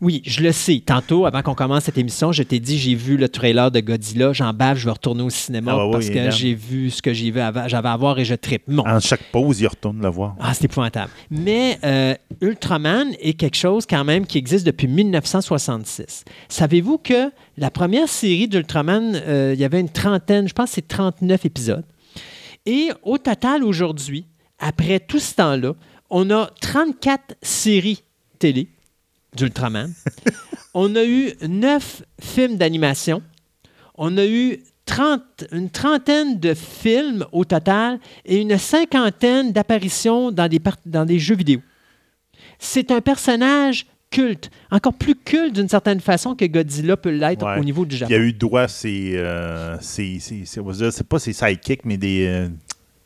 Oui, 0.01 0.23
je 0.25 0.43
le 0.45 0.53
sais. 0.53 0.81
Tantôt, 0.87 1.27
avant 1.27 1.43
qu'on 1.43 1.55
commence 1.57 1.85
cette 1.85 1.99
émission, 1.99 2.31
je 2.31 2.45
t'ai 2.45 2.61
dit 2.61 2.79
j'ai 2.79 2.95
vu 2.95 3.17
le 3.17 3.29
trailer 3.29 3.71
de 3.73 3.81
Godzilla, 3.81 4.33
j'en 4.33 4.53
bave, 4.53 4.79
je 4.79 4.85
vais 4.85 4.93
retourner 4.93 5.23
au 5.25 5.31
cinéma 5.31 5.73
Ah 5.75 5.77
bah 5.77 5.87
oui, 5.87 5.93
parce 5.93 6.09
que 6.11 6.31
j'ai 6.31 6.55
vu 6.55 6.89
ce 6.91 7.03
que 7.03 7.13
j'ai 7.13 7.33
vu 7.33 7.41
avant- 7.41 7.67
j'avais 7.67 7.89
à 7.89 7.97
voir 7.97 8.17
et 8.21 8.25
je 8.25 8.37
tripe. 8.37 8.63
Bon. 8.69 8.85
En 8.87 9.01
chaque 9.01 9.25
pause, 9.33 9.61
il 9.61 9.67
retourne 9.67 10.01
le 10.01 10.09
voir. 10.09 10.37
Ah, 10.39 10.55
c'est 10.55 10.67
épouvantable. 10.67 11.11
Mais 11.33 11.79
euh, 11.85 12.15
Ultraman 12.41 13.09
est 13.21 13.33
quelque 13.33 13.57
chose 13.57 13.87
quand 13.87 14.05
même 14.05 14.25
qui 14.25 14.39
existe 14.39 14.65
depuis 14.65 14.87
1966. 14.87 16.25
Savez-vous 16.49 16.99
que 16.99 17.33
la 17.57 17.71
première 17.73 18.09
série 18.09 18.47
d'Ultraman, 18.47 19.15
euh, 19.17 19.51
il 19.55 19.61
y 19.61 19.65
avait 19.65 19.81
une 19.81 19.89
trentaine, 19.91 20.47
je 20.47 20.53
pense 20.55 20.69
que 20.71 20.75
c'est 20.77 20.87
39 20.89 21.45
épisodes. 21.45 21.85
Et 22.67 22.91
au 23.03 23.19
total, 23.19 23.65
aujourd'hui, 23.65 24.27
après 24.61 25.01
tout 25.01 25.19
ce 25.19 25.35
temps-là, 25.35 25.73
on 26.11 26.31
a 26.31 26.51
34 26.61 27.35
séries 27.43 28.03
télé 28.39 28.69
d'Ultraman. 29.39 29.93
on 30.75 30.95
a 30.97 31.05
eu 31.05 31.33
9 31.47 32.03
films 32.21 32.57
d'animation. 32.57 33.23
On 33.97 34.17
a 34.17 34.27
eu 34.27 34.59
30 34.87 35.23
une 35.53 35.69
trentaine 35.71 36.39
de 36.41 36.55
films 36.55 37.25
au 37.33 37.45
total 37.45 37.99
et 38.25 38.41
une 38.41 38.57
cinquantaine 38.59 39.53
d'apparitions 39.53 40.31
dans 40.33 40.49
des, 40.49 40.61
dans 40.87 41.05
des 41.05 41.19
jeux 41.19 41.37
vidéo. 41.37 41.61
C'est 42.59 42.91
un 42.91 43.01
personnage 43.01 43.87
culte, 44.11 44.51
encore 44.71 44.95
plus 44.95 45.15
culte 45.15 45.55
d'une 45.55 45.69
certaine 45.69 46.01
façon 46.01 46.35
que 46.35 46.45
Godzilla 46.47 46.97
peut 46.97 47.11
l'être 47.11 47.45
Ouais. 47.45 47.59
au 47.61 47.65
niveau 47.65 47.85
du 47.85 47.97
Il 47.97 47.99
Japon. 47.99 48.13
y 48.13 48.17
a 48.17 48.19
eu 48.21 48.33
droit 48.33 48.63
à 48.63 48.69
ses, 48.69 49.13
euh, 49.17 49.77
ses- 49.81 50.19
ses- 50.21 50.47
ses- 50.47 50.63
c'est 50.91 51.07
pas 51.07 51.19
ses 51.19 51.35
sidekicks, 51.35 51.85
mais 51.85 51.99
des. 51.99 52.27
euh, 52.27 52.49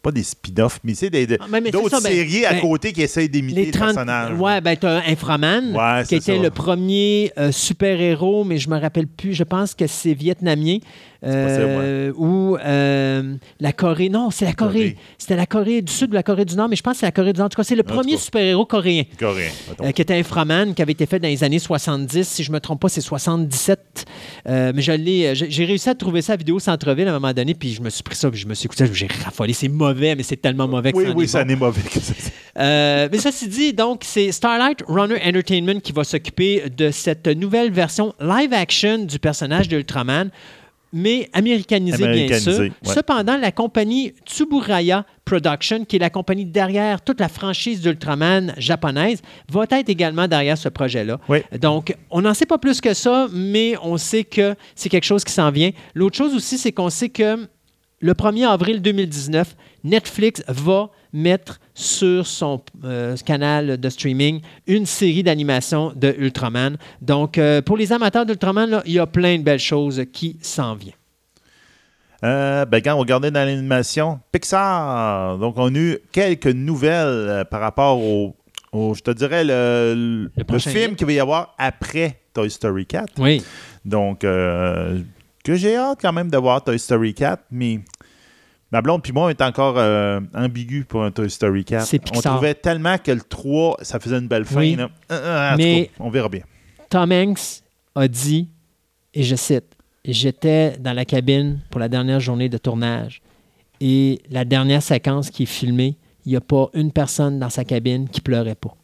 pas 0.02 0.10
des 0.10 0.24
spin-offs, 0.24 0.80
mais 0.82 0.94
c'est 0.94 1.10
des- 1.10 1.26
Ah, 1.40 1.60
d'autres 1.70 2.02
ben- 2.02 2.10
séries 2.10 2.44
à 2.44 2.54
ben, 2.54 2.60
côté 2.60 2.92
qui 2.92 3.02
essayent 3.02 3.28
d'imiter 3.28 3.60
Les 3.60 3.66
le 3.66 3.72
30 3.72 3.84
personnage. 3.94 4.38
Ouais, 4.38 4.60
ben 4.60 4.76
t'as 4.76 5.02
Inframan, 5.08 5.74
Ouais, 5.76 6.02
qui 6.08 6.16
était 6.16 6.36
ça. 6.36 6.42
le 6.42 6.50
premier 6.50 7.32
euh, 7.38 7.52
super-héros, 7.52 8.44
mais 8.44 8.58
je 8.58 8.68
me 8.68 8.78
rappelle 8.78 9.06
plus, 9.06 9.32
je 9.32 9.44
pense 9.44 9.74
que 9.74 9.86
c'est 9.86 10.14
vietnamien. 10.14 10.78
Euh, 11.24 12.12
Ou 12.16 12.56
euh, 12.56 13.34
la 13.60 13.72
Corée. 13.72 14.08
Non, 14.08 14.30
c'est 14.30 14.44
la 14.44 14.52
Corée. 14.52 14.72
Corée. 14.72 14.96
C'était 15.18 15.36
la 15.36 15.46
Corée 15.46 15.82
du 15.82 15.92
Sud 15.92 16.10
ou 16.10 16.14
la 16.14 16.22
Corée 16.22 16.44
du 16.44 16.56
Nord, 16.56 16.68
mais 16.68 16.76
je 16.76 16.82
pense 16.82 16.94
que 16.94 17.00
c'est 17.00 17.06
la 17.06 17.12
Corée 17.12 17.32
du 17.32 17.38
Nord. 17.38 17.46
En 17.46 17.48
tout 17.48 17.56
cas, 17.56 17.64
c'est 17.64 17.76
le 17.76 17.82
premier 17.82 18.16
super-héros 18.16 18.66
coréen. 18.66 19.04
Coréen, 19.18 19.50
euh, 19.80 19.92
qui 19.92 20.02
était 20.02 20.18
Inframan, 20.18 20.74
qui 20.74 20.82
avait 20.82 20.92
été 20.92 21.06
fait 21.06 21.18
dans 21.18 21.28
les 21.28 21.44
années 21.44 21.58
70. 21.58 22.26
Si 22.26 22.42
je 22.42 22.50
ne 22.50 22.54
me 22.54 22.60
trompe 22.60 22.80
pas, 22.80 22.88
c'est 22.88 23.00
77. 23.00 24.04
Euh, 24.48 24.72
mais 24.74 24.82
je 24.82 24.92
l'ai, 24.92 25.34
j'ai 25.34 25.64
réussi 25.64 25.88
à 25.88 25.94
trouver 25.94 26.22
ça 26.22 26.32
à 26.32 26.36
vidéo 26.36 26.58
centre-ville 26.58 27.06
à 27.06 27.10
un 27.10 27.20
moment 27.20 27.32
donné, 27.32 27.54
puis 27.54 27.72
je 27.72 27.82
me 27.82 27.90
suis 27.90 28.02
pris 28.02 28.16
ça, 28.16 28.30
puis 28.30 28.40
je 28.40 28.46
me 28.46 28.54
suis 28.54 28.66
écouté, 28.66 28.86
j'ai 28.92 29.08
raffolé. 29.24 29.52
C'est 29.52 29.68
mauvais, 29.68 30.14
mais 30.16 30.22
c'est 30.22 30.36
tellement 30.36 30.66
mauvais 30.66 30.92
que 30.92 30.98
oui, 30.98 31.04
ça 31.06 31.12
oui, 31.14 31.28
ça 31.28 31.44
n'est 31.44 31.56
mauvais 31.56 31.82
que 31.82 32.00
ça. 32.00 32.14
Mais 32.56 33.18
ceci 33.18 33.48
dit, 33.48 33.72
donc, 33.72 34.02
c'est 34.04 34.32
Starlight 34.32 34.82
Runner 34.88 35.18
Entertainment 35.24 35.80
qui 35.80 35.92
va 35.92 36.04
s'occuper 36.04 36.64
de 36.76 36.90
cette 36.90 37.26
nouvelle 37.28 37.70
version 37.70 38.14
live 38.20 38.52
action 38.52 38.98
du 39.04 39.18
personnage 39.18 39.68
de 39.68 39.76
Ultraman. 39.76 40.30
Mais 40.92 41.28
américanisé, 41.32 42.26
bien 42.26 42.38
sûr. 42.38 42.58
ouais. 42.60 42.72
Cependant, 42.82 43.36
la 43.36 43.50
compagnie 43.52 44.12
Tsuburaya 44.26 45.06
Production, 45.24 45.84
qui 45.84 45.96
est 45.96 45.98
la 45.98 46.10
compagnie 46.10 46.44
derrière 46.44 47.00
toute 47.00 47.20
la 47.20 47.28
franchise 47.28 47.80
d'Ultraman 47.80 48.54
japonaise, 48.58 49.22
va 49.50 49.64
être 49.70 49.88
également 49.88 50.28
derrière 50.28 50.58
ce 50.58 50.68
projet-là. 50.68 51.18
Oui. 51.28 51.38
Donc, 51.60 51.96
on 52.10 52.22
n'en 52.22 52.34
sait 52.34 52.46
pas 52.46 52.58
plus 52.58 52.80
que 52.80 52.92
ça, 52.92 53.28
mais 53.32 53.74
on 53.82 53.96
sait 53.96 54.24
que 54.24 54.54
c'est 54.74 54.88
quelque 54.88 55.04
chose 55.04 55.24
qui 55.24 55.32
s'en 55.32 55.50
vient. 55.50 55.70
L'autre 55.94 56.16
chose 56.16 56.34
aussi, 56.34 56.58
c'est 56.58 56.72
qu'on 56.72 56.90
sait 56.90 57.08
que 57.08 57.48
le 58.00 58.12
1er 58.12 58.46
avril 58.46 58.82
2019, 58.82 59.56
Netflix 59.84 60.42
va 60.48 60.90
mettre 61.12 61.60
sur 61.74 62.26
son 62.26 62.62
euh, 62.84 63.16
canal 63.24 63.78
de 63.78 63.88
streaming 63.90 64.40
une 64.66 64.86
série 64.86 65.22
d'animations 65.22 65.92
de 65.94 66.14
Ultraman. 66.18 66.76
Donc, 67.00 67.38
euh, 67.38 67.60
pour 67.62 67.76
les 67.76 67.92
amateurs 67.92 68.24
d'Ultraman, 68.26 68.82
il 68.86 68.92
y 68.92 68.98
a 68.98 69.06
plein 69.06 69.38
de 69.38 69.42
belles 69.42 69.58
choses 69.58 70.02
qui 70.12 70.38
s'en 70.42 70.74
viennent. 70.74 70.94
Euh, 72.24 72.64
ben, 72.64 72.80
quand 72.80 72.94
on 72.94 72.98
regardait 72.98 73.30
dans 73.32 73.44
l'animation, 73.44 74.20
Pixar. 74.30 75.38
Donc, 75.38 75.54
on 75.56 75.74
a 75.74 75.78
eu 75.78 75.98
quelques 76.12 76.46
nouvelles 76.46 77.44
par 77.50 77.60
rapport 77.60 77.98
au, 77.98 78.36
au- 78.72 78.94
je 78.94 79.02
te 79.02 79.10
dirais, 79.10 79.42
le, 79.44 80.30
le, 80.36 80.44
Le 80.48 80.58
film 80.58 80.94
qu'il 80.94 81.06
va 81.06 81.12
y 81.12 81.20
avoir 81.20 81.54
après 81.58 82.20
Toy 82.32 82.48
Story 82.48 82.86
4. 82.86 83.14
Oui. 83.18 83.42
Donc, 83.84 84.20
que 84.20 85.04
j'ai 85.56 85.76
hâte 85.76 85.98
quand 86.00 86.12
même 86.12 86.30
de 86.30 86.36
voir 86.38 86.62
Toy 86.62 86.78
Story 86.78 87.12
4, 87.12 87.42
mais 87.50 87.80
ma 88.72 88.82
blonde 88.82 89.02
puis 89.02 89.12
moi, 89.12 89.26
on 89.26 89.28
est 89.28 89.42
encore 89.42 89.74
euh, 89.78 90.20
ambigu 90.34 90.84
pour 90.84 91.04
un 91.04 91.10
Toy 91.10 91.30
Story 91.30 91.64
4. 91.64 91.86
C'est 91.86 92.02
on 92.16 92.20
trouvait 92.20 92.54
tellement 92.54 92.98
que 92.98 93.12
le 93.12 93.20
3, 93.20 93.76
ça 93.82 94.00
faisait 94.00 94.18
une 94.18 94.28
belle 94.28 94.44
fin. 94.44 94.60
Oui. 94.60 94.74
là. 94.76 94.88
Euh, 95.10 95.52
euh, 95.52 95.54
Mais- 95.56 95.86
cas, 95.86 95.92
on 96.04 96.10
verra 96.10 96.28
bien. 96.28 96.42
Tom 96.88 97.12
Hanks 97.12 97.62
a 97.94 98.08
dit, 98.08 98.48
et 99.14 99.22
je 99.22 99.36
cite, 99.36 99.64
J'étais 100.04 100.76
dans 100.78 100.94
la 100.94 101.04
cabine 101.04 101.60
pour 101.70 101.78
la 101.78 101.88
dernière 101.88 102.18
journée 102.18 102.48
de 102.48 102.58
tournage 102.58 103.22
et 103.80 104.20
la 104.30 104.44
dernière 104.44 104.82
séquence 104.82 105.30
qui 105.30 105.44
est 105.44 105.46
filmée, 105.46 105.96
il 106.24 106.30
n'y 106.30 106.36
a 106.36 106.40
pas 106.40 106.70
une 106.74 106.90
personne 106.90 107.38
dans 107.38 107.50
sa 107.50 107.64
cabine 107.64 108.08
qui 108.08 108.20
pleurait 108.20 108.56
pas. 108.56 108.74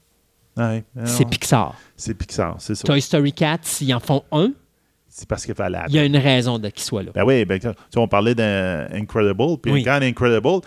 Ouais, 0.56 0.84
C'est 1.04 1.28
Pixar. 1.28 1.74
c'est 1.96 2.14
Pixar, 2.14 2.56
c'est 2.60 2.76
ça. 2.76 2.84
Toy 2.84 3.00
Story 3.02 3.32
4, 3.32 3.64
s'ils 3.64 3.92
en 3.94 4.00
font 4.00 4.22
un, 4.30 4.52
C'est 5.18 5.28
parce 5.28 5.44
qu'il 5.44 5.54
fallait 5.56 5.78
il 5.88 5.94
y 5.96 5.98
a 5.98 6.04
une 6.04 6.16
raison 6.16 6.60
qu'il 6.60 6.82
soit 6.84 7.02
là. 7.02 7.10
Ben 7.12 7.24
oui, 7.24 7.44
ben, 7.44 7.58
tu 7.58 7.66
sais, 7.68 7.74
on 7.98 8.06
parlait 8.06 8.36
d'Incredible, 8.36 9.58
puis 9.60 9.72
Oui. 9.72 9.82
quand 9.82 9.98
Incredible, 10.00 10.60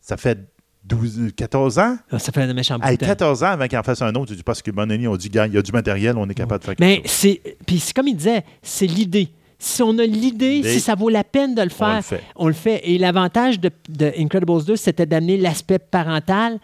ça 0.00 0.16
fait 0.16 0.38
12, 0.84 1.32
14 1.36 1.78
ans? 1.78 1.96
Ah, 2.10 2.18
Ça 2.18 2.32
fait 2.32 2.42
un 2.42 2.54
méchant 2.54 2.78
bout 2.78 2.88
de 2.88 2.96
temps. 2.96 3.06
14 3.06 3.42
ans 3.44 3.48
avant 3.48 3.66
qu'il 3.66 3.76
en 3.78 3.82
fasse 3.82 4.00
un 4.00 4.14
autre, 4.14 4.26
tu 4.30 4.36
dis 4.36 4.42
parce 4.42 4.62
que 4.62 4.70
Bononi 4.70 5.06
on 5.06 5.16
dit, 5.16 5.28
il 5.32 5.52
y 5.54 5.58
a 5.58 5.62
du 5.62 5.72
matériel, 5.72 6.16
on 6.16 6.26
est 6.28 6.34
capable 6.34 6.60
de 6.60 6.64
faire 6.64 6.76
quelque 6.76 6.86
Mais 6.86 6.96
chose. 7.02 7.10
c'est. 7.10 7.40
Puis 7.66 7.78
c'est 7.78 7.94
comme 7.94 8.08
il 8.08 8.16
disait, 8.16 8.42
c'est 8.62 8.86
l'idée. 8.86 9.28
Si 9.58 9.82
on 9.82 9.98
a 9.98 10.04
l'idée, 10.06 10.62
si 10.62 10.80
ça 10.80 10.94
vaut 10.94 11.10
la 11.10 11.22
peine 11.22 11.54
de 11.54 11.60
le 11.60 11.66
On 11.66 11.74
faire, 11.74 11.96
le 11.96 12.02
fait. 12.02 12.22
on 12.36 12.46
le 12.46 12.54
fait. 12.54 12.80
Et 12.84 12.96
l'avantage 12.96 13.60
de, 13.60 13.70
de 13.90 14.10
Incredibles 14.18 14.64
2, 14.64 14.76
c'était 14.76 15.04
d'amener 15.04 15.36
l'aspect 15.36 15.78
parental, 15.78 16.58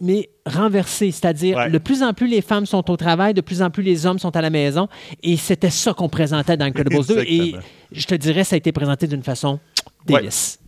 mais 0.00 0.28
renversé. 0.46 1.10
C'est-à-dire, 1.10 1.56
Ouais. 1.56 1.70
de 1.70 1.78
plus 1.78 2.02
en 2.02 2.12
plus 2.12 2.26
les 2.26 2.40
femmes 2.42 2.66
sont 2.66 2.90
au 2.90 2.96
travail, 2.96 3.34
de 3.34 3.40
plus 3.40 3.62
en 3.62 3.70
plus 3.70 3.82
les 3.82 4.06
hommes 4.06 4.18
sont 4.18 4.34
à 4.36 4.40
la 4.40 4.50
maison. 4.50 4.88
Et 5.22 5.36
c'était 5.36 5.70
ça 5.70 5.92
qu'on 5.94 6.08
présentait 6.08 6.56
dans 6.56 6.64
Incredibles 6.66 7.04
2. 7.06 7.18
Et 7.20 7.54
je 7.92 8.06
te 8.06 8.14
dirais, 8.14 8.44
ça 8.44 8.54
a 8.54 8.58
été 8.58 8.72
présenté 8.72 9.06
d'une 9.06 9.22
façon 9.22 9.58
Ouais. 10.08 10.20
délice. 10.20 10.58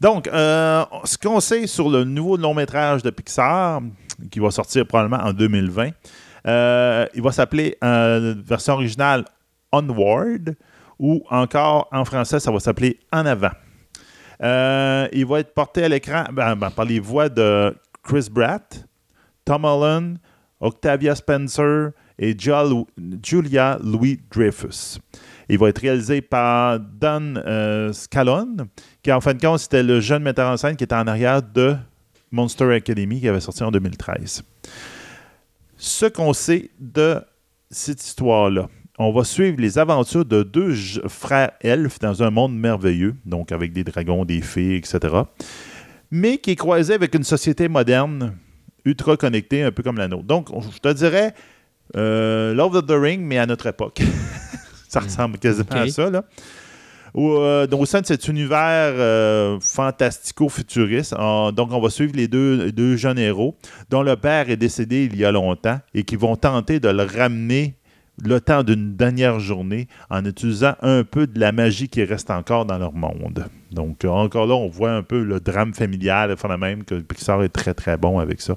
Donc, 0.00 0.28
euh, 0.28 0.84
ce 1.04 1.18
qu'on 1.18 1.40
sait 1.40 1.66
sur 1.66 1.88
le 1.90 2.04
nouveau 2.04 2.36
long 2.36 2.54
métrage 2.54 3.02
de 3.02 3.10
Pixar, 3.10 3.80
qui 4.30 4.38
va 4.38 4.50
sortir 4.50 4.86
probablement 4.86 5.24
en 5.24 5.32
2020, 5.32 5.90
euh, 6.46 7.06
il 7.14 7.22
va 7.22 7.32
s'appeler, 7.32 7.76
euh, 7.82 8.34
version 8.46 8.74
originale, 8.74 9.24
Onward, 9.72 10.54
ou 11.00 11.22
encore 11.30 11.88
en 11.92 12.04
français, 12.04 12.38
ça 12.40 12.50
va 12.52 12.60
s'appeler 12.60 12.98
En 13.12 13.26
avant. 13.26 13.50
Euh, 14.42 15.08
il 15.12 15.26
va 15.26 15.40
être 15.40 15.52
porté 15.52 15.82
à 15.82 15.88
l'écran 15.88 16.24
ben, 16.32 16.54
ben, 16.54 16.70
par 16.70 16.84
les 16.84 17.00
voix 17.00 17.28
de 17.28 17.74
Chris 18.08 18.28
Bratt, 18.30 18.86
Tom 19.44 19.64
Holland, 19.66 20.16
Octavia 20.60 21.14
Spencer 21.14 21.90
et 22.18 22.34
Jul- 22.38 22.86
Julia 23.22 23.78
Louis-Dreyfus. 23.84 24.98
Il 25.50 25.58
va 25.58 25.68
être 25.68 25.78
réalisé 25.80 26.22
par 26.22 26.80
Don 26.80 27.34
euh, 27.36 27.92
qui 29.02 29.12
en 29.12 29.20
fin 29.20 29.34
de 29.34 29.40
compte, 29.40 29.58
c'était 29.60 29.82
le 29.82 30.00
jeune 30.00 30.22
metteur 30.22 30.50
en 30.50 30.56
scène 30.56 30.76
qui 30.76 30.84
était 30.84 30.94
en 30.94 31.06
arrière 31.06 31.42
de 31.42 31.76
Monster 32.30 32.72
Academy, 32.74 33.20
qui 33.20 33.28
avait 33.28 33.40
sorti 33.40 33.62
en 33.62 33.70
2013. 33.70 34.42
Ce 35.76 36.06
qu'on 36.06 36.32
sait 36.32 36.70
de 36.80 37.20
cette 37.70 38.02
histoire-là, 38.02 38.68
on 38.98 39.12
va 39.12 39.22
suivre 39.24 39.60
les 39.60 39.78
aventures 39.78 40.24
de 40.24 40.42
deux 40.42 40.74
frères 41.08 41.52
elfes 41.60 41.98
dans 41.98 42.22
un 42.22 42.30
monde 42.30 42.58
merveilleux, 42.58 43.14
donc 43.26 43.52
avec 43.52 43.72
des 43.72 43.84
dragons, 43.84 44.24
des 44.24 44.40
fées, 44.40 44.76
etc., 44.76 44.98
mais 46.10 46.38
qui 46.38 46.50
est 46.52 46.56
croisé 46.56 46.94
avec 46.94 47.14
une 47.14 47.24
société 47.24 47.68
moderne, 47.68 48.34
ultra 48.84 49.16
connectée, 49.16 49.62
un 49.62 49.72
peu 49.72 49.82
comme 49.82 49.98
la 49.98 50.08
nôtre. 50.08 50.24
Donc, 50.24 50.48
on- 50.52 50.60
je 50.62 50.78
te 50.78 50.92
dirais 50.92 51.34
euh, 51.96 52.54
Love 52.54 52.76
of 52.76 52.86
the 52.86 52.92
Ring, 52.92 53.20
mais 53.22 53.38
à 53.38 53.46
notre 53.46 53.66
époque. 53.66 54.00
ça 54.88 55.00
ressemble 55.00 55.38
quasiment 55.38 55.66
à 55.70 55.88
ça, 55.88 56.10
là. 56.10 56.24
Au, 57.14 57.38
euh, 57.38 57.66
donc, 57.66 57.80
au 57.80 57.86
sein 57.86 58.02
de 58.02 58.06
cet 58.06 58.28
univers 58.28 58.58
euh, 58.94 59.58
fantastico-futuriste, 59.60 61.14
on- 61.18 61.52
donc 61.52 61.72
on 61.72 61.80
va 61.80 61.88
suivre 61.90 62.12
les 62.14 62.28
deux, 62.28 62.64
les 62.66 62.72
deux 62.72 62.96
jeunes 62.96 63.18
héros 63.18 63.56
dont 63.88 64.02
le 64.02 64.16
père 64.16 64.50
est 64.50 64.56
décédé 64.58 65.04
il 65.10 65.16
y 65.18 65.24
a 65.24 65.32
longtemps 65.32 65.80
et 65.94 66.02
qui 66.04 66.16
vont 66.16 66.36
tenter 66.36 66.80
de 66.80 66.88
le 66.90 67.04
ramener 67.04 67.77
le 68.24 68.40
temps 68.40 68.62
d'une 68.62 68.96
dernière 68.96 69.38
journée 69.40 69.86
en 70.10 70.24
utilisant 70.24 70.74
un 70.82 71.04
peu 71.04 71.26
de 71.26 71.38
la 71.38 71.52
magie 71.52 71.88
qui 71.88 72.02
reste 72.04 72.30
encore 72.30 72.64
dans 72.64 72.78
leur 72.78 72.92
monde. 72.92 73.46
Donc, 73.70 74.04
euh, 74.04 74.08
encore 74.08 74.46
là, 74.46 74.54
on 74.54 74.68
voit 74.68 74.92
un 74.92 75.02
peu 75.02 75.22
le 75.22 75.40
drame 75.40 75.74
familial, 75.74 76.32
enfin, 76.32 76.56
même 76.56 76.84
que 76.84 76.96
Pixar 76.96 77.42
est 77.42 77.50
très, 77.50 77.74
très 77.74 77.96
bon 77.96 78.18
avec 78.18 78.40
ça. 78.40 78.56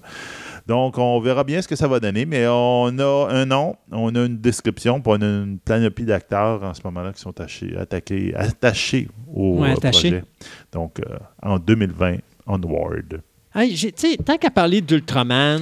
Donc, 0.68 0.98
on 0.98 1.20
verra 1.20 1.44
bien 1.44 1.62
ce 1.62 1.68
que 1.68 1.76
ça 1.76 1.88
va 1.88 2.00
donner, 2.00 2.26
mais 2.26 2.48
on 2.48 2.98
a 2.98 3.28
un 3.30 3.46
nom, 3.46 3.76
on 3.92 4.16
a 4.16 4.26
une 4.26 4.38
description, 4.38 5.02
puis 5.02 5.12
on 5.16 5.22
a 5.22 5.26
une 5.26 5.60
planoplie 5.60 6.06
d'acteurs 6.06 6.64
en 6.64 6.74
ce 6.74 6.82
moment-là 6.86 7.12
qui 7.14 7.20
sont 7.22 7.32
attachés, 7.32 7.76
attaqués, 7.78 8.34
attachés 8.36 9.10
au 9.34 9.60
Ouais, 9.62 9.72
euh, 9.72 9.76
projet. 9.76 10.24
Donc, 10.72 11.00
euh, 11.00 11.18
en 11.42 11.60
2020, 11.60 12.18
Onward. 12.48 13.22
Hey, 13.54 13.92
tant 14.26 14.38
qu'à 14.38 14.50
parler 14.50 14.80
d'Ultraman, 14.80 15.62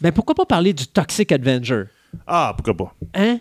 ben 0.00 0.10
pourquoi 0.10 0.34
pas 0.34 0.46
parler 0.46 0.72
du 0.72 0.86
Toxic 0.86 1.30
Avenger? 1.32 1.84
Ah, 2.26 2.54
pourquoi 2.56 2.76
pas? 2.76 2.94
Hein? 3.14 3.38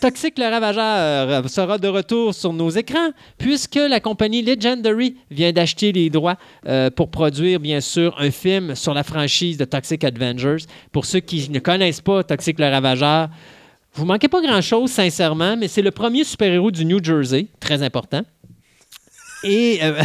Toxic 0.00 0.38
le 0.38 0.50
Ravageur 0.50 1.48
sera 1.48 1.78
de 1.78 1.88
retour 1.88 2.34
sur 2.34 2.52
nos 2.52 2.70
écrans 2.70 3.10
puisque 3.38 3.76
la 3.76 4.00
compagnie 4.00 4.42
Legendary 4.42 5.16
vient 5.30 5.52
d'acheter 5.52 5.92
les 5.92 6.10
droits 6.10 6.36
euh, 6.66 6.90
pour 6.90 7.10
produire, 7.10 7.60
bien 7.60 7.80
sûr, 7.80 8.14
un 8.18 8.30
film 8.30 8.74
sur 8.74 8.94
la 8.94 9.02
franchise 9.02 9.56
de 9.56 9.64
Toxic 9.64 10.04
Avengers. 10.04 10.64
Pour 10.90 11.06
ceux 11.06 11.20
qui 11.20 11.48
ne 11.50 11.58
connaissent 11.58 12.00
pas 12.00 12.22
Toxic 12.22 12.58
le 12.58 12.68
Ravageur, 12.68 13.28
vous 13.94 14.04
manquez 14.04 14.28
pas 14.28 14.40
grand-chose, 14.40 14.90
sincèrement, 14.90 15.56
mais 15.56 15.68
c'est 15.68 15.82
le 15.82 15.90
premier 15.90 16.24
super-héros 16.24 16.70
du 16.70 16.84
New 16.84 17.02
Jersey, 17.02 17.46
très 17.60 17.82
important. 17.82 18.22
Et, 19.44 19.80
euh, 19.82 20.02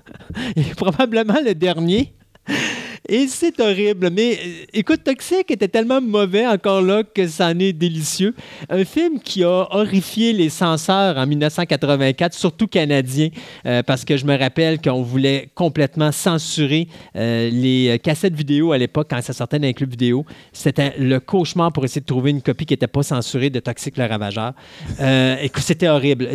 et 0.56 0.74
probablement 0.76 1.40
le 1.44 1.54
dernier. 1.54 2.14
Et 3.06 3.26
c'est 3.28 3.60
horrible. 3.60 4.08
Mais 4.10 4.32
euh, 4.32 4.64
écoute, 4.72 5.04
Toxic 5.04 5.50
était 5.50 5.68
tellement 5.68 6.00
mauvais 6.00 6.46
encore 6.46 6.80
là 6.80 7.02
que 7.02 7.28
ça 7.28 7.48
en 7.48 7.58
est 7.58 7.74
délicieux. 7.74 8.34
Un 8.70 8.82
film 8.86 9.20
qui 9.20 9.44
a 9.44 9.66
horrifié 9.72 10.32
les 10.32 10.48
censeurs 10.48 11.18
en 11.18 11.26
1984, 11.26 12.32
surtout 12.32 12.66
canadiens, 12.66 13.28
euh, 13.66 13.82
parce 13.82 14.06
que 14.06 14.16
je 14.16 14.24
me 14.24 14.34
rappelle 14.38 14.80
qu'on 14.80 15.02
voulait 15.02 15.50
complètement 15.54 16.12
censurer 16.12 16.88
euh, 17.14 17.50
les 17.50 17.98
cassettes 18.02 18.34
vidéo 18.34 18.72
à 18.72 18.78
l'époque 18.78 19.08
quand 19.10 19.20
ça 19.20 19.34
sortait 19.34 19.58
dans 19.58 19.66
les 19.66 19.74
clubs 19.74 19.90
vidéo. 19.90 20.24
C'était 20.54 20.94
le 20.98 21.20
cauchemar 21.20 21.72
pour 21.74 21.84
essayer 21.84 22.00
de 22.00 22.06
trouver 22.06 22.30
une 22.30 22.40
copie 22.40 22.64
qui 22.64 22.72
n'était 22.72 22.86
pas 22.86 23.02
censurée 23.02 23.50
de 23.50 23.60
Toxic 23.60 23.98
le 23.98 24.06
Ravageur. 24.06 24.54
Euh, 25.00 25.36
écoute, 25.42 25.62
c'était 25.62 25.88
horrible. 25.88 26.30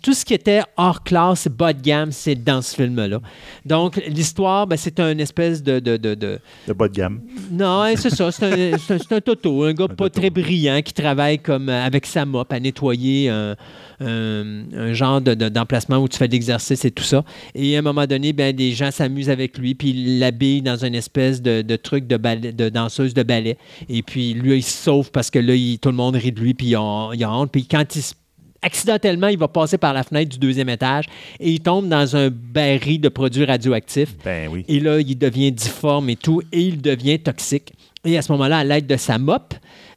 Tout 0.00 0.12
ce 0.14 0.24
qui 0.24 0.34
était 0.34 0.60
hors 0.76 1.02
classe, 1.02 1.48
bas 1.48 1.72
de 1.72 1.82
gamme, 1.82 2.12
c'est 2.12 2.36
dans 2.36 2.62
ce 2.62 2.76
film-là. 2.76 3.18
Donc, 3.66 3.96
l'histoire, 4.06 4.68
ben, 4.68 4.76
c'est 4.76 5.00
une 5.00 5.18
espèce 5.18 5.60
de- 5.60 5.87
de- 5.96 6.14
de, 6.14 6.38
De 6.66 6.72
bas 6.72 6.88
de 6.88 6.94
gamme. 6.94 7.20
non, 7.50 7.84
c'est 7.96 8.10
ça. 8.10 8.30
C'est 8.30 8.72
un, 8.72 8.78
c'est 8.78 9.12
un- 9.12 9.20
Toto, 9.20 9.64
un 9.64 9.72
gars 9.72 9.88
pas 9.88 9.94
Toto. 10.08 10.20
très 10.20 10.30
brillant 10.30 10.80
qui 10.82 10.92
travaille 10.92 11.38
comme 11.38 11.68
euh, 11.68 11.84
avec 11.84 12.06
sa 12.06 12.24
mop 12.24 12.52
à 12.52 12.60
nettoyer 12.60 13.28
un, 13.30 13.56
un- 14.00 14.92
genre 14.92 15.20
de- 15.20 15.34
de- 15.34 15.48
d'emplacement 15.48 15.98
où 15.98 16.08
tu 16.08 16.16
fais 16.18 16.28
de 16.28 16.32
l'exercice 16.32 16.84
et 16.84 16.90
tout 16.90 17.02
ça. 17.04 17.24
Et 17.54 17.76
à 17.76 17.78
un 17.80 17.82
moment 17.82 18.06
donné, 18.06 18.32
ben, 18.32 18.54
des 18.54 18.72
gens 18.72 18.90
s'amusent 18.90 19.30
avec 19.30 19.58
lui, 19.58 19.74
puis 19.74 19.90
ils 19.90 20.18
l'habillent 20.18 20.62
dans 20.62 20.84
une 20.84 20.94
espèce 20.94 21.42
de, 21.42 21.62
de 21.62 21.76
truc 21.76 22.06
de, 22.06 22.16
ballet, 22.16 22.52
de 22.52 22.68
danseuse 22.68 23.14
de 23.14 23.22
ballet. 23.22 23.56
Et 23.88 24.02
puis 24.02 24.34
lui, 24.34 24.58
il 24.58 24.62
se 24.62 24.70
sauve 24.84 25.10
parce 25.10 25.30
que 25.30 25.38
là, 25.38 25.54
il- 25.54 25.78
tout 25.78 25.88
le 25.90 25.96
monde 25.96 26.16
rit 26.16 26.32
de 26.32 26.40
lui, 26.40 26.54
puis 26.54 26.68
il 26.68 26.74
a, 26.76 27.10
il 27.14 27.22
a 27.24 27.32
honte. 27.32 27.50
Puis 27.52 27.66
quand 27.66 27.84
il 27.96 28.02
se 28.02 28.14
accidentellement, 28.62 29.28
il 29.28 29.38
va 29.38 29.48
passer 29.48 29.78
par 29.78 29.92
la 29.92 30.02
fenêtre 30.02 30.30
du 30.30 30.38
deuxième 30.38 30.68
étage 30.68 31.04
et 31.40 31.50
il 31.50 31.60
tombe 31.60 31.88
dans 31.88 32.16
un 32.16 32.28
baril 32.30 33.00
de 33.00 33.08
produits 33.08 33.44
radioactifs. 33.44 34.14
Ben 34.24 34.48
oui. 34.50 34.64
Et 34.68 34.80
là, 34.80 34.98
il 35.00 35.16
devient 35.16 35.52
difforme 35.52 36.10
et 36.10 36.16
tout, 36.16 36.42
et 36.52 36.60
il 36.60 36.80
devient 36.80 37.18
toxique. 37.18 37.72
Et 38.04 38.16
à 38.16 38.22
ce 38.22 38.30
moment-là, 38.32 38.58
à 38.58 38.64
l'aide 38.64 38.86
de 38.86 38.96
sa 38.96 39.18
mop, 39.18 39.54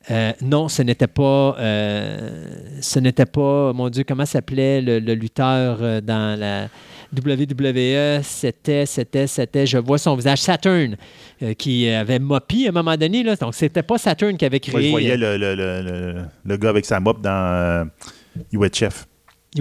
euh, 0.10 0.32
non, 0.42 0.68
ce 0.68 0.82
n'était 0.82 1.08
pas, 1.08 1.56
euh, 1.60 2.46
ce 2.82 3.00
n'était 3.00 3.28
pas, 3.28 3.72
mon 3.74 3.90
Dieu, 3.90 4.04
comment 4.08 4.26
s'appelait 4.26 4.82
le, 4.82 5.00
le 5.00 5.14
lutteur 5.14 5.78
euh, 5.82 6.02
dans 6.02 6.38
la 6.40 6.68
WWE? 7.16 8.22
C'était, 8.24 8.86
c'était, 8.86 9.28
c'était, 9.28 9.66
je 9.68 9.78
vois 9.78 9.98
son 10.00 10.16
visage, 10.16 10.40
Saturn, 10.40 10.96
euh, 11.44 11.54
qui 11.54 11.88
avait 11.90 12.20
moppy 12.20 12.66
à 12.66 12.70
un 12.70 12.72
moment 12.74 12.98
donné. 12.98 13.22
Là. 13.24 13.36
Donc, 13.36 13.54
c'était 13.54 13.84
pas 13.84 13.98
Saturn 13.98 14.36
qui 14.38 14.46
avait 14.46 14.60
créé. 14.60 14.74
Moi, 14.74 14.82
je 14.84 14.90
voyais 14.90 15.18
le- 15.18 15.38
le- 15.38 16.16
le 16.44 16.58
gars 16.58 16.70
avec 16.70 16.86
sa 16.86 17.00
mop 17.00 17.22
dans 17.22 17.88
euh, 18.38 18.42
UHF. 18.68 19.08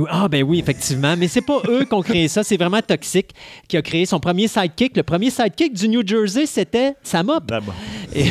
Ah 0.09 0.29
ben 0.29 0.45
oui, 0.45 0.61
effectivement. 0.61 1.17
Mais 1.17 1.29
c'est 1.29 1.41
pas 1.41 1.61
eux 1.69 1.85
qui 1.85 1.95
ont 1.95 2.03
créé 2.03 2.29
ça, 2.29 2.45
c'est 2.45 2.57
vraiment 2.57 2.81
Toxic 2.81 3.31
qui 3.69 3.77
a 3.77 3.83
créé 3.83 4.07
son 4.07 4.21
premier 4.21 4.47
sidekick. 4.47 4.97
Le 4.97 5.03
premier 5.03 5.31
sidekick 5.31 5.75
du 5.75 5.89
New 5.89 6.07
Jersey, 6.07 6.47
c'était 6.47 6.95
sa 7.03 7.23
mop. 7.23 7.51
Là-bas. 7.51 7.75
Et, 8.15 8.27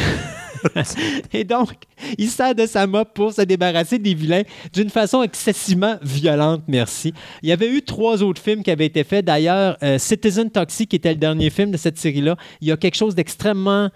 et 1.34 1.44
donc, 1.44 1.72
il 2.18 2.30
sert 2.30 2.56
de 2.56 2.66
sa 2.66 2.88
mop 2.88 3.10
pour 3.14 3.34
se 3.34 3.42
débarrasser 3.42 4.00
des 4.00 4.14
vilains 4.14 4.44
d'une 4.74 4.90
façon 4.90 5.22
excessivement 5.24 5.98
violente, 6.02 6.64
merci. 6.68 7.14
Il 7.44 7.50
y 7.50 7.52
avait 7.52 7.70
eu 7.70 7.82
trois 7.82 8.24
autres 8.24 8.42
films 8.42 8.64
qui 8.64 8.72
avaient 8.72 8.86
été 8.86 9.04
faits. 9.04 9.26
D'ailleurs, 9.26 9.78
euh, 9.84 9.98
Citizen 9.98 10.50
Toxic, 10.50 10.90
qui 10.90 10.96
était 10.96 11.12
le 11.12 11.20
dernier 11.20 11.50
film 11.50 11.72
de 11.72 11.78
cette 11.78 11.98
série-là, 11.98 12.38
il 12.62 12.68
y 12.68 12.72
a 12.72 12.78
quelque 12.78 12.96
chose 12.96 13.16
d'extrêmement 13.16 13.90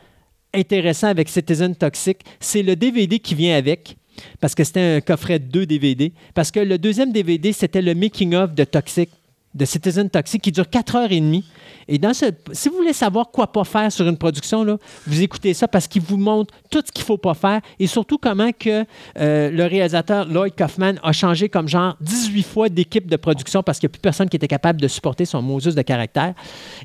intéressant 0.53 1.07
avec 1.07 1.29
Citizen 1.29 1.75
Toxic. 1.75 2.19
C'est 2.39 2.61
le 2.61 2.75
DVD 2.75 3.19
qui 3.19 3.35
vient 3.35 3.57
avec. 3.57 3.97
Parce 4.39 4.55
que 4.55 4.63
c'était 4.63 4.97
un 4.97 5.01
coffret 5.01 5.39
de 5.39 5.45
deux 5.45 5.65
DVD. 5.65 6.13
Parce 6.33 6.51
que 6.51 6.59
le 6.59 6.77
deuxième 6.77 7.11
DVD, 7.11 7.53
c'était 7.53 7.81
le 7.81 7.95
making-of 7.95 8.53
de 8.53 8.63
Toxic, 8.63 9.09
de 9.53 9.65
Citizen 9.65 10.09
Toxic, 10.09 10.41
qui 10.41 10.51
dure 10.51 10.69
4 10.69 10.95
heures 10.95 11.11
et 11.11 11.19
demie. 11.19 11.45
Et 11.87 11.97
dans 11.97 12.13
ce, 12.13 12.25
si 12.51 12.69
vous 12.69 12.77
voulez 12.77 12.93
savoir 12.93 13.29
quoi 13.31 13.51
pas 13.51 13.63
faire 13.63 13.91
sur 13.91 14.07
une 14.07 14.17
production, 14.17 14.63
là, 14.63 14.77
vous 15.05 15.21
écoutez 15.21 15.53
ça 15.53 15.67
parce 15.67 15.87
qu'il 15.87 16.01
vous 16.01 16.17
montre 16.17 16.53
tout 16.69 16.81
ce 16.85 16.91
qu'il 16.91 17.03
faut 17.03 17.17
pas 17.17 17.33
faire 17.33 17.61
et 17.79 17.87
surtout 17.87 18.17
comment 18.17 18.51
que 18.57 18.85
euh, 19.19 19.51
le 19.51 19.65
réalisateur 19.65 20.27
Lloyd 20.27 20.55
Kaufman 20.55 20.93
a 21.03 21.11
changé 21.11 21.49
comme 21.49 21.67
genre 21.67 21.97
18 22.01 22.43
fois 22.43 22.69
d'équipe 22.69 23.07
de 23.07 23.17
production 23.17 23.63
parce 23.63 23.79
qu'il 23.79 23.87
n'y 23.87 23.91
a 23.91 23.93
plus 23.93 24.01
personne 24.01 24.29
qui 24.29 24.37
était 24.37 24.47
capable 24.47 24.79
de 24.79 24.87
supporter 24.87 25.25
son 25.25 25.41
Moses 25.41 25.75
de 25.75 25.81
caractère 25.81 26.33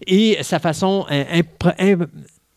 et 0.07 0.39
sa 0.43 0.59
façon 0.59 1.07
euh, 1.11 1.43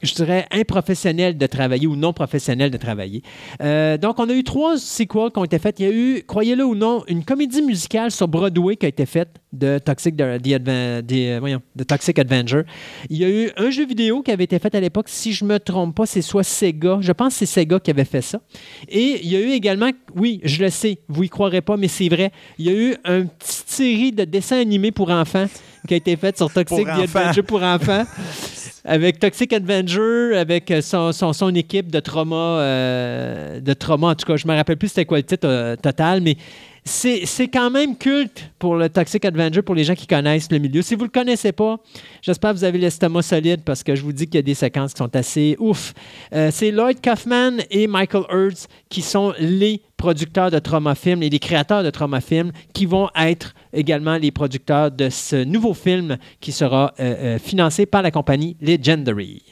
je 0.02 0.14
dirais, 0.14 0.46
improfessionnel 0.52 1.38
de 1.38 1.46
travailler 1.46 1.88
ou 1.88 1.96
non 1.96 2.14
professionnel 2.14 2.72
de 2.72 2.78
travailler. 2.78 3.22
Euh, 3.62 3.98
donc, 3.98 4.20
on 4.20 4.30
a 4.30 4.34
eu 4.34 4.44
trois 4.44 4.78
sequels 4.78 5.32
qui 5.32 5.40
ont 5.40 5.46
été 5.46 5.60
faits. 5.60 5.80
Il 5.80 5.86
y 5.86 5.90
a 5.90 5.92
eu, 5.92 6.24
croyez-le 6.26 6.66
ou 6.66 6.76
non, 6.76 7.04
une 7.08 7.24
comédie 7.24 7.62
musicale 7.62 8.12
sur 8.12 8.28
Broadway 8.28 8.76
qui 8.76 8.86
a 8.86 8.90
été 8.90 9.06
faite 9.06 9.30
de 9.54 9.80
Toxic, 9.80 10.16
de, 10.16 10.38
the, 10.38 11.12
euh, 11.12 11.38
voyons, 11.40 11.62
de 11.76 11.84
Toxic 11.84 12.18
Avenger. 12.20 12.62
Il 13.10 13.18
y 13.18 13.26
a 13.26 13.30
eu 13.30 13.52
un 13.58 13.70
jeu 13.70 13.86
vidéo 13.86 14.22
qui 14.22 14.32
avait 14.32 14.46
été 14.46 14.60
fait 14.60 14.74
à 14.74 14.80
l'époque. 14.80 15.10
Si 15.10 15.34
je 15.34 15.46
me 15.46 15.60
trompe 15.60 15.96
pas, 15.96 16.06
c'est 16.06 16.22
soit 16.22 16.44
Sega. 16.44 17.00
Je 17.02 17.12
pense 17.12 17.34
que 17.34 17.40
c'est 17.40 17.62
Sega 17.62 17.80
qui 17.80 17.92
avait 17.92 18.06
fait 18.06 18.22
ça. 18.22 18.40
Et 18.88 19.20
il 19.24 19.32
y 19.32 19.36
a 19.36 19.40
eu 19.40 19.50
également, 19.52 19.90
oui, 20.16 20.40
je 20.44 20.64
le 20.64 20.70
sais, 20.70 21.00
vous 21.08 21.24
y 21.24 21.30
croirez 21.30 21.62
pas, 21.62 21.78
mais 21.78 21.88
c'est 21.88 22.10
vrai, 22.10 22.32
il 22.58 22.66
y 22.66 22.70
a 22.70 22.74
eu 22.74 22.96
une 23.06 23.28
petite 23.28 23.70
série 23.70 24.12
de 24.12 24.24
dessins 24.24 24.60
animés 24.60 24.92
pour 24.92 25.10
enfants 25.10 25.48
qui 25.88 25.94
a 25.94 25.98
été 25.98 26.16
faite 26.16 26.38
sur 26.38 26.52
Toxic. 26.52 26.88
Adventure 26.88 27.44
pour 27.44 27.64
enfants. 27.64 28.04
avec 28.84 29.20
Toxic 29.20 29.54
Avenger, 29.54 30.38
avec 30.38 30.72
euh, 30.72 30.82
son, 30.82 31.12
son, 31.12 31.56
équipe 31.56 31.92
de 31.92 32.00
trauma, 32.00 32.36
euh, 32.36 33.60
de 33.60 33.74
trauma, 33.74 34.08
en 34.08 34.16
tout 34.16 34.26
cas, 34.26 34.36
je 34.36 34.48
me 34.48 34.56
rappelle 34.56 34.78
plus 34.78 34.90
c'était 34.90 35.06
quoi 35.06 35.18
le 35.18 35.24
titre 35.24 35.48
euh, 35.48 35.76
total, 35.76 36.22
mais 36.22 36.38
c'est 36.84 37.48
quand 37.54 37.70
même 37.70 37.96
culte 37.96 38.50
pour 38.58 38.76
le 38.76 38.90
Toxic 38.90 39.24
Avenger, 39.24 39.62
pour 39.62 39.76
les 39.76 39.84
gens 39.84 39.94
qui 39.94 40.08
connaissent 40.08 40.52
le 40.52 40.58
milieu. 40.58 40.82
Si 40.82 40.96
vous 40.96 41.04
le 41.04 41.12
connaissez 41.12 41.52
pas, 41.52 41.78
j'espère 42.24 42.52
que 42.52 42.58
vous 42.58 42.64
avez 42.64 42.80
l'estomac 42.80 43.22
solide 43.22 43.62
parce 43.64 43.84
que 43.84 43.94
je 43.94 44.02
vous 44.02 44.12
dis 44.12 44.26
qu'il 44.26 44.36
y 44.36 44.40
a 44.40 44.42
des 44.42 44.56
séquences 44.56 44.94
qui 44.94 44.98
sont 44.98 45.16
assez 45.16 45.56
ouf. 45.60 45.94
C'est 46.32 46.72
Lloyd 46.72 47.00
Kaufman 47.00 47.58
et 47.70 47.86
Michael 47.86 48.24
Hurts 48.32 48.68
qui 48.90 49.04
sont 49.04 49.32
les 49.38 49.84
producteurs 49.96 50.50
de 50.50 50.58
Trauma 50.58 50.96
Film 50.96 51.22
et 51.22 51.30
les 51.30 51.38
créateurs 51.38 51.84
de 51.84 51.92
Trauma 51.92 52.20
Film 52.20 52.52
qui 52.74 52.88
vont 52.88 53.10
être 53.16 53.54
également 53.74 54.18
les 54.18 54.32
producteurs 54.32 54.92
de 54.92 55.10
ce 55.10 55.44
nouveau 55.44 55.74
film 55.74 56.18
qui 56.40 56.52
sera 56.52 56.94
euh, 57.00 57.36
euh, 57.36 57.40
financé 57.40 57.86
par 57.86 58.02
la 58.02 58.12
compagnie 58.12 58.58
Legendary. 58.62 59.44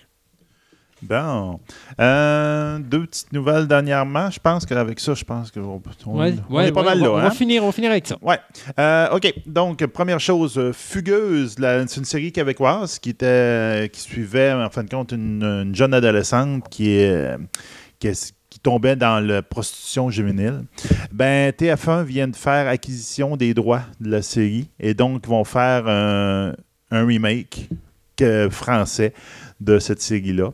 Bon. 1.02 1.62
Euh, 2.02 2.78
deux 2.80 3.06
petites 3.06 3.32
nouvelles 3.32 3.68
dernièrement. 3.68 4.30
Je 4.30 4.40
pense 4.40 4.66
qu'avec 4.66 5.00
ça, 5.00 5.14
je 5.14 5.24
pense 5.24 5.50
qu'on 5.50 5.82
on, 6.08 6.20
Ouais, 6.20 6.34
ouais, 6.50 6.68
est 6.68 6.72
pas 6.74 6.82
ouais, 6.82 6.86
mal 6.88 6.98
on 6.98 7.02
va, 7.02 7.08
là. 7.08 7.12
on 7.14 7.18
hein? 7.20 7.24
va 7.24 7.32
finir, 7.32 7.64
on 7.64 7.68
va 7.68 7.72
finir 7.72 7.91
avec 7.91 8.06
ça. 8.06 8.18
Ouais. 8.22 8.38
Euh, 8.78 9.08
OK. 9.16 9.34
Donc, 9.46 9.86
première 9.86 10.20
chose, 10.20 10.60
Fugueuse, 10.74 11.56
c'est 11.58 11.96
une 11.98 12.04
série 12.06 12.34
québécoise 12.34 13.00
qui 13.00 13.12
était 13.12 13.90
qui 13.94 14.02
suivait, 14.02 14.52
en 14.52 14.70
fin 14.70 14.84
de 14.84 14.90
compte, 14.90 15.14
une, 15.14 15.41
une 15.41 15.74
jeune 15.76 15.94
adolescente 15.94 16.68
qui 16.70 16.90
est. 16.90 17.38
qui 18.00 18.08
est- 18.10 18.34
qui 18.49 18.59
tombait 18.59 18.95
dans 18.95 19.19
la 19.19 19.41
prostitution 19.41 20.09
juvénile. 20.09 20.63
Ben, 21.11 21.51
TF1 21.51 22.03
vient 22.03 22.27
de 22.27 22.35
faire 22.35 22.67
acquisition 22.67 23.38
des 23.38 23.53
droits 23.53 23.84
de 23.99 24.09
la 24.09 24.21
série 24.21 24.69
et 24.80 24.93
donc 24.93 25.27
vont 25.27 25.43
faire 25.43 25.88
un, 25.88 26.53
remake 26.91 27.69
français 28.49 29.13
de 29.59 29.80
cette 29.80 30.01
série-là. 30.01 30.51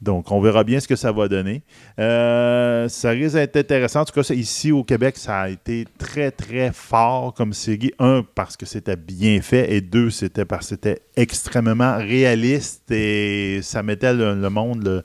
Donc, 0.00 0.32
on 0.32 0.40
verra 0.40 0.64
bien 0.64 0.80
ce 0.80 0.88
que 0.88 0.96
ça 0.96 1.12
va 1.12 1.28
donner. 1.28 1.62
Euh, 1.98 2.88
ça 2.88 3.10
risque 3.10 3.34
d'être 3.34 3.56
intéressant. 3.56 4.00
En 4.00 4.04
tout 4.06 4.18
cas, 4.18 4.32
ici 4.32 4.72
au 4.72 4.82
Québec, 4.82 5.18
ça 5.18 5.40
a 5.40 5.48
été 5.50 5.86
très, 5.98 6.30
très 6.30 6.72
fort 6.72 7.34
comme 7.34 7.52
série. 7.52 7.92
Un, 7.98 8.24
parce 8.34 8.56
que 8.56 8.64
c'était 8.64 8.96
bien 8.96 9.42
fait. 9.42 9.74
Et 9.74 9.82
deux, 9.82 10.08
c'était 10.08 10.46
parce 10.46 10.66
que 10.66 10.68
c'était 10.70 11.02
extrêmement 11.16 11.98
réaliste 11.98 12.90
et 12.90 13.60
ça 13.62 13.82
mettait 13.82 14.14
le, 14.14 14.48
monde 14.48 15.04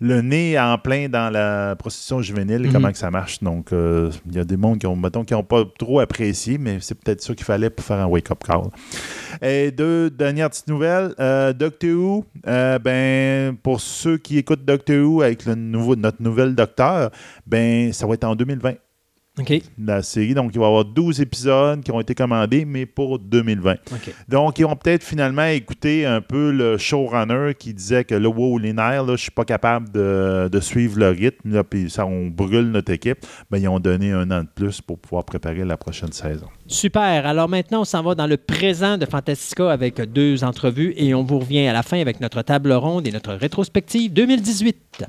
le 0.00 0.20
nez 0.22 0.58
en 0.58 0.76
plein 0.76 1.08
dans 1.08 1.30
la 1.32 1.76
prostitution 1.76 2.20
juvénile 2.20 2.64
et 2.64 2.66
Mhm. 2.66 2.72
comment 2.72 2.90
que 2.92 2.98
ça 2.98 3.10
marche. 3.10 3.42
Donc, 3.42 3.72
euh, 3.72 4.10
il 4.26 4.34
y 4.34 4.38
a 4.38 4.44
des 4.44 4.56
mondes 4.56 4.78
qui 4.78 4.86
ont, 4.86 4.96
mettons, 4.96 5.24
qui 5.24 5.32
n'ont 5.34 5.44
pas 5.44 5.62
trop 5.78 6.00
apprécié, 6.00 6.58
mais 6.58 6.78
c'est 6.80 6.94
peut-être 6.96 7.22
ça 7.22 7.34
qu'il 7.34 7.44
fallait 7.44 7.70
pour 7.70 7.84
faire 7.84 7.98
un 7.98 8.06
wake-up 8.06 8.42
call. 8.44 8.62
Et 9.40 9.70
deux 9.70 10.10
dernières 10.10 10.50
petites 10.50 10.68
nouvelles. 10.68 11.14
Euh, 11.20 11.52
Doctor 11.52 11.90
Who, 11.90 12.24
euh, 12.46 12.78
ben, 12.78 13.56
pour 13.62 13.80
ceux 13.80 14.18
qui 14.18 14.38
écoutent 14.38 14.64
Doctor 14.64 14.96
Who 15.06 15.22
avec 15.22 15.46
le 15.46 15.54
nouveau, 15.54 15.96
notre 15.96 16.22
nouvel 16.22 16.54
docteur, 16.54 17.10
ben, 17.46 17.92
ça 17.92 18.06
va 18.06 18.14
être 18.14 18.24
en 18.24 18.34
2020 18.34 18.74
OK. 19.38 19.52
la 19.78 20.02
série. 20.02 20.34
Donc, 20.34 20.52
il 20.54 20.60
va 20.60 20.66
y 20.66 20.68
avoir 20.68 20.84
12 20.84 21.20
épisodes 21.20 21.82
qui 21.82 21.90
ont 21.90 22.00
été 22.00 22.14
commandés, 22.14 22.64
mais 22.64 22.86
pour 22.86 23.18
2020. 23.18 23.72
OK. 23.72 24.14
Donc, 24.28 24.58
ils 24.58 24.64
vont 24.64 24.76
peut-être 24.76 25.02
finalement 25.02 25.46
écouter 25.46 26.06
un 26.06 26.20
peu 26.20 26.52
le 26.52 26.78
showrunner 26.78 27.54
qui 27.58 27.74
disait 27.74 28.04
que 28.04 28.14
là, 28.14 28.28
wow, 28.28 28.58
les 28.58 28.72
nerfs, 28.72 29.04
là, 29.04 29.16
je 29.16 29.22
suis 29.22 29.30
pas 29.32 29.44
capable 29.44 29.90
de, 29.90 30.48
de 30.50 30.60
suivre 30.60 30.98
le 31.00 31.08
rythme, 31.08 31.52
là, 31.52 31.64
puis 31.64 31.90
ça, 31.90 32.06
on 32.06 32.28
brûle 32.28 32.70
notre 32.70 32.92
équipe. 32.92 33.18
Ben, 33.50 33.58
ils 33.58 33.68
ont 33.68 33.80
donné 33.80 34.12
un 34.12 34.30
an 34.30 34.42
de 34.42 34.48
plus 34.54 34.80
pour 34.80 34.98
pouvoir 34.98 35.24
préparer 35.24 35.64
la 35.64 35.76
prochaine 35.76 36.12
saison. 36.12 36.46
Super. 36.66 37.26
Alors 37.26 37.48
maintenant, 37.48 37.80
on 37.80 37.84
s'en 37.84 38.02
va 38.02 38.14
dans 38.14 38.26
le 38.26 38.36
présent 38.36 38.98
de 38.98 39.06
Fantastica 39.06 39.70
avec 39.70 40.00
deux 40.00 40.44
entrevues 40.44 40.94
et 40.96 41.14
on 41.14 41.24
vous 41.24 41.40
revient 41.40 41.66
à 41.66 41.72
la 41.72 41.82
fin 41.82 42.00
avec 42.00 42.20
notre 42.20 42.42
table 42.42 42.72
ronde 42.72 43.06
et 43.06 43.12
notre 43.12 43.34
rétrospective 43.34 44.12
2018. 44.12 45.04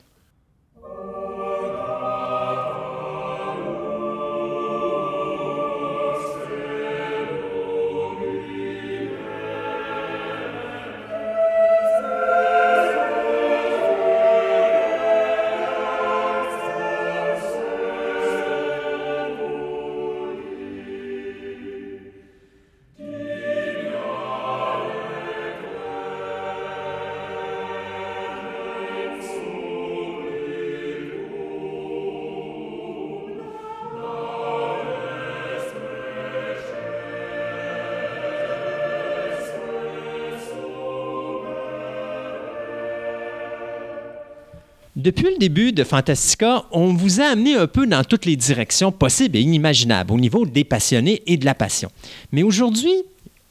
Depuis 45.06 45.30
le 45.30 45.38
début 45.38 45.72
de 45.72 45.84
Fantastica, 45.84 46.66
on 46.72 46.96
vous 46.96 47.22
a 47.22 47.26
amené 47.26 47.54
un 47.54 47.68
peu 47.68 47.86
dans 47.86 48.04
toutes 48.04 48.26
les 48.26 48.36
directions 48.36 48.92
possibles 48.92 49.38
et 49.38 49.42
inimaginables 49.42 50.12
au 50.12 50.18
niveau 50.18 50.48
des 50.48 50.64
passionnés 50.64 51.22
et 51.28 51.38
de 51.38 51.46
la 51.46 51.54
passion. 51.54 51.92
Mais 52.32 52.42
aujourd'hui, 52.42 53.04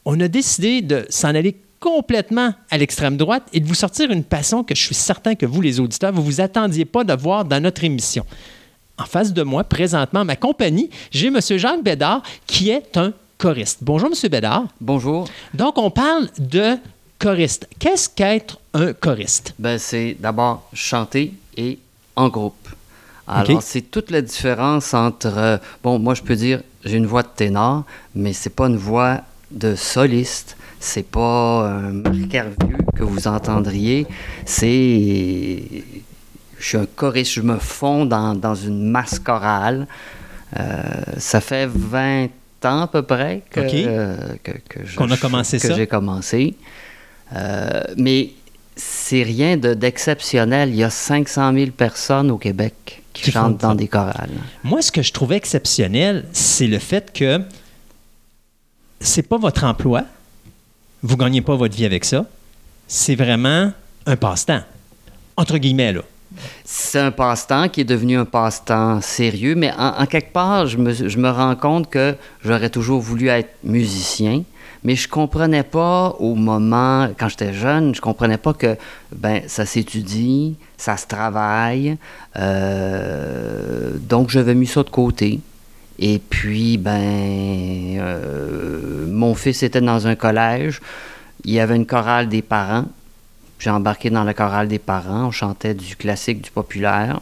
on 0.05 0.18
a 0.18 0.26
décidé 0.26 0.82
de 0.82 1.06
s'en 1.10 1.28
aller 1.28 1.55
complètement 1.78 2.55
à 2.72 2.76
l'extrême 2.76 3.16
droite 3.16 3.44
et 3.52 3.60
de 3.60 3.68
vous 3.68 3.76
sortir 3.76 4.10
une 4.10 4.24
passion 4.24 4.64
que 4.64 4.74
je 4.74 4.82
suis 4.82 4.97
certain 4.97 5.36
que 5.36 5.47
vous, 5.47 5.60
les 5.60 5.78
auditeurs, 5.78 6.12
vous 6.12 6.22
ne 6.22 6.26
vous 6.26 6.40
attendiez 6.40 6.86
pas 6.86 7.05
de 7.05 7.12
voir 7.12 7.44
dans 7.44 7.62
notre 7.62 7.85
émission. 7.85 8.26
En 8.98 9.05
face 9.05 9.32
de 9.32 9.44
moi, 9.44 9.62
présentement, 9.62 10.24
ma 10.24 10.35
compagnie, 10.35 10.90
j'ai 11.12 11.28
M. 11.28 11.39
Jacques 11.40 11.85
Bédard, 11.85 12.24
qui 12.48 12.70
est 12.70 12.97
un 12.97 13.12
choriste. 13.39 13.78
Bonjour, 13.81 14.10
M. 14.10 14.28
Bédard. 14.28 14.64
Bonjour. 14.81 15.28
Donc, 15.55 15.78
on 15.78 15.93
parle 15.93 16.31
de 16.36 16.78
choriste. 17.20 17.68
Qu'est-ce 17.78 18.09
qu'être 18.09 18.59
un 18.72 18.93
choriste? 18.93 19.55
Ben, 19.60 19.78
c'est 19.78 20.16
d'abord 20.18 20.68
chanter 20.72 21.32
et 21.56 21.78
en 22.16 22.28
groupe. 22.28 22.68
Alors, 23.26 23.62
c'est 23.62 23.81
toute 23.82 24.10
la 24.10 24.20
différence 24.20 24.93
entre. 24.93 25.32
euh, 25.36 25.56
bon, 25.82 25.98
moi, 25.98 26.14
je 26.14 26.22
peux 26.22 26.36
dire, 26.36 26.62
j'ai 26.85 26.97
une 26.97 27.06
voix 27.06 27.22
de 27.22 27.28
ténor, 27.35 27.85
mais 28.14 28.32
c'est 28.35 28.51
pas 28.51 28.66
une 28.66 28.76
voix 28.76 29.20
de 29.51 29.74
soliste. 29.74 30.56
C'est 30.78 31.06
pas 31.06 31.66
un 31.66 31.93
Marc 31.93 32.35
Hervieux 32.35 32.76
que 32.94 33.02
vous 33.02 33.26
entendriez. 33.26 34.06
C'est. 34.44 35.62
Je 36.59 36.68
suis 36.68 36.76
un 36.76 36.86
choriste, 36.86 37.32
je 37.32 37.40
me 37.40 37.59
fonds 37.59 38.05
dans, 38.05 38.35
dans 38.35 38.55
une 38.55 38.90
masse 38.90 39.18
chorale. 39.18 39.86
Euh, 40.59 40.82
ça 41.18 41.40
fait 41.40 41.66
20 41.66 42.28
ans 42.64 42.82
à 42.82 42.86
peu 42.86 43.02
près 43.02 43.43
que, 43.51 43.60
euh, 43.60 44.16
que, 44.43 44.52
que 44.68 45.20
commencé 45.20 45.59
ça. 45.59 45.74
j'ai 45.74 45.86
commencé. 45.86 46.55
Euh, 47.35 47.82
mais 47.97 48.31
c'est 48.77 49.23
rien 49.23 49.57
de- 49.57 49.75
d'exceptionnel. 49.75 50.71
Il 50.71 50.77
y 50.77 50.85
a 50.85 50.91
500 50.91 51.53
000 51.53 51.71
personnes 51.71 52.31
au 52.31 52.39
Québec 52.39 53.03
qui, 53.13 53.31
chantent 53.31 53.59
dans 53.59 53.75
des 53.75 53.89
chorales. 53.89 54.31
Moi, 54.65 54.83
ce 54.83 54.91
que 54.91 55.03
je 55.03 55.13
trouvais 55.13 55.37
exceptionnel, 55.37 56.25
c'est 56.33 56.67
le 56.67 56.79
fait 56.79 57.13
que 57.13 57.41
c'est 59.01 59.23
pas 59.29 59.39
votre 59.39 59.65
emploi. 59.65 60.03
Vous 61.03 61.17
gagnez 61.17 61.41
pas 61.43 61.55
votre 61.55 61.77
vie 61.77 61.85
avec 61.85 62.05
ça. 62.05 62.25
C'est 62.89 63.15
vraiment 63.15 63.73
un 64.07 64.17
passe-temps. 64.17 64.63
Entre 65.37 65.59
guillemets, 65.59 65.93
là. 65.93 66.03
C'est 66.65 66.99
un 66.99 67.13
passe-temps 67.13 67.69
qui 67.69 67.83
est 67.83 67.85
devenu 67.85 68.19
un 68.19 68.25
passe-temps 68.25 69.01
sérieux, 69.01 69.55
mais 69.55 69.73
en, 69.79 70.01
en 70.01 70.07
quelque 70.07 70.33
part, 70.33 70.67
je 70.67 70.79
me, 70.79 70.93
je 70.93 71.19
me 71.19 71.31
rends 71.31 71.55
compte 71.55 71.89
que 71.89 72.17
j'aurais 72.45 72.71
toujours 72.71 73.01
voulu 73.01 73.29
être 73.29 73.51
musicien, 73.63 74.43
mais 74.85 74.97
je 74.97 75.09
comprenais 75.09 75.62
pas 75.62 76.15
au 76.19 76.35
moment, 76.35 77.09
quand 77.19 77.28
j'étais 77.28 77.55
jeune, 77.55 77.94
je 77.94 78.01
comprenais 78.01 78.39
pas 78.39 78.52
que 78.52 78.77
ben 79.12 79.43
ça 79.47 79.65
s'étudie, 79.65 80.56
ça 80.77 80.97
se 80.98 81.06
travaille, 81.06 81.97
euh, 82.36 83.93
donc 83.98 84.28
j'avais 84.28 84.55
mis 84.55 84.66
ça 84.66 84.82
de 84.82 84.90
côté. 84.90 85.40
Et 85.98 86.19
puis, 86.19 86.77
ben, 86.77 87.01
euh, 87.98 89.06
mon 89.09 89.35
fils 89.35 89.62
était 89.62 89.81
dans 89.81 90.06
un 90.06 90.16
collège, 90.16 90.81
il 91.44 91.52
y 91.52 91.61
avait 91.61 91.77
une 91.77 91.86
chorale 91.86 92.28
des 92.28 92.43
parents. 92.43 92.86
J'ai 93.59 93.70
embarqué 93.70 94.11
dans 94.11 94.24
la 94.24 94.35
chorale 94.35 94.69
des 94.69 94.78
parents. 94.78 95.27
On 95.27 95.31
chantait 95.31 95.74
du 95.74 95.97
classique, 95.97 96.43
du 96.43 96.51
populaire. 96.51 97.20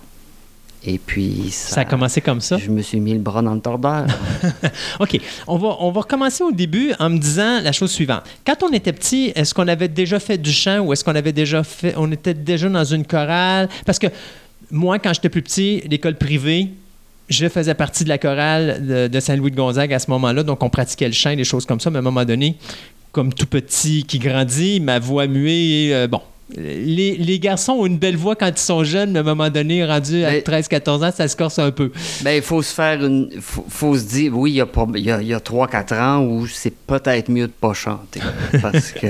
Et 0.84 0.98
puis, 0.98 1.48
ça, 1.50 1.76
Ça 1.76 1.80
a 1.82 1.84
commencé 1.84 2.20
comme 2.20 2.40
ça? 2.40 2.56
je 2.58 2.70
me 2.70 2.82
suis 2.82 2.98
mis 2.98 3.12
le 3.12 3.20
bras 3.20 3.40
dans 3.42 3.54
le 3.54 3.60
tordeur. 3.60 4.06
OK. 5.00 5.20
On 5.46 5.56
va, 5.56 5.76
on 5.80 5.92
va 5.92 6.00
recommencer 6.00 6.42
au 6.42 6.50
début 6.50 6.92
en 6.98 7.10
me 7.10 7.18
disant 7.18 7.60
la 7.60 7.72
chose 7.72 7.92
suivante. 7.92 8.24
Quand 8.44 8.62
on 8.62 8.72
était 8.72 8.92
petit, 8.92 9.32
est-ce 9.34 9.54
qu'on 9.54 9.68
avait 9.68 9.88
déjà 9.88 10.18
fait 10.18 10.38
du 10.38 10.52
chant 10.52 10.80
ou 10.80 10.92
est-ce 10.92 11.04
qu'on 11.04 11.14
avait 11.14 11.32
déjà 11.32 11.62
fait. 11.62 11.94
On 11.96 12.10
était 12.10 12.34
déjà 12.34 12.68
dans 12.68 12.84
une 12.84 13.06
chorale? 13.06 13.68
Parce 13.86 13.98
que 13.98 14.08
moi, 14.70 14.98
quand 14.98 15.12
j'étais 15.12 15.28
plus 15.28 15.42
petit, 15.42 15.82
l'école 15.88 16.16
privée, 16.16 16.68
je 17.28 17.48
faisais 17.48 17.74
partie 17.74 18.02
de 18.04 18.08
la 18.08 18.18
chorale 18.18 18.84
de, 18.84 19.06
de 19.06 19.20
Saint-Louis 19.20 19.52
de 19.52 19.56
Gonzague 19.56 19.92
à 19.92 19.98
ce 20.00 20.10
moment-là. 20.10 20.42
Donc, 20.42 20.62
on 20.62 20.68
pratiquait 20.70 21.06
le 21.06 21.14
chant, 21.14 21.34
des 21.36 21.44
choses 21.44 21.64
comme 21.64 21.78
ça. 21.80 21.90
Mais 21.90 21.96
à 21.96 22.00
un 22.00 22.02
moment 22.02 22.24
donné, 22.24 22.56
comme 23.12 23.32
tout 23.32 23.46
petit 23.46 24.04
qui 24.04 24.18
grandit, 24.18 24.80
ma 24.80 24.98
voix 24.98 25.26
muée, 25.26 25.90
euh, 25.94 26.08
bon. 26.08 26.20
Les, 26.56 27.16
les 27.16 27.38
garçons 27.38 27.72
ont 27.72 27.86
une 27.86 27.98
belle 27.98 28.16
voix 28.16 28.36
quand 28.36 28.48
ils 28.48 28.58
sont 28.58 28.84
jeunes, 28.84 29.12
mais 29.12 29.18
à 29.18 29.22
un 29.22 29.24
moment 29.24 29.48
donné, 29.50 29.84
rendu 29.84 30.24
à 30.24 30.30
Mais- 30.32 30.40
13-14 30.40 31.04
ans, 31.04 31.10
ça 31.14 31.26
se 31.28 31.36
corse 31.36 31.58
un 31.58 31.70
peu. 31.70 31.90
ben, 32.22 32.32
il 32.36 32.42
faut 32.42 32.62
se 32.62 32.74
faire 32.74 33.02
une. 33.04 33.30
faut, 33.40 33.64
faut 33.68 33.96
se 33.96 34.04
dire, 34.04 34.36
oui, 34.36 34.50
il 34.52 34.54
y 34.56 34.60
a, 34.60 34.66
pas- 34.66 34.86
y 34.96 35.10
a, 35.10 35.22
il 35.22 35.28
y 35.28 35.34
a 35.34 35.38
3-4 35.40 35.94
ans 36.00 36.24
où 36.24 36.46
c'est 36.46 36.74
peut-être 36.74 37.30
mieux 37.30 37.46
de 37.46 37.52
pas 37.52 37.72
chanter. 37.72 38.20
Parce 38.62 38.92
que 38.92 39.06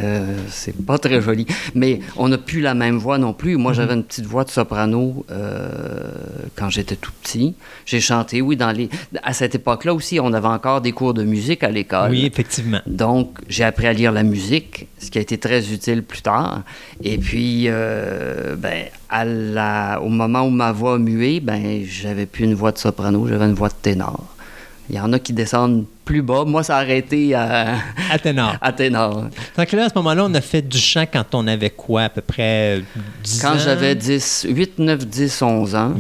c'est 0.49 0.77
pas 0.85 0.99
très 0.99 1.21
joli. 1.21 1.47
Mais 1.75 2.01
on 2.17 2.29
n'a 2.29 2.39
plus 2.39 2.61
la 2.61 2.75
même 2.75 2.99
voix 2.99 3.19
non 3.19 3.33
plus. 3.33 3.57
Moi, 3.57 3.73
j'avais 3.73 3.95
une 3.95 4.05
petite 4.05 4.27
voix 4.27 4.45
de 4.45 4.51
soprano 4.51 5.25
euh, 5.31 6.11
quand 6.57 6.71
j'étais 6.71 6.97
tout 6.97 7.13
petit. 7.23 7.55
J'ai 7.87 8.01
chanté, 8.01 8.41
oui, 8.41 8.57
dans 8.57 8.71
les. 8.71 8.89
À 9.23 9.33
cette 9.33 9.55
époque-là 9.55 9.95
aussi, 9.95 10.21
on 10.21 10.33
avait 10.33 10.47
encore 10.47 10.81
des 10.81 10.93
cours 10.93 11.15
de 11.15 11.25
musique 11.25 11.65
à 11.65 11.71
l'école. 11.71 12.11
Oui, 12.13 12.25
effectivement. 12.25 12.81
Donc, 12.87 13.39
j'ai 13.49 13.65
appris 13.65 13.87
à 13.87 13.93
lire 13.93 14.13
la 14.13 14.23
musique, 14.23 14.87
ce 14.99 15.11
qui 15.11 15.19
a 15.19 15.21
été 15.21 15.39
très 15.39 15.73
utile 15.73 16.03
plus 16.03 16.23
tard. 16.23 16.63
Et 17.03 17.19
puis, 17.19 17.32
euh, 17.37 18.57
ben, 18.57 18.85
à 19.09 19.25
la- 19.25 20.01
au 20.03 20.09
moment 20.09 20.43
où 20.43 20.51
ma 20.51 20.73
voix 20.73 20.95
a 20.95 20.99
mué, 20.99 21.41
ben, 21.41 21.83
j'avais 21.89 22.27
plus 22.27 22.45
une 22.45 22.55
voix 22.55 22.73
de 22.73 22.79
soprano, 22.79 23.27
j'avais 23.29 23.45
une 23.47 23.55
voix 23.55 23.69
de 23.69 23.75
ténor. 23.81 24.25
Il 24.91 24.97
y 24.97 25.01
en 25.01 25.13
a 25.13 25.19
qui 25.19 25.33
descendent 25.33 25.85
plus 26.05 26.23
bas. 26.23 26.45
Moi, 26.45 26.63
ça 26.65 26.77
a 26.77 26.81
arrêté 26.81 27.35
à, 27.35 27.77
À 28.11 28.19
ténor. 28.19 28.57
à 28.61 28.73
ténor. 28.73 29.27
Donc 29.57 29.73
là, 29.73 29.85
à 29.85 29.89
ce 29.89 29.95
moment-là, 29.95 30.25
on 30.25 30.35
a 30.35 30.41
fait 30.41 30.61
du 30.63 30.77
chant 30.79 31.05
quand 31.11 31.35
on 31.35 31.47
avait 31.47 31.71
quoi, 31.71 32.03
à 32.03 32.09
peu 32.09 32.21
près 32.21 32.79
euh, 32.79 32.81
10 33.23 33.41
Quand 33.41 33.55
ans? 33.55 33.59
j'avais 33.59 33.95
10, 33.95 34.47
8, 34.51 34.79
9, 34.79 35.07
10, 35.07 35.41
11 35.43 35.75
ans. 35.77 35.95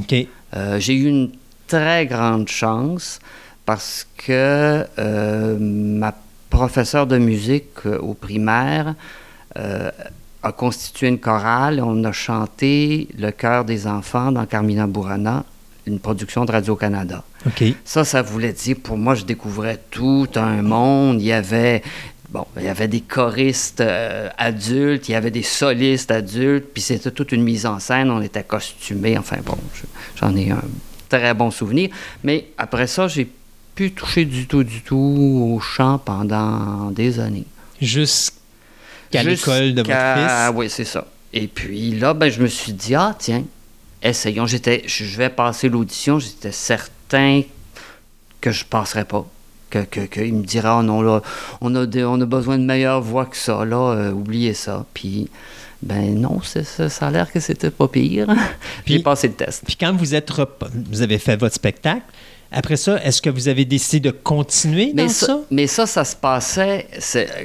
Euh, 0.54 0.78
j'ai 0.80 0.94
eu 0.94 1.06
une 1.06 1.30
très 1.68 2.06
grande 2.06 2.48
chance 2.48 3.20
parce 3.64 4.06
que 4.18 4.84
euh, 4.98 5.56
ma 5.58 6.12
professeure 6.50 7.06
de 7.06 7.16
musique 7.16 7.68
euh, 7.86 7.96
au 7.98 8.12
primaire 8.12 8.94
euh, 9.56 9.90
a 10.42 10.52
constitué 10.52 11.08
une 11.08 11.18
chorale. 11.18 11.80
On 11.84 12.02
a 12.04 12.12
chanté 12.12 13.08
Le 13.18 13.30
cœur 13.30 13.64
des 13.64 13.86
enfants 13.86 14.32
dans 14.32 14.44
Carmina 14.46 14.86
Burana, 14.86 15.44
une 15.86 15.98
production 15.98 16.44
de 16.44 16.52
Radio-Canada. 16.52 17.22
OK. 17.46 17.64
Ça, 17.84 18.04
ça 18.04 18.22
voulait 18.22 18.52
dire, 18.52 18.76
pour 18.82 18.96
moi, 18.96 19.14
je 19.14 19.24
découvrais 19.24 19.80
tout 19.90 20.28
un 20.36 20.62
monde. 20.62 21.20
Il 21.20 21.26
y 21.26 21.32
avait, 21.32 21.82
bon, 22.30 22.44
il 22.56 22.64
y 22.64 22.68
avait 22.68 22.88
des 22.88 23.00
choristes 23.00 23.80
euh, 23.80 24.28
adultes, 24.38 25.08
il 25.08 25.12
y 25.12 25.14
avait 25.14 25.30
des 25.30 25.42
solistes 25.42 26.10
adultes, 26.10 26.66
puis 26.72 26.82
c'était 26.82 27.10
toute 27.10 27.32
une 27.32 27.42
mise 27.42 27.66
en 27.66 27.78
scène. 27.78 28.10
On 28.10 28.20
était 28.22 28.44
costumés. 28.44 29.18
Enfin, 29.18 29.38
bon, 29.44 29.56
je- 29.74 29.86
j'en 30.20 30.34
ai 30.36 30.50
un 30.50 30.62
très 31.08 31.34
bon 31.34 31.50
souvenir. 31.50 31.90
Mais 32.24 32.46
après 32.58 32.86
ça, 32.86 33.08
j'ai 33.08 33.28
pu 33.74 33.90
toucher 33.92 34.24
du 34.24 34.46
tout, 34.46 34.64
du 34.64 34.82
tout 34.82 34.96
au 35.56 35.58
chant 35.60 35.98
pendant 35.98 36.90
des 36.90 37.18
années. 37.20 37.44
Jusqu'à 37.80 38.36
l'école 39.20 39.74
de 39.74 39.82
votre 39.82 39.90
Jusqu'à- 39.90 40.46
fils? 40.48 40.56
Oui, 40.56 40.70
c'est 40.70 40.84
ça. 40.84 41.06
Et 41.32 41.46
puis 41.46 41.92
là, 41.92 42.14
ben, 42.14 42.30
je 42.30 42.40
me 42.42 42.46
suis 42.46 42.72
dit, 42.72 42.94
ah, 42.94 43.14
tiens, 43.18 43.44
essayons. 44.02 44.46
J'étais, 44.46 44.82
je 44.86 45.04
vais 45.16 45.30
passer 45.30 45.68
l'audition. 45.68 46.18
J'étais 46.18 46.52
certain 46.52 47.42
que 48.40 48.50
je 48.50 48.64
passerais 48.64 49.04
pas. 49.04 49.26
Que, 49.70 49.78
que, 49.84 50.00
qu'il 50.00 50.34
me 50.34 50.42
dira, 50.44 50.80
ah 50.80 50.82
non, 50.82 51.00
là, 51.00 51.22
on 51.62 51.74
a, 51.74 51.86
on 52.04 52.20
a 52.20 52.26
besoin 52.26 52.58
de 52.58 52.64
meilleure 52.64 53.00
voix 53.00 53.24
que 53.24 53.36
ça, 53.38 53.64
là, 53.64 53.94
euh, 53.94 54.12
oubliez 54.12 54.52
ça. 54.52 54.84
Puis, 54.92 55.30
ben 55.82 56.14
non, 56.20 56.40
c'est, 56.44 56.64
ça, 56.64 56.90
ça 56.90 57.06
a 57.06 57.10
l'air 57.10 57.32
que 57.32 57.40
c'était 57.40 57.70
pas 57.70 57.88
pire. 57.88 58.26
Puis- 58.84 58.94
J'ai 58.98 59.02
passé 59.02 59.28
le 59.28 59.34
test. 59.34 59.62
Puis 59.64 59.76
quand 59.76 59.94
vous 59.96 60.14
êtes 60.14 60.30
vous 60.90 61.00
avez 61.00 61.18
fait 61.18 61.36
votre 61.36 61.54
spectacle, 61.54 62.02
après 62.52 62.76
ça, 62.76 63.02
est-ce 63.04 63.20
que 63.22 63.30
vous 63.30 63.48
avez 63.48 63.64
décidé 63.64 64.00
de 64.00 64.10
continuer 64.10 64.92
dans 64.92 65.02
Mais 65.04 65.08
ça? 65.08 65.26
ça, 65.26 65.38
mais 65.50 65.66
ça, 65.66 65.86
ça 65.86 66.04
se 66.04 66.14
passait 66.16 66.86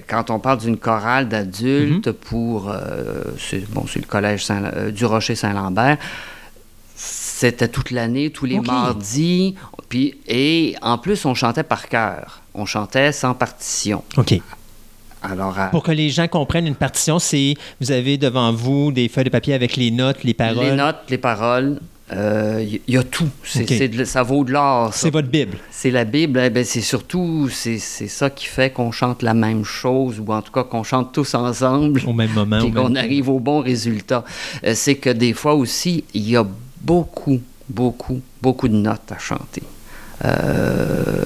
quand 0.08 0.30
on 0.30 0.40
parle 0.40 0.60
d'une 0.60 0.78
chorale 0.78 1.28
d'adultes 1.30 2.08
Mhm. 2.08 2.14
pour 2.14 2.70
euh, 2.70 3.24
c'est, 3.40 3.70
bon, 3.72 3.86
c'est 3.92 4.00
le 4.00 4.06
collège 4.06 4.46
Saint- 4.46 4.64
euh, 4.76 4.92
du 4.92 5.06
Rocher 5.06 5.36
Saint-Lambert. 5.36 5.98
C'était 6.96 7.68
toute 7.68 7.92
l'année, 7.92 8.32
tous 8.32 8.46
les 8.46 8.60
mardis. 8.60 9.56
Puis, 9.90 10.16
et 10.28 10.76
en 10.82 10.98
plus, 10.98 11.24
on 11.26 11.36
chantait 11.36 11.64
par 11.64 11.88
cœur. 11.88 12.42
On 12.56 12.66
chantait 12.66 13.12
sans 13.12 13.34
partition. 13.36 14.04
OK. 14.18 14.34
Alors, 15.22 15.58
à- 15.60 15.68
Pour 15.68 15.84
que 15.84 15.92
les 15.92 16.10
gens 16.10 16.28
comprennent, 16.28 16.66
une 16.68 16.76
partition, 16.76 17.20
c'est 17.20 17.54
vous 17.80 17.92
avez 17.92 18.18
devant 18.18 18.52
vous 18.52 18.92
des 18.92 19.08
feuilles 19.10 19.26
de 19.26 19.30
papier 19.30 19.54
avec 19.54 19.76
les 19.76 19.92
notes, 19.92 20.24
les 20.24 20.34
paroles. 20.34 20.66
les 20.66 20.76
notes, 20.76 20.98
les 21.10 21.18
paroles, 21.18 21.80
il 22.12 22.80
y, 22.88 22.98
a 22.98 23.04
tout. 23.04 23.28
C'est, 23.44 23.88
de- 23.90 24.06
ça 24.06 24.24
vaut 24.24 24.44
de 24.46 24.52
l'or. 24.54 24.94
C'est 24.94 25.10
votre 25.10 25.28
Bible. 25.28 25.58
C'est 25.72 25.92
la 25.92 26.06
Bible, 26.06 26.40
eh 26.44 26.50
ben, 26.50 26.64
c'est 26.64 26.82
surtout 26.82 27.50
c'est, 27.52 27.78
ça 27.80 28.30
qui 28.30 28.46
fait 28.46 28.72
qu'on 28.72 28.92
chante 28.92 29.24
la 29.24 29.34
même 29.34 29.66
chose, 29.66 30.22
ou 30.26 30.32
en 30.32 30.42
tout 30.42 30.52
cas 30.54 30.64
qu'on 30.64 30.84
chante 30.84 31.12
tous 31.12 31.34
ensemble. 31.36 32.02
Au 32.08 32.14
même 32.14 32.32
moment. 32.32 32.62
même- 32.62 32.74
qu'on 32.74 32.96
arrive 32.96 33.28
au 33.30 33.40
bon 33.40 33.60
résultat. 33.60 34.24
Euh, 34.66 34.74
c'est 34.76 34.96
que 34.96 35.10
des 35.10 35.34
fois 35.34 35.56
aussi, 35.56 36.06
il 36.14 36.30
y 36.30 36.36
a 36.38 36.46
beaucoup, 36.82 37.42
beaucoup, 37.70 38.22
beaucoup 38.42 38.68
de 38.70 38.76
notes 38.76 39.12
à 39.12 39.18
chanter. 39.20 39.64
Euh, 40.26 41.26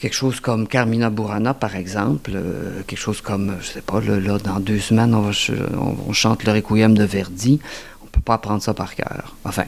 quelque 0.00 0.14
chose 0.14 0.40
comme 0.40 0.66
Carmina 0.66 1.10
Burana, 1.10 1.54
par 1.54 1.76
exemple, 1.76 2.32
euh, 2.34 2.82
quelque 2.88 2.98
chose 2.98 3.20
comme, 3.20 3.54
je 3.60 3.66
sais 3.68 3.82
pas, 3.82 4.00
là, 4.00 4.18
là, 4.18 4.38
dans 4.38 4.58
deux 4.58 4.80
semaines, 4.80 5.14
on, 5.14 5.20
va 5.20 5.30
on- 5.80 5.96
on 6.08 6.12
chante 6.12 6.42
le 6.44 6.52
Requiem 6.52 6.96
de 6.98 7.04
Verdi. 7.04 7.60
On 8.12 8.18
peut 8.18 8.20
pas 8.22 8.34
apprendre 8.34 8.62
ça 8.62 8.74
par 8.74 8.94
cœur. 8.94 9.34
Enfin, 9.44 9.64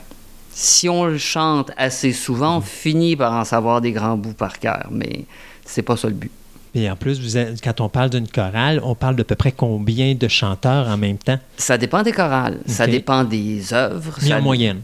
si 0.53 0.89
on 0.89 1.07
le 1.07 1.19
chante 1.19 1.71
assez 1.77 2.13
souvent, 2.13 2.59
on 2.59 2.61
finit 2.61 3.17
par 3.17 3.33
en 3.33 3.45
savoir 3.45 3.81
des 3.81 3.93
grands 3.93 4.17
bouts 4.17 4.35
par 4.35 4.59
cœur, 4.59 4.89
mais 4.91 5.25
c'est 5.65 5.83
pas 5.83 5.97
ça 5.97 6.09
le 6.09 6.15
but. 6.15 6.31
Et 6.75 6.91
en 6.91 6.97
plus, 6.97 7.21
vous 7.21 7.37
êtes- 7.37 7.63
quand 7.63 7.81
on 7.81 7.89
parle 7.89 8.11
d'une 8.11 8.29
chorale, 8.29 8.81
on 8.83 8.95
parle 8.95 9.17
de 9.17 9.23
peu 9.23 9.35
près 9.37 9.53
combien 9.53 10.15
de 10.15 10.29
chanteurs 10.29 10.89
en 10.89 10.97
même 10.97 11.19
temps? 11.19 11.39
Ça 11.57 11.79
dépend 11.79 12.03
des 12.03 12.13
chorales, 12.13 12.59
ça 12.67 12.87
dépend 12.87 13.25
des 13.25 13.73
œuvres. 13.73 14.21
Ça- 14.21 14.39
en 14.39 14.43
moyenne. 14.43 14.83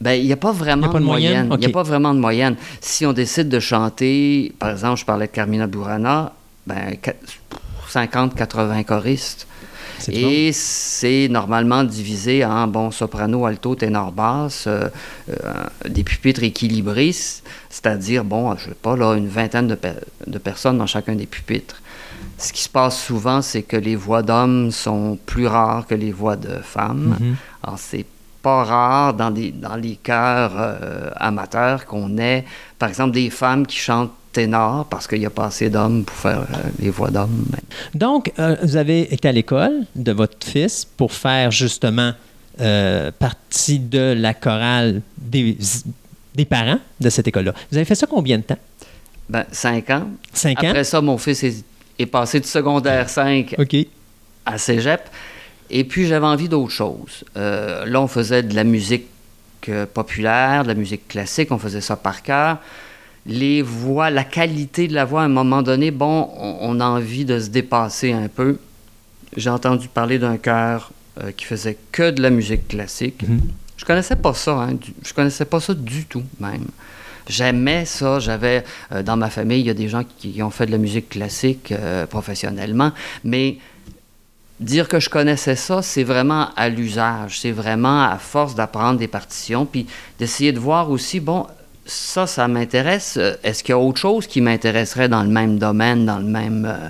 Ben, 0.00 0.12
il 0.12 0.26
n'y 0.26 0.32
a 0.32 0.36
pas 0.36 0.52
vraiment 0.52 0.86
Il 0.86 0.86
y 0.86 0.90
a 0.90 0.92
pas 0.92 0.98
de 0.98 1.02
de 1.02 1.06
moyenne? 1.08 1.32
moyenne. 1.46 1.52
Il 1.54 1.66
n'y 1.66 1.66
a 1.66 1.74
pas 1.74 1.82
vraiment 1.82 2.14
de 2.14 2.20
moyenne. 2.20 2.56
Si 2.80 3.04
on 3.06 3.12
décide 3.12 3.48
de 3.48 3.58
chanter, 3.60 4.52
par 4.58 4.70
exemple, 4.70 5.00
je 5.00 5.04
parlais 5.04 5.26
de 5.26 5.32
Carmina 5.32 5.66
Burana, 5.66 6.32
ben, 6.66 6.94
50-80 7.88 8.84
choristes. 8.84 9.46
Et 10.08 10.52
c'est 10.52 11.28
normalement 11.30 11.84
divisé 11.84 12.44
en 12.44 12.66
bon 12.66 12.90
soprano, 12.90 13.44
alto, 13.46 13.74
ténor, 13.74 14.12
basse, 14.12 14.64
euh, 14.66 14.88
euh, 15.30 15.64
des 15.88 16.04
pupitres 16.04 16.42
équilibrés, 16.42 17.12
c'est-à-dire, 17.68 18.24
bon, 18.24 18.54
je 18.56 18.66
sais 18.66 18.76
pas, 18.80 18.96
là, 18.96 19.14
une 19.14 19.28
vingtaine 19.28 19.68
de, 19.68 19.74
pe- 19.74 20.00
de 20.26 20.38
personnes 20.38 20.78
dans 20.78 20.86
chacun 20.86 21.14
des 21.14 21.26
pupitres. 21.26 21.80
Ce 22.38 22.52
qui 22.52 22.62
se 22.62 22.68
passe 22.68 22.98
souvent, 23.00 23.42
c'est 23.42 23.62
que 23.62 23.76
les 23.76 23.96
voix 23.96 24.22
d'hommes 24.22 24.70
sont 24.70 25.18
plus 25.26 25.46
rares 25.46 25.86
que 25.86 25.94
les 25.94 26.12
voix 26.12 26.36
de 26.36 26.58
femmes. 26.62 27.16
Mhm. 27.20 27.36
Alors, 27.64 27.78
c'est 27.78 28.06
pas 28.42 28.62
rare 28.64 29.14
dans, 29.14 29.30
des, 29.32 29.50
dans 29.50 29.74
les 29.74 29.96
chœurs 29.96 30.52
euh, 30.56 31.10
amateurs 31.16 31.84
qu'on 31.86 32.16
ait, 32.18 32.44
par 32.78 32.88
exemple, 32.88 33.12
des 33.12 33.30
femmes 33.30 33.66
qui 33.66 33.78
chantent 33.78 34.12
ténor 34.38 34.86
parce 34.88 35.08
qu'il 35.08 35.18
n'y 35.18 35.26
a 35.26 35.30
pas 35.30 35.46
assez 35.46 35.68
d'hommes 35.68 36.04
pour 36.04 36.16
faire 36.16 36.42
euh, 36.42 36.68
les 36.78 36.90
voix 36.90 37.10
d'hommes. 37.10 37.44
Donc, 37.94 38.32
euh, 38.38 38.54
vous 38.62 38.76
avez 38.76 39.12
été 39.12 39.26
à 39.26 39.32
l'école 39.32 39.80
de 39.96 40.12
votre 40.12 40.46
fils 40.46 40.84
pour 40.84 41.12
faire 41.12 41.50
justement 41.50 42.12
euh, 42.60 43.10
partie 43.18 43.80
de 43.80 44.14
la 44.16 44.34
chorale 44.34 45.02
des, 45.16 45.58
des 46.36 46.44
parents 46.44 46.78
de 47.00 47.10
cette 47.10 47.26
école-là. 47.26 47.52
Vous 47.72 47.78
avez 47.78 47.84
fait 47.84 47.96
ça 47.96 48.06
combien 48.06 48.38
de 48.38 48.44
temps? 48.44 48.58
Ben, 49.28 49.44
cinq 49.50 49.90
ans. 49.90 50.06
Cinq 50.32 50.62
ans? 50.62 50.68
Après 50.68 50.84
ça, 50.84 51.00
mon 51.00 51.18
fils 51.18 51.42
est, 51.42 51.64
est 51.98 52.06
passé 52.06 52.38
du 52.38 52.46
secondaire 52.46 53.10
5 53.10 53.56
OK. 53.58 53.76
à 54.46 54.56
cégep. 54.56 55.02
Et 55.68 55.82
puis, 55.82 56.06
j'avais 56.06 56.26
envie 56.26 56.48
d'autre 56.48 56.72
chose. 56.72 57.24
Là, 57.34 58.00
on 58.00 58.06
faisait 58.06 58.44
de 58.44 58.54
la 58.54 58.64
musique 58.64 59.06
populaire, 59.92 60.62
de 60.62 60.68
la 60.68 60.74
musique 60.74 61.08
classique, 61.08 61.50
on 61.50 61.58
faisait 61.58 61.82
ça 61.82 61.96
par 61.96 62.22
cœur. 62.22 62.58
Les 63.28 63.60
voix, 63.60 64.08
la 64.08 64.24
qualité 64.24 64.88
de 64.88 64.94
la 64.94 65.04
voix, 65.04 65.20
à 65.20 65.24
un 65.26 65.28
moment 65.28 65.60
donné, 65.60 65.90
bon, 65.90 66.30
on, 66.38 66.80
a 66.80 66.86
envie 66.86 67.26
de 67.26 67.38
se 67.38 67.50
dépasser 67.50 68.12
un 68.12 68.26
peu. 68.28 68.58
J'ai 69.36 69.50
entendu 69.50 69.86
parler 69.88 70.18
d'un 70.18 70.38
chœur 70.38 70.90
euh, 71.22 71.30
qui 71.32 71.44
faisait 71.44 71.76
que 71.92 72.10
de 72.10 72.22
la 72.22 72.30
musique 72.30 72.68
classique. 72.68 73.28
Mhm. 73.28 73.40
Je 73.76 73.84
connaissais 73.84 74.16
pas 74.16 74.32
ça, 74.32 74.52
hein, 74.54 74.72
du- 74.72 74.94
je 75.04 75.12
connaissais 75.12 75.44
pas 75.44 75.60
ça 75.60 75.74
du 75.74 76.06
tout, 76.06 76.22
même. 76.40 76.64
J'aimais 77.28 77.84
ça. 77.84 78.18
J'avais 78.18 78.64
euh, 78.92 79.02
dans 79.02 79.18
ma 79.18 79.28
famille, 79.28 79.60
il 79.60 79.66
y 79.66 79.70
a 79.70 79.74
des 79.74 79.88
gens 79.88 80.04
qui, 80.04 80.32
qui 80.32 80.42
ont 80.42 80.50
fait 80.50 80.64
de 80.64 80.72
la 80.72 80.78
musique 80.78 81.10
classique 81.10 81.70
euh, 81.72 82.06
professionnellement, 82.06 82.92
mais 83.24 83.58
dire 84.58 84.88
que 84.88 84.98
je 84.98 85.10
connaissais 85.10 85.54
ça, 85.54 85.82
c'est 85.82 86.02
vraiment 86.02 86.48
à 86.56 86.70
l'usage. 86.70 87.40
C'est 87.40 87.52
vraiment 87.52 88.04
à 88.04 88.16
force 88.16 88.54
d'apprendre 88.54 88.98
des 88.98 89.06
partitions, 89.06 89.66
puis 89.66 89.86
d'essayer 90.18 90.52
de 90.52 90.58
voir 90.58 90.90
aussi, 90.90 91.20
bon, 91.20 91.46
ça, 91.88 92.26
ça 92.26 92.46
m'intéresse. 92.48 93.16
Euh, 93.16 93.34
Est-ce 93.42 93.64
qu'il 93.64 93.72
y 93.72 93.74
a 93.74 93.78
autre 93.78 93.98
chose 93.98 94.26
qui 94.28 94.40
m'intéresserait 94.40 95.08
dans 95.08 95.22
le 95.22 95.30
même 95.30 95.58
domaine, 95.58 96.06
dans 96.06 96.18
le 96.18 96.24
même... 96.26 96.64
euh, 96.66 96.88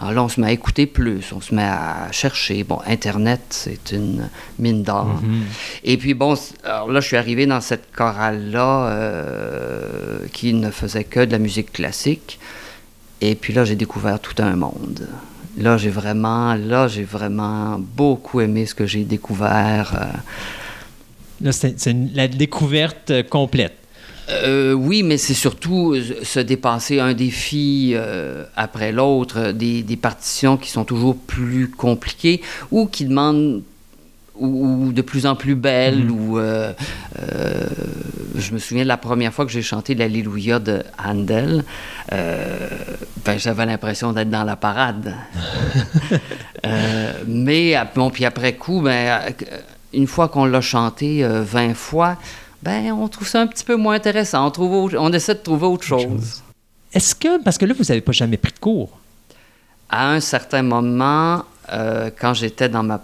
Alors 0.00 0.12
là, 0.12 0.22
on 0.24 0.28
se 0.28 0.40
met 0.40 0.46
à 0.48 0.52
écouter 0.52 0.86
plus, 0.86 1.32
on 1.32 1.40
se 1.40 1.54
met 1.54 1.62
à 1.64 2.08
chercher. 2.12 2.64
Bon, 2.64 2.78
Internet, 2.86 3.40
c'est 3.50 3.92
une 3.92 4.28
mine 4.58 4.82
d'or. 4.82 5.20
Et 5.84 5.96
puis 5.98 6.14
bon, 6.14 6.34
alors 6.64 6.90
là, 6.90 7.00
je 7.00 7.06
suis 7.06 7.16
arrivé 7.16 7.46
dans 7.46 7.60
cette 7.60 7.94
chorale-là 7.94 8.86
euh, 8.86 10.18
qui 10.32 10.54
ne 10.54 10.70
faisait 10.70 11.04
que 11.04 11.20
de 11.24 11.32
la 11.32 11.38
musique 11.38 11.72
classique. 11.72 12.38
Et 13.20 13.34
puis 13.34 13.52
là, 13.52 13.64
j'ai 13.64 13.74
découvert 13.76 14.18
tout 14.20 14.40
un 14.42 14.54
monde. 14.56 15.08
Là, 15.58 15.76
j'ai 15.76 15.90
vraiment, 15.90 16.54
là, 16.54 16.86
j'ai 16.86 17.02
vraiment 17.02 17.78
beaucoup 17.80 18.40
aimé 18.40 18.64
ce 18.66 18.74
que 18.74 18.86
j'ai 18.86 19.02
découvert. 19.04 19.94
euh. 20.00 20.06
Là, 21.40 21.52
c'est 21.52 21.96
la 22.14 22.28
découverte 22.28 23.28
complète. 23.28 23.74
Euh, 24.30 24.72
oui, 24.72 25.02
mais 25.02 25.16
c'est 25.16 25.34
surtout 25.34 25.94
euh, 25.94 26.02
se 26.22 26.40
dépasser 26.40 27.00
un 27.00 27.14
défi 27.14 27.92
euh, 27.94 28.44
après 28.56 28.92
l'autre, 28.92 29.52
des, 29.52 29.82
des 29.82 29.96
partitions 29.96 30.56
qui 30.56 30.70
sont 30.70 30.84
toujours 30.84 31.16
plus 31.16 31.70
compliquées 31.70 32.42
ou 32.70 32.86
qui 32.86 33.06
demandent 33.06 33.62
ou, 34.34 34.86
ou 34.86 34.92
de 34.92 35.02
plus 35.02 35.26
en 35.26 35.34
plus 35.34 35.54
belles. 35.54 36.10
Ou 36.10 36.38
euh, 36.38 36.72
euh, 37.20 37.66
je 38.36 38.52
me 38.52 38.58
souviens 38.58 38.82
de 38.82 38.88
la 38.88 38.98
première 38.98 39.32
fois 39.32 39.46
que 39.46 39.50
j'ai 39.50 39.62
chanté 39.62 39.94
l'Alléluia 39.94 40.58
de 40.58 40.82
Handel, 41.02 41.64
ben, 42.10 43.38
j'avais 43.38 43.66
l'impression 43.66 44.12
d'être 44.12 44.30
dans 44.30 44.44
la 44.44 44.56
parade. 44.56 45.14
Mais 47.26 47.74
bon, 47.94 48.10
puis 48.10 48.24
après 48.24 48.54
coup, 48.54 48.80
ben, 48.82 49.20
une 49.92 50.06
fois 50.06 50.28
qu'on 50.28 50.44
l'a 50.44 50.60
chanté 50.60 51.24
euh, 51.24 51.42
20 51.42 51.74
fois, 51.74 52.16
ben, 52.62 52.92
on 52.92 53.08
trouve 53.08 53.28
ça 53.28 53.40
un 53.40 53.46
petit 53.46 53.64
peu 53.64 53.76
moins 53.76 53.94
intéressant. 53.94 54.46
On, 54.46 54.50
trouve 54.50 54.72
autre- 54.72 54.96
on 54.98 55.12
essaie 55.12 55.34
de 55.34 55.40
trouver 55.40 55.66
autre 55.66 55.84
chose. 55.84 56.42
Est-ce 56.92 57.14
que, 57.14 57.40
parce 57.42 57.58
que 57.58 57.66
là, 57.66 57.74
vous 57.78 57.84
n'avez 57.84 58.00
pas 58.00 58.12
jamais 58.12 58.36
pris 58.36 58.52
de 58.52 58.58
cours, 58.58 58.90
À 59.90 60.10
un 60.10 60.20
certain 60.20 60.62
moment, 60.62 61.44
euh, 61.72 62.10
quand 62.18 62.34
j'étais 62.34 62.68
dans 62.68 62.82
ma 62.82 63.00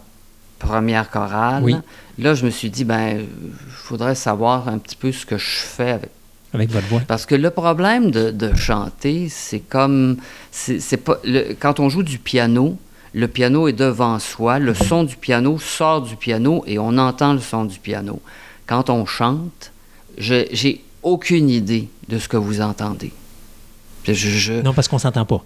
première 0.59 1.11
chorale, 1.11 1.63
Oui. 1.63 1.77
là, 2.19 2.35
je 2.35 2.45
me 2.45 2.51
suis 2.51 2.71
dit, 2.71 2.85
ben, 2.85 3.19
il 3.21 3.51
faudrait 3.71 4.15
savoir 4.15 4.69
un 4.69 4.79
petit 4.79 4.97
peu 4.97 5.13
ce 5.13 5.25
que 5.27 5.37
je 5.39 5.45
fais 5.61 5.91
avec 5.91 6.11
avec 6.55 6.71
votre 6.71 6.87
voix? 6.87 7.01
Parce 7.09 7.27
que 7.27 7.35
le 7.35 7.51
problème 7.51 8.13
de, 8.13 8.31
de 8.31 8.55
chanter, 8.55 9.29
c'est 9.29 9.59
comme. 9.59 10.19
c'est 10.53 10.79
c'est 10.79 10.97
pas, 10.99 11.19
le- 11.25 11.53
quand 11.59 11.81
on 11.81 11.89
joue 11.89 12.05
du 12.05 12.19
piano, 12.21 12.79
le 13.13 13.27
piano 13.27 13.67
est 13.67 13.73
devant 13.73 14.19
soi, 14.21 14.61
le 14.61 14.73
son 14.73 15.03
du 15.03 15.17
piano 15.17 15.59
sort 15.59 16.03
du 16.03 16.15
piano 16.17 16.63
et 16.69 16.79
on 16.79 16.97
entend 16.97 17.33
le 17.33 17.41
son 17.41 17.65
du 17.65 17.79
piano. 17.81 18.21
Quand 18.67 18.91
on 18.91 19.05
chante, 19.07 19.73
je- 20.19 20.47
j'ai 20.53 20.83
aucune 21.03 21.51
idée 21.51 21.89
de 22.09 22.19
ce 22.19 22.29
que 22.29 22.37
vous 22.37 22.61
entendez. 22.61 23.13
Je- 24.07 24.13
je- 24.13 24.53
Non, 24.63 24.75
parce 24.75 24.87
qu'on 24.89 24.99
s'entend 24.99 25.25
pas. 25.25 25.43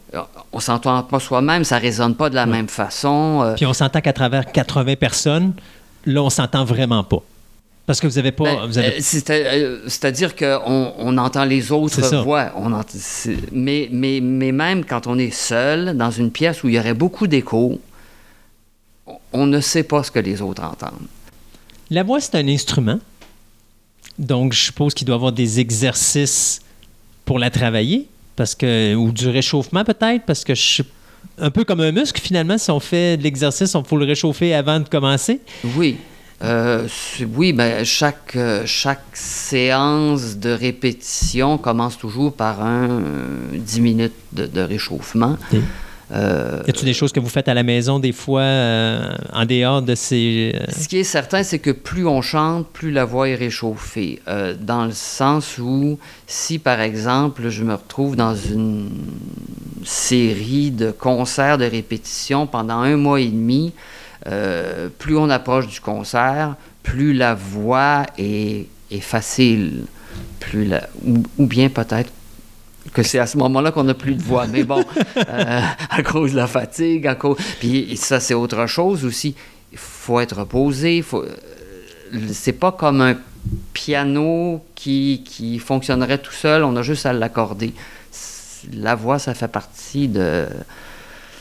on 0.53 0.61
s'entend 0.61 1.03
pas 1.05 1.21
soi-même, 1.21 1.63
ça 1.65 1.79
résonne 1.79 2.15
pas 2.17 2.29
de 2.31 2.35
la 2.35 2.47
même 2.47 2.69
façon. 2.69 3.41
euh, 3.45 3.55
Puis 3.55 3.67
on 3.67 3.73
s'entend 3.73 4.01
qu'à 4.01 4.13
travers 4.13 4.51
80 4.51 4.97
personnes, 4.97 5.53
là, 6.05 6.23
on 6.23 6.31
s'entend 6.31 6.65
vraiment 6.65 7.05
pas. 7.05 7.23
Parce 7.87 8.01
que 8.01 8.07
vous 8.07 8.19
avez 8.19 8.33
pas... 8.33 8.45
Ben, 8.45 8.59
avez- 8.79 8.99
euh, 8.99 9.01
euh, 9.31 9.81
C'est-à-dire 9.87 10.35
qu'on 10.37 10.93
on 10.99 11.17
entend 11.19 11.45
les 11.45 11.73
autres 11.73 11.95
voix. 12.23 12.51
On 12.57 12.73
ent- 12.73 12.83
c'est- 12.89 13.37
mais, 13.53 13.89
mais, 13.93 14.21
mais 14.21 14.53
même 14.53 14.85
quand 14.85 15.07
on 15.07 15.17
est 15.19 15.31
seul 15.31 15.97
dans 15.97 16.11
une 16.11 16.31
pièce 16.31 16.63
où 16.65 16.69
il 16.69 16.75
y 16.75 16.79
aurait 16.79 16.93
beaucoup 16.95 17.27
d'écho, 17.29 17.81
on 19.33 19.47
ne 19.47 19.61
sait 19.61 19.85
pas 19.85 20.03
ce 20.03 20.11
que 20.11 20.19
les 20.19 20.43
autres 20.43 20.63
entendent. 20.65 21.07
La 21.91 22.03
voix, 22.03 22.21
c'est 22.21 22.35
un 22.35 22.49
instrument. 22.49 22.99
Donc, 24.19 24.53
je 24.53 24.61
suppose 24.61 24.95
qu'il 24.95 25.07
doit 25.07 25.15
y 25.15 25.19
avoir 25.19 25.33
des 25.33 25.61
exercices 25.61 26.61
pour 27.25 27.39
la 27.39 27.51
travailler, 27.51 28.07
parce 28.37 28.55
que, 28.55 28.95
ou 28.95 29.13
du 29.13 29.29
réchauffement 29.29 29.85
peut-être, 29.85 30.25
parce 30.27 30.45
que 30.45 30.55
je 30.55 30.83
un 31.41 31.51
peu 31.51 31.65
comme 31.65 31.81
un 31.81 31.93
muscle, 31.93 32.21
finalement, 32.21 32.59
si 32.59 32.71
on 32.71 32.81
fait 32.81 33.17
de 33.17 33.23
l'exercice, 33.23 33.75
il 33.75 33.85
faut 33.85 33.97
le 33.97 34.05
réchauffer 34.05 34.55
avant 34.55 34.81
de 34.81 34.89
commencer. 34.89 35.41
Oui. 35.77 35.97
Euh, 36.43 36.87
oui, 37.35 37.53
ben, 37.53 37.85
chaque, 37.85 38.37
euh, 38.37 38.63
chaque 38.65 39.05
séance 39.13 40.37
de 40.37 40.51
répétition 40.51 41.59
commence 41.59 41.99
toujours 41.99 42.33
par 42.33 42.63
un 42.63 42.89
euh, 42.91 43.03
10 43.55 43.81
minutes 43.81 44.13
de, 44.33 44.47
de 44.47 44.61
réchauffement. 44.61 45.37
Euh, 46.11 46.63
Y 46.67 46.71
a-t-il 46.71 46.85
des 46.87 46.95
choses 46.95 47.13
que 47.13 47.21
vous 47.21 47.29
faites 47.29 47.49
à 47.49 47.55
la 47.55 47.63
maison, 47.63 47.99
des 47.99 48.13
fois, 48.13 48.41
euh, 48.41 49.15
en 49.33 49.45
dehors 49.45 49.83
de 49.83 49.95
ces... 49.95 50.53
euh, 50.55 50.65
Ce 50.71 50.89
qui 50.89 50.99
est 50.99 51.05
certain, 51.05 51.43
c'est 51.43 51.59
que 51.59 51.71
plus 51.71 52.07
on 52.07 52.23
chante, 52.23 52.67
plus 52.69 52.91
la 52.91 53.05
voix 53.05 53.29
est 53.29 53.35
réchauffée. 53.35 54.21
Euh, 54.27 54.55
dans 54.59 54.87
le 54.87 54.93
sens 54.93 55.59
où, 55.59 55.99
si 56.27 56.59
par 56.59 56.81
exemple, 56.81 57.51
je 57.51 57.63
me 57.63 57.75
retrouve 57.75 58.17
dans 58.17 58.35
une 58.35 58.89
série 59.85 60.71
de 60.71 60.91
concerts 60.91 61.59
de 61.59 61.67
répétition 61.67 62.47
pendant 62.47 62.79
un 62.79 62.97
mois 62.97 63.21
et 63.21 63.29
demi, 63.29 63.73
plus 64.99 65.17
on 65.17 65.31
approche 65.31 65.69
du 65.69 65.81
concert, 65.81 66.57
plus 66.83 67.15
la 67.15 67.35
voix 67.35 68.05
est, 68.19 68.67
est 68.91 69.01
facile. 69.01 69.85
Plus 70.41 70.65
la, 70.65 70.89
ou, 71.07 71.23
ou 71.37 71.47
bien 71.47 71.69
peut-être 71.69 72.11
que 72.93 73.03
c'est 73.03 73.19
à 73.19 73.27
ce 73.27 73.37
moment-là 73.39 73.71
qu'on 73.73 73.85
n'a 73.85 73.95
plus 73.95 74.15
de 74.15 74.23
voix. 74.23 74.47
Mais 74.47 74.65
bon, 74.65 74.85
euh, 75.17 75.61
à 75.91 76.03
cause 76.03 76.33
de 76.33 76.37
la 76.37 76.47
fatigue, 76.47 77.07
à 77.07 77.15
cause... 77.15 77.37
Puis 77.61 77.97
ça, 77.97 78.21
c'est 78.21 78.35
autre 78.35 78.67
chose 78.67 79.05
aussi. 79.05 79.35
Il 79.73 79.79
faut 79.79 80.21
être 80.21 80.39
reposé. 80.39 81.03
Faut... 81.03 81.23
euh, 81.23 81.35
C'est 82.33 82.53
pas 82.53 82.73
comme 82.73 83.01
un 83.01 83.17
piano 83.73 84.65
qui, 84.75 85.23
qui 85.25 85.59
fonctionnerait 85.59 86.19
tout 86.19 86.33
seul. 86.33 86.65
On 86.65 86.75
a 86.77 86.83
juste 86.83 87.07
à 87.07 87.13
l'accorder. 87.13 87.73
La 88.73 88.95
voix, 88.95 89.19
ça 89.19 89.35
fait 89.35 89.49
partie 89.49 90.09
de... 90.09 90.47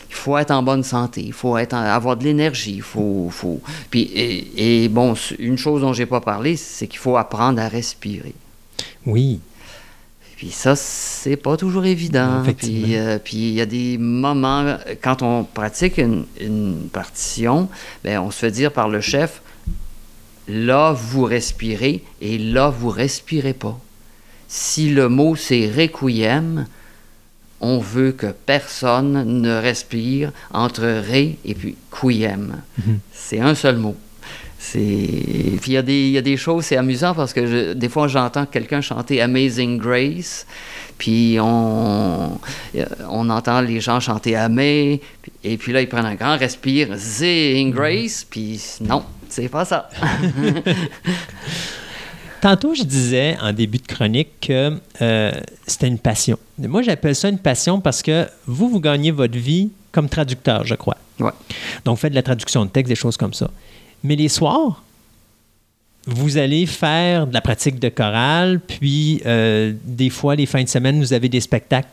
Il 0.09 0.15
faut 0.15 0.37
être 0.37 0.51
en 0.51 0.63
bonne 0.63 0.83
santé, 0.83 1.21
il 1.21 1.33
faut 1.33 1.57
être 1.57 1.73
en- 1.73 1.81
avoir 1.81 2.15
de 2.15 2.23
l'énergie, 2.23 2.75
il 2.75 2.81
faut, 2.81 3.27
faut... 3.29 3.59
Puis, 3.91 4.03
et, 4.03 4.83
et 4.83 4.89
bon, 4.89 5.15
une 5.37 5.57
chose 5.57 5.81
dont 5.81 5.91
j'ai 5.93 6.05
pas 6.05 6.21
parlé, 6.21 6.55
c'est 6.55 6.87
qu'il 6.87 6.97
faut 6.99 7.17
apprendre 7.17 7.61
à 7.61 7.67
respirer. 7.67 8.33
Oui. 9.05 9.39
Puis 10.37 10.51
ça, 10.51 10.75
c'est 10.75 11.35
pas 11.35 11.57
toujours 11.57 11.85
évident. 11.85 12.43
Puis 12.55 12.95
euh, 12.95 13.17
puis 13.17 13.37
il 13.37 13.53
y 13.55 13.61
a 13.61 13.65
des 13.65 13.97
moments, 13.97 14.77
quand 15.01 15.23
on 15.23 15.43
pratique 15.43 15.97
une, 15.97 16.25
une 16.39 16.89
partition, 16.93 17.67
ben, 18.03 18.19
on 18.19 18.29
se 18.29 18.37
fait 18.37 18.51
dire 18.51 18.71
par 18.71 18.87
le 18.87 19.01
chef, 19.01 19.41
là, 20.47 20.93
vous 20.93 21.23
respirez 21.23 22.03
et 22.21 22.37
là, 22.37 22.69
vous 22.69 22.89
respirez 22.89 23.53
pas. 23.53 23.79
Si 24.47 24.91
le 24.91 25.09
mot 25.09 25.35
c'est 25.35 25.71
requiem, 25.75 26.67
on 27.59 27.79
veut 27.79 28.11
que 28.11 28.27
personne 28.27 29.41
ne 29.41 29.59
respire 29.59 30.31
entre 30.53 30.83
ré 30.83 31.39
et 31.45 31.55
puis 31.55 31.75
quiem. 31.89 32.61
Mhm. 32.77 32.99
C'est 33.11 33.39
un 33.39 33.55
seul 33.55 33.77
mot. 33.77 33.95
C'est... 34.73 34.79
Puis 35.61 35.71
il 35.71 35.73
y, 35.73 35.77
a 35.77 35.81
des- 35.81 36.07
il 36.07 36.11
y 36.11 36.17
a 36.17 36.21
des 36.21 36.35
choses, 36.37 36.65
c'est 36.65 36.77
amusant 36.77 37.13
parce 37.13 37.31
que 37.33 37.45
je- 37.45 37.73
des 37.73 37.87
fois 37.89 38.07
j'entends 38.07 38.45
quelqu'un 38.45 38.81
chanter 38.81 39.21
Amazing 39.21 39.77
Grace, 39.77 40.45
puis 40.97 41.37
on, 41.39 42.37
on 43.09 43.29
entend 43.29 43.61
les 43.61 43.79
gens 43.79 43.99
chanter 44.01 44.35
Amé, 44.35 44.99
et 45.43 45.57
puis 45.57 45.71
là 45.71 45.81
ils 45.81 45.87
prennent 45.87 46.05
un 46.05 46.15
grand 46.15 46.37
respire, 46.37 46.89
Zing 46.97 47.71
Grace, 47.71 48.25
puis 48.29 48.59
non, 48.81 49.03
c'est 49.29 49.47
pas 49.47 49.63
ça. 49.63 49.89
Tantôt, 52.41 52.75
je 52.75 52.83
disais 52.83 53.35
en 53.41 53.51
début 53.51 53.79
de 53.79 53.87
chronique 53.87 54.29
que 54.41 54.77
euh, 55.01 55.31
c'était 55.65 55.87
une 55.87 55.97
passion. 55.97 56.37
Moi, 56.59 56.83
j'appelle 56.83 57.15
ça 57.15 57.29
une 57.29 57.39
passion 57.39 57.81
parce 57.81 58.03
que 58.03 58.27
vous, 58.45 58.69
vous 58.69 58.79
gagnez 58.79 59.09
votre 59.09 59.37
vie 59.37 59.71
comme 59.91 60.07
traducteur, 60.07 60.63
je 60.63 60.75
crois. 60.75 60.97
Ouais. 61.19 61.31
Donc, 61.83 61.97
faites 61.97 62.11
de 62.11 62.15
la 62.15 62.21
traduction 62.21 62.63
de 62.65 62.69
texte, 62.69 62.89
des 62.89 62.95
choses 62.95 63.17
comme 63.17 63.33
ça. 63.33 63.49
Mais 64.03 64.15
les 64.15 64.29
soirs, 64.29 64.83
vous 66.07 66.37
allez 66.37 66.65
faire 66.65 67.27
de 67.27 67.33
la 67.33 67.41
pratique 67.41 67.79
de 67.79 67.89
chorale, 67.89 68.61
puis 68.61 69.21
euh, 69.25 69.73
des 69.83 70.09
fois, 70.09 70.35
les 70.35 70.45
fins 70.45 70.63
de 70.63 70.69
semaine, 70.69 70.99
vous 70.99 71.11
avez 71.11 71.27
des 71.27 71.41
spectacles, 71.41 71.89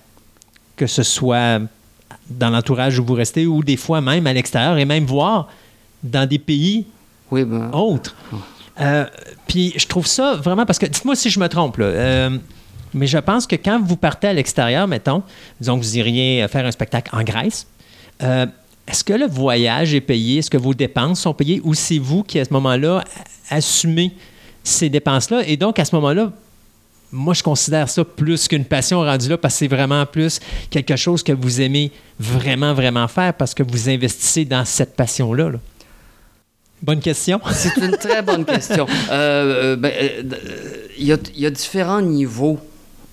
que 0.77 0.87
ce 0.87 1.03
soit 1.03 1.61
dans 2.31 2.51
l'entourage 2.51 2.99
où 2.99 3.05
vous 3.05 3.15
restez 3.15 3.47
ou 3.47 3.63
des 3.63 3.77
fois 3.77 4.01
même 4.01 4.27
à 4.27 4.33
l'extérieur, 4.33 4.79
et 4.79 4.85
même 4.85 5.05
voir 5.05 5.49
dans 6.03 6.29
des 6.29 6.39
pays 6.39 6.87
Oui, 7.31 7.45
ben, 7.45 7.71
autres. 7.73 8.15
Euh, 8.81 9.05
puis 9.49 9.73
je 9.77 9.87
trouve 9.87 10.07
ça 10.07 10.35
vraiment 10.35 10.67
parce 10.67 10.79
que 10.79 10.87
dites-moi 10.87 11.15
si 11.15 11.31
je 11.31 11.39
me 11.39 11.49
trompe 11.49 11.79
là, 11.79 11.87
euh, 11.87 12.39
mais 12.93 13.07
je 13.07 13.19
pense 13.19 13.47
que 13.47 13.57
quand 13.57 13.81
vous 13.83 13.97
partez 13.97 14.29
à 14.29 14.33
l'extérieur, 14.33 14.87
mettons, 14.87 15.23
disons 15.61 15.79
que 15.79 15.85
vous 15.85 15.99
iriez 15.99 16.47
faire 16.49 16.67
un 16.67 16.71
spectacle 16.71 17.11
en 17.15 17.23
Grèce, 17.23 17.67
est-ce 18.87 19.03
que 19.03 19.15
le 19.15 19.27
voyage 19.27 19.95
est 19.95 20.01
payé? 20.01 20.39
Est-ce 20.39 20.51
que 20.51 20.59
vos 20.59 20.75
dépenses 20.75 21.21
sont 21.21 21.35
payées? 21.35 21.61
Ou 21.65 21.75
c'est 21.75 21.99
vous 21.99 22.23
qui 22.23 22.39
à 22.39 22.45
ce 22.45 22.53
moment-là 22.53 23.05
assumez 23.51 24.13
ces 24.63 24.89
dépenses-là? 24.89 25.43
Et 25.47 25.57
donc 25.57 25.79
à 25.79 25.85
ce 25.85 25.95
moment-là, 25.95 26.33
moi, 27.15 27.33
je 27.33 27.45
considère 27.45 27.89
ça 27.89 28.05
plus 28.05 28.49
qu'une 28.49 28.65
passion 28.65 29.01
rendue 29.01 29.29
là 29.29 29.39
parce 29.39 29.55
que 29.55 29.59
c'est 29.61 29.69
vraiment 29.69 30.05
plus 30.05 30.41
quelque 30.69 30.97
chose 30.97 31.23
que 31.23 31.33
vous 31.33 31.61
aimez 31.61 31.93
vraiment, 32.19 32.75
vraiment 32.75 33.07
faire 33.07 33.33
parce 33.35 33.55
que 33.55 33.63
vous 33.63 33.89
investissez 33.89 34.45
dans 34.45 34.65
cette 34.65 34.97
passion-là. 34.97 35.51
là. 35.51 35.59
Bonne 36.83 37.01
question. 37.01 37.41
C'est 37.53 37.77
une 37.77 37.97
très 37.97 38.21
bonne 38.21 38.45
question. 38.45 38.87
Euh, 39.11 39.75
euh, 39.75 39.77
ben, 39.77 39.93
euh, 39.95 40.23
il 40.99 41.07
y 41.07 41.47
a 41.47 41.51
différents 41.51 42.03
niveaux. 42.03 42.59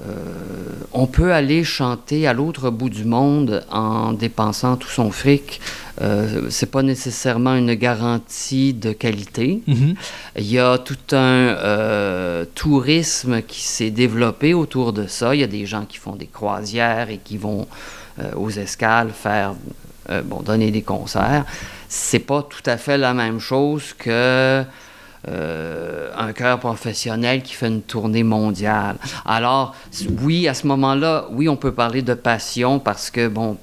Euh, 0.01 0.71
on 0.93 1.07
peut 1.07 1.31
aller 1.33 1.63
chanter 1.63 2.27
à 2.27 2.33
l'autre 2.33 2.69
bout 2.69 2.89
du 2.89 3.05
monde 3.05 3.63
en 3.71 4.13
dépensant 4.13 4.75
tout 4.75 4.89
son 4.89 5.11
fric. 5.11 5.61
Euh, 6.01 6.47
c'est 6.49 6.71
pas 6.71 6.81
nécessairement 6.81 7.55
une 7.55 7.75
garantie 7.75 8.73
de 8.73 8.91
qualité. 8.91 9.61
Mhm. 9.67 9.95
Il 10.37 10.51
y 10.51 10.59
a 10.59 10.77
tout 10.77 10.97
un 11.11 11.15
euh, 11.15 12.45
tourisme 12.55 13.41
qui 13.41 13.61
s'est 13.61 13.91
développé 13.91 14.53
autour 14.53 14.93
de 14.93 15.07
ça. 15.07 15.35
Il 15.35 15.41
y 15.41 15.43
a 15.43 15.47
des 15.47 15.65
gens 15.65 15.85
qui 15.85 15.97
font 15.97 16.15
des 16.15 16.27
croisières 16.27 17.09
et 17.09 17.17
qui 17.17 17.37
vont 17.37 17.67
euh, 18.19 18.31
aux 18.35 18.49
escales 18.49 19.11
faire, 19.11 19.53
bon, 20.25 20.41
donner 20.41 20.71
des 20.71 20.81
concerts. 20.81 21.45
C'est 21.87 22.19
pas 22.19 22.41
tout 22.43 22.63
à 22.65 22.77
fait 22.77 22.97
la 22.97 23.13
même 23.13 23.39
chose 23.39 23.93
que 23.97 24.63
euh, 25.27 26.11
un 26.17 26.33
chœur 26.33 26.59
professionnel 26.59 27.43
qui 27.43 27.53
fait 27.53 27.67
une 27.67 27.81
tournée 27.81 28.23
mondiale. 28.23 28.95
Alors, 29.25 29.75
oui, 30.21 30.47
à 30.47 30.53
ce 30.53 30.65
moment-là, 30.67 31.27
oui, 31.31 31.47
on 31.47 31.55
peut 31.55 31.73
parler 31.73 32.01
de 32.01 32.13
passion 32.13 32.79
parce 32.79 33.11
que, 33.11 33.27
bon, 33.27 33.57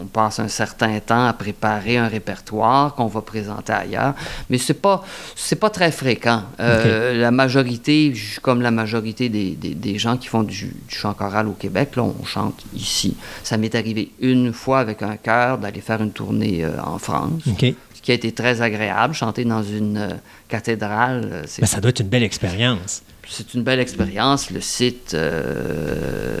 on 0.00 0.06
passe 0.06 0.38
un 0.38 0.48
certain 0.48 0.98
temps 1.00 1.26
à 1.26 1.32
préparer 1.32 1.96
un 1.98 2.08
répertoire 2.08 2.94
qu'on 2.94 3.06
va 3.06 3.22
présenter 3.22 3.72
ailleurs, 3.72 4.14
mais 4.48 4.58
c'est 4.58 4.74
pas 4.74 5.04
c'est 5.36 5.56
pas 5.56 5.70
très 5.70 5.90
fréquent. 5.90 6.42
Euh, 6.60 7.20
La 7.20 7.30
majorité, 7.30 8.12
comme 8.42 8.60
la 8.62 8.70
majorité 8.70 9.28
des, 9.28 9.50
des- 9.52 9.74
des 9.74 9.98
gens 9.98 10.16
qui 10.16 10.28
font 10.28 10.42
du, 10.42 10.66
du 10.88 10.94
chant 10.94 11.14
choral 11.14 11.48
au 11.48 11.52
Québec, 11.52 11.96
là, 11.96 12.02
on 12.04 12.24
chante 12.24 12.64
ici. 12.74 13.16
Ça 13.42 13.56
m'est 13.56 13.74
arrivé 13.74 14.10
une 14.20 14.52
fois 14.52 14.80
avec 14.80 15.02
un 15.02 15.16
chœur 15.16 15.58
d'aller 15.58 15.80
faire 15.80 16.00
une 16.02 16.12
tournée 16.12 16.64
euh, 16.64 16.80
en 16.82 16.98
France, 16.98 17.42
OK. 17.48 17.64
ce 17.94 18.00
qui 18.02 18.10
a 18.10 18.14
été 18.14 18.32
très 18.32 18.62
agréable. 18.62 19.14
Chanter 19.14 19.44
dans 19.44 19.62
une 19.62 19.96
euh, 19.98 20.08
cathédrale, 20.48 21.28
euh, 21.32 21.42
c'est 21.46 21.62
Ben, 21.62 21.66
ça 21.66 21.80
doit 21.80 21.90
être 21.90 22.00
une 22.00 22.08
belle 22.08 22.22
expérience. 22.22 23.02
C'est 23.32 23.54
une 23.54 23.62
belle 23.62 23.78
expérience. 23.80 24.50
Le 24.50 24.60
site, 24.60 25.14
euh, 25.14 26.36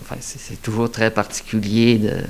enfin, 0.00 0.16
c'est 0.20 0.60
toujours 0.62 0.90
très 0.90 1.10
particulier. 1.10 1.98
de- 1.98 2.24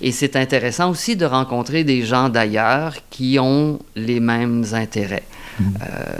Et 0.00 0.12
c'est 0.12 0.36
intéressant 0.36 0.90
aussi 0.90 1.16
de 1.16 1.24
rencontrer 1.26 1.82
des 1.84 2.02
gens 2.04 2.28
d'ailleurs 2.28 2.94
qui 3.10 3.38
ont 3.40 3.78
les 3.96 4.20
mêmes 4.20 4.64
intérêts. 4.72 5.24
Euh, 5.60 6.18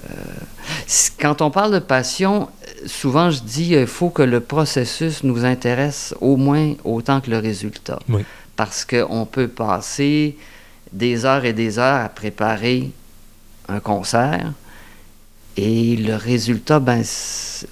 c- 0.86 1.12
quand 1.20 1.40
on 1.42 1.50
parle 1.50 1.72
de 1.72 1.78
passion, 1.78 2.48
souvent 2.86 3.30
je 3.30 3.40
dis 3.40 3.70
il 3.70 3.86
faut 3.86 4.10
que 4.10 4.22
le 4.22 4.40
processus 4.40 5.22
nous 5.22 5.44
intéresse 5.44 6.12
au 6.20 6.36
moins 6.36 6.74
autant 6.84 7.20
que 7.20 7.30
le 7.30 7.38
résultat. 7.38 8.00
Oui. 8.08 8.24
Parce 8.56 8.84
qu'on 8.84 9.24
peut 9.26 9.46
passer 9.46 10.36
des 10.92 11.24
heures 11.24 11.44
et 11.44 11.52
des 11.52 11.78
heures 11.78 12.04
à 12.04 12.08
préparer 12.08 12.90
un 13.68 13.78
concert. 13.78 14.52
Et 15.60 15.96
le 15.96 16.14
résultat, 16.14 16.78
ben, 16.78 17.02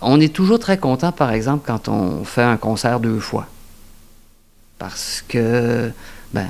on 0.01 0.21
est 0.21 0.35
toujours 0.35 0.59
très 0.59 0.77
content, 0.77 1.13
par 1.13 1.31
exemple, 1.31 1.63
quand 1.65 1.89
on 1.89 2.25
fait 2.25 2.43
un 2.43 2.57
concert 2.57 2.99
deux 2.99 3.21
fois. 3.21 3.47
Parce 4.77 5.23
que, 5.29 5.93
ben, 6.35 6.49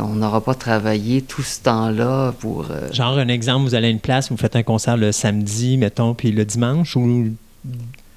on 0.00 0.14
n'aura 0.14 0.40
pas 0.40 0.54
travaillé 0.54 1.20
tout 1.20 1.42
ce 1.42 1.60
temps-là 1.60 2.32
pour... 2.40 2.64
euh, 2.70 2.90
Genre, 2.94 3.18
un 3.18 3.28
exemple, 3.28 3.68
vous 3.68 3.74
allez 3.74 3.88
à 3.88 3.90
une 3.90 4.00
place, 4.00 4.30
vous 4.30 4.38
faites 4.38 4.56
un 4.56 4.62
concert 4.62 4.96
le 4.96 5.12
samedi, 5.12 5.76
mettons, 5.76 6.14
puis 6.14 6.32
le 6.32 6.46
dimanche, 6.46 6.96
ou... 6.96 7.34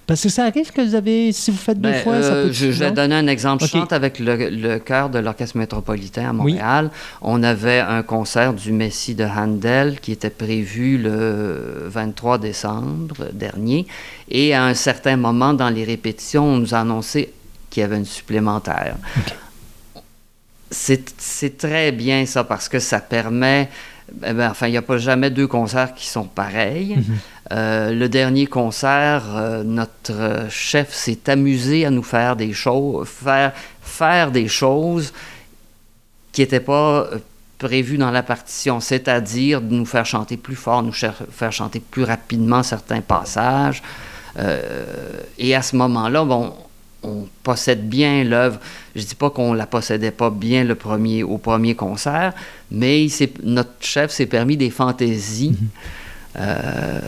Parce 0.09 0.23
que 0.23 0.29
ça 0.29 0.45
arrive 0.45 0.71
que 0.71 0.81
vous 0.81 0.95
avez, 0.95 1.31
si 1.31 1.51
vous 1.51 1.57
faites 1.57 1.79
deux 1.79 1.91
Ben, 1.91 2.01
fois, 2.03 2.19
ça 2.23 2.33
euh, 2.33 2.47
peut... 2.47 2.51
je, 2.51 2.71
je 2.71 2.83
vais 2.83 2.91
donner 2.91 3.13
un 3.13 3.27
exemple. 3.27 3.63
Je 3.63 3.69
chante 3.69 3.93
avec 3.93 4.17
le, 4.17 4.49
le 4.49 4.79
chœur 4.79 5.11
de 5.11 5.19
l'Orchestre 5.19 5.55
métropolitain 5.55 6.29
à 6.29 6.31
Oui. 6.31 6.53
Montréal. 6.53 6.89
On 7.21 7.43
avait 7.43 7.77
un 7.79 8.01
concert 8.01 8.55
du 8.55 8.71
Messie 8.71 9.13
de 9.13 9.23
Handel 9.23 9.99
qui 9.99 10.11
était 10.11 10.31
prévu 10.31 10.97
le 10.97 11.83
23 11.89 12.39
décembre 12.39 13.27
dernier. 13.33 13.85
Et 14.29 14.55
à 14.55 14.63
un 14.65 14.73
certain 14.73 15.15
moment, 15.15 15.53
dans 15.53 15.69
les 15.69 15.83
répétitions, 15.83 16.43
on 16.43 16.57
nous 16.57 16.73
a 16.73 16.79
annoncé 16.79 17.31
qu'il 17.69 17.81
y 17.81 17.83
avait 17.83 17.97
une 17.97 18.05
supplémentaire. 18.05 18.95
C'est 20.71 21.13
c'est 21.19 21.55
très 21.57 21.91
bien 21.91 22.25
ça 22.25 22.43
parce 22.43 22.67
que 22.67 22.79
ça 22.79 22.99
permet. 22.99 23.69
eh 24.25 24.33
ben, 24.33 24.49
enfin, 24.49 24.67
il 24.67 24.71
n'y 24.71 24.77
a 24.77 24.81
pas 24.83 24.97
jamais 24.97 25.29
deux 25.29 25.47
concerts 25.47 25.93
qui 25.93 26.07
sont 26.07 26.25
pareils. 26.25 26.97
Euh, 27.51 27.91
le 27.91 28.07
dernier 28.09 28.45
concert, 28.45 29.23
euh, 29.35 29.63
notre 29.63 30.47
chef 30.49 30.93
s'est 30.93 31.29
amusé 31.29 31.83
à 31.85 31.89
nous 31.89 32.03
faire 32.03 32.35
des 32.35 32.53
choses, 32.53 33.07
faire, 33.07 33.53
faire 33.81 34.31
des 34.31 34.47
choses 34.47 35.11
qui 36.31 36.41
n'étaient 36.41 36.59
pas 36.59 37.07
euh, 37.11 37.17
prévues 37.57 37.97
dans 37.97 38.11
la 38.11 38.21
partition, 38.21 38.79
c'est-à-dire 38.79 39.61
de 39.61 39.73
nous 39.73 39.85
faire 39.85 40.05
chanter 40.05 40.37
plus 40.37 40.55
fort, 40.55 40.83
nous 40.83 40.93
faire 40.93 41.51
chanter 41.51 41.79
plus 41.79 42.03
rapidement 42.03 42.63
certains 42.63 43.01
passages. 43.01 43.81
Et 45.37 45.53
à 45.53 45.61
ce 45.61 45.75
moment-là, 45.75 46.23
bon, 46.23 46.53
on 47.03 47.27
possède 47.43 47.89
bien 47.89 48.23
l'œuvre. 48.23 48.59
Je 48.95 49.03
dis 49.03 49.15
pas 49.15 49.29
qu'on 49.29 49.53
la 49.53 49.65
possédait 49.65 50.11
pas 50.11 50.29
bien 50.29 50.63
le 50.63 50.75
premier, 50.75 51.23
au 51.23 51.37
premier 51.37 51.75
concert, 51.75 52.33
mais 52.71 53.07
notre 53.43 53.71
chef 53.81 54.11
s'est 54.11 54.27
permis 54.27 54.55
des 54.55 54.69
fantaisies. 54.69 55.57
Euh, 56.37 56.99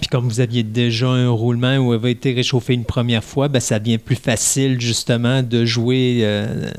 Puis 0.00 0.08
comme 0.08 0.28
vous 0.28 0.40
aviez 0.40 0.62
déjà 0.62 1.08
un 1.08 1.30
roulement 1.30 1.76
où 1.76 1.92
avait 1.92 2.12
été 2.12 2.32
réchauffé 2.32 2.74
une 2.74 2.84
première 2.84 3.24
fois, 3.24 3.48
ben, 3.48 3.60
ça 3.60 3.78
devient 3.78 3.98
plus 3.98 4.16
facile, 4.16 4.80
justement, 4.80 5.42
de 5.42 5.64
jouer 5.64 6.20
euh, 6.22 6.70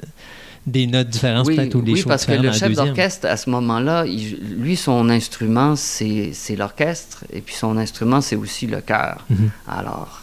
des 0.68 0.88
notes 0.88 1.10
différentes, 1.10 1.48
oui, 1.48 1.56
peut-être, 1.56 1.76
ou 1.76 1.82
des 1.82 1.94
oui, 1.94 2.00
choses 2.00 2.08
parce 2.08 2.26
que 2.26 2.34
le 2.34 2.52
chef 2.52 2.74
d'orchestre, 2.74 3.28
à 3.28 3.38
ce 3.38 3.50
moment-là, 3.50 4.06
lui, 4.06 4.76
son 4.76 5.10
instrument, 5.10 5.76
c'est 5.76 6.34
l'orchestre, 6.58 7.24
et 7.32 7.42
puis 7.42 7.56
son 7.56 7.78
instrument, 7.78 8.22
c'est 8.22 8.36
aussi 8.36 8.68
le 8.68 8.82
chœur. 8.82 9.26
Mhm. 9.30 9.50
Alors, 9.68 10.22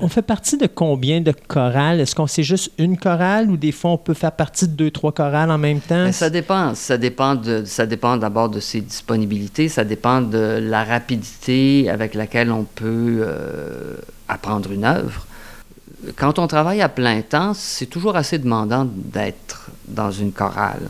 On- 0.00 0.08
fait 0.08 0.22
partie 0.22 0.56
de 0.56 0.66
combien 0.66 1.20
de 1.20 1.32
chorales? 1.48 2.00
Est-ce 2.00 2.14
qu'on 2.14 2.26
sait 2.26 2.42
juste 2.42 2.70
une 2.78 2.96
chorale 2.96 3.50
ou 3.50 3.56
des 3.56 3.72
fois 3.72 3.90
on 3.92 3.96
peut 3.98 4.14
faire 4.14 4.32
partie 4.32 4.68
de 4.68 4.72
deux, 4.72 4.90
trois 4.90 5.12
chorales 5.12 5.50
en 5.50 5.58
même 5.58 5.80
temps? 5.80 6.04
Ben, 6.04 6.12
ça 6.12 6.30
dépend. 6.30 6.74
Ça 6.74 6.96
dépend, 6.98 7.40
ça 7.64 7.86
dépend 7.86 8.16
d'abord 8.16 8.48
de 8.48 8.60
ses 8.60 8.80
disponibilités. 8.80 9.68
Ça 9.68 9.84
dépend 9.84 10.20
de 10.20 10.58
la 10.62 10.84
rapidité 10.84 11.88
avec 11.90 12.14
laquelle 12.14 12.50
on 12.50 12.64
peut 12.64 13.22
euh, 13.26 13.94
apprendre 14.28 14.70
une 14.72 14.84
œuvre. 14.84 15.26
Quand 16.16 16.38
on 16.38 16.46
travaille 16.46 16.82
à 16.82 16.88
plein 16.88 17.22
temps, 17.22 17.54
c'est 17.54 17.86
toujours 17.86 18.14
assez 18.16 18.38
demandant 18.38 18.86
d'être 18.94 19.70
dans 19.88 20.10
une 20.10 20.32
chorale. 20.32 20.82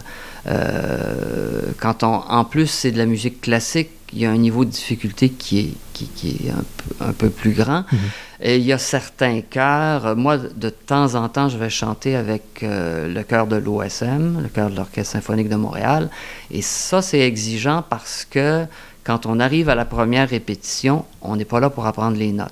Euh, 0.47 1.63
quand 1.79 2.03
on, 2.03 2.15
en 2.29 2.45
plus, 2.45 2.67
c'est 2.67 2.91
de 2.91 2.99
la 2.99 3.07
musique 3.07 3.41
classique, 3.41 3.91
il 4.15 4.21
y 4.21 4.27
a 4.27 4.31
un 4.31 4.37
niveau 4.37 4.65
de 4.65 4.71
difficulté 4.71 5.29
qui 5.29 5.59
est, 5.59 5.75
qui, 5.93 6.07
qui 6.07 6.47
est 6.47 6.51
un, 6.51 6.65
peu, 6.77 7.05
un 7.05 7.13
peu 7.13 7.31
plus 7.31 7.53
grand. 7.53 7.85
Mhm. 7.91 7.99
Et 8.41 8.57
il 8.59 8.65
y 8.65 8.73
a 8.73 8.79
certains 8.79 9.41
chœurs. 9.41 10.17
Moi, 10.17 10.39
de 10.39 10.69
temps 10.69 11.15
en 11.15 11.29
temps, 11.29 11.49
je 11.49 11.59
vais 11.59 11.71
chanter 11.71 12.15
avec 12.15 12.63
euh, 12.63 13.13
le 13.13 13.23
chœur 13.23 13.47
de 13.47 13.57
l'OSM, 13.57 14.41
le 14.43 14.49
chœur 14.49 14.71
de 14.71 14.77
l'Orchestre 14.77 15.13
symphonique 15.13 15.49
de 15.49 15.57
Montréal. 15.57 16.11
Et 16.51 16.63
ça, 16.63 17.03
c'est 17.03 17.21
exigeant 17.21 17.83
parce 17.89 18.27
que 18.29 18.67
quand 19.03 19.27
on 19.27 19.41
arrive 19.41 19.69
à 19.69 19.75
la 19.75 19.85
première 19.85 20.29
répétition, 20.29 21.05
on 21.21 21.37
n'est 21.37 21.45
pas 21.45 21.61
là 21.61 21.71
pour 21.71 21.87
apprendre 21.87 22.17
les 22.17 22.33
notes. 22.33 22.51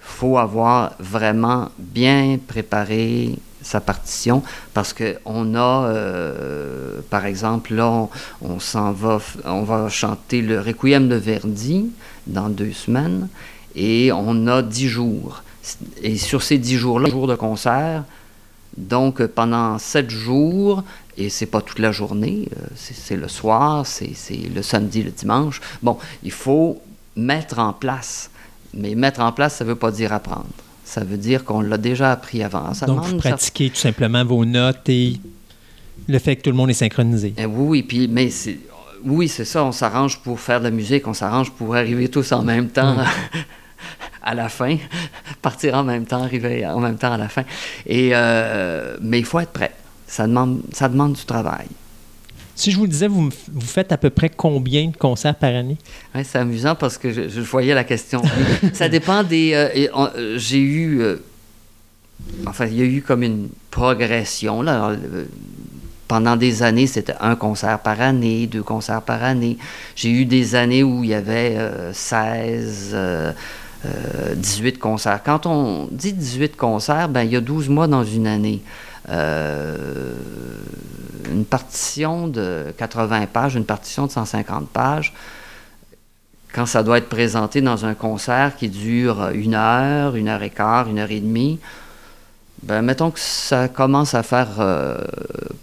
Il 0.00 0.06
faut 0.06 0.38
avoir 0.38 0.92
vraiment 0.98 1.70
bien 1.78 2.38
préparé 2.46 3.38
sa 3.62 3.80
partition 3.80 4.42
parce 4.74 4.92
que 4.92 5.16
on 5.24 5.54
a, 5.54 5.86
euh, 5.86 7.00
par 7.10 7.26
exemple, 7.26 7.74
là, 7.74 8.08
on, 8.42 8.60
s'en 8.60 8.92
va, 8.92 9.20
on 9.44 9.62
va 9.62 9.88
chanter 9.88 10.42
le 10.42 10.60
Requiem 10.60 11.08
de 11.08 11.16
Verdi 11.16 11.90
dans 12.26 12.48
deux 12.48 12.72
semaines 12.72 13.28
et 13.74 14.10
on 14.12 14.46
a 14.46 14.62
dix 14.62 14.88
jours. 14.88 15.42
Et 16.02 16.16
sur 16.16 16.42
ces 16.42 16.58
dix 16.58 16.76
jours-là, 16.76 17.10
jours 17.10 17.26
de 17.26 17.36
concert, 17.36 18.04
donc 18.76 19.20
euh, 19.20 19.28
pendant 19.28 19.78
sept 19.78 20.10
jours, 20.10 20.82
et 21.16 21.28
c'est 21.28 21.46
pas 21.46 21.60
toute 21.60 21.78
la 21.78 21.92
journée, 21.92 22.48
euh, 22.56 22.66
c'est 22.74 23.16
le 23.16 23.28
soir, 23.28 23.86
c'est 23.86 24.14
le 24.54 24.62
samedi, 24.62 25.02
le 25.02 25.10
dimanche. 25.10 25.60
Bon, 25.82 25.98
il 26.22 26.32
faut 26.32 26.80
mettre 27.16 27.58
en 27.58 27.72
place. 27.72 28.30
Mais 28.72 28.94
mettre 28.94 29.20
en 29.20 29.32
place, 29.32 29.56
ça 29.56 29.64
veut 29.64 29.74
pas 29.74 29.90
dire 29.90 30.12
apprendre. 30.12 30.46
Ça 30.90 31.04
veut 31.04 31.18
dire 31.18 31.44
qu'on 31.44 31.60
l'a 31.60 31.78
déjà 31.78 32.10
appris 32.10 32.42
avant. 32.42 32.74
Ça 32.74 32.86
Donc, 32.86 33.04
vous 33.04 33.18
pratiquez 33.18 33.70
tout 33.70 33.76
simplement 33.76 34.24
vos 34.24 34.44
notes 34.44 34.88
et 34.88 35.20
le 36.08 36.18
fait 36.18 36.34
que 36.34 36.42
tout 36.42 36.50
le 36.50 36.56
monde 36.56 36.70
est 36.70 36.74
synchronisé. 36.74 37.32
Eh 37.38 37.46
oui, 37.46 37.66
oui, 37.68 37.82
puis, 37.84 38.08
mais 38.08 38.28
c'est, 38.28 38.58
oui, 39.04 39.28
c'est 39.28 39.44
ça, 39.44 39.64
on 39.64 39.70
s'arrange 39.70 40.18
pour 40.18 40.40
faire 40.40 40.58
de 40.58 40.64
la 40.64 40.72
musique, 40.72 41.06
on 41.06 41.14
s'arrange 41.14 41.52
pour 41.52 41.76
arriver 41.76 42.08
tous 42.08 42.32
en 42.32 42.42
même 42.42 42.70
temps 42.70 42.96
à 44.24 44.34
la 44.34 44.48
fin, 44.48 44.78
partir 45.42 45.76
en 45.76 45.84
même 45.84 46.06
temps, 46.06 46.24
arriver 46.24 46.66
en 46.66 46.80
même 46.80 46.98
temps 46.98 47.12
à 47.12 47.18
la 47.18 47.28
fin. 47.28 47.44
Et, 47.86 48.10
euh, 48.12 48.96
mais 49.00 49.20
il 49.20 49.24
faut 49.24 49.38
être 49.38 49.52
prêt. 49.52 49.72
Ça 50.08 50.26
demande, 50.26 50.60
ça 50.72 50.88
demande 50.88 51.12
du 51.12 51.24
travail. 51.24 51.68
Si 52.60 52.70
je 52.72 52.76
vous 52.76 52.86
disais, 52.86 53.08
vous, 53.08 53.30
vous 53.54 53.60
faites 53.62 53.90
à 53.90 53.96
peu 53.96 54.10
près 54.10 54.28
combien 54.28 54.88
de 54.88 54.94
concerts 54.94 55.34
par 55.34 55.54
année? 55.54 55.78
Ouais, 56.14 56.24
c'est 56.24 56.36
amusant 56.36 56.74
parce 56.74 56.98
que 56.98 57.10
je, 57.10 57.40
voyais 57.40 57.72
la 57.72 57.84
question. 57.84 58.20
ça 58.74 58.90
dépend 58.90 59.22
des. 59.22 59.52
euh, 59.54 59.88
euh, 59.96 60.34
j'ai 60.36 60.58
eu. 60.58 61.00
euh, 61.00 61.16
enfin, 62.46 62.66
il 62.66 62.74
y 62.76 62.82
a 62.82 62.84
eu 62.84 63.00
comme 63.00 63.22
une 63.22 63.48
progression. 63.70 64.60
Là. 64.60 64.94
Pendant 66.06 66.36
des 66.36 66.62
années, 66.62 66.86
c'était 66.86 67.14
un 67.22 67.34
concert 67.34 67.78
par 67.78 67.98
année, 68.02 68.46
deux 68.46 68.62
concerts 68.62 69.00
par 69.00 69.24
année. 69.24 69.56
J'ai 69.96 70.10
eu 70.10 70.26
des 70.26 70.54
années 70.54 70.82
où 70.82 71.02
il 71.02 71.08
y 71.08 71.14
avait 71.14 71.56
euh, 71.56 71.94
16, 71.94 72.90
euh, 72.92 73.32
euh, 73.86 74.34
18 74.34 74.78
concerts. 74.78 75.22
Quand 75.24 75.46
on 75.46 75.88
dit 75.90 76.12
18 76.12 76.58
concerts, 76.58 77.08
ben, 77.08 77.22
il 77.22 77.30
y 77.30 77.36
a 77.36 77.40
12 77.40 77.70
mois 77.70 77.86
dans 77.86 78.04
une 78.04 78.26
année. 78.26 78.60
Euh, 79.08 80.14
une 81.30 81.44
partition 81.44 82.28
de 82.28 82.74
80 82.76 83.26
pages, 83.26 83.54
une 83.54 83.64
partition 83.64 84.06
de 84.06 84.10
150 84.10 84.68
pages, 84.68 85.14
quand 86.52 86.66
ça 86.66 86.82
doit 86.82 86.98
être 86.98 87.08
présenté 87.08 87.60
dans 87.60 87.84
un 87.86 87.94
concert 87.94 88.56
qui 88.56 88.68
dure 88.68 89.30
une 89.30 89.54
heure, 89.54 90.16
une 90.16 90.28
heure 90.28 90.42
et 90.42 90.50
quart, 90.50 90.88
une 90.88 90.98
heure 90.98 91.10
et 91.10 91.20
demie, 91.20 91.60
ben, 92.62 92.82
mettons 92.82 93.10
que 93.10 93.20
ça 93.20 93.68
commence 93.68 94.14
à 94.14 94.22
faire 94.22 94.48
euh, 94.58 94.98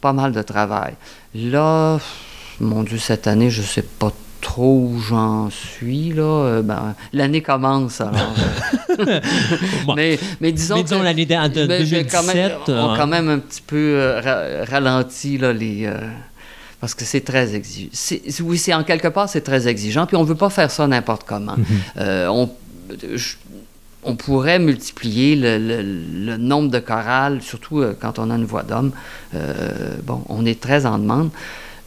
pas 0.01 0.13
mal 0.13 0.31
de 0.31 0.41
travail. 0.41 0.95
Là, 1.35 1.99
mon 2.59 2.83
Dieu, 2.83 2.97
cette 2.97 3.27
année, 3.27 3.49
je 3.49 3.61
sais 3.61 3.83
pas 3.83 4.11
trop 4.41 4.89
où 4.93 4.99
j'en 4.99 5.49
suis. 5.49 6.13
Là. 6.13 6.23
Euh, 6.23 6.61
ben, 6.61 6.95
L'année 7.13 7.41
commence, 7.41 8.01
alors. 8.01 8.15
euh, 8.99 9.19
Bon. 9.85 9.95
mais, 9.95 10.19
mais 10.41 10.51
disons, 10.51 10.75
Mais 10.77 10.83
disons 10.83 10.99
que- 10.99 11.03
l'année 11.03 11.25
de- 11.25 11.47
de 11.47 11.65
mais 11.67 11.85
j'ai 11.85 12.03
2017, 12.03 12.11
quand 12.11 12.23
même, 12.23 12.51
on 12.67 12.93
a 12.93 12.97
quand 12.97 13.07
même 13.07 13.29
un 13.29 13.39
petit 13.39 13.61
peu 13.61 13.75
euh, 13.77 14.21
ra- 14.21 14.65
ralenti 14.69 15.37
là, 15.37 15.53
les... 15.53 15.85
euh, 15.85 15.97
parce 16.79 16.93
que 16.93 17.03
c'est 17.05 17.21
très 17.21 17.55
exigeant. 17.55 17.89
Oui, 18.43 18.57
c'est 18.57 18.73
en 18.73 18.83
quelque 18.83 19.07
part, 19.07 19.27
c'est 19.29 19.41
très 19.41 19.67
exigeant. 19.67 20.05
Puis 20.05 20.15
on 20.15 20.23
ne 20.23 20.27
veut 20.27 20.35
pas 20.35 20.49
faire 20.49 20.69
ça 20.71 20.85
n'importe 20.87 21.23
comment. 21.25 21.55
Euh, 21.97 22.27
on, 22.27 22.49
je- 23.15 23.35
on 24.03 24.15
pourrait 24.15 24.59
multiplier 24.59 25.35
le, 25.35 25.57
le- 25.57 25.81
le 26.25 26.37
nombre 26.37 26.69
de 26.71 26.79
chorales, 26.79 27.41
surtout 27.41 27.83
quand 27.99 28.19
on 28.19 28.29
a 28.29 28.35
une 28.35 28.45
voix 28.45 28.63
d'homme. 28.63 28.91
Bon, 30.03 30.23
on 30.29 30.45
est 30.45 30.59
très 30.61 30.85
en 30.85 30.97
demande. 30.99 31.29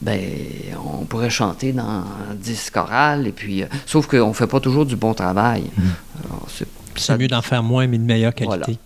Ben, 0.01 0.19
on 1.01 1.05
pourrait 1.05 1.29
chanter 1.29 1.73
dans 1.73 2.03
10 2.35 2.69
chorales, 2.71 3.27
et 3.27 3.31
puis, 3.31 3.61
euh, 3.63 3.67
sauf 3.85 4.07
qu'on 4.07 4.29
ne 4.29 4.33
fait 4.33 4.47
pas 4.47 4.59
toujours 4.59 4.85
du 4.85 4.95
bon 4.95 5.13
travail. 5.13 5.63
Alors, 6.25 6.47
c'est- 6.49 6.65
C'est 6.95 7.17
mieux 7.17 7.27
d'en 7.27 7.41
faire 7.41 7.61
moins, 7.63 7.87
mais 7.87 7.97
de 7.97 8.03
meilleure 8.03 8.33
qualité. 8.33 8.57
Voilà. 8.65 8.79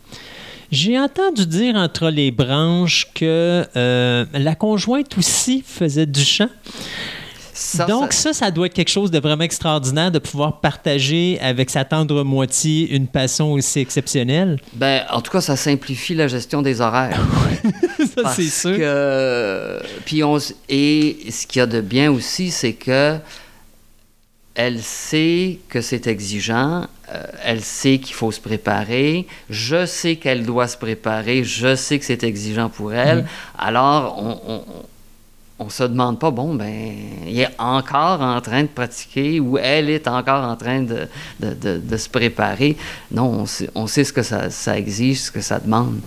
J'ai 0.72 1.00
entendu 1.00 1.46
dire 1.46 1.76
entre 1.76 2.10
les 2.10 2.32
branches 2.32 3.08
que 3.14 3.66
euh, 3.78 4.26
la 4.34 4.56
conjointe 4.56 5.18
aussi 5.18 5.64
faisait 5.66 6.06
du 6.08 6.22
chant. 6.24 6.50
Ça, 7.58 7.86
Donc 7.86 8.12
ça- 8.14 8.34
ça, 8.34 8.46
ça 8.46 8.52
doit 8.52 8.66
être 8.68 8.74
quelque 8.74 8.90
chose 8.92 9.10
de 9.12 9.20
vraiment 9.20 9.44
extraordinaire 9.46 10.12
de 10.12 10.20
pouvoir 10.20 10.60
partager 10.60 11.40
avec 11.42 11.70
sa 11.70 11.86
tendre 11.86 12.24
moitié 12.24 12.90
une 12.94 13.08
passion 13.08 13.54
aussi 13.54 13.80
exceptionnelle. 13.80 14.60
Ben, 14.74 15.04
en 15.10 15.22
tout 15.22 15.32
cas, 15.32 15.40
ça 15.42 15.56
simplifie 15.56 16.14
la 16.16 16.28
gestion 16.28 16.62
des 16.62 16.82
horaires. 16.82 17.20
ça, 18.24 18.30
c'est 18.36 18.44
sûr. 18.50 18.76
que- 18.78 19.80
puis 20.06 20.24
on, 20.24 20.38
et 20.70 21.18
ce 21.32 21.48
qu'il 21.48 21.60
y 21.60 21.64
a 21.64 21.66
de 21.66 21.80
bien 21.82 22.12
aussi, 22.12 22.52
c'est 22.52 22.74
que 22.74 23.18
elle 24.58 24.82
sait 24.82 25.60
que 25.68 25.82
c'est 25.82 26.08
exigeant, 26.08 26.88
euh, 27.14 27.24
elle 27.44 27.62
sait 27.62 27.98
qu'il 27.98 28.16
faut 28.16 28.32
se 28.32 28.40
préparer, 28.40 29.28
je 29.50 29.86
sais 29.86 30.16
qu'elle 30.16 30.46
doit 30.46 30.68
se 30.70 30.78
préparer, 30.78 31.44
je 31.44 31.76
sais 31.76 32.00
que 32.00 32.06
c'est 32.06 32.24
exigeant 32.24 32.70
pour 32.70 32.94
elle. 32.94 33.26
Alors, 33.60 34.18
on, 34.18 34.40
on, 34.54 34.64
on 35.58 35.70
se 35.70 35.84
demande 35.84 36.20
pas, 36.20 36.32
bon, 36.32 36.54
ben, 36.54 36.92
il 37.28 37.40
est 37.40 37.50
encore 37.58 38.22
en 38.22 38.42
train 38.42 38.64
de 38.64 38.68
pratiquer 38.68 39.40
ou 39.40 39.58
elle 39.58 39.90
est 39.90 40.08
encore 40.08 40.44
en 40.44 40.56
train 40.58 40.82
de, 40.82 41.08
de, 41.40 41.54
de- 41.54 41.78
de 41.78 41.98
se 41.98 42.10
préparer. 42.10 42.76
Non, 43.12 43.26
on 43.30 43.46
sait, 43.46 43.70
on 43.74 43.88
sait 43.88 44.04
ce 44.04 44.12
que 44.12 44.22
ça, 44.24 44.50
ça 44.50 44.78
exige, 44.78 45.20
ce 45.22 45.32
que 45.32 45.40
ça 45.42 45.60
demande. 45.60 46.00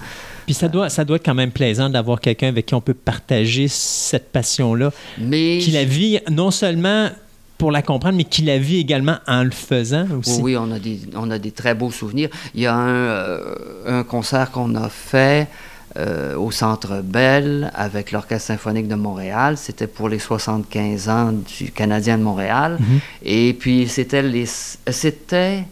Puis 0.45 0.55
ça 0.55 0.69
doit, 0.69 0.89
ça 0.91 1.05
doit 1.05 1.17
être 1.17 1.25
quand 1.25 1.35
même 1.35 1.51
plaisant 1.51 1.89
d'avoir 1.91 2.21
quelqu'un 2.21 2.49
avec 2.49 2.67
qui 2.67 2.75
on 2.75 2.81
peut 2.81 2.95
partager 2.95 3.69
cette 3.69 4.33
passion-là, 4.33 4.91
Mais 5.19 5.59
qui 5.63 5.71
la 5.71 5.85
vit 5.85 6.21
non 6.31 6.51
seulement 6.51 7.09
pour 7.57 7.73
la 7.73 7.83
comprendre, 7.83 8.17
mais 8.17 8.25
qui 8.25 8.43
la 8.43 8.57
vit 8.59 8.79
également 8.79 9.17
en 9.27 9.43
le 9.45 9.51
faisant 9.51 10.07
aussi. 10.19 10.37
Oui, 10.43 10.55
oui, 10.55 10.57
on 10.57 10.71
a 10.73 10.79
des, 10.79 11.01
on 11.17 11.31
a 11.31 11.39
des 11.39 11.51
très 11.51 11.75
beaux 11.75 11.91
souvenirs. 11.91 12.29
Il 12.55 12.61
y 12.61 12.67
a 12.67 12.75
un, 12.75 12.89
euh, 12.89 13.55
un 14.01 14.05
concert 14.05 14.51
qu'on 14.53 14.75
a 14.77 14.89
fait 14.89 15.49
euh, 15.97 16.37
au 16.37 16.51
Centre 16.51 17.01
Bell 17.03 17.71
avec 17.75 18.13
l'Orchestre 18.13 18.49
symphonique 18.49 18.89
de 18.89 18.95
Montréal. 18.95 19.57
C'était 19.57 19.87
pour 19.87 20.09
les 20.09 20.19
75 20.19 21.09
ans 21.09 21.33
du 21.33 21.73
Canadien 21.73 22.19
de 22.19 22.23
Montréal. 22.23 22.77
Mhm. 22.79 23.01
Et 23.25 23.55
puis, 23.59 23.89
c'était 23.89 24.23
les... 24.23 24.45
C'était... 24.47 25.65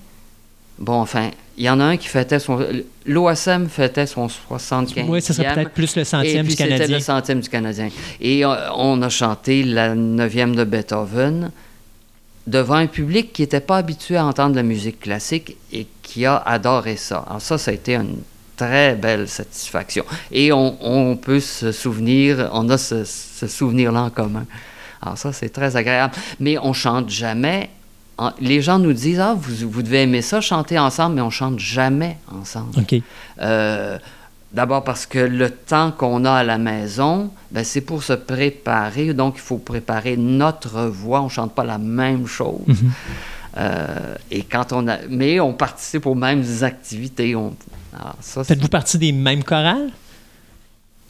Bon, 0.79 1.01
enfin, 1.01 1.31
il 1.59 1.65
y 1.65 1.71
en 1.71 1.81
a 1.81 1.85
un 1.85 1.97
qui 1.97 2.09
fêtait 2.09 2.39
son... 2.39 2.59
L'OSM 3.05 3.69
fêtait 3.69 4.07
son 4.07 4.27
75e. 4.27 5.05
Oui, 5.09 5.21
ça 5.23 5.33
serait 5.35 5.55
peut-être 5.55 5.73
plus 5.73 5.95
le 5.97 6.03
Et 6.03 6.05
centième 6.05 6.47
puis 6.47 6.55
du 6.55 6.63
c'était 6.63 6.71
Canadien. 6.71 6.97
le 6.97 7.03
centième 7.03 7.41
du 7.41 7.49
Canadien. 7.49 7.89
Et 8.21 8.45
euh, 8.45 8.55
on 8.75 9.01
a 9.03 9.09
chanté 9.09 9.63
la 9.63 9.95
neuvième 9.95 10.57
de 10.57 10.65
Beethoven 10.65 11.51
devant 12.47 12.75
un 12.77 12.87
public 12.87 13.33
qui 13.33 13.43
n'était 13.43 13.61
pas 13.61 13.77
habitué 13.77 14.17
à 14.17 14.25
entendre 14.25 14.57
la 14.57 14.63
musique 14.63 15.01
classique 15.01 15.57
et 15.73 15.87
qui 16.03 16.25
a 16.27 16.37
adoré 16.37 16.97
ça. 16.97 17.25
Alors 17.29 17.43
ça, 17.43 17.59
ça 17.59 17.71
a 17.71 17.75
été 17.75 17.95
une 17.97 18.19
très 18.57 18.95
belle 18.95 19.29
satisfaction. 19.29 20.05
Et 20.33 20.53
on, 20.53 20.77
on 20.81 21.17
peut 21.17 21.41
se 21.41 21.73
souvenir, 21.73 22.49
on 22.53 22.69
a 22.71 22.79
ce, 22.79 23.05
ce 23.05 23.47
souvenir-là 23.47 24.03
en 24.03 24.11
commun. 24.11 24.47
Alors 25.03 25.19
ça, 25.19 25.33
c'est 25.33 25.51
très 25.51 25.77
agréable. 25.77 26.15
Mais 26.41 26.59
on 26.59 26.73
chante 26.73 27.11
jamais. 27.11 27.69
en- 28.19 28.33
les 28.41 28.63
gens 28.63 28.79
nous 28.79 28.95
disent, 28.95 29.21
ah, 29.21 29.35
vous, 29.39 29.69
vous 29.71 29.83
devez 29.83 30.03
aimer 30.03 30.23
ça, 30.23 30.41
chanter 30.41 30.79
ensemble, 30.79 31.17
mais 31.17 31.21
on 31.23 31.31
chante 31.31 31.59
jamais 31.59 32.17
ensemble. 32.35 32.79
OK. 32.79 32.95
Euh, 33.41 33.99
D'abord 34.53 34.85
parce 34.85 35.05
que 35.05 35.19
le 35.19 35.51
temps 35.51 35.91
qu'on 35.91 36.25
a 36.25 36.33
à 36.33 36.45
la 36.45 36.57
maison, 36.57 37.31
ben, 37.51 37.63
c'est 37.63 37.83
pour 37.83 38.03
se 38.03 38.15
préparer. 38.15 39.13
Donc, 39.13 39.35
il 39.37 39.41
faut 39.43 39.59
préparer 39.59 40.17
notre 40.17 40.83
voix. 40.85 41.21
On 41.21 41.25
ne 41.25 41.29
chante 41.31 41.53
pas 41.55 41.65
la 41.65 41.77
même 41.77 42.27
chose. 42.27 42.61
Mhm. 42.67 42.91
Euh, 43.59 44.15
et 44.31 44.43
quand 44.45 44.73
on 44.73 44.87
a, 44.89 44.99
mais 45.11 45.41
on 45.41 45.53
participe 45.53 46.07
aux 46.07 46.15
mêmes 46.15 46.45
activités. 46.63 47.35
On, 47.35 47.55
Faites-vous 48.21 48.69
partie 48.69 48.99
des 48.99 49.13
mêmes 49.13 49.43
chorales? 49.45 49.91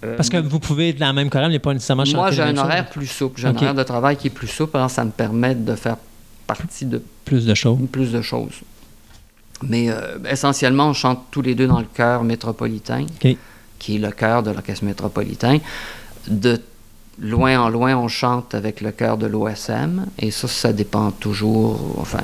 euh, 0.05 0.17
Parce 0.17 0.29
que 0.29 0.37
vous 0.37 0.61
pouvez 0.61 0.91
être 0.91 0.99
dans 0.99 1.07
la 1.07 1.13
même 1.13 1.31
chorale, 1.31 1.51
mais 1.51 1.59
pas 1.59 1.73
nécessairement 1.73 2.05
chanter 2.05 2.17
moi, 2.17 2.31
j'ai 2.31 2.43
un 2.43 2.51
chose. 2.51 2.59
horaire 2.59 2.89
plus 2.91 3.07
souple. 3.07 3.41
J'ai 3.41 3.49
un 3.49 3.55
horaire 3.57 3.75
de 3.75 3.83
travail 3.83 4.17
qui 4.17 4.27
est 4.29 4.31
plus 4.31 4.47
souple. 4.49 4.77
Alors, 4.77 4.91
ça 4.91 5.05
me 5.05 5.11
permet 5.11 5.55
de 5.55 5.75
faire 5.75 5.97
partie 6.47 6.85
de 6.87 7.03
Plus 7.25 7.45
de 7.47 7.55
choses. 7.55 7.79
plus 7.91 8.13
de 8.13 8.23
choses. 8.23 8.61
Mais 9.63 9.91
euh, 9.91 10.19
essentiellement, 10.31 10.89
on 10.89 10.93
chante 10.93 11.25
tous 11.31 11.41
les 11.43 11.55
deux 11.55 11.67
dans 11.67 11.81
le 11.81 11.87
chœur 11.93 12.23
métropolitain, 12.25 13.07
qui 13.79 13.97
est 13.97 13.99
le 13.99 14.11
chœur 14.11 14.43
de 14.43 14.51
l'orchestre 14.51 14.85
métropolitain. 14.85 15.59
De 16.29 16.61
loin 17.19 17.59
en 17.59 17.69
loin, 17.71 17.97
on 17.97 18.09
chante 18.09 18.55
avec 18.55 18.83
le 18.83 18.93
chœur 18.93 19.17
de 19.17 19.27
l'OSM. 19.27 20.07
Et 20.19 20.31
ça, 20.31 20.47
ça 20.47 20.73
dépend 20.75 21.11
toujours. 21.11 21.97
Enfin, 21.99 22.21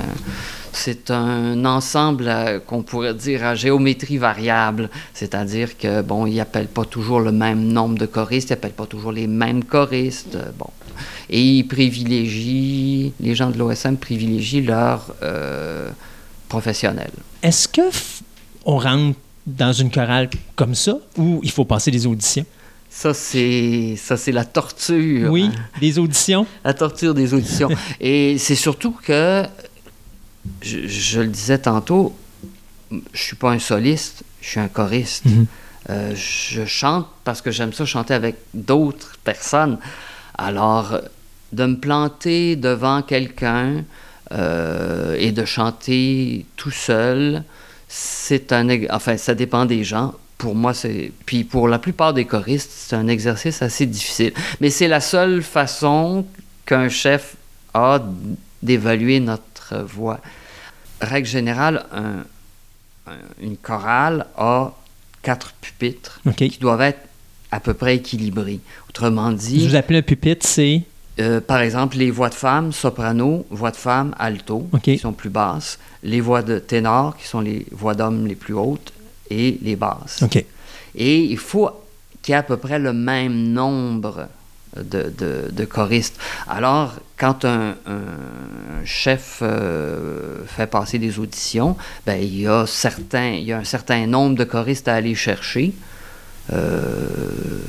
c'est 0.73 1.11
un 1.11 1.63
ensemble 1.65 2.25
euh, 2.27 2.59
qu'on 2.59 2.83
pourrait 2.83 3.13
dire 3.13 3.45
à 3.45 3.55
géométrie 3.55 4.17
variable. 4.17 4.89
C'est-à-dire 5.13 5.77
que, 5.77 6.01
bon, 6.01 6.25
ils 6.25 6.35
n'appellent 6.35 6.67
pas 6.67 6.85
toujours 6.85 7.19
le 7.19 7.31
même 7.31 7.63
nombre 7.63 7.97
de 7.97 8.05
choristes, 8.05 8.49
ils 8.49 8.53
n'appellent 8.53 8.71
pas 8.71 8.85
toujours 8.85 9.11
les 9.11 9.27
mêmes 9.27 9.63
choristes. 9.63 10.35
euh, 10.35 10.51
Bon. 10.57 10.67
Et 11.29 11.41
ils 11.41 11.63
privilégient, 11.63 13.13
les 13.19 13.33
gens 13.35 13.49
de 13.49 13.57
l'OSM 13.57 13.97
privilégient 13.97 14.61
leurs 14.61 15.13
euh, 15.23 15.89
professionnels. 16.49 17.11
Est-ce 17.41 17.67
que 17.67 17.81
on 18.65 18.77
rentre 18.77 19.17
dans 19.45 19.73
une 19.73 19.89
chorale 19.91 20.29
comme 20.55 20.75
ça 20.75 20.97
ou 21.17 21.39
il 21.43 21.51
faut 21.51 21.65
passer 21.65 21.91
des 21.91 22.05
auditions? 22.05 22.45
Ça, 22.89 23.13
c'est 23.13 23.95
ça, 23.97 24.17
c'est 24.17 24.31
la 24.31 24.45
torture. 24.45 25.31
Oui, 25.31 25.49
hein. 25.51 25.59
des 25.81 25.97
auditions? 25.97 26.45
La 26.63 26.75
torture 26.75 27.15
des 27.15 27.33
auditions. 27.33 27.69
Et 27.99 28.37
c'est 28.37 28.55
surtout 28.55 28.95
que, 29.03 29.43
je, 30.61 30.87
je 30.87 31.21
le 31.21 31.27
disais 31.27 31.57
tantôt, 31.57 32.15
je 33.13 33.21
suis 33.21 33.35
pas 33.35 33.51
un 33.51 33.59
soliste, 33.59 34.23
je 34.41 34.49
suis 34.49 34.59
un 34.59 34.67
choriste. 34.67 35.25
Mhm. 35.25 35.45
Euh, 35.89 36.13
je 36.15 36.65
chante 36.65 37.07
parce 37.23 37.41
que 37.41 37.51
j'aime 37.51 37.73
ça 37.73 37.85
chanter 37.85 38.13
avec 38.13 38.37
d'autres 38.53 39.17
personnes. 39.23 39.77
Alors, 40.37 40.99
de 41.51 41.65
me 41.65 41.75
planter 41.75 42.55
devant 42.55 43.01
quelqu'un 43.01 43.83
euh, 44.31 45.15
et 45.19 45.31
de 45.31 45.45
chanter 45.45 46.45
tout 46.55 46.71
seul, 46.71 47.43
c'est 47.87 48.53
un... 48.53 48.67
Enfin, 48.89 49.17
ça 49.17 49.35
dépend 49.35 49.65
des 49.65 49.83
gens. 49.83 50.13
Pour 50.37 50.55
moi, 50.55 50.73
c'est... 50.73 51.11
Puis 51.25 51.43
pour 51.43 51.67
la 51.67 51.79
plupart 51.79 52.13
des 52.13 52.25
choristes, 52.25 52.71
c'est 52.73 52.95
un 52.95 53.07
exercice 53.07 53.61
assez 53.61 53.85
difficile. 53.85 54.33
Mais 54.61 54.69
c'est 54.69 54.87
la 54.87 55.01
seule 55.01 55.43
façon 55.43 56.25
qu'un 56.65 56.89
chef 56.89 57.35
a 57.73 58.01
d'évaluer 58.61 59.19
notre 59.19 59.43
voix. 59.81 60.19
Règle 61.01 61.27
générale, 61.27 61.85
un- 61.93 62.23
un- 63.11 63.17
une 63.41 63.57
chorale 63.57 64.27
a 64.37 64.71
quatre 65.21 65.53
pupitres 65.61 66.21
qui 66.35 66.59
doivent 66.59 66.81
être 66.81 66.99
à 67.51 67.59
peu 67.59 67.73
près 67.73 67.95
équilibrés. 67.97 68.59
Autrement 68.89 69.31
Je 69.31 69.35
dit, 69.35 69.67
vous 69.67 69.75
appelle 69.75 69.97
un 69.97 70.01
pupitre, 70.01 70.45
c'est... 70.45 70.81
euh, 71.19 71.39
par 71.41 71.59
exemple, 71.61 71.97
les 71.97 72.11
voix 72.11 72.29
de 72.29 72.33
femmes, 72.35 72.71
soprano, 72.71 73.45
voix 73.49 73.71
de 73.71 73.75
femmes, 73.75 74.13
alto, 74.19 74.67
qui 74.81 74.97
sont 74.99 75.13
plus 75.13 75.29
basses, 75.29 75.77
les 76.03 76.21
voix 76.21 76.41
de 76.41 76.59
ténor, 76.59 77.15
qui 77.17 77.27
sont 77.27 77.41
les 77.41 77.65
voix 77.71 77.93
d'hommes 77.95 78.25
les 78.27 78.35
plus 78.35 78.53
hautes, 78.53 78.91
et 79.29 79.57
les 79.61 79.75
basses. 79.75 80.21
Et 80.95 81.17
il 81.19 81.37
faut 81.37 81.69
qu'il 82.21 82.31
y 82.31 82.35
ait 82.35 82.39
à 82.39 82.43
peu 82.43 82.57
près 82.57 82.79
le 82.79 82.93
même 82.93 83.51
nombre 83.51 84.27
de, 84.77 85.11
de- 85.17 85.49
de 85.51 85.65
choristes. 85.65 86.17
Alors, 86.47 86.93
quand 87.17 87.45
un, 87.45 87.75
un 87.85 88.85
chef 88.85 89.39
euh, 89.41 90.43
fait 90.47 90.67
passer 90.67 90.99
des 90.99 91.19
auditions, 91.19 91.77
ben, 92.05 92.15
il, 92.21 92.41
y 92.41 92.47
a 92.47 92.65
certains, 92.65 93.31
il 93.31 93.43
y 93.43 93.53
a 93.53 93.57
un 93.59 93.63
certain 93.63 94.05
nombre 94.07 94.35
de 94.35 94.43
choristes 94.43 94.87
à 94.87 94.95
aller 94.95 95.15
chercher. 95.15 95.73
Euh, 96.51 97.59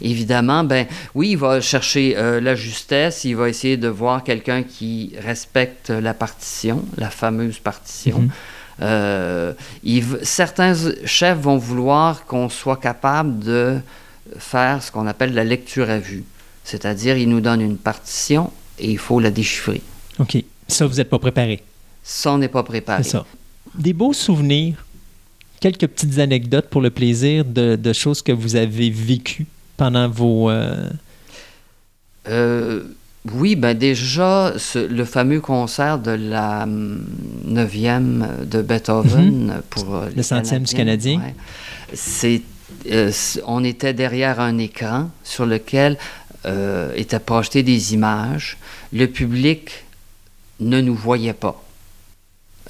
évidemment, 0.00 0.62
ben 0.64 0.86
oui, 1.14 1.30
il 1.30 1.36
va 1.38 1.60
chercher 1.60 2.14
euh, 2.16 2.40
la 2.40 2.54
justesse, 2.54 3.24
il 3.24 3.34
va 3.34 3.48
essayer 3.48 3.76
de 3.76 3.88
voir 3.88 4.22
quelqu'un 4.22 4.62
qui 4.62 5.14
respecte 5.18 5.90
la 5.90 6.14
partition, 6.14 6.84
la 6.96 7.10
fameuse 7.10 7.58
partition. 7.58 8.28
Euh, 8.82 9.54
il 9.82 10.04
v- 10.04 10.18
certains 10.22 10.74
chefs 11.04 11.38
vont 11.38 11.56
vouloir 11.56 12.26
qu'on 12.26 12.48
soit 12.48 12.76
capable 12.76 13.38
de 13.40 13.78
faire 14.38 14.82
ce 14.82 14.90
qu'on 14.92 15.06
appelle 15.06 15.34
la 15.34 15.44
lecture 15.44 15.88
à 15.90 15.98
vue. 15.98 16.24
C'est-à-dire, 16.64 17.16
ils 17.16 17.28
nous 17.28 17.40
donnent 17.40 17.60
une 17.60 17.76
partition 17.78 18.50
et 18.78 18.90
il 18.90 18.98
faut 18.98 19.20
la 19.20 19.30
déchiffrer. 19.30 19.82
OK. 20.18 20.36
Ça, 20.68 20.86
vous 20.86 20.96
n'êtes 20.96 21.08
pas 21.10 21.18
préparé. 21.18 21.62
Ça, 22.02 22.32
on 22.32 22.38
n'est 22.38 22.48
pas 22.48 22.62
préparé. 22.62 23.02
C'est 23.04 23.10
ça. 23.10 23.24
Des 23.74 23.92
beaux 23.92 24.12
souvenirs, 24.12 24.84
quelques 25.60 25.86
petites 25.86 26.18
anecdotes 26.18 26.68
pour 26.68 26.80
le 26.80 26.90
plaisir 26.90 27.44
de, 27.44 27.76
de 27.76 27.92
choses 27.92 28.22
que 28.22 28.32
vous 28.32 28.56
avez 28.56 28.90
vécues 28.90 29.46
pendant 29.76 30.08
vos... 30.08 30.50
euh, 30.50 30.88
Euh, 32.28 32.82
oui, 33.32 33.56
ben 33.56 33.76
déjà, 33.76 34.54
ce- 34.56 34.78
le 34.86 35.04
fameux 35.04 35.40
concert 35.40 35.98
de 35.98 36.10
la 36.12 36.62
hum, 36.64 37.04
neuvième 37.44 38.28
de 38.44 38.62
Beethoven 38.62 39.60
pour 39.70 39.94
euh, 39.94 40.06
Mhm. 40.08 40.12
Le 40.16 40.22
centième 40.22 40.62
du 40.64 40.74
Canadien. 40.74 41.18
ouais. 41.20 41.34
C'est, 41.94 42.42
euh, 42.92 43.12
on 43.46 43.64
était 43.64 43.94
derrière 43.94 44.40
un 44.40 44.58
écran 44.58 45.10
sur 45.24 45.46
lequel 45.46 45.98
euh, 46.44 46.92
étaient 46.94 47.18
projetées 47.18 47.62
des 47.62 47.94
images. 47.94 48.56
Le 48.92 49.06
public 49.06 49.84
ne 50.60 50.80
nous 50.80 50.94
voyait 50.94 51.32
pas. 51.32 51.65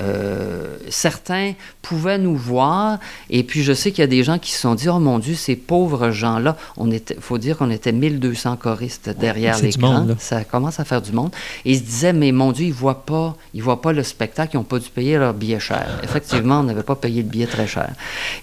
Euh, 0.00 0.76
certains 0.90 1.54
pouvaient 1.80 2.18
nous 2.18 2.36
voir, 2.36 2.98
et 3.30 3.42
puis 3.44 3.62
je 3.62 3.72
sais 3.72 3.90
qu'il 3.90 4.02
y 4.02 4.04
a 4.04 4.08
des 4.08 4.24
gens 4.24 4.38
qui 4.38 4.52
se 4.52 4.60
sont 4.60 4.74
dit 4.74 4.88
Oh 4.88 4.98
mon 4.98 5.18
Dieu, 5.18 5.34
ces 5.34 5.56
pauvres 5.56 6.10
gens-là, 6.10 6.56
on 6.76 6.90
était, 6.90 7.16
faut 7.18 7.38
dire 7.38 7.56
qu'on 7.56 7.70
était 7.70 7.92
1200 7.92 8.56
choristes 8.56 9.08
derrière 9.08 9.58
l'écran. 9.60 10.06
Ça 10.18 10.44
commence 10.44 10.80
à 10.80 10.84
faire 10.84 11.00
du 11.00 11.12
monde. 11.12 11.30
Et 11.64 11.72
ils 11.72 11.78
se 11.78 11.84
disaient 11.84 12.12
Mais 12.12 12.32
mon 12.32 12.52
Dieu, 12.52 12.66
ils 12.66 12.74
voient 12.74 13.06
pas, 13.06 13.36
ils 13.54 13.62
voient 13.62 13.80
pas 13.80 13.92
le 13.92 14.02
spectacle, 14.02 14.54
ils 14.54 14.58
n'ont 14.58 14.64
pas 14.64 14.78
dû 14.78 14.90
payer 14.90 15.16
leur 15.16 15.32
billet 15.32 15.60
cher. 15.60 15.86
Effectivement, 16.02 16.60
on 16.60 16.64
n'avait 16.64 16.82
pas 16.82 16.96
payé 16.96 17.22
le 17.22 17.28
billet 17.28 17.46
très 17.46 17.66
cher. 17.66 17.90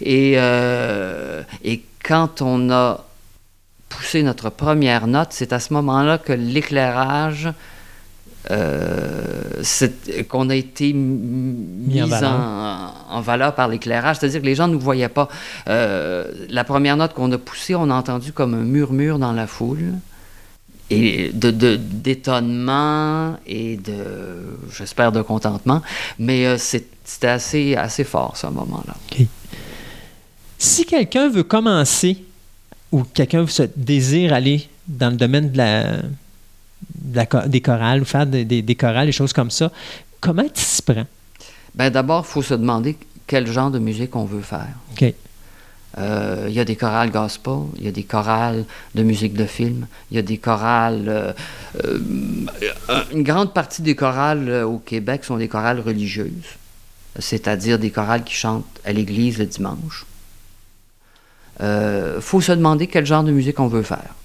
Et, 0.01 0.33
euh, 0.37 1.43
et 1.63 1.83
quand 2.03 2.41
on 2.41 2.71
a 2.71 3.05
poussé 3.89 4.23
notre 4.23 4.49
première 4.49 5.07
note, 5.07 5.29
c'est 5.31 5.53
à 5.53 5.59
ce 5.59 5.73
moment-là 5.73 6.17
que 6.17 6.33
l'éclairage 6.33 7.49
qu'on 8.49 10.49
a 10.49 10.55
été 10.55 10.93
mis 10.93 12.03
en 12.03 12.07
valeur. 12.07 13.05
en 13.09 13.21
valeur 13.21 13.55
par 13.55 13.67
l'éclairage, 13.67 14.17
c'est-à-dire 14.17 14.41
que 14.41 14.45
les 14.45 14.55
gens 14.55 14.67
ne 14.67 14.73
nous 14.73 14.79
voyaient 14.79 15.09
pas. 15.09 15.29
Euh, 15.69 16.25
la 16.49 16.63
première 16.63 16.97
note 16.97 17.13
qu'on 17.13 17.31
a 17.31 17.37
poussée, 17.37 17.75
on 17.75 17.89
a 17.89 17.93
entendu 17.93 18.33
comme 18.33 18.53
un 18.53 18.63
murmure 18.63 19.19
dans 19.19 19.33
la 19.33 19.47
foule, 19.47 19.93
et 20.89 21.31
de, 21.33 21.75
d'étonnement 21.75 23.37
et 23.47 23.77
de, 23.77 24.57
j'espère, 24.75 25.11
de 25.11 25.21
contentement, 25.21 25.81
mais 26.19 26.45
euh, 26.45 26.57
c'était 26.57 27.27
assez, 27.27 27.75
assez 27.75 28.03
fort, 28.03 28.37
ce 28.37 28.47
moment-là. 28.47 28.95
Si 30.57 30.85
quelqu'un 30.85 31.29
veut 31.29 31.43
commencer 31.43 32.23
ou 32.91 33.03
quelqu'un 33.03 33.47
se 33.47 33.63
désire 33.75 34.33
aller 34.33 34.67
dans 34.87 35.09
le 35.09 35.15
domaine 35.15 35.51
de 35.51 35.57
la, 35.57 35.85
la 37.13 37.25
des 37.47 37.61
chorales 37.61 38.01
ou 38.01 38.05
faire 38.05 38.25
des, 38.25 38.45
des, 38.45 38.61
des 38.61 38.75
chorales, 38.75 39.05
des 39.05 39.11
choses 39.11 39.33
comme 39.33 39.51
ça, 39.51 39.71
comment 40.19 40.43
tu 40.43 40.61
s'y 40.61 40.81
prends? 40.81 41.05
Ben, 41.75 41.89
d'abord, 41.89 42.25
il 42.27 42.31
faut 42.31 42.41
se 42.41 42.53
demander 42.53 42.97
quel 43.27 43.47
genre 43.47 43.71
de 43.71 43.79
musique 43.79 44.15
on 44.15 44.25
veut 44.25 44.41
faire. 44.41 44.73
OK. 44.91 45.13
Euh, 45.97 46.45
Il 46.47 46.53
y 46.53 46.59
a 46.59 46.65
des 46.65 46.75
chorales 46.75 47.11
gospel, 47.11 47.53
il 47.77 47.85
y 47.85 47.87
a 47.87 47.91
des 47.91 48.03
chorales 48.03 48.65
de 48.95 49.03
musique 49.03 49.33
de 49.33 49.45
film, 49.45 49.85
il 50.09 50.15
y 50.15 50.19
a 50.19 50.23
des 50.23 50.37
chorales. 50.37 51.07
euh, 51.07 51.33
euh, 51.83 51.99
une 53.11 53.23
grande 53.23 53.53
partie 53.53 53.81
des 53.83 53.95
chorales 53.95 54.63
au 54.63 54.79
Québec 54.79 55.23
sont 55.23 55.37
des 55.37 55.47
chorales 55.47 55.79
religieuses, 55.79 56.57
c'est-à-dire 57.19 57.77
des 57.77 57.91
chorales 57.91 58.23
qui 58.23 58.33
chantent 58.33 58.79
à 58.85 58.91
l'église 58.91 59.37
le 59.37 59.45
dimanche. 59.45 60.05
Il 61.59 62.21
faut 62.21 62.41
se 62.41 62.51
demander 62.51 62.87
quel 62.87 63.05
genre 63.05 63.23
de 63.23 63.31
musique 63.31 63.59
on 63.59 63.67
veut 63.67 63.83
faire. 63.83 64.15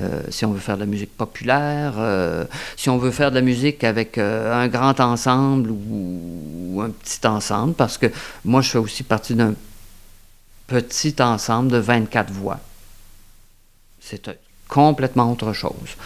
Euh, 0.00 0.20
si 0.28 0.44
on 0.44 0.52
veut 0.52 0.60
faire 0.60 0.74
de 0.74 0.80
la 0.80 0.86
musique 0.86 1.16
populaire, 1.16 1.94
euh, 1.96 2.44
si 2.76 2.90
on 2.90 2.98
veut 2.98 3.10
faire 3.10 3.30
de 3.30 3.36
la 3.36 3.40
musique 3.40 3.82
avec 3.82 4.18
euh, 4.18 4.52
un 4.52 4.68
grand 4.68 4.98
ensemble 5.00 5.70
ou, 5.70 6.82
un 6.82 6.90
petit 6.90 7.26
ensemble, 7.26 7.72
parce 7.72 7.96
que 7.96 8.06
moi 8.44 8.60
je 8.60 8.70
fais 8.70 8.78
aussi 8.78 9.02
partie 9.02 9.34
d'un 9.34 9.54
petit 10.66 11.14
ensemble 11.20 11.70
de 11.70 11.78
24 11.78 12.30
voix. 12.30 12.60
C'est 14.00 14.38
complètement 14.68 15.32
autre 15.32 15.52
chose. 15.52 15.96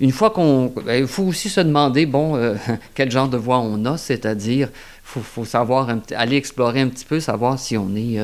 Une 0.00 0.12
fois 0.12 0.30
qu'on... 0.30 0.72
ben, 0.84 1.02
Il 1.02 1.06
faut 1.06 1.24
aussi 1.24 1.50
se 1.50 1.60
demander, 1.60 2.06
bon, 2.06 2.56
quel 2.94 3.10
genre 3.10 3.28
de 3.28 3.36
voix 3.36 3.58
on 3.58 3.84
a, 3.84 3.98
c'est-à-dire, 3.98 4.68
il 5.16 5.22
faut, 5.22 5.44
savoir, 5.44 5.88
un 5.90 6.00
aller 6.16 6.36
explorer 6.36 6.80
un 6.80 6.88
petit 6.88 7.04
peu, 7.04 7.20
savoir 7.20 7.58
si 7.58 7.76
on 7.76 7.94
est 7.94 8.18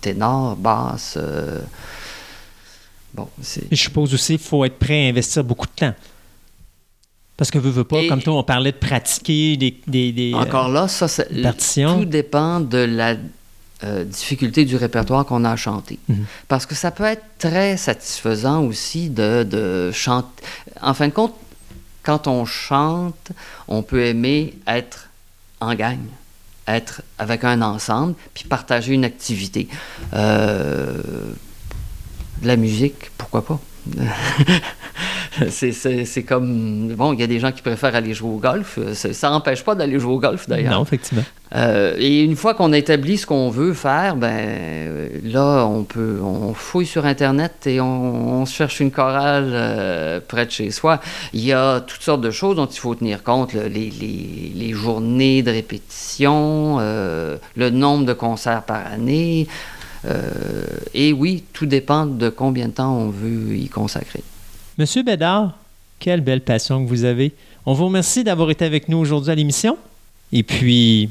ténor, 0.00 0.56
basse. 0.56 1.16
Bon, 3.14 3.28
je 3.70 3.76
suppose 3.76 4.12
aussi 4.14 4.36
qu'il 4.36 4.46
faut 4.46 4.64
être 4.64 4.78
prêt 4.78 5.06
à 5.06 5.08
investir 5.08 5.44
beaucoup 5.44 5.66
de 5.66 5.72
temps. 5.72 5.94
Parce 7.36 7.50
que 7.50 7.58
veut, 7.58 7.70
veut 7.70 7.84
pas, 7.84 7.98
Et- 8.00 8.06
comme 8.06 8.22
toi, 8.22 8.34
on 8.34 8.44
parlait 8.44 8.72
de 8.72 8.76
pratiquer 8.76 9.56
des. 9.56 9.76
des, 9.86 10.12
des, 10.12 10.32
euh, 10.32 10.36
Encore 10.38 10.68
là, 10.68 10.86
ça, 10.86 11.08
tout 11.08 12.04
dépend 12.04 12.60
de 12.60 12.78
la 12.78 13.16
euh, 13.82 14.04
difficulté 14.04 14.64
du 14.64 14.76
répertoire 14.76 15.26
qu'on 15.26 15.44
a 15.44 15.50
à 15.50 15.56
chanter. 15.56 15.98
Mhm. 16.08 16.24
Parce 16.46 16.64
que 16.64 16.74
ça 16.76 16.90
peut 16.92 17.04
être 17.04 17.24
très 17.38 17.76
satisfaisant 17.76 18.62
aussi 18.62 19.10
de, 19.10 19.42
de 19.42 19.90
chanter. 19.92 20.44
En 20.80 20.94
fin 20.94 21.08
de 21.08 21.12
compte, 21.12 21.34
quand 22.04 22.28
on 22.28 22.44
chante, 22.44 23.32
on 23.66 23.82
peut 23.82 24.04
aimer 24.04 24.54
être 24.68 25.08
en 25.60 25.74
gang, 25.74 25.98
être 26.68 27.02
avec 27.18 27.42
un 27.42 27.62
ensemble, 27.62 28.14
puis 28.32 28.44
partager 28.44 28.92
une 28.94 29.04
activité. 29.04 29.66
Euh, 30.12 31.00
de 32.42 32.46
la 32.48 32.56
musique, 32.56 33.10
pourquoi 33.18 33.44
pas? 33.44 33.60
c'est- 35.50 36.22
comme... 36.26 36.94
Bon, 36.96 37.12
il 37.12 37.20
y 37.20 37.22
a 37.22 37.26
des 37.26 37.38
gens 37.40 37.52
qui 37.52 37.62
préfèrent 37.62 37.94
aller 37.94 38.14
jouer 38.14 38.30
au 38.30 38.38
golf. 38.38 38.78
Ça 38.94 39.30
n'empêche 39.30 39.62
pas 39.64 39.74
d'aller 39.74 39.98
jouer 39.98 40.14
au 40.14 40.18
golf, 40.20 40.48
d'ailleurs. 40.48 40.72
Non, 40.74 40.82
effectivement. 40.82 41.24
Euh, 41.54 41.94
et 41.98 42.22
une 42.22 42.34
fois 42.34 42.54
qu'on 42.54 42.72
a 42.72 42.78
établi 42.78 43.16
ce 43.16 43.26
qu'on 43.26 43.48
veut 43.50 43.74
faire, 43.74 44.16
ben 44.16 45.08
là, 45.22 45.66
on 45.66 45.84
peut, 45.84 46.18
on 46.20 46.52
fouille 46.52 46.86
sur 46.86 47.06
Internet 47.06 47.66
et 47.66 47.80
on, 47.80 48.44
cherche 48.46 48.80
une 48.80 48.90
chorale 48.90 49.50
euh, 49.52 50.20
près 50.26 50.46
de 50.46 50.50
chez 50.50 50.70
soi. 50.70 51.00
Il 51.32 51.44
y 51.44 51.52
a 51.52 51.80
toutes 51.80 52.02
sortes 52.02 52.20
de 52.22 52.30
choses 52.30 52.56
dont 52.56 52.66
il 52.66 52.78
faut 52.78 52.94
tenir 52.94 53.22
compte, 53.22 53.52
là, 53.52 53.68
les, 53.68 53.90
les- 53.90 54.52
les 54.54 54.72
journées 54.72 55.42
de 55.42 55.50
répétition, 55.50 56.78
euh, 56.80 57.36
le 57.56 57.70
nombre 57.70 58.04
de 58.04 58.12
concerts 58.14 58.62
par 58.62 58.84
année. 58.92 59.46
Euh, 60.06 60.64
et 60.92 61.12
oui, 61.12 61.44
tout 61.52 61.66
dépend 61.66 62.06
de 62.06 62.28
combien 62.28 62.68
de 62.68 62.72
temps 62.72 62.94
on 62.96 63.08
veut 63.10 63.54
y 63.56 63.68
consacrer. 63.68 64.22
Monsieur 64.78 65.02
Bédard, 65.02 65.56
quelle 65.98 66.20
belle 66.20 66.42
passion 66.42 66.84
que 66.84 66.88
vous 66.88 67.04
avez. 67.04 67.32
On 67.66 67.72
vous 67.72 67.86
remercie 67.86 68.24
d'avoir 68.24 68.50
été 68.50 68.64
avec 68.64 68.88
nous 68.88 68.98
aujourd'hui 68.98 69.30
à 69.30 69.34
l'émission. 69.34 69.78
Et 70.32 70.42
puis, 70.42 71.08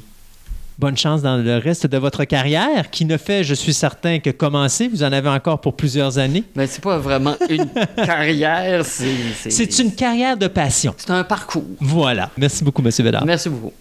bonne 0.78 0.98
chance 0.98 1.22
dans 1.22 1.38
le 1.38 1.58
reste 1.58 1.88
de 1.88 1.98
votre 1.98 2.26
carrière, 2.26 2.90
qui 2.92 3.06
ne 3.06 3.18
fait, 3.18 3.44
je 3.44 3.54
suis 3.54 3.74
certain, 3.74 4.20
que 4.20 4.30
commencer. 4.30 4.88
Vous 4.88 5.04
en 5.04 5.12
avez 5.12 5.30
encore 5.30 5.62
pour 5.62 5.76
plusieurs 5.76 6.18
années. 6.18 6.44
Mais 6.56 6.68
c'est 6.68 6.84
pas 6.84 6.98
vraiment 7.00 7.36
une 7.50 7.68
carrière, 7.96 8.86
c'est 8.86 9.50
C'est 9.50 9.80
une 9.80 9.94
carrière 9.96 10.38
de 10.38 10.48
passion. 10.48 10.94
c'est 10.98 11.12
un 11.12 11.24
parcours. 11.24 11.64
Voilà. 11.80 12.30
Merci 12.38 12.64
beaucoup, 12.64 12.82
Monsieur 12.82 13.04
Bédard. 13.04 13.26
Merci 13.26 13.50
beaucoup. 13.50 13.72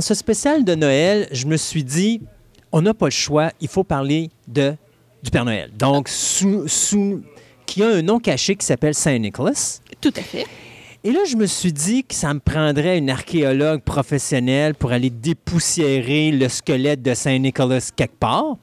En 0.00 0.02
ce 0.02 0.14
spécial 0.14 0.64
de 0.64 0.74
Noël, 0.74 1.28
je 1.30 1.44
me 1.44 1.58
suis 1.58 1.84
dit, 1.84 2.22
on 2.72 2.80
n'a 2.80 2.94
pas 2.94 3.08
le 3.08 3.10
choix, 3.10 3.50
il 3.60 3.68
faut 3.68 3.84
parler 3.84 4.30
de, 4.48 4.74
du 5.22 5.30
Père 5.30 5.44
Noël. 5.44 5.70
Donc, 5.78 6.08
sous, 6.08 6.66
sous- 6.68 7.20
qui 7.66 7.82
a 7.82 7.88
un 7.88 8.00
nom 8.00 8.18
caché 8.18 8.56
qui 8.56 8.64
s'appelle 8.64 8.94
Saint-Nicolas. 8.94 9.78
Tout 10.00 10.14
à 10.16 10.22
fait. 10.22 10.46
Et 11.04 11.12
là, 11.12 11.18
je 11.28 11.36
me 11.36 11.44
suis 11.44 11.74
dit 11.74 12.02
que 12.04 12.14
ça 12.14 12.32
me 12.32 12.40
prendrait 12.40 12.96
une 12.96 13.10
archéologue 13.10 13.82
professionnelle 13.82 14.74
pour 14.74 14.90
aller 14.92 15.10
dépoussiérer 15.10 16.30
le 16.30 16.48
squelette 16.48 17.02
de 17.02 17.12
Saint-Nicolas 17.12 17.90
quelque 17.94 18.16
part. 18.18 18.56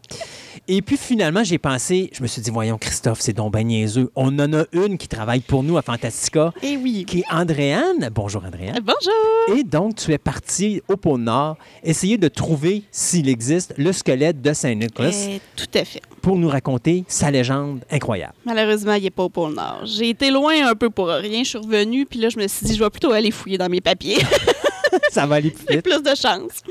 Et 0.69 0.81
puis 0.81 0.97
finalement, 0.97 1.45
j'ai 1.45 1.57
pensé, 1.57 2.09
je 2.11 2.21
me 2.21 2.27
suis 2.27 2.41
dit, 2.41 2.49
voyons, 2.49 2.77
Christophe, 2.77 3.21
c'est 3.21 3.31
donc 3.31 3.53
ben 3.53 3.65
niaiseux. 3.65 4.11
On 4.15 4.37
en 4.37 4.51
a 4.53 4.65
une 4.73 4.97
qui 4.97 5.07
travaille 5.07 5.39
pour 5.39 5.63
nous 5.63 5.77
à 5.77 5.81
Fantastica, 5.81 6.51
Eh 6.61 6.75
oui. 6.75 7.05
qui 7.07 7.19
est 7.19 7.23
Andréane. 7.31 8.09
Bonjour, 8.13 8.43
Andréane. 8.43 8.79
Bonjour. 8.83 9.57
Et 9.57 9.63
donc, 9.63 9.95
tu 9.95 10.11
es 10.11 10.17
parti 10.17 10.81
au 10.89 10.97
pôle 10.97 11.21
Nord 11.21 11.55
essayer 11.83 12.17
de 12.17 12.27
trouver, 12.27 12.83
s'il 12.91 13.29
existe, 13.29 13.73
le 13.77 13.93
squelette 13.93 14.41
de 14.41 14.51
Saint-Nicolas 14.51 15.11
Eh, 15.13 15.39
tout 15.55 15.65
à 15.73 15.85
fait. 15.85 16.01
pour 16.21 16.35
nous 16.37 16.49
raconter 16.49 17.05
sa 17.07 17.31
légende 17.31 17.85
incroyable. 17.89 18.33
Malheureusement, 18.43 18.93
il 18.95 19.03
n'est 19.03 19.09
pas 19.09 19.23
au 19.23 19.29
pôle 19.29 19.53
Nord. 19.53 19.83
J'ai 19.85 20.09
été 20.09 20.29
loin 20.31 20.67
un 20.67 20.75
peu 20.75 20.89
pour 20.89 21.07
rien. 21.07 21.43
Je 21.43 21.49
suis 21.49 21.57
revenue, 21.59 22.05
puis 22.05 22.19
là, 22.19 22.27
je 22.27 22.37
me 22.37 22.45
suis 22.47 22.65
dit, 22.65 22.75
je 22.75 22.83
vais 22.83 22.89
plutôt 22.89 23.13
aller 23.13 23.31
fouiller 23.31 23.57
dans 23.57 23.69
mes 23.69 23.79
papiers. 23.79 24.17
ça 25.11 25.25
va 25.25 25.35
aller 25.35 25.51
plus 25.51 25.65
J'ai 25.69 25.75
vite. 25.77 25.85
plus 25.85 26.01
de 26.03 26.15
chance. 26.15 26.61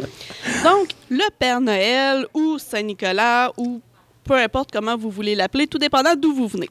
Donc, 0.64 0.88
le 1.08 1.24
Père 1.38 1.60
Noël 1.62 2.26
ou 2.34 2.58
Saint-Nicolas 2.58 3.52
ou 3.56 3.80
peu 4.26 4.34
importe 4.34 4.70
comment 4.72 4.96
vous 4.96 5.10
voulez 5.10 5.34
l'appeler, 5.34 5.66
tout 5.66 5.78
dépendant 5.78 6.14
d'où 6.16 6.34
vous 6.34 6.48
venez. 6.48 6.68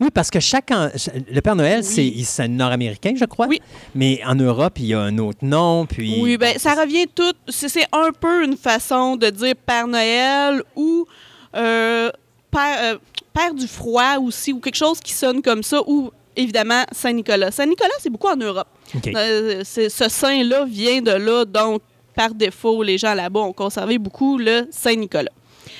Oui, 0.00 0.08
parce 0.12 0.30
que 0.30 0.40
chaque... 0.40 0.70
an- 0.72 0.88
Le 1.30 1.40
Père 1.40 1.54
Noël, 1.54 1.82
Oui. 1.96 2.24
c'est 2.24 2.48
nord-américain, 2.48 3.12
je 3.16 3.24
crois. 3.24 3.46
Oui. 3.46 3.60
Mais 3.94 4.20
en 4.26 4.34
Europe, 4.34 4.74
il 4.78 4.86
y 4.86 4.94
a 4.94 5.00
un 5.00 5.16
autre 5.18 5.44
nom, 5.44 5.86
puis... 5.86 6.18
Oui, 6.20 6.36
ben 6.36 6.58
ça 6.58 6.74
revient 6.74 7.06
tout. 7.14 7.32
C'est 7.48 7.84
un 7.92 8.10
peu 8.18 8.42
une 8.44 8.56
façon 8.56 9.16
de 9.16 9.28
dire 9.30 9.54
Père 9.64 9.86
Noël 9.86 10.62
ou 10.74 11.06
euh, 11.54 12.10
Père, 12.50 12.78
euh, 12.94 12.98
Père 13.32 13.54
du 13.54 13.68
froid 13.68 14.16
aussi, 14.20 14.52
ou 14.52 14.58
quelque 14.60 14.76
chose 14.76 14.98
qui 14.98 15.12
sonne 15.12 15.40
comme 15.40 15.62
ça, 15.62 15.80
ou 15.86 16.10
évidemment 16.34 16.82
Saint-Nicolas. 16.90 17.50
Saint-Nicolas, 17.52 17.94
c'est 18.00 18.10
beaucoup 18.10 18.28
en 18.28 18.36
Europe. 18.36 18.66
OK. 18.96 19.06
Euh, 19.14 19.62
ce 19.64 19.88
saint-là 20.08 20.64
vient 20.64 21.00
de 21.00 21.12
là, 21.12 21.44
donc 21.44 21.80
par 22.16 22.34
défaut, 22.34 22.82
les 22.82 22.98
gens 22.98 23.14
là-bas 23.14 23.40
ont 23.40 23.52
conservé 23.52 23.98
beaucoup 23.98 24.36
le 24.36 24.66
Saint-Nicolas. 24.70 25.30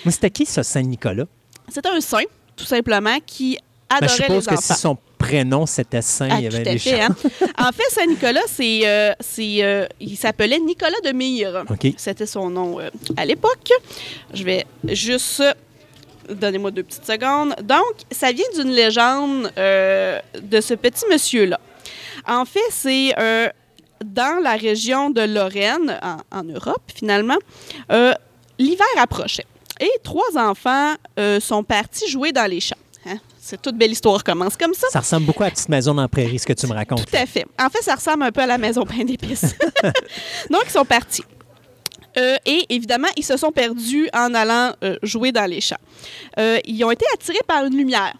Mais 0.04 0.10
c'était 0.12 0.30
qui, 0.30 0.46
ça, 0.46 0.62
Saint-Nicolas? 0.62 1.24
C'est 1.68 1.86
un 1.86 2.00
saint, 2.00 2.22
tout 2.56 2.64
simplement, 2.64 3.16
qui 3.24 3.58
Ben, 3.88 3.96
adorait 3.98 4.08
je 4.16 4.22
suppose 4.22 4.44
les 4.46 4.54
que 4.54 4.58
enfants. 4.58 4.74
si 4.74 4.80
son 4.80 4.98
prénom, 5.18 5.66
c'était 5.66 6.02
Saint, 6.02 6.28
Ah, 6.30 6.38
il 6.40 6.44
y 6.44 6.46
avait 6.48 6.62
des 6.64 6.78
fait, 6.78 7.00
hein. 7.02 7.14
En 7.58 7.70
fait, 7.70 7.88
Saint-Nicolas, 7.90 8.40
c'est, 8.48 8.80
euh, 8.84 9.12
c'est, 9.20 9.62
euh, 9.62 9.86
il 10.00 10.16
s'appelait 10.16 10.58
Nicolas 10.58 10.98
de 11.04 11.12
Myre. 11.12 11.64
OK. 11.70 11.92
C'était 11.96 12.26
son 12.26 12.50
nom 12.50 12.80
euh, 12.80 12.90
à 13.16 13.24
l'époque. 13.24 13.70
Je 14.34 14.42
vais 14.44 14.66
juste... 14.88 15.42
Donnez-moi 16.28 16.70
deux 16.70 16.82
petites 16.84 17.04
secondes. 17.06 17.54
Donc, 17.62 17.94
ça 18.10 18.30
vient 18.32 18.44
d'une 18.56 18.70
légende 18.70 19.50
de 19.56 20.60
ce 20.60 20.74
petit 20.74 21.04
monsieur-là. 21.10 21.58
En 22.28 22.44
fait, 22.44 22.60
c'est 22.70 23.12
dans 24.04 24.40
la 24.40 24.52
région 24.54 25.10
de 25.10 25.20
Lorraine, 25.22 25.98
en, 26.00 26.18
en 26.38 26.44
Europe, 26.44 26.82
finalement. 26.94 27.36
L'hiver 28.58 28.86
approchait. 28.98 29.46
Et 29.82 29.90
trois 30.04 30.36
enfants 30.36 30.94
euh, 31.18 31.40
sont 31.40 31.64
partis 31.64 32.08
jouer 32.08 32.30
dans 32.30 32.48
les 32.48 32.60
champs. 32.60 32.76
Hein? 33.04 33.18
C'est 33.40 33.60
toute 33.60 33.76
belle 33.76 33.90
histoire 33.90 34.22
commence 34.22 34.56
comme 34.56 34.74
ça. 34.74 34.86
Ça 34.92 35.00
ressemble 35.00 35.26
beaucoup 35.26 35.42
à 35.42 35.46
la 35.46 35.50
petite 35.50 35.68
maison 35.68 35.92
dans 35.92 36.02
la 36.02 36.08
prairie, 36.08 36.38
ce 36.38 36.46
que 36.46 36.52
tu 36.52 36.68
me 36.68 36.72
racontes. 36.72 37.04
Tout 37.04 37.16
à 37.16 37.26
fait. 37.26 37.44
En 37.60 37.68
fait, 37.68 37.82
ça 37.82 37.96
ressemble 37.96 38.22
un 38.22 38.30
peu 38.30 38.42
à 38.42 38.46
la 38.46 38.58
maison 38.58 38.84
pain 38.84 39.02
d'épices. 39.02 39.56
Donc, 40.50 40.62
ils 40.66 40.70
sont 40.70 40.84
partis. 40.84 41.24
Euh, 42.16 42.36
et 42.46 42.64
évidemment, 42.68 43.08
ils 43.16 43.24
se 43.24 43.36
sont 43.36 43.50
perdus 43.50 44.08
en 44.14 44.32
allant 44.34 44.72
euh, 44.84 44.96
jouer 45.02 45.32
dans 45.32 45.46
les 45.46 45.60
champs. 45.60 45.80
Euh, 46.38 46.60
ils 46.64 46.84
ont 46.84 46.92
été 46.92 47.04
attirés 47.12 47.42
par 47.44 47.64
une 47.64 47.76
lumière. 47.76 48.14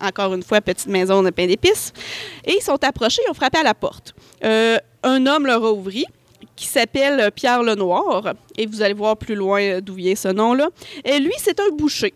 Encore 0.00 0.34
une 0.34 0.42
fois, 0.42 0.60
petite 0.60 0.88
maison 0.88 1.22
de 1.22 1.30
pain 1.30 1.46
d'épices. 1.46 1.92
Et 2.44 2.56
ils 2.56 2.62
sont 2.62 2.82
approchés, 2.82 3.22
ils 3.24 3.30
ont 3.30 3.34
frappé 3.34 3.58
à 3.58 3.62
la 3.62 3.74
porte. 3.74 4.16
Un 4.42 5.26
homme 5.26 5.46
leur 5.46 5.64
a 5.64 5.70
ouvert 5.70 6.06
qui 6.56 6.66
s'appelle 6.66 7.30
Pierre 7.34 7.62
Lenoir. 7.62 8.32
Et 8.56 8.66
vous 8.66 8.82
allez 8.82 8.94
voir 8.94 9.16
plus 9.16 9.34
loin 9.34 9.60
euh, 9.62 9.80
d'où 9.80 9.94
vient 9.94 10.16
ce 10.16 10.28
nom-là. 10.28 10.68
Et 11.04 11.18
lui, 11.20 11.32
c'est 11.38 11.60
un 11.60 11.68
boucher. 11.76 12.12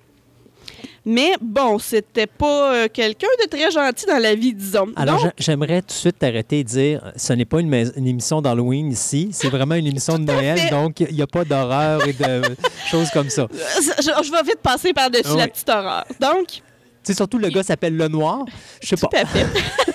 Mais 1.07 1.33
bon, 1.41 1.79
c'était 1.79 2.27
pas 2.27 2.75
euh, 2.75 2.89
quelqu'un 2.93 3.27
de 3.43 3.49
très 3.49 3.71
gentil 3.71 4.05
dans 4.07 4.19
la 4.19 4.35
vie, 4.35 4.53
disons. 4.53 4.89
Alors, 4.97 5.17
Donc, 5.17 5.25
j'a- 5.25 5.33
j'aimerais 5.39 5.81
tout 5.81 5.89
de 5.89 5.93
suite 5.93 6.19
t'arrêter 6.19 6.59
et 6.59 6.65
dire, 6.65 7.03
euh, 7.07 7.11
ce 7.17 7.33
n'est 7.33 7.47
pas 7.47 7.61
une, 7.61 7.73
émission 8.07 8.43
d'Halloween 8.43 8.93
ici, 8.93 9.31
c'est 9.33 9.49
vraiment 9.49 9.77
une 9.77 9.87
émission 9.87 10.19
de 10.19 10.25
Noël, 10.25 10.59
fait. 10.59 10.71
donc 10.71 11.01
il 11.01 11.15
n'y 11.15 11.23
a 11.23 11.27
pas 11.27 11.45
d'horreur 11.47 12.07
et 12.07 12.13
de 12.13 12.43
choses 12.91 13.09
comme 13.11 13.31
ça. 13.31 13.47
Je, 13.51 14.23
je 14.25 14.31
vais 14.31 14.43
vite 14.43 14.61
passer 14.63 14.93
par-dessus 14.93 15.37
la 15.37 15.49
petite 15.49 15.69
horreur. 15.71 16.05
Donc, 16.21 16.47
Tu 16.49 16.61
sais, 17.05 17.15
surtout 17.15 17.39
le 17.39 17.49
gars 17.49 17.63
s'appelle 17.63 17.97
Le 17.97 18.09
Noir, 18.09 18.45
je 18.83 18.89
sais 18.89 18.97
pas. 18.97 19.09
tout 19.09 19.17
à 19.17 19.25
fait. 19.25 19.47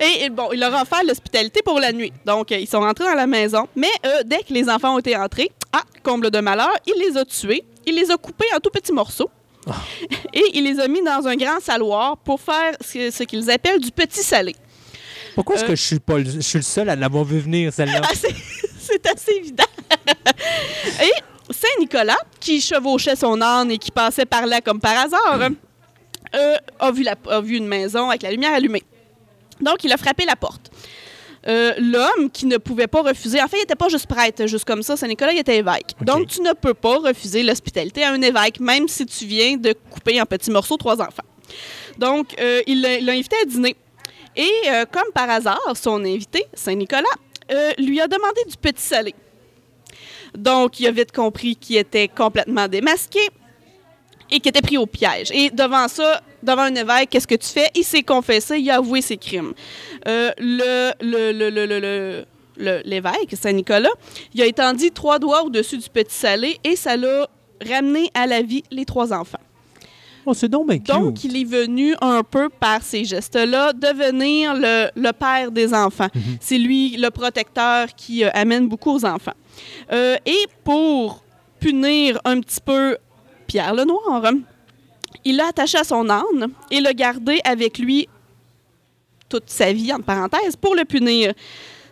et, 0.00 0.24
et 0.24 0.30
bon, 0.30 0.50
il 0.52 0.60
leur 0.60 0.74
a 0.74 0.82
offert 0.82 1.02
l'hospitalité 1.06 1.60
pour 1.64 1.78
la 1.80 1.92
nuit. 1.92 2.12
Donc, 2.24 2.52
euh, 2.52 2.58
ils 2.58 2.68
sont 2.68 2.80
rentrés 2.80 3.04
dans 3.04 3.14
la 3.14 3.26
maison. 3.26 3.66
Mais 3.76 3.90
euh, 4.06 4.22
dès 4.24 4.38
que 4.38 4.52
les 4.52 4.68
enfants 4.68 4.94
ont 4.94 4.98
été 4.98 5.16
entrés, 5.16 5.50
ah, 5.72 5.82
comble 6.02 6.30
de 6.30 6.40
malheur, 6.40 6.72
il 6.86 6.94
les 7.00 7.16
a 7.16 7.24
tués. 7.24 7.64
Il 7.86 7.94
les 7.96 8.10
a 8.10 8.16
coupés 8.16 8.46
en 8.54 8.58
tout 8.60 8.70
petits 8.70 8.92
morceaux. 8.92 9.30
Ah. 9.68 9.74
Et 10.32 10.44
il 10.54 10.64
les 10.64 10.80
a 10.80 10.88
mis 10.88 11.02
dans 11.02 11.26
un 11.26 11.36
grand 11.36 11.60
saloir 11.60 12.16
pour 12.18 12.40
faire 12.40 12.72
ce, 12.80 13.10
ce 13.10 13.22
qu'ils 13.24 13.50
appellent 13.50 13.80
du 13.80 13.90
petit 13.90 14.22
salé. 14.22 14.54
Pourquoi 15.34 15.56
est-ce 15.56 15.64
Euh. 15.64 15.68
que 15.68 15.76
je 15.76 15.82
suis, 15.82 15.98
pas 16.00 16.18
le, 16.18 16.24
je 16.24 16.40
suis 16.40 16.58
le 16.58 16.62
seul 16.64 16.88
à 16.88 16.96
l'avoir 16.96 17.24
vu 17.24 17.38
venir, 17.38 17.72
celle-là? 17.72 18.00
Ah, 18.04 18.08
c'est- 18.14 18.34
assez 19.14 19.32
évident. 19.32 19.64
et 21.02 21.52
Saint-Nicolas, 21.52 22.16
qui 22.40 22.60
chevauchait 22.60 23.16
son 23.16 23.40
âne 23.40 23.70
et 23.70 23.78
qui 23.78 23.90
passait 23.92 24.26
par 24.26 24.46
là 24.46 24.60
comme 24.60 24.80
par 24.80 24.98
hasard, 24.98 25.48
euh, 26.34 26.56
a, 26.78 26.90
vu 26.90 27.02
la- 27.04 27.14
a 27.28 27.40
vu 27.40 27.56
une 27.56 27.66
maison 27.68 28.08
avec 28.10 28.22
la 28.22 28.30
lumière 28.32 28.52
allumée. 28.52 28.82
Donc, 29.60 29.84
il 29.84 29.92
a 29.92 29.96
frappé 29.96 30.24
la 30.24 30.36
porte. 30.36 30.70
Euh, 31.48 31.72
L'homme 31.78 32.30
qui 32.30 32.46
ne 32.46 32.58
pouvait 32.58 32.86
pas 32.86 33.02
refuser, 33.02 33.40
en 33.42 33.48
fait, 33.48 33.56
il 33.56 33.60
n'était 33.60 33.74
pas 33.74 33.88
juste 33.88 34.06
prêtre, 34.06 34.46
juste 34.46 34.64
comme 34.64 34.82
ça, 34.82 34.96
Saint-Nicolas, 34.96 35.32
il 35.32 35.38
était 35.38 35.56
évêque. 35.56 35.94
Donc, 36.02 36.28
tu 36.28 36.42
ne 36.42 36.52
peux 36.52 36.74
pas 36.74 36.98
refuser 36.98 37.42
l'hospitalité 37.42 38.04
à 38.04 38.12
un 38.12 38.20
évêque, 38.20 38.60
même 38.60 38.88
si 38.88 39.06
tu 39.06 39.24
viens 39.24 39.56
de 39.56 39.74
couper 39.90 40.20
en 40.20 40.26
petits 40.26 40.50
morceaux 40.50 40.76
trois 40.76 41.00
enfants. 41.00 41.24
Donc, 41.98 42.38
euh, 42.40 42.62
il 42.66 42.82
l'a 42.82 43.12
invité 43.12 43.36
à 43.42 43.44
dîner. 43.44 43.76
Et 44.36 44.50
euh, 44.68 44.84
comme 44.90 45.10
par 45.14 45.28
hasard, 45.30 45.60
son 45.74 46.04
invité, 46.04 46.44
Saint-Nicolas, 46.54 47.02
lui 47.78 48.00
a 48.00 48.06
demandé 48.06 48.40
du 48.48 48.56
petit 48.56 48.82
salé. 48.82 49.12
Donc, 50.36 50.78
il 50.78 50.86
a 50.86 50.92
vite 50.92 51.10
compris 51.10 51.56
qu'il 51.56 51.76
était 51.76 52.06
complètement 52.06 52.68
démasqué 52.68 53.18
et 54.30 54.40
qu'il 54.40 54.50
était 54.50 54.62
pris 54.62 54.78
au 54.78 54.86
piège. 54.86 55.30
Et 55.32 55.50
devant 55.50 55.88
ça, 55.88 56.22
devant 56.42 56.62
un 56.62 56.74
évêque, 56.74 57.10
qu'est-ce 57.10 57.26
que 57.26 57.34
tu 57.34 57.48
fais? 57.48 57.68
Il 57.74 57.84
s'est 57.84 58.02
confessé, 58.02 58.58
il 58.58 58.70
a 58.70 58.76
avoué 58.76 59.02
ses 59.02 59.16
crimes. 59.16 59.52
Euh, 60.06 60.30
le, 60.38 60.92
le, 61.00 61.32
le, 61.32 62.24
le, 62.56 62.82
l'évêque, 62.84 63.34
Saint-Nicolas, 63.34 63.90
il 64.34 64.42
a 64.42 64.46
étendu 64.46 64.90
trois 64.90 65.18
doigts 65.18 65.42
au-dessus 65.44 65.78
du 65.78 65.88
petit 65.88 66.14
salé 66.14 66.58
et 66.62 66.76
ça 66.76 66.96
l'a 66.96 67.28
ramené 67.66 68.10
à 68.14 68.26
la 68.26 68.42
vie 68.42 68.62
les 68.70 68.84
trois 68.84 69.12
enfants. 69.12 69.38
Oh, 70.26 70.34
c'est 70.34 70.50
donc. 70.50 70.70
Donc, 70.82 71.24
il 71.24 71.34
est 71.40 71.44
venu 71.44 71.94
un 72.02 72.22
peu 72.22 72.50
par 72.50 72.82
ces 72.82 73.04
gestes-là 73.06 73.72
devenir 73.72 74.54
le, 74.54 74.90
le 74.94 75.12
père 75.12 75.50
des 75.50 75.72
enfants. 75.72 76.08
C'est 76.40 76.58
lui 76.58 76.96
le 76.98 77.08
protecteur 77.08 77.88
qui 77.96 78.22
euh, 78.22 78.30
amène 78.34 78.68
beaucoup 78.68 78.94
aux 78.94 79.04
enfants. 79.06 79.32
Euh, 79.90 80.16
et 80.26 80.44
pour 80.62 81.24
punir 81.58 82.20
un 82.26 82.40
petit 82.40 82.60
peu 82.60 82.98
Pierre 83.50 83.74
Lenoir, 83.74 84.22
il 85.24 85.34
l'a 85.36 85.48
attaché 85.48 85.76
à 85.78 85.82
son 85.84 86.08
âne 86.08 86.48
et 86.70 86.80
l'a 86.80 86.92
gardé 86.94 87.40
avec 87.44 87.78
lui 87.78 88.08
toute 89.28 89.50
sa 89.50 89.72
vie, 89.72 89.92
entre 89.92 90.04
parenthèses, 90.04 90.54
pour 90.54 90.76
le 90.76 90.84
punir. 90.84 91.32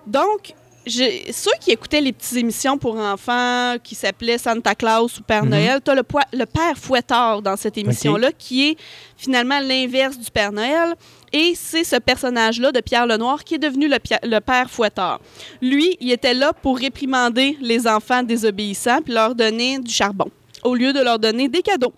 Donc, 0.07 0.55
je- 0.87 1.33
ceux 1.33 1.51
qui 1.61 1.73
écoutaient 1.73 2.01
les 2.01 2.13
petites 2.13 2.37
émissions 2.39 2.79
pour 2.79 2.97
enfants 2.97 3.75
qui 3.83 3.97
s'appelaient 3.97 4.39
Santa 4.39 4.75
Claus 4.77 5.19
ou 5.19 5.23
Père 5.25 5.43
Mhm. 5.45 5.51
Noël, 5.51 5.81
tu 5.85 5.91
as 5.91 5.95
le, 5.97 6.47
Père 6.47 6.77
Fouettard 6.77 7.43
dans 7.43 7.57
cette 7.57 7.77
émission-là, 7.77 8.31
qui 8.39 8.69
est 8.71 8.77
finalement 9.17 9.59
l'inverse 9.59 10.17
du 10.17 10.31
Père 10.31 10.53
Noël. 10.53 10.95
Et 11.33 11.55
c'est 11.57 11.85
ce 11.85 11.97
personnage-là 11.97 12.71
de 12.73 12.81
Pierre 12.81 13.07
Lenoir 13.07 13.43
qui 13.45 13.57
est 13.57 13.59
devenu 13.59 13.89
le, 13.89 13.99
le 14.23 14.39
Père 14.39 14.71
Fouettard. 14.71 15.21
Lui, 15.61 15.97
il 16.01 16.11
était 16.13 16.35
là 16.35 16.53
pour 16.53 16.79
réprimander 16.79 17.59
les 17.61 17.87
enfants 17.89 18.23
désobéissants 18.23 19.03
puis 19.03 19.13
leur 19.13 19.35
donner 19.35 19.79
du 19.81 19.93
charbon, 19.93 20.31
au 20.65 20.75
lieu 20.75 20.93
de 20.93 21.01
leur 21.01 21.19
donner 21.19 21.49
des 21.49 21.63
cadeaux. 21.63 21.93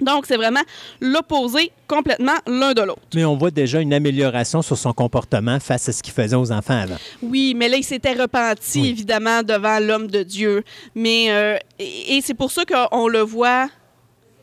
Donc, 0.00 0.24
c'est 0.26 0.36
vraiment 0.36 0.62
l'opposé 1.00 1.70
complètement 1.86 2.34
l'un 2.46 2.72
de 2.72 2.80
l'autre. 2.82 3.02
Mais 3.14 3.24
on 3.24 3.36
voit 3.36 3.50
déjà 3.52 3.78
une 3.80 3.92
amélioration 3.92 4.60
sur 4.62 4.76
son 4.76 4.92
comportement 4.92 5.60
face 5.60 5.88
à 5.88 5.92
ce 5.92 6.02
qu'il 6.02 6.12
faisait 6.12 6.34
aux 6.34 6.50
enfants 6.50 6.78
avant. 6.80 6.96
Oui, 7.22 7.54
mais 7.56 7.68
là, 7.68 7.76
il 7.76 7.84
s'était 7.84 8.14
repenti, 8.14 8.80
Oui. 8.80 8.88
évidemment, 8.88 9.42
devant 9.42 9.78
l'homme 9.78 10.08
de 10.08 10.22
Dieu. 10.24 10.64
Mais, 10.94 11.26
euh, 11.30 11.56
et, 11.78 12.16
et 12.16 12.20
c'est 12.20 12.34
pour 12.34 12.50
ça 12.50 12.64
qu'on 12.64 13.06
le 13.06 13.20
voit, 13.20 13.68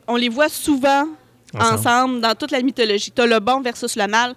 on 0.06 0.16
les 0.16 0.28
voit 0.30 0.48
souvent 0.48 1.06
Ensemble. 1.54 1.74
ensemble, 1.74 2.20
dans 2.20 2.34
toute 2.34 2.52
la 2.52 2.62
mythologie. 2.62 3.10
Tu 3.10 3.20
as 3.20 3.26
le 3.26 3.40
bon 3.40 3.60
versus 3.60 3.96
le 3.96 4.06
mal. 4.06 4.34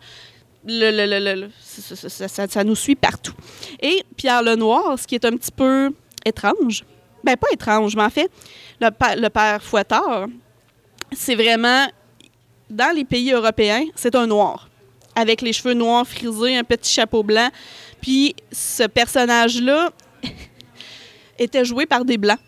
Le, 0.65 0.91
le- 0.91 1.05
le- 1.05 1.19
le- 1.35 1.41
le- 1.41 1.49
ça, 1.61 1.95
ça- 1.95 2.09
ça- 2.09 2.27
ça- 2.27 2.47
ça 2.47 2.63
nous 2.63 2.75
suit 2.75 2.95
partout. 2.95 3.33
Et 3.81 4.03
Pierre 4.17 4.41
Lenoir, 4.41 4.97
ce 4.97 5.05
qui 5.05 5.15
est 5.15 5.25
un 5.25 5.31
petit 5.37 5.51
peu 5.51 5.91
étrange, 6.25 6.83
ben 7.23 7.37
pas 7.37 7.47
étrange, 7.51 7.95
mais 7.95 8.03
en 8.03 8.09
fait, 8.09 8.29
le, 8.79 9.29
père 9.29 9.63
Fouettard, 9.63 10.27
c'est 11.11 11.35
vraiment, 11.35 11.87
dans 12.69 12.93
les 12.95 13.05
pays 13.05 13.31
européens, 13.31 13.85
c'est 13.95 14.15
un 14.15 14.27
noir, 14.27 14.69
avec 15.15 15.41
les 15.41 15.53
cheveux 15.53 15.73
noirs 15.73 16.07
frisés, 16.07 16.57
un 16.57 16.63
petit 16.63 16.91
chapeau 16.91 17.23
blanc. 17.23 17.49
Puis 18.01 18.35
ce 18.51 18.83
personnage-là 18.83 19.91
était 21.39 21.65
joué 21.65 21.85
par 21.85 22.03
des 22.03 22.17
blancs 22.17 22.39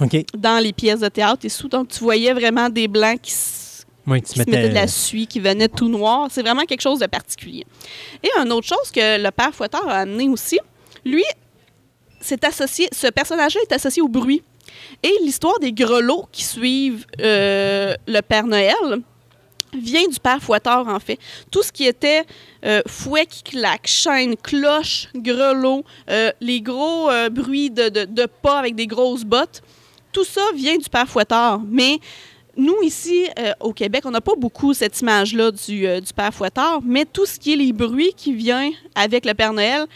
OK. 0.00 0.16
dans 0.36 0.62
les 0.62 0.72
pièces 0.72 1.00
de 1.00 1.08
théâtre 1.08 1.44
et 1.44 1.48
sous. 1.48 1.68
Donc, 1.68 1.88
tu 1.88 2.00
voyais 2.00 2.32
vraiment 2.32 2.68
des 2.68 2.88
blancs 2.88 3.20
qui, 3.22 3.32
Oui, 4.06 4.22
qui 4.22 4.32
se 4.32 4.38
mettaient 4.38 4.68
de 4.68 4.74
la 4.74 4.88
suie, 4.88 5.26
qui 5.26 5.40
venaient 5.40 5.68
tout 5.68 5.88
noir. 5.88 6.28
C'est 6.30 6.42
vraiment 6.42 6.64
quelque 6.64 6.82
chose 6.82 6.98
de 6.98 7.06
particulier. 7.06 7.64
Et 8.22 8.28
une 8.40 8.52
autre 8.52 8.66
chose 8.66 8.90
que 8.92 9.22
le 9.22 9.30
père 9.30 9.54
Fouettard 9.54 9.88
a 9.88 10.00
amené 10.00 10.28
aussi, 10.28 10.58
lui, 11.04 11.24
c'est 12.26 12.44
associé, 12.44 12.88
ce 12.92 13.06
personnage-là 13.06 13.60
est 13.68 13.72
associé 13.72 14.02
au 14.02 14.08
bruit. 14.08 14.42
Et 15.02 15.12
l'histoire 15.22 15.58
des 15.60 15.72
grelots 15.72 16.26
qui 16.32 16.44
suivent 16.44 17.06
euh, 17.20 17.94
le 18.06 18.20
Père 18.20 18.46
Noël 18.46 19.00
vient 19.78 20.08
du 20.08 20.18
Père 20.18 20.42
Fouettard, 20.42 20.88
en 20.88 20.98
fait. 20.98 21.18
Tout 21.50 21.62
ce 21.62 21.70
qui 21.70 21.86
était 21.86 22.24
euh, 22.64 22.80
fouet 22.86 23.26
qui 23.26 23.42
claque, 23.42 23.86
chaîne, 23.86 24.36
cloche, 24.36 25.08
grelot, 25.14 25.84
euh, 26.10 26.32
les 26.40 26.60
gros 26.60 27.10
bruits 27.30 27.70
de, 27.70 28.26
pas 28.42 28.58
avec 28.58 28.74
des 28.74 28.86
grosses 28.86 29.24
bottes, 29.24 29.62
tout 30.12 30.24
ça 30.24 30.42
vient 30.54 30.76
du 30.76 30.88
Père 30.88 31.08
Fouettard. 31.08 31.60
Mais 31.68 31.98
nous, 32.56 32.80
ici, 32.82 33.26
au 33.60 33.72
Québec, 33.72 34.04
on 34.06 34.10
n'a 34.10 34.22
pas 34.22 34.34
beaucoup 34.34 34.72
cette 34.72 34.98
image-là 35.00 35.50
du, 35.50 36.00
du 36.00 36.12
Père 36.14 36.32
Fouettard, 36.32 36.80
mais 36.82 37.04
tout 37.04 37.26
ce 37.26 37.38
qui 37.38 37.52
est 37.52 37.56
les 37.56 37.72
bruits 37.72 38.14
qui 38.16 38.32
viennent 38.32 38.72
avec 38.94 39.26
le 39.26 39.34
Père 39.34 39.52
Noël 39.52 39.86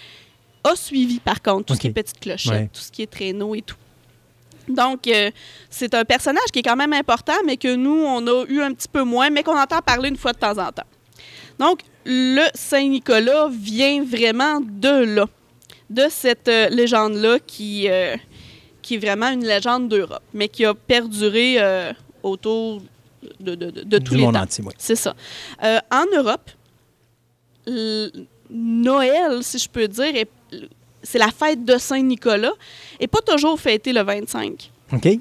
a 0.64 0.76
suivi, 0.76 1.18
par 1.20 1.40
contre, 1.42 1.66
tout 1.66 1.74
ce 1.74 1.80
qui 1.80 1.86
est 1.88 2.18
clochettes, 2.20 2.52
Ouais. 2.52 2.70
tout 2.72 2.80
ce 2.80 2.90
qui 2.92 3.02
est 3.02 3.10
traîneau 3.10 3.54
et 3.54 3.62
tout. 3.62 3.76
Donc, 4.68 5.06
euh, 5.08 5.30
c'est 5.68 5.94
un 5.94 6.04
personnage 6.04 6.44
qui 6.52 6.60
est 6.60 6.62
quand 6.62 6.76
même 6.76 6.92
important, 6.92 7.32
mais 7.46 7.56
que 7.56 7.74
nous, 7.74 8.04
on 8.04 8.24
a 8.26 8.44
eu 8.46 8.60
un 8.60 8.72
petit 8.72 8.88
peu 8.88 9.02
moins, 9.02 9.28
mais 9.30 9.42
qu'on 9.42 9.58
entend 9.58 9.80
parler 9.80 10.08
une 10.10 10.16
fois 10.16 10.32
de 10.32 10.38
temps 10.38 10.58
en 10.58 10.70
temps. 10.70 10.84
Donc, 11.58 11.80
le 12.04 12.46
Saint-Nicolas 12.54 13.48
vient 13.50 14.04
vraiment 14.04 14.60
de 14.60 15.04
là, 15.16 15.26
de 15.90 16.04
cette 16.08 16.48
euh, 16.48 16.68
légende-là 16.68 17.38
qui, 17.44 17.88
euh, 17.88 18.16
qui 18.80 18.94
est 18.94 18.98
vraiment 18.98 19.28
une 19.30 19.44
légende 19.44 19.88
d'Europe, 19.88 20.22
mais 20.32 20.48
qui 20.48 20.64
a 20.64 20.72
perduré 20.74 21.58
autour 22.22 22.80
de, 23.40 23.54
de, 23.54 23.70
de- 23.70 23.82
de 23.82 23.98
tous 23.98 24.14
les 24.14 24.22
monde 24.22 24.34
temps. 24.34 24.42
entier, 24.42 24.62
oui. 24.66 24.72
C'est 24.78 24.94
ça. 24.96 25.14
En 25.90 26.04
Europe, 26.16 26.48
Noël, 28.50 29.42
si 29.42 29.58
je 29.58 29.68
peux 29.68 29.86
dire, 29.88 30.14
est- 30.16 30.28
c'est 31.02 31.18
la 31.18 31.30
fête 31.30 31.64
de 31.64 31.78
Saint-Nicolas, 31.78 32.52
et 32.98 33.06
pas 33.06 33.20
toujours 33.20 33.58
fêtée 33.58 33.92
le 33.92 34.02
25 34.02 34.70
OK? 34.92 35.18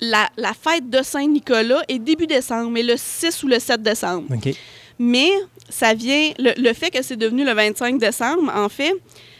la, 0.00 0.28
la 0.36 0.52
fête 0.54 0.88
de 0.88 1.02
Saint-Nicolas 1.02 1.82
est 1.88 1.98
début 1.98 2.26
décembre, 2.26 2.70
mais 2.70 2.82
le 2.82 2.96
6 2.96 3.42
ou 3.42 3.48
le 3.48 3.58
7 3.58 3.82
décembre. 3.82 4.34
OK. 4.34 4.54
Mais 4.98 5.30
ça 5.68 5.94
vient, 5.94 6.30
le, 6.38 6.52
le 6.60 6.72
fait 6.72 6.90
que 6.90 7.02
c'est 7.02 7.16
devenu 7.16 7.44
le 7.44 7.52
25 7.52 7.98
décembre, 7.98 8.50
en 8.54 8.68
fait, 8.68 8.92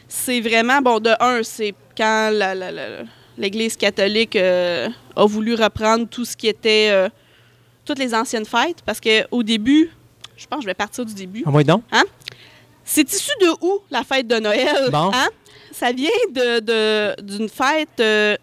c'est 0.08 0.40
vraiment, 0.40 0.80
bon, 0.80 1.00
de 1.00 1.10
un, 1.20 1.42
c'est 1.42 1.74
quand 1.96 2.30
l'Église 3.36 3.76
catholique 3.76 4.36
euh, 4.36 4.88
a 5.16 5.26
voulu 5.26 5.54
reprendre 5.54 6.06
tout 6.08 6.24
ce 6.24 6.36
qui 6.36 6.48
était, 6.48 6.88
euh, 6.90 7.08
toutes 7.84 7.98
les 7.98 8.14
anciennes 8.14 8.46
fêtes, 8.46 8.82
parce 8.84 9.00
qu'au 9.00 9.42
début, 9.42 9.90
je 10.36 10.46
pense 10.46 10.58
que 10.58 10.62
je 10.62 10.66
vais 10.66 10.74
partir 10.74 11.04
du 11.04 11.14
début. 11.14 11.42
Ah, 11.46 11.50
oui, 11.52 11.64
donc? 11.64 11.82
C'est 12.84 13.12
issu 13.12 13.30
de 13.40 13.48
où, 13.60 13.80
la 13.90 14.02
fête 14.04 14.26
de 14.26 14.36
Noël? 14.38 14.88
Bon. 14.90 15.10
Hein? 15.14 15.28
Ça 15.72 15.92
vient 15.92 16.10
de- 16.30 17.20
d'une 17.22 17.48
fête 17.48 17.88
euh, 18.00 18.36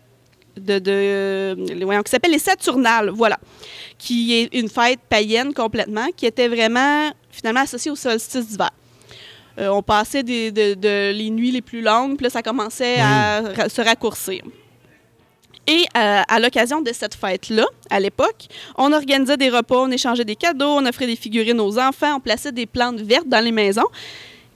de, 0.56 0.80
de, 0.80 0.92
euh, 0.92 1.56
voyons, 1.84 2.02
qui 2.02 2.10
s'appelle 2.12 2.32
les 2.32 2.40
Saturnales, 2.40 3.10
voilà, 3.10 3.38
qui 3.98 4.34
est 4.34 4.50
une 4.56 4.70
fête 4.70 5.00
païenne 5.10 5.54
complètement, 5.54 6.08
qui 6.16 6.26
était 6.26 6.48
vraiment 6.48 7.12
finalement 7.30 7.62
associée 7.62 7.92
au 7.92 7.96
solstice 7.96 8.48
d'hiver. 8.48 8.72
Euh, 9.60 9.68
on 9.70 9.82
passait 9.84 10.24
des, 10.24 10.52
de, 10.52 10.74
de- 10.76 11.12
les 11.12 11.30
nuits 11.30 11.52
les 11.52 11.62
plus 11.62 11.82
longues, 11.82 12.16
puis 12.16 12.24
là, 12.24 12.30
ça 12.30 12.42
commençait 12.42 12.98
à 13.00 13.70
se 13.70 13.82
raccourcir. 13.82 14.42
Et 15.70 15.84
euh, 15.98 16.22
à 16.28 16.40
l'occasion 16.40 16.80
de 16.82 16.94
cette 16.94 17.14
fête-là, 17.14 17.66
à 17.90 18.00
l'époque, 18.00 18.48
on 18.78 18.94
organisait 18.94 19.36
des 19.36 19.50
repas, 19.50 19.76
on 19.76 19.92
échangeait 19.92 20.24
des 20.24 20.38
cadeaux, 20.38 20.66
on 20.70 20.86
offrait 20.86 21.08
des 21.08 21.18
figurines 21.18 21.60
aux 21.60 21.78
enfants, 21.78 22.16
on 22.16 22.20
plaçait 22.22 22.54
des 22.54 22.66
plantes 22.66 23.02
vertes 23.02 23.28
dans 23.28 23.44
les 23.44 23.52
maisons 23.52 23.88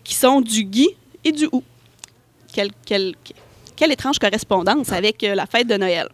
qui 0.06 0.16
sont 0.16 0.40
du 0.40 0.64
gui 0.64 0.90
et 1.26 1.34
du 1.34 1.50
hou. 1.52 1.64
Quelle, 2.54 2.72
étrange 3.92 4.20
correspondance 4.20 4.92
avec 4.92 5.24
euh, 5.24 5.36
la 5.36 5.46
fête 5.46 5.68
de 5.68 5.76
Noël. 5.76 6.08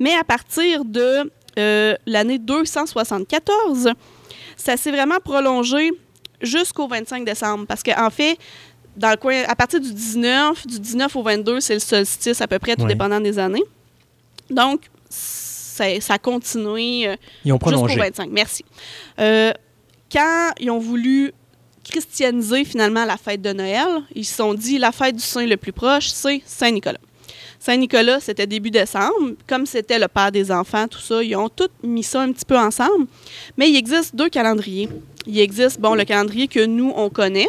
Mais 0.00 0.14
à 0.14 0.24
partir 0.24 0.84
de 0.84 1.30
euh, 1.58 1.94
l'année 2.06 2.38
274, 2.38 3.90
ça 4.56 4.76
s'est 4.76 4.90
vraiment 4.90 5.18
prolongé 5.22 5.90
jusqu'au 6.40 6.88
25 6.88 7.24
décembre. 7.24 7.66
Parce 7.66 7.82
qu'en 7.82 8.10
fait, 8.10 8.36
dans 8.96 9.10
le 9.10 9.16
coin, 9.16 9.42
à 9.46 9.54
partir 9.54 9.80
du 9.80 9.92
19, 9.92 10.66
du 10.66 10.80
19 10.80 11.14
au 11.14 11.22
22, 11.22 11.60
c'est 11.60 11.74
le 11.74 11.80
solstice 11.80 12.40
à 12.40 12.48
peu 12.48 12.58
près, 12.58 12.74
tout 12.74 12.82
Ouais. 12.82 12.88
dépendant 12.88 13.20
des 13.20 13.38
années. 13.38 13.62
Donc, 14.50 14.82
ça, 15.08 15.84
a 16.14 16.18
continué 16.18 17.08
euh, 17.08 17.16
Ils 17.44 17.52
ont 17.52 17.56
jusqu'au 17.56 17.70
prolongé. 17.70 17.96
25. 17.96 18.30
Merci. 18.30 18.64
Euh, 19.18 19.52
quand 20.12 20.50
ils 20.60 20.70
ont 20.70 20.78
voulu 20.78 21.32
christianiser 21.84 22.64
finalement 22.64 23.04
la 23.04 23.16
fête 23.16 23.42
de 23.42 23.52
Noël, 23.52 24.02
ils 24.14 24.24
se 24.24 24.34
sont 24.34 24.54
dit 24.54 24.78
la 24.78 24.92
fête 24.92 25.16
du 25.16 25.22
saint 25.22 25.46
le 25.46 25.56
plus 25.56 25.72
proche, 25.72 26.08
c'est 26.08 26.42
Saint-Nicolas. 26.44 27.00
Saint-Nicolas, 27.58 28.20
c'était 28.20 28.46
début 28.46 28.70
décembre. 28.70 29.34
Comme 29.46 29.66
c'était 29.66 29.98
le 29.98 30.08
père 30.08 30.32
des 30.32 30.50
enfants, 30.50 30.88
tout 30.88 30.98
ça, 31.00 31.22
ils 31.22 31.36
ont 31.36 31.48
tous 31.48 31.68
mis 31.82 32.02
ça 32.02 32.22
un 32.22 32.32
petit 32.32 32.46
peu 32.46 32.58
ensemble. 32.58 33.06
Mais 33.58 33.68
il 33.68 33.76
existe 33.76 34.16
deux 34.16 34.30
calendriers. 34.30 34.88
Il 35.26 35.38
existe, 35.38 35.78
bon, 35.78 35.94
le 35.94 36.04
calendrier 36.04 36.48
que 36.48 36.64
nous, 36.64 36.92
on 36.96 37.10
connaît, 37.10 37.48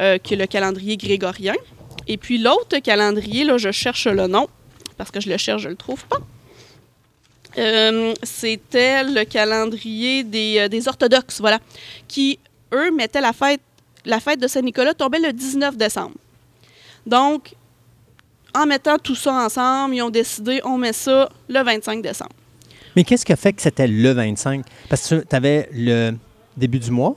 euh, 0.00 0.18
qui 0.18 0.34
est 0.34 0.36
le 0.36 0.46
calendrier 0.46 0.96
grégorien. 0.96 1.54
Et 2.06 2.16
puis 2.16 2.38
l'autre 2.38 2.78
calendrier, 2.78 3.44
là, 3.44 3.58
je 3.58 3.72
cherche 3.72 4.06
le 4.06 4.28
nom, 4.28 4.48
parce 5.02 5.10
que 5.10 5.20
je 5.20 5.28
le 5.28 5.36
cherche, 5.36 5.62
je 5.62 5.68
le 5.68 5.76
trouve 5.76 6.04
pas. 6.06 6.18
Euh, 7.58 8.14
c'était 8.22 9.04
le 9.04 9.24
calendrier 9.24 10.24
des, 10.24 10.56
euh, 10.58 10.68
des 10.68 10.88
orthodoxes, 10.88 11.40
voilà, 11.40 11.58
qui, 12.08 12.38
eux, 12.72 12.90
mettaient 12.92 13.20
la 13.20 13.32
fête, 13.32 13.60
la 14.04 14.20
fête 14.20 14.40
de 14.40 14.46
Saint-Nicolas 14.46 14.94
tombait 14.94 15.18
le 15.18 15.32
19 15.32 15.76
décembre. 15.76 16.14
Donc, 17.04 17.54
en 18.54 18.64
mettant 18.64 18.96
tout 18.98 19.14
ça 19.14 19.32
ensemble, 19.32 19.96
ils 19.96 20.02
ont 20.02 20.10
décidé, 20.10 20.60
on 20.64 20.78
met 20.78 20.92
ça 20.92 21.28
le 21.48 21.62
25 21.62 22.00
décembre. 22.00 22.32
Mais 22.94 23.04
qu'est-ce 23.04 23.26
qui 23.26 23.32
a 23.32 23.36
fait 23.36 23.52
que 23.52 23.62
c'était 23.62 23.88
le 23.88 24.12
25? 24.12 24.64
Parce 24.88 25.08
que 25.08 25.24
tu 25.28 25.36
avais 25.36 25.68
le 25.72 26.12
début 26.56 26.78
du 26.78 26.90
mois. 26.90 27.16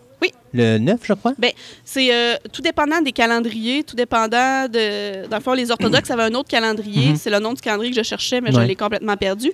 Le 0.56 0.78
9, 0.78 1.00
je 1.04 1.14
crois? 1.14 1.34
Ben, 1.38 1.52
c'est 1.84 2.14
euh, 2.14 2.36
tout 2.52 2.62
dépendant 2.62 3.02
des 3.02 3.12
calendriers, 3.12 3.84
tout 3.84 3.96
dépendant 3.96 4.68
de. 4.70 5.28
Dans 5.28 5.38
le 5.38 5.44
fond, 5.44 5.54
les 5.54 5.70
orthodoxes 5.72 6.10
avaient 6.12 6.24
un 6.24 6.34
autre 6.34 6.50
calendrier. 6.50 7.10
Mhm. 7.10 7.16
C'est 7.18 7.30
le 7.30 7.40
nom 7.40 7.54
du 7.54 7.62
calendrier 7.62 7.92
que 7.92 7.98
je 7.98 8.04
cherchais, 8.08 8.42
mais 8.42 8.52
je 8.52 8.60
l'ai 8.60 8.76
complètement 8.76 9.18
perdu. 9.18 9.52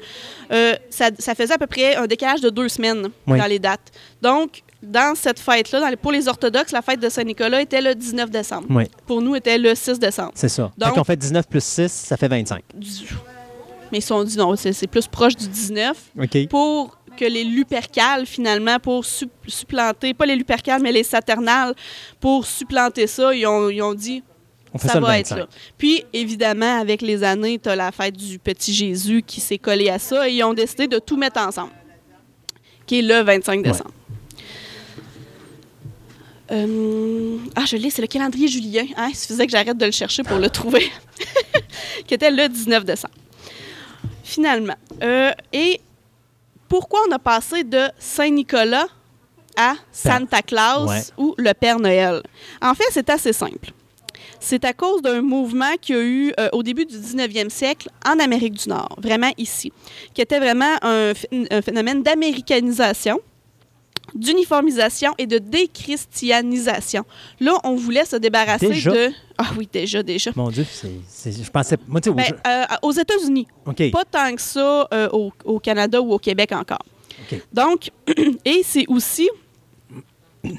Euh, 0.52 0.76
ça, 0.90 1.10
ça 1.18 1.34
faisait 1.36 1.54
à 1.54 1.58
peu 1.58 1.68
près 1.68 1.96
un 1.96 2.08
décalage 2.08 2.42
de 2.42 2.50
deux 2.50 2.70
semaines 2.70 3.08
dans 3.28 3.46
les 3.48 3.60
dates. 3.60 3.92
Donc, 4.22 4.62
dans 4.84 5.16
cette 5.16 5.40
fête-là, 5.40 5.90
les- 5.90 5.96
pour 5.96 6.12
les 6.12 6.28
orthodoxes, 6.28 6.72
la 6.72 6.82
fête 6.82 7.00
de 7.00 7.10
Saint-Nicolas 7.10 7.62
était 7.62 7.82
le 7.82 7.94
19 7.96 8.30
décembre. 8.32 8.68
Oui, 8.70 8.86
Pour 9.06 9.22
nous, 9.22 9.36
était 9.36 9.58
le 9.58 9.76
6 9.76 10.00
décembre. 10.00 10.32
c'est 10.36 10.50
ça. 10.50 10.72
Donc- 10.78 10.98
on 10.98 11.04
fait 11.04 11.16
19 11.18 11.48
plus 11.48 11.64
6, 11.64 11.92
ça 11.92 12.18
fait 12.18 12.28
25. 12.28 12.64
Du- 12.74 12.88
Mais 13.92 13.98
ils 14.00 14.02
sont 14.04 14.24
dit 14.24 14.38
non, 14.38 14.56
c'est 14.56 14.72
c'est 14.74 14.88
plus 14.88 15.06
proche 15.08 15.36
du 15.36 15.48
19 15.48 15.98
OK. 16.20 16.48
pour 16.48 16.98
que 17.18 17.26
les 17.26 17.44
lupercales, 17.44 18.26
finalement, 18.26 18.80
pour 18.80 19.06
sup- 19.06 19.30
supplanter, 19.48 20.14
pas 20.14 20.26
les 20.26 20.36
lupercales, 20.36 20.82
mais 20.82 20.92
les 20.92 21.04
saturnales, 21.04 21.74
pour 22.20 22.46
supplanter 22.46 23.08
ça, 23.08 23.34
ils 23.34 23.46
ont, 23.46 23.70
ils 23.70 23.82
ont 23.82 23.94
dit 23.94 24.24
On 24.74 24.78
ça, 24.78 25.00
va 25.00 25.08
25. 25.08 25.20
être 25.20 25.40
là. 25.42 25.48
Puis, 25.78 26.04
évidemment, 26.14 26.80
avec 26.80 27.02
les 27.02 27.24
années, 27.24 27.60
tu 27.60 27.70
as 27.70 27.76
la 27.76 27.92
fête 27.92 28.16
du 28.16 28.40
petit 28.40 28.74
Jésus 28.74 29.22
qui 29.26 29.40
s'est 29.42 29.58
collée 29.58 29.90
à 29.90 30.00
ça 30.00 30.28
et 30.28 30.34
ils 30.34 30.44
ont 30.44 30.54
décidé 30.54 30.88
de 30.88 31.00
tout 31.00 31.18
mettre 31.18 31.40
ensemble, 31.40 31.72
qui 32.86 33.00
est 33.00 33.02
le 33.04 33.22
25 33.22 33.64
décembre. 33.64 33.92
Euh, 36.52 37.38
ah, 37.56 37.64
je 37.66 37.78
l'ai, 37.78 37.90
c'est 37.90 38.02
le 38.02 38.08
calendrier 38.10 38.48
julien. 38.50 38.84
Hein? 38.98 39.08
Il 39.10 39.16
suffisait 39.16 39.46
que 39.46 39.52
j'arrête 39.52 39.78
de 39.78 39.86
le 39.86 39.92
chercher 39.92 40.24
pour 40.24 40.38
le 40.38 40.50
trouver. 40.60 40.90
qui 42.08 42.14
était 42.14 42.32
le 42.32 42.50
19 42.50 42.84
décembre. 42.84 43.14
Finalement. 44.24 44.76
Euh, 45.02 45.32
et 45.54 45.80
pourquoi 46.72 47.02
on 47.10 47.12
a 47.12 47.20
passé 47.20 47.66
de 47.66 47.82
Saint-Nicolas 48.00 48.88
à 49.58 49.74
Santa 49.92 50.42
Claus 50.42 50.88
Ouais. 50.88 51.02
ou 51.18 51.36
le 51.38 51.52
Père 51.54 51.82
Noël? 51.82 52.22
En 52.62 52.74
fait, 52.74 52.86
c'est 52.92 53.10
assez 53.10 53.34
simple. 53.34 53.74
C'est 54.40 54.64
à 54.64 54.72
cause 54.72 55.02
d'un 55.02 55.22
mouvement 55.22 55.74
qu'il 55.82 55.96
y 55.98 56.00
a 56.00 56.02
eu 56.02 56.34
euh, 56.40 56.48
au 56.54 56.64
début 56.64 56.86
du 56.86 56.96
19e 56.96 57.50
siècle 57.50 57.90
en 58.08 58.18
Amérique 58.20 58.54
du 58.54 58.70
Nord, 58.70 58.96
vraiment 59.00 59.32
ici, 59.38 59.74
qui 60.14 60.22
était 60.22 60.40
vraiment 60.40 60.78
un 60.82 61.12
phénomène 61.62 62.04
d'américanisation, 62.04 63.20
d'uniformisation 64.16 65.14
et 65.18 65.28
de 65.28 65.38
déchristianisation. 65.38 67.04
Là, 67.40 67.58
on 67.64 67.76
voulait 67.76 68.06
se 68.06 68.16
débarrasser 68.16 68.68
Déjà? 68.70 68.92
de... 68.92 69.10
Ah 69.38 69.52
oui, 69.58 69.68
déjà, 69.72 70.04
déjà. 70.04 70.32
Mon 70.36 70.50
Dieu, 70.50 70.66
c'est, 70.70 71.32
je 71.32 71.50
pensais. 71.50 71.78
Moi, 71.88 72.00
Ben, 72.06 72.24
je- 72.28 72.34
euh, 72.50 72.66
aux 72.84 72.92
États-Unis, 72.92 73.48
OK. 73.66 73.92
pas 73.92 74.06
tant 74.06 74.36
que 74.36 74.42
ça 74.42 74.88
euh, 74.94 75.10
au, 75.12 75.32
au 75.46 75.60
Canada 75.60 76.02
ou 76.02 76.14
au 76.14 76.20
Québec 76.20 76.52
encore. 76.52 76.84
Donc, 77.54 77.92
et 78.46 78.62
c'est 78.64 78.86
aussi 78.88 79.30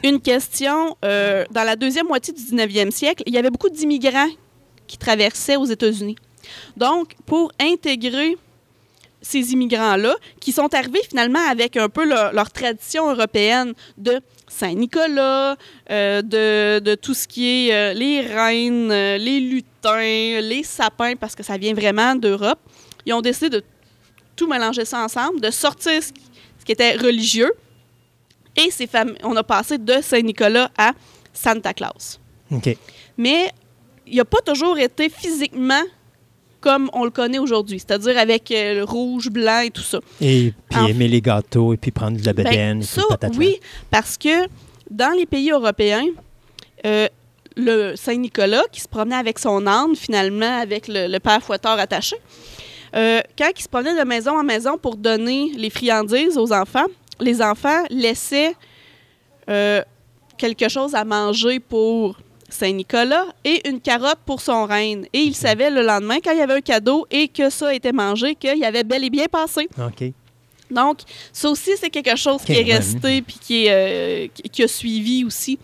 une 0.05 0.21
question, 0.21 0.97
euh, 1.05 1.45
dans 1.51 1.65
la 1.65 1.77
deuxième 1.77 2.07
moitié 2.07 2.33
du 2.33 2.41
19e 2.41 2.91
siècle, 2.91 3.23
il 3.27 3.35
y 3.35 3.39
avait 3.39 3.51
beaucoup 3.51 3.69
d'immigrants 3.69 4.29
qui 4.87 4.97
traversaient 4.97 5.57
aux 5.57 5.65
États-Unis. 5.67 6.17
Donc, 6.77 7.15
pour 7.27 7.53
intégrer 7.61 8.37
ces 9.23 9.53
immigrants-là, 9.53 10.17
qui 10.41 10.53
sont 10.53 10.75
arrivés 10.75 11.01
finalement 11.09 11.45
avec 11.49 11.77
un 11.77 11.89
peu 11.89 12.05
leur, 12.05 12.33
leur 12.33 12.51
tradition 12.51 13.11
européenne 13.11 13.73
de 13.97 14.21
Saint-Nicolas, 14.49 15.57
euh, 15.91 16.23
de, 16.23 16.81
de 16.81 16.95
tout 16.95 17.15
ce 17.15 17.27
qui 17.27 17.69
est 17.69 17.75
euh, 17.75 17.95
les 17.95 18.21
reines, 18.21 18.91
euh, 18.91 19.17
les 19.17 19.41
lutins, 19.41 20.41
les 20.41 20.63
sapins, 20.63 21.15
parce 21.17 21.35
que 21.35 21.43
ça 21.43 21.57
vient 21.57 21.73
vraiment 21.73 22.15
d'Europe. 22.15 22.59
Ils 23.07 23.15
ont 23.15 23.23
décidé 23.23 23.49
de 23.49 23.65
tout 24.37 24.47
mélanger 24.47 24.85
ça 24.85 25.03
ensemble, 25.03 25.41
de 25.41 25.51
sortir 25.51 26.03
ce 26.03 26.13
qui, 26.13 26.23
ce 26.59 26.65
qui 26.65 26.73
était 26.73 26.97
religieux. 26.97 27.53
Et 28.57 28.71
ces 28.71 28.89
on 29.23 29.35
a 29.37 29.43
passé 29.43 29.79
de 29.79 30.03
Saint-Nicolas 30.03 30.71
à 30.77 30.93
Santa 31.33 31.73
Claus. 31.73 32.21
OK. 32.51 32.77
Mais 33.17 33.51
il 34.07 34.17
n'a 34.17 34.25
pas 34.25 34.41
toujours 34.45 34.79
été 34.79 35.09
physiquement 35.09 35.83
comme 36.63 36.89
on 36.95 37.05
le 37.05 37.11
connaît 37.11 37.39
aujourd'hui, 37.39 37.79
c'est-à-dire 37.79 38.17
avec 38.17 38.51
euh, 38.51 38.77
le 38.77 38.85
rouge, 38.85 39.29
blanc 39.29 39.61
et 39.61 39.71
tout 39.71 39.83
ça. 39.83 39.99
Et 40.23 40.55
puis 40.71 40.81
En- 40.81 40.87
aimer 40.87 41.09
les 41.09 41.21
gâteaux, 41.21 41.75
et 41.75 41.77
puis 41.77 41.91
prendre 41.91 42.19
de 42.19 42.25
la 42.25 42.33
Ben, 42.33 42.45
bedaine. 42.45 42.77
et 42.79 42.81
puis 42.81 42.89
ça, 42.89 43.03
patata. 43.11 43.37
oui, 43.37 43.59
parce 43.91 44.17
que 44.17 44.47
dans 44.91 45.15
les 45.15 45.27
pays 45.27 45.51
européens, 45.51 46.07
euh, 46.87 47.07
le 47.57 47.95
Saint-Nicolas, 47.97 48.63
qui 48.73 48.81
se 48.81 48.89
promenait 48.89 49.17
avec 49.17 49.39
son 49.39 49.67
âne, 49.67 49.95
finalement, 49.95 50.61
avec 50.61 50.89
le, 50.89 51.07
le 51.09 51.19
père 51.21 51.43
fouetteur 51.43 51.79
attaché, 51.79 52.17
euh, 52.97 53.21
quand 53.39 53.51
il 53.55 53.63
se 53.63 53.69
promenait 53.69 53.99
de 53.99 54.07
maison 54.09 54.39
en 54.39 54.43
maison 54.45 54.79
pour 54.79 54.97
donner 54.97 55.53
les 55.57 55.69
friandises 55.71 56.39
aux 56.39 56.53
enfants, 56.53 56.87
les 57.21 57.43
enfants 57.43 57.83
laissaient 57.91 58.55
quelque 60.39 60.69
chose 60.69 60.95
à 60.95 61.05
manger 61.05 61.61
pour 61.61 62.17
Saint-Nicolas 62.53 63.27
et 63.45 63.69
une 63.69 63.81
carotte 63.81 64.19
pour 64.25 64.41
son 64.41 64.67
reine. 64.67 65.07
Et 65.13 65.21
il 65.21 65.35
savait 65.35 65.71
le 65.71 65.83
lendemain, 65.83 66.19
quand 66.23 66.33
il 66.33 66.39
y 66.39 66.43
avait 66.43 66.55
un 66.55 66.61
cadeau 66.61 67.07
et 67.11 67.29
que 67.29 67.51
ça 67.51 67.69
a 67.69 67.75
été 67.75 67.93
mangé, 67.93 68.35
qu'il 68.35 68.65
avait 68.65 68.85
bel 68.85 69.05
et 69.05 69.11
bien 69.11 69.27
passé. 69.27 69.69
OK. 69.79 70.13
Donc, 70.71 71.01
ça 71.33 71.51
aussi, 71.51 71.71
c'est 71.79 71.91
quelque 71.91 72.17
chose 72.17 72.43
qui 72.43 72.53
est 72.53 72.63
resté 72.63 73.23
puis 73.23 73.39
qui, 73.41 73.67
est, 73.67 73.71
euh, 73.71 74.29
qui, 74.33 74.43
qui 74.43 74.63
a 74.63 74.69
suivi 74.69 75.25
aussi. 75.25 75.59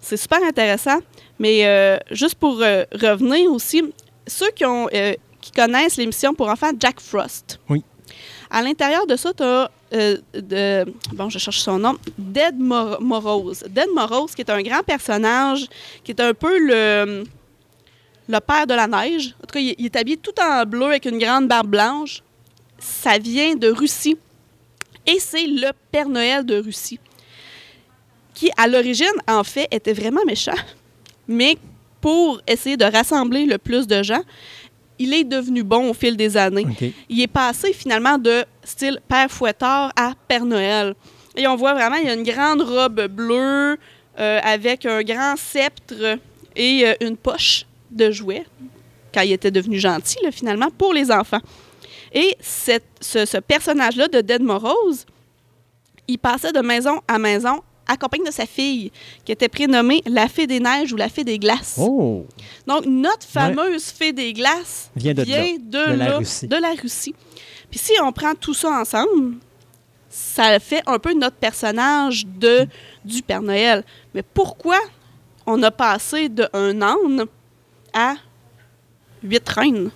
C'est 0.00 0.16
super 0.16 0.42
intéressant. 0.42 0.98
Mais 1.38 1.66
euh, 1.66 1.98
juste 2.10 2.34
pour 2.34 2.60
euh, 2.60 2.84
revenir 2.92 3.50
aussi, 3.52 3.82
ceux 4.26 4.50
qui, 4.50 4.64
ont, 4.64 4.88
qui 5.40 5.52
connaissent 5.52 5.96
l'émission 5.96 6.34
pour 6.34 6.48
enfants 6.48 6.72
Jack 6.78 7.00
Frost. 7.00 7.60
Oui. 7.68 7.82
À 8.50 8.62
l'intérieur 8.62 9.06
de 9.06 9.14
ça, 9.16 9.32
tu 9.32 9.42
as, 9.44 9.70
de, 9.92 10.84
bon, 11.12 11.28
je 11.30 11.38
cherche 11.38 11.60
son 11.60 11.78
nom, 11.78 11.96
Dead 12.18 12.58
Mor- 12.58 13.00
Morose. 13.00 13.62
Dead 13.68 13.88
Morose, 13.94 14.34
qui 14.34 14.42
est 14.42 14.50
un 14.50 14.62
grand 14.62 14.82
personnage, 14.82 15.66
qui 16.02 16.10
est 16.12 16.20
un 16.20 16.34
peu 16.34 16.58
le, 16.58 17.24
père 18.46 18.66
de 18.66 18.74
la 18.74 18.86
neige. 18.86 19.34
En 19.42 19.46
tout 19.46 19.54
cas, 19.54 19.60
il 19.60 19.84
est 19.84 19.96
habillé 19.96 20.16
tout 20.16 20.34
en 20.40 20.64
bleu 20.64 20.86
avec 20.86 21.04
une 21.04 21.18
grande 21.18 21.46
barbe 21.48 21.68
blanche. 21.68 22.22
Ça 22.78 23.18
vient 23.18 23.54
de 23.54 23.68
Russie. 23.68 24.16
Et 25.06 25.18
c'est 25.18 25.46
le 25.46 25.70
Père 25.90 26.08
Noël 26.08 26.44
de 26.44 26.56
Russie, 26.60 27.00
qui, 28.34 28.50
à 28.56 28.66
l'origine, 28.68 29.06
en 29.28 29.44
fait, 29.44 29.66
était 29.70 29.92
vraiment 29.92 30.24
méchant. 30.26 30.54
Mais 31.26 31.56
pour 32.00 32.40
essayer 32.46 32.76
de 32.76 32.84
rassembler 32.84 33.44
le 33.46 33.58
plus 33.58 33.86
de 33.86 34.02
gens, 34.02 34.22
il 35.00 35.12
est 35.14 35.24
devenu 35.24 35.62
bon 35.64 35.90
au 35.90 35.94
fil 35.94 36.16
des 36.16 36.36
années. 36.36 36.66
Il 37.08 37.20
est 37.20 37.26
passé 37.26 37.72
finalement 37.72 38.18
de 38.18 38.44
style 38.62 39.00
Père 39.08 39.30
Fouettard 39.30 39.90
à 39.96 40.12
Père 40.28 40.44
Noël. 40.44 40.94
Et 41.36 41.46
on 41.48 41.56
voit 41.56 41.74
vraiment, 41.74 41.96
il 41.96 42.06
y 42.06 42.10
a 42.10 42.14
une 42.14 42.22
grande 42.22 42.60
robe 42.62 43.06
bleue 43.08 43.76
euh, 44.18 44.40
avec 44.42 44.84
un 44.86 45.02
grand 45.02 45.36
sceptre 45.36 46.18
et 46.54 46.86
euh, 46.86 46.94
une 47.00 47.16
poche 47.16 47.64
de 47.90 48.10
jouets, 48.10 48.44
quand 49.14 49.22
il 49.22 49.32
était 49.32 49.50
devenu 49.50 49.78
gentil, 49.78 50.18
là, 50.22 50.30
finalement, 50.30 50.68
pour 50.70 50.92
les 50.92 51.10
enfants. 51.10 51.40
Et 52.12 52.36
cette- 52.40 52.84
ce, 53.00 53.24
ce 53.24 53.38
personnage-là 53.38 54.08
de 54.08 54.20
Dead 54.20 54.42
Morose, 54.42 55.06
il 56.08 56.18
passait 56.18 56.52
de 56.52 56.60
maison 56.60 57.00
à 57.08 57.18
maison 57.18 57.60
accompagné 57.92 58.24
de 58.24 58.32
sa 58.32 58.46
fille, 58.46 58.90
qui 59.24 59.32
était 59.32 59.48
prénommée 59.48 60.02
la 60.06 60.28
Fée 60.28 60.46
des 60.46 60.60
Neiges 60.60 60.92
ou 60.92 60.96
la 60.96 61.08
Fée 61.08 61.24
des 61.24 61.38
Glaces. 61.38 61.76
Oh! 61.78 62.26
Donc, 62.66 62.86
notre 62.86 63.26
fameuse 63.26 63.84
Fée 63.86 64.12
des 64.12 64.32
Glaces 64.32 64.90
Vient 64.96 65.14
de 65.14 65.22
là, 65.22 65.24
de, 65.58 65.90
de 65.92 65.96
la 65.96 66.16
Russie. 66.18 66.46
de 66.48 66.56
la 66.56 66.70
Russie. 66.80 67.14
Puis 67.70 67.78
si 67.78 67.92
on 68.02 68.12
prend 68.12 68.34
tout 68.34 68.54
ça 68.54 68.70
ensemble, 68.80 69.36
ça 70.08 70.58
fait 70.58 70.82
un 70.86 70.98
peu 70.98 71.14
notre 71.14 71.36
personnage 71.36 72.26
de, 72.26 72.66
du 73.04 73.22
Père 73.22 73.42
Noël. 73.42 73.84
Mais 74.14 74.22
pourquoi 74.22 74.78
on 75.46 75.62
a 75.62 75.70
passé 75.70 76.28
de 76.28 76.48
un 76.52 76.80
âne 76.82 77.24
à 77.92 78.14
huit 79.22 79.48
reines? 79.48 79.90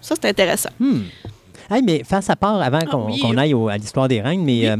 Ça, 0.00 0.14
c'est 0.20 0.28
intéressant. 0.28 0.70
Hmm. 0.80 1.02
Hey, 1.70 1.80
mais 1.82 2.02
face 2.04 2.28
à 2.28 2.36
part, 2.36 2.60
avant 2.60 2.80
qu'on 2.80 3.04
Ah 3.06 3.10
oui. 3.10 3.20
qu'on 3.20 3.36
aille 3.38 3.54
au- 3.54 3.68
à 3.68 3.78
l'histoire 3.78 4.06
des 4.08 4.20
reines, 4.20 4.44
mais 4.44 4.60
Oui. 4.60 4.66
euh, 4.68 4.76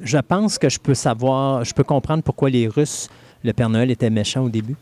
je 0.00 0.18
pense 0.18 0.58
que 0.58 0.68
je 0.68 0.78
peux 0.78 0.94
savoir, 0.94 1.64
je 1.64 1.72
peux 1.74 1.84
comprendre 1.84 2.22
pourquoi 2.22 2.50
les 2.50 2.68
Russes, 2.68 3.08
le 3.44 3.52
Père 3.52 3.68
Noël 3.68 3.90
était 3.90 4.10
méchant 4.10 4.42
au 4.44 4.48
début. 4.48 4.76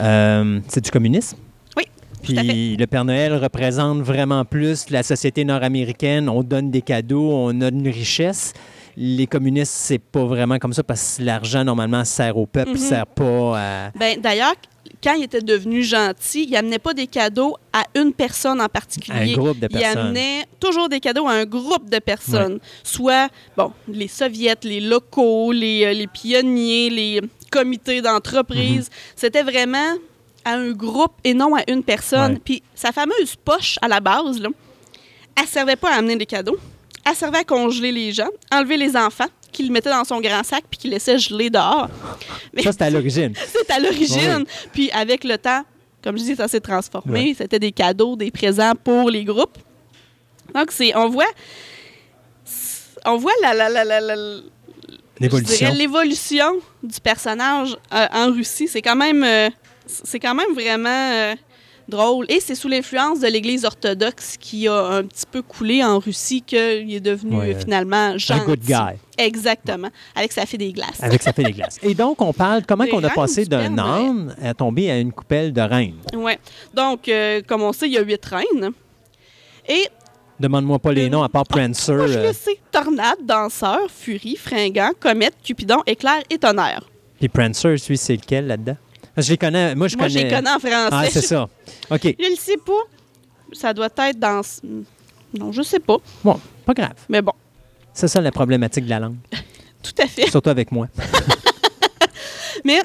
Euh, 0.00 0.60
c'est 0.68 0.82
du 0.84 0.90
communisme. 0.90 1.36
Oui. 1.76 1.84
Puis 2.22 2.76
le 2.76 2.86
Père 2.86 3.04
Noël 3.04 3.34
représente 3.34 4.00
vraiment 4.00 4.44
plus 4.44 4.88
la 4.90 5.02
société 5.02 5.44
nord-américaine. 5.44 6.28
On 6.28 6.42
donne 6.42 6.70
des 6.70 6.82
cadeaux, 6.82 7.30
on 7.32 7.60
a 7.60 7.68
une 7.68 7.88
richesse. 7.88 8.52
Les 8.96 9.26
communistes, 9.26 9.72
c'est 9.72 9.98
pas 9.98 10.24
vraiment 10.24 10.58
comme 10.58 10.72
ça 10.72 10.82
parce 10.82 11.16
que 11.18 11.22
l'argent, 11.22 11.64
normalement, 11.64 12.04
sert 12.04 12.36
au 12.36 12.46
peuple, 12.46 12.72
Mhm. 12.72 12.76
sert 12.76 13.06
pas 13.06 13.58
à. 13.58 13.90
Ben, 13.98 14.20
D'ailleurs, 14.20 14.54
quand 15.02 15.14
il 15.14 15.24
était 15.24 15.40
devenu 15.40 15.82
gentil, 15.82 16.46
il 16.48 16.56
amenait 16.56 16.78
pas 16.78 16.92
des 16.94 17.06
cadeaux 17.06 17.56
à 17.72 17.84
une 17.94 18.12
personne 18.12 18.60
en 18.60 18.68
particulier. 18.68 19.32
Un 19.34 19.36
groupe 19.36 19.58
de 19.58 19.68
Il 19.70 19.78
personnes. 19.78 19.98
amenait 19.98 20.44
toujours 20.58 20.88
des 20.88 21.00
cadeaux 21.00 21.26
à 21.26 21.32
un 21.32 21.44
groupe 21.46 21.88
de 21.88 21.98
personnes. 21.98 22.58
Soit, 22.84 23.28
bon, 23.56 23.72
les 23.88 24.08
soviets, 24.08 24.56
les 24.62 24.80
locaux, 24.80 25.52
les, 25.52 25.84
euh, 25.84 25.92
les 25.92 26.06
pionniers, 26.06 26.90
les 26.90 27.20
comités 27.50 28.02
d'entreprise. 28.02 28.86
Mhm. 28.90 28.96
C'était 29.16 29.42
vraiment 29.42 29.94
à 30.44 30.52
un 30.54 30.70
groupe 30.72 31.12
et 31.24 31.34
non 31.34 31.54
à 31.54 31.62
une 31.68 31.82
personne. 31.82 32.34
Ouais. 32.34 32.40
Puis 32.44 32.62
sa 32.74 32.92
fameuse 32.92 33.36
poche 33.44 33.78
à 33.82 33.88
la 33.88 34.00
base, 34.00 34.40
là, 34.40 34.48
elle 35.40 35.46
servait 35.46 35.76
pas 35.76 35.92
à 35.92 35.96
amener 35.96 36.16
des 36.16 36.26
cadeaux. 36.26 36.58
Elle 37.08 37.14
servait 37.16 37.38
à 37.38 37.44
congeler 37.44 37.92
les 37.92 38.12
gens, 38.12 38.28
enlever 38.52 38.76
les 38.76 38.96
enfants, 38.96 39.26
qu'il 39.50 39.70
mettait 39.72 39.90
dans 39.90 40.04
son 40.04 40.20
grand 40.20 40.42
sac 40.42 40.64
puis 40.70 40.78
qu'il 40.78 40.90
laissait 40.90 41.18
geler 41.18 41.50
dehors. 41.50 41.88
Mais 42.52 42.62
Ça, 42.62 42.72
c'était 42.72 42.84
à 42.84 42.90
l'origine. 42.90 43.32
c'est 43.52 43.70
à 43.70 43.78
l'origine. 43.78 44.44
Puis 44.72 44.90
avec 44.92 45.24
le 45.24 45.36
temps, 45.38 45.62
comme 46.02 46.16
je 46.18 46.22
dis, 46.24 46.36
ça 46.36 46.48
s'est 46.48 46.60
transformé. 46.60 47.34
C'était 47.36 47.58
des 47.58 47.72
cadeaux, 47.72 48.16
des 48.16 48.30
présents 48.30 48.72
pour 48.82 49.10
les 49.10 49.24
groupes. 49.24 49.58
Donc, 50.54 50.70
c'est, 50.72 50.96
on 50.96 51.08
voit, 51.08 51.28
on 53.04 53.16
voit 53.16 53.32
la, 53.42 53.54
la, 53.54 53.68
la, 53.68 53.84
la, 53.84 54.00
la- 54.00 54.16
je 55.20 55.72
L'évolution. 55.76 56.60
du 56.82 57.00
personnage 57.00 57.76
euh, 57.92 58.06
en 58.12 58.32
Russie. 58.32 58.68
C'est 58.68 58.80
quand 58.80 58.96
même, 58.96 59.22
euh, 59.22 59.50
c'est 59.86 60.18
quand 60.18 60.34
même 60.34 60.54
vraiment 60.54 60.88
euh, 61.12 61.34
drôle. 61.90 62.24
Et 62.28 62.40
c'est 62.40 62.54
sous 62.54 62.68
l'influence 62.68 63.20
de 63.20 63.26
l'Église 63.26 63.64
orthodoxe 63.64 64.36
qui 64.38 64.66
a 64.68 64.82
un 64.86 65.04
petit 65.04 65.26
peu 65.30 65.42
coulé 65.42 65.84
en 65.84 65.98
Russie 65.98 66.42
qu'il 66.42 66.94
est 66.94 67.00
devenu 67.00 67.36
Ouais, 67.36 67.54
euh, 67.54 67.58
finalement 67.58 68.16
gentil. 68.16 68.40
Un 68.40 68.44
good 68.44 68.60
guy. 68.60 68.96
Exactement. 69.18 69.88
Avec 70.14 70.32
sa 70.32 70.46
fille 70.46 70.58
des 70.58 70.72
glaces. 70.72 71.02
Avec 71.02 71.22
sa 71.22 71.32
fille 71.32 71.44
des 71.44 71.52
glaces. 71.52 71.78
Et 71.82 71.94
donc, 71.94 72.22
on 72.22 72.32
parle 72.32 72.62
comment 72.66 72.86
qu'on 72.86 73.04
a 73.04 73.08
reines 73.08 73.14
passé 73.14 73.42
du 73.42 73.50
d'un 73.50 73.76
âne 73.76 74.34
à 74.42 74.54
tomber 74.54 74.90
à 74.90 74.98
une 74.98 75.12
coupelle 75.12 75.52
de 75.52 75.60
reine? 75.60 75.96
Ouais. 76.14 76.38
Donc, 76.72 77.08
euh, 77.08 77.42
comme 77.46 77.62
on 77.62 77.72
sait, 77.72 77.86
il 77.86 77.92
y 77.92 77.98
a 77.98 78.02
huit 78.02 78.24
reines. 78.24 78.70
Et 79.68 79.86
Demande-moi 80.40 80.78
pas 80.78 80.92
les 80.92 81.10
noms 81.10 81.22
à 81.22 81.28
part 81.28 81.44
Prancer. 81.44 81.92
moi, 81.94 82.06
je 82.06 82.18
euh, 82.18 82.28
le 82.28 82.32
sais. 82.32 82.58
Tornade, 82.72 83.18
Danseur, 83.22 83.90
Furie, 83.90 84.36
Fringant, 84.36 84.92
Comète, 84.98 85.34
Cupidon, 85.44 85.82
Éclair 85.86 86.22
et 86.30 86.38
Tonnerre. 86.38 86.88
Puis 87.18 87.28
Prancer, 87.28 87.76
celui, 87.76 87.98
c'est 87.98 88.16
lequel 88.16 88.46
là-dedans? 88.46 88.76
Parce 89.20 89.26
que 89.26 89.26
Je 89.26 89.30
les 89.32 89.38
connais. 89.38 89.74
Moi, 89.74 89.88
je 89.88 89.96
Moi, 89.96 90.08
je 90.08 90.14
connais. 90.14 90.30
les 90.30 90.34
connais 90.36 90.50
en 90.50 90.58
français. 90.58 90.88
Ah, 90.92 91.04
c'est 91.10 91.20
ça. 91.22 91.48
OK. 91.90 92.02
Je 92.18 92.30
le 92.30 92.36
sais 92.36 92.56
pas. 92.56 92.72
Ça 93.52 93.74
doit 93.74 93.88
être 93.98 94.18
dans... 94.18 94.40
Non, 95.38 95.52
je 95.52 95.62
sais 95.62 95.78
pas. 95.80 95.96
Bon, 96.24 96.40
pas 96.64 96.72
grave. 96.74 96.94
Mais 97.08 97.20
bon, 97.20 97.32
C'est 97.92 98.08
ça 98.08 98.20
la 98.20 98.32
problématique 98.32 98.84
de 98.84 98.90
la 98.90 98.98
langue. 99.00 99.16
tout 99.82 99.92
à 100.02 100.06
fait. 100.06 100.30
Surtout 100.30 100.50
avec 100.50 100.72
moi. 100.72 100.88
Mais 102.64 102.80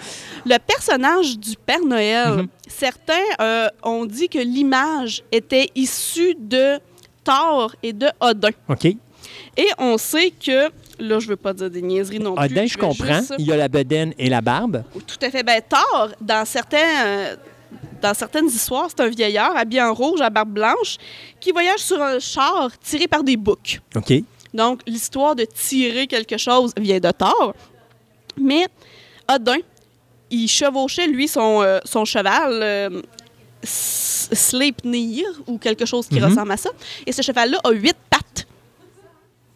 le 0.46 0.58
personnage 0.60 1.38
du 1.38 1.56
Père 1.66 1.84
Noël, 1.86 2.30
Mhm. 2.38 2.48
certains 2.68 3.14
euh, 3.42 3.68
ont 3.84 4.06
dit 4.06 4.30
que 4.30 4.40
l'image 4.40 5.24
était 5.32 5.70
issue 5.76 6.36
de 6.40 6.80
Thor 7.24 7.76
et 7.84 7.94
de 7.94 8.08
Odin. 8.20 8.50
OK. 8.70 8.86
Et 8.86 9.68
on 9.78 9.98
sait 9.98 10.32
que, 10.32 10.70
là, 11.00 11.20
je 11.20 11.28
veux 11.28 11.36
pas 11.36 11.54
dire 11.54 11.70
des 11.70 11.82
niaiseries 11.82 12.20
non 12.20 12.36
plus. 12.36 12.46
Odin, 12.46 12.66
je 12.66 12.76
vais 12.76 12.80
comprends. 12.82 13.18
juste- 13.20 13.36
Il 13.38 13.46
y 13.46 13.52
a 13.52 13.58
la 13.58 13.68
bedaine 13.68 14.14
et 14.18 14.30
la 14.30 14.42
barbe. 14.42 14.84
Tout 15.06 15.18
à 15.22 15.30
fait. 15.30 15.44
Ben, 15.44 15.62
Thor, 15.68 16.10
dans 16.22 16.46
certains... 16.46 17.06
euh, 17.06 17.36
dans 18.02 18.14
certaines 18.14 18.48
histoires, 18.48 18.88
c'est 18.90 19.02
un 19.04 19.10
vieillard 19.10 19.56
habillé 19.58 19.82
en 19.82 19.94
rouge 19.94 20.22
à 20.22 20.30
barbe 20.30 20.50
blanche 20.52 20.98
qui 21.40 21.52
voyage 21.52 21.80
sur 21.80 22.02
un 22.02 22.20
char 22.20 22.70
tiré 22.80 23.08
par 23.08 23.24
des 23.24 23.36
boucs. 23.38 23.80
OK. 23.96 24.14
Donc, 24.54 24.82
l'histoire 24.86 25.36
de 25.36 25.46
tirer 25.46 26.06
quelque 26.08 26.38
chose 26.38 26.72
vient 26.78 27.00
de 27.00 27.12
Thor. 27.12 27.54
Mais 28.40 28.68
Odin, 29.34 29.58
il 30.30 30.48
chevauchait, 30.48 31.08
lui, 31.08 31.28
son, 31.28 31.62
euh, 31.64 31.80
son 31.84 32.06
cheval 32.06 32.60
euh, 32.62 33.02
Sleipnir, 33.64 35.26
ou 35.48 35.58
quelque 35.58 35.86
chose 35.86 36.08
qui 36.08 36.20
Mhm. 36.20 36.26
ressemble 36.30 36.52
à 36.52 36.58
ça. 36.58 36.70
Et 37.06 37.12
ce 37.12 37.22
cheval-là 37.22 37.60
a 37.64 37.72
huit 37.72 37.96
pattes, 38.10 38.22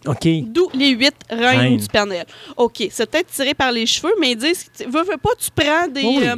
OK. 0.07 0.27
d'où 0.43 0.69
les 0.73 0.89
huit 0.89 1.13
reines 1.29 1.77
du 1.77 1.87
Père 1.87 2.05
Noël. 2.05 2.25
OK, 2.57 2.87
c'est 2.89 3.09
peut-être 3.09 3.27
tiré 3.27 3.53
par 3.53 3.71
les 3.71 3.85
cheveux, 3.85 4.13
mais 4.19 4.31
ils 4.31 4.37
disent, 4.37 4.65
veux, 4.87 5.03
veux 5.03 5.17
pas, 5.17 5.31
tu 5.37 5.49
prends 5.53 5.87
des... 5.87 6.01
Oui, 6.03 6.19
euh, 6.27 6.35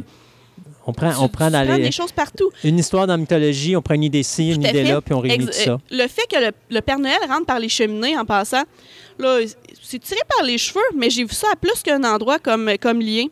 On 0.84 0.92
prend, 0.92 1.10
tu- 1.12 1.16
on 1.20 1.28
prend 1.28 1.46
tu 1.46 1.52
dans 1.52 1.64
prends 1.66 1.76
les... 1.76 1.84
des 1.84 1.92
choses 1.92 2.10
partout. 2.12 2.50
une 2.64 2.78
histoire 2.80 3.06
dans 3.06 3.12
la 3.14 3.18
mythologie, 3.18 3.76
on 3.76 3.82
prend 3.82 3.94
une 3.94 4.02
idée 4.04 4.20
ici, 4.20 4.52
une 4.52 4.64
idée 4.64 4.82
là, 4.82 5.00
puis 5.00 5.14
on 5.14 5.20
réunit 5.20 5.46
tout 5.46 5.52
ça. 5.52 5.70
euh, 5.72 5.78
Le 5.90 6.08
fait 6.08 6.26
que 6.28 6.38
le, 6.44 6.50
le 6.70 6.80
Père 6.80 6.98
Noël 6.98 7.18
rentre 7.28 7.46
par 7.46 7.60
les 7.60 7.68
cheminées 7.68 8.18
en 8.18 8.24
passant, 8.24 8.64
là, 9.18 9.38
c'est 9.80 10.00
tiré 10.00 10.20
par 10.36 10.44
les 10.44 10.58
cheveux, 10.58 10.80
mais 10.96 11.08
j'ai 11.08 11.22
vu 11.24 11.34
ça 11.34 11.46
à 11.52 11.56
plus 11.56 11.82
qu'un 11.84 12.02
endroit 12.02 12.38
comme, 12.40 12.68
comme 12.80 13.00
lien. 13.00 13.26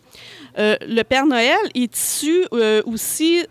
Euh, 0.58 0.76
le 0.86 1.02
Père 1.02 1.26
Noël 1.26 1.56
est 1.74 1.96
issu 1.96 2.44
euh, 2.52 2.82
aussi 2.86 3.42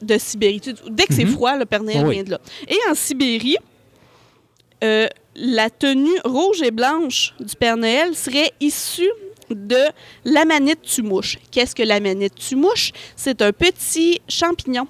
de 0.00 0.16
Sibérie. 0.18 0.60
Dès 0.90 1.04
que 1.04 1.12
c'est 1.14 1.24
Mhm. 1.24 1.32
froid, 1.32 1.56
le 1.56 1.64
Père 1.66 1.82
Noël 1.82 2.04
Oui. 2.06 2.14
vient 2.14 2.24
de 2.24 2.30
là. 2.30 2.40
Et 2.68 2.76
en 2.90 2.94
Sibérie, 2.94 3.56
euh, 4.82 5.06
la 5.34 5.70
tenue 5.70 6.18
rouge 6.24 6.62
et 6.62 6.70
blanche 6.70 7.34
du 7.40 7.54
Père 7.56 7.76
Noël 7.76 8.14
serait 8.14 8.52
issue 8.60 9.10
de 9.50 9.80
l'amanite 10.24 10.82
tumouche. 10.82 11.38
Qu'est-ce 11.50 11.74
que 11.74 11.82
l'amanite 11.82 12.34
tumouche? 12.34 12.92
C'est 13.16 13.42
un 13.42 13.52
petit 13.52 14.20
champignon. 14.28 14.86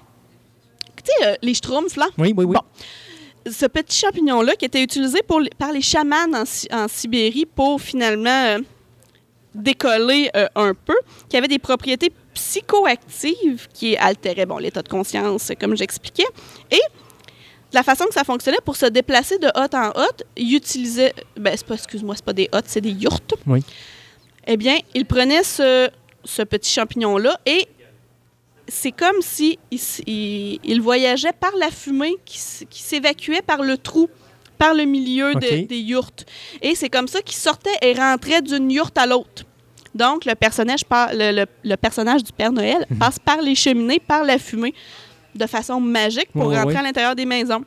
Tu 0.97 1.11
sais, 1.11 1.27
euh, 1.27 1.35
les 1.41 1.53
schtroumpfs, 1.53 1.97
là? 1.97 2.07
Oui, 2.17 2.33
oui, 2.35 2.45
oui. 2.45 2.55
Bon. 2.55 3.51
ce 3.51 3.65
petit 3.65 3.99
champignon-là 3.99 4.55
qui 4.55 4.65
était 4.65 4.83
utilisé 4.83 5.21
pour 5.27 5.41
par 5.57 5.71
les 5.71 5.81
chamans 5.81 6.27
en 6.71 6.87
Sibérie 6.87 7.45
pour 7.45 7.81
finalement 7.81 8.29
euh, 8.29 8.59
décoller 9.53 10.29
euh, 10.35 10.47
un 10.55 10.73
peu, 10.73 10.95
qui 11.29 11.37
avait 11.37 11.47
des 11.47 11.59
propriétés 11.59 12.11
psychoactives 12.33 13.67
qui 13.73 13.95
altéraient 13.97 14.45
bon, 14.45 14.57
l'état 14.57 14.81
de 14.81 14.89
conscience, 14.89 15.51
comme 15.59 15.75
j'expliquais. 15.75 16.25
Et 16.71 16.81
la 17.73 17.83
façon 17.83 18.05
que 18.05 18.13
ça 18.13 18.23
fonctionnait, 18.23 18.59
pour 18.63 18.75
se 18.75 18.85
déplacer 18.85 19.37
de 19.39 19.47
hôte 19.55 19.73
en 19.73 19.89
hôte, 19.89 20.23
il 20.37 20.55
utilisait... 20.55 21.13
Ben, 21.37 21.55
c'est 21.57 21.65
pas, 21.65 21.73
excuse-moi, 21.75 22.15
c'est 22.15 22.25
pas 22.25 22.33
des 22.33 22.47
hôtes, 22.53 22.65
c'est 22.67 22.81
des 22.81 22.91
yurts. 22.91 23.19
Oui. 23.47 23.61
Eh 24.45 24.57
bien, 24.57 24.77
il 24.93 25.05
prenait 25.05 25.43
ce, 25.43 25.89
ce 26.23 26.41
petit 26.43 26.71
champignon-là 26.71 27.39
et 27.45 27.67
c'est 28.67 28.91
comme 28.91 29.21
si 29.21 29.57
il, 29.71 29.75
s- 29.77 30.01
il- 30.05 30.59
il 30.63 30.81
voyageait 30.81 31.33
par 31.33 31.51
la 31.59 31.69
fumée 31.69 32.15
qui, 32.25 32.37
s'évacuait 32.69 33.41
par 33.41 33.61
le 33.61 33.77
trou, 33.77 34.09
par 34.57 34.73
le 34.73 34.83
milieu 34.85 35.33
de- 35.35 35.65
des 35.65 35.79
yourtes. 35.79 36.25
Et 36.61 36.75
c'est 36.75 36.89
comme 36.89 37.07
ça 37.07 37.21
qu'il 37.21 37.35
sortait 37.35 37.75
et 37.81 37.93
rentrait 37.93 38.41
d'une 38.41 38.69
yourte 38.71 38.97
à 38.97 39.05
l'autre. 39.05 39.43
Donc, 39.95 40.25
le 40.25 40.35
personnage, 40.35 40.85
par- 40.85 41.13
le, 41.13 41.31
le- 41.31 41.45
le 41.63 41.75
personnage 41.75 42.23
du 42.23 42.31
Père 42.31 42.51
Noël 42.51 42.85
Mhm. 42.89 42.97
passe 42.97 43.19
par 43.19 43.41
les 43.41 43.55
cheminées, 43.55 43.99
par 43.99 44.23
la 44.23 44.37
fumée, 44.39 44.73
de 45.35 45.47
façon 45.47 45.79
magique 45.79 46.29
pour 46.31 46.47
Ouais, 46.47 46.57
rentrer 46.57 46.73
ouais. 46.75 46.79
à 46.79 46.83
l'intérieur 46.83 47.15
des 47.15 47.25
maisons. 47.25 47.63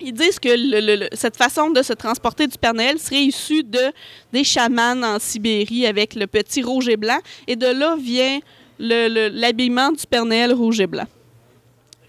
Ils 0.00 0.12
disent 0.12 0.38
que 0.40 0.48
le- 0.48 0.80
le- 0.84 0.96
le- 1.02 1.08
cette 1.12 1.36
façon 1.36 1.70
de 1.70 1.80
se 1.82 1.92
transporter 1.92 2.46
du 2.46 2.58
Père 2.58 2.74
Noël 2.74 2.98
serait 2.98 3.22
issue 3.22 3.62
de, 3.62 3.92
des 4.32 4.42
chamans 4.44 5.00
en 5.02 5.18
Sibérie 5.18 5.86
avec 5.86 6.14
le 6.16 6.26
petit 6.26 6.62
rouge 6.62 6.88
et 6.88 6.96
blanc. 6.96 7.18
Et 7.46 7.54
de 7.56 7.66
là 7.66 7.96
vient 7.96 8.40
le- 8.78 9.08
le- 9.08 9.28
l'habillement 9.28 9.92
du 9.92 10.04
Père 10.06 10.24
Noël 10.24 10.52
rouge 10.52 10.80
et 10.80 10.86
blanc. 10.86 11.06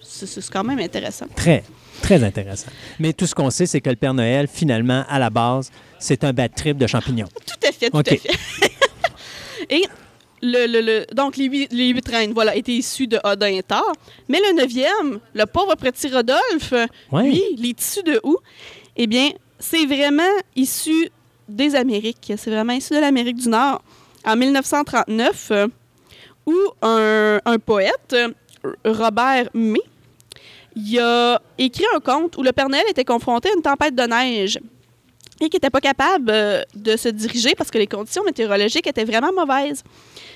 C'est 0.02 0.50
quand 0.50 0.64
même 0.64 0.80
intéressant. 0.80 1.28
Très, 1.36 1.64
très 2.02 2.24
intéressant. 2.24 2.68
Mais 3.00 3.14
tout 3.14 3.28
ce 3.28 3.36
qu'on 3.36 3.50
sait, 3.50 3.66
c'est 3.66 3.82
que 3.82 3.90
le 3.90 3.96
Père 3.96 4.14
Noël, 4.14 4.48
finalement, 4.52 5.04
à 5.10 5.20
la 5.20 5.30
base, 5.30 5.72
c'est 6.00 6.24
un 6.24 6.34
bad 6.34 6.54
trip 6.56 6.78
de 6.78 6.88
champignons. 6.88 7.28
Tout 7.46 7.68
à 7.68 7.72
fait, 7.72 7.90
tout 7.90 7.98
OK. 7.98 8.08
à 8.12 8.16
fait. 8.16 8.72
et 9.70 9.84
le, 10.42 10.68
le- 10.68 10.82
le- 10.82 11.06
donc, 11.14 11.38
les 11.38 11.46
huit, 11.46 11.68
les 11.72 11.88
huit 11.90 12.08
reines, 12.08 12.34
voilà, 12.34 12.56
étaient 12.56 12.74
issues 12.74 13.08
de 13.08 13.20
Odin 13.24 13.48
et 13.48 13.64
Thor. 13.64 13.92
Mais 14.30 14.40
le 14.40 14.54
neuvième, 14.56 15.20
le 15.34 15.46
pauvre 15.46 15.76
petit 15.76 16.08
Rodolphe, 16.08 16.74
Ouais. 17.12 17.24
lui, 17.30 17.42
il 17.58 17.66
est 17.70 17.80
issu 17.82 18.04
de 18.04 18.20
où? 18.24 18.38
Eh 18.96 19.08
bien, 19.08 19.30
c'est 19.60 19.86
vraiment 19.86 20.24
issu 20.56 21.10
des 21.50 21.76
Amériques. 21.76 22.34
C'est 22.38 22.50
vraiment 22.52 22.74
issu 22.74 22.94
de 22.94 23.00
l'Amérique 23.00 23.38
du 23.38 23.50
Nord. 23.50 23.82
En 24.26 24.36
1939, 24.36 25.48
euh, 25.52 25.68
où 26.46 26.56
un, 26.82 27.40
un 27.46 27.58
poète, 27.60 28.16
Robert 28.84 29.50
May, 29.54 29.80
il 30.76 31.00
a 31.00 31.42
écrit 31.58 31.86
un 31.96 32.00
conte 32.00 32.38
où 32.38 32.44
le 32.44 32.52
Père 32.52 32.68
Noël 32.70 32.84
était 32.90 33.06
confronté 33.06 33.50
à 33.50 33.54
une 33.56 33.62
tempête 33.62 33.96
de 33.96 34.04
neige 34.04 34.60
et 35.42 35.50
qui 35.50 35.56
n'était 35.58 35.70
pas 35.70 35.82
capable 35.82 36.30
euh, 36.32 36.64
de 36.76 36.96
se 36.96 37.10
diriger 37.10 37.56
parce 37.56 37.70
que 37.72 37.78
les 37.78 37.88
conditions 37.88 38.24
météorologiques 38.24 38.88
étaient 38.88 39.04
vraiment 39.04 39.32
mauvaises. 39.34 39.84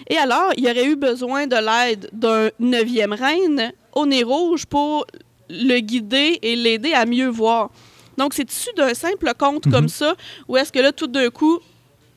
Et 0.10 0.18
alors, 0.18 0.52
il 0.58 0.66
aurait 0.66 0.86
eu 0.86 0.96
besoin 0.96 1.48
de 1.48 1.56
l'aide 1.56 2.10
d'un 2.12 2.50
neuvième 2.60 3.14
reine 3.14 3.72
au 3.94 4.06
nez 4.06 4.24
rouge 4.24 4.66
pour 4.66 5.06
le 5.50 5.80
guider 5.80 6.40
et 6.42 6.56
l'aider 6.56 6.94
à 6.94 7.06
mieux 7.06 7.28
voir. 7.30 7.70
Donc, 8.18 8.34
c'est 8.34 8.52
issu 8.52 8.70
d'un 8.76 8.94
simple 8.94 9.32
conte 9.38 9.66
Mhm. 9.66 9.72
comme 9.72 9.88
ça, 9.90 10.16
où 10.48 10.58
est-ce 10.58 10.72
que 10.72 10.80
là, 10.80 10.92
tout 10.92 11.08
d'un 11.08 11.30
coup, 11.30 11.60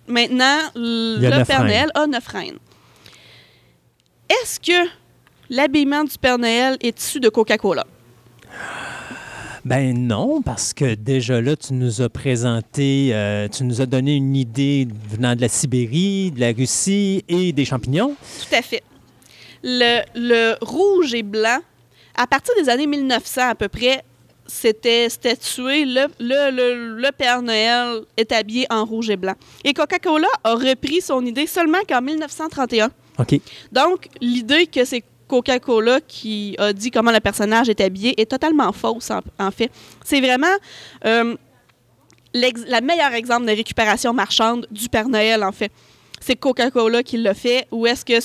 maintenant, 0.08 0.58
le 0.74 1.44
Père. 1.44 1.62
Noël 1.64 1.90
a 1.94 2.06
neuf 2.08 2.26
reines. 2.26 2.58
Est-ce 4.28 4.58
que 4.58 4.88
l'habillement 5.48 6.02
du 6.04 6.18
Père 6.18 6.38
Noël 6.38 6.76
est 6.80 7.00
issu 7.00 7.20
de 7.20 7.28
Coca-Cola? 7.28 7.86
Ben 9.64 9.96
non, 9.96 10.42
parce 10.42 10.72
que 10.74 10.94
déjà 10.94 11.40
là, 11.40 11.54
tu 11.54 11.72
nous 11.74 12.02
as 12.02 12.08
présenté, 12.08 13.10
euh, 13.12 13.46
tu 13.48 13.62
nous 13.62 13.80
as 13.80 13.86
donné 13.86 14.16
une 14.16 14.34
idée 14.34 14.88
venant 15.08 15.36
de 15.36 15.40
la 15.40 15.48
Sibérie, 15.48 16.32
de 16.32 16.40
la 16.40 16.52
Russie 16.52 17.24
et 17.28 17.52
des 17.52 17.64
champignons. 17.64 18.16
Tout 18.40 18.54
à 18.56 18.62
fait. 18.62 18.82
Le, 19.62 20.00
le 20.16 20.56
rouge 20.62 21.14
et 21.14 21.22
blanc, 21.22 21.60
à 22.16 22.26
partir 22.26 22.52
des 22.60 22.68
années 22.68 22.88
1900 22.88 23.50
à 23.50 23.54
peu 23.54 23.68
près, 23.68 24.02
c'était 24.48 25.08
statué, 25.08 25.84
le, 25.84 26.06
le, 26.18 26.50
le, 26.50 26.96
le 27.00 27.12
Père 27.16 27.40
Noël 27.40 28.00
est 28.16 28.32
habillé 28.32 28.66
en 28.68 28.84
rouge 28.84 29.10
et 29.10 29.16
blanc. 29.16 29.34
Et 29.64 29.72
Coca-Cola 29.72 30.26
a 30.42 30.54
repris 30.54 31.00
son 31.00 31.24
idée 31.24 31.46
seulement 31.46 31.78
qu'en 31.88 32.02
1931. 32.02 32.90
OK. 33.18 33.40
Donc, 33.70 34.08
l'idée 34.20 34.66
que 34.66 34.84
c'est 34.84 35.04
Coca-Cola 35.32 36.00
qui 36.06 36.54
a 36.58 36.74
dit 36.74 36.90
comment 36.90 37.10
le 37.10 37.20
personnage 37.20 37.70
est 37.70 37.80
habillé 37.80 38.20
est 38.20 38.30
totalement 38.30 38.70
fausse, 38.70 39.10
en, 39.10 39.20
en 39.38 39.50
fait. 39.50 39.70
C'est 40.04 40.20
vraiment 40.20 40.54
euh, 41.06 41.34
la 42.34 42.80
meilleure 42.82 43.14
exemple 43.14 43.46
de 43.46 43.52
récupération 43.52 44.12
marchande 44.12 44.66
du 44.70 44.90
Père 44.90 45.08
Noël, 45.08 45.42
en 45.42 45.52
fait. 45.52 45.72
C'est 46.20 46.36
Coca-Cola 46.36 47.02
qui 47.02 47.16
l'a 47.16 47.32
fait, 47.32 47.66
ou 47.70 47.86
est-ce 47.86 48.04
que 48.04 48.18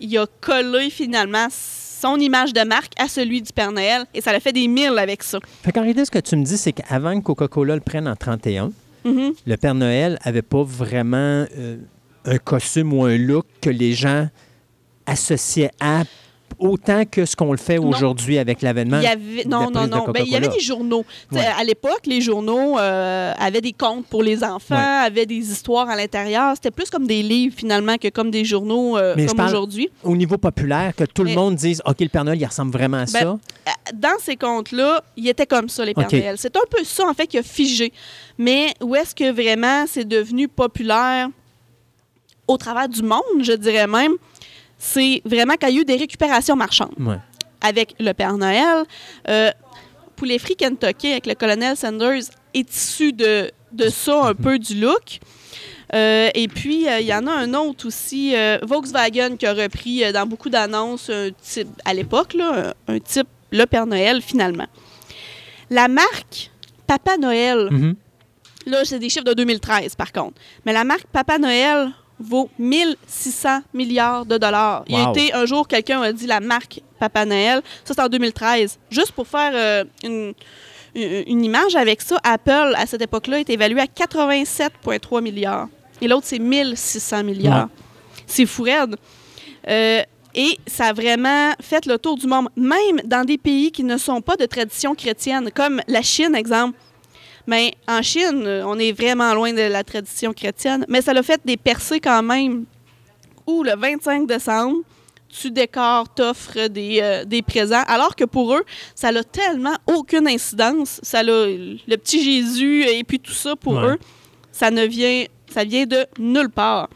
il 0.00 0.16
a 0.16 0.26
collé 0.40 0.88
finalement 0.88 1.48
son 1.50 2.16
image 2.18 2.54
de 2.54 2.62
marque 2.64 2.92
à 2.98 3.06
celui 3.08 3.42
du 3.42 3.52
Père 3.52 3.70
Noël, 3.72 4.06
et 4.14 4.22
ça 4.22 4.32
l'a 4.32 4.40
fait 4.40 4.52
des 4.54 4.66
milles 4.66 4.98
avec 4.98 5.22
ça. 5.22 5.38
Fait 5.62 5.72
qu'en 5.72 5.82
réalité, 5.82 6.06
ce 6.06 6.10
que 6.10 6.20
tu 6.20 6.36
me 6.36 6.44
dis, 6.44 6.56
c'est 6.56 6.72
qu'avant 6.72 7.18
que 7.20 7.24
Coca-Cola 7.24 7.74
le 7.74 7.82
prenne 7.82 8.08
en 8.08 8.16
31, 8.16 8.72
Mhm. 9.04 9.32
le 9.46 9.56
Père 9.58 9.74
Noël 9.74 10.18
avait 10.22 10.42
pas 10.42 10.62
vraiment 10.64 11.44
euh, 11.56 11.76
un 12.24 12.38
costume 12.38 12.92
ou 12.94 13.04
un 13.04 13.16
look 13.16 13.44
que 13.60 13.70
les 13.70 13.92
gens 13.92 14.28
associaient 15.08 15.70
à 15.80 16.02
autant 16.58 17.04
que 17.04 17.24
ce 17.24 17.36
qu'on 17.36 17.52
le 17.52 17.58
fait 17.58 17.78
aujourd'hui 17.78 18.38
avec 18.38 18.62
l'avènement. 18.62 19.00
Il 19.00 19.48
non, 19.48 19.70
non, 19.70 19.86
non. 19.86 20.06
Ben, 20.08 20.24
il 20.26 20.32
y 20.32 20.34
avait 20.34 20.46
Coca-Cola. 20.46 20.48
des 20.48 20.60
journaux. 20.60 21.04
Ouais. 21.30 21.44
À 21.44 21.62
l'époque, 21.62 22.00
les 22.06 22.20
journaux 22.20 22.78
euh, 22.78 23.32
avaient 23.38 23.60
des 23.60 23.74
contes 23.74 24.06
pour 24.06 24.22
les 24.24 24.42
enfants, 24.42 24.74
Ouais. 24.74 25.06
avaient 25.06 25.26
des 25.26 25.36
histoires 25.52 25.88
à 25.88 25.94
l'intérieur. 25.94 26.54
C'était 26.54 26.70
plus 26.72 26.90
comme 26.90 27.06
des 27.06 27.22
livres, 27.22 27.54
finalement, 27.56 27.96
que 27.96 28.08
comme 28.08 28.30
des 28.32 28.44
journaux 28.44 28.96
euh, 28.96 29.14
comme 29.26 29.46
aujourd'hui. 29.46 29.88
Au 30.02 30.16
niveau 30.16 30.36
populaire, 30.38 30.94
que 30.96 31.04
tout 31.04 31.22
le 31.22 31.34
monde 31.34 31.54
dise 31.54 31.80
OK, 31.84 32.00
le 32.00 32.08
Père 32.08 32.24
Noël, 32.24 32.40
il 32.40 32.46
ressemble 32.46 32.72
vraiment 32.72 32.96
à 32.96 33.04
Ben, 33.04 33.06
ça. 33.06 33.26
Euh, 33.28 33.70
Dans 33.94 34.18
ces 34.18 34.36
contes-là, 34.36 35.04
ils 35.16 35.28
étaient 35.28 35.46
comme 35.46 35.68
ça, 35.68 35.84
les 35.84 35.94
Pères 35.94 36.06
OK. 36.06 36.12
Noël. 36.14 36.36
C'est 36.38 36.56
un 36.56 36.66
peu 36.68 36.82
ça, 36.82 37.06
en 37.06 37.14
fait, 37.14 37.26
qui 37.28 37.38
a 37.38 37.42
figé. 37.42 37.92
Mais 38.38 38.72
où 38.82 38.96
est-ce 38.96 39.14
que 39.14 39.30
vraiment 39.30 39.84
c'est 39.86 40.08
devenu 40.08 40.48
populaire 40.48 41.28
au 42.48 42.56
travers 42.56 42.88
du 42.88 43.02
monde, 43.02 43.22
je 43.42 43.52
dirais 43.52 43.86
même, 43.86 44.12
c'est 44.78 45.20
vraiment 45.24 45.54
quand 45.60 45.66
il 45.68 45.74
y 45.74 45.78
a 45.78 45.80
eu 45.82 45.84
des 45.84 45.96
récupérations 45.96 46.56
marchandes. 46.56 46.94
Ouais. 46.98 47.18
avec 47.60 47.94
le 47.98 48.12
Père 48.12 48.36
Noël. 48.38 48.84
Euh, 49.28 49.50
Poulet 50.16 50.38
Free 50.38 50.56
Kentucky 50.56 51.10
avec 51.12 51.26
le 51.26 51.34
colonel 51.34 51.76
Sanders 51.76 52.22
est 52.54 52.74
issu 52.74 53.12
de, 53.12 53.50
de 53.72 53.88
ça 53.88 54.26
un 54.28 54.34
peu 54.46 54.58
du 54.58 54.74
look. 54.80 55.18
Euh, 55.94 56.28
et 56.34 56.48
puis, 56.48 56.86
euh, 56.88 57.00
il 57.00 57.06
y 57.06 57.14
en 57.14 57.26
a 57.26 57.32
un 57.32 57.54
autre 57.54 57.86
aussi, 57.86 58.34
euh, 58.36 58.58
Volkswagen, 58.62 59.36
qui 59.36 59.46
a 59.46 59.54
repris 59.54 60.12
dans 60.12 60.26
beaucoup 60.26 60.50
d'annonces 60.50 61.08
un 61.08 61.30
type, 61.40 61.68
à 61.84 61.94
l'époque, 61.94 62.34
un, 62.40 62.72
un 62.88 62.98
type 62.98 63.26
le 63.50 63.64
Père 63.64 63.86
Noël, 63.86 64.20
finalement. 64.20 64.66
La 65.70 65.88
marque 65.88 66.50
Papa 66.86 67.16
Noël, 67.16 67.68
Mhm. 67.70 67.94
Là, 68.66 68.84
c'est 68.84 68.98
des 68.98 69.08
chiffres 69.08 69.24
de 69.24 69.32
2013, 69.32 69.94
par 69.94 70.12
contre. 70.12 70.34
Mais 70.66 70.72
la 70.74 70.84
marque 70.84 71.06
Papa 71.10 71.38
Noël 71.38 71.90
vaut 72.20 72.48
1600 72.58 73.60
milliards 73.74 74.26
de 74.26 74.38
dollars. 74.38 74.84
Il 74.88 74.96
y 74.96 75.00
a 75.00 75.04
Wow. 75.06 75.10
été 75.12 75.32
un 75.32 75.46
jour, 75.46 75.66
quelqu'un 75.68 76.00
a 76.02 76.12
dit 76.12 76.26
la 76.26 76.40
marque 76.40 76.80
Papa 76.98 77.24
Noël. 77.24 77.62
Ça, 77.84 77.94
c'est 77.94 78.00
en 78.00 78.08
2013. 78.08 78.78
Juste 78.90 79.12
pour 79.12 79.26
faire 79.26 79.52
euh, 79.54 79.84
une, 80.02 80.34
une- 80.94 81.24
une 81.26 81.44
image 81.44 81.76
avec 81.76 82.00
ça, 82.02 82.18
Apple, 82.24 82.74
à 82.76 82.86
cette 82.86 83.02
époque-là, 83.02 83.40
est 83.40 83.50
évalué 83.50 83.80
à 83.80 83.86
87,3 83.86 85.20
milliards. 85.22 85.68
Et 86.00 86.08
l'autre, 86.08 86.26
c'est 86.26 86.38
1600 86.38 87.24
milliards. 87.24 87.68
C'est 88.26 88.46
fou 88.46 88.62
raide. 88.64 88.96
Euh, 89.68 90.02
et 90.34 90.58
ça 90.66 90.86
a 90.86 90.92
vraiment 90.92 91.52
fait 91.60 91.86
le 91.86 91.98
tour 91.98 92.16
du 92.16 92.26
monde, 92.26 92.48
même 92.56 93.00
dans 93.04 93.24
des 93.24 93.38
pays 93.38 93.72
qui 93.72 93.82
ne 93.82 93.96
sont 93.96 94.20
pas 94.20 94.36
de 94.36 94.46
tradition 94.46 94.94
chrétienne, 94.94 95.50
comme 95.54 95.80
la 95.88 96.02
Chine, 96.02 96.34
exemple. 96.34 96.78
Mais 97.48 97.74
en 97.88 98.02
Chine, 98.02 98.46
on 98.66 98.78
est 98.78 98.92
vraiment 98.92 99.32
loin 99.32 99.52
de 99.54 99.62
la 99.62 99.82
tradition 99.82 100.34
chrétienne, 100.34 100.84
mais 100.86 101.00
ça 101.00 101.14
l'a 101.14 101.22
fait 101.22 101.40
des 101.46 101.56
percées 101.56 101.98
quand 101.98 102.22
même, 102.22 102.66
où 103.46 103.62
le 103.62 103.74
25 103.74 104.26
décembre, 104.26 104.80
tu 105.30 105.50
décores, 105.50 106.12
t'offres 106.14 106.68
des, 106.68 106.98
euh, 107.02 107.24
des 107.24 107.40
présents, 107.40 107.82
alors 107.86 108.14
que 108.14 108.24
pour 108.24 108.54
eux, 108.54 108.64
ça 108.94 109.10
n'a 109.12 109.24
tellement 109.24 109.76
aucune 109.86 110.28
incidence. 110.28 111.00
Ça 111.02 111.20
a 111.20 111.22
le 111.22 111.96
petit 111.96 112.22
Jésus 112.22 112.84
et 112.86 113.02
puis 113.02 113.18
tout 113.18 113.32
ça, 113.32 113.56
pour 113.56 113.74
Ouais. 113.76 113.92
eux, 113.92 113.98
ça 114.52 114.70
ne 114.70 114.84
vient, 114.84 115.24
ça 115.50 115.64
vient 115.64 115.86
de 115.86 116.04
nulle 116.18 116.50
part. 116.50 116.90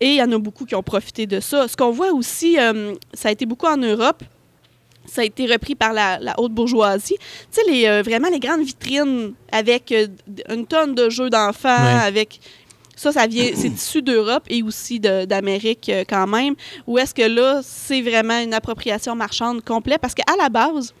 Et 0.00 0.06
il 0.10 0.14
y 0.14 0.22
en 0.22 0.32
a 0.32 0.38
beaucoup 0.38 0.64
qui 0.64 0.74
ont 0.74 0.82
profité 0.82 1.26
de 1.26 1.40
ça. 1.40 1.68
Ce 1.68 1.76
qu'on 1.76 1.90
voit 1.90 2.12
aussi, 2.12 2.58
euh, 2.58 2.94
ça 3.12 3.28
a 3.28 3.32
été 3.32 3.44
beaucoup 3.44 3.66
en 3.66 3.76
Europe. 3.76 4.22
Ça 5.10 5.22
a 5.22 5.24
été 5.24 5.46
repris 5.46 5.74
par 5.74 5.92
la, 5.92 6.18
la 6.20 6.34
haute 6.38 6.52
bourgeoisie. 6.52 7.16
Tu 7.18 7.26
sais, 7.50 7.62
les, 7.70 7.86
euh, 7.86 8.02
vraiment 8.02 8.28
les 8.28 8.38
grandes 8.40 8.62
vitrines 8.62 9.32
avec 9.50 9.90
euh, 9.92 10.06
une 10.50 10.66
tonne 10.66 10.94
de 10.94 11.08
jeux 11.10 11.30
d'enfants, 11.30 11.68
Ouais. 11.68 12.06
avec 12.06 12.40
ça, 12.96 13.12
ça 13.12 13.26
vient, 13.28 13.48
c'est 13.54 13.68
issu 13.68 14.02
d'Europe 14.02 14.42
et 14.48 14.62
aussi 14.62 14.98
d'Amérique 14.98 15.88
euh, 15.88 16.04
quand 16.08 16.26
même. 16.26 16.54
Ou 16.86 16.98
est-ce 16.98 17.14
que 17.14 17.22
là, 17.22 17.60
c'est 17.62 18.02
vraiment 18.02 18.38
une 18.40 18.52
appropriation 18.54 19.14
marchande 19.14 19.62
complète? 19.64 20.00
Parce 20.00 20.14
qu'à 20.14 20.34
la 20.36 20.48
base, 20.48 20.92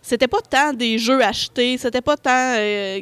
c'était 0.00 0.28
pas 0.28 0.40
tant 0.40 0.72
des 0.72 0.98
jeux 0.98 1.20
achetés, 1.22 1.76
c'était 1.78 2.00
pas 2.00 2.16
tant 2.16 2.54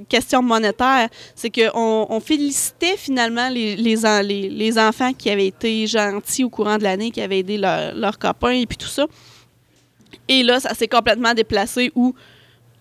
question 0.09 0.43
monétaire. 0.43 1.09
C'est 1.37 1.51
qu'on 1.51 2.07
on 2.09 2.19
félicitait 2.19 2.97
finalement 2.97 3.49
les, 3.51 3.77
les, 3.77 4.05
en- 4.07 4.23
les- 4.23 4.49
les 4.49 4.79
enfants 4.79 5.13
qui 5.13 5.29
avaient 5.31 5.47
été 5.49 5.87
gentils 5.87 6.45
au 6.45 6.49
courant 6.51 6.79
de 6.79 6.83
l'année, 6.83 7.11
qui 7.11 7.21
avaient 7.21 7.41
aidé 7.41 7.59
leur- 7.59 7.95
leurs 7.95 8.19
copains 8.19 8.53
et 8.53 8.67
puis 8.67 8.79
tout 8.79 8.89
ça. 8.89 9.07
Et 10.29 10.43
là, 10.43 10.61
ça 10.61 10.75
s'est 10.75 10.89
complètement 10.89 11.35
déplacé 11.35 11.91
où 11.95 12.15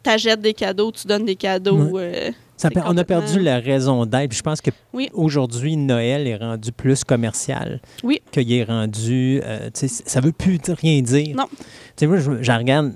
tu 0.03 0.09
achètes 0.09 0.41
des 0.41 0.53
cadeaux, 0.53 0.91
tu 0.91 1.07
donnes 1.07 1.25
des 1.25 1.35
cadeaux. 1.35 1.97
euh, 1.97 2.31
Ça 2.57 2.69
on 2.85 2.97
a 2.97 3.03
perdu 3.03 3.39
la 3.39 3.59
raison 3.59 4.05
d'être. 4.05 4.33
Je 4.33 4.41
pense 4.41 4.59
que 4.61 4.69
Oui. 4.93 5.09
aujourd'hui, 5.13 5.77
Noël 5.77 6.27
est 6.27 6.35
rendu 6.35 6.71
plus 6.71 7.03
commercial. 7.03 7.79
Oui. 8.03 8.21
Qu'il 8.31 8.51
est 8.51 8.63
rendu. 8.63 9.41
euh, 9.43 9.69
ça 9.73 10.19
veut 10.21 10.31
plus 10.33 10.59
rien 10.67 11.01
dire. 11.01 11.35
Non. 11.35 11.45
Tu 11.51 11.61
sais, 11.97 12.07
moi, 12.07 12.17
je, 12.17 12.51
regarde 12.51 12.93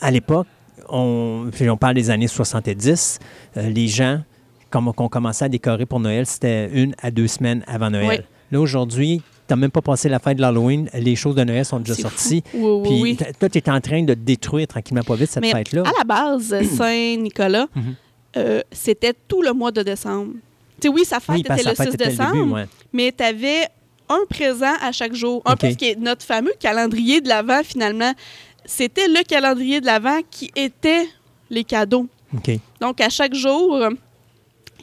à 0.00 0.10
l'époque, 0.10 0.46
on, 0.88 1.48
puis 1.52 1.68
on 1.70 1.76
parle 1.76 1.94
des 1.94 2.10
années 2.10 2.28
70, 2.28 3.18
euh, 3.56 3.62
les 3.68 3.88
gens, 3.88 4.20
comme 4.70 4.88
on 4.88 5.08
commençait 5.08 5.46
à 5.46 5.48
décorer 5.48 5.86
pour 5.86 6.00
Noël, 6.00 6.26
c'était 6.26 6.70
une 6.72 6.94
à 7.02 7.10
deux 7.10 7.26
semaines 7.26 7.64
avant 7.66 7.90
Noël. 7.90 8.08
Oui. 8.20 8.24
Là, 8.52 8.60
aujourd'hui, 8.60 9.22
tu 9.48 9.52
n'as 9.54 9.56
même 9.56 9.70
pas 9.70 9.80
passé 9.82 10.08
la 10.08 10.18
fête 10.18 10.36
de 10.36 10.42
l'Halloween, 10.42 10.88
les 10.94 11.16
choses 11.16 11.34
de 11.34 11.42
Noël 11.42 11.64
sont 11.64 11.78
déjà 11.80 11.94
sorties. 11.94 12.42
Oui, 12.54 12.60
oui, 12.62 12.82
Puis 12.84 13.00
oui. 13.02 13.32
toi, 13.40 13.48
tu 13.48 13.58
es 13.58 13.70
en 13.70 13.80
train 13.80 14.02
de 14.02 14.14
détruire 14.14 14.66
tranquillement 14.66 15.02
pas 15.02 15.14
vite 15.16 15.30
cette 15.30 15.46
fête-là. 15.46 15.82
à 15.86 15.92
la 15.98 16.04
base, 16.04 16.54
Saint-Nicolas, 16.76 17.66
Mhm. 17.74 17.94
euh, 18.36 18.60
c'était 18.70 19.14
tout 19.26 19.42
le 19.42 19.52
mois 19.52 19.70
de 19.72 19.82
décembre. 19.82 20.34
Tu 20.80 20.88
sais, 20.88 20.94
oui, 20.94 21.04
sa 21.04 21.18
fête 21.18 21.34
Oui, 21.36 21.40
était 21.40 21.56
le 21.56 21.74
sa 21.74 21.74
fête 21.74 21.88
6 21.88 21.94
était 21.94 22.04
le 22.04 22.10
décembre, 22.10 22.32
début, 22.34 22.52
ouais. 22.52 22.66
mais 22.92 23.12
tu 23.16 23.24
avais 23.24 23.66
un 24.10 24.20
présent 24.28 24.74
à 24.80 24.92
chaque 24.92 25.14
jour. 25.14 25.42
Un 25.44 25.54
OK. 25.54 25.58
peu 25.60 25.70
ce 25.70 25.76
qui 25.76 25.86
est 25.86 25.98
notre 25.98 26.24
fameux 26.24 26.52
calendrier 26.60 27.20
de 27.20 27.28
l'Avent, 27.28 27.62
finalement. 27.64 28.12
C'était 28.64 29.08
le 29.08 29.22
calendrier 29.26 29.80
de 29.80 29.86
l'Avent 29.86 30.20
qui 30.30 30.50
était 30.54 31.06
les 31.50 31.64
cadeaux. 31.64 32.06
Donc, 32.80 33.00
à 33.00 33.08
chaque 33.08 33.34
jour, 33.34 33.78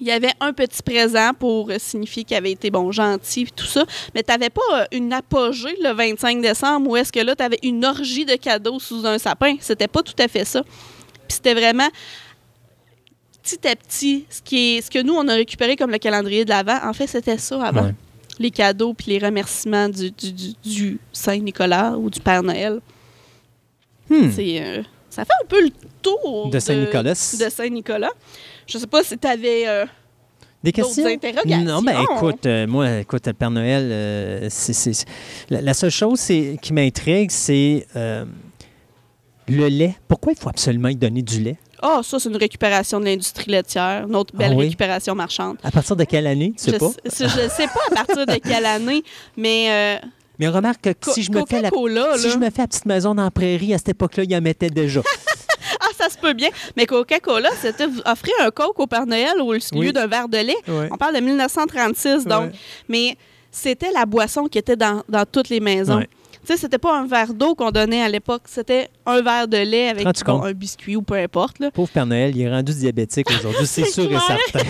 il 0.01 0.07
y 0.07 0.11
avait 0.11 0.31
un 0.41 0.51
petit 0.53 0.81
présent 0.83 1.31
pour 1.37 1.71
signifier 1.77 2.23
qu'il 2.23 2.35
avait 2.35 2.51
été 2.51 2.69
bon, 2.69 2.91
gentil, 2.91 3.47
tout 3.55 3.65
ça. 3.65 3.85
Mais 4.13 4.23
tu 4.23 4.31
n'avais 4.31 4.49
pas 4.49 4.61
euh, 4.73 4.85
une 4.91 5.13
apogée 5.13 5.75
le 5.81 5.93
25 5.93 6.41
décembre 6.41 6.89
où 6.89 6.97
est-ce 6.97 7.11
que 7.11 7.19
là, 7.21 7.35
tu 7.35 7.43
avais 7.43 7.59
une 7.63 7.85
orgie 7.85 8.25
de 8.25 8.35
cadeaux 8.35 8.79
sous 8.79 9.05
un 9.05 9.17
sapin? 9.17 9.55
C'était 9.61 9.87
pas 9.87 10.03
tout 10.03 10.13
à 10.19 10.27
fait 10.27 10.43
ça. 10.45 10.63
Puis 10.63 11.35
c'était 11.37 11.53
vraiment 11.53 11.87
petit 13.41 13.67
à 13.67 13.75
petit, 13.75 14.25
ce, 14.29 14.41
qui 14.41 14.77
est, 14.77 14.81
ce 14.81 14.89
que 14.91 14.99
nous, 15.01 15.13
on 15.13 15.27
a 15.27 15.35
récupéré 15.35 15.75
comme 15.75 15.91
le 15.91 15.97
calendrier 15.99 16.45
de 16.45 16.49
l'Avent, 16.49 16.79
en 16.83 16.93
fait, 16.93 17.07
c'était 17.07 17.37
ça 17.37 17.63
avant. 17.63 17.83
Ouais. 17.85 17.93
Les 18.39 18.51
cadeaux 18.51 18.93
puis 18.93 19.11
les 19.11 19.19
remerciements 19.19 19.87
du, 19.87 20.11
du- 20.11 20.31
du- 20.33 20.53
du 20.63 20.99
Saint-Nicolas 21.13 21.91
ou 21.97 22.09
du 22.09 22.19
Père 22.19 22.43
Noël. 22.43 22.79
Hmm. 24.09 24.29
C'est, 24.31 24.61
euh, 24.61 24.83
ça 25.09 25.23
fait 25.23 25.31
un 25.43 25.47
peu 25.47 25.61
le 25.63 25.69
tour 26.01 26.49
De 26.49 26.59
Saint-Nicolas. 26.59 27.13
De 27.13 27.49
Saint-Nicolas. 27.49 28.11
Je 28.67 28.77
sais 28.77 28.87
pas 28.87 29.03
si 29.03 29.17
tu 29.17 29.27
avais 29.27 29.65
Des 30.63 30.71
d'autres 30.71 30.87
questions? 30.87 31.07
interrogations. 31.07 31.63
Non, 31.63 31.81
ben 31.81 32.01
écoute, 32.01 32.45
euh, 32.45 32.65
moi, 32.67 32.99
écoute, 32.99 33.27
le 33.27 33.33
Père 33.33 33.51
Noël, 33.51 33.87
euh, 33.91 34.47
c'est, 34.49 35.05
la, 35.49 35.61
la 35.61 35.73
seule 35.73 35.91
chose 35.91 36.19
c'est, 36.19 36.57
qui 36.61 36.73
m'intrigue, 36.73 37.29
c'est 37.31 37.85
euh, 37.95 38.25
le 39.47 39.67
lait. 39.67 39.95
Pourquoi 40.07 40.33
il 40.33 40.37
faut 40.39 40.49
absolument 40.49 40.89
y 40.89 40.95
donner 40.95 41.21
du 41.21 41.41
lait? 41.41 41.57
Ah, 41.81 41.99
ça, 42.03 42.19
c'est 42.19 42.29
une 42.29 42.37
récupération 42.37 42.99
de 42.99 43.05
l'industrie 43.05 43.51
laitière, 43.51 44.05
une 44.07 44.15
autre 44.15 44.35
belle 44.35 44.53
Ah 44.53 44.55
oui? 44.57 44.63
récupération 44.65 45.13
marchande. 45.13 45.57
À 45.61 45.69
partir 45.69 45.95
de 45.95 46.03
quelle 46.05 46.25
année? 46.25 46.53
Tu 46.57 46.63
sais 46.63 46.71
je 46.71 46.77
pas? 46.77 46.89
sais- 47.09 47.27
je 47.27 47.47
sais 47.49 47.67
pas 47.67 47.79
à 47.91 48.05
partir 48.05 48.25
de 48.25 48.37
quelle 48.37 48.65
année, 48.65 49.03
mais 49.37 49.99
euh, 50.01 50.07
Mais 50.39 50.47
remarque 50.47 50.81
que 50.81 51.11
si 51.11 51.21
je, 51.21 51.31
me 51.31 51.43
fais 51.47 51.61
la, 51.61 51.69
si 52.17 52.29
je 52.31 52.37
me 52.37 52.49
fais 52.49 52.61
la 52.63 52.67
petite 52.67 52.85
maison 52.85 53.13
dans 53.13 53.23
la 53.25 53.29
prairie, 53.31 53.73
à 53.73 53.77
cette 53.77 53.89
époque-là, 53.89 54.23
il 54.23 54.31
y 54.31 54.35
en 54.35 54.41
mettait 54.41 54.69
déjà. 54.71 55.01
ça 55.97 56.09
se 56.09 56.17
peut 56.17 56.33
bien. 56.33 56.49
Mais 56.75 56.85
Coca-Cola, 56.85 57.49
c'était 57.61 57.85
offrir 58.05 58.33
un 58.41 58.51
Coke 58.51 58.79
au 58.79 58.87
Père 58.87 59.05
Noël 59.05 59.33
au 59.41 59.53
lieu 59.53 59.59
Oui. 59.73 59.93
d'un 59.93 60.07
verre 60.07 60.27
de 60.29 60.37
lait. 60.37 60.55
Ouais. 60.67 60.89
On 60.91 60.97
parle 60.97 61.15
de 61.15 61.21
1936, 61.21 62.25
donc. 62.25 62.43
Ouais. 62.45 62.51
Mais 62.89 63.17
c'était 63.51 63.91
la 63.91 64.05
boisson 64.05 64.45
qui 64.45 64.57
était 64.57 64.75
dans, 64.75 65.03
dans 65.09 65.25
toutes 65.25 65.49
les 65.49 65.59
maisons. 65.59 65.97
Ouais. 65.97 66.09
Tu 66.45 66.53
sais, 66.53 66.57
c'était 66.59 66.77
pas 66.77 66.95
un 66.95 67.07
verre 67.07 67.33
d'eau 67.33 67.55
qu'on 67.55 67.71
donnait 67.71 68.03
à 68.03 68.09
l'époque, 68.09 68.43
c'était 68.45 68.89
un 69.07 69.19
verre 69.21 69.47
de 69.47 69.57
lait 69.57 69.89
avec 69.89 70.05
bon, 70.25 70.43
un 70.43 70.51
biscuit 70.51 70.95
ou 70.95 71.01
peu 71.01 71.15
importe. 71.15 71.57
Là. 71.57 71.71
Pauvre 71.71 71.89
Père 71.89 72.05
Noël, 72.05 72.35
il 72.35 72.41
est 72.43 72.49
rendu 72.51 72.71
diabétique 72.71 73.25
aujourd'hui, 73.31 73.65
c'est 73.65 73.85
sûr 73.91 74.03
et 74.11 74.17
certain. 74.19 74.59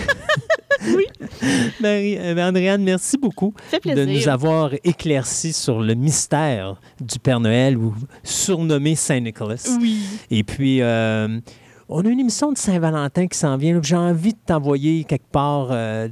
Oui. 0.94 1.06
Marie, 1.80 2.16
euh, 2.18 2.48
Andréane, 2.48 2.82
merci 2.82 3.16
beaucoup 3.16 3.54
de 3.84 4.04
nous 4.04 4.28
avoir 4.28 4.70
éclairci 4.84 5.52
sur 5.52 5.80
le 5.80 5.94
mystère 5.94 6.80
du 7.00 7.18
Père 7.18 7.40
Noël 7.40 7.76
ou 7.76 7.94
surnommé 8.22 8.94
Saint-Nicolas. 8.94 9.64
Oui. 9.80 10.00
Et 10.30 10.44
puis, 10.44 10.82
euh, 10.82 11.40
on 11.88 12.04
a 12.04 12.08
une 12.08 12.20
émission 12.20 12.52
de 12.52 12.58
Saint-Valentin 12.58 13.26
qui 13.26 13.38
s'en 13.38 13.56
vient. 13.56 13.80
J'ai 13.82 13.96
envie 13.96 14.32
de 14.32 14.38
t'envoyer 14.44 15.04
quelque 15.04 15.30
part 15.30 15.68
euh, 15.70 16.08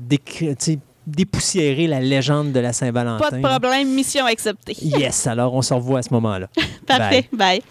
dépoussiérer 1.06 1.86
la 1.86 2.00
légende 2.00 2.52
de 2.52 2.60
la 2.60 2.72
Saint-Valentin. 2.72 3.30
Pas 3.30 3.36
de 3.36 3.42
problème, 3.42 3.92
mission 3.92 4.24
acceptée. 4.24 4.76
Yes, 4.80 5.26
alors 5.26 5.54
on 5.54 5.62
se 5.62 5.74
revoit 5.74 5.98
à 6.00 6.02
ce 6.02 6.12
moment-là. 6.14 6.48
Parfait. 6.86 7.28
Bye. 7.32 7.62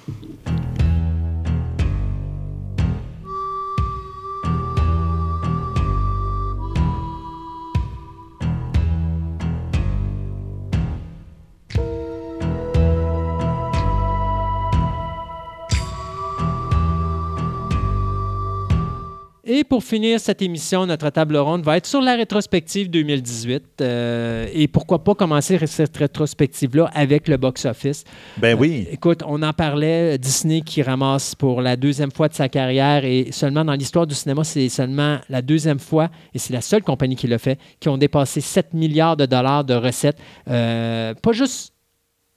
Et 19.45 19.65
pour 19.65 19.83
finir 19.83 20.21
cette 20.21 20.41
émission, 20.41 20.85
notre 20.85 21.09
table 21.09 21.35
ronde 21.35 21.65
va 21.65 21.75
être 21.75 21.85
sur 21.85 21.99
la 21.99 22.15
rétrospective 22.15 22.89
2018. 22.89 23.81
euh, 23.81 24.47
et 24.53 24.69
pourquoi 24.69 25.03
pas 25.03 25.15
commencer 25.15 25.59
cette 25.67 25.97
rétrospective-là 25.97 26.89
avec 26.93 27.27
le 27.27 27.35
box-office. 27.35 28.05
Ben 28.37 28.57
oui. 28.57 28.87
Écoute, 28.89 29.21
on 29.27 29.43
en 29.43 29.51
parlait, 29.51 30.17
Disney 30.17 30.61
qui 30.61 30.81
ramasse 30.81 31.35
pour 31.35 31.61
la 31.61 31.75
deuxième 31.75 32.11
fois 32.11 32.29
de 32.29 32.33
sa 32.33 32.47
carrière 32.47 33.03
et 33.03 33.33
seulement 33.33 33.65
dans 33.65 33.73
l'histoire 33.73 34.07
du 34.07 34.15
cinéma, 34.15 34.45
c'est 34.45 34.69
seulement 34.69 35.19
la 35.27 35.41
deuxième 35.41 35.79
fois, 35.79 36.09
et 36.33 36.39
c'est 36.39 36.53
la 36.53 36.61
seule 36.61 36.83
compagnie 36.83 37.17
qui 37.17 37.27
l'a 37.27 37.37
fait, 37.37 37.59
qui 37.81 37.89
ont 37.89 37.97
dépassé 37.97 38.39
7 38.39 38.73
milliards 38.73 39.17
de 39.17 39.25
dollars 39.25 39.65
de 39.65 39.73
recettes. 39.73 40.19
Euh, 40.49 41.13
pas 41.15 41.33
juste 41.33 41.73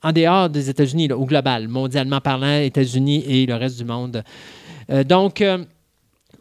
en 0.02 0.10
dehors 0.10 0.51
des 0.51 0.70
États-Unis, 0.70 1.12
au 1.12 1.25
global, 1.25 1.68
mondialement 1.68 2.20
parlant, 2.20 2.59
États-Unis 2.59 3.25
et 3.28 3.47
le 3.47 3.55
reste 3.55 3.78
du 3.78 3.85
monde. 3.85 4.25
Euh, 4.91 5.05
donc, 5.05 5.41
euh, 5.41 5.65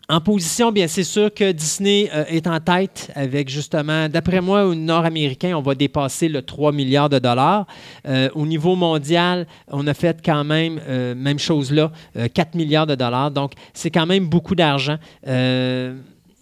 en 0.07 0.21
position, 0.21 0.71
bien, 0.71 0.87
c'est 0.87 1.03
sûr 1.03 1.33
que 1.33 1.51
Disney 1.51 2.09
euh, 2.13 2.25
est 2.27 2.45
en 2.45 2.59
tête 2.59 3.11
avec 3.15 3.49
justement, 3.49 4.07
d'après 4.07 4.39
moi, 4.39 4.65
au 4.65 4.75
nord-américain, 4.75 5.53
on 5.57 5.61
va 5.61 5.73
dépasser 5.73 6.27
le 6.27 6.43
3 6.43 6.71
milliards 6.71 7.09
de 7.09 7.17
dollars. 7.17 7.65
Euh, 8.07 8.29
au 8.35 8.45
niveau 8.45 8.75
mondial, 8.75 9.47
on 9.71 9.87
a 9.87 9.93
fait 9.95 10.21
quand 10.23 10.43
même, 10.43 10.79
euh, 10.87 11.15
même 11.15 11.39
chose 11.39 11.71
là, 11.71 11.91
euh, 12.17 12.27
4 12.31 12.53
milliards 12.53 12.85
de 12.85 12.95
dollars. 12.95 13.31
Donc, 13.31 13.53
c'est 13.73 13.89
quand 13.89 14.05
même 14.05 14.27
beaucoup 14.27 14.53
d'argent. 14.53 14.97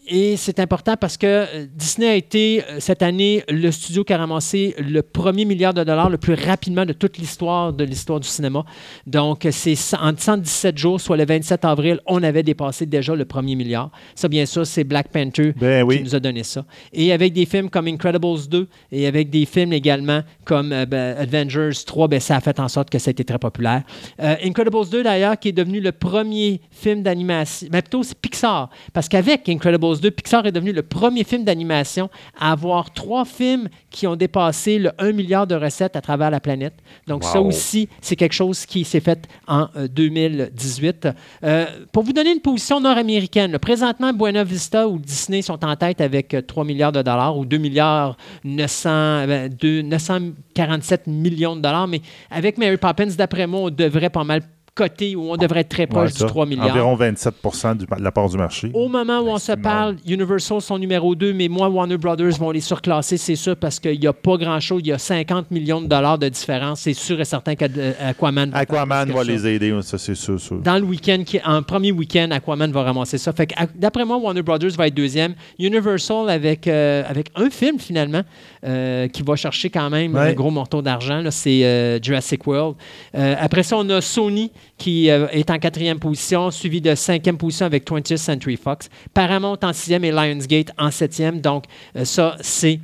Et 0.05 0.35
c'est 0.35 0.59
important 0.59 0.95
parce 0.97 1.17
que 1.17 1.27
euh, 1.27 1.65
Disney 1.73 2.07
a 2.07 2.15
été 2.15 2.63
euh, 2.63 2.79
cette 2.79 3.01
année 3.01 3.43
le 3.47 3.71
studio 3.71 4.03
qui 4.03 4.11
a 4.11 4.17
ramassé 4.17 4.75
le 4.77 5.01
premier 5.01 5.45
milliard 5.45 5.73
de 5.73 5.83
dollars 5.83 6.09
le 6.09 6.17
plus 6.17 6.33
rapidement 6.33 6.85
de 6.85 6.93
toute 6.93 7.17
l'histoire 7.17 7.71
de 7.71 7.83
l'histoire 7.83 8.19
du 8.19 8.27
cinéma. 8.27 8.65
Donc, 9.07 9.47
c'est 9.51 9.77
en 9.97 10.13
117 10.15 10.77
jours, 10.77 10.99
soit 10.99 11.15
le 11.15 11.25
27 11.25 11.63
avril, 11.65 11.99
on 12.05 12.21
avait 12.23 12.43
dépassé 12.43 12.85
déjà 12.85 13.15
le 13.15 13.25
premier 13.25 13.55
milliard. 13.55 13.91
Ça, 14.15 14.27
bien 14.27 14.45
sûr, 14.45 14.65
c'est 14.65 14.83
Black 14.83 15.09
Panther 15.09 15.53
Ben 15.57 15.83
oui. 15.83 15.97
qui 15.97 16.03
nous 16.03 16.15
a 16.15 16.19
donné 16.19 16.43
ça. 16.43 16.65
Et 16.91 17.13
avec 17.13 17.33
des 17.33 17.45
films 17.45 17.69
comme 17.69 17.87
Incredibles 17.87 18.47
2 18.49 18.67
et 18.91 19.07
avec 19.07 19.29
des 19.29 19.45
films 19.45 19.73
également 19.73 20.21
comme 20.45 20.71
euh, 20.73 20.85
ben, 20.85 21.15
Avengers 21.17 21.83
3, 21.85 22.07
ben, 22.07 22.19
ça 22.19 22.35
a 22.37 22.41
fait 22.41 22.59
en 22.59 22.67
sorte 22.67 22.89
que 22.89 22.99
ça 22.99 23.09
a 23.09 23.11
été 23.11 23.23
très 23.23 23.39
populaire. 23.39 23.83
Euh, 24.21 24.35
Incredibles 24.43 24.89
2, 24.89 25.03
d'ailleurs, 25.03 25.39
qui 25.39 25.49
est 25.49 25.53
devenu 25.53 25.79
le 25.79 25.91
premier 25.91 26.61
film 26.71 27.03
d'animation, 27.03 27.67
mais 27.71 27.81
plutôt 27.81 28.03
c'est 28.03 28.17
Pixar, 28.17 28.69
parce 28.91 29.07
qu'avec 29.07 29.47
Incredibles 29.47 29.92
2, 30.01 30.11
Pixar 30.11 30.45
est 30.45 30.51
devenu 30.51 30.71
le 30.73 30.81
premier 30.83 31.23
film 31.23 31.43
d'animation 31.43 32.09
à 32.39 32.51
avoir 32.51 32.91
trois 32.93 33.25
films 33.25 33.69
qui 33.89 34.07
ont 34.07 34.15
dépassé 34.15 34.79
le 34.79 34.91
1 34.99 35.11
milliard 35.11 35.47
de 35.47 35.55
recettes 35.55 35.95
à 35.95 36.01
travers 36.01 36.31
la 36.31 36.39
planète. 36.39 36.73
Donc 37.07 37.23
ça 37.23 37.41
aussi, 37.41 37.89
c'est 38.01 38.15
quelque 38.15 38.33
chose 38.33 38.65
qui 38.65 38.83
s'est 38.83 38.99
fait 38.99 39.27
en 39.47 39.67
euh, 39.75 39.87
2018. 39.87 41.07
Euh, 41.43 41.65
pour 41.91 42.03
vous 42.03 42.13
donner 42.13 42.31
une 42.31 42.39
position 42.41 42.79
nord-américaine, 42.79 43.57
présentement, 43.59 44.13
Buena 44.13 44.43
Vista 44.43 44.87
ou 44.87 44.99
Disney 44.99 45.41
sont 45.41 45.63
en 45.65 45.75
tête 45.75 46.01
avec 46.01 46.33
euh, 46.33 46.41
3 46.41 46.63
milliards 46.65 46.91
de 46.91 47.01
dollars 47.01 47.37
ou 47.37 47.45
2 47.45 47.57
milliards 47.57 48.17
900, 48.43 48.89
euh, 48.89 49.49
deux- 49.49 49.81
947 49.81 51.07
millions 51.07 51.55
de 51.55 51.61
dollars. 51.61 51.87
Mais 51.87 52.01
avec 52.29 52.57
Mary 52.57 52.77
Poppins, 52.77 53.07
d'après 53.17 53.47
moi, 53.47 53.61
on 53.61 53.69
devrait 53.69 54.09
pas 54.09 54.23
mal 54.23 54.41
coter 54.75 55.15
ou 55.15 55.31
on 55.31 55.37
devrait 55.37 55.59
être 55.61 55.69
très 55.69 55.85
proche 55.87 56.11
Ouais, 56.13 56.17
du 56.19 56.25
3 56.25 56.45
milliards. 56.45 56.71
Environ 56.71 56.95
27 56.95 57.33
du- 57.77 57.85
de 57.85 58.03
la 58.03 58.11
part 58.11 58.27
du 58.29 58.37
marché. 58.37 58.71
Au 58.73 58.87
moment 58.87 59.19
où 59.19 59.27
on 59.29 59.37
se 59.37 59.51
parle, 59.51 59.97
Universal 60.07 60.61
sont 60.61 60.77
numéro 60.79 61.13
2, 61.15 61.31
mais 61.33 61.47
moi, 61.47 61.69
Warner 61.69 61.97
Brothers 61.97 62.37
vont 62.39 62.49
les 62.51 62.59
surclasser, 62.61 63.17
c'est 63.17 63.35
sûr, 63.35 63.55
parce 63.55 63.79
qu'il 63.79 63.99
n'y 63.99 64.07
a 64.07 64.13
pas 64.13 64.35
grand-chose. 64.37 64.81
Il 64.83 64.87
y 64.87 64.91
a 64.91 64.97
50 64.97 65.51
millions 65.51 65.81
de 65.81 65.87
dollars 65.87 66.17
de 66.17 66.27
différence. 66.29 66.81
C'est 66.81 66.93
sûr 66.93 67.19
et 67.21 67.25
certain 67.25 67.55
qu'Aquaman 67.55 68.49
va 68.49 68.51
faire 68.51 68.61
Aquaman 68.61 69.11
va 69.11 69.23
les 69.23 69.45
aider, 69.47 69.77
ça 69.83 69.97
c'est 69.97 70.15
sûr. 70.15 70.39
sûr. 70.39 70.59
Dans 70.61 70.75
le 70.77 70.83
week-end, 70.85 71.23
en 71.45 71.61
premier 71.61 71.91
week-end, 71.91 72.29
Aquaman 72.31 72.71
va 72.71 72.83
ramasser 72.83 73.17
ça. 73.17 73.31
Fait 73.33 73.53
d'après 73.75 74.05
moi, 74.05 74.17
Warner 74.17 74.41
Brothers 74.41 74.71
va 74.71 74.87
être 74.87 74.95
deuxième. 74.95 75.35
Universal 75.59 76.29
avec, 76.29 76.67
euh, 76.67 77.03
avec 77.07 77.27
un 77.35 77.49
film 77.49 77.79
finalement 77.79 78.21
euh, 78.65 79.07
qui 79.07 79.21
va 79.21 79.35
chercher 79.35 79.69
quand 79.69 79.89
même 79.89 80.13
Ouais. 80.15 80.29
un 80.29 80.33
gros 80.33 80.51
montant 80.51 80.81
d'argent. 80.81 81.21
C'est 81.29 81.63
euh, 81.63 81.99
Jurassic 82.01 82.45
World. 82.47 82.75
Euh, 83.15 83.35
après 83.39 83.63
ça, 83.63 83.77
on 83.77 83.89
a 83.89 84.01
Sony 84.01 84.51
qui 84.77 85.09
euh, 85.09 85.27
est 85.29 85.49
en 85.49 85.59
quatrième 85.59 85.99
position, 85.99 86.51
suivi 86.51 86.81
de 86.81 86.95
cinquième 86.95 87.37
position 87.37 87.65
avec 87.65 87.89
20th 87.89 88.17
Century 88.17 88.57
Fox. 88.57 88.89
Paramount 89.13 89.57
en 89.61 89.73
sixième 89.73 90.03
et 90.03 90.11
Lionsgate 90.11 90.71
en 90.77 90.91
septième. 90.91 91.41
Donc, 91.41 91.65
euh, 91.95 92.05
ça, 92.05 92.35
c'est 92.41 92.79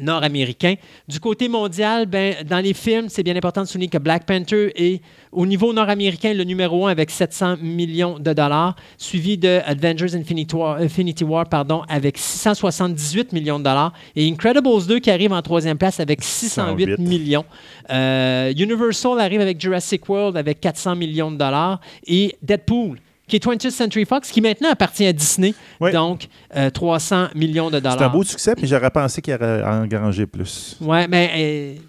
nord-américain. 0.00 0.74
Du 1.06 1.20
côté 1.20 1.48
mondial, 1.48 2.06
ben, 2.06 2.34
dans 2.48 2.58
les 2.58 2.74
films, 2.74 3.08
c'est 3.08 3.22
bien 3.22 3.36
important 3.36 3.62
de 3.62 3.66
souligner 3.66 3.88
que 3.88 3.98
Black 3.98 4.24
Panther 4.24 4.72
est 4.74 5.02
au 5.30 5.46
niveau 5.46 5.72
nord-américain 5.72 6.32
le 6.34 6.44
numéro 6.44 6.86
un 6.86 6.90
avec 6.90 7.10
700 7.10 7.56
millions 7.60 8.18
de 8.18 8.32
dollars, 8.32 8.76
suivi 8.96 9.36
de 9.36 9.60
Avengers 9.64 10.14
Infinity 10.14 10.54
War, 10.54 10.76
Infinity 10.78 11.24
War 11.24 11.48
pardon, 11.48 11.82
avec 11.88 12.16
678 12.18 13.32
millions 13.32 13.58
de 13.58 13.64
dollars 13.64 13.92
et 14.16 14.28
Incredibles 14.28 14.86
2 14.86 14.98
qui 14.98 15.10
arrive 15.10 15.32
en 15.32 15.42
troisième 15.42 15.78
place 15.78 16.00
avec 16.00 16.22
608 16.22 16.84
608. 16.84 16.98
millions. 16.98 17.44
Euh, 17.90 18.52
Universal 18.56 19.20
arrive 19.20 19.40
avec 19.40 19.60
Jurassic 19.60 20.08
World 20.08 20.36
avec 20.36 20.60
400 20.60 20.96
millions 20.96 21.30
de 21.30 21.36
dollars 21.36 21.80
et 22.06 22.36
Deadpool 22.42 22.98
qui 23.32 23.36
est 23.36 23.44
20th 23.46 23.70
Century 23.70 24.04
Fox, 24.04 24.30
qui 24.30 24.42
maintenant 24.42 24.68
appartient 24.70 25.06
à 25.06 25.12
Disney, 25.14 25.54
Oui. 25.80 25.90
donc 25.90 26.28
euh, 26.54 26.68
300 26.68 27.28
millions 27.34 27.70
de 27.70 27.80
dollars. 27.80 27.96
C'est 27.98 28.04
un 28.04 28.08
beau 28.10 28.22
succès, 28.24 28.54
puis 28.54 28.66
j'aurais 28.66 28.90
pensé 28.90 29.22
qu'il 29.22 29.32
aurait 29.32 29.62
engrangé 29.64 30.26
plus. 30.26 30.76
Ouais, 30.82 31.08
mais 31.08 31.30
euh, 31.34 31.80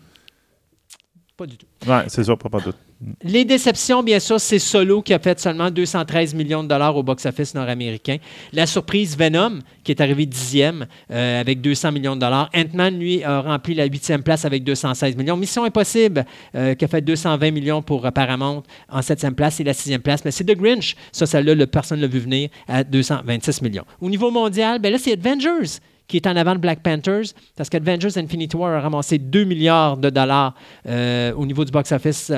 pas 1.36 1.46
du 1.46 1.58
tout. 1.58 1.66
Ouais, 1.86 2.04
c'est 2.08 2.24
ça, 2.24 2.36
pas, 2.38 2.48
pas 2.48 2.60
de 2.60 2.64
doute. 2.64 2.78
Les 3.24 3.44
déceptions, 3.44 4.02
bien 4.04 4.20
sûr, 4.20 4.40
c'est 4.40 4.60
Solo 4.60 5.02
qui 5.02 5.14
a 5.14 5.20
fait 5.20 5.40
seulement 5.40 5.70
213 5.70 6.34
millions 6.34 6.64
de 6.64 6.70
dollars 6.70 6.96
au 6.96 7.04
box-office 7.04 7.54
nord-américain. 7.54 8.18
La 8.54 8.66
surprise, 8.66 9.18
Venom, 9.18 9.60
qui 9.84 9.92
est 9.92 10.00
arrivé 10.02 10.26
dixième 10.26 10.86
euh, 11.12 11.42
avec 11.42 11.60
200 11.62 11.92
millions 11.92 12.16
de 12.16 12.22
dollars. 12.22 12.50
Ant-Man, 12.56 12.98
lui, 12.98 13.24
a 13.24 13.42
rempli 13.42 13.74
la 13.76 13.86
huitième 13.86 14.24
place 14.24 14.46
avec 14.46 14.64
216 14.64 15.18
millions. 15.18 15.36
Mission 15.36 15.66
Impossible, 15.66 16.26
euh, 16.56 16.76
qui 16.76 16.86
a 16.86 16.88
fait 16.88 17.02
220 17.02 17.52
millions 17.52 17.82
pour 17.82 18.06
euh, 18.06 18.12
Paramount 18.12 18.64
en 18.90 19.02
septième 19.02 19.36
place 19.36 19.60
et 19.60 19.64
la 19.66 19.74
sixième 19.74 20.02
place. 20.02 20.24
Mais 20.24 20.32
c'est 20.32 20.46
The 20.46 20.56
Grinch, 20.58 20.96
ça, 21.12 21.26
celle-là, 21.26 21.56
le- 21.56 21.68
personne 21.68 21.98
ne 22.00 22.04
l'a 22.06 22.10
vu 22.12 22.20
venir, 22.20 22.50
à 22.68 22.84
226 22.84 23.62
millions. 23.62 23.86
Au 24.00 24.10
niveau 24.10 24.32
mondial, 24.32 24.80
ben 24.80 24.92
là, 24.92 24.98
c'est 24.98 25.14
Avengers 25.14 25.80
qui 26.08 26.18
est 26.18 26.28
en 26.28 26.36
avant 26.36 26.54
de 26.54 26.60
Black 26.60 26.84
Panthers, 26.84 27.34
parce 27.56 27.70
qu'Avengers 27.70 28.18
Infinity 28.18 28.56
War 28.58 28.74
a 28.74 28.82
ramassé 28.82 29.18
2 29.18 29.46
milliards 29.46 29.96
de 29.98 30.10
dollars 30.10 30.54
au 30.86 31.46
niveau 31.46 31.64
du 31.64 31.72
box-office 31.72 32.30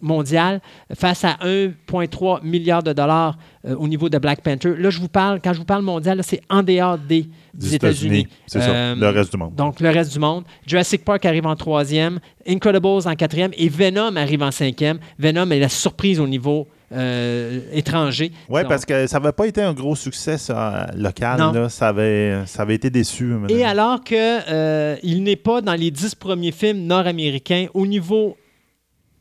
mondial 0.00 0.60
face 0.94 1.24
à 1.24 1.34
1,3 1.44 2.42
milliard 2.44 2.82
de 2.82 2.92
dollars 2.92 3.38
euh, 3.66 3.74
au 3.76 3.88
niveau 3.88 4.08
de 4.08 4.18
Black 4.18 4.42
Panther. 4.42 4.74
Là, 4.76 4.90
je 4.90 5.00
vous 5.00 5.08
parle, 5.08 5.40
quand 5.42 5.52
je 5.52 5.58
vous 5.58 5.64
parle 5.64 5.82
mondial, 5.82 6.20
c'est 6.22 6.40
en 6.50 6.62
dehors 6.62 6.98
des, 6.98 7.26
États-Unis. 7.72 8.28
C'est 8.46 8.60
ça, 8.60 8.70
Euh, 8.70 8.94
le 8.94 9.08
reste 9.08 9.32
du 9.32 9.38
monde. 9.38 9.54
Donc, 9.54 9.80
le 9.80 9.90
reste 9.90 10.12
du 10.12 10.18
monde. 10.18 10.44
Jurassic 10.66 11.04
Park 11.04 11.24
arrive 11.24 11.46
en 11.46 11.56
troisième, 11.56 12.20
Incredibles 12.46 13.08
en 13.08 13.14
quatrième 13.16 13.50
et 13.56 13.68
Venom 13.68 14.14
arrive 14.16 14.42
en 14.42 14.50
cinquième. 14.50 14.98
Venom 15.18 15.50
est 15.50 15.58
la 15.58 15.68
surprise 15.68 16.20
au 16.20 16.26
niveau 16.26 16.68
euh, 16.92 17.60
étranger. 17.72 18.30
Oui, 18.48 18.60
parce 18.68 18.84
que 18.84 19.08
ça 19.08 19.18
n'avait 19.18 19.32
pas 19.32 19.46
été 19.48 19.60
un 19.60 19.72
gros 19.72 19.96
succès 19.96 20.38
ça, 20.38 20.86
local. 20.94 21.38
Là. 21.52 21.68
Ça, 21.68 21.88
avait, 21.88 22.46
ça 22.46 22.62
avait 22.62 22.76
été 22.76 22.90
déçu. 22.90 23.32
Et 23.48 23.64
alors 23.64 24.04
que 24.04 24.14
euh, 24.14 24.96
il 25.02 25.24
n'est 25.24 25.36
pas 25.36 25.60
dans 25.60 25.74
les 25.74 25.90
dix 25.90 26.14
premiers 26.14 26.52
films 26.52 26.86
nord-américains 26.86 27.66
au 27.74 27.86
niveau 27.86 28.36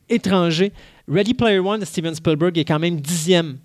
étranger, 0.10 0.72
Ready 1.08 1.34
Player 1.34 1.60
One 1.60 1.80
de 1.80 1.86
Steven 1.86 2.14
Spielberg 2.16 2.58
est 2.58 2.66
quand 2.66 2.80
même 2.80 3.00
dixième 3.00 3.58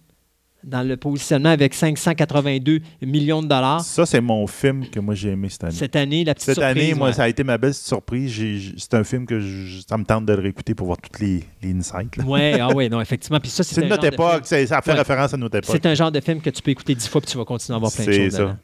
dans 0.63 0.87
le 0.87 0.95
positionnement 0.99 1.49
avec 1.49 1.73
582 1.73 2.81
millions 3.01 3.41
de 3.43 3.47
dollars. 3.49 3.81
Ça, 3.81 4.05
c'est 4.05 4.21
mon 4.21 4.47
film 4.47 4.87
que 4.91 5.01
moi 5.01 5.15
j'ai 5.15 5.31
aimé 5.31 5.49
cette 5.49 5.65
année. 5.65 5.73
Cette 5.75 5.97
année, 5.97 6.23
la 6.23 6.35
petite 6.35 6.45
Cette 6.47 6.57
surprise, 6.57 6.83
année, 6.85 6.95
moi, 6.95 7.15
ça 7.15 7.23
a 7.23 7.29
été 7.29 7.43
ma 7.43 7.57
belle 7.57 7.73
surprise. 7.73 8.39
C'est 8.77 8.93
un 8.93 9.03
film 9.03 9.25
que 9.25 9.41
je- 9.41 9.81
ça 9.89 9.97
me 9.97 10.05
tente 10.05 10.27
de 10.27 10.35
le 10.35 10.43
réécouter 10.43 10.75
pour 10.75 10.89
voir 10.89 10.99
toutes 11.01 11.19
les, 11.21 11.45
les 11.63 11.73
insights. 11.73 12.19
Ouais, 12.27 12.59
ah 12.61 12.69
ouais, 12.75 12.91
non, 12.91 13.01
effectivement. 13.01 13.41
Puis 13.41 13.49
ça, 13.51 13.63
c'est 13.65 13.75
C'est 13.77 13.87
notre 13.87 14.05
époque. 14.05 14.43
c'est- 14.45 14.67
Ça 14.67 14.83
fait 14.83 14.93
Ouais. 14.93 14.99
référence 14.99 15.33
à 15.33 15.39
notre 15.39 15.57
époque. 15.57 15.71
C'est 15.73 15.87
un 15.87 15.95
genre 15.95 16.13
de 16.13 16.21
film 16.21 16.43
que 16.43 16.51
tu 16.51 16.61
peux 16.61 16.73
écouter 16.73 16.95
dix 16.95 17.09
fois 17.09 17.23
puis 17.23 17.31
tu 17.31 17.39
vas 17.39 17.45
continuer 17.47 17.77
à 17.77 17.79
voir 17.81 17.91
plein 17.91 18.05
de 18.05 18.13
C'est 18.13 18.25
choses. 18.25 18.33
ça. 18.33 18.39
dedans. 18.43 18.57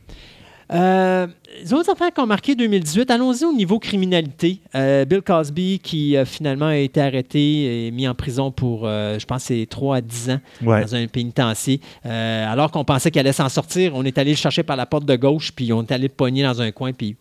Euh, 0.72 1.26
les 1.62 1.72
autres 1.72 1.90
affaires 1.90 2.12
qui 2.12 2.20
ont 2.20 2.26
marqué 2.26 2.54
2018, 2.54 3.10
allons-y 3.10 3.44
au 3.44 3.52
niveau 3.52 3.78
criminalité. 3.78 4.58
Euh, 4.74 5.04
Bill 5.04 5.22
Cosby, 5.22 5.78
qui 5.78 6.16
euh, 6.16 6.24
finalement 6.24 6.66
a 6.66 6.76
été 6.76 7.00
arrêté 7.00 7.86
et 7.86 7.90
mis 7.92 8.08
en 8.08 8.14
prison 8.14 8.50
pour, 8.50 8.82
euh, 8.84 9.18
je 9.18 9.26
pense, 9.26 9.44
c'est 9.44 9.66
3 9.68 9.96
à 9.96 10.00
10 10.00 10.30
ans 10.30 10.40
Ouais. 10.64 10.82
dans 10.82 10.94
un 10.94 11.06
pénitencier. 11.06 11.80
Alors 12.04 12.70
qu'on 12.70 12.84
pensait 12.84 13.10
qu'il 13.10 13.20
allait 13.20 13.32
s'en 13.32 13.48
sortir, 13.48 13.92
on 13.94 14.04
est 14.04 14.18
allé 14.18 14.30
le 14.32 14.36
chercher 14.36 14.62
par 14.62 14.76
la 14.76 14.86
porte 14.86 15.04
de 15.04 15.16
gauche, 15.16 15.52
puis 15.54 15.72
on 15.72 15.82
est 15.82 15.92
allé 15.92 16.04
le 16.04 16.08
pogner 16.14 16.42
dans 16.42 16.60
un 16.60 16.70
coin, 16.72 16.92
puis 16.92 17.16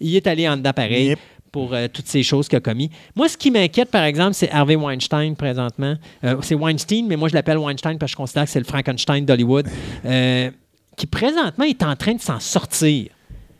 il 0.00 0.16
est 0.16 0.26
allé 0.26 0.48
en 0.48 0.56
dedans 0.56 0.72
pareil. 0.72 1.08
Yep. 1.08 1.18
pour 1.52 1.74
euh, 1.74 1.88
toutes 1.92 2.06
ces 2.06 2.22
choses 2.22 2.46
qu'il 2.48 2.58
a 2.58 2.60
commis. 2.60 2.90
Moi, 3.16 3.28
ce 3.28 3.36
qui 3.36 3.50
m'inquiète, 3.50 3.90
par 3.90 4.04
exemple, 4.04 4.34
c'est 4.34 4.48
Harvey 4.52 4.76
Weinstein 4.76 5.34
présentement. 5.34 5.96
Euh, 6.22 6.36
c'est 6.42 6.54
Weinstein, 6.54 7.08
mais 7.08 7.16
moi, 7.16 7.28
je 7.28 7.34
l'appelle 7.34 7.58
Weinstein 7.58 7.98
parce 7.98 8.12
que 8.12 8.12
je 8.12 8.16
considère 8.18 8.44
que 8.44 8.50
c'est 8.50 8.60
le 8.60 8.64
Frankenstein 8.64 9.24
d'Hollywood, 9.24 9.66
euh, 10.04 10.50
qui 11.00 11.06
présentement 11.06 11.64
est 11.64 11.82
en 11.82 11.96
train 11.96 12.12
de 12.12 12.20
s'en 12.20 12.40
sortir. 12.40 13.06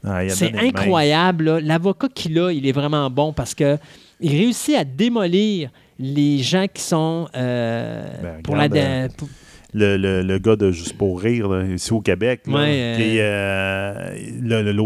Ah, 0.04 0.28
C'est 0.28 0.54
incroyable. 0.58 1.58
L'avocat 1.60 2.08
qu'il 2.14 2.38
a, 2.38 2.50
il 2.52 2.66
est 2.66 2.72
vraiment 2.72 3.08
bon 3.08 3.32
parce 3.32 3.54
que 3.54 3.78
il 4.20 4.32
réussit 4.32 4.74
à 4.76 4.84
démolir 4.84 5.70
les 5.98 6.38
gens 6.38 6.66
qui 6.72 6.82
sont 6.82 7.28
euh, 7.34 8.06
Ben, 8.22 8.42
pour 8.42 8.56
la. 8.56 8.64
regarde, 8.64 8.76
euh, 8.76 9.08
pour- 9.16 9.28
Le, 9.72 9.96
le, 9.96 10.20
le 10.22 10.38
gars 10.38 10.56
de 10.56 10.70
Juste 10.70 10.98
pour 10.98 11.18
rire, 11.20 11.48
là, 11.48 11.64
ici 11.64 11.92
au 11.94 12.00
Québec, 12.02 12.42
là, 12.46 12.54
Ouais, 12.54 12.68
euh, 12.68 12.96
qui 12.96 13.02
est, 13.16 13.20
euh, 13.22 14.62
le, 14.72 14.80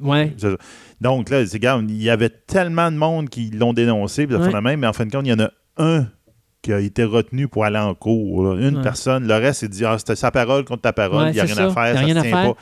ouais. 0.00 0.32
Ça. 0.38 0.48
Donc, 1.00 1.30
là, 1.30 1.38
regarde, 1.52 1.88
il 1.88 2.02
y 2.02 2.10
avait 2.10 2.30
tellement 2.30 2.90
de 2.90 2.96
monde 2.96 3.28
qui 3.28 3.50
l'ont 3.50 3.72
dénoncé, 3.74 4.26
puis 4.26 4.34
Ouais. 4.36 4.44
fait 4.46 4.52
la 4.52 4.60
même, 4.60 4.80
mais 4.80 4.86
en 4.88 4.92
fin 4.92 5.06
de 5.06 5.12
compte, 5.12 5.26
il 5.26 5.30
y 5.30 5.32
en 5.34 5.38
a 5.44 5.50
un 5.76 6.06
qui 6.66 6.72
a 6.72 6.80
été 6.80 7.04
retenu 7.04 7.48
pour 7.48 7.64
aller 7.64 7.78
en 7.78 7.94
cours. 7.94 8.44
là. 8.44 8.60
Une 8.68 8.76
Ouais. 8.78 8.82
personne, 8.82 9.26
le 9.26 9.34
reste, 9.34 9.60
c'est 9.60 9.68
dit 9.68 9.84
ah, 9.84 9.96
c'était 9.98 10.16
sa 10.16 10.30
parole 10.30 10.64
contre 10.64 10.82
ta 10.82 10.92
parole, 10.92 11.24
Ouais, 11.24 11.30
il 11.30 11.34
n'y 11.34 11.40
a 11.40 11.44
rien 11.44 11.56
à 11.56 11.70
faire, 11.70 11.92
Il 11.92 11.94
ça 11.98 12.04
rien 12.04 12.14
se 12.14 12.18
à 12.18 12.22
tient 12.22 12.30
faire. 12.32 12.54
pas. 12.54 12.60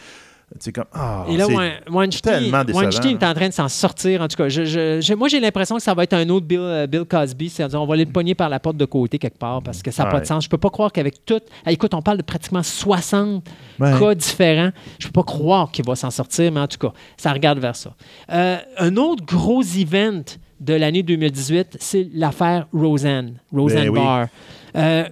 C'est 0.60 0.72
comme, 0.72 0.84
ah, 0.92 1.24
Et 1.28 1.36
là, 1.36 1.46
Weinstein, 1.90 2.44
est 2.44 3.24
en 3.24 3.34
train 3.34 3.48
de 3.48 3.52
s'en 3.52 3.68
sortir. 3.68 4.20
En 4.20 4.28
tout 4.28 4.36
cas, 4.36 4.48
je- 4.48 4.64
je- 4.64 5.00
je- 5.00 5.14
moi, 5.14 5.26
j'ai 5.28 5.40
l'impression 5.40 5.76
que 5.76 5.82
ça 5.82 5.94
va 5.94 6.04
être 6.04 6.12
un 6.12 6.28
autre 6.28 6.46
Bill, 6.46 6.60
euh, 6.60 6.86
Bill 6.86 7.04
Cosby. 7.06 7.48
C'est-à-dire, 7.48 7.80
on 7.82 7.86
va 7.86 7.94
aller 7.94 8.04
le 8.04 8.12
pogner 8.12 8.34
par 8.34 8.48
la 8.48 8.60
porte 8.60 8.76
de 8.76 8.84
côté 8.84 9.18
quelque 9.18 9.38
part 9.38 9.62
parce 9.62 9.82
que 9.82 9.90
ça 9.90 10.04
n'a 10.04 10.10
pas 10.10 10.20
de 10.20 10.26
sens. 10.26 10.44
Je 10.44 10.48
peux 10.50 10.58
pas 10.58 10.70
croire 10.70 10.92
qu'avec 10.92 11.24
tout. 11.24 11.40
Écoute, 11.66 11.94
on 11.94 12.02
parle 12.02 12.18
de 12.18 12.22
pratiquement 12.22 12.62
60 12.62 13.42
Ouais. 13.80 13.98
cas 13.98 14.14
différents. 14.14 14.70
Je 15.00 15.06
peux 15.06 15.12
pas 15.12 15.24
croire 15.24 15.72
qu'il 15.72 15.84
va 15.86 15.96
s'en 15.96 16.10
sortir, 16.10 16.52
mais 16.52 16.60
en 16.60 16.68
tout 16.68 16.78
cas, 16.78 16.92
ça 17.16 17.32
regarde 17.32 17.58
vers 17.58 17.74
ça. 17.74 17.94
Euh, 18.30 18.58
un 18.78 18.96
autre 18.96 19.24
gros 19.24 19.62
event 19.62 20.22
de 20.60 20.74
l'année 20.74 21.02
2018, 21.02 21.76
c'est 21.80 22.08
l'affaire 22.14 22.66
Roseanne. 22.72 23.38
Roseanne 23.52 23.84
Ben 23.84 23.88
oui. 23.90 24.00
Barr. 24.00 24.28
Euh, 24.76 25.04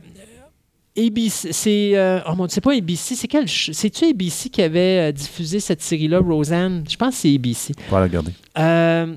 ABC, 0.96 1.52
c'est. 1.52 1.92
euh, 1.96 2.20
oh 2.28 2.34
mon 2.34 2.44
Dieu, 2.46 2.54
c'est 2.54 2.60
pas 2.60 2.74
ABC. 2.74 3.14
C'est 3.14 3.28
quel. 3.28 3.48
C'est-tu 3.48 4.04
ABC 4.04 4.50
qui 4.50 4.60
avait 4.62 5.08
euh, 5.08 5.12
diffusé 5.12 5.58
cette 5.60 5.80
série-là, 5.82 6.18
Roseanne? 6.20 6.84
Je 6.88 6.96
pense 6.96 7.14
que 7.14 7.20
c'est 7.22 7.34
ABC. 7.34 7.72
On 7.88 7.92
va 7.92 7.98
la 8.00 8.04
regarder. 8.04 8.32
Euh, 8.58 9.16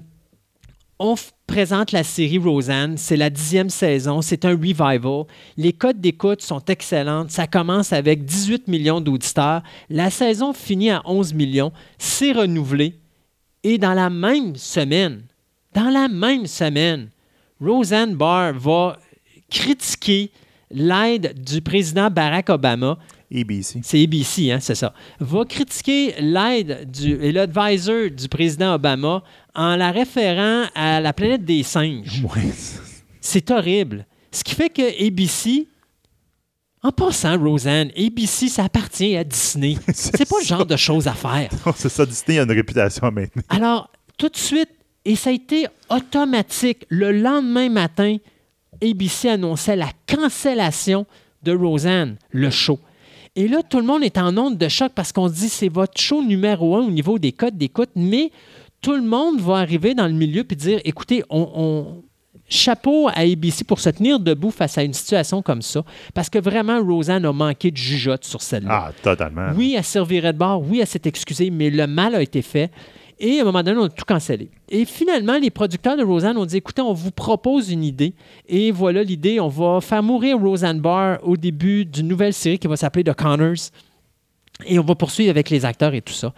on 0.97 1.15
présente 1.47 1.91
la 1.91 2.03
série 2.05 2.37
Roseanne. 2.37 2.97
C'est 2.97 3.17
la 3.17 3.29
dixième 3.29 3.69
saison. 3.69 4.21
C'est 4.21 4.45
un 4.45 4.51
revival. 4.51 5.25
Les 5.57 5.73
codes 5.73 5.99
d'écoute 5.99 6.41
sont 6.41 6.63
excellentes. 6.65 7.31
Ça 7.31 7.45
commence 7.47 7.91
avec 7.91 8.23
18 8.23 8.69
millions 8.69 9.01
d'auditeurs. 9.01 9.61
La 9.89 10.09
saison 10.09 10.53
finit 10.53 10.91
à 10.91 11.01
11 11.05 11.33
millions. 11.33 11.73
C'est 11.97 12.31
renouvelé. 12.31 12.95
Et 13.63 13.77
dans 13.77 13.93
la 13.93 14.09
même 14.09 14.55
semaine, 14.55 15.23
dans 15.75 15.89
la 15.89 16.07
même 16.07 16.47
semaine, 16.47 17.09
Roseanne 17.61 18.15
Barr 18.15 18.53
va 18.53 18.97
critiquer 19.51 20.31
l'aide 20.71 21.39
du 21.43 21.61
président 21.61 22.09
Barack 22.09 22.49
Obama 22.49 22.97
ABC. 23.33 23.81
c'est 23.83 24.01
ABC, 24.01 24.51
hein, 24.51 24.59
c'est 24.61 24.75
ça. 24.75 24.93
Va 25.19 25.43
critiquer 25.45 26.15
l'aide 26.19 26.89
du, 26.89 27.13
et 27.21 27.31
l'advisor 27.31 28.09
du 28.09 28.27
président 28.29 28.75
Obama 28.75 29.23
en 29.53 29.75
la 29.75 29.91
référant 29.91 30.65
à 30.73 31.01
la 31.01 31.11
planète 31.11 31.43
des 31.43 31.63
singes. 31.63 32.23
Ouais. 32.23 32.51
C'est 33.19 33.51
horrible. 33.51 34.05
Ce 34.31 34.43
qui 34.43 34.55
fait 34.55 34.69
que 34.69 35.05
ABC, 35.05 35.67
en 36.83 36.91
passant, 36.91 37.37
Roseanne, 37.37 37.91
ABC, 37.97 38.47
ça 38.47 38.65
appartient 38.65 39.17
à 39.17 39.23
Disney. 39.23 39.75
C'est 39.93 40.29
pas 40.29 40.39
le 40.39 40.45
genre 40.45 40.65
de 40.65 40.75
choses 40.75 41.07
à 41.07 41.13
faire. 41.13 41.49
c'est 41.75 41.89
ça, 41.89 42.05
Disney 42.05 42.39
a 42.39 42.43
une 42.43 42.51
réputation 42.51 43.11
maintenant. 43.11 43.41
Alors, 43.49 43.89
tout 44.17 44.29
de 44.29 44.37
suite, 44.37 44.69
et 45.05 45.15
ça 45.15 45.29
a 45.29 45.33
été 45.33 45.67
automatique, 45.89 46.85
le 46.89 47.11
lendemain 47.11 47.69
matin, 47.69 48.17
ABC 48.83 49.29
annonçait 49.29 49.75
la 49.75 49.89
cancellation 50.07 51.05
de 51.43 51.55
Roseanne, 51.55 52.17
le 52.31 52.49
show. 52.49 52.79
Et 53.35 53.47
là, 53.47 53.61
tout 53.63 53.77
le 53.77 53.83
monde 53.85 54.03
est 54.03 54.17
en 54.17 54.35
onde 54.37 54.57
de 54.57 54.67
choc 54.67 54.91
parce 54.95 55.11
qu'on 55.11 55.27
se 55.27 55.33
dit 55.33 55.49
c'est 55.49 55.69
votre 55.69 55.99
show 55.99 56.23
numéro 56.23 56.75
un 56.75 56.81
au 56.85 56.91
niveau 56.91 57.19
des 57.19 57.31
codes 57.31 57.57
d'écoute, 57.57 57.89
mais 57.95 58.31
tout 58.81 58.93
le 58.95 59.01
monde 59.01 59.39
va 59.41 59.57
arriver 59.57 59.93
dans 59.93 60.07
le 60.07 60.13
milieu 60.13 60.45
et 60.49 60.55
dire 60.55 60.79
écoutez, 60.85 61.23
on, 61.29 61.49
on- 61.55 62.03
chapeau 62.47 63.07
à 63.07 63.21
ABC 63.21 63.63
pour 63.63 63.79
se 63.79 63.89
tenir 63.89 64.19
debout 64.19 64.51
face 64.51 64.77
à 64.77 64.83
une 64.83 64.93
situation 64.93 65.41
comme 65.41 65.63
ça, 65.63 65.83
parce 66.13 66.29
que 66.29 66.37
vraiment, 66.37 66.79
Roseanne 66.83 67.25
a 67.25 67.33
manqué 67.33 67.71
de 67.71 67.77
jugeote 67.77 68.23
sur 68.23 68.41
celle-là. 68.41 68.85
Ah, 68.89 68.91
totalement. 69.01 69.49
Oui, 69.57 69.73
elle 69.75 69.83
servirait 69.83 70.31
de 70.31 70.37
bord, 70.37 70.61
oui, 70.61 70.79
elle 70.79 70.85
s'est 70.87 71.01
excusée, 71.05 71.49
mais 71.49 71.71
le 71.71 71.87
mal 71.87 72.13
a 72.13 72.21
été 72.21 72.41
fait. 72.43 72.69
Et 73.19 73.39
à 73.39 73.41
un 73.41 73.45
moment 73.45 73.63
donné, 73.63 73.79
on 73.79 73.85
a 73.85 73.89
tout 73.89 74.05
cancellé. 74.05 74.49
Et 74.69 74.85
finalement, 74.85 75.37
les 75.37 75.49
producteurs 75.49 75.95
de 75.95 76.03
Roseanne 76.03 76.37
ont 76.37 76.45
dit 76.45 76.57
écoutez, 76.57 76.81
on 76.81 76.93
vous 76.93 77.11
propose 77.11 77.71
une 77.71 77.83
idée. 77.83 78.13
Et 78.47 78.71
voilà 78.71 79.03
l'idée 79.03 79.39
on 79.39 79.47
va 79.47 79.79
faire 79.81 80.03
mourir 80.03 80.39
Roseanne 80.39 80.81
Barr 80.81 81.19
au 81.23 81.37
début 81.37 81.85
d'une 81.85 82.07
nouvelle 82.07 82.33
série 82.33 82.59
qui 82.59 82.67
va 82.67 82.75
s'appeler 82.75 83.03
The 83.03 83.13
Connors. 83.13 83.71
Et 84.65 84.79
on 84.79 84.83
va 84.83 84.95
poursuivre 84.95 85.29
avec 85.29 85.49
les 85.49 85.65
acteurs 85.65 85.93
et 85.93 86.01
tout 86.01 86.13
ça. 86.13 86.33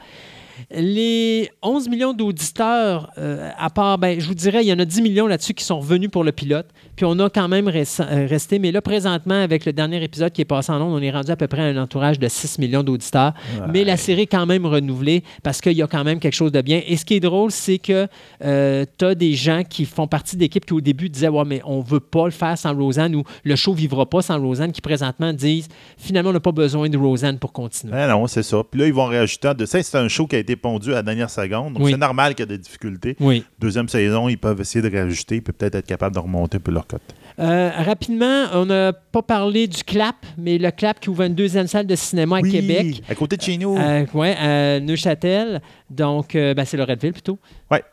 Les 0.70 1.50
11 1.64 1.88
millions 1.88 2.12
d'auditeurs, 2.12 3.10
euh, 3.18 3.50
à 3.58 3.70
part, 3.70 3.98
ben, 3.98 4.20
je 4.20 4.28
vous 4.28 4.34
dirais, 4.34 4.66
il 4.66 4.68
y 4.68 4.74
en 4.74 4.80
a 4.80 4.84
10 4.84 5.02
millions 5.02 5.26
là-dessus 5.26 5.54
qui 5.54 5.64
sont 5.64 5.80
revenus 5.80 6.12
pour 6.12 6.26
le 6.26 6.34
pilote. 6.34 6.68
Puis 6.98 7.06
on 7.06 7.18
a 7.20 7.30
quand 7.30 7.48
même 7.48 7.70
euh, 7.70 8.28
resté. 8.28 8.60
Mais 8.60 8.74
là, 8.74 8.82
présentement, 8.82 9.42
avec 9.42 9.66
le 9.66 9.72
dernier 9.72 10.04
épisode 10.04 10.34
qui 10.34 10.42
est 10.42 10.46
passé 10.46 10.74
en 10.74 10.82
ondes, 10.82 10.94
on 10.94 11.02
est 11.02 11.10
rendu 11.10 11.32
à 11.32 11.38
peu 11.38 11.48
près 11.48 11.62
à 11.62 11.66
un 11.66 11.78
entourage 11.78 12.20
de 12.20 12.28
6 12.28 12.60
millions 12.60 12.84
d'auditeurs. 12.84 13.34
Mais 13.72 13.86
la 13.86 13.96
série 13.96 14.24
est 14.24 14.28
quand 14.28 14.46
même 14.46 14.66
renouvelée 14.66 15.24
parce 15.42 15.62
qu'il 15.62 15.72
y 15.72 15.82
a 15.82 15.88
quand 15.88 16.04
même 16.04 16.20
quelque 16.20 16.34
chose 16.34 16.52
de 16.52 16.60
bien. 16.60 16.82
Et 16.86 16.98
ce 16.98 17.06
qui 17.06 17.14
est 17.14 17.22
drôle, 17.22 17.52
c'est 17.52 17.78
que 17.78 18.08
tu 18.42 19.06
as 19.06 19.16
des 19.16 19.34
gens 19.36 19.64
qui 19.64 19.86
font 19.86 20.08
partie 20.08 20.36
d'équipes 20.36 20.66
qui, 20.66 20.74
au 20.74 20.82
début, 20.82 21.08
disaient 21.08 21.30
Ouais, 21.30 21.46
mais 21.46 21.62
on 21.64 21.80
veut 21.80 22.02
pas 22.02 22.26
le 22.26 22.32
faire 22.32 22.58
sans 22.58 22.76
Roseanne 22.76 23.16
ou 23.16 23.24
le 23.46 23.56
show 23.56 23.74
vivra 23.74 24.06
pas 24.06 24.22
sans 24.22 24.38
Roseanne, 24.38 24.74
qui 24.74 24.82
présentement 24.82 25.32
disent 25.32 25.70
Finalement, 25.98 26.32
on 26.32 26.34
n'a 26.34 26.40
pas 26.42 26.52
besoin 26.52 26.90
de 26.90 26.98
Roseanne 26.98 27.40
pour 27.40 27.54
continuer. 27.54 27.94
Ah 27.96 28.08
non, 28.08 28.28
c'est 28.28 28.44
ça. 28.44 28.64
Puis 28.70 28.82
là, 28.82 28.88
ils 28.88 28.94
vont 28.94 29.06
rajouter. 29.06 29.54
De 29.54 29.66
ça, 29.66 29.82
c'est 29.82 29.98
un 29.98 30.10
show 30.10 30.28
qui 30.28 30.36
a 30.36 30.40
été 30.40 30.57
à 30.64 30.90
la 30.92 31.04
dernière 31.04 31.30
seconde. 31.30 31.74
Donc, 31.74 31.84
Oui. 31.84 31.92
c'est 31.92 31.98
normal 31.98 32.36
qu'il 32.36 32.44
y 32.44 32.54
ait 32.54 32.58
des 32.58 32.62
difficultés. 32.62 33.16
Oui. 33.20 33.44
Deuxième 33.60 33.88
saison, 33.90 34.28
ils 34.30 34.38
peuvent 34.38 34.60
essayer 34.62 34.88
de 34.88 34.96
rajouter 34.96 35.42
puis 35.42 35.54
peut-être 35.54 35.76
être 35.76 35.86
capables 35.88 36.16
de 36.16 36.20
remonter 36.20 36.58
un 36.58 36.60
peu 36.60 36.72
leur 36.72 36.88
cote. 36.88 37.02
Euh, 37.40 37.70
rapidement, 37.76 38.46
on 38.54 38.66
n'a 38.66 38.94
pas 38.94 39.22
parlé 39.22 39.68
du 39.68 39.84
CLAP, 39.84 40.16
mais 40.38 40.58
le 40.58 40.72
CLAP 40.72 41.00
qui 41.00 41.10
ouvre 41.10 41.22
une 41.24 41.36
deuxième 41.36 41.68
salle 41.68 41.86
de 41.86 41.96
cinéma 41.96 42.38
à 42.38 42.42
Oui, 42.42 42.52
Québec. 42.52 43.04
À 43.10 43.14
côté 43.16 43.38
de 43.38 43.42
chez 43.44 43.58
nous. 43.58 43.78
Euh, 43.78 44.06
ouais, 44.14 44.36
à 44.36 44.80
Neuchâtel. 44.80 45.62
Donc, 45.90 46.36
euh, 46.36 46.54
ben, 46.54 46.66
c'est 46.66 46.78
Loretteville 46.78 47.14
plutôt. 47.14 47.38
Ouais. 47.70 47.84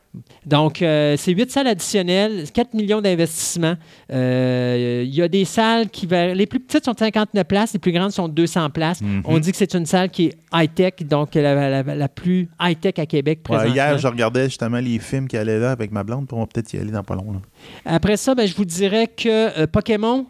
Donc, 0.47 0.81
euh, 0.83 1.17
c'est 1.19 1.33
huit 1.33 1.51
salles 1.51 1.67
additionnelles, 1.67 2.45
4 2.53 2.75
millions 2.75 3.01
d'investissements. 3.01 3.75
Euh, 4.13 5.03
Il 5.05 5.13
y 5.15 5.23
a 5.23 5.27
des 5.29 5.45
salles 5.45 5.89
qui... 5.91 6.07
va- 6.07 6.33
Les 6.35 6.47
plus 6.47 6.61
petites 6.61 6.85
sont 6.85 6.95
59 6.97 7.45
places, 7.45 7.73
les 7.73 7.81
plus 7.81 7.91
grandes 7.91 8.13
sont 8.13 8.29
200 8.29 8.71
places. 8.71 9.01
Mhm. 9.01 9.23
On 9.25 9.39
dit 9.41 9.51
que 9.51 9.57
c'est 9.57 9.75
une 9.75 9.87
salle 9.87 10.11
qui 10.11 10.27
est 10.27 10.35
high-tech, 10.53 11.05
donc 11.05 11.35
la, 11.35 11.83
la- 11.83 11.95
la 11.97 12.09
plus 12.09 12.49
high-tech 12.61 12.95
à 12.99 13.07
Québec 13.07 13.41
Ouais, 13.41 13.57
présentement. 13.57 13.75
hier, 13.75 13.99
je 13.99 14.07
regardais 14.07 14.45
justement 14.45 14.79
les 14.79 14.99
films 15.01 15.27
qui 15.27 15.37
allaient 15.37 15.59
là 15.59 15.73
avec 15.73 15.91
ma 15.91 16.05
blonde, 16.05 16.29
puis 16.29 16.37
on 16.37 16.41
va 16.41 16.47
peut-être 16.47 16.73
y 16.73 16.79
aller 16.79 16.93
dans 16.93 17.03
pas 17.03 17.17
long. 17.17 17.33
là. 17.33 17.41
Après 17.85 18.17
ça, 18.17 18.37
ben, 18.37 18.47
je 18.47 18.55
vous 18.55 18.65
dirais 18.65 19.09
que 19.09 19.29
euh, 19.63 19.67
Pokémon, 19.67 20.27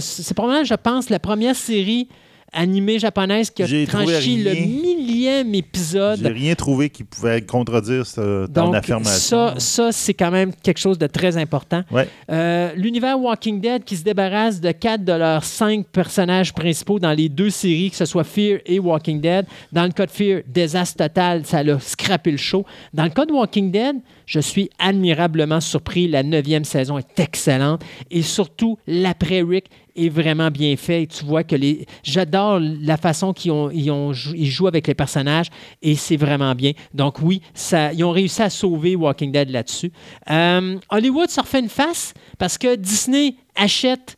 c'est 0.00 0.34
probablement, 0.34 0.64
je 0.64 0.74
pense, 0.74 1.08
la 1.10 1.20
première 1.20 1.54
série 1.54 2.08
animée 2.52 2.98
japonaise 2.98 3.50
qui 3.50 3.62
a 3.62 3.66
franchi 3.86 4.42
le 4.42 4.52
millième 4.54 5.54
épisode. 5.54 6.20
J'ai 6.22 6.28
rien 6.28 6.54
trouvé 6.54 6.90
qui 6.90 7.04
pouvait 7.04 7.42
contredire 7.42 8.06
ce, 8.06 8.46
ton 8.46 8.66
Donc, 8.66 8.74
affirmation. 8.74 9.18
ça, 9.18 9.54
ça 9.58 9.92
c'est 9.92 10.14
quand 10.14 10.30
même 10.30 10.52
quelque 10.62 10.78
chose 10.78 10.98
de 10.98 11.06
très 11.06 11.36
important. 11.36 11.82
Ouais. 11.90 12.08
Euh, 12.30 12.72
L'univers 12.76 13.18
Walking 13.20 13.60
Dead 13.60 13.84
qui 13.84 13.96
se 13.96 14.04
débarrasse 14.04 14.60
de 14.60 14.72
quatre 14.72 15.04
de 15.04 15.12
leurs 15.12 15.44
cinq 15.44 15.86
personnages 15.86 16.52
principaux 16.52 16.98
dans 16.98 17.12
les 17.12 17.28
deux 17.28 17.50
séries, 17.50 17.90
que 17.90 17.96
ce 17.96 18.04
soit 18.04 18.24
Fear 18.24 18.60
et 18.66 18.78
Walking 18.78 19.20
Dead. 19.20 19.46
Dans 19.72 19.84
le 19.84 19.90
cas 19.90 20.06
de 20.06 20.10
Fear, 20.10 20.42
désastre 20.46 20.96
total, 21.04 21.44
ça 21.44 21.58
a 21.58 21.78
scrappé 21.80 22.30
le 22.30 22.36
show. 22.36 22.64
Dans 22.94 23.04
le 23.04 23.10
cas 23.10 23.26
de 23.26 23.32
Walking 23.32 23.70
Dead, 23.70 23.96
je 24.26 24.40
suis 24.40 24.70
admirablement 24.78 25.60
surpris. 25.60 26.08
La 26.08 26.22
neuvième 26.22 26.64
saison 26.64 26.98
est 26.98 27.20
excellente 27.20 27.82
et 28.10 28.22
surtout, 28.22 28.78
l'après-Rick 28.86 29.66
est 29.98 30.08
vraiment 30.08 30.50
bien 30.50 30.76
fait. 30.76 31.02
Et 31.02 31.06
tu 31.06 31.24
vois 31.24 31.44
que 31.44 31.56
les. 31.56 31.86
J'adore 32.02 32.60
la 32.60 32.96
façon 32.96 33.32
qu'ils 33.32 33.50
ont, 33.52 33.70
ils 33.70 33.90
ont 33.90 34.12
ils 34.34 34.46
jouent 34.46 34.66
avec 34.68 34.86
les 34.86 34.94
personnages 34.94 35.48
et 35.82 35.94
c'est 35.96 36.16
vraiment 36.16 36.54
bien. 36.54 36.72
Donc, 36.94 37.20
oui, 37.20 37.42
ça, 37.54 37.92
ils 37.92 38.04
ont 38.04 38.10
réussi 38.12 38.42
à 38.42 38.50
sauver 38.50 38.96
Walking 38.96 39.32
Dead 39.32 39.50
là-dessus. 39.50 39.92
Euh, 40.30 40.76
Hollywood 40.90 41.28
se 41.30 41.40
refait 41.40 41.60
une 41.60 41.68
face 41.68 42.14
parce 42.38 42.56
que 42.58 42.76
Disney 42.76 43.34
achète 43.54 44.16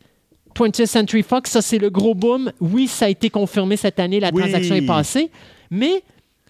20th 0.55 0.85
Century 0.85 1.23
Fox. 1.23 1.51
Ça, 1.51 1.61
c'est 1.61 1.77
le 1.77 1.89
gros 1.89 2.13
boom. 2.15 2.51
Oui, 2.59 2.87
ça 2.87 3.05
a 3.05 3.09
été 3.09 3.29
confirmé 3.29 3.77
cette 3.77 3.99
année. 3.99 4.19
La 4.19 4.29
Oui. 4.33 4.41
transaction 4.41 4.75
est 4.75 4.85
passée. 4.85 5.31
Mais 5.69 6.03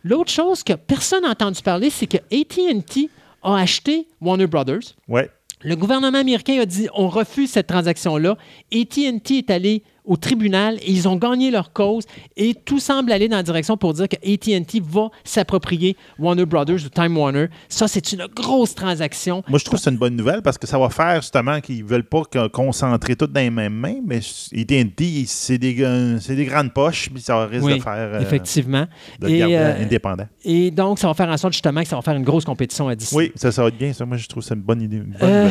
L'autre 0.03 0.31
chose 0.31 0.63
que 0.63 0.73
personne 0.73 1.21
n'a 1.21 1.29
entendu 1.29 1.61
parler, 1.61 1.91
c'est 1.91 2.07
que 2.07 2.17
AT&T 2.17 3.07
a 3.43 3.55
acheté 3.57 4.07
Warner 4.19 4.47
Brothers. 4.47 4.95
Ouais. 5.07 5.29
Le 5.63 5.75
gouvernement 5.75 6.17
américain 6.17 6.59
a 6.59 6.65
dit 6.65 6.87
on 6.95 7.07
refuse 7.07 7.51
cette 7.51 7.67
transaction-là. 7.67 8.37
AT&T 8.73 9.37
est 9.37 9.49
allé 9.51 9.83
au 10.11 10.17
tribunal 10.17 10.75
et 10.81 10.91
ils 10.91 11.07
ont 11.07 11.15
gagné 11.15 11.51
leur 11.51 11.71
cause 11.71 12.03
et 12.35 12.53
tout 12.53 12.79
semble 12.81 13.13
aller 13.13 13.29
dans 13.29 13.37
la 13.37 13.43
direction 13.43 13.77
pour 13.77 13.93
dire 13.93 14.09
que 14.09 14.17
AT&T 14.17 14.81
va 14.83 15.07
s'approprier 15.23 15.95
Warner 16.19 16.45
Brothers 16.45 16.85
ou 16.85 16.89
Time 16.89 17.17
Warner. 17.17 17.47
Ça, 17.69 17.87
c'est 17.87 18.11
une 18.11 18.27
grosse 18.35 18.75
transaction. 18.75 19.41
Moi, 19.47 19.57
je 19.57 19.63
trouve 19.63 19.79
que 19.79 19.83
c'est 19.85 19.89
une 19.89 19.97
bonne 19.97 20.17
nouvelle 20.17 20.41
parce 20.41 20.57
que 20.57 20.67
ça 20.67 20.77
va 20.77 20.89
faire 20.89 21.21
justement 21.21 21.61
qu'ils 21.61 21.85
veulent 21.85 22.03
pas 22.03 22.23
concentrer 22.51 23.15
tout 23.15 23.27
dans 23.27 23.39
les 23.39 23.49
mêmes 23.49 23.73
mains, 23.73 24.01
mais 24.05 24.17
AT&T, 24.17 25.23
c'est 25.27 25.57
des, 25.57 25.73
des 25.73 26.45
grandes 26.45 26.73
poches, 26.73 27.09
puis 27.09 27.21
ça 27.21 27.45
risque 27.45 27.63
Oui, 27.63 27.77
de 27.77 27.81
faire... 27.81 27.93
euh, 27.95 28.19
effectivement. 28.19 28.85
de 29.21 29.29
Et, 29.29 29.43
euh, 29.43 29.81
indépendant. 29.81 30.27
Et 30.43 30.71
donc, 30.71 30.99
ça 30.99 31.07
va 31.07 31.13
faire 31.13 31.29
en 31.29 31.37
sorte 31.37 31.53
justement 31.53 31.83
que 31.83 31.87
ça 31.87 31.95
va 31.95 32.01
faire 32.01 32.15
une 32.15 32.25
grosse 32.25 32.43
compétition 32.43 32.89
à 32.89 32.95
Disney. 32.95 33.27
Oui, 33.27 33.31
ça, 33.35 33.49
ça 33.53 33.61
va 33.61 33.69
être 33.69 33.77
bien, 33.77 33.93
ça. 33.93 34.05
Moi, 34.05 34.17
je 34.17 34.27
trouve 34.27 34.43
que 34.43 34.49
c'est 34.49 34.55
une 34.55 34.61
bonne 34.61 34.81
idée. 34.81 34.97
une 34.97 35.15
bonne 35.17 35.29
Euh, 35.29 35.49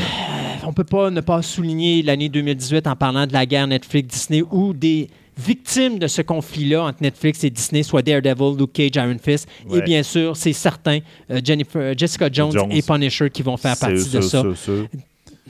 on 0.66 0.74
peut 0.74 0.84
pas 0.84 1.10
ne 1.10 1.22
pas 1.22 1.40
souligner 1.40 2.02
l'année 2.02 2.28
2018 2.28 2.86
en 2.86 2.94
parlant 2.97 3.26
de 3.26 3.32
la 3.32 3.47
guerre 3.47 3.66
Netflix-Disney 3.66 4.42
ou 4.50 4.72
des 4.72 5.08
victimes 5.36 5.98
de 5.98 6.06
ce 6.06 6.22
conflit-là 6.22 6.84
entre 6.84 7.02
Netflix 7.02 7.42
et 7.44 7.50
Disney, 7.50 7.82
soit 7.82 8.02
Daredevil, 8.02 8.58
Luke 8.58 8.72
Cage, 8.72 8.96
Iron 8.96 9.16
Fist. 9.22 9.48
Et 9.72 9.80
bien 9.82 10.02
sûr, 10.02 10.36
c'est 10.36 10.52
certain, 10.52 10.98
euh, 11.30 11.40
Jennifer, 11.42 11.96
Jessica 11.96 12.28
Jones, 12.30 12.52
Jones. 12.52 12.70
et 12.72 12.82
Punisher 12.82 13.30
qui 13.30 13.42
vont 13.42 13.56
faire 13.56 13.76
partie 13.76 13.94
de 13.94 14.20
sûr, 14.20 14.22
ça. 14.22 14.42
sûr. 14.54 14.86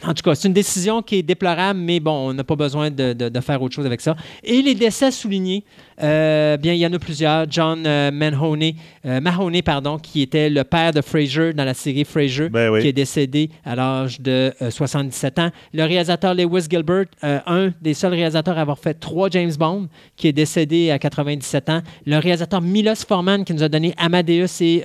En 0.06 0.14
tout 0.14 0.22
cas, 0.22 0.34
c'est 0.34 0.48
une 0.48 0.54
décision 0.54 1.02
qui 1.02 1.16
est 1.16 1.22
déplorable, 1.22 1.78
mais 1.78 2.00
bon, 2.00 2.30
on 2.30 2.32
n'a 2.32 2.42
pas 2.44 2.56
besoin 2.56 2.90
de, 2.90 3.12
de- 3.12 3.28
de 3.28 3.40
faire 3.40 3.60
autre 3.60 3.74
chose 3.74 3.84
avec 3.84 4.00
ça. 4.00 4.16
Et 4.42 4.62
les 4.62 4.74
décès 4.74 5.10
soulignés, 5.10 5.62
euh, 6.02 6.56
bien, 6.56 6.72
il 6.72 6.78
y 6.78 6.86
en 6.86 6.92
a 6.94 6.98
plusieurs. 6.98 7.44
John 7.50 7.82
euh, 7.86 8.10
Mahoney, 8.10 8.76
euh, 9.04 9.20
Mahoney, 9.20 9.60
pardon, 9.60 9.98
qui 9.98 10.22
était 10.22 10.48
le 10.48 10.64
père 10.64 10.92
de 10.92 11.02
Fraser 11.02 11.52
dans 11.52 11.64
la 11.64 11.74
série 11.74 12.04
Fraser, 12.04 12.48
Ben 12.48 12.70
oui. 12.70 12.80
qui 12.80 12.88
est 12.88 12.92
décédé 12.94 13.50
à 13.64 13.76
l'âge 13.76 14.20
de 14.22 14.54
euh, 14.62 14.70
77 14.70 15.38
ans. 15.38 15.50
Le 15.74 15.82
réalisateur 15.84 16.34
Lewis 16.34 16.66
Gilbert, 16.70 17.04
euh, 17.22 17.38
un 17.46 17.72
des 17.82 17.92
seuls 17.92 18.14
réalisateurs 18.14 18.56
à 18.56 18.62
avoir 18.62 18.78
fait 18.78 18.94
trois 18.94 19.28
James 19.30 19.52
Bond, 19.58 19.88
qui 20.16 20.28
est 20.28 20.32
décédé 20.32 20.90
à 20.90 20.98
97 20.98 21.68
ans. 21.68 21.82
Le 22.06 22.16
réalisateur 22.18 22.62
Milos 22.62 23.04
Forman, 23.06 23.44
qui 23.44 23.52
nous 23.52 23.62
a 23.62 23.68
donné 23.68 23.92
Amadeus 23.98 24.62
et... 24.62 24.82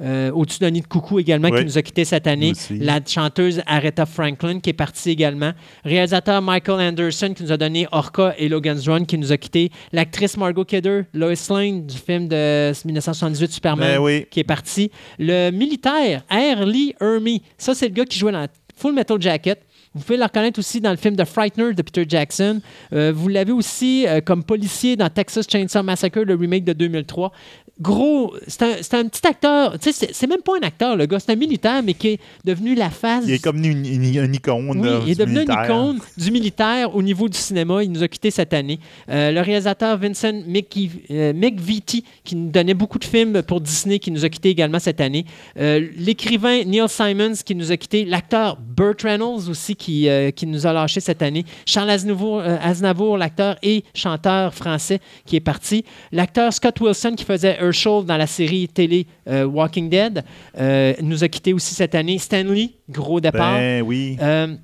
euh, 0.00 0.30
Au-dessus 0.32 0.58
d'un 0.60 0.70
nid 0.70 0.80
de 0.80 0.86
coucou 0.86 1.18
également, 1.18 1.48
Oui. 1.50 1.58
qui 1.60 1.64
nous 1.64 1.78
a 1.78 1.82
quittés 1.82 2.04
cette 2.04 2.26
année. 2.26 2.52
La 2.70 3.00
chanteuse 3.06 3.62
Aretha 3.66 4.06
Franklin, 4.06 4.60
qui 4.60 4.70
est 4.70 4.74
partie 4.74 5.10
également. 5.10 5.52
Réalisateur 5.84 6.40
Michael 6.42 6.80
Anderson, 6.80 7.32
qui 7.36 7.42
nous 7.42 7.52
a 7.52 7.56
donné 7.56 7.86
Orca 7.92 8.34
et 8.38 8.48
Logan's 8.48 8.88
Run, 8.88 9.04
qui 9.04 9.18
nous 9.18 9.32
a 9.32 9.36
quittés. 9.36 9.70
L'actrice 9.92 10.36
Margot 10.36 10.64
Kidder, 10.64 11.02
Lois 11.14 11.34
Lane, 11.50 11.86
du 11.86 11.96
film 11.96 12.28
de 12.28 12.72
1978 12.84 13.50
Superman, 13.52 13.88
Ben 13.96 13.98
oui. 14.00 14.26
qui 14.30 14.40
est 14.40 14.44
partie. 14.44 14.90
Le 15.18 15.50
militaire, 15.50 16.22
R. 16.30 16.64
Lee 16.64 16.94
Ermey, 17.00 17.42
ça, 17.58 17.74
c'est 17.74 17.88
le 17.88 17.94
gars 17.94 18.04
qui 18.04 18.18
jouait 18.18 18.32
dans 18.32 18.46
Full 18.76 18.94
Metal 18.94 19.20
Jacket. 19.20 19.60
Vous 19.92 20.02
pouvez 20.02 20.16
le 20.18 20.22
reconnaître 20.22 20.60
aussi 20.60 20.80
dans 20.80 20.92
le 20.92 20.96
film 20.96 21.16
The 21.16 21.24
Frightener 21.24 21.74
de 21.74 21.82
Peter 21.82 22.04
Jackson. 22.08 22.60
Euh, 22.92 23.12
vous 23.12 23.26
l'avez 23.26 23.50
aussi 23.50 24.06
euh, 24.06 24.20
comme 24.20 24.44
policier 24.44 24.94
dans 24.94 25.08
Texas 25.08 25.46
Chainsaw 25.50 25.82
Massacre, 25.82 26.20
le 26.20 26.36
remake 26.36 26.62
de 26.62 26.72
2003. 26.72 27.32
Gros, 27.80 28.34
c'est 28.46 28.62
un, 28.62 28.98
un 29.00 29.08
petit 29.08 29.26
acteur. 29.26 29.78
Tu 29.78 29.92
sais, 29.92 30.08
c'est- 30.12 30.26
même 30.26 30.42
pas 30.42 30.52
un 30.60 30.66
acteur, 30.66 30.96
le 30.96 31.06
gars. 31.06 31.18
C'est 31.18 31.32
un 31.32 31.36
militaire, 31.36 31.82
mais 31.82 31.94
qui 31.94 32.08
est 32.08 32.20
devenu 32.44 32.74
la 32.74 32.90
face. 32.90 33.24
Il 33.26 33.32
est 33.32 33.38
comme 33.42 33.56
une, 33.64 33.86
une, 33.86 34.04
une 34.04 34.34
icône. 34.34 34.70
Oui, 34.78 34.86
là, 34.86 35.00
il 35.06 35.12
est 35.12 35.14
devenu 35.14 35.40
une 35.40 35.48
militaire. 35.48 35.64
icône 35.64 35.98
du 36.18 36.30
militaire 36.30 36.94
au 36.94 37.02
niveau 37.02 37.28
du 37.28 37.38
cinéma. 37.38 37.82
Il 37.82 37.90
nous 37.92 38.02
a 38.02 38.08
quittés 38.08 38.30
cette 38.30 38.52
année. 38.52 38.78
Euh, 39.08 39.32
le 39.32 39.40
réalisateur 39.40 39.96
Vincent 39.98 40.32
Mickey- 40.46 40.90
euh, 41.10 41.32
McVitie, 41.32 42.04
qui 42.22 42.36
nous 42.36 42.50
donnait 42.50 42.74
beaucoup 42.74 42.98
de 42.98 43.04
films 43.04 43.42
pour 43.42 43.60
Disney, 43.62 43.98
qui 43.98 44.10
nous 44.10 44.24
a 44.24 44.28
quittés 44.28 44.50
également 44.50 44.78
cette 44.78 45.00
année. 45.00 45.24
Euh, 45.58 45.86
L'écrivain 45.96 46.62
Neil 46.64 46.88
Simons, 46.88 47.32
qui 47.44 47.54
nous 47.54 47.72
a 47.72 47.76
quittés. 47.76 48.04
L'acteur 48.04 48.58
Burt 48.58 49.00
Reynolds 49.02 49.48
aussi, 49.48 49.74
qui, 49.74 50.08
euh, 50.08 50.30
qui 50.30 50.46
nous 50.46 50.66
a 50.66 50.72
lâchés 50.72 51.00
cette 51.00 51.22
année. 51.22 51.44
Charles 51.64 51.90
Aznavour, 51.90 52.40
euh, 52.40 52.56
Aznavour, 52.62 53.16
l'acteur 53.16 53.56
et 53.62 53.84
chanteur 53.94 54.52
français, 54.54 55.00
qui 55.24 55.36
est 55.36 55.40
parti. 55.40 55.84
L'acteur 56.12 56.52
Scott 56.52 56.78
Wilson, 56.80 57.14
qui 57.16 57.24
faisait 57.24 57.58
Dans 58.06 58.16
la 58.16 58.26
série 58.26 58.68
télé 58.68 59.06
euh, 59.28 59.44
Walking 59.44 59.88
Dead, 59.88 60.24
euh, 60.58 60.92
nous 61.02 61.24
a 61.24 61.28
quittés 61.28 61.52
aussi 61.52 61.74
cette 61.74 61.94
année. 61.94 62.18
Stanley, 62.18 62.70
gros 62.88 63.20
départ. 63.20 63.56
Ben 63.58 63.82
oui. 63.82 64.16
Euh, 64.20 64.54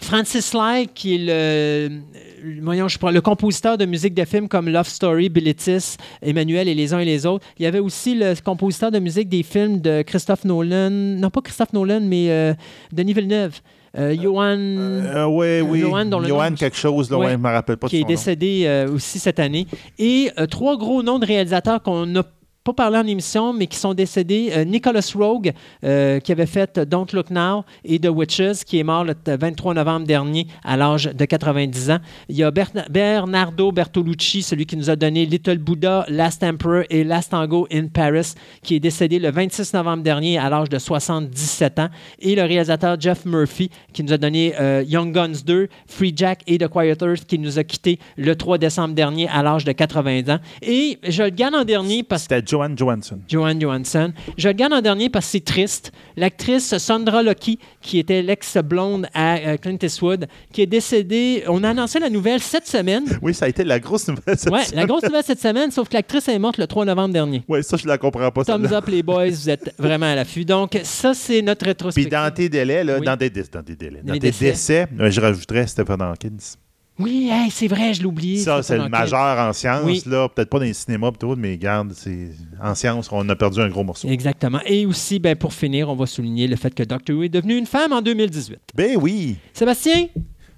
Francis 0.00 0.52
Lai, 0.52 0.86
qui 0.94 1.14
est 1.14 1.18
le, 1.26 2.60
voyons, 2.60 2.86
je 2.86 2.98
prends- 2.98 3.10
le 3.10 3.22
compositeur 3.22 3.78
de 3.78 3.86
musique 3.86 4.12
de 4.12 4.24
films 4.26 4.46
comme 4.46 4.68
Love 4.68 4.88
Story, 4.88 5.30
Bilitis, 5.30 5.96
Emmanuel 6.20 6.68
et 6.68 6.74
les 6.74 6.92
uns 6.92 6.98
et 6.98 7.04
les 7.06 7.24
autres. 7.24 7.46
Il 7.58 7.62
y 7.62 7.66
avait 7.66 7.78
aussi 7.78 8.14
le 8.14 8.34
compositeur 8.44 8.90
de 8.90 8.98
musique 8.98 9.30
des 9.30 9.42
films 9.42 9.80
de 9.80 10.02
Christophe 10.02 10.44
Nolan, 10.44 10.90
non 10.90 11.30
pas 11.30 11.40
Christophe 11.40 11.72
Nolan, 11.72 12.00
mais 12.02 12.26
euh, 12.30 12.52
Denis 12.92 13.14
Villeneuve. 13.14 13.58
Euh, 13.98 14.14
Johan, 14.14 14.58
Euh, 14.58 15.24
oui, 15.24 15.62
oui. 15.62 15.80
Johan, 15.80 16.04
dont 16.04 16.18
le 16.18 16.28
Johan 16.28 16.50
nom- 16.50 16.56
quelque 16.56 16.76
chose, 16.76 17.10
là, 17.10 17.16
Ouais. 17.16 17.24
ouais, 17.26 17.32
je 17.32 17.36
ne 17.38 17.42
me 17.42 17.48
rappelle 17.48 17.78
pas 17.78 17.88
qui 17.88 17.96
est 17.96 18.02
son 18.02 18.06
décédé 18.08 18.86
aussi 18.92 19.18
cette 19.18 19.38
année. 19.40 19.66
Et 19.98 20.30
trois 20.50 20.76
gros 20.76 21.02
noms 21.02 21.18
de 21.18 21.24
réalisateurs 21.24 21.82
qu'on 21.82 22.04
n'a 22.04 22.22
pas 22.66 22.72
parlé 22.84 22.98
en 22.98 23.06
émission, 23.06 23.52
mais 23.52 23.66
qui 23.68 23.76
sont 23.78 23.94
décédés. 23.94 24.50
Euh, 24.52 24.64
Nicholas 24.64 25.08
Rogue, 25.14 25.52
euh, 25.84 26.18
qui 26.20 26.32
avait 26.32 26.46
fait 26.46 26.78
Don't 26.80 27.06
Look 27.12 27.30
Now 27.30 27.64
et 27.84 27.98
The 28.00 28.08
Witches, 28.08 28.64
qui 28.66 28.78
est 28.80 28.82
mort 28.82 29.04
le 29.04 29.14
t- 29.14 29.36
23 29.36 29.74
novembre 29.74 30.04
dernier 30.06 30.46
à 30.64 30.76
l'âge 30.76 31.04
de 31.04 31.24
90 31.24 31.90
ans. 31.92 31.98
Il 32.28 32.36
y 32.36 32.42
a 32.42 32.50
Berna- 32.50 32.86
Bernardo 32.90 33.70
Bertolucci, 33.70 34.42
celui 34.42 34.66
qui 34.66 34.76
nous 34.76 34.90
a 34.90 34.96
donné 34.96 35.26
Little 35.26 35.58
Buddha, 35.58 36.04
Last 36.08 36.42
Emperor 36.42 36.82
et 36.90 37.04
Last 37.04 37.30
Tango 37.30 37.68
in 37.72 37.86
Paris, 37.86 38.34
qui 38.62 38.74
est 38.74 38.80
décédé 38.80 39.18
le 39.18 39.30
26 39.30 39.72
novembre 39.74 40.02
dernier 40.02 40.38
à 40.38 40.50
l'âge 40.50 40.68
de 40.68 40.78
77 40.78 41.78
ans. 41.78 41.88
Et 42.18 42.34
le 42.34 42.42
réalisateur 42.42 43.00
Jeff 43.00 43.24
Murphy, 43.24 43.70
qui 43.92 44.02
nous 44.02 44.12
a 44.12 44.18
donné 44.18 44.54
euh, 44.60 44.82
Young 44.86 45.12
Guns 45.12 45.42
2, 45.46 45.68
Free 45.86 46.12
Jack 46.16 46.40
et 46.46 46.58
The 46.58 46.68
Quiet 46.68 46.96
Earth, 47.00 47.24
qui 47.26 47.38
nous 47.38 47.58
a 47.58 47.64
quittés 47.64 47.98
le 48.16 48.34
3 48.34 48.58
décembre 48.58 48.94
dernier 48.94 49.28
à 49.28 49.42
l'âge 49.42 49.64
de 49.64 49.72
80 49.72 50.34
ans. 50.34 50.38
Et 50.62 50.98
je 51.06 51.22
le 51.22 51.30
garde 51.30 51.54
en 51.54 51.64
dernier 51.64 52.02
parce 52.02 52.26
que 52.26 52.40
Johan 52.56 52.74
Johansson. 52.76 53.18
Joanne 53.28 53.60
Johansson. 53.60 54.12
Je 54.38 54.48
le 54.48 54.54
garde 54.54 54.72
en 54.72 54.80
dernier 54.80 55.10
parce 55.10 55.26
que 55.26 55.32
c'est 55.32 55.44
triste. 55.44 55.92
L'actrice 56.16 56.76
Sandra 56.78 57.22
Lucky, 57.22 57.58
qui 57.82 57.98
était 57.98 58.22
l'ex-blonde 58.22 59.06
à 59.12 59.36
euh, 59.36 59.56
Clint 59.58 59.76
Eastwood, 59.82 60.26
qui 60.52 60.62
est 60.62 60.66
décédée. 60.66 61.44
On 61.48 61.62
a 61.64 61.70
annoncé 61.70 61.98
la 61.98 62.08
nouvelle 62.08 62.40
cette 62.40 62.66
semaine. 62.66 63.04
Oui, 63.20 63.34
ça 63.34 63.44
a 63.44 63.48
été 63.48 63.64
la 63.64 63.78
grosse 63.78 64.08
nouvelle 64.08 64.38
cette 64.38 64.50
Ouais, 64.52 64.64
semaine. 64.64 64.80
la 64.80 64.86
grosse 64.86 65.02
nouvelle 65.02 65.24
cette 65.24 65.40
semaine, 65.40 65.70
sauf 65.70 65.88
que 65.88 65.94
l'actrice 65.94 66.28
est 66.28 66.38
morte 66.38 66.58
le 66.58 66.66
3 66.66 66.84
novembre 66.86 67.12
dernier. 67.12 67.42
Oui, 67.48 67.62
ça, 67.62 67.76
je 67.76 67.86
la 67.86 67.98
comprends 67.98 68.30
pas. 68.30 68.44
Thumbs 68.44 68.72
up, 68.72 68.86
les 68.88 69.02
boys, 69.02 69.28
vous 69.28 69.50
êtes 69.50 69.74
vraiment 69.78 70.06
à 70.06 70.14
l'affût. 70.14 70.44
Donc, 70.44 70.78
ça, 70.84 71.12
c'est 71.14 71.42
notre 71.42 71.60
Puis 71.60 71.68
rétrospective. 71.70 72.10
dans 72.12 72.30
tes 72.32 72.48
délais, 72.48 72.84
là, 72.84 72.98
Oui. 72.98 73.04
dans, 73.06 73.16
des, 73.16 73.30
dans 73.30 73.62
des 73.62 73.76
délais, 73.76 74.00
dans 74.02 74.12
tes 74.14 74.18
décès. 74.20 74.44
décès, 74.50 74.86
euh, 75.00 75.10
je 75.10 75.20
rajouterais 75.20 75.66
Stephen 75.66 76.00
Hawkins. 76.00 76.56
Oui, 76.98 77.28
hey, 77.30 77.50
c'est 77.50 77.68
vrai, 77.68 77.92
je 77.92 78.00
l'ai 78.00 78.06
oublié. 78.06 78.38
Ça, 78.38 78.62
c'est 78.62 78.78
le 78.78 78.88
majeur 78.88 79.38
en 79.38 79.52
sciences, 79.52 79.82
Oui. 79.84 80.02
là. 80.06 80.28
Peut-être 80.28 80.48
pas 80.48 80.58
dans 80.58 80.64
les 80.64 80.72
cinémas 80.72 81.12
pis 81.12 81.18
tout, 81.18 81.34
mais 81.36 81.52
regarde, 81.52 81.92
c'est 81.94 82.30
en 82.62 82.74
sciences, 82.74 83.08
on 83.12 83.28
a 83.28 83.36
perdu 83.36 83.60
un 83.60 83.68
gros 83.68 83.84
morceau. 83.84 84.08
Exactement. 84.08 84.60
Et 84.64 84.86
aussi, 84.86 85.18
ben, 85.18 85.36
pour 85.36 85.52
finir, 85.52 85.88
on 85.90 85.94
va 85.94 86.06
souligner 86.06 86.46
le 86.48 86.56
fait 86.56 86.74
que 86.74 86.82
Doctor 86.82 87.14
Who 87.16 87.22
est 87.24 87.28
devenue 87.28 87.56
une 87.58 87.66
femme 87.66 87.92
en 87.92 88.00
2018. 88.00 88.58
Ben 88.74 88.96
oui. 88.98 89.36
Sébastien, 89.52 90.06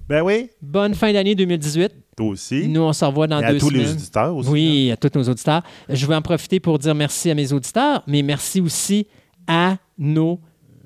Ben 0.07 0.21
oui. 0.23 0.49
bonne 0.61 0.93
fin 0.95 1.11
d'année 1.11 1.35
2018. 1.35 1.91
Toi 2.15 2.27
aussi. 2.27 2.67
Nous, 2.67 2.81
on 2.81 2.93
se 2.93 3.03
revoit 3.05 3.27
dans 3.27 3.41
Et 3.41 3.45
à 3.45 3.51
deux 3.51 3.59
tous 3.59 3.67
semaines. 3.69 3.81
les 3.83 3.91
auditeurs 3.91 4.35
aussi. 4.35 4.49
Oui, 4.49 4.91
à 4.91 4.97
tous 4.97 5.11
nos 5.17 5.29
auditeurs. 5.29 5.61
Je 5.89 6.05
vais 6.05 6.15
en 6.15 6.21
profiter 6.21 6.59
pour 6.59 6.79
dire 6.79 6.95
merci 6.95 7.29
à 7.29 7.35
mes 7.35 7.51
auditeurs, 7.53 8.03
mais 8.07 8.21
merci 8.21 8.61
aussi 8.61 9.07
à 9.47 9.75
nos 9.97 10.39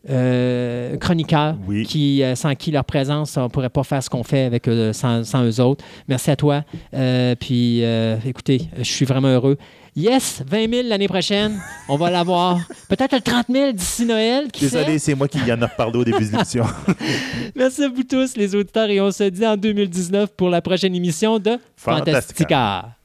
euh, 0.09 0.97
chroniqueurs 0.97 1.55
Oui. 1.67 1.85
qui, 1.85 2.23
euh, 2.23 2.35
sans 2.35 2.55
qui 2.55 2.71
leur 2.71 2.85
présence, 2.85 3.37
on 3.37 3.43
ne 3.43 3.47
pourrait 3.47 3.69
pas 3.69 3.83
faire 3.83 4.03
ce 4.03 4.09
qu'on 4.09 4.23
fait 4.23 4.43
avec 4.43 4.67
eux, 4.67 4.91
sans, 4.93 5.23
sans 5.23 5.43
eux 5.43 5.61
autres. 5.61 5.83
Merci 6.07 6.31
à 6.31 6.35
toi. 6.35 6.63
Euh, 6.93 7.35
puis, 7.39 7.83
euh, 7.83 8.17
écoutez, 8.25 8.67
je 8.77 8.83
suis 8.83 9.05
vraiment 9.05 9.29
heureux. 9.29 9.57
Yes, 9.95 10.41
20 10.47 10.69
000 10.73 10.87
l'année 10.87 11.07
prochaine. 11.07 11.59
On 11.87 11.97
va 11.97 12.09
l'avoir. 12.09 12.57
Peut-être 12.89 13.13
le 13.13 13.21
30 13.21 13.45
000 13.49 13.71
d'ici 13.73 14.05
Noël. 14.05 14.51
qui? 14.51 14.61
Désolé, 14.65 14.97
c'est 14.97 15.13
moi 15.13 15.27
qui 15.27 15.37
y 15.37 15.53
en 15.53 15.61
a 15.61 15.67
reparlé 15.67 15.99
au 15.99 16.03
début 16.03 16.25
de 16.25 16.31
l'émission. 16.31 16.65
Merci 17.55 17.83
à 17.83 17.89
vous 17.89 18.03
tous, 18.03 18.35
les 18.35 18.55
auditeurs, 18.55 18.89
et 18.89 18.99
on 18.99 19.11
se 19.11 19.23
dit 19.25 19.45
en 19.45 19.55
2019 19.55 20.31
pour 20.35 20.49
la 20.49 20.61
prochaine 20.61 20.95
émission 20.95 21.37
de 21.37 21.57
Fantastica. 21.77 22.11
Fantastica. 22.11 22.95